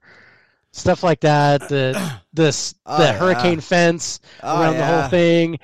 stuff 0.78 1.04
like 1.04 1.22
that. 1.22 1.68
The 1.70 2.20
this 2.34 2.74
Oh, 2.86 2.98
the 2.98 3.04
yeah. 3.06 3.14
hurricane 3.18 3.60
fence 3.62 4.20
Oh, 4.44 4.62
around 4.62 4.78
the 4.78 4.86
whole 4.86 5.08
thing, 5.10 5.60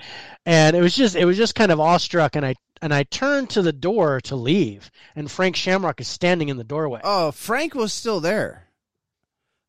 and 0.45 0.75
it 0.75 0.81
was 0.81 0.95
just 0.95 1.15
it 1.15 1.25
was 1.25 1.37
just 1.37 1.55
kind 1.55 1.71
of 1.71 1.79
awestruck. 1.79 2.35
And 2.35 2.45
I 2.45 2.55
and 2.81 2.93
I 2.93 3.03
turned 3.03 3.49
to 3.51 3.61
the 3.61 3.71
door 3.73 4.19
to 4.21 4.35
leave, 4.35 4.91
and 5.15 5.29
Frank 5.31 5.55
Shamrock 5.55 6.01
is 6.01 6.07
standing 6.07 6.49
in 6.49 6.57
the 6.57 6.63
doorway. 6.63 7.01
Oh, 7.03 7.31
Frank 7.31 7.75
was 7.75 7.93
still 7.93 8.19
there. 8.19 8.67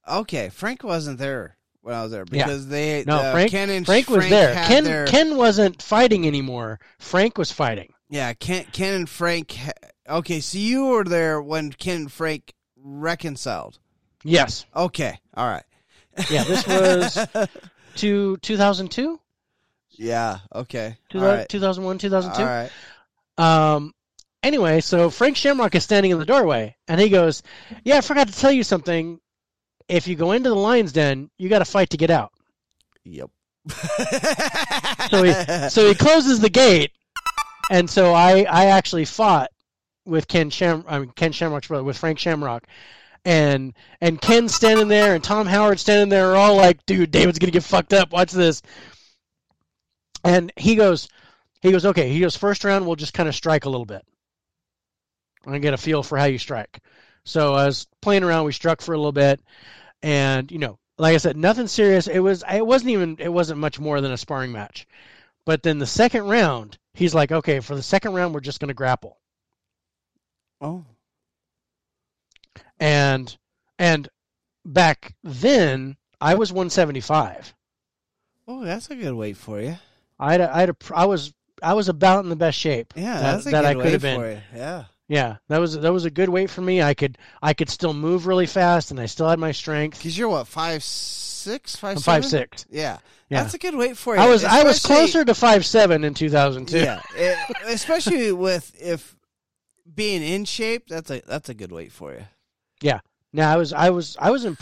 Okay, 0.08 0.48
Frank 0.50 0.82
wasn't 0.84 1.18
there 1.18 1.56
when 1.80 1.94
I 1.94 2.02
was 2.02 2.10
there 2.10 2.24
Yeah. 2.30 2.44
because 2.46 2.66
they 2.68 3.04
no, 3.06 3.16
uh, 3.16 3.32
Frank 3.32 3.50
Ken 3.52 3.70
and 3.70 3.86
Frank 3.86 4.08
was 4.10 4.28
there. 4.28 4.54
Ken 4.66 4.84
their- 4.84 5.06
Ken 5.06 5.36
wasn't 5.36 5.80
fighting 5.80 6.26
anymore. 6.26 6.78
Frank 6.98 7.38
was 7.38 7.50
fighting. 7.52 7.92
yeah, 8.10 8.32
Ken 8.34 8.64
Ken 8.72 8.94
and 8.94 9.08
Frank. 9.08 9.52
ha- 9.52 9.70
Okay, 10.06 10.40
so 10.40 10.58
you 10.58 10.84
were 10.86 11.04
there 11.04 11.40
when 11.40 11.72
Ken 11.72 11.96
and 12.02 12.12
Frank 12.12 12.52
reconciled. 12.76 13.78
Yes. 14.24 14.66
Okay, 14.74 15.18
all 15.34 15.46
right. 15.46 15.64
Yeah. 16.30 16.44
This 16.44 16.66
was 16.66 17.48
to 17.96 18.36
2002, 18.38 19.20
yeah. 19.96 20.38
Okay. 20.54 20.86
All 20.86 21.20
2000, 21.20 21.38
right. 21.38 21.48
2001, 21.48 21.98
2002. 21.98 22.42
All 22.42 22.48
right. 22.48 22.70
Um. 23.76 23.94
Anyway, 24.42 24.80
so 24.80 25.08
Frank 25.08 25.36
Shamrock 25.36 25.74
is 25.74 25.84
standing 25.84 26.12
in 26.12 26.18
the 26.18 26.26
doorway, 26.26 26.76
and 26.86 27.00
he 27.00 27.08
goes, 27.08 27.42
"Yeah, 27.82 27.96
I 27.98 28.00
forgot 28.02 28.28
to 28.28 28.34
tell 28.34 28.52
you 28.52 28.62
something. 28.62 29.20
If 29.88 30.06
you 30.06 30.16
go 30.16 30.32
into 30.32 30.50
the 30.50 30.54
lion's 30.54 30.92
den, 30.92 31.30
you 31.38 31.48
got 31.48 31.60
to 31.60 31.64
fight 31.64 31.90
to 31.90 31.96
get 31.96 32.10
out." 32.10 32.32
Yep. 33.04 33.30
So 35.10 35.22
he 35.22 35.32
so 35.68 35.86
he 35.86 35.94
closes 35.94 36.40
the 36.40 36.50
gate, 36.50 36.90
and 37.70 37.88
so 37.88 38.14
I 38.14 38.46
I 38.50 38.66
actually 38.66 39.04
fought 39.04 39.50
with 40.06 40.26
Ken 40.28 40.50
Sham 40.50 40.84
I 40.88 40.98
mean, 40.98 41.10
Ken 41.14 41.30
Shamrock's 41.30 41.68
brother 41.68 41.84
with 41.84 41.98
Frank 41.98 42.18
Shamrock, 42.18 42.66
and 43.24 43.74
and 44.00 44.20
Ken 44.20 44.48
standing 44.48 44.88
there 44.88 45.14
and 45.14 45.24
Tom 45.24 45.46
Howard 45.46 45.80
standing 45.80 46.08
there 46.08 46.32
are 46.32 46.36
all 46.36 46.56
like, 46.56 46.84
"Dude, 46.86 47.10
David's 47.10 47.38
gonna 47.38 47.52
get 47.52 47.64
fucked 47.64 47.92
up. 47.92 48.12
Watch 48.12 48.32
this." 48.32 48.62
And 50.24 50.50
he 50.56 50.74
goes, 50.74 51.08
he 51.64 51.72
goes, 51.72 51.86
okay. 51.86 52.10
He 52.10 52.20
goes, 52.20 52.36
first 52.36 52.62
round, 52.62 52.86
we'll 52.86 52.94
just 52.94 53.14
kind 53.14 53.28
of 53.28 53.34
strike 53.34 53.64
a 53.64 53.70
little 53.70 53.86
bit. 53.86 54.04
I 55.46 55.58
get 55.58 55.72
a 55.72 55.78
feel 55.78 56.02
for 56.02 56.18
how 56.18 56.26
you 56.26 56.36
strike. 56.38 56.80
So 57.24 57.54
I 57.54 57.64
was 57.64 57.86
playing 58.02 58.22
around. 58.22 58.44
We 58.44 58.52
struck 58.52 58.82
for 58.82 58.92
a 58.92 58.98
little 58.98 59.12
bit, 59.12 59.40
and 60.02 60.50
you 60.52 60.58
know, 60.58 60.78
like 60.98 61.14
I 61.14 61.18
said, 61.18 61.38
nothing 61.38 61.66
serious. 61.66 62.06
It 62.06 62.18
was. 62.18 62.44
It 62.50 62.66
wasn't 62.66 62.90
even. 62.90 63.16
It 63.18 63.32
wasn't 63.32 63.60
much 63.60 63.80
more 63.80 64.02
than 64.02 64.12
a 64.12 64.18
sparring 64.18 64.52
match. 64.52 64.86
But 65.46 65.62
then 65.62 65.78
the 65.78 65.86
second 65.86 66.24
round, 66.24 66.78
he's 66.92 67.14
like, 67.14 67.32
okay, 67.32 67.60
for 67.60 67.74
the 67.74 67.82
second 67.82 68.12
round, 68.12 68.34
we're 68.34 68.40
just 68.40 68.60
to 68.60 68.74
grapple. 68.74 69.18
oh. 70.60 70.84
And 72.84 73.36
and 73.78 74.08
back 74.64 75.14
then, 75.24 75.96
I 76.20 76.34
was 76.34 76.52
175. 76.52 77.54
Oh, 78.46 78.62
that's 78.64 78.90
a 78.90 78.94
good 78.94 79.14
weight 79.14 79.38
for 79.38 79.60
you. 79.60 79.78
I 80.18 80.32
had 80.32 80.40
a, 80.42 80.54
I 80.54 80.60
had 80.60 80.70
a, 80.70 80.76
I 80.94 81.06
was 81.06 81.32
I 81.62 81.72
was 81.74 81.88
about 81.88 82.24
in 82.24 82.28
the 82.30 82.36
best 82.36 82.58
shape. 82.58 82.92
Yeah, 82.94 83.20
that, 83.20 83.44
that 83.44 83.64
I 83.64 83.74
could 83.74 83.92
have 83.92 84.02
been. 84.02 84.20
for 84.20 84.30
you. 84.30 84.40
Yeah. 84.54 84.84
Yeah, 85.08 85.36
that 85.48 85.58
was 85.58 85.78
that 85.78 85.92
was 85.92 86.04
a 86.04 86.10
good 86.10 86.28
weight 86.28 86.50
for 86.50 86.60
me. 86.60 86.82
I 86.82 86.94
could 86.94 87.16
I 87.42 87.54
could 87.54 87.68
still 87.70 87.94
move 87.94 88.26
really 88.26 88.46
fast, 88.46 88.90
and 88.90 88.98
I 89.00 89.06
still 89.06 89.28
had 89.28 89.38
my 89.38 89.52
strength. 89.52 89.98
Because 89.98 90.16
you're 90.18 90.28
what 90.30 90.46
five 90.46 90.82
six 90.82 91.76
five 91.76 92.02
five 92.02 92.24
six. 92.24 92.66
Yeah. 92.70 92.98
Yeah. 93.30 93.42
That's 93.42 93.54
a 93.54 93.58
good 93.58 93.74
weight 93.74 93.96
for 93.96 94.14
you. 94.14 94.20
I 94.20 94.28
was 94.28 94.44
I 94.44 94.62
was 94.62 94.80
closer 94.80 95.24
to 95.24 95.34
five 95.34 95.64
seven 95.64 96.04
in 96.04 96.12
2002. 96.14 96.78
Yeah, 96.78 97.00
it- 97.16 97.56
especially 97.66 98.30
with 98.32 98.74
if 98.80 99.16
being 99.94 100.22
in 100.22 100.44
shape. 100.44 100.88
That's 100.88 101.10
a 101.10 101.22
that's 101.26 101.48
a 101.48 101.54
good 101.54 101.72
weight 101.72 101.92
for 101.92 102.12
you. 102.12 102.24
Now 103.34 103.52
I 103.52 103.56
was 103.56 103.72
I 103.72 103.90
was 103.90 104.16
I 104.18 104.30
was 104.30 104.44
in 104.44 104.56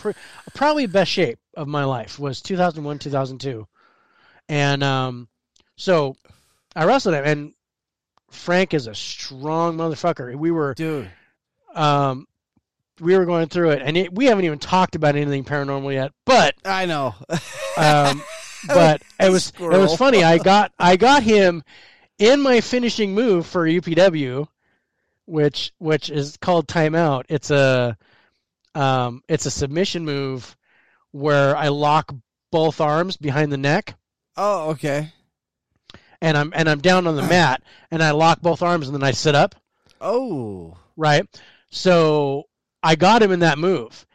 probably 0.54 0.86
best 0.86 1.10
shape 1.10 1.38
of 1.54 1.68
my 1.68 1.84
life 1.84 2.18
was 2.18 2.40
2001 2.40 2.98
2002, 2.98 3.68
and 4.48 4.82
um, 4.82 5.28
so 5.76 6.16
I 6.74 6.86
wrestled 6.86 7.14
him, 7.14 7.24
and 7.24 7.52
Frank 8.30 8.72
is 8.72 8.86
a 8.86 8.94
strong 8.94 9.76
motherfucker. 9.76 10.34
We 10.34 10.50
were 10.50 10.72
Dude, 10.72 11.10
um, 11.74 12.26
we 12.98 13.14
were 13.14 13.26
going 13.26 13.48
through 13.48 13.72
it, 13.72 13.82
and 13.82 13.94
it, 13.94 14.14
we 14.14 14.24
haven't 14.24 14.46
even 14.46 14.58
talked 14.58 14.94
about 14.94 15.16
anything 15.16 15.44
paranormal 15.44 15.92
yet, 15.92 16.12
but 16.24 16.54
I 16.64 16.86
know. 16.86 17.14
um, 17.76 18.22
but 18.68 19.02
it 19.20 19.30
was 19.30 19.52
it 19.60 19.60
was 19.60 19.96
funny. 19.96 20.24
I 20.24 20.38
got 20.38 20.72
I 20.78 20.96
got 20.96 21.22
him 21.22 21.62
in 22.18 22.40
my 22.40 22.62
finishing 22.62 23.14
move 23.14 23.46
for 23.46 23.66
UPW, 23.66 24.48
which 25.26 25.72
which 25.76 26.08
is 26.08 26.38
called 26.38 26.66
timeout. 26.68 27.24
It's 27.28 27.50
a 27.50 27.98
um, 28.74 29.22
it's 29.28 29.46
a 29.46 29.50
submission 29.50 30.04
move 30.04 30.56
where 31.10 31.56
I 31.56 31.68
lock 31.68 32.14
both 32.50 32.80
arms 32.80 33.16
behind 33.16 33.52
the 33.52 33.58
neck, 33.58 33.94
oh, 34.36 34.70
okay. 34.70 35.12
and 36.20 36.36
I'm 36.36 36.52
and 36.54 36.68
I'm 36.68 36.80
down 36.80 37.06
on 37.06 37.16
the 37.16 37.22
mat, 37.22 37.62
and 37.90 38.02
I 38.02 38.10
lock 38.12 38.40
both 38.40 38.62
arms, 38.62 38.88
and 38.88 38.94
then 38.94 39.02
I 39.02 39.12
sit 39.12 39.34
up. 39.34 39.54
Oh, 40.00 40.76
right? 40.96 41.24
So 41.70 42.44
I 42.82 42.96
got 42.96 43.22
him 43.22 43.32
in 43.32 43.40
that 43.40 43.58
move. 43.58 44.06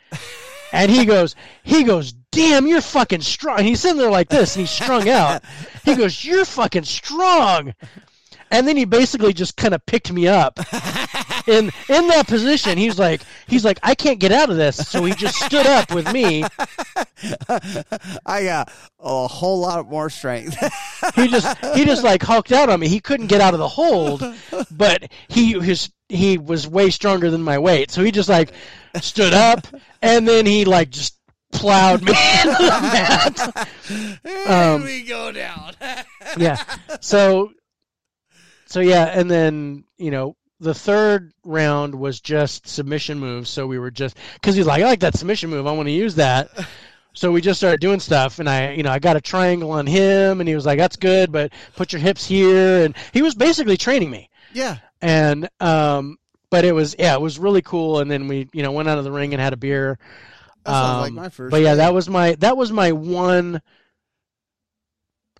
And 0.73 0.91
he 0.91 1.05
goes, 1.05 1.35
he 1.63 1.83
goes, 1.85 2.11
damn, 2.31 2.67
you're 2.67 2.81
fucking 2.81 3.21
strong. 3.21 3.59
And 3.59 3.67
he's 3.67 3.79
sitting 3.79 3.97
there 3.97 4.11
like 4.11 4.27
this, 4.27 4.55
and 4.55 4.61
he's 4.61 4.69
strung 4.69 5.07
out. 5.07 5.43
He 5.85 5.95
goes, 5.95 6.23
you're 6.25 6.43
fucking 6.43 6.83
strong. 6.83 7.73
And 8.51 8.67
then 8.67 8.75
he 8.75 8.85
basically 8.85 9.33
just 9.33 9.55
kind 9.55 9.73
of 9.73 9.85
picked 9.85 10.11
me 10.11 10.27
up 10.27 10.59
in 11.47 11.71
in 11.89 12.07
that 12.07 12.27
position. 12.27 12.77
He's 12.77 12.99
like, 12.99 13.21
he's 13.47 13.63
like, 13.65 13.79
I 13.83 13.95
can't 13.95 14.19
get 14.19 14.31
out 14.31 14.49
of 14.49 14.57
this. 14.57 14.75
So 14.87 15.03
he 15.03 15.13
just 15.13 15.35
stood 15.37 15.65
up 15.65 15.93
with 15.93 16.11
me. 16.11 16.43
I 18.25 18.43
got 18.43 18.71
a 18.99 19.27
whole 19.27 19.59
lot 19.59 19.89
more 19.89 20.09
strength. 20.09 20.55
He 21.15 21.27
just 21.27 21.57
he 21.75 21.85
just 21.85 22.03
like 22.03 22.21
hulked 22.23 22.51
out 22.51 22.69
on 22.69 22.79
me. 22.79 22.87
He 22.87 22.99
couldn't 22.99 23.27
get 23.27 23.41
out 23.41 23.53
of 23.53 23.59
the 23.59 23.67
hold, 23.67 24.23
but 24.71 25.11
he 25.27 25.59
his 25.59 25.89
he 26.09 26.37
was 26.37 26.67
way 26.67 26.89
stronger 26.89 27.29
than 27.29 27.41
my 27.41 27.57
weight. 27.59 27.91
So 27.91 28.03
he 28.03 28.11
just 28.11 28.29
like 28.29 28.51
stood 29.01 29.33
up, 29.33 29.67
and 30.01 30.27
then 30.27 30.45
he 30.45 30.65
like 30.65 30.89
just 30.89 31.15
plowed 31.51 32.01
me 32.03 32.11
into 32.43 32.55
the 32.57 32.79
mat. 32.81 33.67
Here 34.23 34.47
Um, 34.47 34.83
we 34.83 35.03
go 35.03 35.31
down. 35.31 35.73
Yeah. 36.37 36.61
So 37.01 37.51
so 38.67 38.79
yeah, 38.79 39.05
and 39.05 39.29
then 39.31 39.85
you 39.97 40.11
know 40.11 40.35
the 40.59 40.73
third 40.73 41.33
round 41.43 41.93
was 41.95 42.19
just 42.19 42.67
submission 42.67 43.19
moves. 43.19 43.49
So 43.49 43.67
we 43.67 43.77
were 43.79 43.91
just 43.91 44.17
because 44.35 44.55
he's 44.55 44.65
like, 44.65 44.81
I 44.81 44.85
like 44.85 44.99
that 45.01 45.15
submission 45.15 45.49
move. 45.49 45.67
I 45.67 45.71
want 45.71 45.87
to 45.87 45.93
use 45.93 46.15
that. 46.15 46.49
So 47.13 47.31
we 47.31 47.41
just 47.41 47.59
started 47.59 47.79
doing 47.79 47.99
stuff, 47.99 48.37
and 48.37 48.47
I, 48.47 48.73
you 48.73 48.83
know, 48.83 48.91
I 48.91 48.99
got 48.99 49.15
a 49.17 49.21
triangle 49.21 49.71
on 49.71 49.87
him, 49.87 50.39
and 50.39 50.47
he 50.47 50.53
was 50.53 50.67
like, 50.67 50.77
"That's 50.77 50.97
good, 50.97 51.31
but 51.31 51.51
put 51.75 51.91
your 51.91 51.99
hips 51.99 52.27
here." 52.27 52.85
And 52.85 52.95
he 53.11 53.23
was 53.23 53.33
basically 53.33 53.75
training 53.75 54.11
me. 54.11 54.29
yeah. 54.53 54.77
and 55.01 55.49
um 55.59 56.19
but 56.51 56.63
it 56.63 56.73
was 56.73 56.95
yeah 56.99 57.15
it 57.15 57.21
was 57.21 57.39
really 57.39 57.63
cool 57.63 58.01
and 58.01 58.11
then 58.11 58.27
we 58.27 58.47
you 58.53 58.61
know 58.61 58.71
went 58.71 58.87
out 58.87 58.99
of 58.99 59.03
the 59.03 59.11
ring 59.11 59.33
and 59.33 59.41
had 59.41 59.51
a 59.51 59.57
beer 59.57 59.97
That 60.63 60.73
sounds 60.73 61.01
like 61.01 61.09
Um, 61.09 61.15
my 61.15 61.29
first. 61.29 61.49
but 61.49 61.61
yeah 61.61 61.71
day. 61.71 61.77
that 61.77 61.93
was 61.95 62.07
my 62.07 62.35
that 62.35 62.55
was 62.55 62.71
my 62.71 62.91
one 62.91 63.63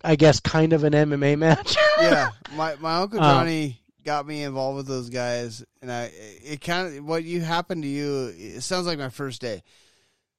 i 0.02 0.16
guess 0.16 0.40
kind 0.40 0.72
of 0.72 0.82
an 0.82 0.94
mma 0.94 1.38
match 1.38 1.76
yeah, 2.00 2.30
my 2.56 2.74
my 2.80 2.96
uncle 2.96 3.20
Um, 3.20 3.24
Johnny 3.38 3.80
got 4.08 4.26
me 4.26 4.42
involved 4.42 4.78
with 4.78 4.86
those 4.86 5.10
guys, 5.10 5.62
and 5.82 5.92
I 5.92 6.10
it 6.42 6.62
kind 6.62 6.96
of 6.96 7.04
what 7.04 7.24
you 7.24 7.42
happened 7.42 7.82
to 7.82 7.88
you. 7.88 8.32
It 8.38 8.62
sounds 8.62 8.86
like 8.86 8.96
my 8.96 9.10
first 9.10 9.42
day. 9.42 9.62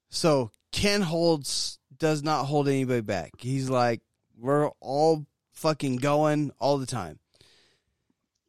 So 0.09 0.49
Ken 0.71 1.03
holds 1.03 1.77
does 1.95 2.23
not 2.23 2.45
hold 2.45 2.67
anybody 2.67 3.01
back. 3.01 3.33
He's 3.37 3.69
like 3.69 4.01
we're 4.35 4.69
all 4.79 5.27
fucking 5.51 5.97
going 5.97 6.51
all 6.57 6.79
the 6.79 6.87
time. 6.87 7.19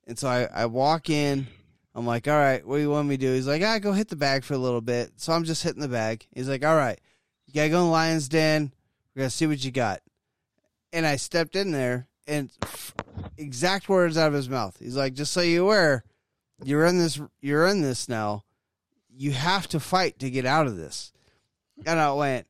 And 0.06 0.18
so 0.18 0.26
I, 0.26 0.44
I 0.44 0.66
walk 0.66 1.10
in. 1.10 1.46
I'm 1.94 2.06
like, 2.06 2.26
all 2.26 2.34
right, 2.34 2.66
what 2.66 2.76
do 2.76 2.82
you 2.82 2.90
want 2.90 3.06
me 3.06 3.18
to 3.18 3.26
do? 3.26 3.34
He's 3.34 3.46
like, 3.46 3.62
ah, 3.62 3.78
go 3.78 3.92
hit 3.92 4.08
the 4.08 4.16
bag 4.16 4.42
for 4.42 4.54
a 4.54 4.58
little 4.58 4.80
bit. 4.80 5.12
So 5.16 5.34
I'm 5.34 5.44
just 5.44 5.62
hitting 5.62 5.82
the 5.82 5.88
bag. 5.88 6.26
He's 6.34 6.48
like, 6.48 6.64
all 6.64 6.76
right, 6.76 6.98
you 7.46 7.52
gotta 7.52 7.68
go 7.68 7.82
in 7.82 7.90
lion's 7.90 8.30
den. 8.30 8.72
We're 9.14 9.20
gonna 9.20 9.30
see 9.30 9.46
what 9.46 9.62
you 9.62 9.70
got. 9.70 10.00
And 10.94 11.04
I 11.04 11.16
stepped 11.16 11.56
in 11.56 11.72
there, 11.72 12.08
and 12.26 12.50
exact 13.36 13.88
words 13.88 14.16
out 14.16 14.28
of 14.28 14.34
his 14.34 14.48
mouth. 14.48 14.76
He's 14.78 14.96
like, 14.96 15.14
just 15.14 15.32
so 15.32 15.40
you're 15.40 15.64
aware, 15.64 16.04
you're 16.64 16.86
in 16.86 16.98
this. 16.98 17.20
You're 17.40 17.66
in 17.66 17.82
this 17.82 18.08
now. 18.08 18.44
You 19.12 19.32
have 19.32 19.66
to 19.68 19.80
fight 19.80 20.18
to 20.20 20.30
get 20.30 20.46
out 20.46 20.66
of 20.66 20.76
this. 20.76 21.12
And 21.86 21.98
I 21.98 22.12
went, 22.12 22.46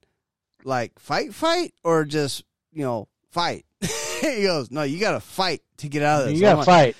like, 0.65 0.99
fight, 0.99 1.35
fight, 1.35 1.75
or 1.85 2.05
just 2.05 2.45
you 2.73 2.83
know, 2.83 3.09
fight. 3.31 3.65
he 4.21 4.43
goes, 4.43 4.71
no, 4.71 4.83
you 4.83 5.01
got 5.01 5.13
to 5.13 5.21
fight 5.21 5.63
to 5.79 5.89
get 5.89 6.03
out 6.03 6.23
of 6.23 6.29
this. 6.29 6.35
you 6.37 6.43
gotta 6.43 6.59
like- 6.59 6.67
fight 6.67 6.97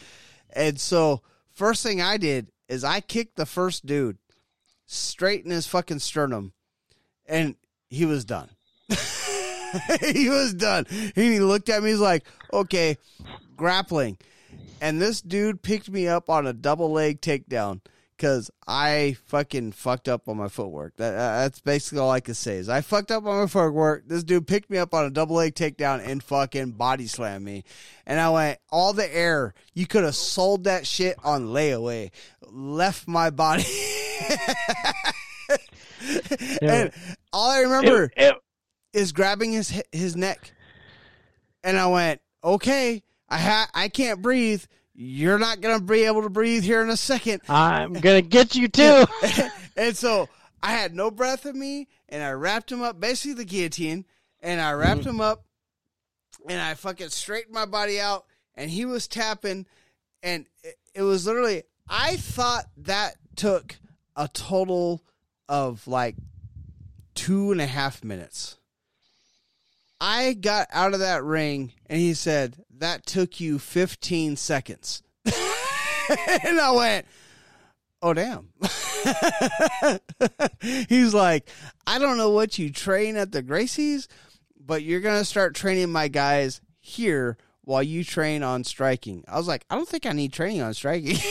and 0.53 0.81
so 0.81 1.23
first 1.53 1.83
thing 1.83 2.01
I 2.01 2.17
did 2.17 2.49
is 2.69 2.83
I 2.85 3.01
kicked 3.01 3.37
the 3.37 3.47
first 3.47 3.87
dude 3.87 4.19
straight 4.87 5.45
in 5.45 5.51
his 5.51 5.67
fucking 5.67 6.01
sternum, 6.01 6.53
and 7.27 7.55
he 7.89 8.05
was 8.05 8.25
done. 8.25 8.49
he 10.13 10.29
was 10.29 10.55
done. 10.55 10.87
And 10.91 11.13
He 11.15 11.39
looked 11.41 11.69
at 11.69 11.83
me. 11.83 11.91
He's 11.91 12.01
like, 12.01 12.25
"Okay, 12.53 12.97
grappling." 13.61 14.19
And 14.81 15.01
this 15.01 15.21
dude 15.23 15.63
picked 15.63 15.89
me 15.91 16.09
up 16.09 16.29
on 16.31 16.47
a 16.47 16.53
double 16.55 16.91
leg 16.91 17.21
takedown 17.21 17.81
because 18.17 18.51
I 18.67 19.17
fucking 19.27 19.73
fucked 19.73 20.09
up 20.09 20.27
on 20.29 20.39
my 20.39 20.49
footwork. 20.49 20.97
That 20.97 21.13
uh, 21.15 21.43
that's 21.43 21.61
basically 21.61 21.99
all 22.01 22.11
I 22.11 22.21
can 22.21 22.35
say 22.35 22.57
is 22.57 22.69
I 22.71 22.81
fucked 22.81 23.11
up 23.11 23.25
on 23.27 23.41
my 23.43 23.47
footwork. 23.47 24.09
This 24.09 24.25
dude 24.25 24.47
picked 24.47 24.71
me 24.71 24.79
up 24.79 24.93
on 24.95 25.05
a 25.05 25.11
double 25.11 25.37
leg 25.37 25.55
takedown 25.55 26.05
and 26.05 26.23
fucking 26.23 26.73
body 26.73 27.07
slammed 27.07 27.45
me, 27.45 27.63
and 28.07 28.19
I 28.19 28.31
went 28.31 28.59
all 28.71 28.93
the 28.95 29.15
air. 29.15 29.53
You 29.75 29.87
could 29.87 30.05
have 30.05 30.17
sold 30.17 30.65
that 30.65 30.87
shit 30.87 31.17
on 31.23 31.47
layaway. 31.49 32.11
Left 32.51 33.07
my 33.07 33.31
body. 33.31 33.65
and 36.63 36.91
all 37.33 37.51
I 37.51 37.61
remember 37.61 38.05
It- 38.05 38.13
it- 38.17 38.35
is 38.93 39.13
grabbing 39.13 39.53
his 39.53 39.81
his 39.93 40.17
neck, 40.17 40.53
and 41.63 41.77
I 41.79 41.87
went, 41.87 42.21
"Okay, 42.43 43.03
I 43.31 43.39
ha- 43.39 43.71
I 43.75 43.89
can't 43.89 44.21
breathe. 44.21 44.65
You're 44.95 45.39
not 45.39 45.61
gonna 45.61 45.81
be 45.81 46.05
able 46.05 46.23
to 46.23 46.31
breathe 46.31 46.63
here 46.63 46.83
in 46.83 46.91
a 46.91 46.97
second. 46.97 47.43
I'm 47.49 47.95
gonna 47.95 48.23
get 48.23 48.55
you 48.55 48.69
too. 48.69 49.07
and 49.77 49.97
so 49.97 50.29
I 50.63 50.73
had 50.73 50.95
no 50.95 51.11
breath 51.11 51.47
in 51.47 51.59
me, 51.59 51.89
and 52.09 52.23
I 52.23 52.33
wrapped 52.33 52.71
him 52.71 52.83
up, 52.83 53.01
basically 53.01 53.35
the 53.35 53.45
guillotine, 53.45 54.05
and 54.41 54.61
I 54.61 54.73
wrapped 54.73 55.01
mm-hmm. 55.01 55.11
him 55.11 55.21
up, 55.21 55.45
and 56.49 56.61
I 56.61 56.75
fucking 56.75 57.11
straightened 57.11 57.55
my 57.55 57.67
body 57.67 58.01
out, 58.01 58.27
and 58.55 58.71
he 58.71 58.85
was 58.85 59.09
tapping, 59.09 59.67
and 60.23 60.47
it, 60.63 60.77
it 60.95 61.03
was 61.03 61.27
literally. 61.27 61.63
I 61.89 62.17
thought 62.17 62.67
that 62.79 63.17
took 63.37 63.77
a 64.17 64.29
total 64.29 65.03
of 65.49 65.89
like 65.89 66.17
two 67.15 67.53
and 67.53 67.61
a 67.61 67.67
half 67.67 68.05
minutes. 68.05 68.57
I 70.01 70.33
got 70.33 70.69
out 70.73 70.95
of 70.95 71.01
that 71.01 71.25
ring 71.25 71.73
and 71.87 72.01
he 72.01 72.15
said, 72.15 72.57
That 72.81 73.07
took 73.07 73.41
you 73.41 73.59
15 73.59 74.37
seconds. 74.37 75.03
and 75.25 76.59
I 76.59 76.73
went, 76.73 77.07
Oh, 78.03 78.15
damn. 78.15 78.49
He's 80.89 81.13
like, 81.13 81.51
I 81.87 81.99
don't 81.99 82.17
know 82.17 82.31
what 82.31 82.59
you 82.59 82.73
train 82.73 83.17
at 83.17 83.33
the 83.33 83.43
Gracies, 83.43 84.07
but 84.59 84.83
you're 84.83 85.01
going 85.01 85.19
to 85.19 85.25
start 85.27 85.55
training 85.55 85.93
my 85.93 86.09
guys 86.09 86.63
here 86.79 87.37
while 87.61 87.83
you 87.83 88.03
train 88.03 88.43
on 88.43 88.65
striking. 88.65 89.25
I 89.29 89.37
was 89.37 89.47
like, 89.47 89.67
I 89.69 89.77
don't 89.77 89.87
think 89.89 90.07
I 90.07 90.13
need 90.13 90.33
training 90.33 90.63
on 90.63 90.73
striking. 90.73 91.19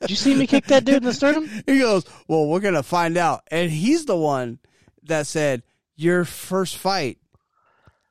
Did 0.00 0.10
you 0.10 0.16
see 0.16 0.34
me 0.34 0.46
kick 0.46 0.64
that 0.66 0.86
dude 0.86 0.96
in 0.96 1.04
the 1.04 1.12
sternum? 1.12 1.46
He 1.66 1.80
goes, 1.80 2.04
Well, 2.26 2.46
we're 2.46 2.60
going 2.60 2.72
to 2.72 2.82
find 2.82 3.18
out. 3.18 3.42
And 3.50 3.70
he's 3.70 4.06
the 4.06 4.16
one 4.16 4.58
that 5.02 5.26
said, 5.26 5.62
Your 5.96 6.24
first 6.24 6.78
fight 6.78 7.18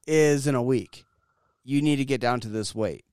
is 0.07 0.47
in 0.47 0.55
a 0.55 0.63
week. 0.63 1.05
You 1.63 1.81
need 1.81 1.97
to 1.97 2.05
get 2.05 2.21
down 2.21 2.39
to 2.41 2.47
this 2.47 2.73
weight. 2.73 3.05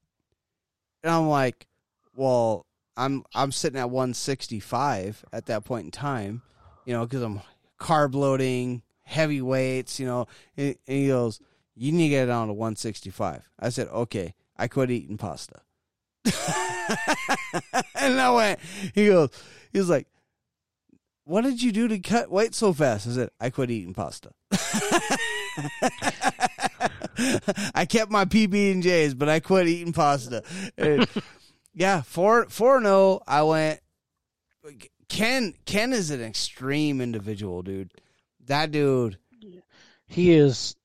And 1.02 1.12
I'm 1.12 1.28
like, 1.28 1.66
Well, 2.14 2.66
I'm 2.96 3.24
I'm 3.34 3.52
sitting 3.52 3.78
at 3.78 3.90
165 3.90 5.24
at 5.32 5.46
that 5.46 5.64
point 5.64 5.86
in 5.86 5.90
time, 5.90 6.42
you 6.86 6.94
know, 6.94 7.04
because 7.04 7.22
I'm 7.22 7.40
carb 7.80 8.14
loading, 8.14 8.82
heavy 9.02 9.42
weights, 9.42 9.98
you 9.98 10.06
know. 10.06 10.26
And, 10.56 10.76
and 10.86 10.96
he 10.96 11.08
goes, 11.08 11.40
You 11.74 11.92
need 11.92 12.04
to 12.04 12.10
get 12.10 12.26
down 12.26 12.46
to 12.46 12.54
165. 12.54 13.42
I 13.58 13.68
said, 13.68 13.88
Okay. 13.88 14.34
I 14.56 14.68
quit 14.68 14.90
eating 14.90 15.18
pasta. 15.18 15.62
and 17.94 18.20
I 18.20 18.30
went, 18.30 18.60
he 18.94 19.08
goes, 19.08 19.30
he 19.72 19.78
was 19.78 19.90
like, 19.90 20.06
what 21.24 21.42
did 21.42 21.62
you 21.62 21.72
do 21.72 21.88
to 21.88 21.98
cut 21.98 22.30
weight 22.30 22.54
so 22.54 22.72
fast? 22.72 23.08
I 23.08 23.10
said, 23.10 23.30
I 23.40 23.50
quit 23.50 23.70
eating 23.70 23.94
pasta. 23.94 24.30
I 27.74 27.84
kept 27.86 28.10
my 28.10 28.24
PB 28.24 28.72
and 28.72 28.82
J's, 28.82 29.14
but 29.14 29.28
I 29.28 29.40
quit 29.40 29.68
eating 29.68 29.92
pasta. 29.92 30.42
And, 30.76 31.08
yeah, 31.74 32.02
four 32.02 32.46
four 32.48 32.80
no. 32.80 32.94
Oh, 32.94 33.22
I 33.26 33.42
went. 33.42 33.80
Ken 35.08 35.54
Ken 35.66 35.92
is 35.92 36.10
an 36.10 36.22
extreme 36.22 37.00
individual, 37.00 37.62
dude. 37.62 37.92
That 38.46 38.70
dude, 38.70 39.18
He 40.06 40.32
is 40.32 40.76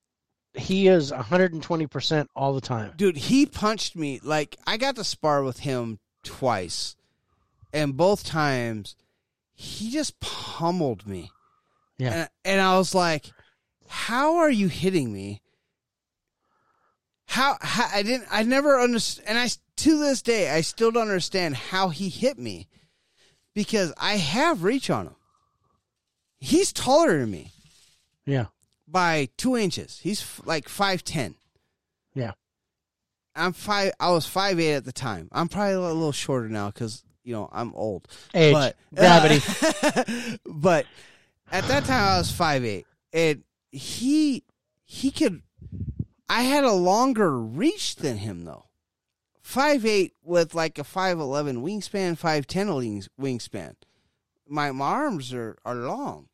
he 0.56 0.88
is 0.88 1.12
120% 1.12 2.28
all 2.36 2.54
the 2.54 2.62
time. 2.62 2.94
dude, 2.98 3.16
he 3.16 3.46
punched 3.46 3.96
me 3.96 4.20
like 4.24 4.58
I 4.66 4.78
got 4.78 4.96
to 4.98 5.04
spar 5.04 5.44
with 5.44 5.60
him 5.60 6.00
twice, 6.24 6.96
and 7.74 7.96
both 7.96 8.24
times 8.26 8.96
he 9.54 9.90
just 9.92 10.20
pummeled 10.20 11.08
me. 11.08 11.32
Yeah. 11.98 12.14
And, 12.14 12.30
and 12.46 12.62
I 12.62 12.78
was 12.78 12.94
like, 12.96 13.32
"How 13.88 14.38
are 14.38 14.50
you 14.52 14.68
hitting 14.68 15.14
me?" 15.14 15.42
How, 17.30 17.58
how 17.62 17.88
I 17.94 18.02
didn't 18.02 18.28
I 18.32 18.42
never 18.44 18.80
understood, 18.80 19.24
and 19.28 19.38
I 19.38 19.50
to 19.78 20.00
this 20.00 20.22
day 20.24 20.50
I 20.50 20.62
still 20.62 20.90
don't 20.92 21.04
understand 21.04 21.56
how 21.56 21.90
he 21.90 22.10
hit 22.10 22.40
me 22.40 22.68
because 23.54 23.94
I 23.98 24.14
have 24.18 24.64
reach 24.64 24.90
on 24.90 25.06
him. 25.08 25.16
He's 26.40 26.74
taller 26.74 27.20
than 27.20 27.30
me 27.30 27.52
Yeah. 28.26 28.46
by 28.88 29.30
two 29.38 29.56
inches. 29.56 30.00
He's 30.02 30.22
f- 30.22 30.42
like 30.46 30.68
five 30.68 31.04
ten. 31.04 31.36
Yeah. 32.16 32.32
I'm 33.36 33.54
five. 33.54 33.94
I 34.00 34.10
was 34.10 34.26
five 34.26 34.60
eight 34.60 34.74
at 34.74 34.86
the 34.86 34.92
time. 34.92 35.30
I'm 35.32 35.50
probably 35.50 35.74
a 35.76 35.80
little 35.82 36.12
shorter 36.12 36.50
now 36.50 36.72
because 36.72 37.04
you 37.24 37.34
know 37.34 37.48
I'm 37.52 37.76
old. 37.76 38.08
Age, 38.34 38.54
but 38.54 38.76
gravity. 38.96 39.40
but 40.48 40.88
at 41.52 41.64
that 41.66 41.86
time 41.86 42.16
I 42.16 42.18
was 42.18 42.32
five 42.32 42.66
eight, 42.66 42.88
and 43.14 43.44
he 43.72 44.44
he 44.84 45.12
could. 45.12 45.44
I 46.30 46.44
had 46.44 46.64
a 46.64 46.72
longer 46.72 47.38
reach 47.38 47.96
than 47.96 48.18
him 48.18 48.46
though. 48.46 48.68
Five 49.42 49.84
eight 49.84 50.14
with 50.24 50.54
like 50.54 50.78
a 50.78 50.84
five 50.84 51.20
eleven 51.20 51.64
wingspan, 51.64 52.18
five 52.18 52.46
ten 52.46 52.68
wingspan. 52.68 53.74
My 54.48 54.72
my 54.72 54.86
arms 54.86 55.34
are 55.34 55.58
are 55.66 55.76
long, 55.76 56.28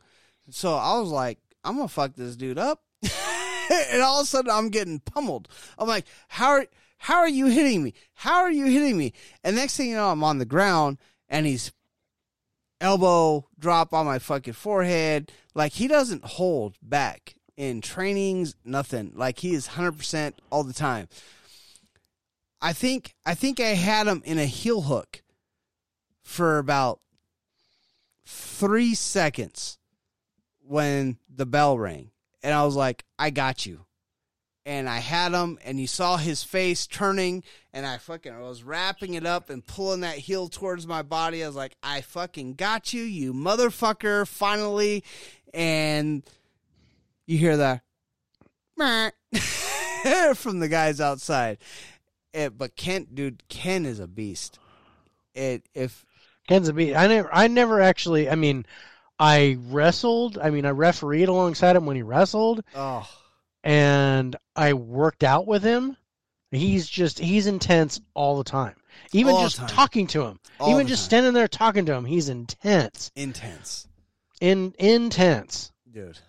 so 0.50 0.76
I 0.76 1.00
was 1.00 1.10
like, 1.10 1.40
I'm 1.64 1.78
gonna 1.78 1.88
fuck 1.88 2.16
this 2.16 2.36
dude 2.36 2.60
up. 2.60 2.82
and 3.04 4.02
all 4.02 4.20
of 4.20 4.26
a 4.26 4.28
sudden 4.28 4.52
I'm 4.52 4.70
getting 4.70 5.00
pummeled. 5.00 5.48
I'm 5.80 5.88
like, 5.88 6.06
how 6.28 6.50
are 6.50 6.68
how 6.98 7.20
are 7.20 7.30
you 7.30 7.46
hitting 7.46 7.82
me? 7.82 7.94
How 8.16 8.40
are 8.40 8.52
you 8.52 8.66
hitting 8.66 8.98
me? 8.98 9.14
And 9.46 9.56
next 9.56 9.78
thing 9.78 9.90
you 9.90 9.96
know, 9.96 10.12
I'm 10.12 10.24
on 10.24 10.40
the 10.40 10.46
ground 10.46 10.98
and 11.30 11.46
he's 11.46 11.72
elbow 12.82 13.48
drop 13.58 13.94
on 13.94 14.06
my 14.06 14.20
fucking 14.20 14.54
forehead. 14.54 15.32
Like 15.54 15.72
he 15.74 15.88
doesn't 15.88 16.26
hold 16.26 16.76
back 16.82 17.36
in 17.58 17.82
trainings, 17.82 18.56
nothing. 18.64 19.14
Like 19.16 19.40
he 19.40 19.54
is 19.54 19.68
hundred 19.68 19.98
percent 19.98 20.40
all 20.52 20.64
the 20.64 20.74
time. 20.74 21.08
I 22.62 22.74
think 22.74 23.16
I 23.26 23.36
think 23.36 23.60
I 23.60 23.76
had 23.76 24.08
him 24.08 24.22
in 24.26 24.40
a 24.40 24.46
heel 24.46 24.82
hook 24.82 25.22
for 26.24 26.58
about 26.58 27.00
three 28.26 28.96
seconds 28.96 29.78
when 30.60 31.18
the 31.34 31.46
bell 31.46 31.78
rang. 31.78 32.12
And 32.44 32.54
I 32.54 32.66
was 32.66 32.76
like, 32.76 33.04
I 33.18 33.30
got 33.30 33.66
you. 33.66 33.86
And 34.68 34.90
I 34.90 34.98
had 34.98 35.32
him, 35.32 35.60
and 35.64 35.80
you 35.80 35.86
saw 35.86 36.18
his 36.18 36.44
face 36.44 36.88
turning, 36.88 37.44
and 37.72 37.86
I 37.86 38.00
fucking 38.00 38.40
was 38.42 38.64
wrapping 38.64 39.14
it 39.14 39.24
up 39.24 39.52
and 39.52 39.64
pulling 39.64 40.02
that 40.02 40.18
heel 40.18 40.48
towards 40.48 40.88
my 40.88 41.04
body. 41.04 41.44
I 41.44 41.48
was 41.48 41.56
like, 41.56 41.76
I 41.84 42.02
fucking 42.02 42.56
got 42.56 42.92
you, 42.92 43.04
you 43.04 43.32
motherfucker, 43.32 44.28
finally. 44.28 45.04
And 45.54 46.24
you 47.26 47.38
hear 47.38 47.58
that 47.58 47.82
from 50.36 50.60
the 50.60 50.68
guys 50.68 51.00
outside. 51.02 51.58
It, 52.34 52.58
but 52.58 52.76
Ken, 52.76 53.08
dude, 53.14 53.44
Ken 53.48 53.86
is 53.86 54.00
a 54.00 54.08
beast. 54.08 54.60
It 55.34 55.68
if 55.74 56.06
Ken's 56.48 56.68
a 56.68 56.74
beat. 56.74 56.96
I 56.96 57.08
never 57.08 57.30
I 57.34 57.48
never 57.48 57.82
actually 57.82 58.30
I 58.30 58.36
mean 58.36 58.66
I 59.18 59.58
wrestled, 59.68 60.38
I 60.38 60.50
mean 60.50 60.66
I 60.66 60.72
refereed 60.72 61.30
alongside 61.30 61.76
him 61.76 61.86
when 61.86 61.96
he 61.96 62.04
wrestled 62.04 62.64
oh 62.76 63.10
and 63.66 64.36
I 64.56 64.74
worked 64.74 65.24
out 65.24 65.48
with 65.48 65.64
him. 65.64 65.98
He's 66.52 66.88
just 66.88 67.20
he's 67.20 67.48
intense 67.48 68.00
all 68.14 68.38
the 68.38 68.44
time. 68.44 68.76
Even 69.12 69.34
All 69.34 69.42
just 69.44 69.58
time. 69.58 69.68
talking 69.68 70.08
to 70.08 70.24
him. 70.24 70.40
All 70.60 70.72
even 70.72 70.88
just 70.88 71.04
time. 71.04 71.08
standing 71.08 71.34
there 71.34 71.48
talking 71.50 71.86
to 71.88 71.94
him, 71.94 72.06
he's 72.06 72.30
intense. 72.30 73.12
intense. 73.16 73.88
In 74.40 74.74
intense. 74.78 75.72
dude. 75.92 76.20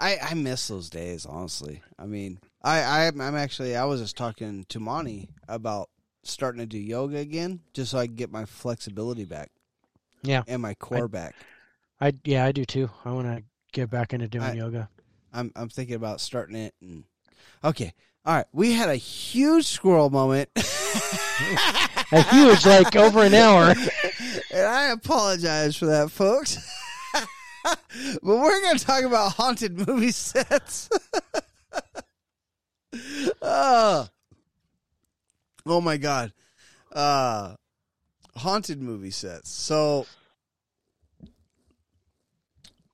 I 0.00 0.18
I 0.22 0.34
miss 0.34 0.68
those 0.68 0.88
days, 0.90 1.26
honestly. 1.26 1.82
I 1.98 2.06
mean, 2.06 2.38
I, 2.62 2.80
I 2.82 3.06
I'm 3.08 3.20
actually 3.36 3.76
I 3.76 3.84
was 3.84 4.00
just 4.00 4.16
talking 4.16 4.64
to 4.68 4.80
Monty 4.80 5.28
about 5.48 5.90
starting 6.22 6.60
to 6.60 6.66
do 6.66 6.78
yoga 6.78 7.16
again, 7.18 7.60
just 7.74 7.90
so 7.92 7.98
I 7.98 8.06
can 8.06 8.14
get 8.16 8.30
my 8.30 8.44
flexibility 8.44 9.24
back. 9.24 9.50
Yeah. 10.22 10.42
and 10.48 10.60
my 10.62 10.74
core 10.74 11.08
back. 11.08 11.34
I 12.00 12.12
yeah, 12.24 12.44
I 12.44 12.52
do 12.52 12.64
too. 12.64 12.90
I 13.04 13.10
want 13.12 13.26
to 13.28 13.42
get 13.72 13.90
back 13.90 14.12
into 14.12 14.28
doing 14.28 14.44
I- 14.44 14.54
yoga. 14.54 14.88
I'm 15.32 15.52
I'm 15.56 15.68
thinking 15.68 15.94
about 15.96 16.20
starting 16.20 16.56
it. 16.56 16.74
And 16.80 17.04
okay, 17.62 17.92
all 18.24 18.34
right. 18.36 18.46
We 18.52 18.72
had 18.72 18.88
a 18.88 18.96
huge 18.96 19.66
squirrel 19.66 20.10
moment, 20.10 20.48
A 22.10 22.22
huge 22.30 22.64
like 22.66 22.96
over 22.96 23.22
an 23.22 23.34
hour. 23.44 23.74
and 24.52 24.66
I 24.66 24.90
apologize 24.90 25.76
for 25.76 25.86
that, 25.86 26.10
folks. 26.10 26.56
but 28.22 28.36
we're 28.36 28.60
going 28.60 28.78
to 28.78 28.84
talk 28.84 29.04
about 29.04 29.32
haunted 29.32 29.86
movie 29.86 30.10
sets. 30.10 30.88
oh. 33.42 34.08
oh 35.66 35.80
my 35.80 35.96
god. 35.96 36.32
Uh 36.92 37.54
haunted 38.36 38.80
movie 38.80 39.10
sets. 39.10 39.50
So, 39.50 40.06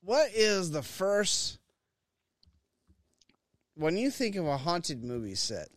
what 0.01 0.31
is 0.33 0.71
the 0.71 0.83
first 0.83 1.59
when 3.75 3.97
you 3.97 4.11
think 4.11 4.35
of 4.35 4.45
a 4.45 4.57
haunted 4.57 5.03
movie 5.03 5.35
set? 5.35 5.69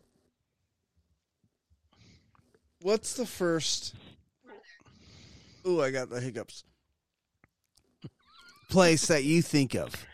What's 2.81 3.13
the 3.13 3.25
first? 3.25 3.95
Ooh, 5.67 5.81
I 5.81 5.91
got 5.91 6.09
the 6.09 6.21
hiccups. 6.21 6.63
Place 8.69 9.07
that 9.07 9.23
you 9.23 9.41
think 9.41 9.73
of, 9.75 10.05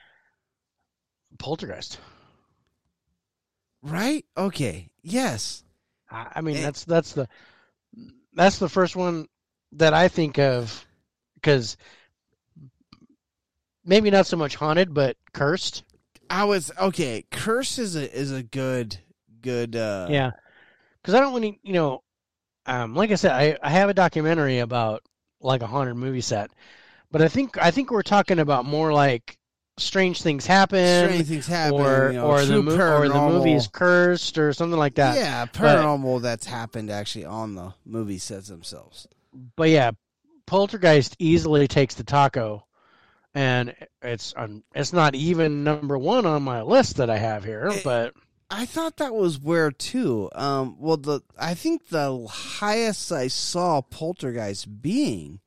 Poltergeist. 1.38 2.00
right? 3.82 4.24
Okay, 4.38 4.90
yes. 5.04 5.64
I 6.10 6.42
mean, 6.42 6.58
Eh. 6.58 6.62
that's 6.62 6.86
that's 6.86 7.12
the 7.14 7.28
that's 8.34 8.58
the 8.60 8.70
first 8.70 8.96
one 8.96 9.28
that 9.74 9.94
I 9.94 10.08
think 10.08 10.40
of 10.40 10.86
because 11.36 11.76
maybe 13.84 14.10
not 14.10 14.26
so 14.28 14.38
much 14.38 14.56
haunted, 14.56 14.94
but 14.94 15.18
cursed. 15.34 15.84
I 16.30 16.46
was 16.46 16.72
okay. 16.80 17.26
Curse 17.32 17.78
is 17.78 17.96
a 17.96 18.12
is 18.18 18.32
a 18.32 18.42
good 18.44 18.98
good. 19.42 19.76
uh 19.76 20.08
yeah, 20.10 20.32
because 21.02 21.14
I 21.14 21.20
don't 21.20 21.34
want 21.34 21.44
to, 21.44 21.54
you 21.62 21.74
know, 21.74 22.04
um, 22.66 22.96
like 22.96 23.12
I 23.12 23.16
said, 23.16 23.32
I 23.32 23.58
I 23.62 23.70
have 23.72 23.90
a 23.90 23.94
documentary 23.94 24.60
about 24.60 25.04
like 25.42 25.62
a 25.62 25.68
haunted 25.68 25.98
movie 25.98 26.22
set, 26.22 26.50
but 27.16 27.22
I 27.22 27.30
think 27.30 27.58
I 27.58 27.72
think 27.72 27.92
we're 27.92 28.02
talking 28.02 28.40
about 28.40 28.66
more 28.66 28.92
like 28.92 29.38
strange 29.78 30.22
things 30.22 30.46
happen. 30.46 31.06
Strange 31.10 31.28
things 31.28 31.48
happen, 31.48 31.80
or 31.80 32.08
you 32.12 32.18
know, 32.18 32.26
or 32.28 32.44
the 32.44 32.62
mo- 32.62 32.72
or 32.74 33.08
the 33.08 33.14
paranormal. 33.14 33.32
movie's 33.32 33.68
cursed 33.68 34.38
or 34.38 34.52
something 34.52 34.78
like 34.78 34.96
that. 34.96 35.16
yeah, 35.16 35.46
paranormal 35.46 36.22
that's 36.22 36.46
happened 36.46 36.90
actually 36.92 37.24
on 37.24 37.56
the 37.56 37.74
movie 37.86 38.18
sets 38.18 38.50
themselves. 38.50 39.08
but 39.56 39.70
yeah, 39.70 39.92
Poltergeist 40.46 41.16
easily 41.20 41.68
takes 41.70 41.96
the 41.96 42.04
taco, 42.04 42.66
and 43.34 43.74
it's 44.02 44.34
um, 44.36 44.64
it's 44.74 44.92
not 44.92 45.16
even 45.16 45.64
number 45.64 45.98
one 45.98 46.26
on 46.26 46.44
my 46.44 46.62
list 46.64 46.98
that 46.98 47.10
I 47.10 47.18
have 47.18 47.44
here. 47.46 47.68
It- 47.68 47.84
but 47.84 48.14
I 48.50 48.66
thought 48.66 48.98
that 48.98 49.16
was 49.16 49.40
where 49.40 49.72
too. 49.72 50.30
Um, 50.36 50.76
well, 50.80 50.98
the 50.98 51.22
I 51.40 51.54
think 51.54 51.88
the 51.88 52.28
highest 52.28 53.12
I 53.12 53.28
saw 53.30 53.82
Poltergeist 53.82 54.82
being 54.82 55.40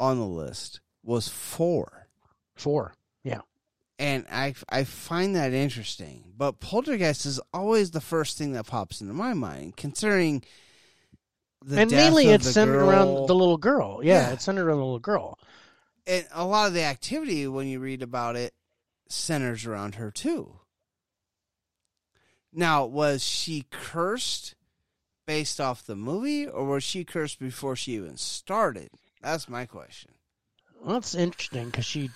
on 0.00 0.18
the 0.18 0.26
list 0.26 0.80
was 1.04 1.28
four, 1.28 2.08
four, 2.56 2.94
yeah. 3.22 3.42
and 3.98 4.26
I 4.32 4.54
I 4.68 4.82
find 4.84 5.36
that 5.36 5.52
interesting. 5.52 6.32
But 6.36 6.58
Poltergeist 6.58 7.26
is 7.26 7.40
always 7.52 7.90
the 7.92 8.00
first 8.00 8.36
thing 8.38 8.52
that 8.54 8.66
pops 8.66 9.00
into 9.00 9.14
my 9.14 9.34
mind, 9.34 9.76
considering 9.76 10.42
the 11.64 11.80
and 11.82 11.90
mainly 11.90 12.28
it's 12.28 12.50
centered 12.50 12.78
girl. 12.78 12.90
around 12.90 13.26
the 13.28 13.34
little 13.34 13.58
girl. 13.58 14.00
Yeah, 14.02 14.28
Yeah. 14.28 14.32
it's 14.32 14.44
centered 14.44 14.66
around 14.66 14.78
the 14.78 14.84
little 14.84 14.98
girl. 14.98 15.38
and 16.06 16.26
a 16.32 16.44
lot 16.46 16.66
of 16.66 16.72
the 16.74 16.82
activity 16.82 17.46
when 17.46 17.66
you 17.68 17.78
read 17.78 18.02
about 18.02 18.34
it 18.34 18.54
centers 19.08 19.66
around 19.66 19.96
her 19.96 20.10
too. 20.10 20.58
Now, 22.52 22.84
was 22.86 23.22
she 23.22 23.66
cursed 23.70 24.54
based 25.26 25.60
off 25.60 25.84
the 25.86 25.94
movie, 25.94 26.46
or 26.48 26.64
was 26.64 26.82
she 26.82 27.04
cursed 27.04 27.38
before 27.38 27.76
she 27.76 27.92
even 27.94 28.16
started? 28.16 28.90
That's 29.20 29.48
my 29.48 29.66
question. 29.66 30.12
Well, 30.80 30.94
that's 30.94 31.14
interesting 31.14 31.66
because 31.66 31.84
she, 31.84 32.10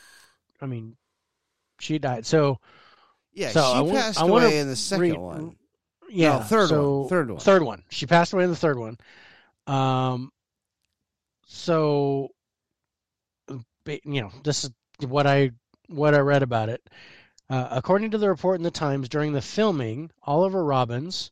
I 0.60 0.66
mean, 0.66 0.96
she 1.80 1.98
died. 1.98 2.24
So 2.26 2.58
Yeah, 3.32 3.50
So 3.50 3.86
she 3.86 3.92
passed 3.92 4.20
I 4.20 4.24
wanna 4.24 4.46
away 4.46 4.58
in 4.60 4.68
the 4.68 4.76
second 4.76 5.00
read- 5.02 5.18
one. 5.18 5.56
yeah, 6.08 6.42
third 6.44 6.68
so, 6.68 7.00
one, 7.00 7.08
third 7.08 7.30
one. 7.30 7.40
third 7.40 7.62
one. 7.62 7.82
She 7.90 8.06
passed 8.06 8.32
away 8.32 8.44
in 8.44 8.50
the 8.50 8.56
third 8.56 8.78
one. 8.78 8.96
Um, 9.66 10.30
so, 11.46 12.28
you 13.84 14.22
know, 14.22 14.30
this 14.44 14.64
is 14.64 14.70
what 15.06 15.26
I 15.26 15.50
what 15.88 16.14
I 16.14 16.20
read 16.20 16.42
about 16.42 16.68
it. 16.70 16.88
Uh, 17.50 17.68
according 17.70 18.10
to 18.12 18.18
the 18.18 18.28
report 18.30 18.56
in 18.58 18.62
the 18.62 18.70
Times, 18.70 19.08
during 19.08 19.32
the 19.32 19.42
filming, 19.42 20.10
Oliver 20.22 20.64
Robbins 20.64 21.30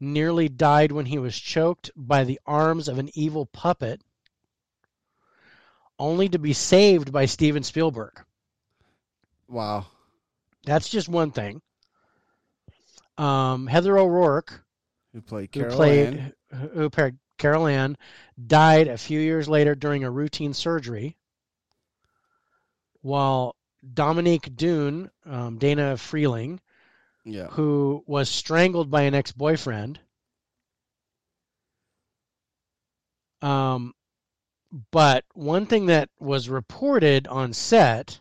nearly 0.00 0.48
died 0.48 0.90
when 0.90 1.06
he 1.06 1.18
was 1.18 1.38
choked 1.38 1.90
by 1.94 2.24
the 2.24 2.40
arms 2.44 2.88
of 2.88 2.98
an 2.98 3.08
evil 3.14 3.46
puppet, 3.46 4.02
only 6.02 6.28
to 6.28 6.38
be 6.38 6.52
saved 6.52 7.12
by 7.12 7.24
Steven 7.26 7.62
Spielberg. 7.62 8.20
Wow. 9.48 9.86
That's 10.64 10.88
just 10.88 11.08
one 11.08 11.30
thing. 11.30 11.62
Um, 13.16 13.66
Heather 13.68 13.96
O'Rourke, 13.98 14.64
Who 15.12 15.20
played 15.22 15.54
who 15.54 15.60
Carol 15.60 15.76
played 15.76 16.32
Ann. 16.50 16.58
who 16.74 16.90
played 16.90 17.18
Carol 17.38 17.66
Ann, 17.68 17.96
died 18.46 18.88
a 18.88 18.98
few 18.98 19.20
years 19.20 19.48
later 19.48 19.74
during 19.74 20.02
a 20.02 20.10
routine 20.10 20.54
surgery. 20.54 21.16
While 23.02 23.54
Dominique 23.94 24.56
Dunne, 24.56 25.10
um, 25.24 25.58
Dana 25.58 25.96
Freeling, 25.96 26.60
Yeah. 27.24 27.46
who 27.48 28.02
was 28.06 28.28
strangled 28.28 28.90
by 28.90 29.02
an 29.02 29.14
ex-boyfriend. 29.14 30.00
Um, 33.40 33.94
but 34.90 35.24
one 35.34 35.66
thing 35.66 35.86
that 35.86 36.08
was 36.18 36.48
reported 36.48 37.26
on 37.26 37.52
set, 37.52 38.20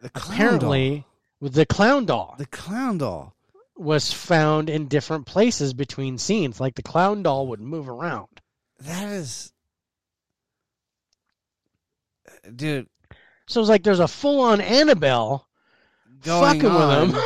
The 0.00 0.10
apparently, 0.14 0.90
doll. 1.00 1.04
with 1.40 1.54
the 1.54 1.66
clown 1.66 2.06
doll, 2.06 2.34
The 2.38 2.46
clown 2.46 2.98
doll. 2.98 3.34
was 3.76 4.12
found 4.12 4.70
in 4.70 4.88
different 4.88 5.26
places 5.26 5.74
between 5.74 6.16
scenes. 6.18 6.58
Like 6.60 6.74
the 6.74 6.82
clown 6.82 7.22
doll 7.22 7.46
would 7.48 7.60
move 7.60 7.88
around. 7.88 8.28
That 8.80 9.08
is. 9.10 9.52
Dude, 12.56 12.88
So 13.46 13.60
it's 13.60 13.68
like 13.68 13.82
there's 13.84 14.00
a 14.00 14.08
full-on 14.08 14.60
Annabelle 14.60 15.46
going 16.24 16.60
fucking 16.60 16.70
on. 16.70 17.08
with 17.08 17.16
him 17.16 17.22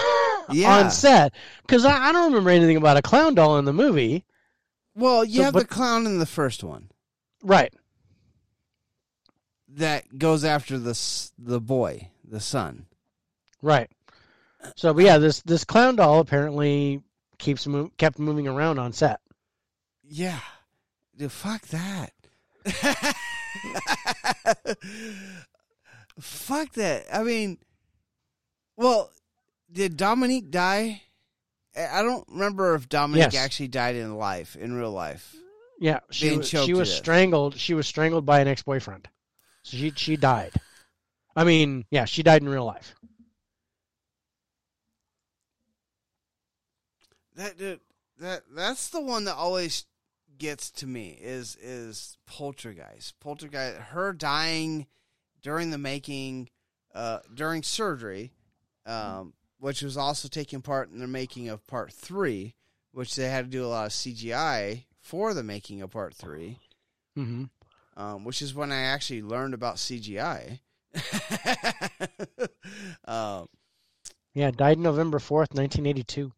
Yeah. 0.53 0.79
on 0.85 0.91
set. 0.91 1.33
Because 1.63 1.85
I, 1.85 2.09
I 2.09 2.13
don't 2.13 2.31
remember 2.33 2.51
anything 2.51 2.77
about 2.77 2.97
a 2.97 3.03
clown 3.03 3.35
doll 3.35 3.59
in 3.59 3.65
the 3.65 3.73
movie. 3.73 4.25
Well, 4.95 5.25
you 5.25 5.37
So, 5.39 5.43
have 5.45 5.55
the 5.55 5.65
clown 5.65 6.07
in 6.07 6.19
the 6.19 6.27
first 6.27 6.63
one 6.65 6.91
Right. 7.43 7.73
That 9.77 10.19
goes 10.19 10.45
after 10.45 10.79
the 10.79 10.99
the 11.39 11.61
boy, 11.61 12.09
the 12.29 12.41
son. 12.41 12.87
Right. 13.63 13.91
So, 14.75 14.93
but 14.93 15.05
yeah, 15.05 15.19
this 15.19 15.43
this 15.43 15.65
clown 15.65 15.97
doll 15.97 16.19
apparently 16.21 17.01
keeps 17.39 17.67
mo- 17.67 17.91
kept 17.99 18.19
moving 18.19 18.49
around 18.49 18.79
on 18.79 18.93
set. 18.93 19.21
Yeah, 20.09 20.41
dude, 21.17 21.31
fuck 21.33 21.63
that. 21.69 22.13
fuck 26.21 26.73
that. 26.73 27.05
I 27.13 27.23
mean, 27.23 27.59
well, 28.77 29.11
did 29.71 29.97
Dominique 29.97 30.51
die? 30.51 31.03
I 31.77 32.03
don't 32.03 32.27
remember 32.29 32.75
if 32.75 32.89
Dominique 32.89 33.33
Yes. 33.33 33.45
actually 33.45 33.69
died 33.69 33.97
in 33.97 34.17
life, 34.17 34.57
in 34.57 34.73
real 34.75 34.93
life. 34.93 35.35
Yeah, 35.79 36.01
she 36.11 36.35
was, 36.39 36.49
she 36.49 36.73
was 36.73 36.93
strangled. 36.93 37.57
She 37.59 37.75
was 37.75 37.87
strangled 37.87 38.25
by 38.25 38.41
an 38.41 38.49
ex-boyfriend. 38.49 39.09
So 39.67 39.77
she 39.77 39.93
she 39.97 40.17
died. 40.17 40.53
I 41.35 41.43
mean, 41.43 41.87
yeah, 41.91 42.05
she 42.05 42.23
died 42.23 42.41
in 42.41 42.49
real 42.49 42.65
life. 42.65 42.95
That 47.35 47.59
dude, 47.59 47.81
that 48.21 48.43
that's 48.55 48.91
the 48.91 49.01
one 49.01 49.25
that 49.25 49.35
always 49.35 49.87
gets 50.39 50.71
to 50.71 50.87
me 50.87 51.19
is 51.21 51.57
is 51.61 52.17
Poltergeist. 52.27 53.19
Poltergeist, 53.19 53.79
her 53.89 54.13
dying 54.13 54.87
during 55.43 55.71
the 55.71 55.79
making, 55.79 56.49
uh, 56.95 57.19
during 57.35 57.65
surgery, 57.65 58.31
um, 58.87 59.33
which 59.59 59.83
was 59.83 59.97
also 59.97 60.29
taking 60.29 60.63
part 60.63 60.93
in 60.93 61.01
the 61.01 61.09
making 61.09 61.49
of 61.49 61.67
part 61.67 61.93
three, 61.93 62.55
which 62.93 63.17
they 63.17 63.29
had 63.29 63.47
to 63.47 63.51
do 63.51 63.65
a 63.65 63.67
lot 63.67 63.87
of 63.87 63.93
CGI 63.93 64.85
for 65.01 65.35
the 65.35 65.43
making 65.43 65.83
of 65.83 65.91
part 65.91 66.15
three. 66.15 66.61
hmm 67.17 67.47
Um, 67.97 68.25
which 68.25 68.43
is 68.43 68.55
when 68.55 68.73
I 68.73 68.83
actually 68.83 69.23
learned 69.23 69.55
about 69.55 69.77
CGI. 69.77 70.61
um, 73.07 73.49
Yeah, 74.35 74.51
died 74.51 74.79
November 74.79 75.19
fourth, 75.19 75.55
nineteen 75.55 75.87
eighty-two. 75.87 76.33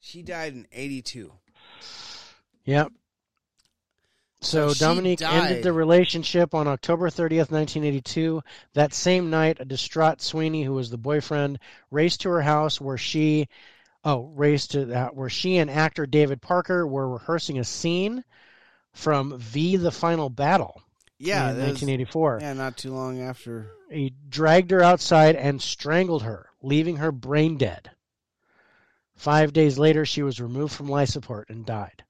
she 0.00 0.22
died 0.22 0.52
in 0.52 0.66
'82. 0.70 1.32
Yep. 2.66 2.92
So, 4.40 4.68
So 4.68 4.74
Dominique 4.86 5.22
ended 5.22 5.64
the 5.64 5.72
relationship 5.72 6.54
on 6.54 6.68
October 6.68 7.08
30th, 7.08 7.50
1982. 7.50 8.42
That 8.74 8.92
same 8.92 9.30
night, 9.30 9.56
a 9.58 9.64
distraught 9.64 10.20
Sweeney, 10.20 10.62
who 10.62 10.74
was 10.74 10.90
the 10.90 10.98
boyfriend, 10.98 11.58
raced 11.90 12.20
to 12.20 12.28
her 12.28 12.42
house 12.42 12.80
where 12.80 12.98
she, 12.98 13.48
oh, 14.04 14.30
raced 14.34 14.72
to 14.72 14.86
that 14.86 15.14
where 15.16 15.28
she 15.30 15.56
and 15.56 15.70
actor 15.70 16.06
David 16.06 16.40
Packer 16.42 16.86
were 16.86 17.08
rehearsing 17.08 17.58
a 17.58 17.64
scene 17.64 18.24
from 18.92 19.38
V: 19.38 19.76
The 19.76 19.90
Final 19.90 20.28
Battle 20.30 20.82
Yeah, 21.18 21.50
in 21.50 21.56
that 21.56 21.62
was- 21.62 21.82
1984. 21.82 22.38
yeah, 22.42 22.52
not 22.52 22.76
too 22.76 22.92
long 22.92 23.20
after. 23.20 23.70
He 23.90 24.12
dragged 24.28 24.70
her 24.70 24.82
outside 24.82 25.36
and 25.36 25.60
strangled 25.62 26.22
her, 26.22 26.48
leaving 26.62 26.96
her 26.96 27.12
brain 27.12 27.56
dead. 27.58 27.90
Five 29.16 29.52
days 29.52 29.78
later, 29.78 30.04
she 30.04 30.22
was 30.22 30.40
removed 30.40 30.74
from 30.74 30.88
life 30.88 31.08
support 31.08 31.48
and 31.48 31.64
died. 31.64 32.02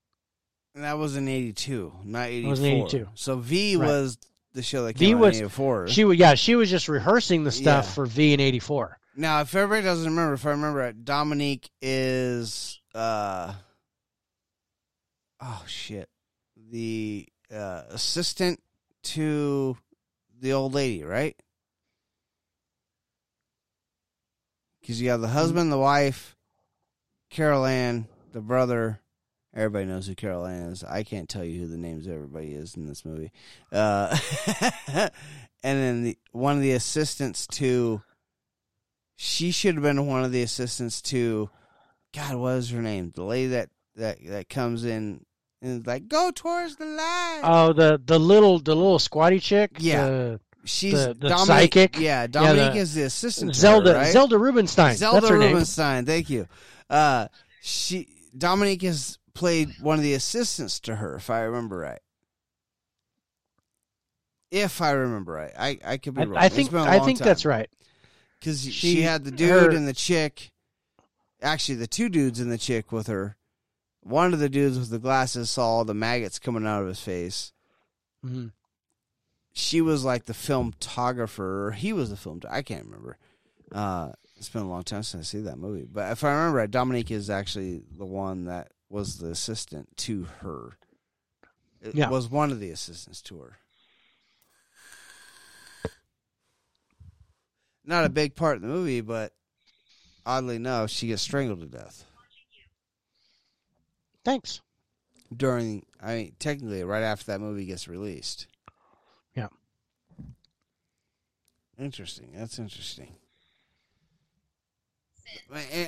And 0.74 0.82
that 0.84 0.98
was 0.98 1.16
in 1.16 1.28
'82, 1.28 1.92
not 2.04 2.28
'84. 2.28 2.50
was 2.50 2.60
in 2.60 2.66
82. 2.66 3.08
So 3.14 3.36
V 3.36 3.76
Right. 3.76 3.86
was 3.86 4.18
the 4.54 4.62
show 4.62 4.84
that 4.84 4.96
V 4.98 5.06
came 5.06 5.18
out 5.18 5.20
was- 5.20 5.38
in 5.38 5.44
'84. 5.44 5.88
She 5.88 6.04
was 6.04 6.16
yeah, 6.18 6.34
she 6.34 6.54
was 6.56 6.70
just 6.70 6.88
rehearsing 6.88 7.44
the 7.44 7.52
stuff 7.52 7.84
Yeah. 7.86 7.90
for 7.92 8.06
V 8.06 8.32
in 8.32 8.40
'84. 8.40 8.98
Now, 9.16 9.40
if 9.42 9.54
everybody 9.54 9.84
doesn't 9.84 10.08
remember, 10.10 10.34
if 10.34 10.44
I 10.44 10.50
remember 10.50 10.82
it, 10.82 11.04
Dominique 11.04 11.70
is 11.80 12.80
uh 12.94 13.54
oh 15.40 15.64
shit. 15.66 16.08
The 16.70 17.28
uh 17.52 17.82
assistant 17.90 18.60
to 19.04 19.76
the 20.40 20.52
old 20.52 20.74
lady, 20.74 21.04
right? 21.04 21.36
Cuz 24.84 25.00
you 25.00 25.10
have 25.10 25.20
the 25.20 25.28
husband, 25.28 25.70
the 25.70 25.78
wife, 25.78 26.36
Carol 27.30 27.64
Ann, 27.64 28.08
the 28.32 28.40
brother. 28.40 29.00
Everybody 29.54 29.84
knows 29.84 30.08
who 30.08 30.16
Carol 30.16 30.46
Ann 30.46 30.72
is. 30.72 30.82
I 30.82 31.04
can't 31.04 31.28
tell 31.28 31.44
you 31.44 31.60
who 31.60 31.68
the 31.68 31.78
names 31.78 32.08
of 32.08 32.14
everybody 32.14 32.52
is 32.52 32.74
in 32.74 32.86
this 32.86 33.04
movie. 33.04 33.30
Uh 33.70 34.18
and 34.88 35.10
then 35.62 36.02
the, 36.02 36.18
one 36.32 36.56
of 36.56 36.62
the 36.62 36.72
assistants 36.72 37.46
to 37.46 38.02
she 39.16 39.50
should 39.50 39.74
have 39.74 39.82
been 39.82 40.06
one 40.06 40.24
of 40.24 40.32
the 40.32 40.42
assistants 40.42 41.00
to 41.02 41.50
God, 42.14 42.36
what 42.36 42.50
is 42.56 42.70
her 42.70 42.82
name? 42.82 43.12
The 43.14 43.24
lady 43.24 43.48
that 43.48 43.70
that 43.96 44.18
that 44.26 44.48
comes 44.48 44.84
in 44.84 45.24
and 45.62 45.80
is 45.80 45.86
like, 45.86 46.08
"Go 46.08 46.30
towards 46.32 46.76
the 46.76 46.84
light." 46.86 47.40
Oh, 47.42 47.72
the 47.72 48.00
the 48.04 48.18
little 48.18 48.58
the 48.58 48.74
little 48.74 48.98
squatty 48.98 49.40
chick. 49.40 49.72
Yeah. 49.78 50.06
the- 50.06 50.40
She's 50.66 50.92
the- 50.94 51.12
the 51.12 51.28
Dominique, 51.28 51.74
psychic? 51.74 51.98
Yeah, 51.98 52.26
Dominique 52.26 52.72
the- 52.72 52.78
is 52.78 52.94
the 52.94 53.02
assistant. 53.02 53.52
to 53.52 53.60
Zelda 53.60 53.92
her, 53.92 53.98
right? 53.98 54.12
Zelda 54.12 54.38
Rubinstein. 54.38 54.96
Zelda 54.96 55.20
That's 55.20 55.30
her 55.30 55.38
name. 55.38 56.04
Thank 56.06 56.30
you. 56.30 56.48
Uh, 56.88 57.28
she 57.60 58.08
Dominique 58.36 58.80
has 58.82 59.18
played 59.34 59.74
one 59.80 59.98
of 59.98 60.02
the 60.02 60.14
assistants 60.14 60.80
to 60.80 60.96
her, 60.96 61.16
if 61.16 61.28
I 61.28 61.40
remember 61.40 61.76
right. 61.76 62.00
If 64.50 64.80
I 64.80 64.92
remember 64.92 65.32
right, 65.32 65.52
I 65.58 65.78
I 65.84 65.96
could 65.98 66.14
be 66.14 66.24
wrong. 66.24 66.36
I 66.36 66.46
It's 66.46 66.54
think 66.54 66.72
I 66.72 67.00
think 67.00 67.18
time. 67.18 67.26
that's 67.26 67.44
right. 67.44 67.68
Because 68.44 68.62
she, 68.62 68.70
She- 68.70 69.00
had 69.02 69.24
the 69.24 69.30
dude 69.30 69.48
her- 69.48 69.70
and 69.70 69.88
the 69.88 69.94
chick. 69.94 70.52
Actually, 71.40 71.76
the 71.76 71.86
two 71.86 72.08
dudes 72.10 72.40
and 72.40 72.50
the 72.52 72.58
chick 72.58 72.92
with 72.92 73.06
her. 73.06 73.36
One 74.02 74.34
of 74.34 74.38
the 74.38 74.48
dudes 74.50 74.78
with 74.78 74.90
the 74.90 74.98
glasses 74.98 75.50
saw 75.50 75.66
all 75.66 75.84
the 75.86 75.94
maggots 75.94 76.38
coming 76.38 76.66
out 76.66 76.82
of 76.82 76.88
his 76.88 77.00
face. 77.00 77.52
Mhm. 78.24 78.52
She 79.52 79.80
was 79.80 80.04
like 80.04 80.26
the 80.26 80.32
filmographer, 80.34 81.38
or 81.38 81.70
he 81.72 81.92
was 81.92 82.10
the 82.10 82.16
film. 82.16 82.40
I 82.48 82.60
can't 82.62 82.84
remember. 82.84 83.16
Uh, 83.72 84.12
it's 84.36 84.48
been 84.50 84.62
a 84.62 84.68
long 84.68 84.82
time 84.84 85.02
since 85.02 85.28
I 85.28 85.30
see 85.38 85.40
that 85.44 85.58
movie, 85.58 85.86
but 85.90 86.12
if 86.12 86.22
I 86.24 86.30
remember 86.32 86.58
right, 86.58 86.70
Dominique 86.70 87.10
is 87.10 87.30
actually 87.30 87.82
the 87.96 88.04
one 88.04 88.44
that 88.44 88.72
was 88.90 89.18
the 89.18 89.28
assistant 89.28 89.96
to 89.98 90.24
her. 90.40 90.76
It 91.80 91.94
Yeah. 91.94 92.10
was 92.10 92.28
one 92.28 92.50
of 92.52 92.60
the 92.60 92.70
assistants 92.70 93.22
to 93.22 93.38
her. 93.38 93.58
Not 97.84 98.04
a 98.04 98.08
big 98.08 98.34
part 98.34 98.56
in 98.56 98.62
the 98.62 98.68
movie, 98.68 99.00
but 99.00 99.32
oddly 100.24 100.56
enough, 100.56 100.90
she 100.90 101.08
gets 101.08 101.22
strangled 101.22 101.60
to 101.60 101.66
death 101.66 102.04
Thanks. 104.24 104.60
during. 105.34 105.84
I 106.00 106.14
mean, 106.14 106.32
technically, 106.38 106.82
right 106.84 107.02
after 107.02 107.26
that 107.26 107.40
movie 107.40 107.66
gets 107.66 107.88
released. 107.88 108.46
Yeah. 109.34 109.48
Interesting. 111.78 112.30
That's 112.34 112.58
interesting. 112.58 113.16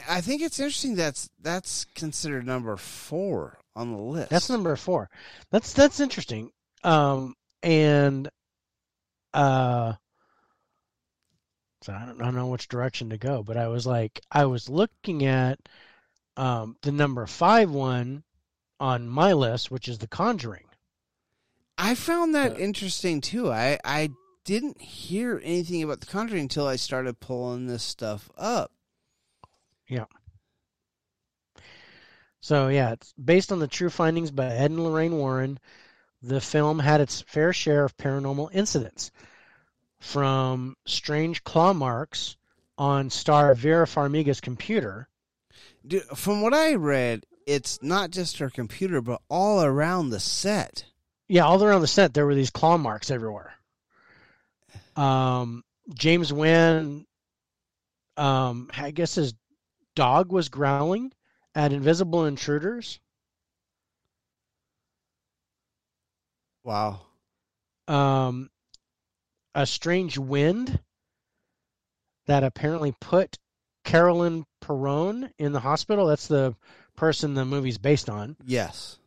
I 0.09 0.21
think 0.21 0.43
it's 0.43 0.59
interesting 0.59 0.97
that's 0.97 1.29
that's 1.41 1.85
considered 1.95 2.47
number 2.47 2.77
four 2.77 3.59
on 3.75 3.93
the 3.93 3.99
list. 3.99 4.31
That's 4.31 4.51
number 4.51 4.75
four. 4.77 5.09
That's 5.51 5.73
that's 5.73 6.01
interesting. 6.01 6.51
Um, 6.83 7.35
and 7.63 8.29
uh, 9.35 9.95
so 11.83 11.93
I 11.93 12.05
don't, 12.07 12.21
I 12.21 12.25
don't 12.25 12.35
know 12.35 12.47
which 12.49 12.69
direction 12.69 13.11
to 13.11 13.19
go, 13.19 13.43
but 13.43 13.57
I 13.57 13.69
was 13.69 13.87
like, 13.87 14.21
I 14.31 14.47
was 14.47 14.69
looking 14.69 15.25
at 15.25 15.59
um 16.37 16.77
the 16.83 16.93
number 16.93 17.27
five 17.27 17.71
one 17.71 18.23
on 18.79 19.09
my 19.09 19.33
list, 19.33 19.71
which 19.71 19.89
is 19.89 19.99
The 19.99 20.09
Conjuring. 20.09 20.67
I 21.79 21.95
found 21.95 22.35
that 22.35 22.53
Uh, 22.53 22.57
interesting 22.57 23.21
too. 23.21 23.51
I 23.51 23.79
I 23.85 24.11
didn't 24.45 24.81
hear 24.81 25.41
anything 25.45 25.83
about 25.83 26.01
the 26.01 26.07
Conjuring 26.07 26.43
until 26.43 26.67
I 26.67 26.77
started 26.77 27.21
pulling 27.21 27.67
this 27.67 27.83
stuff 27.83 28.31
up. 28.37 28.73
Yeah. 29.89 30.07
So 32.41 32.69
yeah, 32.69 32.93
it's 32.93 33.13
based 33.15 33.51
on 33.53 33.59
the 33.59 33.67
true 33.69 33.91
findings 33.91 34.31
by 34.31 34.47
Ed 34.47 34.71
and 34.71 34.83
Lorraine 34.85 35.17
Warren. 35.19 35.59
The 36.23 36.41
film 36.41 36.79
had 36.79 37.01
its 37.01 37.21
fair 37.23 37.53
share 37.53 37.85
of 37.85 37.97
paranormal 37.97 38.51
incidents, 38.53 39.11
from 40.01 40.77
strange 40.87 41.43
claw 41.45 41.73
marks 41.73 42.37
on 42.79 43.11
star 43.11 43.55
Vera 43.55 43.87
Farmiga's 43.87 44.41
computer. 44.41 45.09
Dude, 45.87 46.03
from 46.03 46.43
what 46.43 46.53
I 46.55 46.75
read, 46.75 47.25
it's 47.47 47.83
not 47.83 48.11
just 48.11 48.39
her 48.39 48.51
computer, 48.51 49.01
but 49.01 49.23
all 49.29 49.63
around 49.63 50.11
the 50.11 50.21
set. 50.21 50.85
Yeah, 51.29 51.45
all 51.45 51.63
around 51.63 51.81
the 51.81 51.87
set 51.87 52.13
there 52.15 52.27
were 52.27 52.35
these 52.35 52.51
claw 52.51 52.77
marks 52.77 53.11
everywhere. 53.11 53.53
Um, 54.97 55.65
James 55.95 56.33
Wan, 56.33 57.07
um, 58.17 58.71
I 58.77 58.91
guess 58.91 59.15
his 59.15 59.35
dog 59.95 60.33
was 60.33 60.49
growling 60.49 61.13
at 61.55 61.73
invisible 61.73 62.27
intruders. 62.27 63.01
Wow. 66.65 67.01
um, 67.87 68.51
a 69.57 69.67
strange 69.67 70.19
wind 70.19 70.79
that 72.27 72.45
apparently 72.45 72.95
put 73.01 73.39
Carolyn 73.85 74.45
Perron 74.61 75.31
in 75.39 75.53
the 75.53 75.61
hospital. 75.61 76.07
That's 76.07 76.29
the 76.29 76.55
person 76.95 77.33
the 77.33 77.47
movie's 77.47 77.79
based 77.79 78.11
on. 78.11 78.37
Yes. 78.45 78.99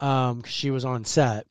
Um, 0.00 0.42
she 0.42 0.72
was 0.72 0.84
on 0.84 1.04
set. 1.04 1.46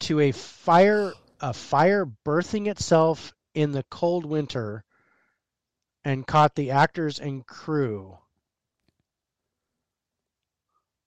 To 0.00 0.18
a 0.18 0.32
fire, 0.32 1.12
a 1.40 1.52
fire 1.52 2.06
birthing 2.26 2.66
itself 2.66 3.32
in 3.54 3.70
the 3.70 3.84
cold 3.88 4.26
winter, 4.26 4.84
and 6.04 6.26
caught 6.26 6.56
the 6.56 6.72
actors 6.72 7.20
and 7.20 7.46
crew. 7.46 8.18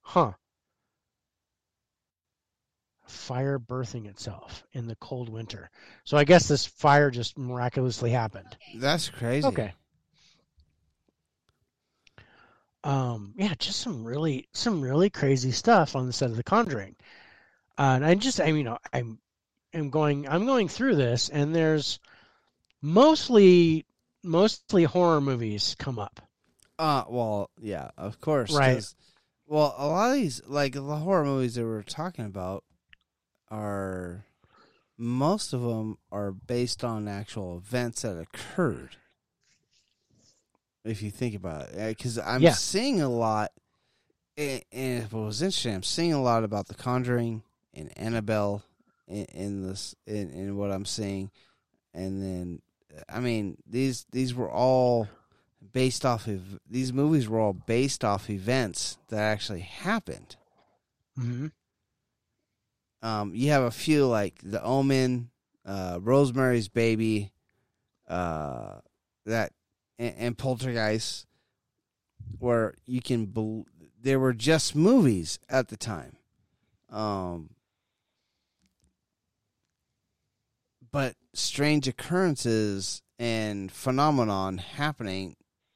Huh. 0.01 0.34
Fire 3.11 3.59
birthing 3.59 4.07
itself 4.07 4.64
in 4.73 4.88
the 4.88 4.95
cold 4.95 5.30
winter. 5.30 5.69
So 6.06 6.17
I 6.17 6.23
guess 6.23 6.48
this 6.48 6.65
fire 6.65 7.11
just 7.11 7.38
miraculously 7.38 8.09
happened. 8.09 8.57
That's 8.75 9.09
crazy. 9.09 9.48
Okay. 9.48 9.73
Um, 12.83 13.33
yeah, 13.38 13.53
just 13.59 13.80
some 13.80 14.03
really 14.03 14.48
some 14.53 14.81
really 14.81 15.09
crazy 15.09 15.51
stuff 15.51 15.95
on 15.95 16.07
the 16.07 16.14
set 16.14 16.31
of 16.31 16.38
The 16.38 16.43
Conjuring. 16.43 16.95
Uh, 17.77 17.93
and 17.95 18.06
I 18.06 18.15
just 18.15 18.41
I 18.41 18.45
mean, 18.45 18.57
you 18.57 18.64
know, 18.64 18.80
I'm 18.91 19.19
I'm 19.73 19.90
going 19.90 20.27
I'm 20.27 20.45
going 20.45 20.67
through 20.67 20.95
this 20.95 21.30
and 21.30 21.53
there's 21.53 21.99
mostly 22.81 23.85
mostly 24.23 24.83
horror 24.85 25.22
movies 25.22 25.75
come 25.77 25.99
up. 25.99 26.22
Uh, 26.80 27.03
well, 27.07 27.51
yeah, 27.59 27.91
of 27.98 28.19
course. 28.19 28.53
Right. 28.53 28.83
Well, 29.45 29.75
a 29.77 29.85
lot 29.85 30.11
of 30.11 30.15
these, 30.15 30.41
like 30.48 30.73
the 30.73 30.81
horror 30.81 31.25
movies 31.25 31.56
that 31.56 31.65
we're 31.65 31.83
talking 31.83 32.25
about, 32.25 32.64
are 33.51 34.25
most 34.97 35.53
of 35.53 35.61
them 35.61 35.97
are 36.11 36.31
based 36.31 36.83
on 36.83 37.07
actual 37.07 37.57
events 37.57 38.01
that 38.03 38.17
occurred. 38.17 38.95
If 40.83 41.03
you 41.03 41.11
think 41.11 41.35
about 41.35 41.69
it, 41.69 41.97
because 41.97 42.17
I'm 42.17 42.41
Yeah. 42.41 42.53
seeing 42.53 43.01
a 43.01 43.09
lot, 43.09 43.51
and, 44.38 44.63
and 44.71 45.11
what 45.11 45.25
was 45.25 45.41
interesting, 45.43 45.75
I'm 45.75 45.83
seeing 45.83 46.13
a 46.13 46.21
lot 46.21 46.43
about 46.43 46.67
The 46.67 46.73
Conjuring 46.73 47.43
and 47.73 47.95
Annabelle 47.97 48.63
in, 49.07 49.25
in 49.25 49.67
this 49.67 49.93
in, 50.07 50.31
in 50.31 50.57
what 50.57 50.71
I'm 50.71 50.85
seeing, 50.85 51.30
and 51.93 52.21
then 52.21 52.61
I 53.07 53.19
mean 53.19 53.57
these 53.67 54.05
these 54.11 54.33
were 54.33 54.49
all 54.49 55.07
based 55.73 56.05
off 56.05 56.27
of 56.27 56.59
these 56.69 56.91
movies 56.91 57.30
were 57.30 57.39
all 57.39 57.53
based 57.53 58.03
off 58.03 58.30
events 58.30 58.97
that 59.09 59.19
actually 59.19 59.61
happened. 59.61 60.35
Mm-hmm. 61.19 61.47
Um, 63.01 63.33
you 63.33 63.51
have 63.51 63.63
a 63.63 63.71
few 63.71 64.07
like 64.07 64.39
The 64.43 64.61
Omen, 64.63 65.30
uh, 65.65 65.99
Rosemary's 66.01 66.67
Baby, 66.67 67.31
uh, 68.07 68.80
that 69.25 69.53
and, 69.97 70.15
and 70.17 70.38
Poltergeist, 70.38 71.25
where 72.39 72.75
you 72.85 73.01
can 73.01 73.25
bel 73.25 73.65
there 74.03 74.19
were 74.19 74.33
just 74.33 74.75
movies 74.75 75.39
at 75.49 75.67
the 75.67 75.77
time. 75.77 76.17
Um, 76.89 77.51
but 80.91 81.15
strange 81.33 81.88
occurrences 81.88 83.01
and 83.19 83.71
phenomenon 83.71 84.57
happening, 84.57 85.35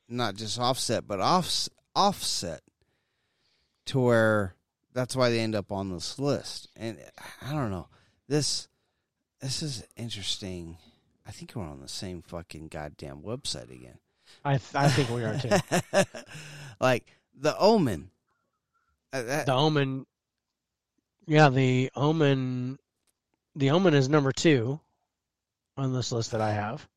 not 0.09 0.35
just 0.35 0.59
offset, 0.59 1.07
but 1.07 1.19
off 1.19 1.69
offset 1.95 2.61
to 3.85 3.99
where 3.99 4.55
that's 4.95 5.15
why 5.15 5.30
they 5.30 5.41
end 5.41 5.53
up 5.53 5.72
on 5.72 5.91
this 5.91 6.17
list. 6.17 6.69
And 6.75 6.98
I 7.41 7.51
don't 7.51 7.69
know. 7.69 7.90
This 8.27 8.67
this 9.41 9.61
is 9.61 9.83
interesting. 9.95 10.77
I 11.27 11.32
think 11.32 11.53
we're 11.53 11.64
on 11.64 11.82
the 11.82 11.90
same 11.90 12.24
fucking 12.24 12.69
goddamn 12.69 13.22
website 13.22 13.69
again. 13.69 13.99
I 14.43 14.57
th- 14.57 14.74
I 14.74 14.88
think 14.88 15.09
we 15.09 15.24
are 15.24 15.38
too. 15.38 16.03
like 16.80 17.06
the 17.40 17.56
Omen. 17.59 18.09
Uh, 19.14 19.22
that- 19.24 19.45
the 19.45 19.53
Omen. 19.53 20.06
Yeah, 21.27 21.49
the 21.49 21.91
Omen. 21.95 22.80
The 23.56 23.72
Omen 23.72 23.93
is 23.93 24.09
number 24.09 24.32
two 24.32 24.80
on 25.77 25.93
this 25.93 26.11
list 26.11 26.32
that 26.32 26.41
I 26.41 26.51
have. 26.53 26.88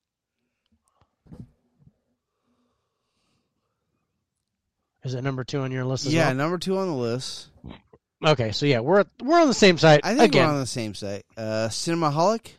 Is 5.04 5.14
it 5.14 5.22
number 5.22 5.42
two 5.44 5.60
on 5.60 5.72
your 5.72 5.84
list 5.84 6.06
as 6.06 6.12
yeah, 6.12 6.26
well? 6.26 6.34
number 6.34 6.58
two 6.58 6.76
on 6.76 6.86
the 6.88 6.94
list. 6.94 7.48
Okay, 8.24 8.50
so 8.52 8.66
yeah, 8.66 8.80
we're 8.80 9.04
we're 9.22 9.40
on 9.40 9.46
the 9.46 9.54
same 9.54 9.78
site 9.78 10.00
I 10.02 10.14
think 10.16 10.32
again. 10.32 10.48
we're 10.48 10.54
on 10.54 10.60
the 10.60 10.66
same 10.66 10.94
site. 10.94 11.24
Uh, 11.36 11.68
Cinemaholic. 11.70 12.52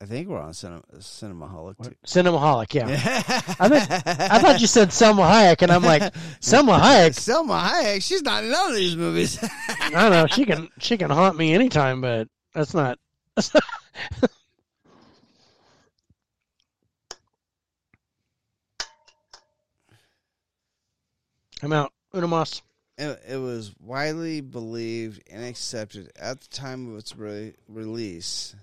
I 0.00 0.04
think 0.06 0.28
we're 0.28 0.40
on 0.40 0.52
Cinem- 0.52 0.84
Cinemaholic 1.00 1.82
too. 1.82 1.94
Cinemaholic, 2.06 2.72
yeah. 2.72 2.86
I, 3.58 4.28
I 4.30 4.38
thought 4.38 4.60
you 4.60 4.68
said 4.68 4.92
Selma 4.92 5.22
Hayek, 5.22 5.60
and 5.62 5.72
I'm 5.72 5.82
like, 5.82 6.14
Selma 6.38 6.78
Hayek. 6.78 7.14
Selma 7.18 7.54
Hayek. 7.54 8.00
She's 8.02 8.22
not 8.22 8.44
in 8.44 8.50
none 8.52 8.70
of 8.70 8.76
these 8.76 8.94
movies. 8.96 9.38
I 9.68 9.90
don't 9.90 10.10
know. 10.12 10.26
She 10.28 10.44
can 10.44 10.68
she 10.78 10.96
can 10.96 11.10
haunt 11.10 11.36
me 11.36 11.52
anytime, 11.52 12.00
but 12.00 12.28
that's 12.54 12.74
not. 12.74 12.96
I'm 21.60 21.72
out. 21.72 21.92
Unamas. 22.12 22.62
it, 22.96 23.20
it 23.28 23.36
was 23.36 23.74
widely 23.80 24.40
believed 24.40 25.22
and 25.30 25.44
accepted 25.44 26.10
at 26.18 26.40
the 26.40 26.48
time 26.48 26.90
of 26.90 26.98
its 26.98 27.16
re- 27.16 27.54
release 27.68 28.54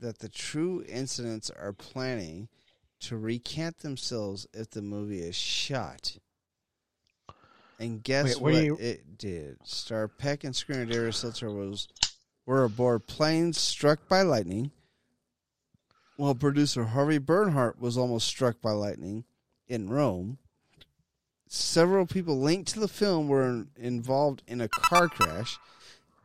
that 0.00 0.18
the 0.18 0.28
true 0.28 0.84
incidents 0.88 1.50
are 1.50 1.72
planning 1.72 2.48
to 3.00 3.16
recant 3.16 3.78
themselves 3.78 4.46
if 4.52 4.70
the 4.70 4.82
movie 4.82 5.20
is 5.20 5.34
shot. 5.34 6.18
And 7.78 8.02
guess 8.04 8.38
Wait, 8.38 8.54
what 8.54 8.64
you- 8.64 8.76
it 8.78 9.16
did? 9.16 9.58
Star 9.66 10.06
Peck 10.06 10.44
and 10.44 10.54
screenwriter 10.54 10.92
David 10.92 11.14
Seltzer 11.14 11.50
was 11.50 11.88
were 12.44 12.64
aboard 12.64 13.06
planes 13.06 13.58
struck 13.58 14.06
by 14.08 14.22
lightning, 14.22 14.70
while 16.16 16.34
producer 16.34 16.84
Harvey 16.84 17.18
Bernhardt 17.18 17.78
was 17.78 17.96
almost 17.96 18.26
struck 18.26 18.60
by 18.60 18.72
lightning 18.72 19.24
in 19.68 19.88
Rome. 19.88 20.38
Several 21.52 22.06
people 22.06 22.38
linked 22.38 22.72
to 22.74 22.80
the 22.80 22.86
film 22.86 23.26
were 23.26 23.44
in- 23.44 23.70
involved 23.76 24.44
in 24.46 24.60
a 24.60 24.68
car 24.68 25.08
crash, 25.08 25.58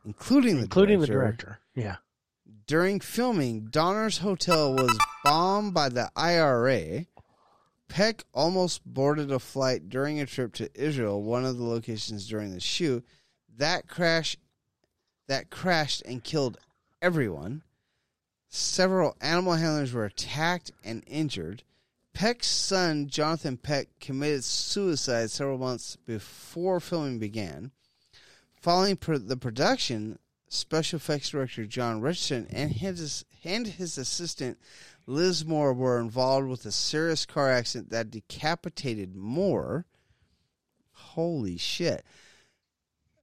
including 0.04 0.58
the 0.58 0.62
including 0.62 1.00
the 1.00 1.06
director. 1.08 1.46
director. 1.46 1.60
Yeah. 1.74 1.96
During 2.68 3.00
filming, 3.00 3.66
Donner's 3.66 4.18
hotel 4.18 4.72
was 4.72 4.96
bombed 5.24 5.74
by 5.74 5.88
the 5.88 6.12
IRA. 6.14 7.06
Peck 7.88 8.22
almost 8.32 8.84
boarded 8.86 9.32
a 9.32 9.40
flight 9.40 9.88
during 9.88 10.20
a 10.20 10.26
trip 10.26 10.54
to 10.54 10.70
Israel, 10.80 11.20
one 11.20 11.44
of 11.44 11.56
the 11.58 11.64
locations 11.64 12.28
during 12.28 12.52
the 12.52 12.60
shoot. 12.60 13.04
That 13.56 13.88
crash 13.88 14.36
that 15.26 15.50
crashed 15.50 16.02
and 16.02 16.22
killed 16.22 16.56
everyone. 17.02 17.64
Several 18.48 19.16
animal 19.20 19.54
handlers 19.54 19.92
were 19.92 20.04
attacked 20.04 20.70
and 20.84 21.02
injured. 21.08 21.64
Peck's 22.16 22.46
son, 22.46 23.08
Jonathan 23.08 23.58
Peck, 23.58 23.88
committed 24.00 24.42
suicide 24.42 25.30
several 25.30 25.58
months 25.58 25.96
before 26.06 26.80
filming 26.80 27.18
began. 27.18 27.72
Following 28.58 28.96
pro- 28.96 29.18
the 29.18 29.36
production, 29.36 30.18
special 30.48 30.96
effects 30.96 31.28
director 31.28 31.66
John 31.66 32.00
Richardson 32.00 32.46
and 32.48 32.72
his 32.72 33.26
and 33.44 33.66
his 33.66 33.98
assistant 33.98 34.58
Liz 35.06 35.44
Moore 35.44 35.74
were 35.74 36.00
involved 36.00 36.48
with 36.48 36.64
a 36.64 36.72
serious 36.72 37.26
car 37.26 37.50
accident 37.50 37.90
that 37.90 38.10
decapitated 38.10 39.14
Moore. 39.14 39.84
Holy 40.92 41.58
shit! 41.58 42.02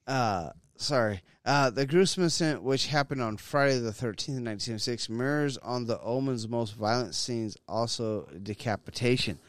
Uh, 0.06 0.52
sorry. 0.77 1.22
Uh, 1.45 1.69
the 1.69 1.85
gruesome 1.85 2.24
incident, 2.24 2.64
which 2.64 2.88
happened 2.88 3.22
on 3.22 3.35
Friday 3.38 3.77
the 3.80 3.92
13th, 3.92 4.40
1976, 4.40 5.10
mirrors 5.10 5.58
on 5.58 5.85
the 5.85 6.00
Omen's 6.00 6.48
most 6.48 6.74
violent 6.76 7.16
scenes, 7.16 7.58
also 7.68 8.27
decapitation. 8.42 9.40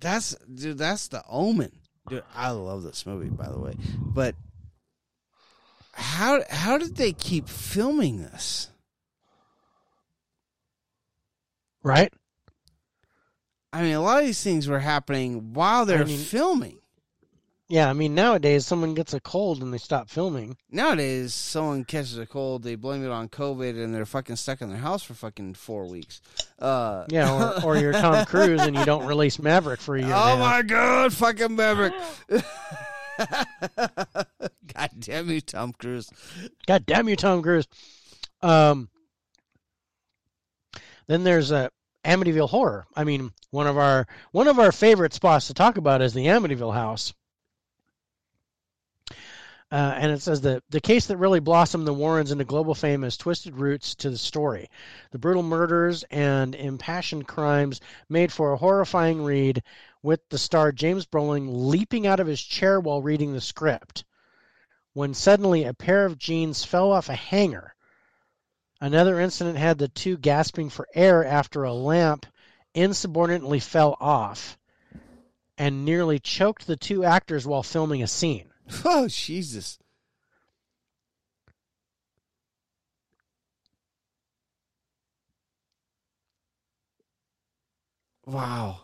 That's 0.00 0.34
dude. 0.52 0.78
That's 0.78 1.08
the 1.08 1.22
Omen. 1.28 1.72
Dude, 2.08 2.24
I 2.34 2.50
love 2.50 2.82
this 2.82 3.04
movie, 3.04 3.28
by 3.28 3.48
the 3.50 3.58
way. 3.58 3.74
But 3.98 4.34
how 5.92 6.42
how 6.48 6.78
did 6.78 6.96
they 6.96 7.12
keep 7.12 7.48
filming 7.48 8.22
this? 8.22 8.70
Right? 11.82 12.12
I 13.72 13.82
mean, 13.82 13.94
a 13.94 14.00
lot 14.00 14.20
of 14.20 14.26
these 14.26 14.42
things 14.42 14.66
were 14.66 14.80
happening 14.80 15.52
while 15.52 15.84
they're 15.84 16.00
I 16.02 16.04
mean- 16.04 16.18
filming. 16.18 16.77
Yeah, 17.68 17.90
I 17.90 17.92
mean 17.92 18.14
nowadays 18.14 18.66
someone 18.66 18.94
gets 18.94 19.12
a 19.12 19.20
cold 19.20 19.62
and 19.62 19.72
they 19.74 19.78
stop 19.78 20.08
filming. 20.08 20.56
Nowadays, 20.70 21.34
someone 21.34 21.84
catches 21.84 22.16
a 22.16 22.24
cold, 22.24 22.62
they 22.62 22.76
blame 22.76 23.04
it 23.04 23.10
on 23.10 23.28
COVID, 23.28 23.82
and 23.82 23.94
they're 23.94 24.06
fucking 24.06 24.36
stuck 24.36 24.62
in 24.62 24.70
their 24.70 24.78
house 24.78 25.02
for 25.02 25.12
fucking 25.12 25.52
four 25.54 25.86
weeks. 25.86 26.22
Uh, 26.58 27.04
Yeah, 27.10 27.30
or, 27.30 27.64
or 27.64 27.76
you're 27.76 27.92
Tom 27.92 28.24
Cruise 28.24 28.62
and 28.62 28.74
you 28.74 28.84
don't 28.86 29.06
release 29.06 29.38
Maverick 29.38 29.80
for 29.80 29.96
a 29.96 30.00
year. 30.00 30.14
oh 30.14 30.32
and 30.32 30.40
a 30.40 30.44
half. 30.44 30.56
my 30.56 30.62
god, 30.62 31.12
fucking 31.12 31.54
Maverick! 31.54 31.92
god 34.74 34.90
damn 34.98 35.28
you, 35.28 35.40
Tom 35.42 35.72
Cruise. 35.72 36.10
God 36.66 36.86
damn 36.86 37.08
you, 37.08 37.16
Tom 37.16 37.42
Cruise. 37.42 37.68
Um, 38.40 38.88
then 41.06 41.24
there's 41.24 41.50
a 41.50 41.70
Amityville 42.04 42.48
Horror. 42.48 42.86
I 42.94 43.04
mean, 43.04 43.32
one 43.50 43.66
of 43.66 43.76
our 43.76 44.06
one 44.32 44.48
of 44.48 44.58
our 44.58 44.72
favorite 44.72 45.12
spots 45.12 45.48
to 45.48 45.54
talk 45.54 45.76
about 45.76 46.00
is 46.00 46.14
the 46.14 46.26
Amityville 46.26 46.74
House. 46.74 47.12
Uh, 49.70 49.94
and 49.96 50.10
it 50.10 50.22
says 50.22 50.40
that 50.40 50.62
the 50.70 50.80
case 50.80 51.06
that 51.06 51.18
really 51.18 51.40
blossomed 51.40 51.86
the 51.86 51.92
Warrens 51.92 52.32
into 52.32 52.44
global 52.44 52.74
fame 52.74 53.02
has 53.02 53.16
twisted 53.16 53.56
roots 53.56 53.94
to 53.96 54.08
the 54.08 54.16
story. 54.16 54.70
The 55.10 55.18
brutal 55.18 55.42
murders 55.42 56.04
and 56.10 56.54
impassioned 56.54 57.28
crimes 57.28 57.80
made 58.08 58.32
for 58.32 58.52
a 58.52 58.56
horrifying 58.56 59.22
read, 59.22 59.62
with 60.02 60.20
the 60.30 60.38
star 60.38 60.72
James 60.72 61.06
Brolin 61.06 61.48
leaping 61.68 62.06
out 62.06 62.20
of 62.20 62.26
his 62.26 62.40
chair 62.40 62.80
while 62.80 63.02
reading 63.02 63.32
the 63.32 63.40
script 63.40 64.04
when 64.98 65.14
suddenly 65.14 65.62
a 65.62 65.72
pair 65.72 66.04
of 66.04 66.18
jeans 66.18 66.64
fell 66.64 66.90
off 66.90 67.08
a 67.08 67.14
hanger. 67.14 67.72
Another 68.80 69.20
incident 69.20 69.56
had 69.56 69.78
the 69.78 69.86
two 69.86 70.16
gasping 70.16 70.70
for 70.70 70.88
air 70.92 71.24
after 71.24 71.62
a 71.62 71.72
lamp 71.72 72.26
insubordinately 72.74 73.60
fell 73.60 73.96
off 74.00 74.58
and 75.56 75.84
nearly 75.84 76.18
choked 76.18 76.66
the 76.66 76.76
two 76.76 77.04
actors 77.04 77.46
while 77.46 77.62
filming 77.62 78.02
a 78.02 78.08
scene. 78.08 78.47
Oh 78.84 79.08
Jesus! 79.08 79.78
Wow. 88.26 88.80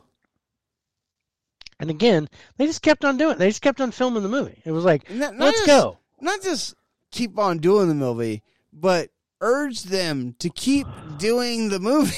And 1.80 1.90
again, 1.90 2.28
they 2.56 2.66
just 2.66 2.82
kept 2.82 3.04
on 3.04 3.16
doing 3.16 3.32
it. 3.32 3.38
They 3.38 3.48
just 3.48 3.62
kept 3.62 3.80
on 3.80 3.90
filming 3.90 4.22
the 4.22 4.28
movie. 4.28 4.60
It 4.64 4.70
was 4.72 4.84
like, 4.84 5.10
Not- 5.10 5.34
not 5.34 5.46
let's 5.46 5.58
just- 5.58 5.66
go. 5.66 5.98
Not 6.20 6.42
just 6.42 6.74
keep 7.10 7.38
on 7.38 7.58
doing 7.58 7.88
the 7.88 7.94
movie, 7.94 8.42
but 8.72 9.10
urge 9.40 9.82
them 9.82 10.34
to 10.38 10.48
keep 10.48 10.86
doing 11.18 11.68
the 11.68 11.80
movie. 11.80 12.14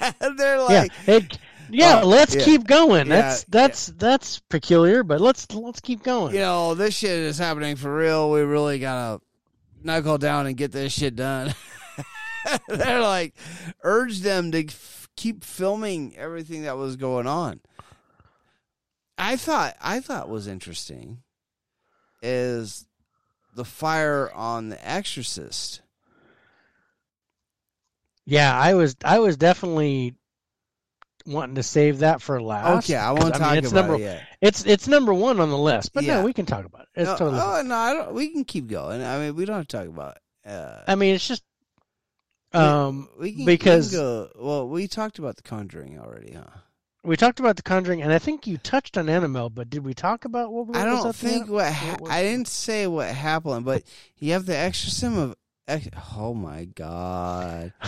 They're 0.36 0.60
like, 0.62 0.92
yeah, 1.06 1.14
it, 1.16 1.38
yeah. 1.72 2.00
Oh, 2.02 2.06
let's 2.06 2.34
yeah. 2.34 2.44
keep 2.44 2.66
going. 2.66 3.06
Yeah, 3.06 3.20
That's 3.22 3.44
that's 3.44 3.86
that's 3.86 4.40
peculiar, 4.48 5.02
but 5.02 5.20
let's 5.20 5.50
let's 5.52 5.80
keep 5.80 6.02
going. 6.02 6.34
you 6.34 6.40
know, 6.40 6.74
this 6.74 6.94
shit 6.94 7.10
is 7.10 7.38
happening 7.38 7.76
for 7.76 7.94
real. 7.94 8.30
We 8.30 8.40
really 8.40 8.78
gotta 8.78 9.20
knuckle 9.82 10.18
down 10.18 10.46
and 10.46 10.56
get 10.56 10.72
this 10.72 10.92
shit 10.92 11.16
done. 11.16 11.54
They're 12.68 13.00
like, 13.00 13.34
urge 13.82 14.20
them 14.20 14.50
to 14.52 14.66
f- 14.66 15.08
keep 15.16 15.44
filming 15.44 16.16
everything 16.16 16.62
that 16.62 16.76
was 16.76 16.96
going 16.96 17.26
on. 17.26 17.60
I 19.18 19.36
thought 19.36 19.76
I 19.80 20.00
thought 20.00 20.28
was 20.28 20.46
interesting 20.46 21.18
is 22.22 22.86
the 23.54 23.64
fire 23.64 24.30
on 24.34 24.68
the 24.70 24.88
Exorcist. 24.88 25.82
Yeah, 28.24 28.58
I 28.58 28.74
was 28.74 28.96
I 29.04 29.18
was 29.18 29.36
definitely 29.36 30.14
wanting 31.30 31.54
to 31.56 31.62
save 31.62 31.98
that 32.00 32.20
for 32.22 32.40
last. 32.42 32.84
Okay, 32.90 32.96
I 32.98 33.12
won't 33.12 33.34
talk 33.34 33.50
mean, 33.54 33.58
it's 33.58 33.72
about 33.72 33.80
number 33.88 33.94
it 33.96 34.00
yet. 34.06 34.22
it's 34.40 34.64
it's 34.66 34.86
number 34.88 35.12
one 35.14 35.40
on 35.40 35.48
the 35.50 35.58
list. 35.58 35.92
But 35.92 36.04
Yeah. 36.04 36.18
no, 36.20 36.24
we 36.24 36.32
can 36.32 36.46
talk 36.46 36.64
about 36.64 36.82
it. 36.82 36.88
It's 37.02 37.06
no, 37.10 37.16
totally. 37.16 37.38
fine. 37.38 37.66
oh 37.66 37.68
no, 37.68 37.74
I 37.74 37.92
don't, 37.94 38.12
we 38.14 38.28
can 38.28 38.44
keep 38.44 38.66
going. 38.68 39.02
I 39.02 39.18
mean, 39.18 39.34
we 39.36 39.44
don't 39.44 39.56
have 39.56 39.68
to 39.68 39.76
talk 39.78 39.86
about. 39.88 40.18
Uh, 40.44 40.82
I 40.88 40.94
mean, 40.94 41.14
it's 41.14 41.26
just 41.28 41.42
Um, 42.52 43.08
we 43.18 43.32
can, 43.32 43.44
because- 43.44 43.92
we 43.92 43.98
go, 43.98 44.28
well, 44.36 44.68
we 44.68 44.88
talked 44.88 45.18
about 45.18 45.36
the 45.36 45.42
Conjuring 45.42 45.98
already, 45.98 46.32
huh? 46.32 46.44
we 47.04 47.16
talked 47.16 47.40
about 47.40 47.56
the 47.56 47.62
Conjuring, 47.62 48.02
and 48.02 48.12
I 48.12 48.18
think 48.18 48.46
you 48.46 48.58
touched 48.58 48.98
on 48.98 49.08
Annabelle, 49.08 49.48
but 49.50 49.70
did 49.70 49.84
we 49.84 49.94
talk 49.94 50.24
about 50.26 50.52
what? 50.52 50.76
I 50.76 50.84
don't 50.84 51.14
think 51.16 51.48
what 51.48 51.72
ha- 51.72 51.96
what- 51.98 52.10
I 52.10 52.22
didn't 52.22 52.48
say 52.48 52.86
what 52.86 53.08
happened, 53.08 53.64
but 53.64 53.84
you 54.18 54.32
have 54.32 54.46
the 54.46 54.56
exorcism 54.56 55.16
of. 55.18 55.36
Oh 56.18 56.34
my 56.34 56.64
god! 56.64 57.72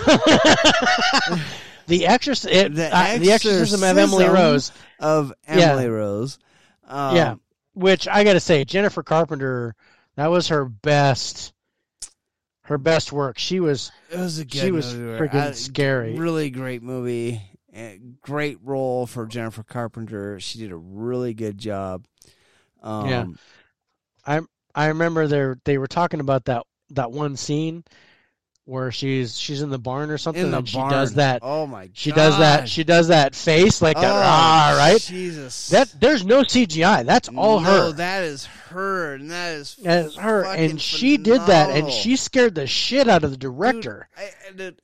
the 1.87 2.07
Exorcism, 2.07 2.51
it, 2.53 2.75
The 2.75 2.97
uh, 2.97 3.19
the 3.19 3.33
Exorcism 3.33 3.83
of 3.83 3.97
Emily 3.99 4.27
Rose, 4.27 4.73
Of 4.99 5.33
Yeah. 5.49 5.73
Emily 5.73 5.89
Rose. 5.89 6.39
Um, 6.87 7.17
Yeah. 7.17 7.35
which 7.75 8.07
I 8.09 8.25
got 8.25 8.35
to 8.35 8.41
say, 8.41 8.65
Jennifer 8.65 9.03
Carpenter, 9.03 9.75
that 10.17 10.27
was 10.31 10.49
her 10.49 10.65
best, 10.65 11.53
her 12.63 12.79
best 12.79 13.13
work. 13.13 13.39
She 13.39 13.61
was 13.61 13.91
It 14.11 14.19
was 14.19 14.39
a 14.39 14.45
good 14.45 14.61
she 14.61 14.71
was 14.71 14.93
freaking 14.95 15.35
I- 15.35 15.53
scary. 15.53 16.15
Really 16.15 16.51
great 16.51 16.83
movie. 16.83 17.41
and 17.73 18.21
Great 18.21 18.59
role 18.63 19.07
for 19.07 19.25
Jennifer 19.27 19.63
Carpenter. 19.63 20.39
She 20.41 20.59
did 20.59 20.73
a 20.73 20.77
really 20.77 21.33
good 21.33 21.57
job. 21.57 22.05
Um, 22.83 23.09
Yeah. 24.27 24.41
I 24.75 24.87
remember 24.87 25.27
they 25.27 25.55
they 25.65 25.79
were 25.79 25.87
talking 25.87 26.21
about 26.21 26.47
that 26.47 26.65
that 26.91 27.13
one 27.13 27.37
scene 27.37 27.85
where 28.65 28.93
she's 28.93 29.39
she's 29.39 29.61
in 29.63 29.71
the 29.71 29.79
barn 29.79 30.11
or 30.11 30.19
something, 30.19 30.45
In 30.45 30.51
the 30.53 30.59
and 30.59 30.69
she 30.69 30.77
does 30.79 31.15
that. 31.15 31.41
Oh 31.43 31.67
my 31.67 31.87
god. 31.87 31.97
She 31.97 32.13
does 32.13 32.39
that. 32.39 32.69
She 32.69 32.85
does 32.85 33.09
that 33.09 33.35
face 33.35 33.83
like 33.83 33.97
that. 33.97 34.05
Oh, 34.13 34.23
Ah, 34.25 34.75
right. 34.79 35.01
Jesus. 35.01 35.69
That 35.71 35.93
there's 35.99 36.25
no 36.25 36.43
CGI. 36.43 37.05
That's 37.05 37.29
all 37.31 37.61
no, 37.61 37.67
her. 37.89 37.93
that 37.93 38.23
is 38.23 38.45
her, 38.47 39.15
and 39.15 39.31
that 39.31 39.55
is 39.55 39.77
That 39.83 40.07
is 40.07 40.17
her, 40.17 40.45
and 40.47 40.81
she 40.81 41.17
did 41.17 41.41
that, 41.43 41.71
and 41.71 41.91
she 41.91 42.17
scared 42.17 42.55
the 42.55 42.67
shit 42.67 43.09
out 43.09 43.25
of 43.25 43.31
the 43.33 43.37
director. 43.37 44.09
I, 44.17 44.31
I 44.49 44.53
did- 44.53 44.81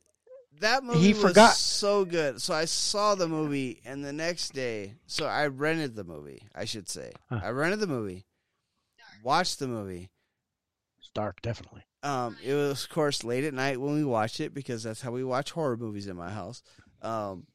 that 0.59 0.83
movie 0.83 0.99
He 0.99 1.13
was 1.13 1.21
forgot- 1.21 1.53
so 1.55 2.03
good. 2.03 2.41
So 2.41 2.53
I 2.53 2.65
saw 2.65 3.15
the 3.15 3.29
movie, 3.29 3.79
and 3.85 4.03
the 4.03 4.11
next 4.11 4.51
day, 4.53 4.95
so 5.07 5.25
I 5.25 5.47
rented 5.47 5.95
the 5.95 6.03
movie. 6.03 6.41
I 6.53 6.65
should 6.65 6.89
say, 6.89 7.13
Huh. 7.29 7.39
I 7.41 7.51
rented 7.51 7.79
the 7.79 7.87
movie, 7.87 8.25
watched 9.23 9.59
the 9.59 9.69
movie. 9.69 10.09
It's 10.99 11.09
dark, 11.13 11.41
definitely. 11.41 11.83
Um, 12.01 12.37
it 12.43 12.53
was 12.53 12.83
of 12.83 12.89
course 12.89 13.23
late 13.23 13.43
at 13.43 13.53
night 13.53 13.79
when 13.79 13.93
we 13.93 14.05
watched 14.05 14.39
it 14.39 14.53
because 14.53 14.83
that's 14.83 15.01
how 15.01 15.11
we 15.11 15.23
watch 15.23 15.51
horror 15.51 15.77
movies 15.77 16.07
in 16.07 16.15
my 16.15 16.29
house. 16.29 16.63
Um, 17.01 17.45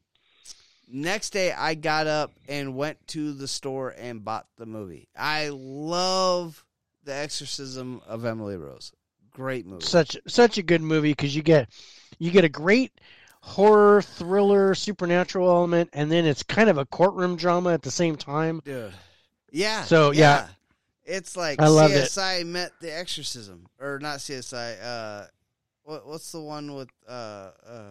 next 0.88 1.30
day, 1.30 1.52
I 1.52 1.74
got 1.74 2.06
up 2.06 2.32
and 2.48 2.76
went 2.76 3.06
to 3.08 3.32
the 3.32 3.48
store 3.48 3.94
and 3.96 4.24
bought 4.24 4.46
the 4.56 4.66
movie. 4.66 5.08
I 5.16 5.50
love 5.52 6.64
the 7.04 7.14
Exorcism 7.14 8.02
of 8.06 8.24
Emily 8.24 8.56
Rose. 8.56 8.92
Great 9.30 9.66
movie. 9.66 9.84
Such 9.84 10.16
such 10.26 10.58
a 10.58 10.62
good 10.62 10.82
movie 10.82 11.12
because 11.12 11.34
you 11.34 11.42
get 11.42 11.68
you 12.18 12.30
get 12.30 12.44
a 12.44 12.48
great 12.48 12.92
horror 13.40 14.00
thriller 14.00 14.74
supernatural 14.74 15.48
element, 15.48 15.90
and 15.92 16.10
then 16.10 16.24
it's 16.24 16.42
kind 16.42 16.70
of 16.70 16.78
a 16.78 16.86
courtroom 16.86 17.36
drama 17.36 17.72
at 17.72 17.82
the 17.82 17.90
same 17.90 18.16
time. 18.16 18.60
Dude. 18.64 18.92
Yeah. 19.50 19.84
So, 19.84 20.12
yeah. 20.12 20.48
It's 21.04 21.36
like 21.36 21.60
I 21.60 21.68
loved 21.68 21.94
it. 21.94 22.04
CSI 22.04 22.46
met 22.46 22.72
the 22.80 22.96
exorcism. 22.96 23.66
Or 23.80 23.98
not 23.98 24.18
CSI, 24.18 24.82
uh 24.82 25.26
what 25.84 26.06
what's 26.06 26.32
the 26.32 26.40
one 26.40 26.74
with 26.74 26.88
uh 27.08 27.50
uh 27.66 27.82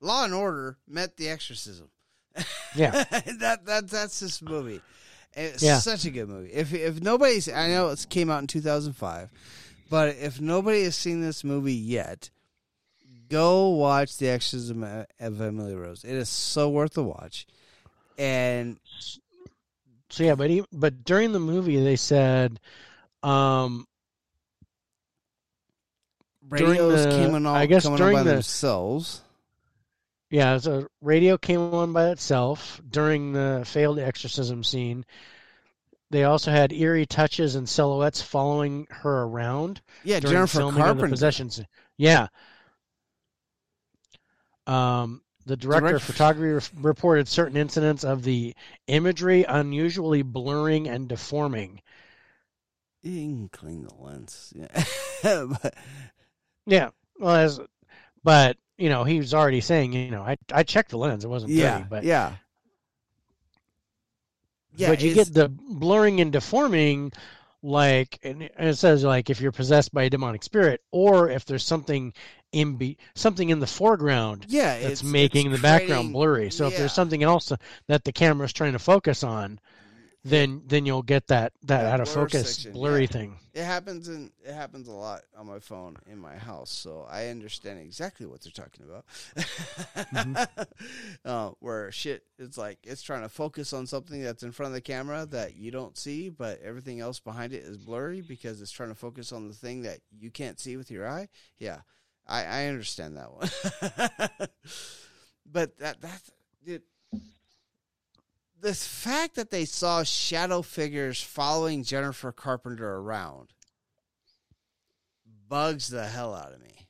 Law 0.00 0.24
and 0.24 0.34
Order 0.34 0.76
met 0.88 1.16
the 1.16 1.28
exorcism. 1.28 1.88
Yeah. 2.74 2.90
that 3.40 3.64
that 3.66 3.88
that's 3.88 4.20
this 4.20 4.42
movie. 4.42 4.80
It's 5.34 5.62
Yeah. 5.62 5.78
such 5.78 6.04
a 6.06 6.10
good 6.10 6.28
movie. 6.28 6.52
If 6.52 6.72
if 6.74 7.00
nobody's 7.00 7.48
I 7.48 7.68
know 7.68 7.88
it 7.90 8.06
came 8.10 8.30
out 8.30 8.40
in 8.40 8.46
2005, 8.46 9.30
but 9.90 10.16
if 10.16 10.40
nobody 10.40 10.82
has 10.84 10.96
seen 10.96 11.20
this 11.20 11.44
movie 11.44 11.74
yet, 11.74 12.30
go 13.28 13.68
watch 13.70 14.16
The 14.18 14.28
Exorcism 14.28 14.82
of 14.82 15.06
Emily 15.40 15.74
Rose. 15.74 16.04
It 16.04 16.12
is 16.14 16.28
so 16.28 16.68
worth 16.68 16.94
the 16.94 17.04
watch. 17.04 17.46
And 18.18 18.78
So 20.10 20.22
yeah, 20.24 20.34
but 20.34 20.50
even, 20.50 20.66
but 20.72 21.04
during 21.04 21.32
the 21.32 21.40
movie 21.40 21.82
they 21.82 21.96
said, 21.96 22.60
um, 23.22 23.86
During 26.48 26.64
radios 26.70 27.04
the- 27.04 27.10
came 27.10 27.34
on 27.34 27.44
all 27.46 27.54
I 27.56 27.66
guess 27.66 27.82
coming 27.84 27.98
during 27.98 28.16
by 28.18 28.22
the- 28.22 28.30
themselves. 28.34 29.22
yeah, 30.30 30.58
so 30.58 30.86
radio 31.00 31.36
came 31.36 31.60
on 31.60 31.92
by 31.92 32.10
itself 32.10 32.80
during 32.88 33.32
the 33.32 33.62
failed 33.66 33.98
exorcism 33.98 34.62
scene. 34.62 35.04
They 36.10 36.22
also 36.22 36.52
had 36.52 36.72
eerie 36.72 37.04
touches 37.04 37.56
and 37.56 37.68
silhouettes 37.68 38.22
following 38.22 38.86
her 38.90 39.22
around. 39.24 39.80
Yeah, 40.04 40.20
during 40.20 40.34
Jennifer 40.36 40.58
filming 40.58 40.82
of 40.84 40.98
the 40.98 41.08
possessions. 41.08 41.60
Yeah. 41.96 42.28
Um, 44.68 45.22
the 45.46 45.56
director 45.56 45.88
Direct- 45.90 46.02
of 46.08 46.14
photography 46.14 46.52
re- 46.76 46.82
reported 46.82 47.28
certain 47.28 47.56
incidents 47.56 48.04
of 48.04 48.22
the 48.24 48.54
imagery 48.88 49.44
unusually 49.44 50.22
blurring 50.22 50.88
and 50.88 51.08
deforming. 51.08 51.80
You 53.02 53.12
can 53.12 53.48
clean 53.50 53.84
the 53.86 53.94
lens. 53.94 54.52
Yeah. 54.54 54.84
but, 55.62 55.74
Yeah, 56.66 56.90
well, 57.20 57.36
as, 57.36 57.60
but 58.24 58.56
you 58.76 58.88
know, 58.88 59.04
he 59.04 59.18
was 59.18 59.32
already 59.32 59.60
saying, 59.60 59.92
you 59.92 60.10
know, 60.10 60.22
I 60.22 60.36
I 60.52 60.64
checked 60.64 60.90
the 60.90 60.98
lens, 60.98 61.24
it 61.24 61.28
wasn't 61.28 61.52
yeah, 61.52 61.78
dirty, 61.78 61.86
but 61.88 62.04
yeah. 62.04 62.32
Yeah, 64.74 64.90
but 64.90 65.00
you 65.00 65.12
it's- 65.12 65.28
get 65.28 65.34
the 65.34 65.48
blurring 65.48 66.20
and 66.20 66.32
deforming, 66.32 67.12
like, 67.62 68.18
and 68.22 68.42
it 68.42 68.76
says 68.76 69.04
like 69.04 69.30
if 69.30 69.40
you're 69.40 69.52
possessed 69.52 69.94
by 69.94 70.02
a 70.04 70.10
demonic 70.10 70.42
spirit, 70.42 70.82
or 70.90 71.30
if 71.30 71.44
there's 71.46 71.64
something 71.64 72.12
in 72.52 72.76
be 72.76 72.96
something 73.14 73.50
in 73.50 73.60
the 73.60 73.66
foreground 73.66 74.46
yeah, 74.48 74.78
that's 74.78 75.02
it's, 75.02 75.02
making 75.02 75.46
it's 75.46 75.56
the 75.56 75.62
background 75.62 76.12
blurry. 76.12 76.50
So 76.50 76.66
if 76.68 76.76
there's 76.76 76.92
something 76.92 77.22
else 77.22 77.52
that 77.88 78.04
the 78.04 78.12
camera's 78.12 78.52
trying 78.52 78.72
to 78.72 78.78
focus 78.78 79.24
on, 79.24 79.60
then 80.26 80.62
then 80.66 80.84
you'll 80.84 81.02
get 81.02 81.28
that 81.28 81.52
that 81.62 81.82
That 81.82 81.92
out 81.92 82.00
of 82.00 82.08
focus 82.08 82.56
section, 82.56 82.72
blurry 82.72 83.02
yeah. 83.02 83.06
thing. 83.06 83.36
It 83.54 83.62
happens 83.62 84.08
in 84.08 84.32
it 84.44 84.52
happens 84.54 84.88
a 84.88 84.92
lot 84.92 85.22
on 85.36 85.46
my 85.46 85.60
phone 85.60 85.96
in 86.10 86.18
my 86.18 86.36
house, 86.36 86.70
so 86.70 87.06
I 87.08 87.28
understand 87.28 87.78
exactly 87.78 88.26
what 88.26 88.42
they're 88.42 88.50
talking 88.50 88.84
about. 88.84 89.04
Mm-hmm. 89.96 90.62
uh, 91.24 91.50
where 91.60 91.92
shit, 91.92 92.24
it's 92.38 92.58
like 92.58 92.78
it's 92.82 93.02
trying 93.02 93.22
to 93.22 93.28
focus 93.28 93.72
on 93.72 93.86
something 93.86 94.20
that's 94.20 94.42
in 94.42 94.50
front 94.50 94.68
of 94.68 94.74
the 94.74 94.80
camera 94.80 95.26
that 95.26 95.56
you 95.56 95.70
don't 95.70 95.96
see, 95.96 96.28
but 96.28 96.60
everything 96.60 96.98
else 96.98 97.20
behind 97.20 97.52
it 97.52 97.62
is 97.62 97.78
blurry 97.78 98.20
because 98.20 98.60
it's 98.60 98.72
trying 98.72 98.88
to 98.90 98.96
focus 98.96 99.32
on 99.32 99.46
the 99.46 99.54
thing 99.54 99.82
that 99.82 100.00
you 100.18 100.30
can't 100.30 100.58
see 100.58 100.76
with 100.76 100.90
your 100.90 101.08
eye. 101.08 101.28
Yeah, 101.58 101.78
I, 102.26 102.44
I 102.44 102.66
understand 102.66 103.16
that 103.16 103.32
one. 103.32 103.48
but 105.46 105.78
that 105.78 106.00
that's 106.00 106.30
dude, 106.64 106.82
the 108.60 108.74
fact 108.74 109.36
that 109.36 109.50
they 109.50 109.64
saw 109.64 110.02
shadow 110.02 110.62
figures 110.62 111.22
following 111.22 111.84
Jennifer 111.84 112.32
Carpenter 112.32 112.96
around 112.96 113.52
bugs 115.48 115.88
the 115.88 116.06
hell 116.06 116.34
out 116.34 116.52
of 116.52 116.60
me. 116.60 116.88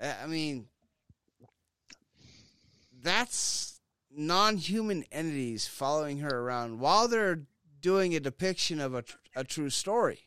I 0.00 0.24
I 0.24 0.26
mean, 0.26 0.66
that's 3.02 3.80
non 4.10 4.56
human 4.56 5.04
entities 5.10 5.66
following 5.66 6.18
her 6.18 6.40
around 6.40 6.78
while 6.78 7.08
they're 7.08 7.42
doing 7.80 8.14
a 8.14 8.20
depiction 8.20 8.80
of 8.80 8.94
a, 8.94 9.02
tr- 9.02 9.16
a 9.36 9.44
true 9.44 9.68
story 9.68 10.20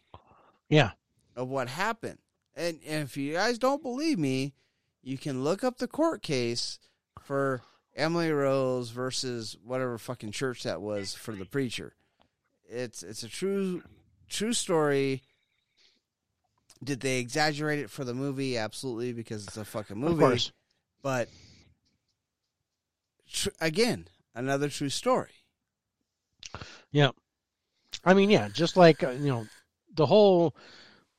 Yeah, 0.69 0.91
of 1.35 1.47
what 1.47 1.69
happened. 1.69 2.19
And, 2.57 2.79
and 2.87 3.03
if 3.03 3.15
you 3.15 3.33
guys 3.33 3.59
don't 3.59 3.83
believe 3.83 4.17
me, 4.17 4.53
you 5.03 5.17
can 5.17 5.43
look 5.43 5.63
up 5.63 5.77
the 5.77 5.87
court 5.87 6.23
case 6.23 6.79
for 7.21 7.61
Emily 7.95 8.31
Rose 8.31 8.89
versus 8.89 9.55
whatever 9.63 9.97
fucking 9.99 10.31
church 10.31 10.63
that 10.63 10.81
was 10.81 11.13
for 11.13 11.33
the 11.33 11.45
preacher. 11.45 11.93
It's 12.67 13.03
it's 13.03 13.23
a 13.23 13.29
true 13.29 13.83
true 14.27 14.53
story. 14.53 15.21
Did 16.83 16.99
they 16.99 17.19
exaggerate 17.19 17.79
it 17.79 17.89
for 17.89 18.03
the 18.03 18.13
movie? 18.13 18.57
Absolutely, 18.57 19.13
because 19.13 19.47
it's 19.47 19.57
a 19.57 19.65
fucking 19.65 19.97
movie. 19.97 20.13
of 20.13 20.19
course. 20.19 20.51
But 21.01 21.29
tr- 23.31 23.49
again, 23.61 24.07
another 24.35 24.67
true 24.67 24.89
story. 24.89 25.31
Yeah, 26.91 27.11
I 28.03 28.13
mean, 28.13 28.29
yeah, 28.29 28.49
just 28.49 28.77
like 28.77 29.03
uh, 29.03 29.11
you 29.11 29.29
know, 29.29 29.47
the 29.95 30.05
whole 30.07 30.55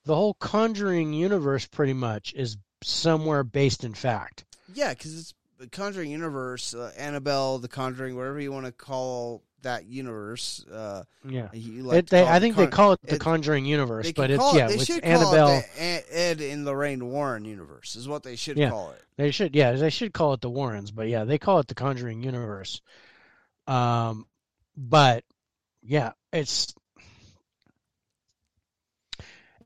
the 0.08 0.14
whole 0.16 0.32
Conjuring 0.40 1.12
universe 1.12 1.66
pretty 1.66 1.92
much 1.92 2.32
is 2.34 2.56
somewhere 2.82 3.44
based 3.44 3.84
in 3.84 3.92
fact. 3.92 4.46
Yeah, 4.72 4.94
because 4.94 5.18
it's 5.18 5.34
the 5.58 5.66
Conjuring 5.68 6.10
universe, 6.10 6.72
uh, 6.72 6.90
Annabelle, 6.96 7.58
the 7.58 7.68
Conjuring, 7.68 8.16
whatever 8.16 8.40
you 8.40 8.50
want 8.50 8.64
to 8.64 8.72
call 8.72 9.42
that 9.60 9.84
universe. 9.84 10.64
Uh, 10.64 11.02
Yeah. 11.28 11.48
like 11.52 11.98
It, 11.98 12.06
they, 12.08 12.26
I 12.26 12.40
think 12.40 12.54
Con- 12.54 12.64
they 12.64 12.70
call 12.70 12.92
it 12.92 13.00
the 13.02 13.16
it- 13.16 13.20
Conjuring 13.20 13.66
universe, 13.66 14.10
but 14.12 14.30
it's 14.30 14.42
it- 14.42 14.56
yeah, 14.56 14.68
it's 14.70 14.88
Annabelle. 14.88 15.58
it 15.58 15.66
the 15.74 15.82
Ed- 15.82 16.04
Ed 16.10 16.40
and 16.40 16.64
Lorraine 16.64 17.04
Warren 17.10 17.44
universe 17.44 17.94
is 17.94 18.08
what 18.08 18.22
they 18.22 18.36
should 18.36 18.56
Yeah. 18.56 18.70
call 18.70 18.92
it. 18.92 19.02
They 19.18 19.30
should, 19.30 19.54
yeah, 19.54 19.72
they 19.72 19.90
should 19.90 20.14
call 20.14 20.32
it 20.32 20.40
the 20.40 20.48
Warrens, 20.48 20.90
but 20.90 21.08
yeah, 21.08 21.24
they 21.24 21.36
call 21.38 21.58
it 21.58 21.66
the 21.68 21.74
Conjuring 21.74 22.22
universe. 22.22 22.80
Um, 23.66 24.26
but 24.74 25.24
yeah, 25.82 26.12
it's 26.32 26.72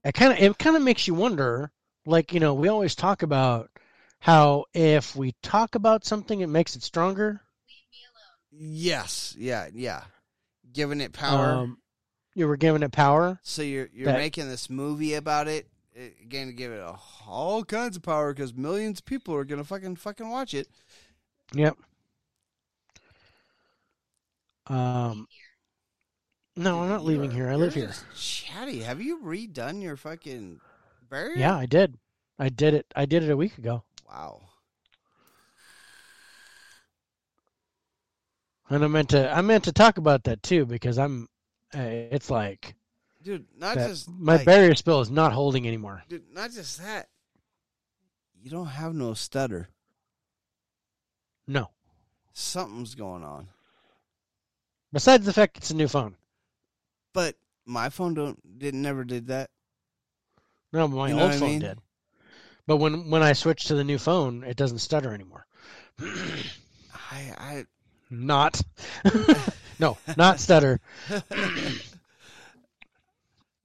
it 0.04 0.14
kind 0.14 0.32
of 0.32 0.38
it 0.38 0.58
kind 0.58 0.76
of 0.76 0.82
makes 0.82 1.06
you 1.06 1.14
wonder. 1.14 1.70
Like 2.06 2.32
you 2.32 2.40
know, 2.40 2.54
we 2.54 2.68
always 2.68 2.94
talk 2.94 3.22
about 3.22 3.70
how 4.18 4.64
if 4.74 5.14
we 5.16 5.34
talk 5.42 5.74
about 5.74 6.04
something, 6.04 6.40
it 6.40 6.48
makes 6.48 6.74
it 6.76 6.82
stronger. 6.82 7.40
Yes. 8.50 9.34
Yeah. 9.38 9.68
Yeah. 9.72 10.02
Giving 10.72 11.00
it 11.00 11.12
power. 11.12 11.52
Um, 11.54 11.78
you 12.34 12.46
were 12.48 12.56
giving 12.56 12.82
it 12.82 12.92
power. 12.92 13.38
so 13.42 13.62
you're 13.62 13.88
you're 13.92 14.06
that- 14.06 14.18
making 14.18 14.48
this 14.48 14.68
movie 14.70 15.14
about 15.14 15.48
it. 15.48 15.68
eh, 15.96 16.08
Again, 16.22 16.46
to 16.48 16.52
give 16.52 16.72
it 16.72 16.80
a, 16.80 16.96
all 17.26 17.62
kinds 17.64 17.96
of 17.96 18.02
power 18.02 18.32
because 18.32 18.54
millions 18.54 19.00
of 19.00 19.04
people 19.04 19.34
are 19.34 19.44
gonna 19.44 19.64
fucking 19.64 19.96
fucking 19.96 20.28
watch 20.30 20.54
it. 20.54 20.68
Yep. 21.54 21.76
Um. 24.66 25.26
No, 26.56 26.82
I'm 26.82 26.88
not 26.88 27.04
leaving 27.04 27.30
here. 27.30 27.48
I 27.48 27.54
live 27.56 27.74
here. 27.74 27.92
Chatty, 28.14 28.80
have 28.80 29.00
you 29.00 29.20
redone 29.20 29.82
your 29.82 29.96
fucking 29.96 30.60
barrier? 31.08 31.36
Yeah, 31.36 31.56
I 31.56 31.66
did. 31.66 31.98
I 32.38 32.48
did 32.50 32.74
it. 32.74 32.86
I 32.94 33.06
did 33.06 33.22
it 33.22 33.30
a 33.30 33.36
week 33.36 33.56
ago, 33.58 33.84
Wow. 34.08 34.42
and 38.68 38.84
I 38.84 38.86
meant 38.88 39.10
to. 39.10 39.30
I 39.34 39.40
meant 39.42 39.64
to 39.64 39.72
talk 39.72 39.98
about 39.98 40.24
that 40.24 40.42
too 40.42 40.64
because 40.66 40.98
I'm. 40.98 41.28
Uh, 41.74 41.80
it's 42.10 42.28
like 42.30 42.74
Dude, 43.22 43.46
not 43.56 43.76
just 43.76 44.08
my 44.10 44.36
like, 44.36 44.44
barrier 44.46 44.74
spill 44.74 45.00
is 45.00 45.10
not 45.10 45.32
holding 45.32 45.66
anymore. 45.66 46.02
dude, 46.08 46.24
not 46.34 46.50
just 46.50 46.78
that. 46.82 47.08
You 48.42 48.50
don't 48.50 48.66
have 48.66 48.94
no 48.94 49.14
stutter. 49.14 49.68
No. 51.46 51.70
Something's 52.34 52.94
going 52.94 53.22
on. 53.22 53.48
Besides 54.92 55.24
the 55.24 55.32
fact 55.32 55.56
it's 55.58 55.70
a 55.70 55.76
new 55.76 55.88
phone. 55.88 56.16
But 57.12 57.36
my 57.66 57.88
phone 57.90 58.14
don't 58.14 58.58
didn't 58.58 58.82
never 58.82 59.04
did 59.04 59.26
that. 59.28 59.50
No, 60.72 60.88
my 60.88 61.08
You 61.08 61.14
know 61.14 61.22
old 61.22 61.30
what 61.30 61.36
I 61.36 61.38
phone 61.38 61.48
mean? 61.50 61.60
did. 61.60 61.78
But 62.66 62.76
when 62.78 63.10
when 63.10 63.22
I 63.22 63.32
switched 63.34 63.68
to 63.68 63.74
the 63.74 63.84
new 63.84 63.98
phone, 63.98 64.44
it 64.44 64.56
doesn't 64.56 64.78
stutter 64.78 65.12
anymore. 65.12 65.46
I 66.00 67.34
I 67.38 67.64
not. 68.10 68.60
no, 69.78 69.98
not 70.16 70.40
stutter. 70.40 70.80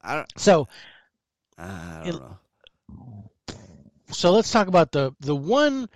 I 0.01 0.15
don't 0.15 0.39
So 0.39 0.67
I 1.57 2.01
don't 2.05 2.07
It- 2.07 2.19
know. 2.19 2.37
so 4.11 4.31
let's 4.31 4.51
talk 4.51 4.67
about 4.67 4.91
the 4.91 5.13
the 5.19 5.35
one 5.35 5.89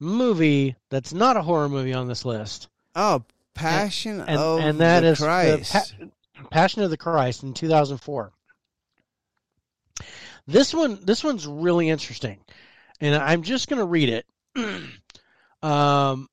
movie 0.00 0.76
that's 0.90 1.12
not 1.12 1.36
a 1.36 1.42
horror 1.42 1.68
movie 1.68 1.92
on 1.94 2.08
this 2.08 2.24
list, 2.24 2.68
Oh, 2.94 3.24
Passion 3.54 4.20
and 4.20 4.38
of 4.38 4.60
and 4.60 4.80
that 4.80 5.00
the 5.00 5.06
is 5.08 5.18
the 5.18 5.24
Christ. 5.24 5.72
Pa- 5.72 6.06
Passion 6.50 6.82
of 6.82 6.90
the 6.90 6.96
Christ 6.96 7.42
in 7.42 7.54
2004. 7.54 8.32
This 10.46 10.74
one 10.74 10.98
this 11.04 11.22
one's 11.22 11.46
really 11.46 11.88
interesting, 11.88 12.40
and 13.00 13.14
I'm 13.14 13.42
just 13.42 13.68
going 13.68 13.78
to 13.78 13.86
read 13.86 14.08
it. 14.08 14.26
um, 15.62 16.28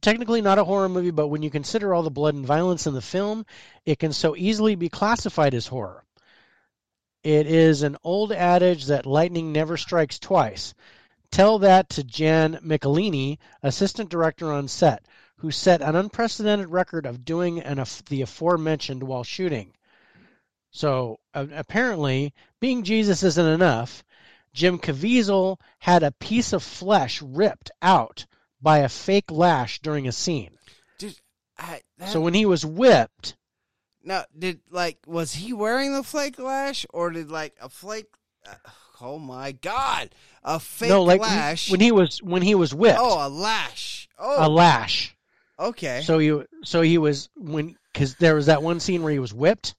technically 0.00 0.42
not 0.42 0.58
a 0.58 0.64
horror 0.64 0.88
movie, 0.88 1.10
but 1.10 1.28
when 1.28 1.42
you 1.42 1.50
consider 1.50 1.94
all 1.94 2.02
the 2.02 2.10
blood 2.10 2.34
and 2.34 2.46
violence 2.46 2.86
in 2.86 2.94
the 2.94 3.00
film, 3.00 3.46
it 3.86 3.98
can 3.98 4.12
so 4.12 4.36
easily 4.36 4.74
be 4.74 4.88
classified 4.88 5.54
as 5.54 5.66
horror. 5.66 6.04
It 7.22 7.46
is 7.46 7.82
an 7.82 7.96
old 8.02 8.32
adage 8.32 8.86
that 8.86 9.06
lightning 9.06 9.52
never 9.52 9.76
strikes 9.76 10.18
twice. 10.18 10.74
Tell 11.30 11.58
that 11.60 11.88
to 11.90 12.04
Jan 12.04 12.58
Michelini, 12.62 13.38
assistant 13.62 14.10
director 14.10 14.52
on 14.52 14.68
set, 14.68 15.04
who 15.40 15.50
set 15.50 15.80
an 15.80 15.96
unprecedented 15.96 16.68
record 16.68 17.06
of 17.06 17.24
doing 17.24 17.60
an, 17.60 17.82
the 18.08 18.22
aforementioned 18.22 19.02
while 19.02 19.24
shooting. 19.24 19.72
So 20.70 21.18
uh, 21.34 21.46
apparently, 21.54 22.34
being 22.60 22.82
Jesus 22.82 23.22
isn't 23.22 23.46
enough. 23.46 24.04
Jim 24.52 24.78
Caviezel 24.78 25.58
had 25.78 26.02
a 26.02 26.12
piece 26.12 26.52
of 26.52 26.62
flesh 26.62 27.22
ripped 27.22 27.70
out 27.80 28.26
by 28.60 28.78
a 28.78 28.88
fake 28.88 29.30
lash 29.30 29.80
during 29.80 30.06
a 30.06 30.12
scene. 30.12 30.50
Dude, 30.98 31.16
I, 31.58 31.80
that, 31.98 32.10
So 32.10 32.20
when 32.20 32.34
he 32.34 32.44
was 32.44 32.64
whipped, 32.64 33.36
now 34.04 34.24
did 34.38 34.60
like 34.70 34.98
was 35.06 35.34
he 35.34 35.52
wearing 35.52 35.94
the 35.94 36.02
flake 36.02 36.38
lash 36.38 36.84
or 36.90 37.10
did 37.10 37.30
like 37.30 37.56
a 37.60 37.68
flake? 37.68 38.06
Uh, 38.46 38.54
oh 39.00 39.18
my 39.18 39.52
god, 39.52 40.10
a 40.44 40.60
fake 40.60 40.90
no, 40.90 41.02
like 41.02 41.20
lash. 41.20 41.70
when 41.70 41.80
he 41.80 41.92
was 41.92 42.22
when 42.22 42.42
he 42.42 42.54
was 42.54 42.74
whipped, 42.74 42.98
oh, 43.00 43.26
a 43.26 43.28
lash. 43.28 44.08
Oh, 44.18 44.46
a 44.46 44.48
lash. 44.48 45.16
Okay. 45.60 46.02
So 46.04 46.18
he 46.18 46.42
so 46.64 46.80
he 46.80 46.98
was 46.98 47.28
when 47.36 47.76
because 47.92 48.16
there 48.16 48.34
was 48.34 48.46
that 48.46 48.62
one 48.62 48.80
scene 48.80 49.02
where 49.02 49.12
he 49.12 49.18
was 49.18 49.34
whipped, 49.34 49.74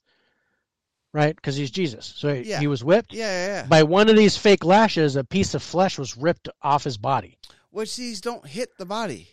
right? 1.14 1.36
Because 1.36 1.56
he's 1.56 1.72
Jesus, 1.72 2.14
so 2.16 2.34
he, 2.34 2.50
Yeah. 2.50 2.60
he 2.60 2.68
was 2.68 2.84
whipped 2.84 3.14
yeah, 3.14 3.26
yeah, 3.26 3.48
yeah. 3.62 3.68
by 3.68 3.84
one 3.84 4.10
of 4.10 4.16
these 4.16 4.38
fake 4.38 4.64
lashes. 4.64 5.16
A 5.16 5.24
piece 5.24 5.54
of 5.54 5.64
flesh 5.64 5.98
was 5.98 6.18
ripped 6.18 6.50
off 6.62 6.84
his 6.84 6.98
body. 6.98 7.38
Which 7.70 7.96
these 7.96 8.22
don't 8.22 8.46
hit 8.46 8.78
the 8.78 8.86
body. 8.86 9.30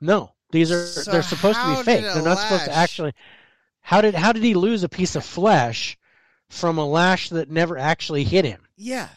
No, 0.00 0.32
these 0.50 0.70
are 0.70 0.86
So 0.86 1.10
they're 1.10 1.22
supposed 1.22 1.58
to 1.58 1.76
be 1.76 1.82
fake. 1.82 2.02
They're 2.02 2.22
not 2.22 2.38
supposed 2.38 2.64
to 2.64 2.72
actually. 2.72 3.12
How 3.82 4.00
did 4.00 4.14
how 4.14 4.32
did 4.32 4.42
he 4.42 4.54
lose 4.54 4.82
a 4.82 4.88
piece 4.88 5.16
of 5.16 5.24
flesh 5.24 5.98
from 6.48 6.78
a 6.78 6.86
lash 6.86 7.30
that 7.30 7.50
never 7.50 7.78
actually 7.78 8.24
hit 8.24 8.44
him? 8.44 8.62
Yeah, 8.76 9.08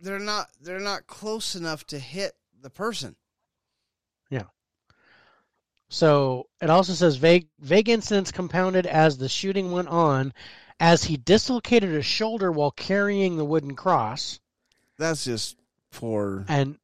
they're 0.00 0.18
not. 0.18 0.48
They're 0.60 0.80
not 0.80 1.06
close 1.06 1.54
enough 1.54 1.84
to 1.88 1.98
hit 1.98 2.32
the 2.60 2.70
person. 2.70 3.16
So 5.90 6.46
it 6.62 6.70
also 6.70 6.92
says 6.92 7.16
vague 7.16 7.48
vague 7.58 7.88
incidents 7.88 8.30
compounded 8.32 8.86
as 8.86 9.18
the 9.18 9.28
shooting 9.28 9.72
went 9.72 9.88
on, 9.88 10.32
as 10.78 11.04
he 11.04 11.16
dislocated 11.16 11.90
his 11.90 12.06
shoulder 12.06 12.50
while 12.50 12.70
carrying 12.70 13.36
the 13.36 13.44
wooden 13.44 13.74
cross, 13.74 14.38
That's 14.98 15.24
just 15.24 15.56
poor. 15.90 16.44
and 16.48 16.78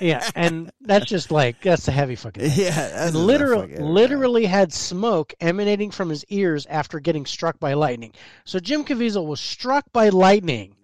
yeah, 0.00 0.28
and 0.36 0.70
that's 0.82 1.06
just 1.06 1.32
like 1.32 1.60
that's 1.62 1.88
a 1.88 1.92
heavy 1.92 2.14
fucking. 2.14 2.48
thing. 2.48 2.64
Yeah, 2.66 3.10
literally, 3.12 3.76
literally 3.76 4.44
had 4.46 4.72
smoke 4.72 5.34
emanating 5.40 5.90
from 5.90 6.10
his 6.10 6.24
ears 6.28 6.66
after 6.66 7.00
getting 7.00 7.26
struck 7.26 7.58
by 7.58 7.74
lightning. 7.74 8.12
So 8.44 8.60
Jim 8.60 8.84
Caviezel 8.84 9.26
was 9.26 9.40
struck 9.40 9.84
by 9.92 10.10
lightning 10.10 10.76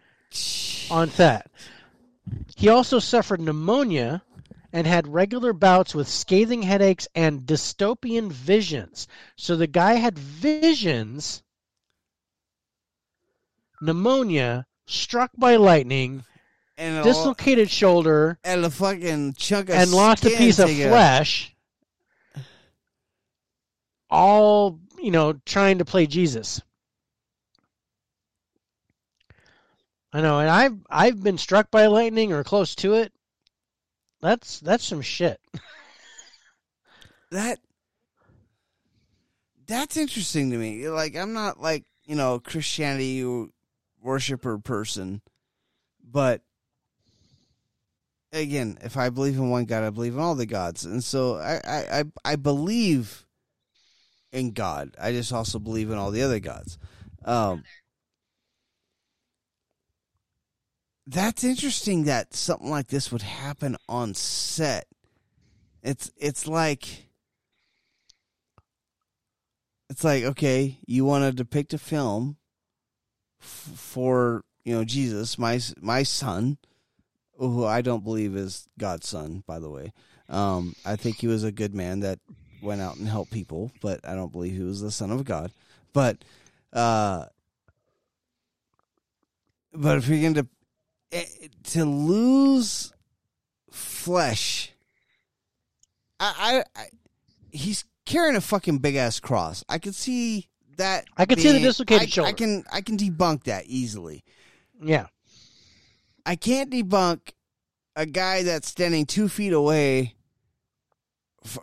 on 0.90 1.08
set. 1.10 1.50
He 2.56 2.68
also 2.68 2.98
suffered 2.98 3.40
pneumonia 3.40 4.22
and 4.72 4.86
had 4.86 5.08
regular 5.08 5.52
bouts 5.52 5.94
with 5.94 6.08
scathing 6.08 6.62
headaches 6.62 7.08
and 7.14 7.42
dystopian 7.42 8.30
visions. 8.30 9.08
So 9.36 9.56
the 9.56 9.66
guy 9.66 9.94
had 9.94 10.18
visions, 10.18 11.42
pneumonia, 13.80 14.66
struck 14.86 15.30
by 15.36 15.56
lightning, 15.56 16.24
and 16.76 16.98
a, 16.98 17.02
dislocated 17.02 17.70
shoulder, 17.70 18.38
and 18.44 18.64
a 18.64 18.70
fucking 18.70 19.34
chunk 19.34 19.68
of 19.68 19.74
and 19.74 19.92
lost 19.92 20.24
a 20.24 20.30
piece 20.30 20.58
of 20.58 20.70
flesh. 20.70 21.54
All, 24.08 24.80
you 24.98 25.10
know, 25.10 25.34
trying 25.44 25.78
to 25.78 25.84
play 25.84 26.06
Jesus. 26.06 26.60
I 30.12 30.20
know, 30.20 30.40
and 30.40 30.50
I've 30.50 30.76
I've 30.88 31.22
been 31.22 31.38
struck 31.38 31.70
by 31.70 31.86
lightning 31.86 32.32
or 32.32 32.42
close 32.42 32.74
to 32.76 32.94
it. 32.94 33.12
That's 34.22 34.60
that's 34.60 34.84
some 34.84 35.02
shit. 35.02 35.40
That 37.30 37.58
that's 39.66 39.96
interesting 39.96 40.50
to 40.50 40.56
me. 40.56 40.88
Like 40.88 41.16
I'm 41.16 41.32
not 41.32 41.60
like 41.60 41.84
you 42.04 42.16
know 42.16 42.40
Christianity 42.40 43.48
worshiper 44.02 44.58
person, 44.58 45.22
but 46.02 46.42
again, 48.32 48.78
if 48.82 48.96
I 48.96 49.10
believe 49.10 49.36
in 49.36 49.50
one 49.50 49.64
God, 49.64 49.84
I 49.84 49.90
believe 49.90 50.14
in 50.14 50.20
all 50.20 50.34
the 50.34 50.46
gods, 50.46 50.84
and 50.84 51.02
so 51.02 51.36
I 51.36 51.60
I 51.64 52.04
I, 52.24 52.36
believe 52.36 53.26
in 54.32 54.52
God. 54.52 54.96
I 55.00 55.12
just 55.12 55.32
also 55.32 55.58
believe 55.58 55.90
in 55.90 55.98
all 55.98 56.10
the 56.10 56.22
other 56.22 56.40
gods. 56.40 56.78
Um, 57.24 57.64
that's 61.10 61.42
interesting 61.42 62.04
that 62.04 62.34
something 62.34 62.70
like 62.70 62.86
this 62.86 63.10
would 63.10 63.22
happen 63.22 63.76
on 63.88 64.14
set. 64.14 64.86
It's 65.82 66.10
it's 66.16 66.46
like 66.46 67.08
it's 69.88 70.04
like 70.04 70.22
okay, 70.22 70.78
you 70.86 71.04
want 71.04 71.24
to 71.24 71.32
depict 71.32 71.74
a 71.74 71.78
film 71.78 72.36
f- 73.40 73.72
for 73.74 74.44
you 74.64 74.74
know 74.74 74.84
Jesus, 74.84 75.36
my 75.36 75.60
my 75.80 76.04
son, 76.04 76.58
who 77.36 77.64
I 77.64 77.80
don't 77.80 78.04
believe 78.04 78.36
is 78.36 78.68
God's 78.78 79.08
son, 79.08 79.42
by 79.46 79.58
the 79.58 79.70
way. 79.70 79.92
Um, 80.28 80.76
I 80.84 80.94
think 80.94 81.16
he 81.16 81.26
was 81.26 81.42
a 81.42 81.50
good 81.50 81.74
man 81.74 82.00
that 82.00 82.20
went 82.62 82.82
out 82.82 82.98
and 82.98 83.08
helped 83.08 83.32
people, 83.32 83.72
but 83.80 84.06
I 84.06 84.14
don't 84.14 84.30
believe 84.30 84.52
he 84.52 84.62
was 84.62 84.80
the 84.80 84.92
son 84.92 85.10
of 85.10 85.24
God. 85.24 85.50
But 85.92 86.18
uh, 86.72 87.24
but 89.74 89.98
if 89.98 90.06
you're 90.06 90.20
going 90.20 90.34
to 90.34 90.46
Eh, 91.12 91.24
to 91.64 91.84
lose 91.84 92.92
flesh, 93.70 94.72
I, 96.20 96.62
I, 96.76 96.80
I 96.80 96.86
he's 97.50 97.84
carrying 98.06 98.36
a 98.36 98.40
fucking 98.40 98.78
big 98.78 98.96
ass 98.96 99.18
cross. 99.20 99.64
I 99.68 99.78
could 99.78 99.94
see 99.94 100.48
that. 100.76 101.06
I 101.16 101.26
could 101.26 101.38
see 101.40 101.48
the 101.48 101.54
being- 101.54 101.64
dislocated 101.64 102.02
I, 102.02 102.06
shoulder. 102.06 102.28
I 102.28 102.32
can 102.32 102.64
I 102.72 102.80
can 102.80 102.96
debunk 102.96 103.44
that 103.44 103.66
easily. 103.66 104.24
Yeah. 104.82 105.06
I 106.24 106.36
can't 106.36 106.70
debunk 106.70 107.32
a 107.96 108.06
guy 108.06 108.42
that's 108.42 108.68
standing 108.68 109.04
two 109.06 109.28
feet 109.28 109.52
away, 109.52 110.14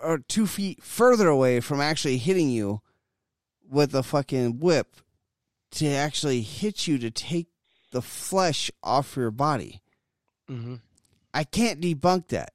or 0.03 0.19
two 0.19 0.47
feet 0.47 0.83
further 0.83 1.29
away 1.29 1.59
from 1.61 1.79
actually 1.79 2.17
hitting 2.17 2.49
you 2.49 2.81
with 3.69 3.95
a 3.95 4.03
fucking 4.03 4.59
whip 4.59 4.97
to 5.71 5.87
actually 5.87 6.41
hit 6.41 6.87
you 6.87 6.97
to 6.97 7.11
take 7.11 7.47
the 7.97 8.01
flesh 8.03 8.69
off 8.83 9.15
your 9.17 9.31
body. 9.31 9.81
hmm 10.47 10.75
I 11.33 11.43
can't 11.43 11.81
debunk 11.81 12.27
that. 12.29 12.53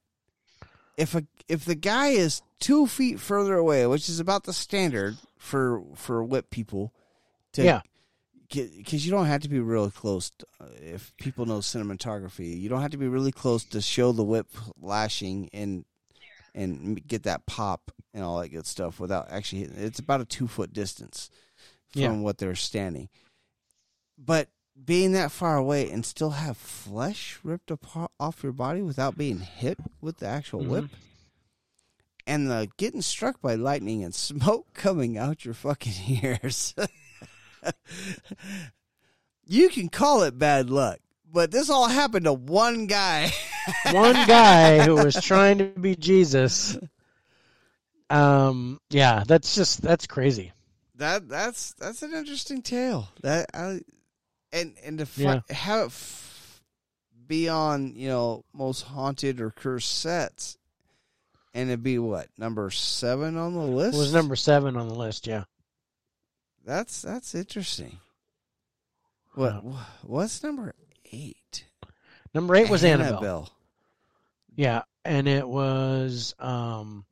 If 0.97 1.15
a 1.15 1.25
if 1.49 1.65
the 1.65 1.75
guy 1.75 2.07
is 2.09 2.41
two 2.59 2.87
feet 2.87 3.19
further 3.19 3.55
away, 3.55 3.85
which 3.87 4.07
is 4.09 4.19
about 4.21 4.43
the 4.45 4.53
standard 4.53 5.17
for 5.37 5.83
for 5.95 6.23
whip 6.23 6.49
people, 6.49 6.93
to, 7.53 7.63
Yeah. 7.63 7.81
because 8.49 9.05
you 9.05 9.11
don't 9.11 9.25
have 9.25 9.41
to 9.41 9.49
be 9.49 9.59
real 9.59 9.89
close. 9.91 10.29
To, 10.31 10.45
uh, 10.61 10.67
if 10.81 11.13
people 11.17 11.45
know 11.45 11.59
cinematography, 11.59 12.59
you 12.59 12.69
don't 12.69 12.81
have 12.81 12.91
to 12.91 12.97
be 12.97 13.07
really 13.07 13.31
close 13.31 13.63
to 13.65 13.81
show 13.81 14.11
the 14.13 14.23
whip 14.23 14.47
lashing 14.79 15.49
and 15.53 15.85
and 16.55 17.05
get 17.07 17.23
that 17.23 17.45
pop 17.47 17.91
and 18.13 18.23
all 18.23 18.39
that 18.39 18.49
good 18.49 18.67
stuff 18.67 18.99
without 18.99 19.29
actually 19.31 19.61
hitting. 19.63 19.77
It's 19.83 19.99
about 19.99 20.21
a 20.21 20.25
two 20.25 20.47
foot 20.47 20.71
distance 20.73 21.29
from 21.91 22.01
Yeah. 22.01 22.11
what 22.19 22.37
they're 22.37 22.55
standing. 22.55 23.09
But 24.17 24.49
being 24.81 25.11
that 25.13 25.31
far 25.31 25.57
away 25.57 25.89
and 25.89 26.05
still 26.05 26.31
have 26.31 26.57
flesh 26.57 27.39
ripped 27.43 27.69
apart 27.71 28.11
off 28.19 28.43
your 28.43 28.51
body 28.53 28.81
without 28.81 29.17
being 29.17 29.39
hit 29.39 29.77
with 30.01 30.17
the 30.17 30.25
actual 30.27 30.61
Mhm. 30.63 30.67
whip, 30.69 30.85
and 32.25 32.49
the 32.49 32.69
getting 32.77 33.01
struck 33.01 33.41
by 33.41 33.55
lightning 33.55 34.03
and 34.03 34.13
smoke 34.15 34.67
coming 34.73 35.17
out 35.17 35.45
your 35.45 35.53
fucking 35.53 35.93
ears. 36.23 36.73
you 39.45 39.69
can 39.69 39.89
call 39.89 40.23
it 40.23 40.37
bad 40.37 40.69
luck, 40.69 40.99
but 41.31 41.51
this 41.51 41.69
all 41.69 41.87
happened 41.87 42.25
to 42.25 42.33
one 42.33 42.87
guy. 42.87 43.31
One 43.93 44.13
guy 44.27 44.83
who 44.83 44.95
was 44.95 45.15
trying 45.23 45.59
to 45.59 45.65
be 45.67 45.95
Jesus. 45.95 46.77
Um. 48.09 48.81
Yeah. 48.89 49.23
That's 49.25 49.55
just 49.55 49.81
that's 49.81 50.05
crazy. 50.05 50.51
that 50.95 51.29
that's 51.29 51.73
that's 51.75 52.03
an 52.03 52.13
interesting 52.13 52.61
tale. 52.61 53.07
That 53.21 53.45
I, 53.53 53.79
and 54.53 54.75
and 54.83 54.97
to 54.99 55.05
fi- 55.05 55.21
Yeah. 55.23 55.41
have 55.49 55.79
it 55.81 55.85
f- 55.87 56.61
be 57.27 57.49
on 57.49 57.95
you 57.95 58.07
know 58.07 58.45
most 58.53 58.81
haunted 58.83 59.41
or 59.41 59.51
cursed 59.51 59.99
sets, 59.99 60.57
and 61.53 61.69
it'd 61.69 61.83
be 61.83 61.99
what 61.99 62.27
number 62.37 62.69
seven 62.71 63.35
on 63.35 63.53
the 63.55 63.61
It 63.61 63.65
list. 63.75 63.97
was 63.97 64.13
number 64.13 64.35
seven 64.37 64.77
on 64.77 64.87
the 64.87 64.95
list. 64.95 65.27
Yeah. 65.27 65.43
That's 66.65 67.01
that's 67.01 67.35
interesting. 67.35 67.97
What 69.33 69.63
what's 70.03 70.43
number 70.43 70.73
eight? 71.11 71.65
Number 72.33 72.55
eight 72.55 72.69
was 72.69 72.83
Annabelle. 72.83 73.13
Annabelle. 73.17 73.49
Yeah, 74.55 74.83
and 75.03 75.27
it 75.27 75.47
was 75.47 76.35
um. 76.39 77.05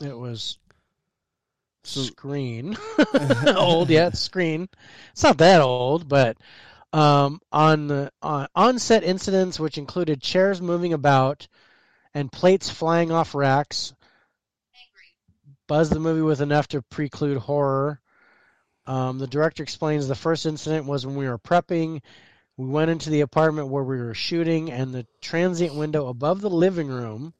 It 0.00 0.16
was 0.16 0.58
Screen. 2.12 2.76
old, 3.56 3.90
yeah, 3.90 4.08
it's 4.08 4.20
Screen. 4.20 4.68
It's 5.12 5.22
not 5.22 5.38
that 5.38 5.60
old, 5.60 6.08
but 6.08 6.36
um, 6.92 7.40
on 7.52 7.88
the 7.88 8.12
on 8.22 8.46
on-set 8.54 9.04
incidents, 9.04 9.60
which 9.60 9.78
included 9.78 10.22
chairs 10.22 10.62
moving 10.62 10.92
about 10.92 11.46
and 12.14 12.30
plates 12.30 12.70
flying 12.70 13.10
off 13.10 13.34
racks, 13.34 13.92
buzz 15.66 15.90
the 15.90 16.00
movie 16.00 16.22
with 16.22 16.40
enough 16.40 16.68
to 16.68 16.82
preclude 16.82 17.38
horror. 17.38 18.00
Um, 18.86 19.18
the 19.18 19.26
director 19.26 19.62
explains 19.62 20.06
the 20.06 20.14
first 20.14 20.46
incident 20.46 20.86
was 20.86 21.06
when 21.06 21.16
we 21.16 21.28
were 21.28 21.38
prepping. 21.38 22.02
We 22.56 22.66
went 22.66 22.90
into 22.90 23.10
the 23.10 23.22
apartment 23.22 23.68
where 23.68 23.82
we 23.82 23.98
were 23.98 24.14
shooting, 24.14 24.70
and 24.70 24.94
the 24.94 25.06
transient 25.20 25.74
window 25.74 26.06
above 26.06 26.40
the 26.40 26.50
living 26.50 26.88
room, 26.88 27.34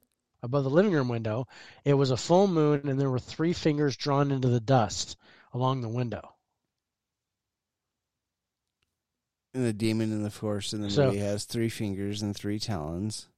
above 0.45 0.63
the 0.65 0.71
living 0.71 0.93
room 0.93 1.09
window, 1.09 1.47
it 1.85 1.95
was 1.95 2.11
a 2.11 2.17
full 2.17 2.47
moon, 2.47 2.87
and 2.89 3.01
there 3.01 3.11
were 3.11 3.19
three 3.19 3.53
fingers 3.53 3.97
drawn 3.97 4.31
into 4.31 4.49
the 4.49 4.61
dust 4.61 5.17
along 5.53 5.81
the 5.81 5.89
window. 5.89 6.35
And 9.55 9.65
the 9.65 9.73
demon 9.73 10.11
in 10.13 10.23
the 10.23 10.31
forest 10.31 10.73
in 10.73 10.83
the 10.83 10.91
So- 10.91 11.07
movie 11.07 11.19
has 11.19 11.45
three 11.45 11.69
fingers 11.69 12.23
and 12.23 12.35
three 12.37 12.59
talons. 12.59 13.29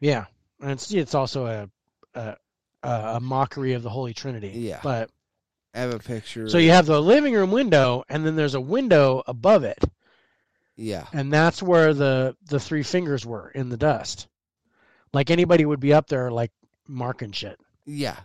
Yeah, 0.00 0.26
and 0.60 0.72
it's 0.72 0.92
it's 0.92 1.14
also 1.14 1.46
a 1.46 1.68
a, 2.14 2.36
a 2.82 3.20
mockery 3.20 3.72
of 3.72 3.82
the 3.82 3.90
Holy 3.90 4.14
Trinity. 4.14 4.48
Yeah. 4.54 4.80
but 4.82 5.10
I 5.74 5.80
have 5.80 5.92
a 5.94 5.98
picture. 5.98 6.48
so 6.48 6.58
you 6.58 6.70
have 6.70 6.86
the 6.86 7.02
living 7.02 7.34
room 7.34 7.50
window, 7.50 8.04
and 8.08 8.24
then 8.24 8.36
there's 8.36 8.54
a 8.54 8.60
window 8.60 9.22
above 9.26 9.64
it, 9.64 9.78
yeah, 10.76 11.06
and 11.12 11.32
that's 11.32 11.62
where 11.62 11.92
the 11.92 12.36
the 12.44 12.60
three 12.60 12.82
fingers 12.82 13.26
were 13.26 13.48
in 13.50 13.68
the 13.68 13.76
dust. 13.76 14.28
Like 15.12 15.30
anybody 15.30 15.64
would 15.64 15.80
be 15.80 15.92
up 15.92 16.08
there, 16.08 16.30
like 16.30 16.52
marking 16.86 17.32
shit. 17.32 17.58
yeah. 17.84 18.16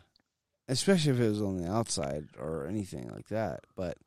Especially 0.68 1.12
if 1.12 1.20
it 1.20 1.28
was 1.28 1.42
on 1.42 1.58
the 1.58 1.70
outside 1.70 2.28
or 2.40 2.66
anything 2.68 3.10
like 3.10 3.28
that. 3.28 3.62
But 3.76 3.98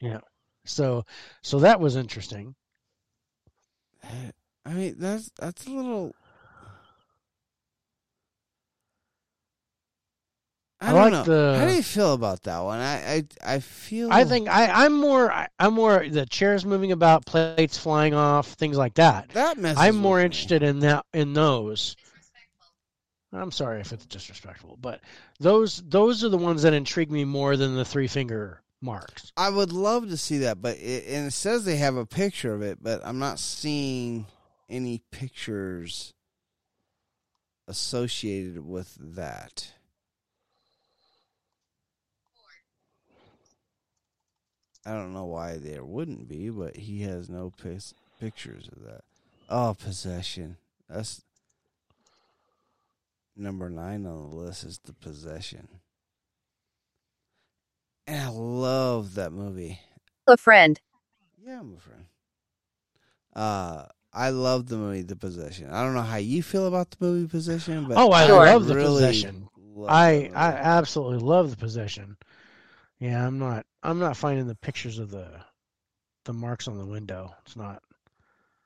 Yeah. 0.00 0.20
So 0.64 1.04
so 1.42 1.58
that 1.58 1.80
was 1.80 1.96
interesting. 1.96 2.54
I 4.66 4.70
mean, 4.72 4.94
that's 4.98 5.30
that's 5.38 5.66
a 5.66 5.70
little. 5.70 6.14
I, 10.80 10.90
I 10.90 10.92
don't 10.92 11.02
like 11.02 11.12
know. 11.12 11.24
the- 11.52 11.58
How 11.58 11.66
do 11.66 11.74
you 11.74 11.82
feel 11.82 12.12
about 12.14 12.42
that 12.42 12.58
one? 12.60 12.78
I 12.80 13.14
I, 13.14 13.24
I 13.56 13.58
feel. 13.60 14.10
I 14.12 14.24
think 14.24 14.48
I, 14.48 14.84
I'm 14.84 14.92
more 14.92 15.32
I, 15.32 15.48
I'm 15.58 15.74
more 15.74 16.06
the 16.08 16.26
chairs 16.26 16.64
moving 16.66 16.92
about, 16.92 17.24
plates 17.26 17.78
flying 17.78 18.14
off, 18.14 18.48
things 18.54 18.76
like 18.76 18.94
that. 18.94 19.28
that 19.30 19.56
messes 19.58 19.78
I'm 19.78 19.96
more 19.96 20.18
me. 20.18 20.24
interested 20.24 20.62
in 20.62 20.80
that 20.80 21.06
in 21.14 21.32
those. 21.32 21.96
I'm 23.34 23.50
sorry 23.50 23.80
if 23.80 23.92
it's 23.92 24.06
disrespectful, 24.06 24.78
but 24.80 25.00
those 25.40 25.82
those 25.88 26.22
are 26.24 26.28
the 26.28 26.38
ones 26.38 26.62
that 26.62 26.72
intrigue 26.72 27.10
me 27.10 27.24
more 27.24 27.56
than 27.56 27.74
the 27.74 27.84
three 27.84 28.06
finger 28.06 28.60
marks. 28.80 29.32
I 29.36 29.50
would 29.50 29.72
love 29.72 30.08
to 30.10 30.16
see 30.16 30.38
that, 30.38 30.60
but 30.62 30.76
it, 30.78 31.06
and 31.08 31.26
it 31.26 31.32
says 31.32 31.64
they 31.64 31.76
have 31.76 31.96
a 31.96 32.06
picture 32.06 32.54
of 32.54 32.62
it, 32.62 32.78
but 32.82 33.00
I'm 33.04 33.18
not 33.18 33.38
seeing 33.38 34.26
any 34.68 35.02
pictures 35.10 36.12
associated 37.66 38.64
with 38.66 38.96
that. 39.00 39.72
I 44.86 44.92
don't 44.92 45.14
know 45.14 45.24
why 45.24 45.56
there 45.56 45.84
wouldn't 45.84 46.28
be, 46.28 46.50
but 46.50 46.76
he 46.76 47.02
has 47.02 47.30
no 47.30 47.52
pic- 47.62 47.94
pictures 48.20 48.68
of 48.70 48.84
that. 48.84 49.00
Oh, 49.48 49.74
possession. 49.78 50.58
That's 50.90 51.22
number 53.36 53.68
nine 53.70 54.06
on 54.06 54.30
the 54.30 54.36
list 54.36 54.64
is 54.64 54.78
the 54.84 54.92
possession. 54.92 55.68
And 58.06 58.22
I 58.22 58.28
love 58.28 59.14
that 59.14 59.32
movie. 59.32 59.80
A 60.26 60.36
friend. 60.36 60.80
Yeah, 61.42 61.60
I'm 61.60 61.74
a 61.76 61.80
friend. 61.80 62.04
Uh, 63.34 63.86
I 64.12 64.30
love 64.30 64.68
the 64.68 64.76
movie 64.76 65.02
The 65.02 65.16
Possession. 65.16 65.70
I 65.70 65.82
don't 65.82 65.94
know 65.94 66.02
how 66.02 66.16
you 66.16 66.42
feel 66.42 66.66
about 66.66 66.90
the 66.90 66.96
movie 67.00 67.28
Possession, 67.28 67.86
but 67.88 67.98
Oh, 67.98 68.12
I 68.12 68.26
Sure. 68.26 68.44
love 68.46 68.66
the 68.66 68.74
really 68.74 69.04
possession. 69.06 69.48
love 69.56 69.90
I 69.90 70.30
I 70.34 70.52
absolutely 70.52 71.18
love 71.18 71.50
the 71.50 71.56
possession. 71.56 72.16
Yeah, 73.00 73.26
I'm 73.26 73.38
not 73.38 73.66
I'm 73.82 73.98
not 73.98 74.16
finding 74.16 74.46
the 74.46 74.54
pictures 74.54 74.98
of 74.98 75.10
the 75.10 75.40
the 76.24 76.32
marks 76.32 76.68
on 76.68 76.78
the 76.78 76.86
window. 76.86 77.34
It's 77.44 77.56
not. 77.56 77.82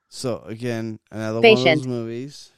So 0.09 0.43
again, 0.43 1.01
another 1.11 1.41
one 1.41 1.53
of 1.53 1.65
those 1.65 1.87
movies. 1.87 2.53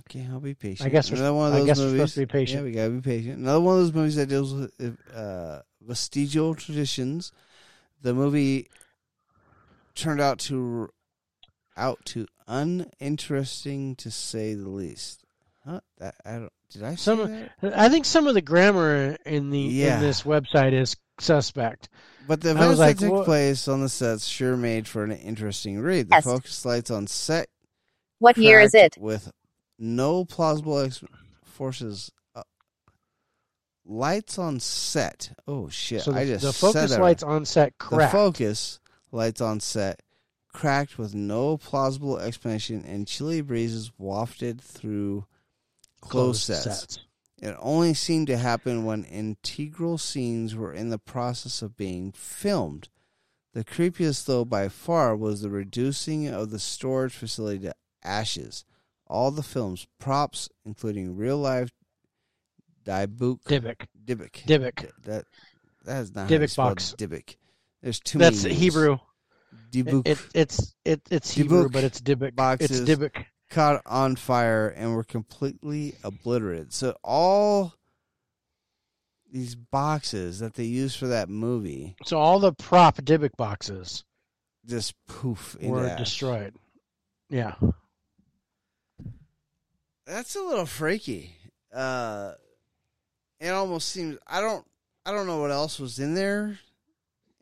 Okay, 0.00 0.26
I'll 0.30 0.40
be 0.40 0.54
patient. 0.54 0.86
I 0.86 0.90
guess 0.90 1.10
we're- 1.10 1.20
another 1.20 1.34
one 1.36 1.48
of 1.48 1.54
I 1.54 1.58
those 1.58 1.66
guess 1.66 1.78
we're 1.78 1.84
movies. 1.84 1.98
supposed 1.98 2.14
to 2.14 2.20
be 2.20 2.26
patient. 2.26 2.58
Yeah, 2.60 2.64
we 2.64 2.72
gotta 2.72 2.90
be 2.90 3.00
patient. 3.00 3.38
Another 3.38 3.60
one 3.60 3.74
of 3.76 3.80
those 3.82 3.92
movies 3.94 4.16
that 4.16 4.28
deals 4.28 4.52
with 4.52 4.72
uh, 5.14 5.60
vestigial 5.80 6.54
traditions. 6.56 7.30
The 8.02 8.12
movie 8.14 8.68
turned 9.94 10.20
out 10.20 10.38
to 10.40 10.88
out 11.76 11.98
to 12.06 12.26
uninteresting 12.48 13.94
to 13.96 14.10
say 14.10 14.54
the 14.54 14.68
least. 14.68 15.24
Huh? 15.64 15.80
That 15.98 16.16
I 16.24 16.32
don't. 16.38 16.52
Did 16.70 16.82
I 16.82 16.94
Some- 16.96 17.30
that? 17.62 17.78
I 17.78 17.88
think 17.88 18.04
some 18.04 18.26
of 18.26 18.34
the 18.34 18.42
grammar 18.42 19.16
in 19.24 19.50
the 19.50 19.58
Yeah. 19.60 19.96
in 19.96 20.02
this 20.02 20.22
website 20.22 20.72
is 20.72 20.96
suspect. 21.20 21.88
But 22.26 22.40
the 22.42 22.50
I 22.50 22.52
events 22.52 22.78
like, 22.78 22.96
that 22.98 23.04
took 23.06 23.12
what- 23.12 23.24
place 23.24 23.68
on 23.68 23.80
the 23.80 23.88
sets 23.88 24.26
sure 24.26 24.56
made 24.56 24.86
for 24.88 25.02
an 25.04 25.12
interesting 25.12 25.78
read. 25.80 26.08
The 26.10 26.16
Yes. 26.16 26.24
focus 26.24 26.64
lights 26.64 26.90
on 26.90 27.06
set 27.06 27.48
What 28.18 28.36
year 28.36 28.60
is 28.60 28.74
it? 28.74 28.96
With 28.98 29.30
no 29.78 30.24
plausible 30.24 30.80
ex- 30.80 31.04
forces. 31.44 32.10
Uh, 32.34 32.42
lights 33.84 34.38
on 34.38 34.60
set. 34.60 35.32
Oh 35.46 35.68
shit! 35.68 36.02
so 36.02 36.12
the, 36.12 36.18
I 36.18 36.26
just 36.26 36.44
the 36.44 36.52
focus 36.52 36.96
lights 36.98 37.22
on 37.22 37.44
set 37.44 37.78
cracked. 37.78 38.12
The 38.12 38.18
focus 38.18 38.80
lights 39.12 39.40
on 39.40 39.60
set 39.60 40.02
cracked 40.52 40.98
with 40.98 41.14
no 41.14 41.56
plausible 41.56 42.18
explanation, 42.18 42.84
and 42.86 43.06
chilly 43.06 43.40
breezes 43.40 43.92
wafted 43.98 44.60
through 44.60 45.24
closed 46.00 46.42
sets. 46.42 46.98
It 47.40 47.56
only 47.60 47.94
seemed 47.94 48.26
to 48.26 48.36
happen 48.36 48.84
when 48.84 49.04
integral 49.04 49.98
scenes 49.98 50.56
were 50.56 50.72
in 50.72 50.90
the 50.90 50.98
process 50.98 51.62
of 51.62 51.76
being 51.76 52.10
filmed. 52.10 52.88
The 53.54 53.64
creepiest, 53.64 54.26
though, 54.26 54.44
by 54.44 54.68
far, 54.68 55.16
was 55.16 55.40
the 55.40 55.50
reducing 55.50 56.26
of 56.26 56.50
the 56.50 56.58
storage 56.58 57.14
facility 57.14 57.60
to 57.66 57.74
ashes. 58.02 58.64
All 59.08 59.30
the 59.30 59.42
film's 59.42 59.86
props, 59.98 60.48
including 60.64 61.16
real 61.16 61.38
life 61.38 61.70
Dybbuk, 62.88 63.42
Dybbuk. 63.44 63.86
Dybbuk. 64.06 64.32
Dybbuk. 64.46 64.90
That 65.04 65.24
that 65.84 66.00
is 66.02 66.14
not 66.14 66.28
Dybbuk 66.28 66.56
box. 66.56 66.94
Dybbuk. 66.96 67.36
There's 67.82 68.00
too 68.00 68.18
many. 68.18 68.30
That's 68.30 68.44
many. 68.44 68.54
Hebrew. 68.54 68.98
Dybbuk 69.70 70.06
It, 70.06 70.18
it's 70.34 70.74
it, 70.84 71.00
it's 71.10 71.32
Hebrew, 71.32 71.68
Dybbuk 71.68 71.72
but 71.72 71.84
it's 71.84 72.00
Dybbuk. 72.00 72.34
boxes. 72.34 72.80
It's 72.80 72.90
Dybbuk. 72.90 73.24
caught 73.50 73.82
on 73.84 74.16
fire 74.16 74.68
and 74.68 74.94
were 74.94 75.04
completely 75.04 75.94
obliterated. 76.02 76.72
So 76.72 76.96
all 77.04 77.74
these 79.30 79.54
boxes 79.54 80.38
that 80.38 80.54
they 80.54 80.64
used 80.64 80.96
for 80.98 81.08
that 81.08 81.28
movie 81.28 81.96
So 82.06 82.18
all 82.18 82.38
the 82.40 82.54
prop 82.54 82.96
Dybbuk 82.96 83.36
boxes 83.36 84.04
just 84.66 84.94
poof 85.06 85.56
were 85.60 85.94
destroyed. 85.96 86.54
Yeah. 87.28 87.54
That's 90.08 90.34
a 90.36 90.40
little 90.42 90.64
freaky. 90.64 91.36
Uh, 91.72 92.32
it 93.38 93.50
almost 93.50 93.90
seems 93.90 94.16
I 94.26 94.40
don't 94.40 94.64
I 95.04 95.12
don't 95.12 95.26
know 95.26 95.38
what 95.40 95.50
else 95.50 95.78
was 95.78 95.98
in 95.98 96.14
there 96.14 96.58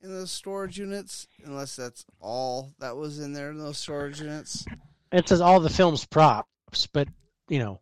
in 0.02 0.10
those 0.12 0.32
storage 0.32 0.76
units 0.76 1.28
unless 1.44 1.76
that's 1.76 2.04
all 2.20 2.72
that 2.80 2.96
was 2.96 3.20
in 3.20 3.32
there 3.32 3.50
in 3.50 3.58
those 3.58 3.78
storage 3.78 4.20
units. 4.20 4.64
It 5.12 5.28
says 5.28 5.40
all 5.40 5.60
the 5.60 5.70
film's 5.70 6.04
props, 6.04 6.88
but 6.92 7.06
you 7.48 7.60
know, 7.60 7.80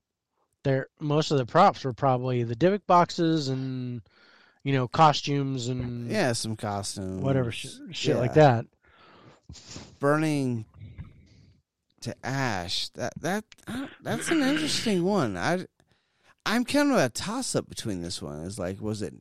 they're 0.65 0.89
most 1.01 1.31
of 1.31 1.39
the 1.39 1.47
props 1.47 1.83
were 1.83 1.95
probably 1.95 2.43
the 2.43 2.55
Dybbuk 2.55 2.83
boxes 2.87 3.49
and 3.49 4.03
you 4.65 4.75
know 4.75 4.87
costumes 4.87 5.69
and 5.69 6.11
Yeah, 6.11 6.35
some 6.35 6.57
costumes, 6.57 7.23
whatever 7.23 7.51
sh- 7.51 7.69
shit 7.93 8.17
like 8.17 8.35
that. 8.35 8.67
burning 9.99 10.67
to 12.05 12.15
ash. 12.25 12.89
That 12.91 13.13
that 13.21 13.45
uh, 13.67 13.87
that's 14.03 14.31
an 14.31 14.43
interesting 14.43 15.05
one. 15.05 15.37
I 15.37 15.67
I'm 16.47 16.65
kind 16.65 16.93
of 16.93 16.99
a 16.99 17.09
toss 17.09 17.57
up 17.57 17.69
between 17.69 18.03
this 18.03 18.21
one. 18.23 18.41
Is 18.41 18.59
like, 18.59 18.81
was 18.81 19.03
it 19.03 19.15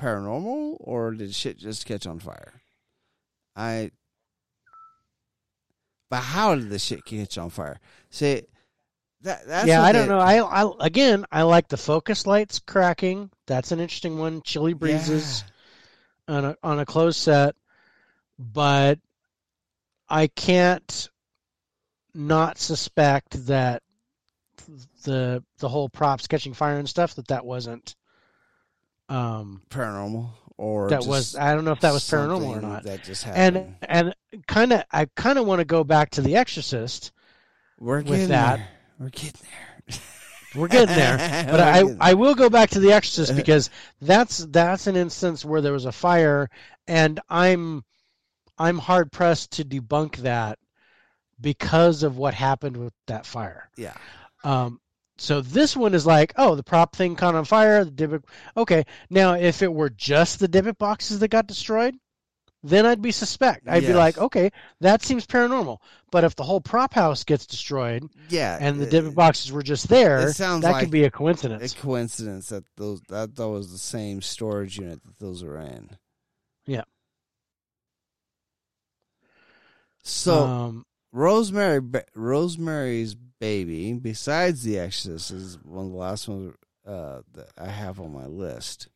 paranormal 0.00 0.76
or 0.80 1.12
did 1.12 1.34
shit 1.34 1.58
just 1.58 1.86
catch 1.86 2.06
on 2.06 2.18
fire? 2.18 2.54
I. 3.54 3.90
But 6.10 6.20
how 6.20 6.54
did 6.54 6.70
the 6.70 6.78
shit 6.78 7.04
catch 7.04 7.38
on 7.38 7.50
fire? 7.50 7.80
See, 8.10 8.42
that 9.22 9.46
that's 9.46 9.66
yeah, 9.66 9.82
I 9.82 9.92
don't 9.92 10.08
know. 10.08 10.18
I, 10.18 10.40
I 10.40 10.70
again, 10.80 11.24
I 11.30 11.42
like 11.42 11.68
the 11.68 11.76
focus 11.76 12.26
lights 12.26 12.58
cracking. 12.58 13.30
That's 13.46 13.72
an 13.72 13.80
interesting 13.80 14.18
one. 14.18 14.42
Chilly 14.42 14.74
breezes 14.74 15.44
on 16.28 16.44
a 16.44 16.56
on 16.62 16.80
a 16.80 16.86
closed 16.86 17.18
set, 17.18 17.54
but 18.38 18.98
I 20.08 20.26
can't 20.26 21.08
not 22.14 22.58
suspect 22.58 23.46
that 23.46 23.82
the 25.04 25.42
the 25.58 25.68
whole 25.68 25.88
props 25.88 26.26
catching 26.26 26.54
fire 26.54 26.78
and 26.78 26.88
stuff 26.88 27.14
that 27.14 27.28
that 27.28 27.44
wasn't 27.44 27.96
um 29.08 29.62
paranormal 29.70 30.30
or 30.56 30.88
that 30.90 31.04
was 31.04 31.34
I 31.36 31.54
don't 31.54 31.64
know 31.64 31.72
if 31.72 31.80
that 31.80 31.92
was 31.92 32.04
paranormal 32.04 32.58
or 32.58 32.60
not. 32.60 32.84
That 32.84 33.02
just 33.02 33.24
happened. 33.24 33.76
And 33.82 34.14
and 34.36 34.44
kind 34.46 34.72
of 34.72 34.84
I 34.92 35.06
kind 35.16 35.38
of 35.38 35.46
want 35.46 35.58
to 35.60 35.64
go 35.64 35.82
back 35.82 36.10
to 36.10 36.22
The 36.22 36.36
Exorcist. 36.36 37.12
We're 37.78 37.98
with 37.98 38.06
getting 38.06 38.28
that- 38.28 38.58
there. 38.58 38.68
We're 38.98 39.08
getting 39.08 39.40
there. 39.42 39.98
We're 40.54 40.68
getting 40.68 40.94
there. 40.94 41.46
But 41.50 41.60
I, 41.60 41.82
getting 41.82 41.96
I 42.00 42.14
will 42.14 42.34
go 42.34 42.48
back 42.50 42.70
to 42.70 42.80
The 42.80 42.92
Exorcist 42.92 43.34
because 43.34 43.70
that's 44.00 44.38
that's 44.38 44.86
an 44.86 44.96
instance 44.96 45.44
where 45.44 45.60
there 45.62 45.72
was 45.72 45.86
a 45.86 45.92
fire, 45.92 46.48
and 46.86 47.18
I'm 47.28 47.82
I'm 48.58 48.78
hard 48.78 49.10
pressed 49.10 49.52
to 49.52 49.64
debunk 49.64 50.18
that 50.18 50.58
because 51.42 52.02
of 52.02 52.16
what 52.16 52.32
happened 52.34 52.76
with 52.76 52.94
that 53.08 53.26
fire. 53.26 53.68
yeah. 53.76 53.94
Um, 54.44 54.80
so 55.18 55.40
this 55.40 55.76
one 55.76 55.94
is 55.94 56.04
like, 56.06 56.32
oh, 56.36 56.54
the 56.56 56.64
prop 56.64 56.96
thing 56.96 57.14
caught 57.14 57.34
on 57.36 57.44
fire. 57.44 57.84
The 57.84 57.90
Dybbuk. 57.92 58.24
Okay, 58.56 58.84
now 59.10 59.34
if 59.34 59.62
it 59.62 59.72
were 59.72 59.90
just 59.90 60.40
the 60.40 60.48
Dybbuk 60.48 60.78
boxes 60.78 61.20
that 61.20 61.28
got 61.28 61.46
destroyed, 61.46 61.94
then 62.64 62.86
I'd 62.86 63.02
be 63.02 63.12
suspect. 63.12 63.68
I'd 63.68 63.82
be 63.86 63.92
like, 63.92 64.18
okay, 64.18 64.50
that 64.80 65.02
seems 65.02 65.26
paranormal. 65.26 65.78
But 66.10 66.24
if 66.24 66.34
the 66.34 66.42
whole 66.44 66.60
prop 66.60 66.94
house 66.94 67.22
gets 67.24 67.46
destroyed 67.46 68.04
Yeah. 68.30 68.56
and 68.60 68.80
the 68.80 68.86
Dybbuk 68.86 69.14
boxes 69.14 69.52
were 69.52 69.62
just 69.62 69.88
there, 69.88 70.28
it 70.28 70.34
sounds 70.34 70.62
that 70.62 70.72
like 70.72 70.84
could 70.84 70.90
be 70.92 71.04
a 71.04 71.10
coincidence. 71.10 71.72
a 71.72 71.76
coincidence. 71.76 71.82
coincidence 71.82 72.48
that 72.48 72.64
those 72.76 73.00
that 73.08 73.36
that 73.36 73.48
was 73.48 73.70
the 73.70 73.78
same 73.78 74.22
storage 74.22 74.78
unit 74.78 75.02
that 75.04 75.18
those 75.20 75.44
were 75.44 75.58
in. 75.58 75.90
Yeah. 76.66 76.82
So 80.02 80.44
um, 80.44 80.86
Rosemary, 81.12 81.80
Ba- 81.80 82.04
Rosemary's 82.14 83.14
Baby, 83.14 83.92
besides 83.94 84.62
The 84.62 84.78
Exorcist, 84.78 85.30
is 85.30 85.58
one 85.64 85.86
of 85.86 85.92
the 85.92 85.98
last 85.98 86.28
ones 86.28 86.54
uh, 86.86 87.20
that 87.34 87.50
I 87.58 87.68
have 87.68 88.00
on 88.00 88.12
my 88.12 88.26
list. 88.26 88.88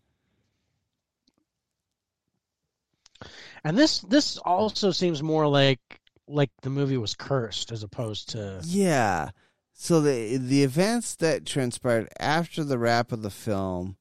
and 3.65 3.77
this 3.77 4.01
this 4.01 4.37
also 4.39 4.91
seems 4.91 5.23
more 5.23 5.47
like 5.47 5.81
like 6.29 6.51
the 6.63 6.71
movie 6.71 6.97
was 6.97 7.15
cursed 7.15 7.73
as 7.73 7.83
opposed 7.83 8.31
to 8.31 8.61
Yeah. 8.65 9.31
So 9.73 10.01
the 10.01 10.37
the 10.37 10.63
events 10.63 11.15
that 11.17 11.45
transpired 11.47 12.09
after 12.19 12.65
the 12.65 12.79
wrap 12.79 13.13
of 13.13 13.23
the 13.23 13.31
film 13.31 13.97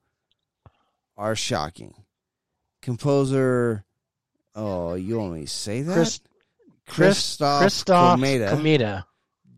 are 1.17 1.35
shocking. 1.35 1.93
Composer, 2.81 3.83
oh, 4.53 4.93
you 4.93 5.17
want 5.17 5.33
me 5.33 5.41
to 5.41 5.47
say 5.47 5.81
that? 5.81 5.93
Chris 5.93 6.19
Christoph, 6.87 7.61
Christoph 7.61 8.19
Komeda 8.19 8.49
Komeda. 8.49 9.05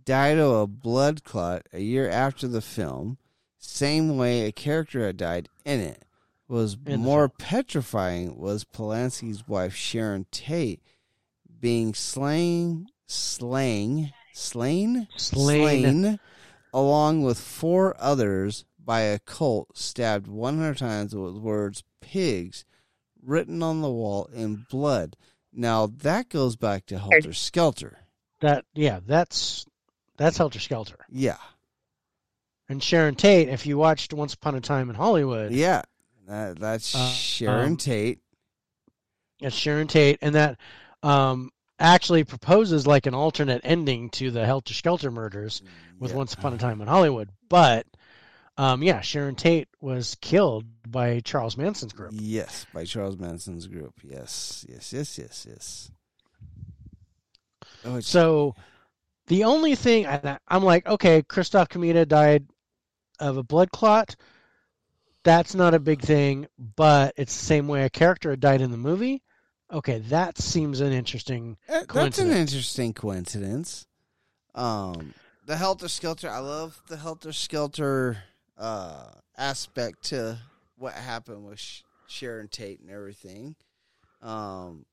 died 0.06 0.38
of 0.38 0.52
a 0.54 0.68
blood 0.68 1.24
clot 1.24 1.68
a 1.74 1.80
year 1.80 2.10
after 2.10 2.48
the 2.48 2.62
film, 2.62 3.18
same 3.58 4.18
way 4.18 4.46
a 4.46 4.52
character 4.52 5.06
had 5.06 5.18
died 5.18 5.50
in 5.66 5.80
it. 5.80 6.04
Was 6.48 6.78
In 6.86 7.02
more 7.02 7.28
petrifying 7.28 8.38
was 8.38 8.64
Polanski's 8.64 9.48
wife 9.48 9.76
Sharon 9.76 10.26
Tate 10.32 10.82
being 11.60 11.94
slain, 11.94 12.88
slain, 13.06 14.14
slain, 14.34 15.08
Slain. 15.18 16.20
along 16.74 17.24
with 17.24 17.38
four 17.40 17.96
others 18.00 18.64
by 18.84 19.02
a 19.02 19.20
cult, 19.20 19.78
stabbed 19.78 20.28
100 20.28 20.78
times 20.78 21.14
with 21.14 21.36
words 21.36 21.84
"pigs" 22.00 22.64
written 23.22 23.62
on 23.62 23.82
the 23.82 23.92
wall 23.92 24.30
in 24.34 24.66
blood. 24.70 25.18
Now 25.58 25.88
that 26.04 26.30
goes 26.30 26.56
back 26.56 26.86
to 26.86 27.00
Helter 27.00 27.34
Skelter. 27.34 27.98
That 28.42 28.64
yeah, 28.76 29.00
that's 29.06 29.66
that's 30.16 30.38
Helter 30.38 30.60
Skelter. 30.60 31.00
Yeah. 31.10 31.38
And 32.70 32.84
Sharon 32.84 33.16
Tate, 33.16 33.50
if 33.50 33.66
you 33.66 33.78
watched 33.78 34.14
Once 34.14 34.34
Upon 34.36 34.54
a 34.56 34.62
Time 34.62 34.90
in 34.90 34.96
Hollywood, 34.96 35.52
Yeah, 35.52 35.82
that, 36.28 36.60
that's 36.60 36.94
Uh, 36.96 37.08
Sharon 37.10 37.72
um, 37.72 37.78
Tate. 37.78 38.20
it's 39.40 39.56
Sharon 39.56 39.88
Tate, 39.88 40.20
and 40.22 40.36
that 40.36 40.60
um, 41.02 41.50
actually 41.80 42.24
proposes 42.26 42.86
like 42.86 43.06
an 43.06 43.14
alternate 43.16 43.62
ending 43.64 44.10
to 44.12 44.32
the 44.32 44.46
Helter 44.46 44.74
Skelter 44.74 45.10
murders 45.12 45.62
with 45.98 46.12
Yeah. 46.12 46.18
Once 46.18 46.34
Upon 46.34 46.54
a 46.54 46.58
Time 46.58 46.82
in 46.82 46.88
Hollywood. 46.88 47.30
But 47.50 47.88
um, 48.58 48.82
yeah, 48.84 49.02
Sharon 49.02 49.36
Tate 49.36 49.68
was 49.80 50.16
killed 50.22 50.66
by 50.90 51.20
Charles 51.22 51.58
Manson's 51.58 51.94
group. 51.94 52.12
Yes, 52.14 52.66
by 52.74 52.86
Charles 52.86 53.18
Manson's 53.18 53.68
group. 53.68 53.94
Yes, 54.04 54.66
yes, 54.68 54.92
yes, 54.94 55.18
yes, 55.18 55.46
yes. 55.48 55.92
Oh, 57.86 58.00
So 58.00 58.56
the 59.28 59.44
only 59.44 59.76
thing 59.76 60.08
I- 60.08 60.40
I'm 60.48 60.64
like, 60.64 60.88
okay, 60.88 61.22
Christoph 61.22 61.70
Komeda 61.70 62.08
died 62.08 62.48
of 63.20 63.38
a 63.38 63.44
blood 63.44 63.72
clot. 63.72 64.16
That's 65.24 65.54
not 65.56 65.74
a 65.74 65.80
big 65.80 66.02
thing, 66.02 66.48
but 66.58 67.14
it's 67.18 67.38
the 67.38 67.46
same 67.46 67.68
way 67.68 67.84
a 67.84 67.90
character 67.90 68.36
died 68.36 68.62
in 68.62 68.72
the 68.72 68.78
movie. 68.78 69.22
Okay, 69.72 70.00
that 70.10 70.38
seems 70.38 70.80
an 70.80 70.94
interesting. 70.94 71.58
Uh, 71.68 71.84
that's 71.94 72.20
an 72.20 72.32
interesting 72.32 72.94
coincidence. 72.94 73.86
Um, 74.56 75.14
the 75.46 75.58
Helter 75.58 75.90
Skelter. 75.90 76.30
I 76.30 76.40
love 76.40 76.82
the 76.88 76.96
Helter 76.98 77.34
Skelter 77.34 78.24
uh, 78.58 79.12
aspect 79.38 80.04
to 80.06 80.38
what 80.78 80.94
happened 80.94 81.46
with 81.46 81.60
Sh- 81.60 81.82
Sharon 82.08 82.48
Tate 82.48 82.80
and 82.80 82.90
everything. 82.90 83.56
Um, 84.22 84.86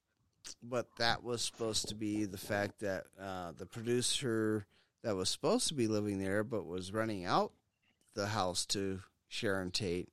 but 0.63 0.87
that 0.99 1.23
was 1.25 1.41
supposed 1.43 1.89
to 1.89 1.95
be 1.95 2.25
the 2.27 2.37
fact 2.39 2.81
that 2.81 3.05
uh, 3.21 3.53
the 3.57 3.67
producer 3.67 4.67
that 5.03 5.17
was 5.17 5.29
supposed 5.31 5.69
to 5.69 5.75
be 5.75 5.87
living 5.89 6.19
there 6.19 6.45
but 6.45 6.67
was 6.67 6.93
renting 6.93 7.25
out 7.25 7.53
the 8.15 8.27
house 8.29 8.67
to 8.67 9.01
Sharon 9.29 9.71
Tate 9.71 10.09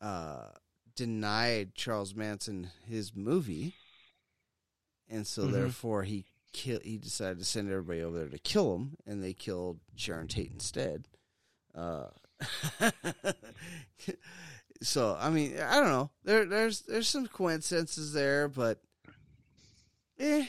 uh, 0.00 0.48
denied 0.94 1.74
Charles 1.74 2.14
Manson 2.14 2.70
his 2.86 3.14
movie, 3.16 3.74
and 5.08 5.26
so 5.26 5.46
Mhm. 5.46 5.52
therefore 5.52 6.02
he 6.04 6.24
kill 6.52 6.80
he 6.80 6.98
decided 6.98 7.38
to 7.38 7.44
send 7.44 7.70
everybody 7.70 8.00
over 8.02 8.18
there 8.18 8.28
to 8.28 8.38
kill 8.38 8.74
him, 8.76 8.96
and 9.06 9.22
they 9.22 9.32
killed 9.34 9.80
Sharon 9.96 10.28
Tate 10.28 10.52
instead. 10.52 11.08
Uh, 11.74 12.06
so 14.82 15.16
I 15.18 15.30
mean 15.30 15.58
I 15.58 15.76
don't 15.76 15.88
know 15.88 16.10
there 16.24 16.44
there's 16.44 16.82
there's 16.82 17.08
some 17.08 17.26
coincidences 17.26 18.12
there, 18.12 18.48
but 18.48 18.80
Eh, 20.18 20.46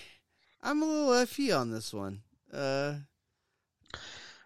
I'm 0.61 0.81
a 0.81 0.85
little 0.85 1.09
iffy 1.14 1.56
on 1.57 1.72
this 1.72 1.93
one. 1.93 2.22
Uh, 2.51 2.95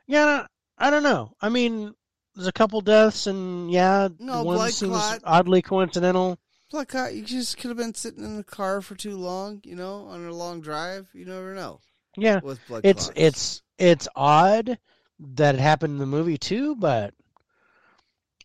Yeah, 0.05 0.47
I 0.77 0.89
don't 0.89 1.03
know. 1.03 1.33
I 1.41 1.49
mean, 1.49 1.93
there's 2.35 2.47
a 2.47 2.51
couple 2.53 2.81
deaths, 2.81 3.27
and 3.27 3.71
yeah, 3.71 4.09
No, 4.19 4.43
one 4.43 4.57
blood 4.57 4.71
seems 4.71 4.91
clot. 4.91 5.21
oddly 5.23 5.61
coincidental. 5.61 6.37
Black 6.71 6.91
Hawk, 6.91 7.13
you 7.13 7.23
just 7.23 7.57
could 7.57 7.69
have 7.69 7.77
been 7.77 7.93
sitting 7.93 8.23
in 8.23 8.35
the 8.37 8.43
car 8.43 8.81
for 8.81 8.95
too 8.95 9.15
long, 9.15 9.61
you 9.63 9.75
know, 9.75 10.07
on 10.07 10.25
a 10.25 10.33
long 10.33 10.59
drive. 10.59 11.07
You 11.13 11.25
never 11.25 11.53
know 11.53 11.79
Yeah, 12.17 12.41
with 12.41 12.65
blood 12.67 12.83
it's 12.83 13.07
clots. 13.07 13.17
it's 13.17 13.61
it's 13.77 14.07
odd 14.15 14.77
that 15.35 15.55
it 15.55 15.61
happened 15.61 15.93
in 15.93 15.99
the 15.99 16.05
movie 16.05 16.37
too, 16.37 16.75
but 16.75 17.13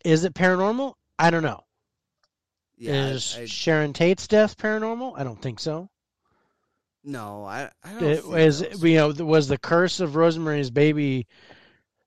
is 0.05 0.23
it 0.23 0.33
paranormal? 0.33 0.93
I 1.17 1.29
don't 1.29 1.43
know. 1.43 1.63
yeah, 2.77 3.07
is 3.07 3.35
I, 3.37 3.45
Sharon 3.45 3.93
Tate's 3.93 4.27
death 4.27 4.57
paranormal? 4.57 5.13
I 5.17 5.23
don't 5.23 5.41
think 5.41 5.59
so. 5.59 5.89
no, 7.03 7.43
I, 7.45 7.69
I 7.83 7.93
don't 7.93 8.03
It 8.03 8.21
think 8.21 8.33
was 8.33 8.61
was- 8.63 8.83
you 8.83 8.95
know 8.97 9.09
was 9.25 9.47
the 9.47 9.57
curse 9.57 9.99
of 9.99 10.15
Rosemary's 10.15 10.69
Baby 10.71 11.27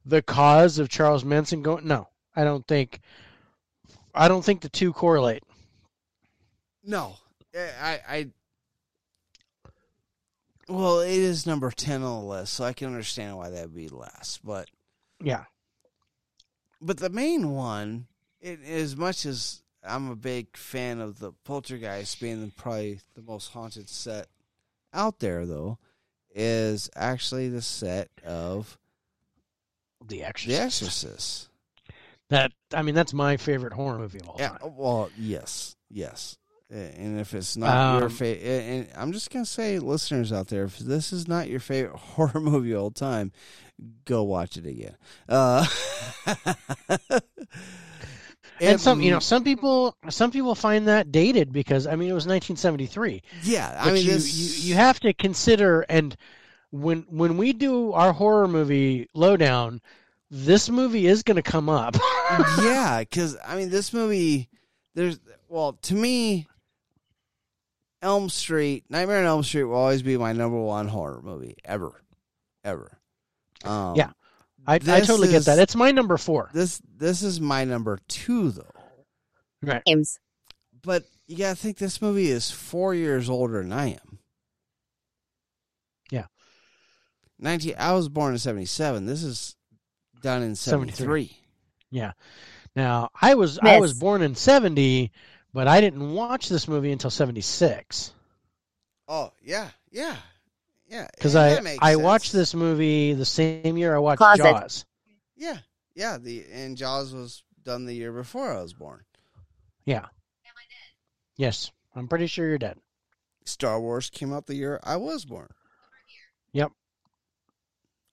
the 0.04 0.22
cause 0.22 0.78
of 0.78 0.88
Charles 0.88 1.24
Manson 1.24 1.62
going? 1.62 1.86
No, 1.86 2.08
I 2.34 2.42
don't 2.44 2.66
think. 2.66 3.00
I 4.14 4.26
don't 4.28 4.44
think 4.44 4.60
the 4.60 4.68
two 4.68 4.92
correlate. 4.92 5.42
No, 6.84 7.14
Eh, 7.54 7.68
I, 7.80 8.00
I. 8.08 8.26
Well, 10.68 11.00
it 11.00 11.10
is 11.10 11.46
number 11.46 11.70
ten 11.70 12.02
on 12.02 12.20
the 12.22 12.26
list, 12.28 12.52
so 12.54 12.64
I 12.64 12.72
can 12.72 12.88
understand 12.88 13.36
why 13.36 13.50
that 13.50 13.62
would 13.62 13.74
be 13.74 13.88
less. 13.88 14.38
But 14.42 14.68
Yeah, 15.20 15.44
but 16.80 16.98
the 16.98 17.10
main 17.10 17.50
one, 17.50 18.06
it, 18.40 18.62
as 18.64 18.96
much 18.96 19.26
as 19.26 19.62
I'm 19.84 20.10
a 20.10 20.16
big 20.16 20.56
fan 20.56 21.00
of 21.00 21.18
the 21.18 21.32
Poltergeist 21.44 22.20
being 22.20 22.52
probably 22.56 23.00
the 23.14 23.22
most 23.22 23.48
haunted 23.48 23.88
set 23.88 24.28
out 24.94 25.18
there, 25.18 25.46
though, 25.46 25.78
is 26.34 26.88
actually 26.94 27.48
the 27.48 27.62
set 27.62 28.08
of 28.24 28.78
The 30.06 30.22
Exorcist. 30.24 30.48
The 30.58 30.64
Exorcist. 30.64 31.04
Exorcist. 31.04 31.48
That 32.28 32.52
I 32.72 32.82
mean, 32.82 32.94
that's 32.94 33.12
my 33.12 33.36
favorite 33.36 33.72
horror 33.74 33.98
movie 33.98 34.20
of 34.20 34.28
all 34.28 34.36
Yeah. 34.38 34.50
time. 34.50 34.76
Well, 34.76 35.10
yes, 35.18 35.76
yes. 35.90 36.38
Uh, 36.72 36.76
And 36.76 37.20
if 37.20 37.34
it's 37.34 37.56
not 37.56 37.98
your 37.98 38.04
Um, 38.04 38.10
favorite, 38.10 38.44
and 38.46 38.88
I'm 38.96 39.12
just 39.12 39.30
gonna 39.30 39.44
say, 39.44 39.78
listeners 39.78 40.32
out 40.32 40.48
there, 40.48 40.64
if 40.64 40.78
this 40.78 41.12
is 41.12 41.28
not 41.28 41.48
your 41.48 41.60
favorite 41.60 41.96
horror 41.98 42.40
movie 42.40 42.72
of 42.72 42.80
all 42.82 42.90
time, 42.90 43.32
go 44.04 44.22
watch 44.22 44.56
it 44.56 44.66
again. 44.66 44.96
Uh, 45.28 45.66
And 48.60 48.80
some, 48.80 49.00
you 49.00 49.10
know, 49.10 49.18
some 49.18 49.42
people, 49.42 49.96
some 50.08 50.30
people 50.30 50.54
find 50.54 50.86
that 50.86 51.10
dated 51.10 51.52
because 51.52 51.86
I 51.86 51.96
mean, 51.96 52.08
it 52.08 52.12
was 52.14 52.26
1973. 52.26 53.22
yeah. 53.42 53.76
I 53.80 53.90
mean, 53.92 54.04
you, 54.04 54.12
this, 54.12 54.32
you 54.62 54.68
you 54.70 54.74
have 54.76 55.00
to 55.00 55.12
consider, 55.12 55.80
and 55.88 56.14
when 56.70 57.04
when 57.08 57.36
we 57.38 57.52
do 57.54 57.92
our 57.92 58.12
horror 58.12 58.46
movie 58.46 59.08
lowdown, 59.14 59.80
this 60.30 60.68
movie 60.70 61.06
is 61.06 61.24
going 61.24 61.36
to 61.36 61.42
come 61.42 61.68
up. 61.68 61.96
yeah, 62.62 63.00
because 63.00 63.36
I 63.44 63.56
mean, 63.56 63.68
this 63.70 63.92
movie, 63.92 64.48
there's 64.94 65.18
well, 65.48 65.72
to 65.82 65.94
me, 65.94 66.46
Elm 68.02 68.28
Street, 68.28 68.84
Nightmare 68.90 69.20
on 69.20 69.26
Elm 69.26 69.42
Street 69.42 69.64
will 69.64 69.76
always 69.76 70.02
be 70.02 70.16
my 70.16 70.32
number 70.32 70.58
one 70.58 70.88
horror 70.88 71.20
movie 71.22 71.54
ever, 71.64 72.02
ever. 72.64 72.98
Um, 73.64 73.94
Yeah. 73.96 74.10
I, 74.66 74.74
I 74.74 74.78
This 74.78 75.06
totally 75.06 75.28
get 75.28 75.44
that. 75.46 75.58
It's 75.58 75.74
my 75.74 75.90
number 75.90 76.16
four. 76.16 76.50
This 76.52 76.80
this 76.96 77.22
is 77.22 77.40
my 77.40 77.64
number 77.64 77.98
two 78.08 78.50
though, 78.50 78.70
Right. 79.60 79.82
But 80.82 81.04
you 81.26 81.36
gotta 81.36 81.56
think 81.56 81.78
this 81.78 82.00
movie 82.00 82.28
is 82.28 82.50
four 82.50 82.94
years 82.94 83.28
older 83.28 83.60
than 83.62 83.72
I 83.72 83.88
am. 83.92 84.18
Yeah. 86.10 86.26
Nineteen. 87.40 87.74
I 87.76 87.92
was 87.92 88.08
born 88.08 88.34
in 88.34 88.38
seventy 88.38 88.66
seven. 88.66 89.06
This 89.06 89.24
is 89.24 89.56
done 90.22 90.42
in 90.42 90.54
73. 90.54 91.36
Yeah. 91.90 92.12
Now 92.76 93.10
I 93.20 93.34
was 93.34 93.58
I 93.58 93.80
was 93.80 93.94
born 93.94 94.22
in 94.22 94.34
70, 94.34 95.10
but 95.52 95.68
I 95.68 95.80
didn't 95.80 96.12
watch 96.12 96.48
this 96.48 96.66
movie 96.68 96.92
until 96.92 97.10
76 97.10 98.12
Oh 99.08 99.32
yeah, 99.42 99.68
yeah, 99.90 100.16
yeah. 100.88 101.08
because 101.14 101.36
I 101.36 101.58
I 101.80 101.92
sense. 101.92 102.02
watched 102.02 102.32
this 102.32 102.54
movie 102.54 103.12
the 103.14 103.24
same 103.24 103.76
year 103.76 103.94
I 103.94 103.98
watched 103.98 104.18
Closet. 104.18 104.42
Jaws. 104.44 104.84
Yeah, 105.36 105.58
yeah. 105.94 106.18
The 106.18 106.44
and 106.52 106.76
Jaws 106.76 107.12
was 107.12 107.42
done 107.64 107.84
the 107.84 107.94
year 107.94 108.12
before 108.12 108.52
I 108.52 108.62
was 108.62 108.72
born. 108.72 109.00
Yeah. 109.84 109.98
Am 109.98 110.04
I 110.04 110.64
dead? 110.70 110.92
Yes, 111.36 111.72
I'm 111.96 112.08
pretty 112.08 112.26
sure 112.28 112.46
you're 112.48 112.58
dead. 112.58 112.78
Star 113.44 113.80
Wars 113.80 114.08
came 114.08 114.32
out 114.32 114.46
the 114.46 114.54
year 114.54 114.78
I 114.84 114.96
was 114.96 115.24
born. 115.24 115.48
Yep. 116.52 116.70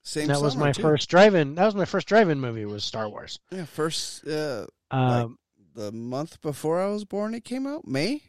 Same. 0.04 0.28
that 0.28 0.42
was 0.42 0.58
my 0.58 0.72
too. 0.72 0.82
first 0.82 1.08
drive-in. 1.10 1.54
That 1.56 1.66
was 1.66 1.76
my 1.76 1.86
first 1.86 2.08
drive-in 2.08 2.40
movie. 2.40 2.66
Was 2.66 2.84
Star 2.84 3.08
Wars. 3.08 3.40
Yeah, 3.52 3.66
first. 3.66 4.26
Uh, 4.28 4.66
Um, 4.90 5.38
the 5.80 5.92
month 5.94 6.42
before 6.42 6.82
I 6.82 6.88
was 6.88 7.06
born, 7.06 7.34
it 7.34 7.46
came 7.46 7.66
out 7.66 7.88
May. 7.88 8.22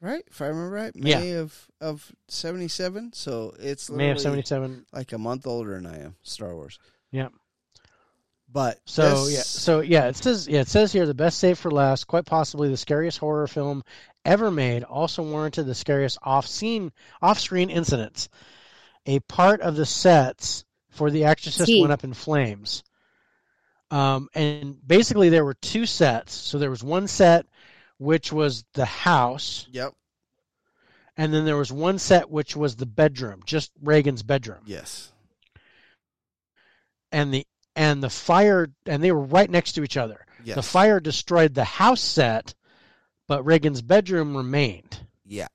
Right, 0.00 0.24
if 0.26 0.42
I 0.42 0.46
remember 0.46 0.70
right, 0.74 0.92
Yeah. 0.96 1.20
May 1.20 1.32
of 1.32 1.68
of 1.80 2.10
seventy 2.28 2.68
seven. 2.68 3.12
So 3.12 3.54
it's 3.58 3.88
May 3.88 4.10
of 4.10 4.20
'77. 4.20 4.84
like 4.92 5.12
a 5.12 5.18
month 5.18 5.46
older 5.46 5.74
than 5.74 5.86
I 5.86 6.00
am. 6.02 6.16
Star 6.22 6.54
Wars. 6.54 6.78
Yep. 7.12 7.32
But 8.50 8.80
So 8.84 9.24
this- 9.24 9.34
yeah, 9.34 9.40
so 9.42 9.80
yeah, 9.80 10.08
it 10.08 10.16
says 10.16 10.48
yeah, 10.48 10.60
it 10.60 10.68
says 10.68 10.92
here 10.92 11.06
the 11.06 11.14
best 11.14 11.38
save 11.38 11.58
for 11.58 11.70
last, 11.70 12.06
quite 12.06 12.26
possibly 12.26 12.68
the 12.68 12.76
scariest 12.76 13.18
horror 13.18 13.46
film 13.46 13.82
ever 14.24 14.50
made, 14.50 14.82
also 14.84 15.22
warranted 15.22 15.66
the 15.66 15.74
scariest 15.74 16.18
off-scene 16.22 16.92
off-screen 17.22 17.70
incidents. 17.70 18.28
A 19.06 19.20
part 19.20 19.60
of 19.62 19.76
the 19.76 19.86
sets 19.86 20.64
for 20.90 21.10
The 21.10 21.24
Exorcist 21.24 21.66
T. 21.66 21.80
went 21.80 21.92
up 21.92 22.04
in 22.04 22.12
flames. 22.12 22.82
Um, 23.92 24.28
and 24.34 24.76
basically 24.86 25.28
there 25.28 25.44
were 25.44 25.54
two 25.54 25.84
sets. 25.86 26.34
So 26.34 26.58
there 26.58 26.70
was 26.70 26.82
one 26.82 27.06
set 27.06 27.46
which 27.98 28.32
was 28.32 28.64
the 28.72 28.84
house, 28.86 29.68
Yep. 29.70 29.92
and 31.16 31.32
then 31.32 31.44
there 31.44 31.56
was 31.58 31.70
one 31.70 31.98
set 31.98 32.28
which 32.30 32.56
was 32.56 32.74
the 32.74 32.86
bedroom, 32.86 33.42
just 33.44 33.70
Regan's 33.80 34.22
bedroom. 34.24 34.62
Yes. 34.66 35.12
And 37.12 37.32
the 37.32 37.46
and 37.76 38.02
the 38.02 38.10
fire 38.10 38.68
and 38.86 39.02
they 39.04 39.12
were 39.12 39.22
right 39.22 39.48
next 39.50 39.72
to 39.74 39.84
each 39.84 39.96
other. 39.96 40.24
Yes. 40.44 40.56
The 40.56 40.62
fire 40.62 40.98
destroyed 41.00 41.54
the 41.54 41.64
house 41.64 42.00
set, 42.00 42.54
but 43.28 43.44
Regan's 43.44 43.82
bedroom 43.82 44.36
remained 44.36 45.06
Yeah. 45.24 45.48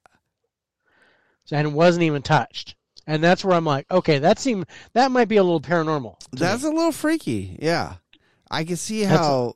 and 1.52 1.74
wasn't 1.74 2.04
even 2.04 2.22
touched. 2.22 2.76
And 3.06 3.24
that's 3.24 3.44
where 3.44 3.56
I'm 3.56 3.66
like, 3.66 3.90
okay, 3.90 4.20
that 4.20 4.38
seemed 4.40 4.68
that 4.94 5.12
might 5.12 5.28
be 5.28 5.38
a 5.38 5.44
little 5.44 5.62
paranormal. 5.62 6.16
That's 6.32 6.64
me. 6.64 6.70
a 6.70 6.72
little 6.74 6.92
freaky. 6.92 7.58
Yeah, 7.62 7.96
I 8.50 8.64
can 8.64 8.78
see 8.78 9.04
how 9.04 9.56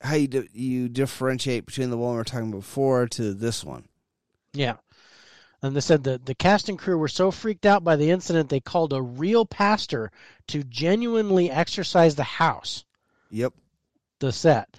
how 0.00 0.14
you 0.16 0.28
di- 0.28 0.48
you 0.52 0.88
differentiate 0.88 1.66
between 1.66 1.90
the 1.90 1.96
one 1.96 2.12
we 2.12 2.16
were 2.18 2.24
talking 2.24 2.48
about 2.48 2.58
before 2.60 3.06
to 3.08 3.34
this 3.34 3.64
one. 3.64 3.84
yeah. 4.52 4.76
And 5.62 5.74
they 5.74 5.80
said 5.80 6.04
that 6.04 6.26
the 6.26 6.34
cast 6.34 6.68
and 6.68 6.78
crew 6.78 6.98
were 6.98 7.08
so 7.08 7.30
freaked 7.30 7.64
out 7.64 7.82
by 7.82 7.96
the 7.96 8.10
incident 8.10 8.50
they 8.50 8.60
called 8.60 8.92
a 8.92 9.00
real 9.00 9.46
pastor 9.46 10.10
to 10.48 10.62
genuinely 10.62 11.50
exorcise 11.50 12.14
the 12.16 12.22
house, 12.22 12.84
Yep. 13.30 13.54
the 14.18 14.30
set. 14.30 14.76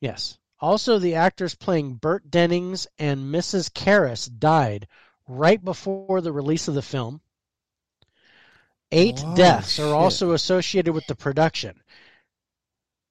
Yes. 0.00 0.38
Also, 0.60 1.00
the 1.00 1.16
actors 1.16 1.56
playing 1.56 1.94
Burke 1.94 2.22
Dennings 2.30 2.86
and 3.00 3.34
Mrs. 3.34 3.70
Karras 3.72 4.28
died 4.38 4.86
right 5.26 5.62
before 5.64 6.20
the 6.20 6.30
release 6.32 6.68
of 6.68 6.74
the 6.74 6.82
film. 6.82 7.20
Eight 8.92 9.24
Oh, 9.24 9.34
deaths 9.34 9.72
shit. 9.72 9.84
are 9.84 9.92
also 9.94 10.32
associated 10.32 10.92
with 10.92 11.06
the 11.08 11.16
production, 11.16 11.82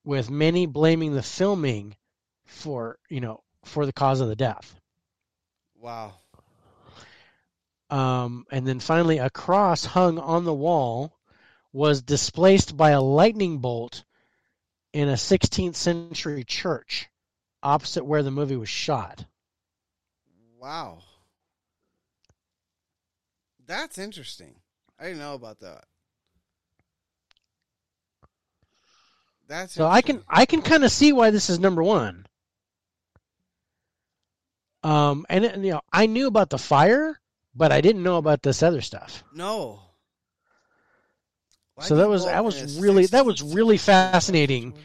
with 0.03 0.29
many 0.29 0.65
blaming 0.67 1.13
the 1.15 1.23
filming 1.23 1.97
for 2.45 2.99
you 3.09 3.19
know 3.19 3.43
for 3.65 3.85
the 3.85 3.93
cause 3.93 4.21
of 4.21 4.27
the 4.29 4.35
death. 4.35 4.75
Wow. 5.75 6.13
Um, 7.91 8.45
and 8.51 8.65
then 8.67 8.79
finally, 8.79 9.19
a 9.19 9.29
cross 9.29 9.85
hung 9.85 10.17
on 10.17 10.45
the 10.45 10.53
wall 10.53 11.19
was 11.73 12.01
displaced 12.01 12.75
by 12.77 12.91
a 12.91 13.01
lightning 13.01 13.59
bolt 13.59 14.03
in 14.93 15.09
a 15.09 15.17
16th 15.17 15.75
century 15.75 16.43
church 16.43 17.09
opposite 17.63 18.05
where 18.05 18.23
the 18.23 18.31
movie 18.31 18.55
was 18.57 18.69
shot. 18.69 19.25
Wow. 20.57 21.03
That's 23.65 23.97
interesting. 23.97 24.60
I 25.01 25.05
didn't 25.05 25.19
know 25.19 25.33
about 25.33 25.59
that. 25.61 25.83
That's 29.47 29.73
So 29.73 29.87
I 29.87 30.01
can. 30.01 30.23
I 30.29 30.45
can 30.45 30.61
kind 30.61 30.83
of 30.85 30.91
see 30.91 31.11
why 31.11 31.31
this 31.31 31.49
is 31.49 31.59
number 31.59 31.83
one. 31.83 32.25
Um, 34.83 35.25
and, 35.29 35.43
it- 35.45 35.57
you 35.57 35.71
know 35.71 35.81
I 35.91 36.05
knew 36.05 36.27
about 36.27 36.49
the 36.51 36.57
fire, 36.57 37.19
but 37.55 37.71
I 37.71 37.81
didn't 37.81 38.03
know 38.03 38.17
about 38.17 38.41
this 38.43 38.61
other 38.63 38.81
stuff. 38.81 39.23
no. 39.33 39.81
So 41.81 41.95
that 41.95 42.07
was- 42.07 42.25
that 42.25 42.43
was 42.45 42.79
really- 42.79 43.07
that 43.07 43.25
was 43.25 43.41
really 43.41 43.77
fascinating. 43.77 44.77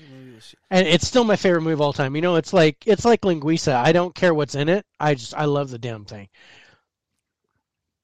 And 0.71 0.87
it's 0.89 1.07
still 1.07 1.25
my 1.25 1.37
favorite 1.37 1.61
movie 1.61 1.75
of 1.75 1.81
all 1.83 1.93
time. 1.93 2.17
You 2.17 2.23
know, 2.23 2.37
it's 2.37 2.55
like 2.55 2.79
it's 2.87 3.05
like 3.05 3.21
Linguiça. 3.21 3.75
I 3.75 3.93
don't 3.93 4.15
care 4.15 4.33
what's 4.33 4.55
in 4.55 4.71
it. 4.71 4.87
I 4.99 5.15
just 5.15 5.35
I 5.35 5.45
love 5.45 5.69
the 5.69 5.79
damn 5.79 6.07
thing. 6.07 6.29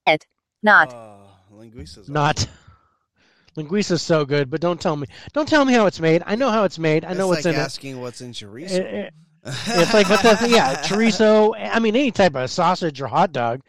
It 0.07 0.27
Not. 0.63 0.93
Oh, 0.93 1.22
linguiça's 1.63 2.09
Not. 2.09 2.47
Linguiça's 3.57 4.01
so 4.01 4.25
good, 4.25 4.49
but 4.51 4.61
don't 4.63 4.81
tell 4.81 4.97
me. 4.97 5.07
Don't 5.35 5.47
tell 5.49 5.65
me 5.67 5.75
how 5.75 5.85
it's 5.87 6.01
made. 6.01 6.23
I 6.25 6.37
know 6.37 6.49
how 6.51 6.65
it's 6.65 6.79
made. 6.79 7.05
I 7.05 7.13
know 7.13 7.31
it's 7.33 7.37
what's 7.39 7.45
like 7.45 7.55
in 7.55 7.61
asking 7.61 8.01
what's 8.01 8.21
in 8.23 8.33
chorizo. 8.33 8.71
it. 8.73 8.87
It- 8.87 8.95
it- 9.05 9.15
It's 9.45 9.93
like, 9.93 10.09
but 10.09 10.23
that's 10.23 10.41
yeah, 10.49 10.77
chorizo. 10.83 11.53
I 11.59 11.79
mean, 11.81 11.95
any 11.97 12.13
type 12.13 12.35
of 12.37 12.49
sausage 12.49 13.01
or 13.03 13.09
hot 13.09 13.33
dog. 13.33 13.61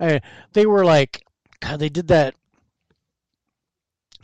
Uh, 0.00 0.18
they 0.54 0.64
were 0.66 0.84
like, 0.84 1.22
God, 1.60 1.78
they 1.80 1.88
did 1.90 2.08
that. 2.08 2.34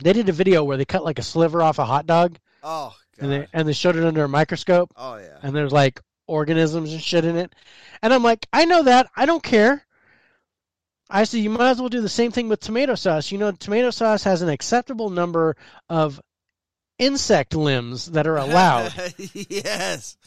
They 0.01 0.13
did 0.13 0.27
a 0.29 0.33
video 0.33 0.63
where 0.63 0.77
they 0.77 0.85
cut 0.85 1.05
like 1.05 1.19
a 1.19 1.23
sliver 1.23 1.61
off 1.61 1.79
a 1.79 1.85
hot 1.85 2.05
dog, 2.05 2.37
oh, 2.63 2.93
and 3.19 3.31
they 3.31 3.47
and 3.53 3.67
they 3.67 3.73
showed 3.73 3.95
it 3.95 4.03
under 4.03 4.23
a 4.23 4.27
microscope, 4.29 4.91
Oh, 4.97 5.15
yeah. 5.17 5.37
and 5.41 5.55
there's 5.55 5.71
like 5.71 6.01
organisms 6.27 6.91
and 6.91 7.01
shit 7.01 7.23
in 7.23 7.37
it. 7.37 7.53
And 8.01 8.13
I'm 8.13 8.23
like, 8.23 8.45
I 8.51 8.65
know 8.65 8.83
that. 8.83 9.09
I 9.15 9.25
don't 9.25 9.43
care. 9.43 9.84
I 11.09 11.23
said, 11.23 11.41
you 11.41 11.49
might 11.51 11.69
as 11.71 11.79
well 11.79 11.89
do 11.89 12.01
the 12.01 12.09
same 12.09 12.31
thing 12.31 12.49
with 12.49 12.59
tomato 12.59 12.95
sauce. 12.95 13.31
You 13.31 13.37
know, 13.37 13.51
tomato 13.51 13.91
sauce 13.91 14.23
has 14.23 14.41
an 14.41 14.49
acceptable 14.49 15.09
number 15.09 15.55
of 15.89 16.19
insect 16.97 17.53
limbs 17.55 18.11
that 18.11 18.25
are 18.27 18.37
allowed. 18.37 18.93
yes. 19.33 20.17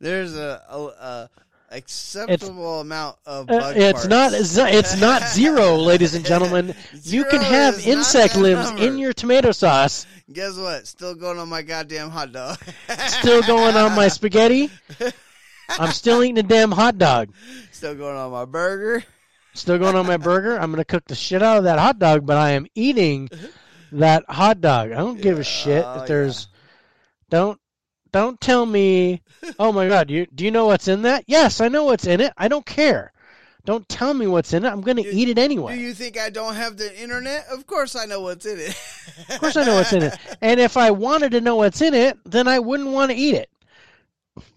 There's 0.00 0.34
a, 0.36 0.62
a, 0.70 0.78
a 0.78 1.30
acceptable 1.70 2.80
amount 2.80 3.16
of 3.26 3.50
Uh, 3.50 3.72
it's 3.74 4.06
parts. 4.06 4.56
not 4.56 4.68
it's 4.72 5.00
not 5.00 5.28
zero, 5.28 5.74
ladies 5.76 6.14
and 6.14 6.24
gentlemen. 6.24 6.74
You 7.02 7.24
can 7.24 7.40
have 7.42 7.86
insect 7.86 8.36
limbs 8.36 8.70
number. 8.70 8.82
in 8.86 8.98
your 8.98 9.12
tomato 9.12 9.50
sauce. 9.52 10.06
Guess 10.32 10.56
what? 10.56 10.86
Still 10.86 11.14
going 11.14 11.38
on 11.38 11.48
my 11.48 11.62
goddamn 11.62 12.10
hot 12.10 12.32
dog. 12.32 12.58
Still 13.08 13.42
going 13.42 13.76
on 13.76 13.94
my 13.94 14.08
spaghetti. 14.08 14.70
I'm 15.68 15.90
still 15.92 16.22
eating 16.22 16.38
a 16.38 16.42
damn 16.42 16.70
hot 16.70 16.96
dog. 16.98 17.30
Still 17.72 17.94
going 17.94 18.16
on 18.16 18.30
my 18.30 18.44
burger. 18.44 19.04
Still 19.54 19.78
going 19.78 19.94
on 19.94 20.06
my 20.06 20.16
burger. 20.16 20.58
I'm 20.58 20.70
gonna 20.70 20.84
cook 20.84 21.04
the 21.06 21.14
shit 21.14 21.42
out 21.42 21.58
of 21.58 21.64
that 21.64 21.78
hot 21.78 21.98
dog, 21.98 22.26
but 22.26 22.36
I 22.36 22.50
am 22.50 22.66
eating 22.74 23.30
that 23.92 24.24
hot 24.28 24.60
dog. 24.60 24.90
I 24.90 24.96
don't 24.96 25.20
give 25.20 25.38
a 25.38 25.44
shit 25.44 25.84
if 25.96 26.06
there's. 26.06 26.48
Don't 27.30 27.60
don't 28.12 28.40
tell 28.40 28.66
me. 28.66 29.22
Oh 29.58 29.72
my 29.72 29.88
god, 29.88 30.10
you 30.10 30.26
do 30.26 30.44
you 30.44 30.50
know 30.50 30.66
what's 30.66 30.88
in 30.88 31.02
that? 31.02 31.24
Yes, 31.26 31.60
I 31.60 31.68
know 31.68 31.84
what's 31.84 32.06
in 32.06 32.20
it. 32.20 32.32
I 32.36 32.48
don't 32.48 32.66
care. 32.66 33.12
Don't 33.64 33.88
tell 33.88 34.12
me 34.12 34.26
what's 34.26 34.52
in 34.52 34.64
it. 34.64 34.68
I'm 34.68 34.82
gonna 34.82 35.04
eat 35.04 35.28
it 35.28 35.38
anyway. 35.38 35.76
Do 35.76 35.80
you 35.80 35.94
think 35.94 36.18
I 36.18 36.30
don't 36.30 36.54
have 36.54 36.76
the 36.76 37.00
internet? 37.00 37.46
Of 37.50 37.66
course 37.66 37.96
I 37.96 38.04
know 38.04 38.20
what's 38.20 38.44
in 38.44 38.58
it. 38.58 38.76
Of 39.30 39.40
course, 39.40 39.56
I 39.56 39.64
know 39.64 39.76
what's 39.76 39.92
in 39.92 40.02
it. 40.02 40.18
And 40.42 40.60
if 40.60 40.76
I 40.76 40.90
wanted 40.90 41.30
to 41.32 41.40
know 41.40 41.56
what's 41.56 41.80
in 41.80 41.94
it, 41.94 42.18
then 42.24 42.46
I 42.48 42.58
wouldn't 42.58 42.90
want 42.90 43.10
to 43.12 43.16
eat 43.16 43.36
it. 43.36 43.50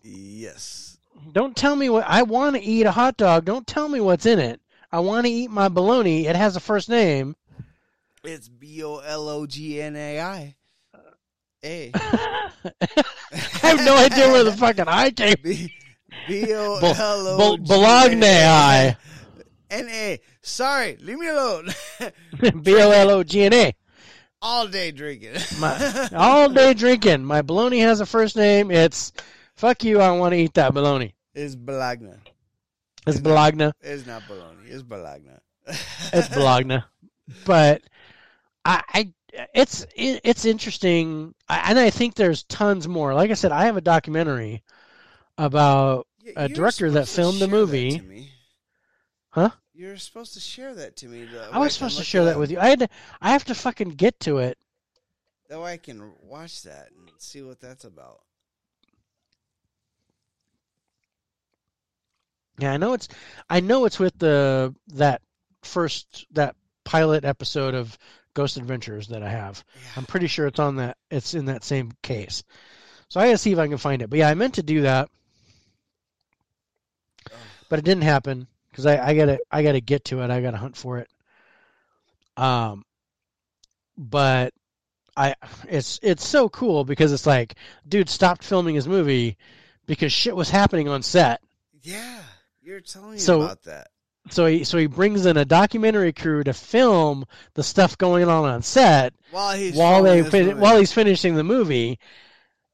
Yes. 0.04 0.98
Don't 1.32 1.56
tell 1.56 1.76
me 1.76 1.90
what 1.90 2.04
I 2.08 2.24
want 2.24 2.56
to 2.56 2.62
eat 2.62 2.86
a 2.86 2.92
hot 2.92 3.16
dog. 3.16 3.46
Don't 3.46 3.68
tell 3.68 3.88
me 3.88 4.00
what's 4.00 4.26
in 4.26 4.40
it. 4.40 4.60
I 4.92 5.00
want 5.00 5.26
to 5.26 5.32
eat 5.32 5.52
my 5.52 5.68
bologna. 5.70 6.28
It 6.28 6.36
has 6.36 6.56
a 6.56 6.60
first 6.60 6.90
name. 6.90 7.36
It's 8.24 8.48
B 8.50 8.84
O 8.84 8.98
L 8.98 9.30
O 9.30 9.46
G 9.46 9.82
N 9.82 9.96
A 9.96 10.20
I. 10.22 10.56
A. 11.64 11.92
I 11.94 12.72
have 13.62 13.86
no 13.86 13.98
idea 13.98 14.28
where 14.30 14.44
the 14.44 14.54
fucking 14.54 14.86
I 14.88 15.12
came. 15.12 15.36
B 15.44 15.74
B 16.28 16.54
O 16.54 16.80
Bo- 16.80 16.94
L 16.94 17.28
O 17.28 17.38
Bo- 17.38 17.58
G 17.58 17.64
Bologna. 17.64 18.28
I. 18.28 18.98
N 19.70 19.88
A. 19.90 20.20
Sorry, 20.42 20.98
leave 21.02 21.18
me 21.20 21.28
alone. 21.28 21.70
B 22.62 22.76
O 22.76 22.92
L 22.92 23.12
O 23.12 23.24
G 23.24 23.44
N 23.44 23.54
A. 23.54 23.74
All 24.42 24.68
day 24.68 24.92
drinking. 24.92 25.36
My- 25.60 26.10
All 26.16 26.50
day 26.50 26.74
drinking. 26.74 27.26
My 27.26 27.42
bologna 27.42 27.80
has 27.80 28.00
a 28.00 28.06
first 28.06 28.36
name. 28.36 28.72
It's 28.72 29.12
fuck 29.56 29.84
you. 29.84 30.00
I 30.00 30.12
want 30.12 30.34
to 30.34 30.38
eat 30.38 30.54
that 30.54 30.74
bologna. 30.74 31.14
It's 31.34 31.56
Bologna. 31.56 32.14
It's 33.08 33.20
bologna. 33.20 33.72
It's 33.82 34.06
not 34.06 34.28
bologna. 34.28 34.70
It's 34.70 34.84
Bologna. 34.84 35.32
It's 36.14 36.28
bologna. 36.30 36.84
But 37.46 37.82
I, 38.66 38.84
I 38.94 39.14
it's 39.54 39.84
it, 39.96 40.22
it's 40.24 40.46
interesting, 40.46 41.34
I, 41.50 41.70
and 41.70 41.80
I 41.80 41.90
think 41.90 42.16
there's 42.16 42.44
tons 42.44 42.88
more. 42.88 43.14
Like 43.14 43.32
I 43.32 43.36
said, 43.36 43.52
I 43.52 43.66
have 43.66 43.78
a 43.78 43.82
documentary 43.82 44.64
about 45.38 46.08
Yeah, 46.24 46.34
a 46.36 46.50
director 46.50 46.90
that 46.92 47.08
filmed 47.08 47.40
the 47.40 47.48
movie. 47.48 47.98
to 48.00 48.04
me. 48.04 48.32
Huh? 49.30 49.50
You're 49.74 49.98
supposed 49.98 50.34
to 50.34 50.40
share 50.40 50.74
that 50.76 50.96
to 50.98 51.08
me. 51.08 51.28
I 51.52 51.60
was 51.60 51.74
supposed 51.74 51.98
to 51.98 52.04
share 52.04 52.26
that 52.26 52.34
up. 52.34 52.40
with 52.40 52.50
you. 52.50 52.60
I 52.60 52.68
had 52.70 52.80
to, 52.80 52.90
I 53.22 53.32
have 53.32 53.46
to 53.46 53.54
fucking 53.56 53.90
get 53.90 54.20
to 54.22 54.40
it. 54.40 54.58
That 55.50 55.62
way 55.62 55.74
I 55.74 55.78
can 55.78 56.14
watch 56.24 56.64
that 56.64 56.90
and 56.98 57.10
see 57.20 57.42
what 57.42 57.60
that's 57.62 57.86
about. 57.86 58.22
Yeah, 62.60 62.74
I 62.74 62.78
know 62.78 62.94
it's 62.94 63.08
I 63.50 63.60
know 63.60 63.86
it's 63.86 64.00
with 64.00 64.18
the 64.18 64.74
that 64.90 65.22
first 65.64 66.26
that 66.32 66.56
pilot 66.84 67.26
episode 67.26 67.76
of 67.76 67.98
Ghost 68.34 68.58
Adventures 68.58 69.08
that 69.10 69.24
I 69.24 69.30
have. 69.30 69.64
I'm 69.96 70.06
pretty 70.06 70.28
sure 70.28 70.48
it's 70.48 70.60
on 70.60 70.78
that 70.78 70.98
it's 71.12 71.34
in 71.34 71.46
that 71.46 71.64
same 71.64 71.92
case. 72.02 72.44
So 73.10 73.20
I 73.20 73.28
gotta 73.28 73.38
see 73.38 73.52
if 73.52 73.60
I 73.60 73.68
can 73.68 73.78
find 73.78 74.02
it. 74.02 74.10
But 74.10 74.20
yeah, 74.20 74.30
I 74.30 74.34
meant 74.34 74.56
to 74.56 74.64
do 74.64 74.82
that, 74.82 75.10
but 77.70 77.80
it 77.80 77.86
didn't 77.86 78.04
happen 78.04 78.48
because 78.72 78.86
I, 78.86 79.10
I 79.10 79.16
gotta 79.16 79.40
I 79.52 79.64
gotta 79.64 79.82
get 79.82 80.06
to 80.06 80.22
it. 80.22 80.30
I 80.30 80.42
gotta 80.42 80.58
hunt 80.58 80.76
for 80.76 81.00
it. 81.00 81.10
Um, 82.38 82.86
but 83.98 84.54
I 85.16 85.36
it's 85.68 86.00
it's 86.04 86.26
so 86.26 86.50
cool 86.50 86.86
because 86.86 87.12
it's 87.12 87.26
like 87.26 87.56
dude 87.88 88.10
stopped 88.10 88.44
filming 88.44 88.76
his 88.76 88.88
movie 88.88 89.38
because 89.88 90.14
shit 90.14 90.36
was 90.36 90.50
happening 90.50 90.88
on 90.88 91.02
set. 91.02 91.42
Yeah, 91.82 92.22
you're 92.68 92.82
telling 92.82 93.14
me 93.14 93.18
So- 93.20 93.42
about 93.42 93.64
that. 93.64 93.88
So 94.30 94.46
he 94.46 94.66
so 94.66 94.78
he 94.78 94.88
brings 94.88 95.26
in 95.26 95.38
a 95.38 95.46
documentary 95.46 96.12
crew 96.12 96.44
to 96.44 96.52
film 96.52 97.24
the 97.54 97.64
stuff 97.64 97.98
going 97.98 98.28
on 98.28 98.44
on 98.44 98.62
set 98.62 99.14
While 99.32 99.56
he's 99.56 99.74
while 99.74 100.04
they 100.04 100.22
fin- 100.22 100.60
while 100.60 100.78
he's 100.78 100.92
finishing 100.92 101.36
the 101.36 101.46
movie, 101.46 101.98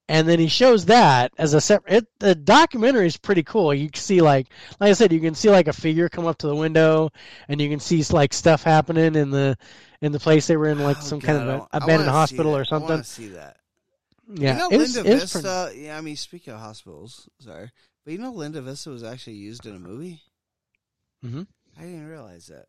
and 0.10 0.28
then 0.28 0.40
he 0.40 0.48
shows 0.48 0.86
that 0.86 1.32
as 1.38 1.54
a 1.54 1.62
separate. 1.62 1.94
It, 1.98 2.08
the 2.20 2.34
documentary 2.34 3.06
is 3.06 3.18
pretty 3.18 3.44
cool. 3.44 3.72
You 3.72 3.92
can 3.92 4.02
see 4.02 4.20
like 4.20 4.48
like 4.80 4.90
I 4.90 4.94
said, 4.94 5.14
you 5.14 5.20
can 5.20 5.36
see 5.36 5.52
like 5.52 5.68
a 5.68 5.74
figure 5.74 6.10
come 6.10 6.26
up 6.26 6.40
to 6.40 6.48
the 6.48 6.56
window, 6.56 7.12
and 7.48 7.62
you 7.62 7.70
can 7.70 7.80
see 7.80 8.04
like 8.12 8.34
stuff 8.34 8.64
happening 8.64 9.14
in 9.14 9.30
the 9.30 9.56
in 10.02 10.12
the 10.12 10.20
place 10.20 10.48
they 10.48 10.58
were 10.58 10.70
in, 10.70 10.80
like 10.80 10.98
Oh, 10.98 11.02
some 11.02 11.20
God, 11.20 11.28
kind 11.28 11.50
of 11.52 11.68
I 11.72 11.78
abandoned 11.78 12.10
hospital 12.10 12.58
or 12.58 12.62
I 12.62 12.64
something. 12.64 12.90
want 12.90 13.06
to 13.06 13.10
see 13.12 13.28
that. 13.28 13.58
Yeah, 14.28 14.54
you 14.54 14.60
know, 14.60 14.70
was- 14.80 14.96
Linda 14.96 15.14
was 15.14 15.32
pretty- 15.32 15.82
Yeah, 15.84 15.98
I 16.00 16.02
mean, 16.02 16.16
speaking 16.16 16.52
of 16.54 16.60
hospitals, 16.62 17.30
sorry, 17.40 17.70
but 18.04 18.12
you 18.12 18.18
know, 18.20 18.32
Linda 18.32 18.62
Vista 18.62 18.90
was 18.90 19.04
actually 19.04 19.36
used 19.38 19.66
in 19.66 19.76
a 19.76 19.80
movie. 19.80 20.22
Mhm. 21.24 21.48
I 21.78 21.82
didn't 21.82 22.08
realize 22.08 22.48
that. 22.48 22.66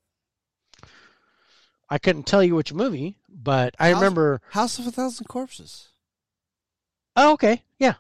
I 1.91 1.99
couldn't 1.99 2.27
tell 2.27 2.43
you 2.43 2.55
which 2.55 2.73
movie, 2.73 3.19
but 3.29 3.75
I 3.79 3.89
House- 3.91 3.97
remember. 3.97 4.41
House 4.51 4.79
of 4.79 4.87
a 4.87 4.91
Thousand 4.91 5.27
Corpses. 5.27 5.89
Oh, 7.17 7.33
okay, 7.35 7.63
yeah. 7.79 7.95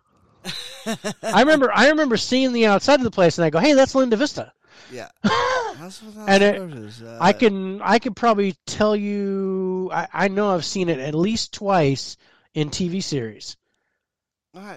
I 1.22 1.40
remember. 1.40 1.70
I 1.72 1.88
remember 1.88 2.16
seeing 2.16 2.52
the 2.52 2.66
outside 2.66 3.00
of 3.00 3.04
the 3.04 3.10
place, 3.10 3.38
and 3.38 3.44
I 3.44 3.50
go, 3.50 3.58
"Hey, 3.58 3.72
that's 3.74 3.94
Linda 3.94 4.16
Vista." 4.16 4.52
Yeah, 4.92 5.08
House 5.24 6.02
of 6.02 6.08
a 6.08 6.12
Thousand 6.12 6.28
And 6.28 6.42
it- 6.42 6.58
Corpses. 6.58 7.02
Uh, 7.02 7.18
I 7.20 7.32
can 7.32 7.80
I 7.82 7.98
could 7.98 8.16
probably 8.16 8.54
tell 8.66 8.94
you 8.96 9.90
I, 9.92 10.08
I 10.12 10.28
know 10.28 10.50
I've 10.54 10.64
seen 10.64 10.88
it 10.88 10.98
at 10.98 11.14
least 11.14 11.52
twice 11.54 12.16
in 12.54 12.70
TV 12.70 13.02
series. 13.02 13.56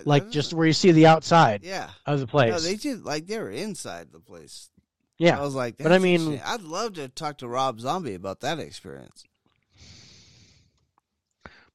Like 0.05 0.29
just 0.29 0.49
is- 0.49 0.53
where 0.55 0.67
you 0.67 0.73
see 0.73 0.91
the 0.91 1.05
outside 1.07 1.63
yeah. 1.63 1.89
of 2.05 2.19
the 2.19 2.27
place. 2.27 2.51
No, 2.51 2.59
they 2.59 2.75
did 2.75 3.03
like 3.05 3.27
they 3.27 3.37
were 3.37 3.51
inside 3.51 4.11
the 4.11 4.19
place. 4.19 4.69
Yeah. 5.17 5.37
I 5.39 5.41
was 5.41 5.55
like, 5.55 5.77
But 5.77 5.91
I 5.91 5.97
mean- 5.99 6.41
I'd 6.45 6.61
love 6.61 6.93
to 6.93 7.07
talk 7.09 7.37
to 7.39 7.47
Rob 7.47 7.79
Zombie 7.79 8.15
about 8.15 8.41
that 8.41 8.59
experience. 8.59 9.23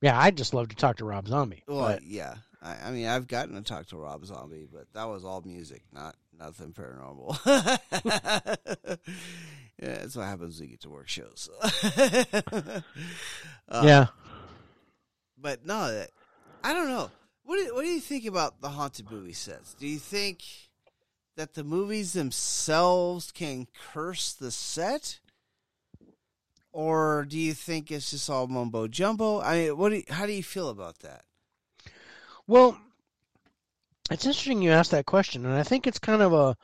Yeah, 0.01 0.19
I'd 0.19 0.37
just 0.37 0.53
love 0.53 0.69
to 0.69 0.77
talk 0.77 0.97
to 0.97 1.05
Rob 1.05 1.29
Zombie. 1.29 1.63
Well, 1.69 1.81
but 1.87 2.03
yeah. 2.03 2.35
I, 2.61 2.77
I 2.87 2.91
mean, 2.91 3.07
I've 3.07 3.29
gotten 3.29 3.55
to 3.55 3.63
talk 3.63 3.87
to 3.89 3.97
Rob 3.97 4.25
Zombie, 4.27 4.67
but 4.73 4.87
that 4.95 5.05
was 5.05 5.25
all 5.25 5.43
music, 5.45 5.83
not 5.93 6.17
nothing 6.37 6.73
paranormal. 6.73 7.39
yeah, 9.79 9.97
that's 9.97 10.17
what 10.17 10.27
happens 10.27 10.59
when 10.59 10.69
you 10.69 10.75
get 10.75 10.81
to 10.83 10.91
work 10.91 11.09
shows. 11.09 11.49
Uh, 13.69 13.83
yeah. 13.87 14.07
but 15.39 15.65
no, 15.65 16.05
I 16.63 16.75
don't 16.75 16.89
know. 16.89 17.11
What 17.53 17.67
do, 17.67 17.75
what 17.75 17.83
do 17.83 17.91
you 17.91 18.01
think 18.01 18.25
about 18.25 18.63
the 18.63 18.71
haunted 18.71 19.11
movie 19.11 19.35
sets? 19.35 19.75
Do 19.75 19.87
you 19.87 19.99
think 19.99 20.43
that 21.37 21.53
the 21.53 21.63
movies 21.63 22.15
themselves 22.15 23.31
can 23.31 23.67
curse 23.93 24.33
the 24.33 24.51
set? 24.51 25.21
Or 26.73 27.27
do 27.29 27.39
you 27.39 27.53
think 27.53 27.91
it's 27.91 28.11
just 28.11 28.31
all 28.31 28.47
mumbo 28.47 28.89
jumbo? 28.89 29.43
I 29.43 29.65
mean, 29.67 29.77
what? 29.77 29.91
Do 29.91 29.97
you, 29.97 30.05
how 30.09 30.25
do 30.25 30.33
you 30.33 30.43
feel 30.43 30.71
about 30.71 31.01
that? 31.01 31.25
Well, 32.47 32.79
it's 34.11 34.25
interesting 34.25 34.63
you 34.63 34.71
asked 34.71 34.93
that 34.93 35.05
question, 35.05 35.45
and 35.45 35.55
I 35.55 35.63
think 35.63 35.87
it's 35.87 35.99
kind 35.99 36.23
of 36.23 36.33
a. 36.33 36.57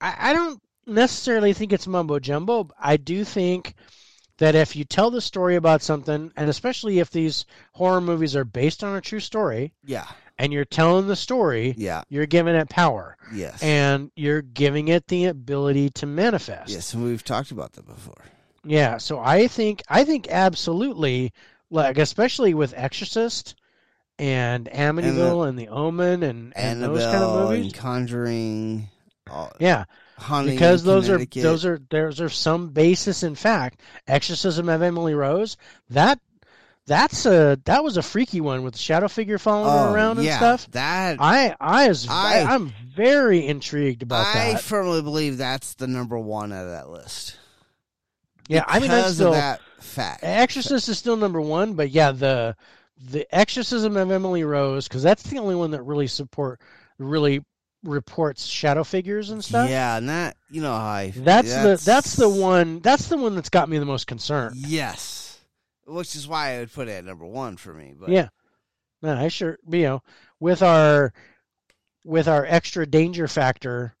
I, 0.00 0.30
I 0.30 0.32
don't 0.34 0.62
necessarily 0.86 1.52
think 1.52 1.72
it's 1.72 1.88
mumbo 1.88 2.20
jumbo. 2.20 2.68
I 2.78 2.96
do 2.96 3.24
think 3.24 3.74
that 4.38 4.54
if 4.54 4.74
you 4.74 4.84
tell 4.84 5.10
the 5.10 5.20
story 5.20 5.56
about 5.56 5.82
something, 5.82 6.32
and 6.36 6.48
especially 6.50 6.98
if 6.98 7.10
these 7.10 7.44
horror 7.74 8.00
movies 8.00 8.34
are 8.34 8.44
based 8.44 8.82
on 8.82 8.96
a 8.96 9.00
true 9.00 9.20
story, 9.20 9.72
Yeah. 9.84 10.06
and 10.38 10.52
you're 10.52 10.64
telling 10.64 11.06
the 11.06 11.16
story, 11.16 11.74
Yeah. 11.76 12.02
you're 12.08 12.26
giving 12.26 12.54
it 12.54 12.68
power, 12.68 13.16
Yes. 13.32 13.62
and 13.62 14.10
you're 14.16 14.42
giving 14.42 14.88
it 14.88 15.06
the 15.08 15.26
ability 15.26 15.90
to 15.90 16.06
manifest. 16.06 16.70
yes, 16.72 16.94
we've 16.94 17.22
talked 17.24 17.50
about 17.50 17.72
that 17.74 17.86
before. 17.86 18.24
Yeah, 18.64 18.98
so 18.98 19.18
I 19.20 19.48
think 19.48 19.82
I 19.88 20.04
think 20.04 20.28
absolutely 20.28 21.32
like 21.70 21.98
especially 21.98 22.54
with 22.54 22.74
Exorcist 22.76 23.54
and 24.18 24.66
Amityville 24.66 25.48
and, 25.48 25.58
The 25.58 25.68
Omen 25.68 26.22
and, 26.22 26.52
and 26.56 26.82
those 26.82 27.02
kind 27.02 27.16
of 27.24 27.48
movies. 27.50 27.64
and 27.66 27.74
Conjuring. 27.74 28.88
all- 29.30 29.52
yeah, 29.58 29.84
Haunting 30.18 30.54
because 30.54 30.84
those 30.84 31.08
are 31.08 31.24
those 31.24 31.64
are 31.64 31.80
there's 31.90 32.20
are 32.20 32.28
some 32.28 32.68
basis 32.68 33.22
in 33.22 33.34
fact. 33.34 33.80
Exorcism 34.06 34.68
of 34.68 34.82
Emily 34.82 35.14
Rose 35.14 35.56
that 35.90 36.18
that's 36.86 37.26
a 37.26 37.58
that 37.64 37.82
was 37.84 37.96
a 37.96 38.02
freaky 38.02 38.40
one 38.40 38.62
with 38.62 38.74
the 38.74 38.78
shadow 38.78 39.08
figure 39.08 39.38
following 39.38 39.70
her 39.70 39.88
Oh, 39.88 39.92
around 39.92 40.18
and 40.18 40.26
yeah, 40.26 40.36
stuff. 40.36 40.70
That 40.72 41.16
I 41.20 41.54
I 41.60 41.88
is 41.88 42.06
I- 42.08 42.38
am 42.54 42.72
very 42.94 43.46
intrigued 43.46 44.02
about 44.02 44.26
I 44.26 44.34
that. 44.34 44.56
I 44.56 44.58
firmly 44.58 45.00
believe 45.02 45.38
that's 45.38 45.74
the 45.74 45.86
number 45.86 46.18
one 46.18 46.52
out 46.52 46.64
of 46.64 46.70
that 46.70 46.90
list. 46.90 47.36
Yeah, 48.48 48.64
I 48.66 48.80
mean 48.80 48.90
I'm 48.90 49.12
still 49.12 49.32
that 49.32 49.60
fact. 49.80 50.24
Exorcist 50.24 50.88
is 50.88 50.98
still 50.98 51.16
number 51.16 51.40
one, 51.40 51.74
but 51.74 51.90
yeah, 51.90 52.12
the 52.12 52.56
the 53.00 53.26
Exorcism 53.34 53.96
of 53.96 54.10
Emily 54.10 54.44
Rose 54.44 54.86
because 54.88 55.02
that's 55.02 55.22
the 55.24 55.38
only 55.38 55.54
one 55.54 55.70
that 55.72 55.82
really 55.82 56.06
support 56.06 56.60
really 56.98 57.44
reports 57.84 58.46
shadow 58.46 58.84
figures 58.84 59.30
and 59.30 59.42
stuff. 59.42 59.68
Yeah, 59.68 59.96
and 59.96 60.08
that 60.08 60.36
you 60.50 60.62
know 60.62 60.72
how 60.72 60.84
I. 60.84 61.12
That's, 61.14 61.54
the 61.54 61.82
that's 61.84 62.16
the 62.16 62.28
one 62.28 62.80
that's 62.80 63.08
the 63.08 63.16
one 63.16 63.34
that's 63.34 63.48
got 63.50 63.68
me 63.68 63.78
the 63.78 63.84
most 63.84 64.06
concerned. 64.06 64.56
Yes, 64.56 65.40
which 65.86 66.14
is 66.14 66.26
why 66.28 66.54
I 66.54 66.58
would 66.60 66.72
put 66.72 66.88
it 66.88 66.92
at 66.92 67.04
number 67.04 67.26
one 67.26 67.56
for 67.56 67.72
me. 67.72 67.94
But 67.98 68.10
Yeah. 68.10 68.28
No, 69.02 69.14
I 69.14 69.28
sure 69.28 69.58
you 69.68 69.82
know 69.82 70.02
with 70.38 70.62
our 70.62 71.12
with 72.04 72.28
our 72.28 72.46
extra 72.46 72.86
danger 72.86 73.26
factor 73.26 73.96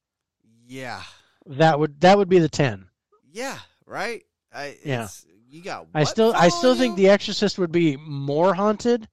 yeah, 0.66 1.02
that 1.46 1.78
would 1.78 2.00
that 2.00 2.16
would 2.16 2.28
be 2.28 2.38
the 2.38 2.48
ten. 2.48 2.86
yeah, 3.30 3.58
right. 3.86 4.22
I 4.54 4.76
Yeah. 4.84 5.08
You 5.50 5.62
got. 5.62 5.86
I 5.94 6.04
still 6.04 6.32
I 6.34 6.48
still 6.48 6.74
following 6.74 6.78
think? 6.78 6.96
The 6.96 7.10
Exorcist 7.10 7.58
would 7.58 7.72
be 7.72 7.98
more 7.98 8.54
haunted, 8.54 9.06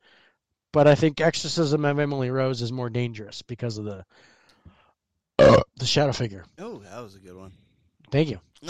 but 0.72 0.88
I 0.88 0.96
think 0.96 1.20
Exorcism 1.20 1.84
of 1.84 2.00
Emily 2.00 2.32
Rose 2.32 2.62
is 2.62 2.72
more 2.72 2.90
dangerous 2.90 3.42
because 3.42 3.78
of 3.78 3.84
the 3.84 4.06
the 5.78 5.86
shadow 5.86 6.12
figure. 6.12 6.44
Oh, 6.58 6.80
that 6.80 7.02
was 7.02 7.16
a 7.16 7.20
good 7.20 7.36
one. 7.36 7.52
Thank 8.12 8.30
you. 8.30 8.40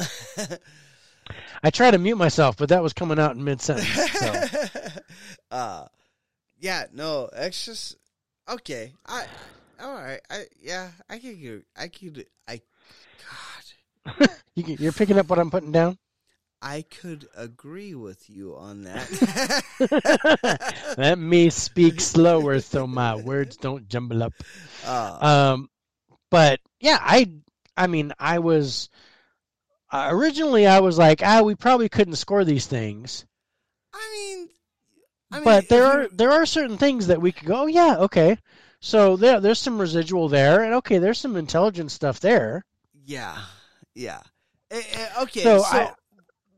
I 1.63 1.69
tried 1.69 1.91
to 1.91 1.97
mute 1.97 2.15
myself, 2.17 2.57
but 2.57 2.69
that 2.69 2.81
was 2.83 2.93
coming 2.93 3.19
out 3.19 3.35
in 3.35 3.43
mid 3.43 3.61
sentence. 3.61 3.87
So. 4.11 4.43
uh, 5.51 5.85
yeah, 6.59 6.85
no, 6.93 7.29
Exorcist. 7.33 7.97
Okay, 8.49 8.93
I. 9.05 9.25
All 9.81 9.93
right, 9.93 10.19
I 10.29 10.43
yeah, 10.61 10.89
I 11.09 11.19
could. 11.19 11.63
I 11.77 11.87
could. 11.87 12.25
I. 12.47 12.61
God, 14.17 14.29
You, 14.55 14.63
can- 14.63 14.75
you're 14.79 14.91
picking 14.91 15.17
up 15.17 15.29
what 15.29 15.39
I'm 15.39 15.51
putting 15.51 15.71
down. 15.71 15.97
I 16.61 16.81
could 16.81 17.25
agree 17.37 17.95
with 17.95 18.29
you 18.29 18.57
on 18.57 18.83
that. 18.83 19.07
Let 20.97 21.17
me 21.17 21.49
speak 21.51 22.01
slower 22.01 22.59
so 22.59 22.85
my 22.85 23.15
words 23.15 23.55
don't 23.55 23.87
jumble 23.87 24.21
up. 24.23 24.33
uh, 24.85 25.53
Um, 25.53 25.69
but 26.29 26.59
yeah, 26.79 26.97
I 27.01 27.29
I 27.77 27.87
mean 27.87 28.13
I 28.19 28.39
was 28.39 28.89
uh, 29.91 30.07
originally 30.11 30.67
I 30.67 30.79
was 30.79 30.97
like 30.97 31.21
ah 31.23 31.41
we 31.41 31.55
probably 31.55 31.89
couldn't 31.89 32.15
score 32.15 32.43
these 32.45 32.67
things, 32.67 33.25
I 33.93 34.09
mean, 34.13 34.49
I 35.31 35.35
mean, 35.37 35.43
but 35.43 35.69
there 35.69 35.85
are 35.85 36.07
there 36.11 36.31
are 36.31 36.45
certain 36.45 36.77
things 36.77 37.07
that 37.07 37.21
we 37.21 37.31
could 37.31 37.47
go 37.47 37.63
oh, 37.63 37.67
yeah 37.67 37.97
okay 37.99 38.37
so 38.81 39.15
there 39.17 39.39
there's 39.39 39.59
some 39.59 39.79
residual 39.79 40.29
there 40.29 40.63
and 40.63 40.73
okay 40.75 40.97
there's 40.99 41.19
some 41.19 41.35
intelligent 41.35 41.91
stuff 41.91 42.19
there. 42.19 42.63
Yeah, 43.05 43.37
yeah. 43.95 44.21
Eh, 44.71 44.81
eh, 44.93 45.09
okay, 45.23 45.41
So 45.41 45.59
so, 45.59 45.65
I- 45.65 45.93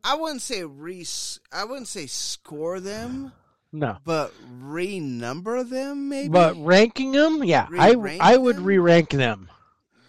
I, 0.04 0.16
wouldn't 0.16 0.42
say 0.42 0.64
re. 0.64 1.06
I 1.52 1.64
wouldn't 1.64 1.88
say 1.88 2.06
score 2.08 2.80
them, 2.80 3.32
No, 3.72 3.98
but 4.04 4.34
renumber 4.62 5.68
them. 5.68 6.10
Maybe. 6.10 6.28
but 6.30 6.56
ranking 6.64 7.14
them, 7.14 7.44
yeah, 7.44 7.68
I 7.80 7.92
Re-rank 7.92 8.22
I 8.22 8.38
would 8.38 8.58
them? 8.58 8.64
re-rank 8.66 9.10
them. 9.12 9.50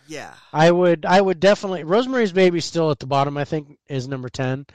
Yeah, 0.07 0.35
I 0.53 0.71
would 0.71 1.05
I 1.07 1.21
would 1.21 1.41
definitely 1.41 1.85
Rosemary's 1.85 2.33
Baby 2.33 2.61
still 2.61 2.91
at 2.91 2.99
the 2.99 3.07
bottom. 3.07 3.37
I 3.37 3.45
think 3.45 3.79
is 3.89 4.09
number 4.09 4.29
ten. 4.29 4.67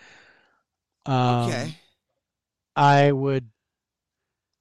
Um, 1.06 1.48
okay. 1.48 1.76
I 2.76 3.12
would 3.12 3.50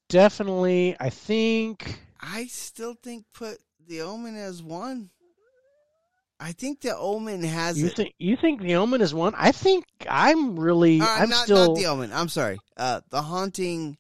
definitely. 0.09 0.97
I 0.99 1.11
think. 1.11 2.01
I 2.21 2.47
still 2.47 2.95
think 2.95 3.25
put 3.33 3.59
the 3.87 4.03
Omen 4.03 4.37
as 4.37 4.63
one. 4.63 5.11
I 6.39 6.53
think 6.53 6.83
the 6.83 6.97
Omen 6.97 7.43
has 7.43 7.81
You 7.81 7.87
it. 7.87 7.97
think 7.97 8.15
you 8.19 8.37
think 8.37 8.61
the 8.61 8.77
Omen 8.77 9.01
is 9.01 9.15
one? 9.15 9.35
I 9.37 9.53
think 9.53 9.85
I'm 10.09 10.59
really. 10.59 11.01
Uh, 11.01 11.07
I'm 11.07 11.31
not, 11.31 11.45
still. 11.45 11.69
not 11.69 11.77
the 11.77 11.87
Omen. 11.87 12.13
I'm 12.13 12.29
sorry. 12.29 12.59
Uh, 12.77 13.01
the 13.11 13.23
Haunting 13.23 13.97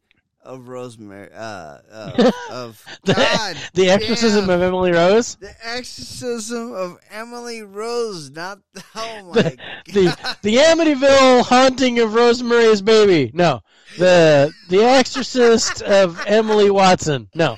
of 0.46 0.68
Rosemary. 0.68 1.28
Uh, 1.34 1.78
uh 1.90 2.30
of 2.50 2.84
The- 3.04 3.14
God. 3.14 3.56
the 3.74 3.90
Exorcism 3.90 4.46
damn. 4.46 4.56
of 4.56 4.62
Emily 4.62 4.92
Rose. 4.92 5.36
The 5.36 5.54
Exorcism 5.62 6.72
of 6.72 6.98
Emily 7.10 7.62
Rose. 7.62 8.30
Not 8.30 8.60
oh 8.94 9.32
my 9.34 9.42
The, 9.42 9.56
the 9.92 10.36
the 10.42 10.56
Amityville 10.56 11.42
haunting 11.44 11.98
of 11.98 12.14
Rosemary's 12.14 12.82
Baby. 12.82 13.30
No, 13.34 13.62
the 13.98 14.52
the 14.68 14.82
Exorcist 14.82 15.82
of 15.82 16.22
Emily 16.26 16.70
Watson. 16.70 17.28
No, 17.34 17.56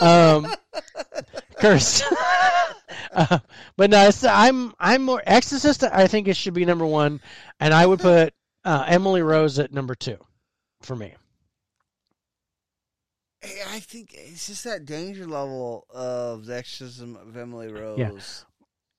um, 0.00 0.52
cursed. 1.58 2.04
uh, 3.12 3.38
but 3.76 3.90
no, 3.90 4.10
I'm 4.28 4.74
I'm 4.78 5.02
more 5.02 5.22
Exorcist. 5.26 5.84
I 5.84 6.06
think 6.06 6.28
it 6.28 6.36
should 6.36 6.54
be 6.54 6.64
number 6.64 6.86
one, 6.86 7.20
and 7.60 7.72
I 7.72 7.86
would 7.86 8.00
put 8.00 8.34
uh, 8.64 8.84
Emily 8.86 9.22
Rose 9.22 9.58
at 9.58 9.72
number 9.72 9.94
two 9.94 10.18
for 10.82 10.96
me. 10.96 11.14
I 13.70 13.80
think 13.80 14.14
it's 14.14 14.46
just 14.46 14.64
that 14.64 14.84
danger 14.84 15.26
level 15.26 15.86
of 15.90 16.46
the 16.46 16.56
exorcism 16.56 17.16
of 17.16 17.36
Emily 17.36 17.72
Rose. 17.72 18.44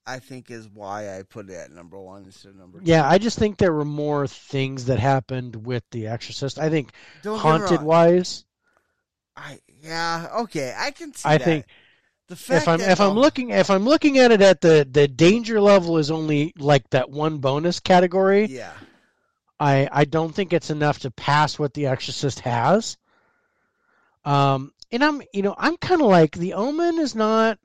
I 0.08 0.20
think 0.20 0.52
is 0.52 0.70
why 0.70 1.18
I 1.18 1.24
put 1.24 1.50
it 1.50 1.56
at 1.56 1.72
number 1.72 2.00
one 2.00 2.26
instead 2.26 2.50
of 2.50 2.58
number 2.58 2.80
two. 2.80 2.86
Yeah, 2.86 3.08
I 3.10 3.18
just 3.18 3.40
think 3.40 3.58
there 3.58 3.74
were 3.74 3.86
more 3.86 4.28
things 4.28 4.86
that 4.86 5.00
happened 5.00 5.66
with 5.66 5.84
The 5.92 6.08
Exorcist. 6.08 6.60
I 6.60 6.70
think 6.70 6.92
Don't 7.24 7.40
haunted 7.40 7.82
wise, 7.82 8.46
I 9.36 9.60
yeah 9.82 10.28
okay 10.42 10.74
I 10.78 10.92
can 10.92 11.14
see 11.14 11.28
I 11.28 11.38
that. 11.38 11.44
think 11.44 11.66
the 12.28 12.36
fact 12.36 12.64
if 12.64 12.68
I'm 12.68 12.82
if 12.82 13.02
I'm 13.02 13.16
looking 13.16 13.50
if 13.50 13.70
I'm 13.70 13.84
looking 13.84 14.18
at 14.18 14.32
it 14.32 14.42
at 14.42 14.62
the 14.62 14.88
the 14.90 15.08
danger 15.08 15.60
level 15.60 15.98
is 15.98 16.12
only 16.12 16.54
like 16.58 16.90
that 16.92 17.10
one 17.10 17.40
bonus 17.40 17.80
category. 17.80 18.46
yeah 18.46 18.74
I 19.60 19.90
I 19.92 20.06
don't 20.06 20.34
think 20.34 20.54
it's 20.54 20.70
enough 20.70 21.00
to 21.00 21.12
pass 21.12 21.60
what 21.60 21.74
The 21.74 21.88
Exorcist 21.88 22.40
has. 22.42 22.98
Um, 24.26 24.74
and 24.92 25.04
I'm 25.04 25.22
you 25.34 25.42
know 25.42 25.56
I'm 25.58 25.78
kind 25.78 26.02
of 26.02 26.08
like 26.08 26.36
The 26.36 26.54
Omen 26.54 27.00
is 27.00 27.16
not. 27.16 27.60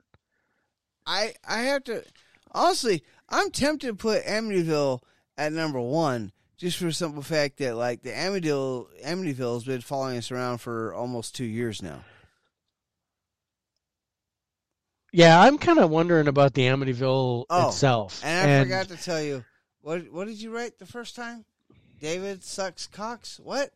I 1.05 1.33
I 1.47 1.61
have 1.63 1.83
to 1.85 2.03
honestly 2.51 3.03
I'm 3.29 3.49
tempted 3.51 3.87
to 3.87 3.95
put 3.95 4.23
Amityville 4.25 5.01
at 5.37 5.53
number 5.53 5.79
one 5.79 6.31
just 6.57 6.77
for 6.77 6.85
the 6.85 6.93
simple 6.93 7.23
fact 7.23 7.57
that 7.57 7.75
like 7.75 8.03
the 8.03 8.11
Amityville 8.11 8.87
Amityville 9.03 9.55
has 9.55 9.63
been 9.63 9.81
following 9.81 10.17
us 10.17 10.31
around 10.31 10.59
for 10.59 10.93
almost 10.93 11.35
two 11.35 11.45
years 11.45 11.81
now. 11.81 12.03
Yeah, 15.13 15.41
I'm 15.41 15.57
kind 15.57 15.79
of 15.79 15.89
wondering 15.89 16.27
about 16.27 16.53
the 16.53 16.61
Amityville 16.67 17.45
Oh, 17.49 17.67
itself. 17.67 18.21
And 18.23 18.51
I 18.51 18.63
forgot 18.63 18.87
to 18.89 19.03
tell 19.03 19.21
you 19.21 19.43
what 19.81 20.11
what 20.11 20.27
did 20.27 20.41
you 20.41 20.51
write 20.55 20.77
the 20.77 20.85
first 20.85 21.15
time? 21.15 21.45
David 21.99 22.43
sucks 22.43 22.87
cocks. 22.87 23.39
What? 23.43 23.71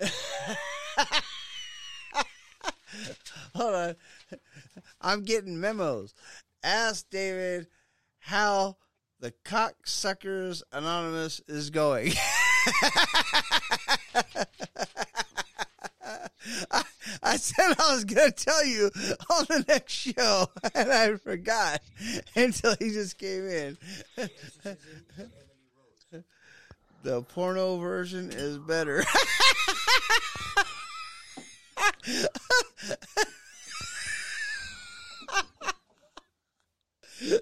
Hold 3.54 3.74
on. 3.74 3.96
I'm 5.00 5.24
getting 5.24 5.60
memos. 5.60 6.14
Ask 6.62 7.08
David 7.10 7.66
how 8.18 8.76
the 9.20 9.32
Cocksuckers 9.44 10.62
Anonymous 10.72 11.40
is 11.48 11.70
going. 11.70 12.12
I, 16.70 16.82
I 17.22 17.36
said 17.36 17.74
I 17.78 17.94
was 17.94 18.04
going 18.04 18.30
to 18.32 18.44
tell 18.44 18.64
you 18.64 18.90
on 19.30 19.46
the 19.48 19.64
next 19.68 19.92
show, 19.92 20.48
and 20.74 20.92
I 20.92 21.16
forgot 21.16 21.80
until 22.34 22.74
he 22.78 22.90
just 22.90 23.18
came 23.18 23.46
in. 23.48 23.78
the 27.02 27.22
porno 27.22 27.78
version 27.78 28.30
is 28.32 28.58
better. 28.58 29.04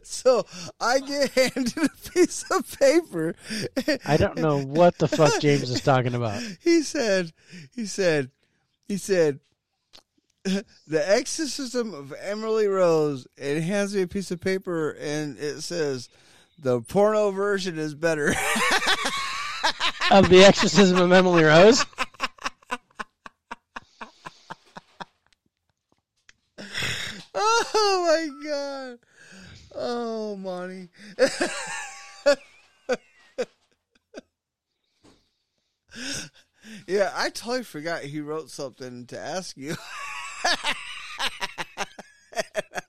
So 0.03 0.45
I 0.81 1.01
get 1.01 1.31
handed 1.31 1.77
a 1.79 1.89
piece 2.11 2.45
of 2.51 2.79
paper. 2.79 3.35
I 4.07 4.17
don't 4.17 4.39
know 4.39 4.59
what 4.59 4.99
the 4.99 5.09
fuck 5.09 5.41
James 5.41 5.71
is 5.71 5.81
talking 5.81 6.15
about. 6.15 6.43
He 6.63 6.83
said, 6.83 7.33
he 7.75 7.87
said, 7.87 8.31
he 8.87 8.97
said, 8.97 9.41
the 10.45 10.63
exorcism 10.89 11.95
of 11.95 12.13
Emily 12.21 12.67
Rose. 12.67 13.27
It 13.37 13.63
hands 13.63 13.95
me 13.95 14.03
a 14.03 14.07
piece 14.07 14.31
of 14.31 14.41
paper 14.41 14.91
and 14.91 15.39
it 15.39 15.63
says, 15.63 16.09
the 16.59 16.81
porno 16.83 17.31
version 17.31 17.79
is 17.79 17.95
better. 17.95 18.29
of 20.11 20.29
the 20.29 20.45
Exorcism 20.45 20.99
of 20.99 21.13
Emily 21.13 21.45
Rose. 21.45 21.85
Oh 27.75 28.31
my 28.43 28.49
god. 28.49 28.99
Oh, 29.75 30.37
Monty. 30.37 30.89
yeah, 36.87 37.13
I 37.15 37.31
totally 37.31 37.63
forgot 37.63 38.03
he 38.03 38.21
wrote 38.21 38.51
something 38.51 39.07
to 39.07 39.19
ask 39.19 39.57
you. 39.57 39.77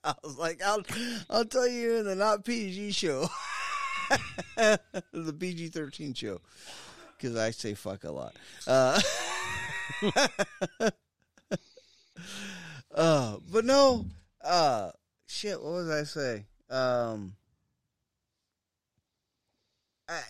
I 0.03 0.15
was 0.23 0.37
like, 0.37 0.63
I'll, 0.63 0.81
I'll 1.29 1.45
tell 1.45 1.67
you 1.67 1.97
in 1.97 2.05
the 2.05 2.15
not 2.15 2.43
PG 2.43 2.91
show, 2.91 3.29
the 4.55 5.35
PG 5.37 5.67
thirteen 5.69 6.15
show, 6.15 6.41
because 7.17 7.35
I 7.35 7.51
say 7.51 7.75
fuck 7.75 8.03
a 8.03 8.11
lot. 8.11 8.35
Uh, 8.65 8.99
uh, 12.95 13.37
but 13.51 13.65
no, 13.65 14.05
uh, 14.43 14.91
shit. 15.27 15.61
What 15.61 15.73
was 15.73 15.89
I 15.89 16.03
say? 16.03 16.45
Um, 16.69 17.33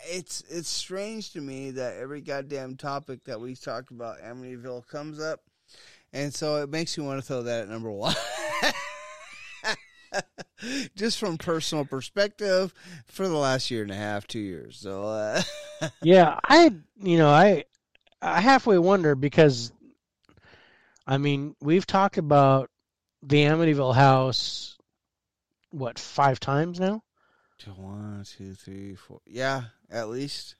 it's 0.10 0.44
it's 0.50 0.70
strange 0.70 1.34
to 1.34 1.42
me 1.42 1.72
that 1.72 1.98
every 1.98 2.22
goddamn 2.22 2.76
topic 2.76 3.24
that 3.26 3.40
we 3.40 3.56
talk 3.56 3.92
about 3.92 4.22
Amityville 4.22 4.88
comes 4.88 5.20
up, 5.20 5.42
and 6.14 6.34
so 6.34 6.58
it 6.58 6.70
makes 6.70 6.98
me 6.98 7.06
want 7.06 7.20
to 7.20 7.26
throw 7.26 7.44
that 7.44 7.64
at 7.64 7.70
number 7.70 7.92
one. 7.92 8.16
Just 10.96 11.18
from 11.18 11.38
personal 11.38 11.86
perspective, 11.86 12.74
for 13.06 13.28
the 13.28 13.38
last 13.38 13.72
year 13.72 13.82
and 13.82 13.92
a 13.92 13.96
half, 13.96 14.28
two 14.28 14.40
years. 14.40 14.78
So, 14.78 15.04
uh, 15.04 15.42
Yeah, 16.04 16.38
I 16.44 16.74
you 17.02 17.18
know 17.18 17.30
I 17.30 17.66
I 18.22 18.42
halfway 18.42 18.78
wonder 18.78 19.16
because 19.16 19.72
I 21.08 21.18
mean 21.18 21.56
we've 21.62 21.88
talked 21.88 22.18
about 22.18 22.70
the 23.24 23.44
Amityville 23.44 23.96
house 23.96 24.78
what 25.72 25.98
five 26.00 26.40
times 26.40 26.80
now 26.80 27.04
one, 27.78 28.26
two, 28.38 28.56
three, 28.56 28.96
four. 28.96 29.20
Yeah, 29.28 29.66
at 29.92 30.10
least. 30.10 30.56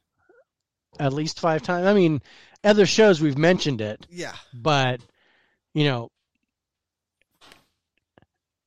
at 1.00 1.12
least 1.14 1.40
five 1.40 1.64
times 1.64 1.88
I 1.88 1.94
mean 1.96 2.22
other 2.64 2.86
shows 2.86 3.20
we've 3.22 3.38
mentioned 3.40 3.82
it 3.82 4.06
Yeah. 4.10 4.36
but 4.54 5.02
you 5.74 5.86
know 5.86 6.12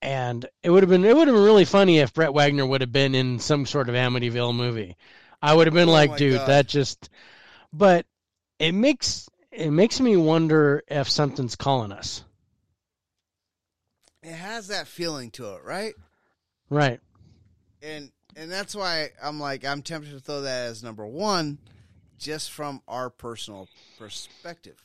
and 0.02 0.44
it 0.62 0.70
would 0.70 0.82
have 0.82 0.90
been 0.90 1.04
it 1.04 1.16
would 1.16 1.28
have 1.28 1.34
been 1.36 1.44
really 1.44 1.64
funny 1.64 1.98
if 1.98 2.12
Brett 2.12 2.34
Wagner 2.34 2.66
would 2.66 2.80
have 2.80 2.92
been 2.92 3.14
in 3.14 3.38
some 3.38 3.64
sort 3.66 3.88
of 3.88 3.94
Amityville 3.94 4.54
movie. 4.54 4.96
I 5.40 5.54
would 5.54 5.66
have 5.66 5.74
been 5.74 5.88
Oh 5.88 5.92
like, 5.92 6.16
dude, 6.16 6.38
God. 6.38 6.48
that 6.48 6.66
just 6.66 7.08
but 7.72 8.06
it 8.58 8.72
makes 8.72 9.28
it 9.52 9.70
makes 9.70 10.00
me 10.00 10.16
wonder 10.16 10.82
if 10.88 11.08
something's 11.08 11.56
calling 11.56 11.92
us. 11.92 12.24
It 14.24 14.32
has 14.32 14.68
that 14.68 14.88
feeling 14.88 15.30
to 15.32 15.54
it, 15.54 15.62
right? 15.64 15.94
Right. 16.70 16.98
and 17.82 18.10
and 18.36 18.50
that's 18.50 18.74
why 18.74 19.10
I'm 19.22 19.38
like 19.38 19.64
I'm 19.64 19.82
tempted 19.82 20.10
to 20.12 20.18
throw 20.20 20.40
that 20.40 20.66
as 20.70 20.82
number 20.82 21.06
one, 21.06 21.58
just 22.18 22.50
from 22.50 22.80
our 22.88 23.10
personal 23.10 23.68
perspective. 23.98 24.82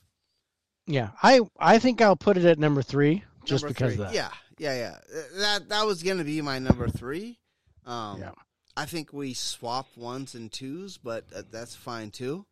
Yeah. 0.85 1.11
I 1.23 1.39
I 1.59 1.79
think 1.79 2.01
I'll 2.01 2.15
put 2.15 2.37
it 2.37 2.45
at 2.45 2.59
number 2.59 2.81
3 2.81 3.23
just 3.45 3.63
Number 3.63 3.73
because 3.73 3.95
three. 3.95 4.03
of 4.05 4.11
that. 4.11 4.15
Yeah, 4.15 4.29
yeah, 4.57 4.75
yeah. 4.77 5.19
That 5.39 5.69
that 5.69 5.85
was 5.85 6.03
gonna 6.03 6.23
be 6.25 6.41
my 6.41 6.59
number 6.59 6.87
three. 6.89 7.39
Um, 7.85 8.19
Yeah. 8.19 8.31
I 8.77 8.85
think 8.85 9.11
we 9.13 9.33
swap 9.33 9.87
ones 9.97 10.35
and 10.35 10.51
twos, 10.51 10.97
but 10.97 11.25
uh, 11.35 11.41
that's 11.49 11.75
fine 11.75 12.11
too. 12.11 12.45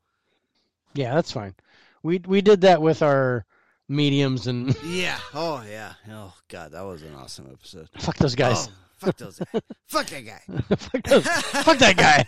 Yeah, 0.93 1.14
that's 1.14 1.32
fine. 1.32 1.53
We 2.01 2.19
we 2.25 2.41
did 2.41 2.61
that 2.61 2.82
with 2.82 3.01
our 3.01 3.45
mediums 3.90 4.48
and 4.48 4.75
Yeah. 4.85 5.19
Oh 5.33 5.64
yeah. 5.69 5.93
Oh 6.09 6.33
god, 6.48 6.72
that 6.72 6.82
was 6.82 7.03
an 7.03 7.16
awesome 7.16 7.49
episode. 7.51 7.90
fuck 7.98 8.17
those 8.17 8.35
guys. 8.35 8.67
Oh, 8.67 8.72
fuck 8.98 9.17
those. 9.17 9.41
fuck 9.88 10.06
that 10.07 10.25
guy. 10.25 10.41
fuck, 10.75 11.03
those, 11.03 11.27
fuck 11.27 11.77
that 11.77 11.98
guy. 11.98 12.25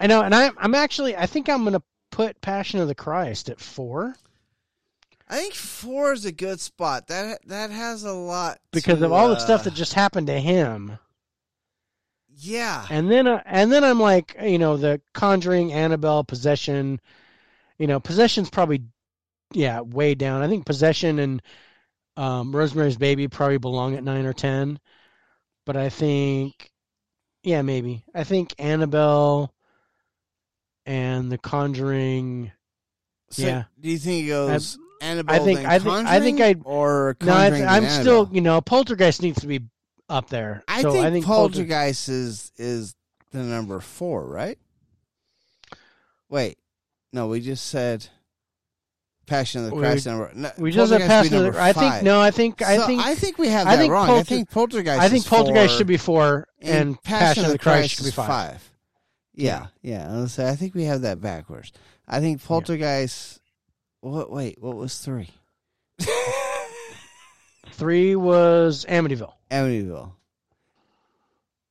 I 0.00 0.06
know, 0.06 0.22
and 0.22 0.34
I, 0.34 0.50
I'm 0.56 0.74
actually, 0.74 1.16
I 1.16 1.26
think 1.26 1.48
I'm 1.48 1.62
going 1.62 1.74
to 1.74 1.82
put 2.10 2.40
Passion 2.40 2.80
of 2.80 2.88
the 2.88 2.94
Christ 2.94 3.50
at 3.50 3.60
four 3.60 4.14
I 5.28 5.38
think 5.38 5.54
four 5.54 6.12
is 6.12 6.24
a 6.24 6.32
good 6.32 6.60
spot. 6.60 7.06
That 7.06 7.40
that 7.46 7.70
has 7.70 8.04
a 8.04 8.12
lot 8.12 8.58
because 8.72 8.98
to, 8.98 9.06
of 9.06 9.12
all 9.12 9.28
the 9.28 9.36
uh, 9.36 9.38
stuff 9.38 9.64
that 9.64 9.74
just 9.74 9.94
happened 9.94 10.26
to 10.26 10.38
him. 10.38 10.98
Yeah. 12.36 12.84
And 12.90 13.10
then, 13.10 13.26
uh, 13.26 13.42
and 13.46 13.72
then 13.72 13.84
I'm 13.84 14.00
like, 14.00 14.36
you 14.42 14.58
know, 14.58 14.76
the 14.76 15.00
Conjuring, 15.12 15.72
Annabelle, 15.72 16.24
Possession. 16.24 17.00
You 17.78 17.86
know, 17.86 18.00
Possession's 18.00 18.50
probably, 18.50 18.82
yeah, 19.54 19.80
way 19.80 20.14
down. 20.14 20.42
I 20.42 20.48
think 20.48 20.66
Possession 20.66 21.18
and 21.18 21.42
um, 22.16 22.54
Rosemary's 22.54 22.96
Baby 22.96 23.28
probably 23.28 23.58
belong 23.58 23.94
at 23.94 24.04
nine 24.04 24.26
or 24.26 24.32
ten. 24.32 24.78
But 25.66 25.76
I 25.76 25.88
think, 25.88 26.70
yeah, 27.42 27.62
maybe. 27.62 28.04
I 28.14 28.24
think 28.24 28.54
Annabelle 28.58 29.54
and 30.86 31.32
the 31.32 31.38
Conjuring. 31.38 32.52
So 33.30 33.42
yeah. 33.46 33.64
Do 33.80 33.90
you 33.90 33.98
think 33.98 34.26
it 34.26 34.28
goes 34.28 34.78
Annabelle 35.00 35.34
I 35.34 35.38
think- 35.44 35.58
I 35.60 35.78
think- 35.78 36.06
I 36.06 36.20
think 36.20 36.40
I'd- 36.40 36.60
or 36.64 37.16
No, 37.22 37.32
I 37.32 37.48
Conjuring 37.50 37.52
th- 37.62 37.70
then 37.70 37.84
I'm 37.84 38.00
still, 38.02 38.28
you 38.32 38.40
know, 38.40 38.60
Poltergeist 38.60 39.22
needs 39.22 39.40
to 39.40 39.46
be 39.46 39.60
up 40.08 40.28
there. 40.28 40.62
I 40.68 40.82
so 40.82 40.92
think, 40.92 41.04
I 41.06 41.10
think 41.10 41.24
Polter- 41.24 41.54
Poltergeist 41.54 42.08
is 42.08 42.52
is 42.56 42.94
the 43.32 43.38
number 43.38 43.80
four, 43.80 44.26
right? 44.26 44.58
Wait, 46.28 46.58
no, 47.12 47.26
we 47.28 47.40
just 47.40 47.66
said 47.66 48.08
Passion 49.26 49.64
of 49.64 49.70
the 49.70 49.74
We- 49.76 49.82
Christ 49.82 50.06
number. 50.06 50.30
No, 50.34 50.50
we 50.58 50.70
just 50.70 50.92
have 50.92 51.00
passed. 51.02 51.30
be 51.30 51.36
the- 51.36 51.44
number 51.44 51.60
I 51.60 51.72
think 51.72 52.02
no. 52.04 52.20
I 52.20 52.30
think 52.30 52.60
I 52.62 52.76
So 52.76 52.86
think 52.86 53.00
I 53.02 53.14
think 53.14 53.38
we 53.38 53.48
have 53.48 53.66
I 53.66 53.76
think 53.76 53.92
wrong. 53.92 54.10
I 54.10 54.22
think 54.22 54.50
Poltergeist. 54.50 55.00
I 55.00 55.08
think 55.08 55.26
Poltergeist 55.26 55.72
four, 55.72 55.78
should 55.78 55.86
be 55.86 55.96
four 55.96 56.48
and 56.60 57.00
Passion, 57.02 57.44
of 57.46 57.52
the 57.52 57.58
Christ, 57.58 57.94
should 57.96 58.04
be 58.04 58.10
five. 58.10 58.26
five. 58.26 58.70
Yeah, 59.34 59.66
yeah. 59.82 60.12
I, 60.12 60.20
was 60.20 60.32
say, 60.32 60.48
I 60.48 60.54
think 60.56 60.74
we 60.74 60.84
have 60.84 61.00
that 61.02 61.20
backwards. 61.20 61.72
I 62.06 62.20
think 62.20 62.42
Poltergeist. 62.44 63.40
What? 64.00 64.30
Wait, 64.30 64.60
what 64.60 64.76
was 64.76 64.98
three? 64.98 65.30
Three 67.72 68.14
was 68.14 68.84
Amityville. 68.88 69.32
Amityville. 69.50 70.12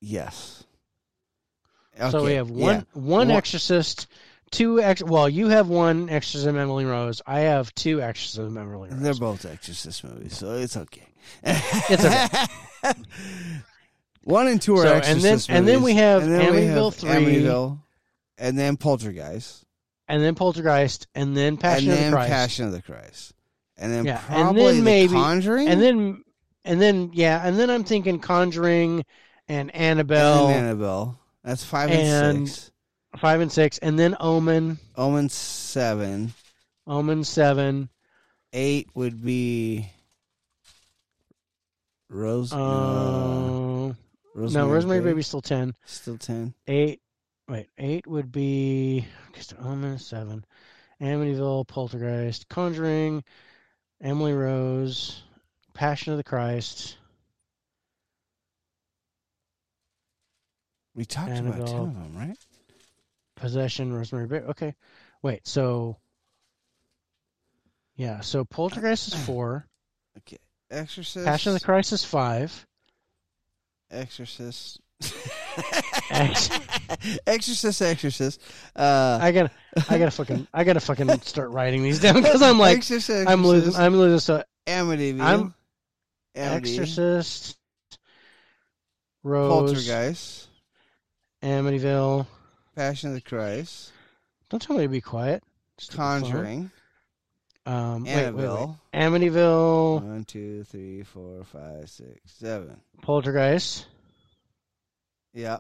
Yes. 0.01 0.64
so 2.11 2.25
we 2.25 2.33
have 2.33 2.49
one 2.49 2.59
yeah. 2.75 2.82
one 2.93 3.27
One- 3.30 3.32
Exorcist, 3.32 4.07
two 4.53 4.80
ex. 4.82 5.03
Well, 5.03 5.27
you 5.27 5.49
have 5.49 5.67
one 5.67 6.09
Exorcism 6.09 6.57
Emily 6.57 6.85
Rose. 6.85 7.22
I 7.27 7.41
have 7.41 7.73
two 7.75 8.01
Exorcism 8.01 8.57
Emily 8.57 8.90
Rose. 8.90 8.99
They're 9.01 9.14
both 9.14 9.45
Exorcist 9.45 10.03
movies, 10.06 10.38
so 10.38 10.51
it's 10.53 10.77
okay. 10.77 11.07
It's 11.43 12.06
okay. 12.06 12.93
One 14.25 14.48
and 14.48 14.61
two 14.61 14.75
are 14.77 14.83
So, 14.83 14.93
and 14.93 15.03
then- 15.03 15.15
Exorcist 15.17 15.49
and 15.49 15.67
then 15.67 15.82
we 15.82 15.95
have 15.95 16.23
and 16.23 16.32
then 16.32 16.53
we 16.53 16.61
Amityville 16.61 16.85
have 16.85 16.95
3. 16.95 17.09
Amityville, 17.09 17.80
and 18.38 18.57
then 18.57 18.77
Poltergeist, 18.77 19.65
and 20.07 20.23
then 20.23 20.35
Poltergeist, 20.35 21.07
and 21.14 21.35
then 21.35 21.57
Passion 21.57 21.90
and 21.91 21.99
of 21.99 22.06
the 22.06 22.11
Christ, 22.15 22.32
Passion 22.32 22.65
of 22.67 22.72
the 22.72 22.82
Christ, 22.82 23.33
and 23.77 23.91
then 23.91 24.06
Yeah, 24.06 24.22
and 24.30 24.43
probably 24.43 24.64
then 24.64 24.75
The 24.77 24.82
maybe- 24.82 25.14
Conjuring, 25.14 25.67
and 25.67 25.82
then 25.82 26.23
and 26.64 26.82
then 26.82 27.11
yeah, 27.14 27.45
and 27.45 27.59
then 27.59 27.69
I'm 27.69 27.83
thinking 27.83 28.19
Conjuring 28.19 29.03
and 29.49 29.72
and 29.72 29.72
Annabelle, 29.75 30.48
then 30.48 30.64
Annabelle. 30.65 31.19
That's 31.43 31.65
five 31.65 31.90
and, 31.91 32.38
and- 32.38 32.49
six. 32.49 32.72
Five 33.17 33.42
and 33.42 33.51
six, 33.51 33.77
and 33.80 33.98
then 33.98 34.16
Omen, 34.19 34.77
Omen 34.95 35.30
seven. 35.30 36.33
Omen 36.88 37.24
seven. 37.24 37.90
Eight 38.53 38.90
would 38.93 39.24
be 39.24 39.88
Rose. 42.09 42.53
uh, 42.53 42.58
Uh, 42.58 43.93
Rosemary 44.35 44.67
no, 44.67 44.74
Rosemary 44.74 45.00
Baby. 45.00 45.11
Baby's 45.11 45.27
still 45.27 45.42
ten. 45.42 45.74
still 45.85 46.17
ten. 46.17 46.53
Eight. 46.67 47.01
Wait, 47.50 47.67
eight 47.77 48.08
would 48.08 48.32
be 48.32 49.06
just 49.33 49.53
Omen 49.59 49.98
seven, 50.00 50.45
Amityville, 51.01 51.67
Poltergeist, 51.67 52.48
Conjuring, 52.48 53.24
Emily 54.01 54.33
Rose, 54.33 55.24
Passion 55.74 56.14
of 56.14 56.17
the 56.17 56.24
Christ. 56.24 56.98
We 60.95 61.06
talked 61.06 61.32
about 61.38 61.67
ten 61.67 61.80
of 61.82 61.93
them, 61.93 62.11
right? 62.16 62.38
Possession, 63.44 63.94
Rosemary 63.94 64.28
Baby. 64.28 64.46
Okay, 64.46 64.74
wait. 65.22 65.46
So, 65.46 65.98
yeah. 67.98 68.22
So 68.22 68.46
Poltergeist 68.46 69.10
is 69.10 69.14
four. 69.26 69.68
Okay. 70.20 70.38
Exorcist. 70.72 71.26
Passion 71.26 71.54
of 71.54 71.60
the 71.60 71.66
Christ 71.66 71.92
is 71.92 72.06
five. 72.06 72.66
Exorcist. 73.92 74.80
Ex- 76.10 76.50
Exorcist, 77.28 77.82
Exorcist. 77.82 78.40
Uh, 78.76 79.20
I 79.22 79.34
gotta, 79.34 79.52
I 79.90 79.98
gotta 79.98 80.12
fucking, 80.12 80.48
I 80.54 80.64
gotta 80.64 80.80
fucking 80.80 81.10
start 81.22 81.50
writing 81.52 81.84
these 81.84 82.00
down 82.00 82.16
because 82.16 82.42
I'm 82.42 82.58
like, 82.58 82.78
Exorcist, 82.78 83.30
I'm 83.30 83.46
losing, 83.46 83.76
I'm 83.76 83.96
losing. 83.98 84.20
So 84.20 84.44
Amityville. 84.66 85.22
I'm- 85.22 85.54
Amity, 86.36 86.72
Exorcist, 86.80 87.58
Rose, 89.22 89.52
Poltergeist, 89.52 90.48
Amityville, 91.44 92.26
Passion 92.76 93.10
of 93.10 93.16
the 93.16 93.22
Christ, 93.22 93.92
Don't 94.50 94.61
tell 94.61 94.76
me 94.77 94.84
to 94.84 94.90
be 94.90 95.02
quiet. 95.02 95.43
Stupid 95.77 95.98
phone. 95.98 96.22
Conjuring, 96.22 96.72
Um, 97.66 98.03
wait, 98.03 98.16
wait, 98.16 98.34
wait. 98.34 98.43
Annabelle. 98.43 98.80
Amityville, 98.93 100.02
One, 100.03 100.24
two, 100.26 100.64
three, 100.66 101.03
four, 101.03 101.43
five, 101.45 101.90
six, 101.90 102.19
seven. 102.26 102.80
Poltergeist, 103.02 103.88
Yeah. 105.34 105.58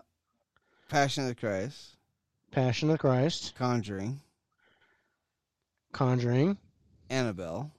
Passion 0.89 1.23
of 1.23 1.29
the 1.29 1.35
Christ, 1.35 1.95
Passion 2.51 2.89
of 2.89 2.93
the 2.95 2.97
Christ, 2.99 3.53
Conjuring, 3.55 4.19
Conjuring, 5.91 6.57
Annabelle, 7.09 7.71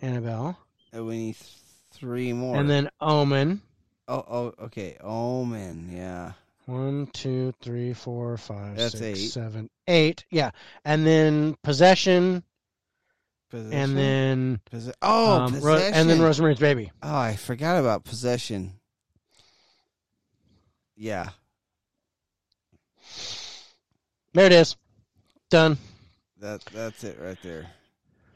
Annabelle, 0.00 0.58
and 0.92 1.06
we 1.06 1.16
need 1.18 1.36
three 1.92 2.32
more. 2.32 2.56
and 2.56 2.68
then 2.68 2.90
Omen. 3.00 3.62
oh, 4.08 4.24
oh, 4.28 4.54
okay, 4.64 4.96
Omen, 5.00 5.90
yeah. 5.92 6.32
One, 6.66 7.08
two, 7.12 7.52
three, 7.60 7.92
four, 7.92 8.36
five, 8.38 8.76
That's 8.76 8.98
six, 8.98 9.18
eight. 9.18 9.28
seven, 9.28 9.70
eight. 9.86 10.24
Yeah, 10.30 10.50
and 10.84 11.06
then 11.06 11.56
Possession, 11.62 12.42
Possession? 13.50 13.72
and 13.78 13.96
then 13.98 14.60
Posse- 14.70 14.92
oh, 15.02 15.40
um, 15.42 15.60
Ro- 15.60 15.76
and 15.76 16.08
then 16.08 16.22
Rosemary's 16.22 16.58
Baby. 16.58 16.90
oh, 17.02 17.14
I 17.16 17.36
forgot 17.36 17.78
about 17.78 18.04
possession. 18.04 18.72
Yeah, 20.96 21.30
There 24.32 24.46
it 24.46 24.52
is. 24.52 24.76
Done. 25.50 25.76
that 26.40 26.64
that's 26.72 27.04
it 27.04 27.18
right 27.20 27.38
there. 27.42 27.66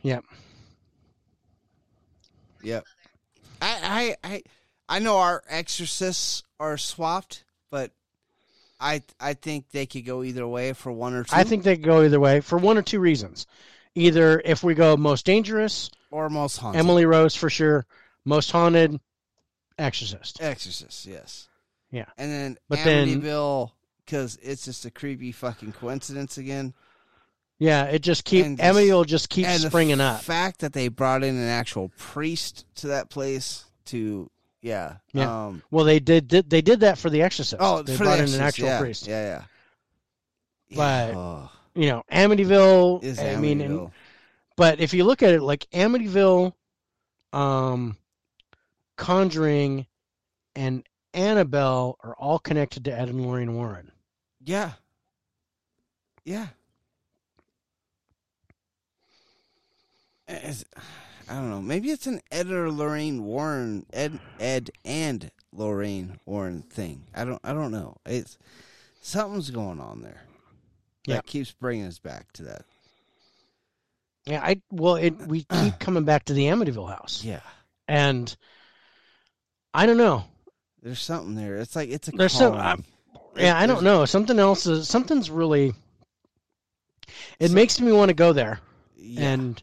Yep. 0.02 0.24
Yep. 2.62 2.84
I 3.62 4.16
I 4.23 4.28
I 4.34 4.42
I 4.89 4.98
know 4.98 5.16
our 5.18 5.42
exorcists 5.48 6.42
are 6.60 6.76
swapped, 6.76 7.44
I 8.81 9.02
I 9.20 9.34
think 9.34 9.70
they 9.70 9.86
could 9.86 10.05
go 10.07 10.23
either 10.23 10.47
way 10.47 10.73
for 10.73 10.92
one 10.92 11.15
or 11.15 11.24
two. 11.24 11.34
I 11.34 11.44
think 11.44 11.65
they 11.65 11.76
could 11.76 11.84
go 11.84 12.02
either 12.02 12.20
way 12.20 12.40
for 12.40 12.58
one 12.58 12.78
or 12.78 12.82
two 12.82 13.00
reasons. 13.00 13.47
Either 13.94 14.40
if 14.44 14.62
we 14.62 14.74
go 14.74 14.97
most 14.97 15.26
dangerous, 15.26 15.90
or 16.10 16.28
most 16.28 16.58
haunted. 16.58 16.78
Emily 16.78 17.05
Rose 17.05 17.34
for 17.34 17.50
sure. 17.50 17.84
Most 18.24 18.50
haunted, 18.52 19.00
Exorcist. 19.78 20.40
Exorcist, 20.40 21.07
yes. 21.07 21.48
Yeah. 21.90 22.07
And 22.16 22.31
then 22.31 22.58
But 22.68 22.81
Amityville, 22.81 23.70
because 24.05 24.39
it's 24.42 24.65
just 24.66 24.84
a 24.84 24.90
creepy 24.90 25.32
fucking 25.32 25.73
coincidence 25.73 26.39
again. 26.39 26.74
Yeah, 27.58 27.84
it 27.84 28.02
just 28.02 28.24
keep 28.24 28.44
And 28.44 28.60
Emily 28.60 28.92
will 28.92 29.05
just 29.05 29.31
keep 29.31 29.47
and 29.47 29.60
springing 29.60 29.98
the 29.98 30.05
up. 30.05 30.23
fact 30.23 30.60
that 30.60 30.73
they 30.73 30.89
brought 30.89 31.24
in 31.24 31.34
an 31.36 31.48
actual 31.48 31.90
priest 31.98 32.66
to 32.76 32.89
that 32.89 33.10
place 33.10 33.65
to, 33.86 34.31
yeah. 34.61 34.97
Yeah. 35.12 35.47
Um, 35.47 35.62
Well, 35.70 35.85
they 35.85 36.01
did, 36.01 36.28
did 36.28 36.51
they 36.51 36.61
did 36.62 36.81
that 36.81 36.99
for 36.99 37.11
the 37.11 37.23
Exorcist. 37.23 37.57
oh, 37.61 37.83
they 37.83 37.97
for 37.97 38.05
brought 38.05 38.19
the 38.19 38.25
in 38.25 38.35
an 38.35 38.41
actual 38.41 38.67
yeah, 38.67 38.81
priest. 38.81 39.07
Yeah, 39.07 39.45
yeah. 40.70 40.77
But- 40.77 41.15
oh, 41.15 41.51
You 41.75 41.89
know, 41.89 42.03
Amityville. 42.12 43.03
is 43.05 43.19
I 43.19 43.37
mean, 43.37 43.61
and- 43.61 43.91
but 44.57 44.81
if 44.81 44.93
you 44.93 45.05
look 45.05 45.23
at 45.23 45.31
it 45.33 45.41
like 45.43 45.67
Amityville, 45.73 46.53
um, 47.33 47.97
Conjuring, 48.97 49.87
and 50.57 50.83
Annabelle 51.15 51.97
are 52.03 52.17
all 52.17 52.39
connected 52.41 52.85
to 52.87 52.93
Ed 52.93 53.09
and 53.09 53.25
Lorraine 53.25 53.55
Warren. 53.55 53.93
yeah. 54.45 54.73
Yeah. 56.25 56.49
I 61.31 61.34
don't 61.34 61.50
know. 61.50 61.60
Maybe 61.62 61.90
it's 61.90 62.07
an 62.07 62.20
Ed 62.32 62.50
or 62.50 62.70
Lorraine 62.70 63.24
Warren, 63.24 63.84
Ed, 63.92 64.18
Ed 64.40 64.70
and 64.84 65.31
Lorraine 65.52 66.18
Warren 66.24 66.62
thing. 66.62 67.05
I 67.15 67.24
don't. 67.24 67.40
I 67.44 67.52
don't 67.52 67.70
know. 67.70 67.97
It's 68.07 68.39
something's 69.02 69.50
going 69.50 69.81
on 69.81 70.02
there. 70.02 70.23
Yeah. 71.07 71.16
That 71.16 71.26
keeps 71.26 71.52
bringing 71.52 71.86
us 71.86 71.98
back 71.98 72.32
to 72.34 72.42
that. 72.44 72.62
Yeah, 74.26 74.40
I 74.42 74.60
well, 74.70 74.97
it 74.97 75.16
we 75.26 75.44
keep 75.52 75.78
coming 75.78 76.05
back 76.05 76.26
to 76.26 76.32
the 76.34 76.47
Amityville 76.47 76.89
house, 76.89 77.23
Yeah. 77.24 77.40
and 77.86 78.34
I 79.74 79.86
don't 79.86 79.97
know. 79.98 80.24
There's 80.82 81.00
something 81.00 81.34
there. 81.34 81.57
It's 81.57 81.74
like 81.76 81.90
it's 81.90 82.08
a. 82.08 82.12
There's 82.12 82.32
some- 82.32 82.55
I'm- 82.55 82.84
Yeah, 83.36 83.58
I 83.58 83.66
don't 83.66 83.82
know. 83.84 84.05
Something 84.05 84.39
else 84.39 84.66
is 84.66 84.89
something's 84.89 85.31
really. 85.31 85.73
It 87.39 87.48
So- 87.48 87.55
makes 87.55 87.81
me 87.81 87.92
want 87.92 88.08
to 88.10 88.15
go 88.15 88.32
there, 88.32 88.60
Yeah. 88.97 89.31
and 89.31 89.62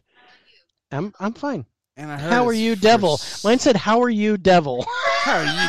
I'm 0.92 1.12
I'm 1.18 1.32
fine. 1.34 1.66
And 1.96 2.10
I 2.10 2.18
heard 2.18 2.30
How 2.32 2.46
are 2.46 2.52
you, 2.52 2.76
devil? 2.76 3.14
s- 3.14 3.44
Mine 3.44 3.58
said, 3.58 3.76
"How 3.76 4.02
are 4.02 4.10
you, 4.10 4.36
devil? 4.36 4.86
How 5.24 5.38
are 5.38 5.44
you, 5.44 5.68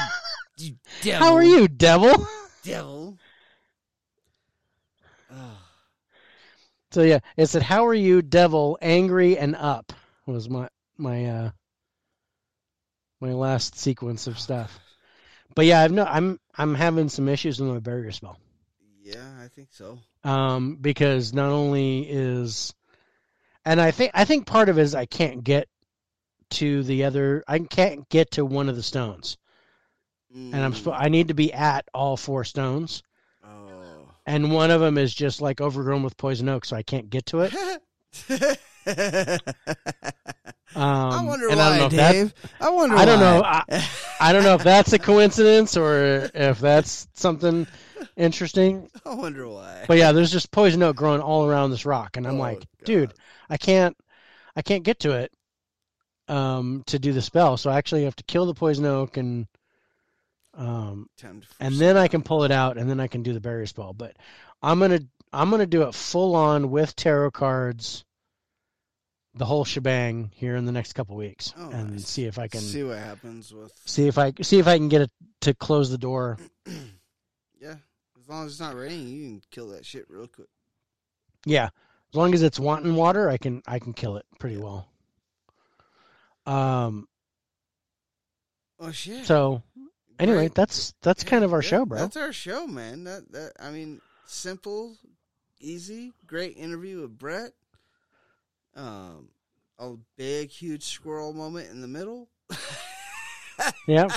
you 0.57 0.75
devil? 1.01 1.25
How 1.27 1.33
are 1.35 1.43
you, 1.43 1.67
devil?" 1.67 2.27
devil? 2.63 3.17
So 6.91 7.01
yeah, 7.03 7.19
it 7.35 7.47
said, 7.47 7.63
"How 7.63 7.85
are 7.85 7.93
you, 7.93 8.21
devil? 8.21 8.77
Angry 8.81 9.37
and 9.37 9.55
up." 9.55 9.91
Was 10.25 10.49
my 10.49 10.69
my 10.97 11.25
uh 11.25 11.51
my 13.19 13.33
last 13.33 13.75
sequence 13.77 14.27
of 14.27 14.39
stuff. 14.39 14.79
But 15.55 15.65
yeah, 15.65 15.81
I've 15.81 15.91
no, 15.91 16.05
I'm 16.05 16.39
I'm 16.55 16.73
having 16.75 17.09
some 17.09 17.27
issues 17.27 17.59
with 17.59 17.69
my 17.69 17.79
barrier 17.79 18.11
spell. 18.11 18.37
yeah, 19.01 19.37
I 19.41 19.47
think 19.49 19.69
so. 19.71 19.99
um, 20.23 20.75
because 20.77 21.33
not 21.33 21.49
only 21.49 22.01
is, 22.09 22.73
and 23.67 23.81
I 23.81 23.91
think 23.91 24.11
I 24.13 24.25
think 24.25 24.45
part 24.47 24.69
of 24.69 24.79
it 24.79 24.81
is 24.81 24.95
I 24.95 25.05
can't 25.05 25.43
get 25.43 25.67
to 26.51 26.81
the 26.83 27.03
other. 27.03 27.43
I 27.47 27.59
can't 27.59 28.07
get 28.09 28.31
to 28.31 28.45
one 28.45 28.69
of 28.69 28.75
the 28.75 28.83
stones, 28.83 29.37
and 30.33 30.55
I'm 30.55 30.73
Mm. 30.73 30.95
I 30.97 31.09
need 31.09 31.27
to 31.27 31.33
be 31.33 31.51
at 31.53 31.85
all 31.93 32.15
four 32.17 32.43
stones, 32.45 33.03
Oh. 33.45 34.09
and 34.25 34.51
one 34.51 34.71
of 34.71 34.79
them 34.81 34.97
is 34.97 35.13
just 35.13 35.41
like 35.41 35.59
overgrown 35.61 36.03
with 36.03 36.15
poison 36.17 36.47
oak, 36.49 36.65
so 36.65 36.75
I 36.77 36.83
can't 36.83 37.09
get 37.09 37.25
to 37.27 37.41
it. 37.41 37.53
Um, 40.75 40.83
I 40.83 41.23
wonder 41.23 41.49
and 41.49 41.59
I 41.59 41.69
don't 41.69 41.71
why, 41.71 41.77
know 41.79 41.85
if 41.87 41.91
that- 41.93 42.11
Dave. 42.11 42.33
I 42.59 42.69
wonder. 42.69 42.95
I 42.97 43.05
don't 43.05 43.19
know. 43.19 43.41
I, 43.43 43.63
I 44.19 44.33
don't 44.33 44.43
know 44.43 44.53
if 44.53 44.63
that's 44.63 44.93
a 44.93 44.99
coincidence 44.99 45.75
or 45.77 46.29
if 46.35 46.59
that's 46.59 47.07
something 47.13 47.65
interesting. 48.15 48.89
I 49.05 49.15
wonder 49.15 49.47
why. 49.47 49.85
But 49.87 49.97
yeah, 49.97 50.11
there's 50.11 50.31
just 50.31 50.51
poison 50.51 50.83
oak 50.83 50.95
growing 50.95 51.21
all 51.21 51.45
around 51.47 51.71
this 51.71 51.85
rock, 51.85 52.17
and 52.17 52.27
I'm 52.27 52.35
Oh, 52.39 52.43
like, 52.43 52.59
God. 52.59 52.85
dude, 52.85 53.13
I 53.49 53.57
can't, 53.57 53.95
I 54.55 54.61
can't 54.61 54.83
get 54.83 54.99
to 55.01 55.11
it, 55.11 55.31
um, 56.27 56.83
to 56.87 56.99
do 56.99 57.13
the 57.13 57.21
spell. 57.21 57.57
So 57.57 57.69
I 57.69 57.77
actually 57.77 58.03
have 58.05 58.15
to 58.17 58.23
kill 58.23 58.45
the 58.45 58.53
poison 58.53 58.85
oak, 58.85 59.17
and, 59.17 59.47
um, 60.53 61.07
and 61.59 61.75
then 61.75 61.97
I 61.97 62.07
can 62.07 62.23
pull 62.23 62.43
it 62.43 62.51
out, 62.51 62.77
and 62.77 62.89
then 62.89 62.99
I 62.99 63.07
can 63.07 63.23
do 63.23 63.33
the 63.33 63.39
barrier 63.41 63.65
spell. 63.67 63.93
But 63.93 64.15
I'm 64.61 64.79
gonna, 64.79 64.99
I'm 65.31 65.49
gonna 65.49 65.65
do 65.67 65.83
it 65.83 65.93
full 65.93 66.35
on 66.35 66.71
with 66.71 66.95
tarot 66.95 67.31
cards, 67.31 68.03
the 69.35 69.45
whole 69.45 69.65
shebang 69.65 70.31
here 70.33 70.55
in 70.55 70.65
the 70.65 70.71
next 70.71 70.93
couple 70.93 71.15
weeks, 71.15 71.53
Oh, 71.57 71.69
and 71.69 71.91
nice. 71.91 72.07
see 72.09 72.25
if 72.25 72.39
I 72.39 72.47
can 72.47 72.61
see 72.61 72.83
what 72.83 72.97
happens 72.97 73.53
with. 73.53 73.71
see 73.85 74.07
if 74.07 74.17
I 74.17 74.33
see 74.41 74.57
if 74.57 74.67
I 74.67 74.77
can 74.77 74.89
get 74.89 75.01
it 75.01 75.11
to 75.41 75.53
close 75.53 75.91
the 75.91 75.97
door. 75.99 76.37
yeah, 78.27 78.33
as 78.33 78.39
long 78.39 78.45
as 78.45 78.51
it's 78.53 78.59
not 78.61 78.75
raining, 78.75 79.07
you 79.07 79.27
can 79.29 79.41
kill 79.51 79.69
that 79.69 79.85
shit 79.85 80.05
real 80.09 80.27
quick. 80.27 80.47
Yeah, 81.45 81.65
as 81.65 82.15
long 82.15 82.33
as 82.33 82.41
it's 82.41 82.59
wanting 82.59 82.95
water, 82.95 83.29
I 83.29 83.37
can 83.37 83.61
I 83.67 83.79
can 83.79 83.93
kill 83.93 84.17
it 84.17 84.25
pretty 84.39 84.57
well. 84.57 84.87
Um. 86.45 87.07
Oh 88.79 88.91
shit. 88.91 89.25
So 89.25 89.63
anyway, 90.19 90.37
Great. 90.47 90.55
that's 90.55 90.93
that's 91.01 91.23
kind 91.23 91.43
of 91.43 91.53
our 91.53 91.61
Yeah, 91.61 91.69
show, 91.69 91.85
bro. 91.85 91.99
That's 91.99 92.17
our 92.17 92.33
show, 92.33 92.67
man. 92.67 93.03
That 93.05 93.31
that 93.31 93.53
I 93.59 93.71
mean, 93.71 94.01
simple, 94.25 94.95
easy, 95.59 96.13
great 96.25 96.57
interview 96.57 97.01
with 97.01 97.17
Brett. 97.17 97.53
Um, 98.75 99.29
a 99.79 99.93
big, 100.17 100.49
huge 100.49 100.83
squirrel 100.83 101.33
moment 101.33 101.69
in 101.71 101.81
the 101.81 101.87
middle. 101.87 102.29
Yeah. 103.87 104.07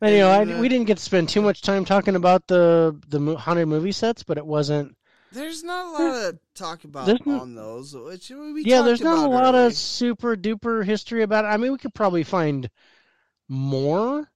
And, 0.00 0.12
you 0.12 0.18
know, 0.18 0.30
I, 0.30 0.42
uh, 0.42 0.60
we 0.60 0.68
didn't 0.68 0.86
get 0.86 0.98
to 0.98 1.02
spend 1.02 1.28
too 1.28 1.42
much 1.42 1.62
time 1.62 1.84
talking 1.84 2.16
about 2.16 2.46
the 2.46 2.96
the 3.08 3.36
haunted 3.36 3.68
movie 3.68 3.92
sets, 3.92 4.22
but 4.22 4.38
it 4.38 4.46
wasn't. 4.46 4.96
There's 5.32 5.62
not 5.62 5.86
a 5.86 5.90
lot 5.90 6.24
of 6.34 6.38
talk 6.54 6.84
about 6.84 7.06
There's 7.06 7.20
n- 7.26 7.32
on 7.32 7.54
those. 7.54 7.94
Which 7.94 8.30
we 8.30 8.62
yeah, 8.64 8.82
there's 8.82 9.00
not 9.00 9.24
a 9.24 9.28
lot 9.28 9.54
early. 9.54 9.66
of 9.66 9.74
super 9.74 10.36
duper 10.36 10.84
history 10.84 11.22
about 11.22 11.44
it. 11.44 11.48
I 11.48 11.56
mean, 11.56 11.72
we 11.72 11.78
could 11.78 11.94
probably 11.94 12.24
find 12.24 12.68
more. 13.48 14.28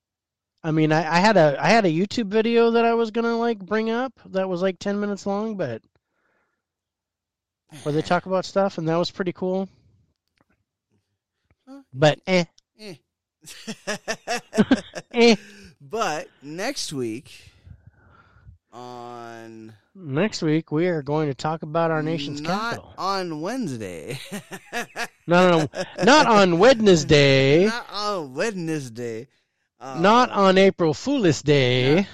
I 0.63 0.71
mean, 0.71 0.93
I, 0.93 1.17
I 1.17 1.19
had 1.19 1.37
a 1.37 1.57
I 1.61 1.69
had 1.69 1.85
a 1.85 1.91
YouTube 1.91 2.29
video 2.29 2.71
that 2.73 2.85
I 2.85 2.95
was 2.95 3.11
gonna 3.11 3.37
like 3.37 3.59
bring 3.59 3.91
up 3.91 4.13
that 4.27 4.49
was 4.49 4.63
like 4.63 4.79
ten 4.79 5.01
minutes 5.01 5.27
long, 5.27 5.57
but 5.57 5.83
where 7.83 7.93
they 7.93 8.03
talk 8.03 8.27
about 8.27 8.45
stuff, 8.45 8.79
and 8.79 8.89
that 8.89 8.97
was 8.97 9.11
pretty 9.11 9.33
cool. 9.33 9.69
But 11.93 12.21
eh, 12.27 12.45
Eh. 12.79 12.97
Eh. 15.13 15.37
But 15.81 16.29
next 16.43 16.93
week 16.93 17.31
on 18.73 19.75
Next 19.95 20.43
week 20.43 20.73
we 20.73 20.87
are 20.89 21.03
going 21.03 21.29
to 21.29 21.35
talk 21.35 21.63
about 21.63 21.91
our 21.91 22.03
nation's 22.03 22.41
not 22.41 22.71
capital. 22.77 22.95
on 22.99 23.41
Wednesday. 23.41 24.19
No, 25.27 25.49
no, 25.51 25.59
no, 25.73 25.85
not 26.05 26.27
on 26.27 26.59
Wednesday. 26.59 27.65
Not 27.71 27.87
on 27.91 28.35
Wednesday. 28.35 29.27
Uh, 29.81 29.99
Not 29.99 30.29
on 30.31 30.59
April 30.59 30.93
Fool's 30.93 31.41
Day. 31.41 31.95
Yeah. 32.01 32.05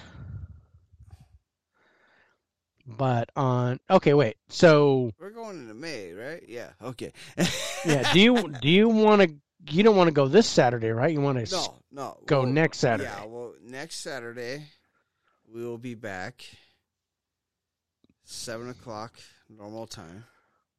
but 2.86 3.31
on 3.34 3.81
okay, 3.91 4.15
wait. 4.15 4.36
So 4.49 5.10
We're 5.18 5.31
going 5.31 5.59
into 5.60 5.75
May, 5.75 6.12
right? 6.12 6.42
Yeah. 6.47 6.70
Okay. 6.81 7.12
yeah, 7.84 8.12
do 8.12 8.20
you 8.20 8.49
do 8.60 8.68
you 8.68 8.89
want 8.89 9.23
to? 9.23 9.34
You 9.69 9.83
don't 9.83 9.97
want 9.97 10.09
to 10.09 10.13
go 10.13 10.27
this 10.27 10.47
Saturday, 10.47 10.91
right? 10.91 11.13
You 11.13 11.21
want 11.21 11.45
to 11.45 11.55
no, 11.55 11.75
no. 11.93 12.17
go 12.27 12.43
well, 12.43 12.49
next 12.51 12.79
Saturday. 12.79 13.11
Yeah. 13.11 13.27
Well, 13.27 13.55
next 13.63 14.01
Saturday 14.01 14.65
we 15.53 15.65
will 15.65 15.79
be 15.79 15.95
back. 15.95 16.45
Seven 18.25 18.71
o'clock 18.71 19.15
normal 19.49 19.87
time. 19.87 20.25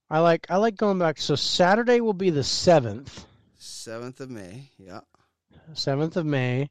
I 0.09 0.19
like 0.19 0.47
I 0.49 0.57
like 0.57 0.75
going 0.75 0.99
back. 0.99 1.19
So 1.19 1.35
Saturday 1.35 2.01
will 2.01 2.13
be 2.13 2.29
the 2.29 2.43
seventh, 2.43 3.25
Seventh 3.57 4.19
of 4.19 4.29
May. 4.29 4.69
Yeah. 4.77 5.01
seventh 5.73 6.17
of 6.17 6.25
May, 6.25 6.69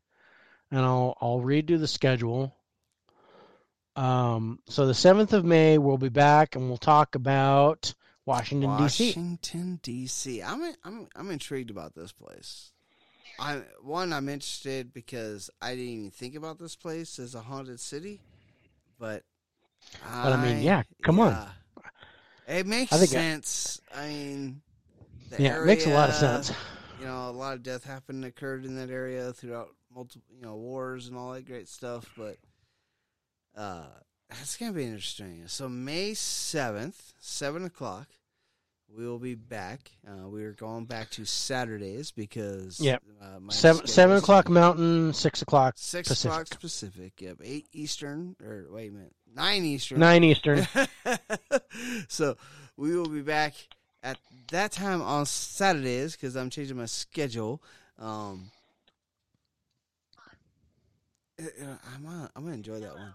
and 0.70 0.80
I'll 0.80 1.16
I'll 1.20 1.40
redo 1.40 1.78
the 1.78 1.88
schedule. 1.88 2.54
Um, 3.96 4.60
so 4.68 4.86
the 4.86 4.94
seventh 4.94 5.32
of 5.32 5.44
May 5.44 5.78
we'll 5.78 5.98
be 5.98 6.08
back 6.08 6.56
and 6.56 6.68
we'll 6.68 6.78
talk 6.78 7.14
about 7.14 7.94
Washington 8.30 8.76
D.C. 8.78 9.06
Washington 9.08 9.80
D.C. 9.82 10.42
I'm 10.42 10.72
I'm 10.84 11.08
I'm 11.16 11.30
intrigued 11.30 11.70
about 11.70 11.94
this 11.94 12.12
place. 12.12 12.70
I 13.38 13.62
one 13.82 14.12
I'm 14.12 14.28
interested 14.28 14.92
because 14.94 15.50
I 15.60 15.70
didn't 15.74 15.88
even 15.88 16.10
think 16.10 16.34
about 16.36 16.58
this 16.58 16.76
place 16.76 17.18
as 17.18 17.34
a 17.34 17.40
haunted 17.40 17.80
city, 17.80 18.20
but 18.98 19.24
But, 20.04 20.32
I 20.32 20.42
mean, 20.42 20.62
yeah, 20.62 20.82
come 21.02 21.18
on. 21.20 21.48
It 22.46 22.66
makes 22.66 22.92
I 22.92 22.98
think 22.98 23.10
I- 23.10 23.14
sense. 23.14 23.80
I 23.94 24.08
mean, 24.08 24.62
Yeah, 25.38 25.60
it 25.60 25.66
makes 25.66 25.86
a 25.86 25.90
lot 25.90 26.08
of 26.08 26.14
sense. 26.14 26.52
You 27.00 27.06
know, 27.06 27.30
a 27.30 27.32
lot 27.32 27.54
of 27.54 27.62
death 27.62 27.84
happened 27.84 28.24
occurred 28.24 28.64
in 28.64 28.76
that 28.76 28.90
area 28.90 29.32
throughout 29.32 29.70
multiple, 29.94 30.22
you 30.36 30.42
know, 30.44 30.54
wars 30.56 31.08
and 31.08 31.16
all 31.16 31.32
that 31.32 31.46
great 31.46 31.68
stuff. 31.68 32.04
But 32.16 32.36
uh, 33.56 33.86
that's 34.28 34.56
gonna 34.56 34.72
be 34.72 34.84
interesting. 34.84 35.42
So 35.46 35.68
May 35.68 36.12
seventh, 36.14 37.14
seven 37.20 37.64
o'clock, 37.64 38.08
we 38.96 39.06
will 39.06 39.18
be 39.18 39.34
back. 39.34 39.90
Uh, 40.06 40.28
we 40.28 40.44
are 40.44 40.52
going 40.52 40.84
back 40.84 41.10
to 41.10 41.24
Saturdays 41.24 42.10
because 42.10 42.80
Yep. 42.80 43.02
uh, 43.20 43.40
my 43.40 43.52
Seven 43.52 43.86
seven 43.86 44.16
o'clock 44.16 44.48
Mountain, 44.48 45.12
six 45.14 45.42
o'clock 45.42 45.74
six 45.76 46.08
Pacific. 46.08 46.32
o'clock 46.42 46.60
Pacific. 46.60 47.12
Yep, 47.20 47.36
eight 47.44 47.68
Eastern 47.72 48.36
or 48.44 48.66
wait 48.70 48.90
a 48.90 48.92
minute, 48.92 49.14
nine 49.34 49.64
Eastern, 49.64 50.00
nine 50.00 50.24
Eastern. 50.24 50.66
so 52.08 52.36
we 52.76 52.96
will 52.96 53.08
be 53.08 53.22
back 53.22 53.54
at 54.02 54.18
that 54.50 54.72
time 54.72 55.02
on 55.02 55.24
Saturdays 55.26 56.16
because 56.16 56.36
I'm 56.36 56.50
changing 56.50 56.76
my 56.76 56.86
schedule. 56.86 57.62
Um, 57.98 58.50
uh, 61.38 61.44
uh, 61.64 61.76
I'm 61.94 62.02
gonna, 62.04 62.30
I'm 62.34 62.42
gonna 62.44 62.54
enjoy 62.54 62.80
that 62.80 62.94
one. 62.94 63.14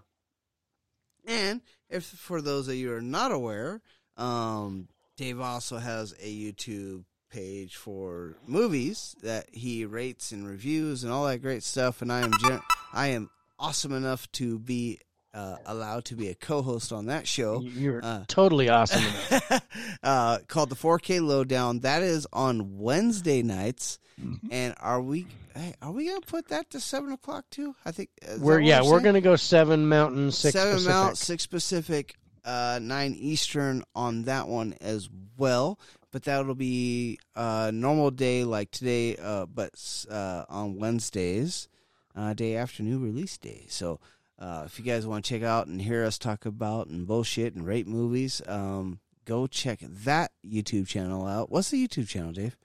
And 1.28 1.60
if 1.90 2.04
for 2.04 2.40
those 2.40 2.68
of 2.68 2.74
you 2.76 2.92
are 2.94 3.00
not 3.02 3.32
aware, 3.32 3.80
um, 4.16 4.88
Dave 5.16 5.40
also 5.40 5.78
has 5.78 6.12
a 6.20 6.26
YouTube 6.34 7.04
page 7.30 7.76
for 7.76 8.36
movies 8.46 9.16
that 9.22 9.46
he 9.52 9.84
rates 9.84 10.30
and 10.32 10.46
reviews 10.46 11.04
and 11.04 11.12
all 11.12 11.26
that 11.26 11.38
great 11.42 11.62
stuff. 11.62 12.02
And 12.02 12.12
I 12.12 12.20
am 12.20 12.32
gen- 12.40 12.60
I 12.92 13.08
am 13.08 13.30
awesome 13.58 13.92
enough 13.92 14.30
to 14.32 14.58
be 14.58 14.98
uh, 15.34 15.56
allowed 15.66 16.04
to 16.06 16.14
be 16.14 16.28
a 16.28 16.34
co-host 16.34 16.92
on 16.92 17.06
that 17.06 17.26
show 17.26 17.60
You're 17.60 18.02
Uh. 18.04 18.24
totally 18.26 18.68
awesome. 18.70 19.04
uh, 20.02 20.38
called 20.48 20.70
the 20.70 20.76
4K 20.76 21.20
Lowdown. 21.26 21.80
That 21.80 22.02
is 22.02 22.26
on 22.32 22.78
Wednesday 22.78 23.42
nights. 23.42 23.98
Mm-hmm. 24.22 24.46
And 24.50 24.74
are 24.80 25.00
we 25.02 25.26
hey, 25.54 25.74
are 25.82 25.92
we 25.92 26.08
gonna 26.08 26.22
put 26.22 26.48
that 26.48 26.70
to 26.70 26.80
seven 26.80 27.12
o'clock 27.12 27.44
too? 27.50 27.74
I 27.84 27.90
think 27.92 28.08
We're 28.38 28.60
yeah, 28.60 28.82
we're 28.82 29.00
gonna 29.00 29.20
go 29.20 29.36
seven 29.36 29.88
Mountain, 29.90 30.32
six 30.32 30.54
seven 30.54 30.74
Pacific. 30.74 30.94
Mount, 30.94 31.18
six 31.18 31.46
Pacific, 31.46 32.14
uh, 32.46 32.78
nine 32.80 33.14
Eastern 33.18 33.82
on 33.94 34.22
that 34.22 34.48
one 34.48 34.74
as 34.80 35.10
well. 35.36 35.78
But 36.12 36.22
that'll 36.22 36.54
be 36.54 37.18
a 37.34 37.70
normal 37.72 38.10
day 38.10 38.44
like 38.44 38.70
today, 38.70 39.16
uh, 39.16 39.44
but 39.44 39.72
uh, 40.10 40.44
on 40.48 40.78
Wednesdays, 40.78 41.68
uh, 42.14 42.32
day 42.32 42.56
after 42.56 42.82
new 42.82 42.98
release 42.98 43.36
day. 43.36 43.66
So 43.68 44.00
uh, 44.38 44.62
if 44.64 44.78
you 44.78 44.84
guys 44.84 45.06
want 45.06 45.24
to 45.24 45.28
check 45.28 45.42
out 45.42 45.66
and 45.66 45.82
hear 45.82 46.04
us 46.04 46.16
talk 46.16 46.46
about 46.46 46.86
and 46.86 47.06
bullshit 47.06 47.54
and 47.54 47.66
rate 47.66 47.86
movies, 47.86 48.40
um, 48.46 49.00
go 49.26 49.46
check 49.46 49.80
that 49.82 50.30
YouTube 50.46 50.86
channel 50.86 51.26
out. 51.26 51.50
What's 51.50 51.70
the 51.70 51.86
YouTube 51.86 52.08
channel, 52.08 52.32
Dave? 52.32 52.56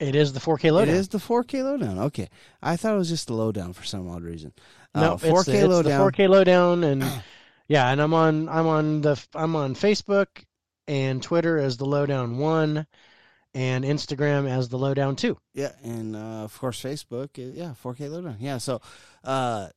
It 0.00 0.14
is 0.14 0.32
the 0.32 0.40
4K 0.40 0.72
lowdown. 0.72 0.94
It 0.94 0.98
is 0.98 1.08
the 1.08 1.18
4K 1.18 1.64
lowdown. 1.64 1.98
Okay, 1.98 2.28
I 2.62 2.76
thought 2.76 2.94
it 2.94 2.98
was 2.98 3.08
just 3.08 3.26
the 3.26 3.34
lowdown 3.34 3.72
for 3.72 3.84
some 3.84 4.08
odd 4.08 4.22
reason. 4.22 4.52
no, 4.94 5.14
uh, 5.14 5.16
4K 5.16 5.44
the, 5.44 5.78
it's 5.78 5.82
the 5.82 5.90
4K 5.90 6.28
lowdown, 6.28 6.84
and 6.84 7.02
yeah, 7.68 7.90
and 7.90 8.00
I'm 8.00 8.14
on 8.14 8.48
I'm 8.48 8.66
on 8.66 9.00
the 9.02 9.22
I'm 9.34 9.54
on 9.56 9.74
Facebook 9.74 10.26
and 10.86 11.22
Twitter 11.22 11.58
as 11.58 11.76
the 11.76 11.84
lowdown 11.84 12.38
one, 12.38 12.86
and 13.54 13.84
Instagram 13.84 14.48
as 14.48 14.68
the 14.68 14.78
lowdown 14.78 15.16
two. 15.16 15.36
Yeah, 15.54 15.72
and 15.82 16.16
uh, 16.16 16.44
of 16.44 16.58
course 16.58 16.82
Facebook. 16.82 17.38
uh, 17.38 17.52
Yeah, 17.54 17.74
4K 17.82 18.10
lowdown. 18.10 18.36
Yeah, 18.40 18.58
so 18.58 18.80
uh, 19.24 19.68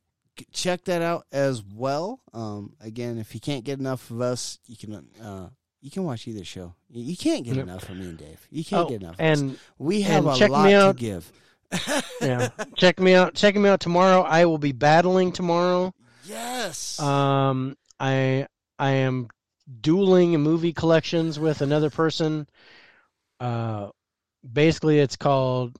check 0.53 0.85
that 0.85 1.01
out 1.01 1.25
as 1.31 1.61
well. 1.63 2.21
Um, 2.33 2.73
again, 2.79 3.17
if 3.17 3.33
you 3.35 3.41
can't 3.41 3.63
get 3.65 3.79
enough 3.79 4.09
of 4.09 4.21
us, 4.21 4.59
you 4.67 4.77
can 4.77 5.05
uh, 5.21 5.49
you 5.81 5.91
can 5.91 6.03
watch 6.03 6.27
either 6.27 6.43
show. 6.45 6.75
You, 6.89 7.17
can't 7.17 7.43
get 7.43 7.57
enough 7.57 7.89
of 7.89 7.97
me 7.97 8.05
and 8.05 8.17
Dave. 8.17 8.47
You 8.51 8.63
can't 8.63 8.85
Oh, 8.85 8.89
get 8.89 9.01
enough. 9.01 9.15
of 9.15 9.19
us. 9.21 9.39
and 9.41 9.59
we 9.79 10.01
have 10.03 10.25
and 10.27 10.35
a 10.35 10.37
check 10.39 10.49
lot 10.51 10.65
me 10.65 10.71
to 10.71 10.77
out. 10.77 10.95
give. 10.95 11.31
yeah, 12.21 12.49
check 12.75 12.99
me 12.99 13.15
out. 13.15 13.33
Check 13.33 13.55
me 13.55 13.67
out 13.67 13.79
tomorrow. 13.79 14.21
I 14.21 14.45
will 14.45 14.57
be 14.59 14.71
battling 14.73 15.31
tomorrow. 15.31 15.93
Yes. 16.25 16.99
Um, 16.99 17.75
I 18.01 18.47
I 18.79 18.89
am 18.91 19.29
dueling 19.79 20.31
movie 20.41 20.73
collections 20.73 21.39
with 21.39 21.61
another 21.61 21.89
person. 21.89 22.47
Uh, 23.39 23.89
basically, 24.51 24.99
it's 24.99 25.15
called 25.15 25.77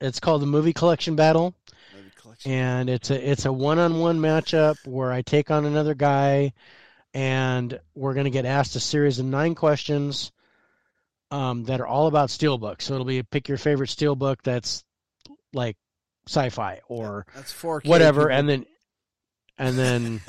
it's 0.00 0.18
called 0.20 0.42
the 0.42 0.46
movie 0.46 0.72
collection 0.72 1.14
battle, 1.14 1.54
Movie 1.94 2.10
collection. 2.20 2.50
and 2.50 2.90
it's 2.90 3.10
a 3.10 3.30
it's 3.30 3.44
a 3.44 3.52
one 3.52 3.78
on 3.78 3.98
one 4.00 4.18
matchup 4.18 4.76
where 4.86 5.12
I 5.12 5.22
take 5.22 5.50
on 5.50 5.64
another 5.66 5.94
guy, 5.94 6.54
and 7.14 7.78
we're 7.94 8.14
gonna 8.14 8.30
get 8.30 8.46
asked 8.46 8.74
a 8.76 8.80
series 8.80 9.18
of 9.18 9.26
nine 9.26 9.54
questions. 9.54 10.32
Um, 11.30 11.64
that 11.64 11.80
are 11.80 11.86
all 11.86 12.08
about 12.08 12.28
steelbook. 12.28 12.82
So 12.82 12.92
it'll 12.92 13.06
be 13.06 13.22
pick 13.22 13.48
your 13.48 13.56
favorite 13.56 13.88
steelbook 13.88 14.42
that's 14.44 14.84
like 15.54 15.78
sci-fi 16.28 16.80
or 16.88 17.24
That's 17.34 17.50
4K. 17.50 17.88
whatever, 17.88 18.24
people. 18.24 18.36
and 18.36 18.48
then 18.50 18.66
and 19.68 19.78
then 19.78 20.20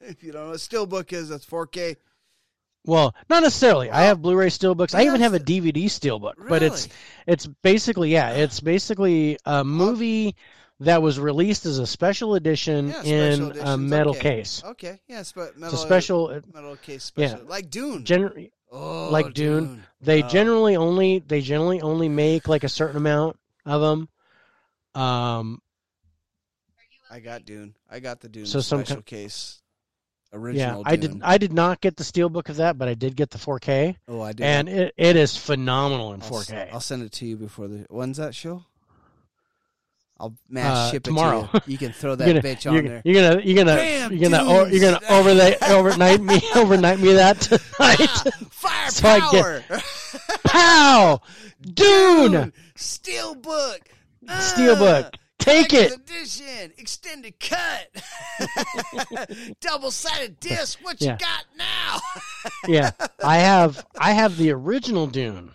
if 0.00 0.22
you 0.24 0.32
don't 0.32 0.44
know 0.44 0.50
what 0.50 0.58
Steelbook 0.58 1.12
is, 1.12 1.28
that's 1.28 1.46
4K. 1.46 1.96
Well, 2.86 3.14
not 3.28 3.42
necessarily. 3.42 3.90
I 3.90 4.02
have 4.04 4.22
Blu-ray 4.22 4.46
steelbooks. 4.48 4.94
I 4.94 5.04
even 5.04 5.20
have 5.20 5.34
a. 5.34 5.38
DVD 5.38 5.84
steelbook. 5.84 6.34
But 6.48 6.62
it's 6.62 6.88
it's 7.26 7.46
basically 7.46 8.10
yeah, 8.10 8.30
it's 8.30 8.60
basically 8.60 9.36
a 9.44 9.62
movie 9.62 10.34
that 10.80 11.02
was 11.02 11.20
released 11.20 11.66
as 11.66 11.78
a 11.78 11.86
special 11.86 12.36
edition 12.36 12.88
Yeah, 12.88 13.02
in 13.02 13.52
special 13.52 13.68
a 13.68 13.76
metal 13.76 14.12
okay. 14.16 14.36
case. 14.36 14.62
Okay. 14.64 14.98
Yes, 15.08 15.32
but 15.32 15.50
It's 15.50 15.58
metal, 15.58 15.74
a 15.78 15.82
special. 15.82 16.40
metal 16.54 16.76
case 16.76 17.12
Yeah. 17.16 17.36
like 17.46 17.68
Dune. 17.68 18.02
Gen- 18.06 18.48
oh, 18.72 19.10
like 19.10 19.34
Dune. 19.34 19.82
They 20.00 20.22
Oh. 20.22 20.28
generally 20.28 20.76
only 20.76 21.18
they 21.18 21.42
generally 21.42 21.82
only 21.82 22.08
make 22.08 22.48
like 22.48 22.64
a 22.64 22.68
certain 22.70 22.96
amount 22.96 23.36
of 23.66 23.82
them. 23.82 24.08
Um, 25.02 25.60
I 27.10 27.20
got 27.20 27.44
Dune. 27.44 27.74
I 27.90 27.98
got 28.00 28.20
the 28.20 28.28
Dune 28.28 28.46
So 28.46 28.60
some 28.60 28.84
special 28.84 29.02
case. 29.02 29.60
yeah, 30.32 30.38
Original. 30.38 30.82
I 30.86 30.94
Dune. 30.96 31.14
did 31.14 31.22
I 31.24 31.38
did 31.38 31.52
not 31.52 31.80
get 31.80 31.96
the 31.96 32.04
steelbook 32.04 32.48
of 32.48 32.56
that, 32.56 32.78
but 32.78 32.86
I 32.88 32.94
did 32.94 33.16
get 33.16 33.30
the 33.30 33.38
4K, 33.38 33.96
Oh, 34.08 34.20
I 34.20 34.32
did. 34.32 34.44
and 34.46 34.68
it, 34.68 34.94
it 34.96 35.16
is 35.16 35.36
phenomenal 35.36 36.12
in 36.12 36.22
I'll, 36.22 36.36
s- 36.38 36.50
4K. 36.50 36.72
I'll 36.72 36.80
send 36.80 37.02
it 37.02 37.10
to 37.12 37.26
you 37.26 37.36
before 37.36 37.66
the. 37.68 37.84
When's 37.90 38.18
that 38.18 38.34
show? 38.34 38.64
I'll 40.20 40.34
mass 40.50 40.76
Uh, 40.76 40.90
ship 40.92 41.02
tomorrow. 41.02 41.48
it 41.54 41.62
to 41.62 41.62
you. 41.66 41.72
You 41.72 41.78
can 41.78 41.92
throw 41.92 42.14
that 42.16 42.26
gonna, 42.26 42.42
bitch 42.42 42.66
on 42.68 42.74
you're, 42.74 42.82
there. 42.82 43.02
You're 43.04 43.14
gonna, 43.14 43.42
you're 43.42 43.64
gonna, 43.64 44.14
you're 44.14 44.30
gonna, 44.30 44.48
or, 44.52 44.68
you're 44.68 44.80
gonna 44.92 45.00
overlay, 45.08 45.56
overnight 45.68 46.20
me, 46.20 46.40
overnight 46.54 47.00
me 47.00 47.14
that 47.14 47.40
tonight. 47.40 48.06
Fire 48.50 48.90
So 48.90 49.08
I 49.08 49.30
get- 49.32 49.68
power. 49.68 49.80
Pow, 50.44 51.20
Dune, 51.62 52.52
Steelbook. 52.76 53.78
Steelbook, 54.28 55.14
take 55.40 55.72
it. 55.72 55.92
Edition, 55.92 56.72
extended 56.78 57.34
cut, 57.40 57.88
double 59.60 59.90
sided 59.90 60.38
disc. 60.40 60.78
What 60.82 61.00
Yeah. 61.00 61.12
you 61.12 61.18
got 61.18 61.44
now? 61.56 62.00
Yeah, 62.66 62.90
I 63.22 63.38
have, 63.38 63.84
I 63.98 64.12
have 64.12 64.36
the 64.36 64.50
original 64.52 65.06
Dune 65.06 65.52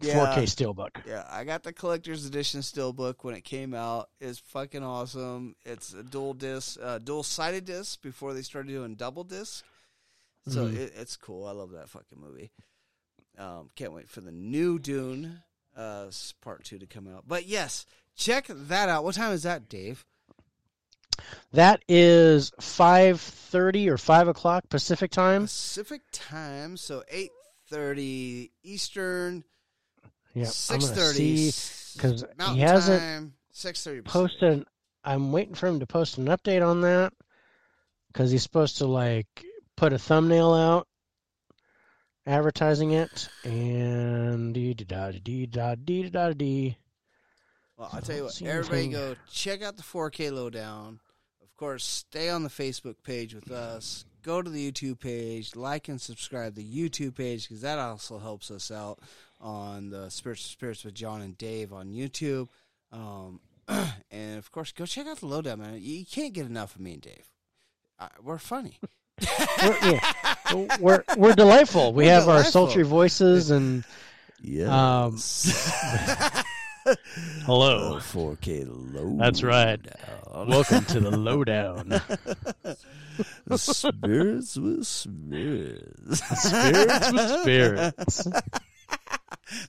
Yeah. 0.00 0.34
4K 0.34 0.42
steelbook. 0.44 1.06
Yeah, 1.06 1.24
I 1.30 1.44
got 1.44 1.62
the 1.62 1.72
collector's 1.72 2.26
edition 2.26 2.60
steelbook 2.60 3.16
when 3.22 3.34
it 3.34 3.44
came 3.44 3.72
out. 3.74 4.10
It's 4.20 4.38
fucking 4.38 4.82
awesome. 4.82 5.56
It's 5.64 5.92
a 5.94 6.02
dual 6.02 6.34
disc, 6.34 6.78
uh, 6.82 6.98
dual 6.98 7.22
sided 7.22 7.64
disc 7.64 8.02
before 8.02 8.34
they 8.34 8.42
started 8.42 8.68
doing 8.68 8.94
double 8.94 9.24
disc. 9.24 9.64
So 10.48 10.66
Mhm. 10.66 10.76
it, 10.76 10.92
it's 10.96 11.16
cool. 11.16 11.46
I 11.46 11.52
love 11.52 11.70
that 11.72 11.88
fucking 11.88 12.18
movie. 12.20 12.50
Um, 13.38 13.70
can't 13.76 13.92
wait 13.92 14.08
for 14.08 14.20
the 14.20 14.32
new 14.32 14.78
Dune 14.78 15.42
uh, 15.76 16.10
part 16.40 16.64
two 16.64 16.78
to 16.78 16.86
come 16.86 17.06
out. 17.06 17.24
But 17.28 17.46
yes, 17.46 17.86
check 18.18 18.46
that 18.48 18.88
out. 18.90 19.04
What 19.04 19.14
time 19.14 19.32
is 19.32 19.44
that, 19.44 19.68
Dave? 19.68 20.04
That 21.52 21.82
is 21.88 22.52
five 22.60 23.20
thirty 23.20 23.88
or 23.88 23.96
five 23.96 24.28
o'clock 24.28 24.64
Pacific 24.68 25.10
time. 25.10 25.42
Pacific 25.44 26.02
time, 26.12 26.76
so 26.76 27.02
eight 27.08 27.30
thirty 27.68 28.52
Eastern, 28.62 29.44
Yeah, 30.34 30.44
six 30.44 30.90
thirty 30.90 31.50
see 31.50 31.98
'cause 31.98 32.24
he 32.52 32.60
hasn't 32.60 33.00
time, 33.00 33.34
six 33.50 33.82
thirty. 33.82 34.02
posted. 34.02 34.64
I'm 35.04 35.32
waiting 35.32 35.54
for 35.54 35.66
him 35.66 35.80
to 35.80 35.86
post 35.86 36.18
an 36.18 36.26
update 36.26 36.66
on 36.66 36.82
that 36.82 37.12
because 38.08 38.30
he's 38.30 38.42
supposed 38.42 38.78
to 38.78 38.86
like 38.86 39.26
put 39.76 39.92
a 39.92 39.98
thumbnail 39.98 40.52
out 40.52 40.86
advertising 42.26 42.90
it 42.92 43.28
and 43.44 44.52
dee 44.54 44.74
da 44.74 45.12
dee 45.12 45.46
da 45.46 45.74
dee 45.76 46.10
da 46.10 46.32
dee. 46.32 46.76
Well, 47.78 47.88
I'll 47.92 48.00
tell 48.00 48.16
you 48.16 48.24
what, 48.24 48.42
everybody 48.42 48.88
go 48.88 49.14
check 49.30 49.62
out 49.62 49.76
the 49.76 49.84
4K 49.84 50.32
lowdown. 50.32 50.98
Of 51.40 51.56
course, 51.56 51.84
stay 51.84 52.28
on 52.28 52.42
the 52.42 52.48
Facebook 52.48 52.96
page 53.04 53.34
with 53.34 53.52
us. 53.52 54.04
Go 54.22 54.42
to 54.42 54.50
the 54.50 54.70
YouTube 54.72 54.98
page, 54.98 55.54
like 55.54 55.88
and 55.88 56.00
subscribe 56.00 56.56
the 56.56 56.64
YouTube 56.64 57.14
page 57.14 57.48
because 57.48 57.62
that 57.62 57.78
also 57.78 58.18
helps 58.18 58.50
us 58.50 58.72
out 58.72 58.98
on 59.40 59.90
the 59.90 60.10
Spirits 60.10 60.42
Spirits 60.42 60.84
with 60.84 60.94
John 60.94 61.22
and 61.22 61.38
Dave 61.38 61.72
on 61.72 61.92
YouTube. 61.92 62.48
Um, 62.90 63.38
and 64.10 64.38
of 64.38 64.50
course, 64.50 64.72
go 64.72 64.84
check 64.84 65.06
out 65.06 65.18
the 65.18 65.26
lowdown, 65.26 65.60
man. 65.60 65.78
You 65.80 66.04
can't 66.04 66.34
get 66.34 66.46
enough 66.46 66.74
of 66.74 66.80
me 66.80 66.94
and 66.94 67.02
Dave. 67.02 67.30
Uh, 68.00 68.08
we're 68.22 68.38
funny. 68.38 68.78
We're, 69.62 69.78
yeah, 69.82 70.76
we're 70.78 71.02
we're 71.16 71.34
delightful. 71.34 71.92
We 71.92 72.04
We're 72.04 72.12
have 72.12 72.28
our 72.28 72.44
sultry 72.44 72.84
voices 72.84 73.50
and 73.50 73.84
Yeah. 74.40 75.06
Um, 75.06 75.18
hello. 77.44 77.96
4K 77.98 78.66
low. 78.94 79.16
That's 79.18 79.42
right. 79.42 79.80
Welcome 80.32 80.84
to 80.86 81.00
the 81.00 81.16
lowdown. 81.16 82.00
Spirits 83.56 84.56
with 84.56 84.86
spirits. 84.86 86.20
Spirits 86.40 87.12
with 87.12 87.40
spirits. 87.40 88.28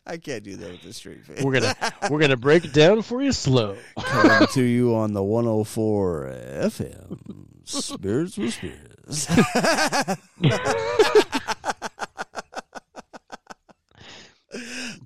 I 0.05 0.17
can't 0.17 0.43
do 0.43 0.55
that 0.57 0.71
with 0.71 0.85
a 0.85 0.93
straight 0.93 1.25
face. 1.25 1.41
We're 1.41 1.53
gonna 1.53 1.75
we're 2.09 2.19
gonna 2.19 2.37
break 2.37 2.65
it 2.65 2.73
down 2.73 3.01
for 3.01 3.21
you 3.21 3.31
slow. 3.31 3.77
coming 3.97 4.47
to 4.53 4.61
you 4.61 4.95
on 4.95 5.13
the 5.13 5.23
104 5.23 6.33
FM. 6.63 7.19
Spirits 7.63 8.37
with 8.37 8.53
spirits. 8.53 9.27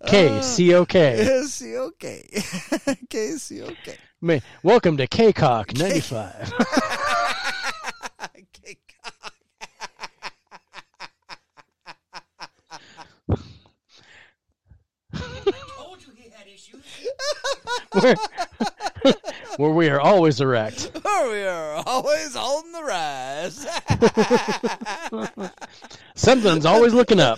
Ah. 0.03 0.07
K 0.09 0.41
C 0.41 0.73
O 0.73 0.85
K. 0.85 1.43
See, 1.47 1.77
okay. 1.77 2.27
okay, 2.87 3.31
see, 3.37 3.61
okay. 3.63 3.97
Ma- 4.21 4.39
Welcome 4.61 4.97
to 4.97 5.07
K 5.07 5.33
Cock 5.33 5.75
ninety 5.77 6.01
five. 6.01 6.51
Okay, 17.95 18.15
Where 19.03 19.13
where 19.57 19.69
we 19.71 19.87
are 19.89 19.99
always 20.01 20.41
erect. 20.41 20.89
Where 21.03 21.31
we 21.31 21.43
are 21.43 21.83
always 21.85 22.35
on 22.35 22.71
the 22.71 22.83
rise. 22.83 23.67
Something's 26.15 26.65
always 26.65 26.93
looking 26.93 27.19
up. 27.19 27.37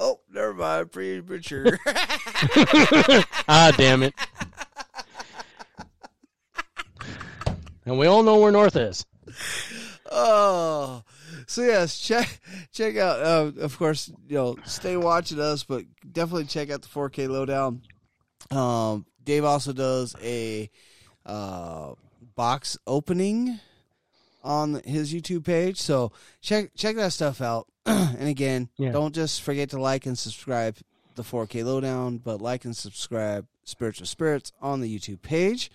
oh, 0.00 0.18
never 0.32 0.54
mind. 0.54 0.92
Premature. 0.92 1.78
Ah, 3.48 3.72
damn 3.76 4.02
it. 4.02 4.14
And 7.84 7.98
we 7.98 8.06
all 8.06 8.22
know 8.22 8.38
where 8.38 8.52
North 8.52 8.76
is. 8.76 9.04
Oh, 10.10 11.02
so 11.46 11.62
yes, 11.62 11.98
check 11.98 12.40
check 12.72 12.96
out. 12.96 13.20
Uh, 13.20 13.52
of 13.60 13.76
course, 13.78 14.12
you 14.28 14.36
know, 14.36 14.56
stay 14.64 14.96
watching 14.96 15.40
us, 15.40 15.64
but 15.64 15.84
definitely 16.10 16.44
check 16.44 16.70
out 16.70 16.82
the 16.82 16.88
4K 16.88 17.28
lowdown. 17.28 17.82
Um, 18.50 19.06
Dave 19.24 19.44
also 19.44 19.72
does 19.72 20.14
a 20.22 20.70
uh, 21.26 21.94
box 22.34 22.76
opening 22.86 23.58
on 24.42 24.82
his 24.84 25.12
YouTube 25.12 25.44
page, 25.44 25.78
so 25.80 26.12
check 26.40 26.70
check 26.76 26.96
that 26.96 27.12
stuff 27.12 27.40
out. 27.40 27.66
and 27.86 28.28
again, 28.28 28.68
Yeah. 28.78 28.92
don't 28.92 29.14
just 29.14 29.42
forget 29.42 29.70
to 29.70 29.80
like 29.80 30.06
and 30.06 30.16
subscribe 30.18 30.76
the 31.14 31.22
4K 31.22 31.64
lowdown, 31.64 32.18
but 32.18 32.40
like 32.40 32.64
and 32.64 32.76
subscribe 32.76 33.46
Spirits 33.64 34.00
with 34.00 34.08
Spirits 34.08 34.52
on 34.60 34.80
the 34.80 34.98
YouTube 34.98 35.22
page. 35.22 35.70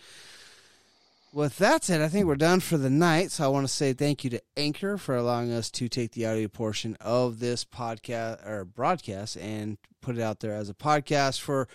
With 1.33 1.57
that 1.57 1.83
said, 1.83 2.01
I 2.01 2.07
think 2.07 2.25
we're 2.25 2.35
done 2.35 2.61
for 2.61 2.77
the 2.77 2.89
night. 2.89 3.31
So 3.31 3.43
I 3.43 3.47
want 3.49 3.67
to 3.67 3.73
say 3.73 3.93
thank 3.93 4.23
you 4.23 4.29
to 4.31 4.41
Anchor 4.55 4.97
for 4.97 5.15
allowing 5.15 5.51
us 5.51 5.69
to 5.71 5.87
take 5.89 6.11
the 6.13 6.25
audio 6.25 6.47
portion 6.47 6.97
of 7.01 7.39
this 7.39 7.63
podcast 7.65 8.45
or 8.47 8.65
broadcast 8.65 9.37
and 9.37 9.77
put 10.01 10.17
it 10.17 10.21
out 10.21 10.39
there 10.39 10.53
as 10.53 10.69
a 10.69 10.73
podcast 10.73 11.39
for 11.41 11.67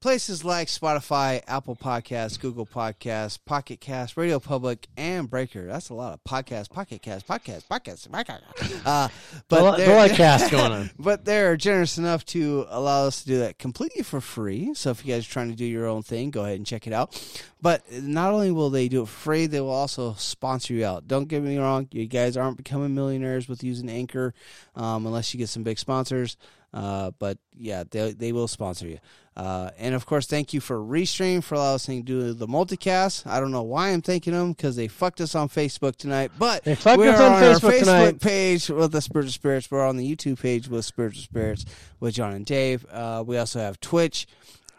places 0.00 0.44
like 0.44 0.68
Spotify, 0.68 1.42
Apple 1.48 1.74
Podcasts, 1.74 2.38
Google 2.38 2.66
Podcasts, 2.66 3.38
Pocket 3.44 3.80
Cast, 3.80 4.16
Radio 4.16 4.38
Public, 4.38 4.86
and 4.96 5.28
Breaker. 5.28 5.66
That's 5.66 5.90
a 5.90 5.94
lot 5.94 6.12
of 6.14 6.22
podcasts, 6.24 6.70
Pocket 6.70 7.02
Cast, 7.02 7.26
podcast, 7.26 7.66
podcast, 7.66 8.08
podcast. 8.08 8.42
Uh, 8.86 9.08
but 9.08 9.10
But 9.48 9.60
a 9.60 9.64
lot, 9.64 9.76
they're- 9.78 10.10
of 10.10 10.16
cast 10.16 10.50
going 10.52 10.72
on. 10.72 10.90
but 10.98 11.24
they're 11.24 11.56
generous 11.56 11.98
enough 11.98 12.24
to 12.26 12.66
allow 12.68 13.06
us 13.06 13.22
to 13.22 13.26
do 13.26 13.38
that 13.40 13.58
completely 13.58 14.02
for 14.04 14.20
free. 14.20 14.72
So 14.74 14.90
if 14.90 15.04
you 15.04 15.12
guys 15.12 15.26
are 15.26 15.30
trying 15.30 15.50
to 15.50 15.56
do 15.56 15.64
your 15.64 15.86
own 15.86 16.02
thing, 16.02 16.30
go 16.30 16.44
ahead 16.44 16.56
and 16.56 16.66
check 16.66 16.86
it 16.86 16.92
out. 16.92 17.20
But 17.60 17.82
not 17.92 18.32
only 18.32 18.52
will 18.52 18.70
they 18.70 18.88
do 18.88 19.02
it 19.02 19.08
for 19.08 19.20
free, 19.20 19.46
they 19.46 19.60
will 19.60 19.70
also 19.70 20.14
sponsor 20.14 20.74
you 20.74 20.84
out. 20.84 21.08
Don't 21.08 21.26
get 21.26 21.42
me 21.42 21.58
wrong, 21.58 21.88
you 21.90 22.06
guys 22.06 22.36
aren't 22.36 22.56
becoming 22.56 22.94
millionaires 22.94 23.48
with 23.48 23.64
using 23.64 23.88
Anchor 23.90 24.32
um, 24.76 25.06
unless 25.06 25.34
you 25.34 25.38
get 25.38 25.48
some 25.48 25.64
big 25.64 25.78
sponsors. 25.78 26.36
Uh, 26.74 27.10
but 27.18 27.38
yeah, 27.56 27.84
they 27.90 28.12
they 28.12 28.32
will 28.32 28.48
sponsor 28.48 28.86
you. 28.86 28.98
Uh, 29.36 29.70
and 29.78 29.94
of 29.94 30.04
course, 30.04 30.26
thank 30.26 30.52
you 30.52 30.60
for 30.60 30.76
Restream 30.78 31.42
for 31.44 31.54
allowing 31.54 31.74
us 31.76 31.86
to 31.86 32.02
do 32.02 32.32
the 32.32 32.46
multicast. 32.48 33.24
I 33.26 33.38
don't 33.38 33.52
know 33.52 33.62
why 33.62 33.90
I'm 33.90 34.02
thanking 34.02 34.32
them 34.32 34.52
because 34.52 34.74
they 34.74 34.88
fucked 34.88 35.20
us 35.20 35.34
on 35.36 35.48
Facebook 35.48 35.94
tonight, 35.96 36.32
but 36.38 36.64
They 36.64 36.74
fucked 36.74 36.98
we're 36.98 37.10
us 37.12 37.20
on 37.20 37.32
our 37.32 37.40
Facebook 37.54 37.70
Facebook 37.70 37.78
tonight. 37.80 38.20
page 38.20 38.68
with 38.68 38.90
the 38.92 39.00
Spirits 39.00 39.26
with 39.28 39.34
Spirits. 39.34 39.70
We're 39.70 39.86
on 39.86 39.96
the 39.96 40.16
YouTube 40.16 40.40
page 40.42 40.68
with 40.68 40.84
Spirits 40.84 41.16
with 41.18 41.24
Spirits 41.24 41.64
with 42.00 42.14
John 42.14 42.32
and 42.32 42.44
Dave. 42.44 42.84
Uh, 42.90 43.22
we 43.26 43.38
also 43.38 43.60
have 43.60 43.78
Twitch 43.80 44.26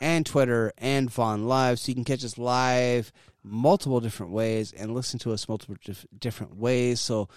and 0.02 0.26
Twitter 0.26 0.74
and 0.78 1.10
Vaughn 1.10 1.48
Live, 1.48 1.80
so 1.80 1.90
you 1.90 1.96
can 1.96 2.04
catch 2.04 2.24
us 2.26 2.38
live 2.38 3.12
multiple 3.44 4.02
different 4.02 4.34
ways 4.34 4.74
and 4.74 4.94
listen 4.94 5.18
to 5.20 5.32
us 5.32 5.48
multiple 5.48 5.78
dif- 5.84 6.06
different 6.20 6.58
ways. 6.58 7.00
So 7.00 7.30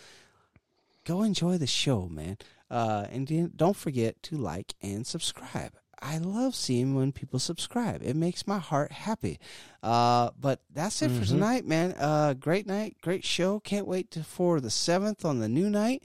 go 1.05 1.23
enjoy 1.23 1.59
the 1.59 1.67
show, 1.67 2.09
man. 2.09 2.37
Uh, 2.73 3.07
and 3.11 3.55
don't 3.55 3.77
forget 3.77 4.23
to 4.23 4.37
like 4.37 4.75
and 4.81 5.07
subscribe. 5.07 5.75
I 6.01 6.17
love 6.19 6.55
seeing 6.57 6.95
when 6.97 7.13
people 7.13 7.39
subscribe. 7.39 8.03
It 8.03 8.17
makes 8.17 8.47
my 8.47 8.59
heart 8.59 8.91
happy. 8.91 9.39
Uh, 9.83 10.31
but 10.41 10.63
that's 10.73 11.03
it 11.03 11.11
for 11.11 11.23
Mhm. 11.23 11.29
tonight, 11.29 11.67
man. 11.67 11.95
Uh, 11.99 12.33
great 12.33 12.67
night, 12.67 12.97
great 13.03 13.25
show. 13.25 13.61
Can't 13.61 13.87
wait 13.87 14.11
to, 14.13 14.25
for 14.25 14.59
the 14.61 14.71
seventh 14.71 15.25
on 15.25 15.39
the 15.39 15.49
new 15.49 15.69
night. 15.71 16.03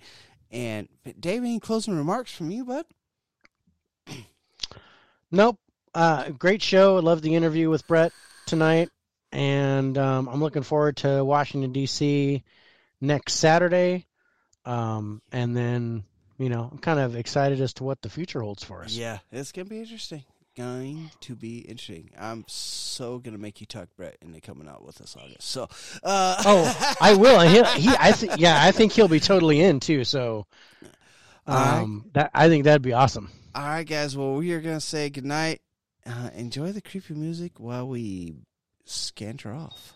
And 0.51 0.87
Dave, 1.19 1.41
any 1.41 1.59
closing 1.59 1.95
remarks 1.95 2.31
from 2.31 2.51
you, 2.51 2.65
bud? 2.65 2.85
Nope. 5.31 5.59
Uh, 5.93 6.29
great 6.29 6.61
show. 6.61 6.97
I 6.97 6.99
love 7.01 7.21
the 7.21 7.35
interview 7.35 7.69
with 7.69 7.87
Brett 7.87 8.13
tonight, 8.45 8.89
and 9.31 9.97
um, 9.97 10.29
I'm 10.29 10.39
looking 10.41 10.63
forward 10.63 10.97
to 10.97 11.23
Washington 11.25 11.71
D.C. 11.73 12.43
next 13.01 13.33
Saturday. 13.33 14.05
Um, 14.63 15.21
and 15.31 15.55
then 15.55 16.03
you 16.37 16.49
know, 16.49 16.69
I'm 16.71 16.77
kind 16.79 16.99
of 16.99 17.15
excited 17.15 17.59
as 17.61 17.73
to 17.75 17.83
what 17.83 18.01
the 18.01 18.09
future 18.09 18.41
holds 18.41 18.63
for 18.63 18.83
us. 18.83 18.93
Yeah, 18.93 19.19
it's 19.31 19.51
gonna 19.51 19.65
be 19.65 19.79
interesting. 19.79 20.23
Going 20.55 21.11
to 21.21 21.35
be 21.35 21.59
interesting. 21.59 22.09
I'm 22.19 22.43
so 22.47 23.19
gonna 23.19 23.37
make 23.37 23.61
you 23.61 23.67
talk 23.67 23.89
Brett 23.95 24.17
into 24.23 24.41
coming 24.41 24.67
out 24.67 24.83
with 24.83 24.99
us 25.01 25.15
August. 25.15 25.47
So, 25.49 25.63
uh, 26.03 26.41
Oh, 26.45 26.95
I 27.01 27.13
will. 27.13 27.39
He, 27.41 27.61
he 27.79 27.95
I 27.99 28.11
think, 28.11 28.33
yeah, 28.39 28.57
I 28.59 28.71
think 28.71 28.91
he'll 28.91 29.07
be 29.07 29.19
totally 29.19 29.61
in 29.61 29.79
too. 29.79 30.03
So, 30.03 30.47
um, 31.45 32.09
that 32.13 32.31
I 32.33 32.47
think 32.49 32.63
that'd 32.65 32.81
be 32.81 32.93
awesome. 32.93 33.29
all 33.55 33.63
right, 33.63 33.87
guys. 33.87 34.17
Well, 34.17 34.33
we 34.35 34.51
are 34.53 34.61
gonna 34.61 34.81
say 34.81 35.09
goodnight. 35.09 35.61
Uh, 36.05 36.29
enjoy 36.35 36.71
the 36.71 36.81
creepy 36.81 37.13
music 37.13 37.59
while 37.59 37.87
we 37.87 38.33
scanter 38.85 39.53
off. 39.53 39.93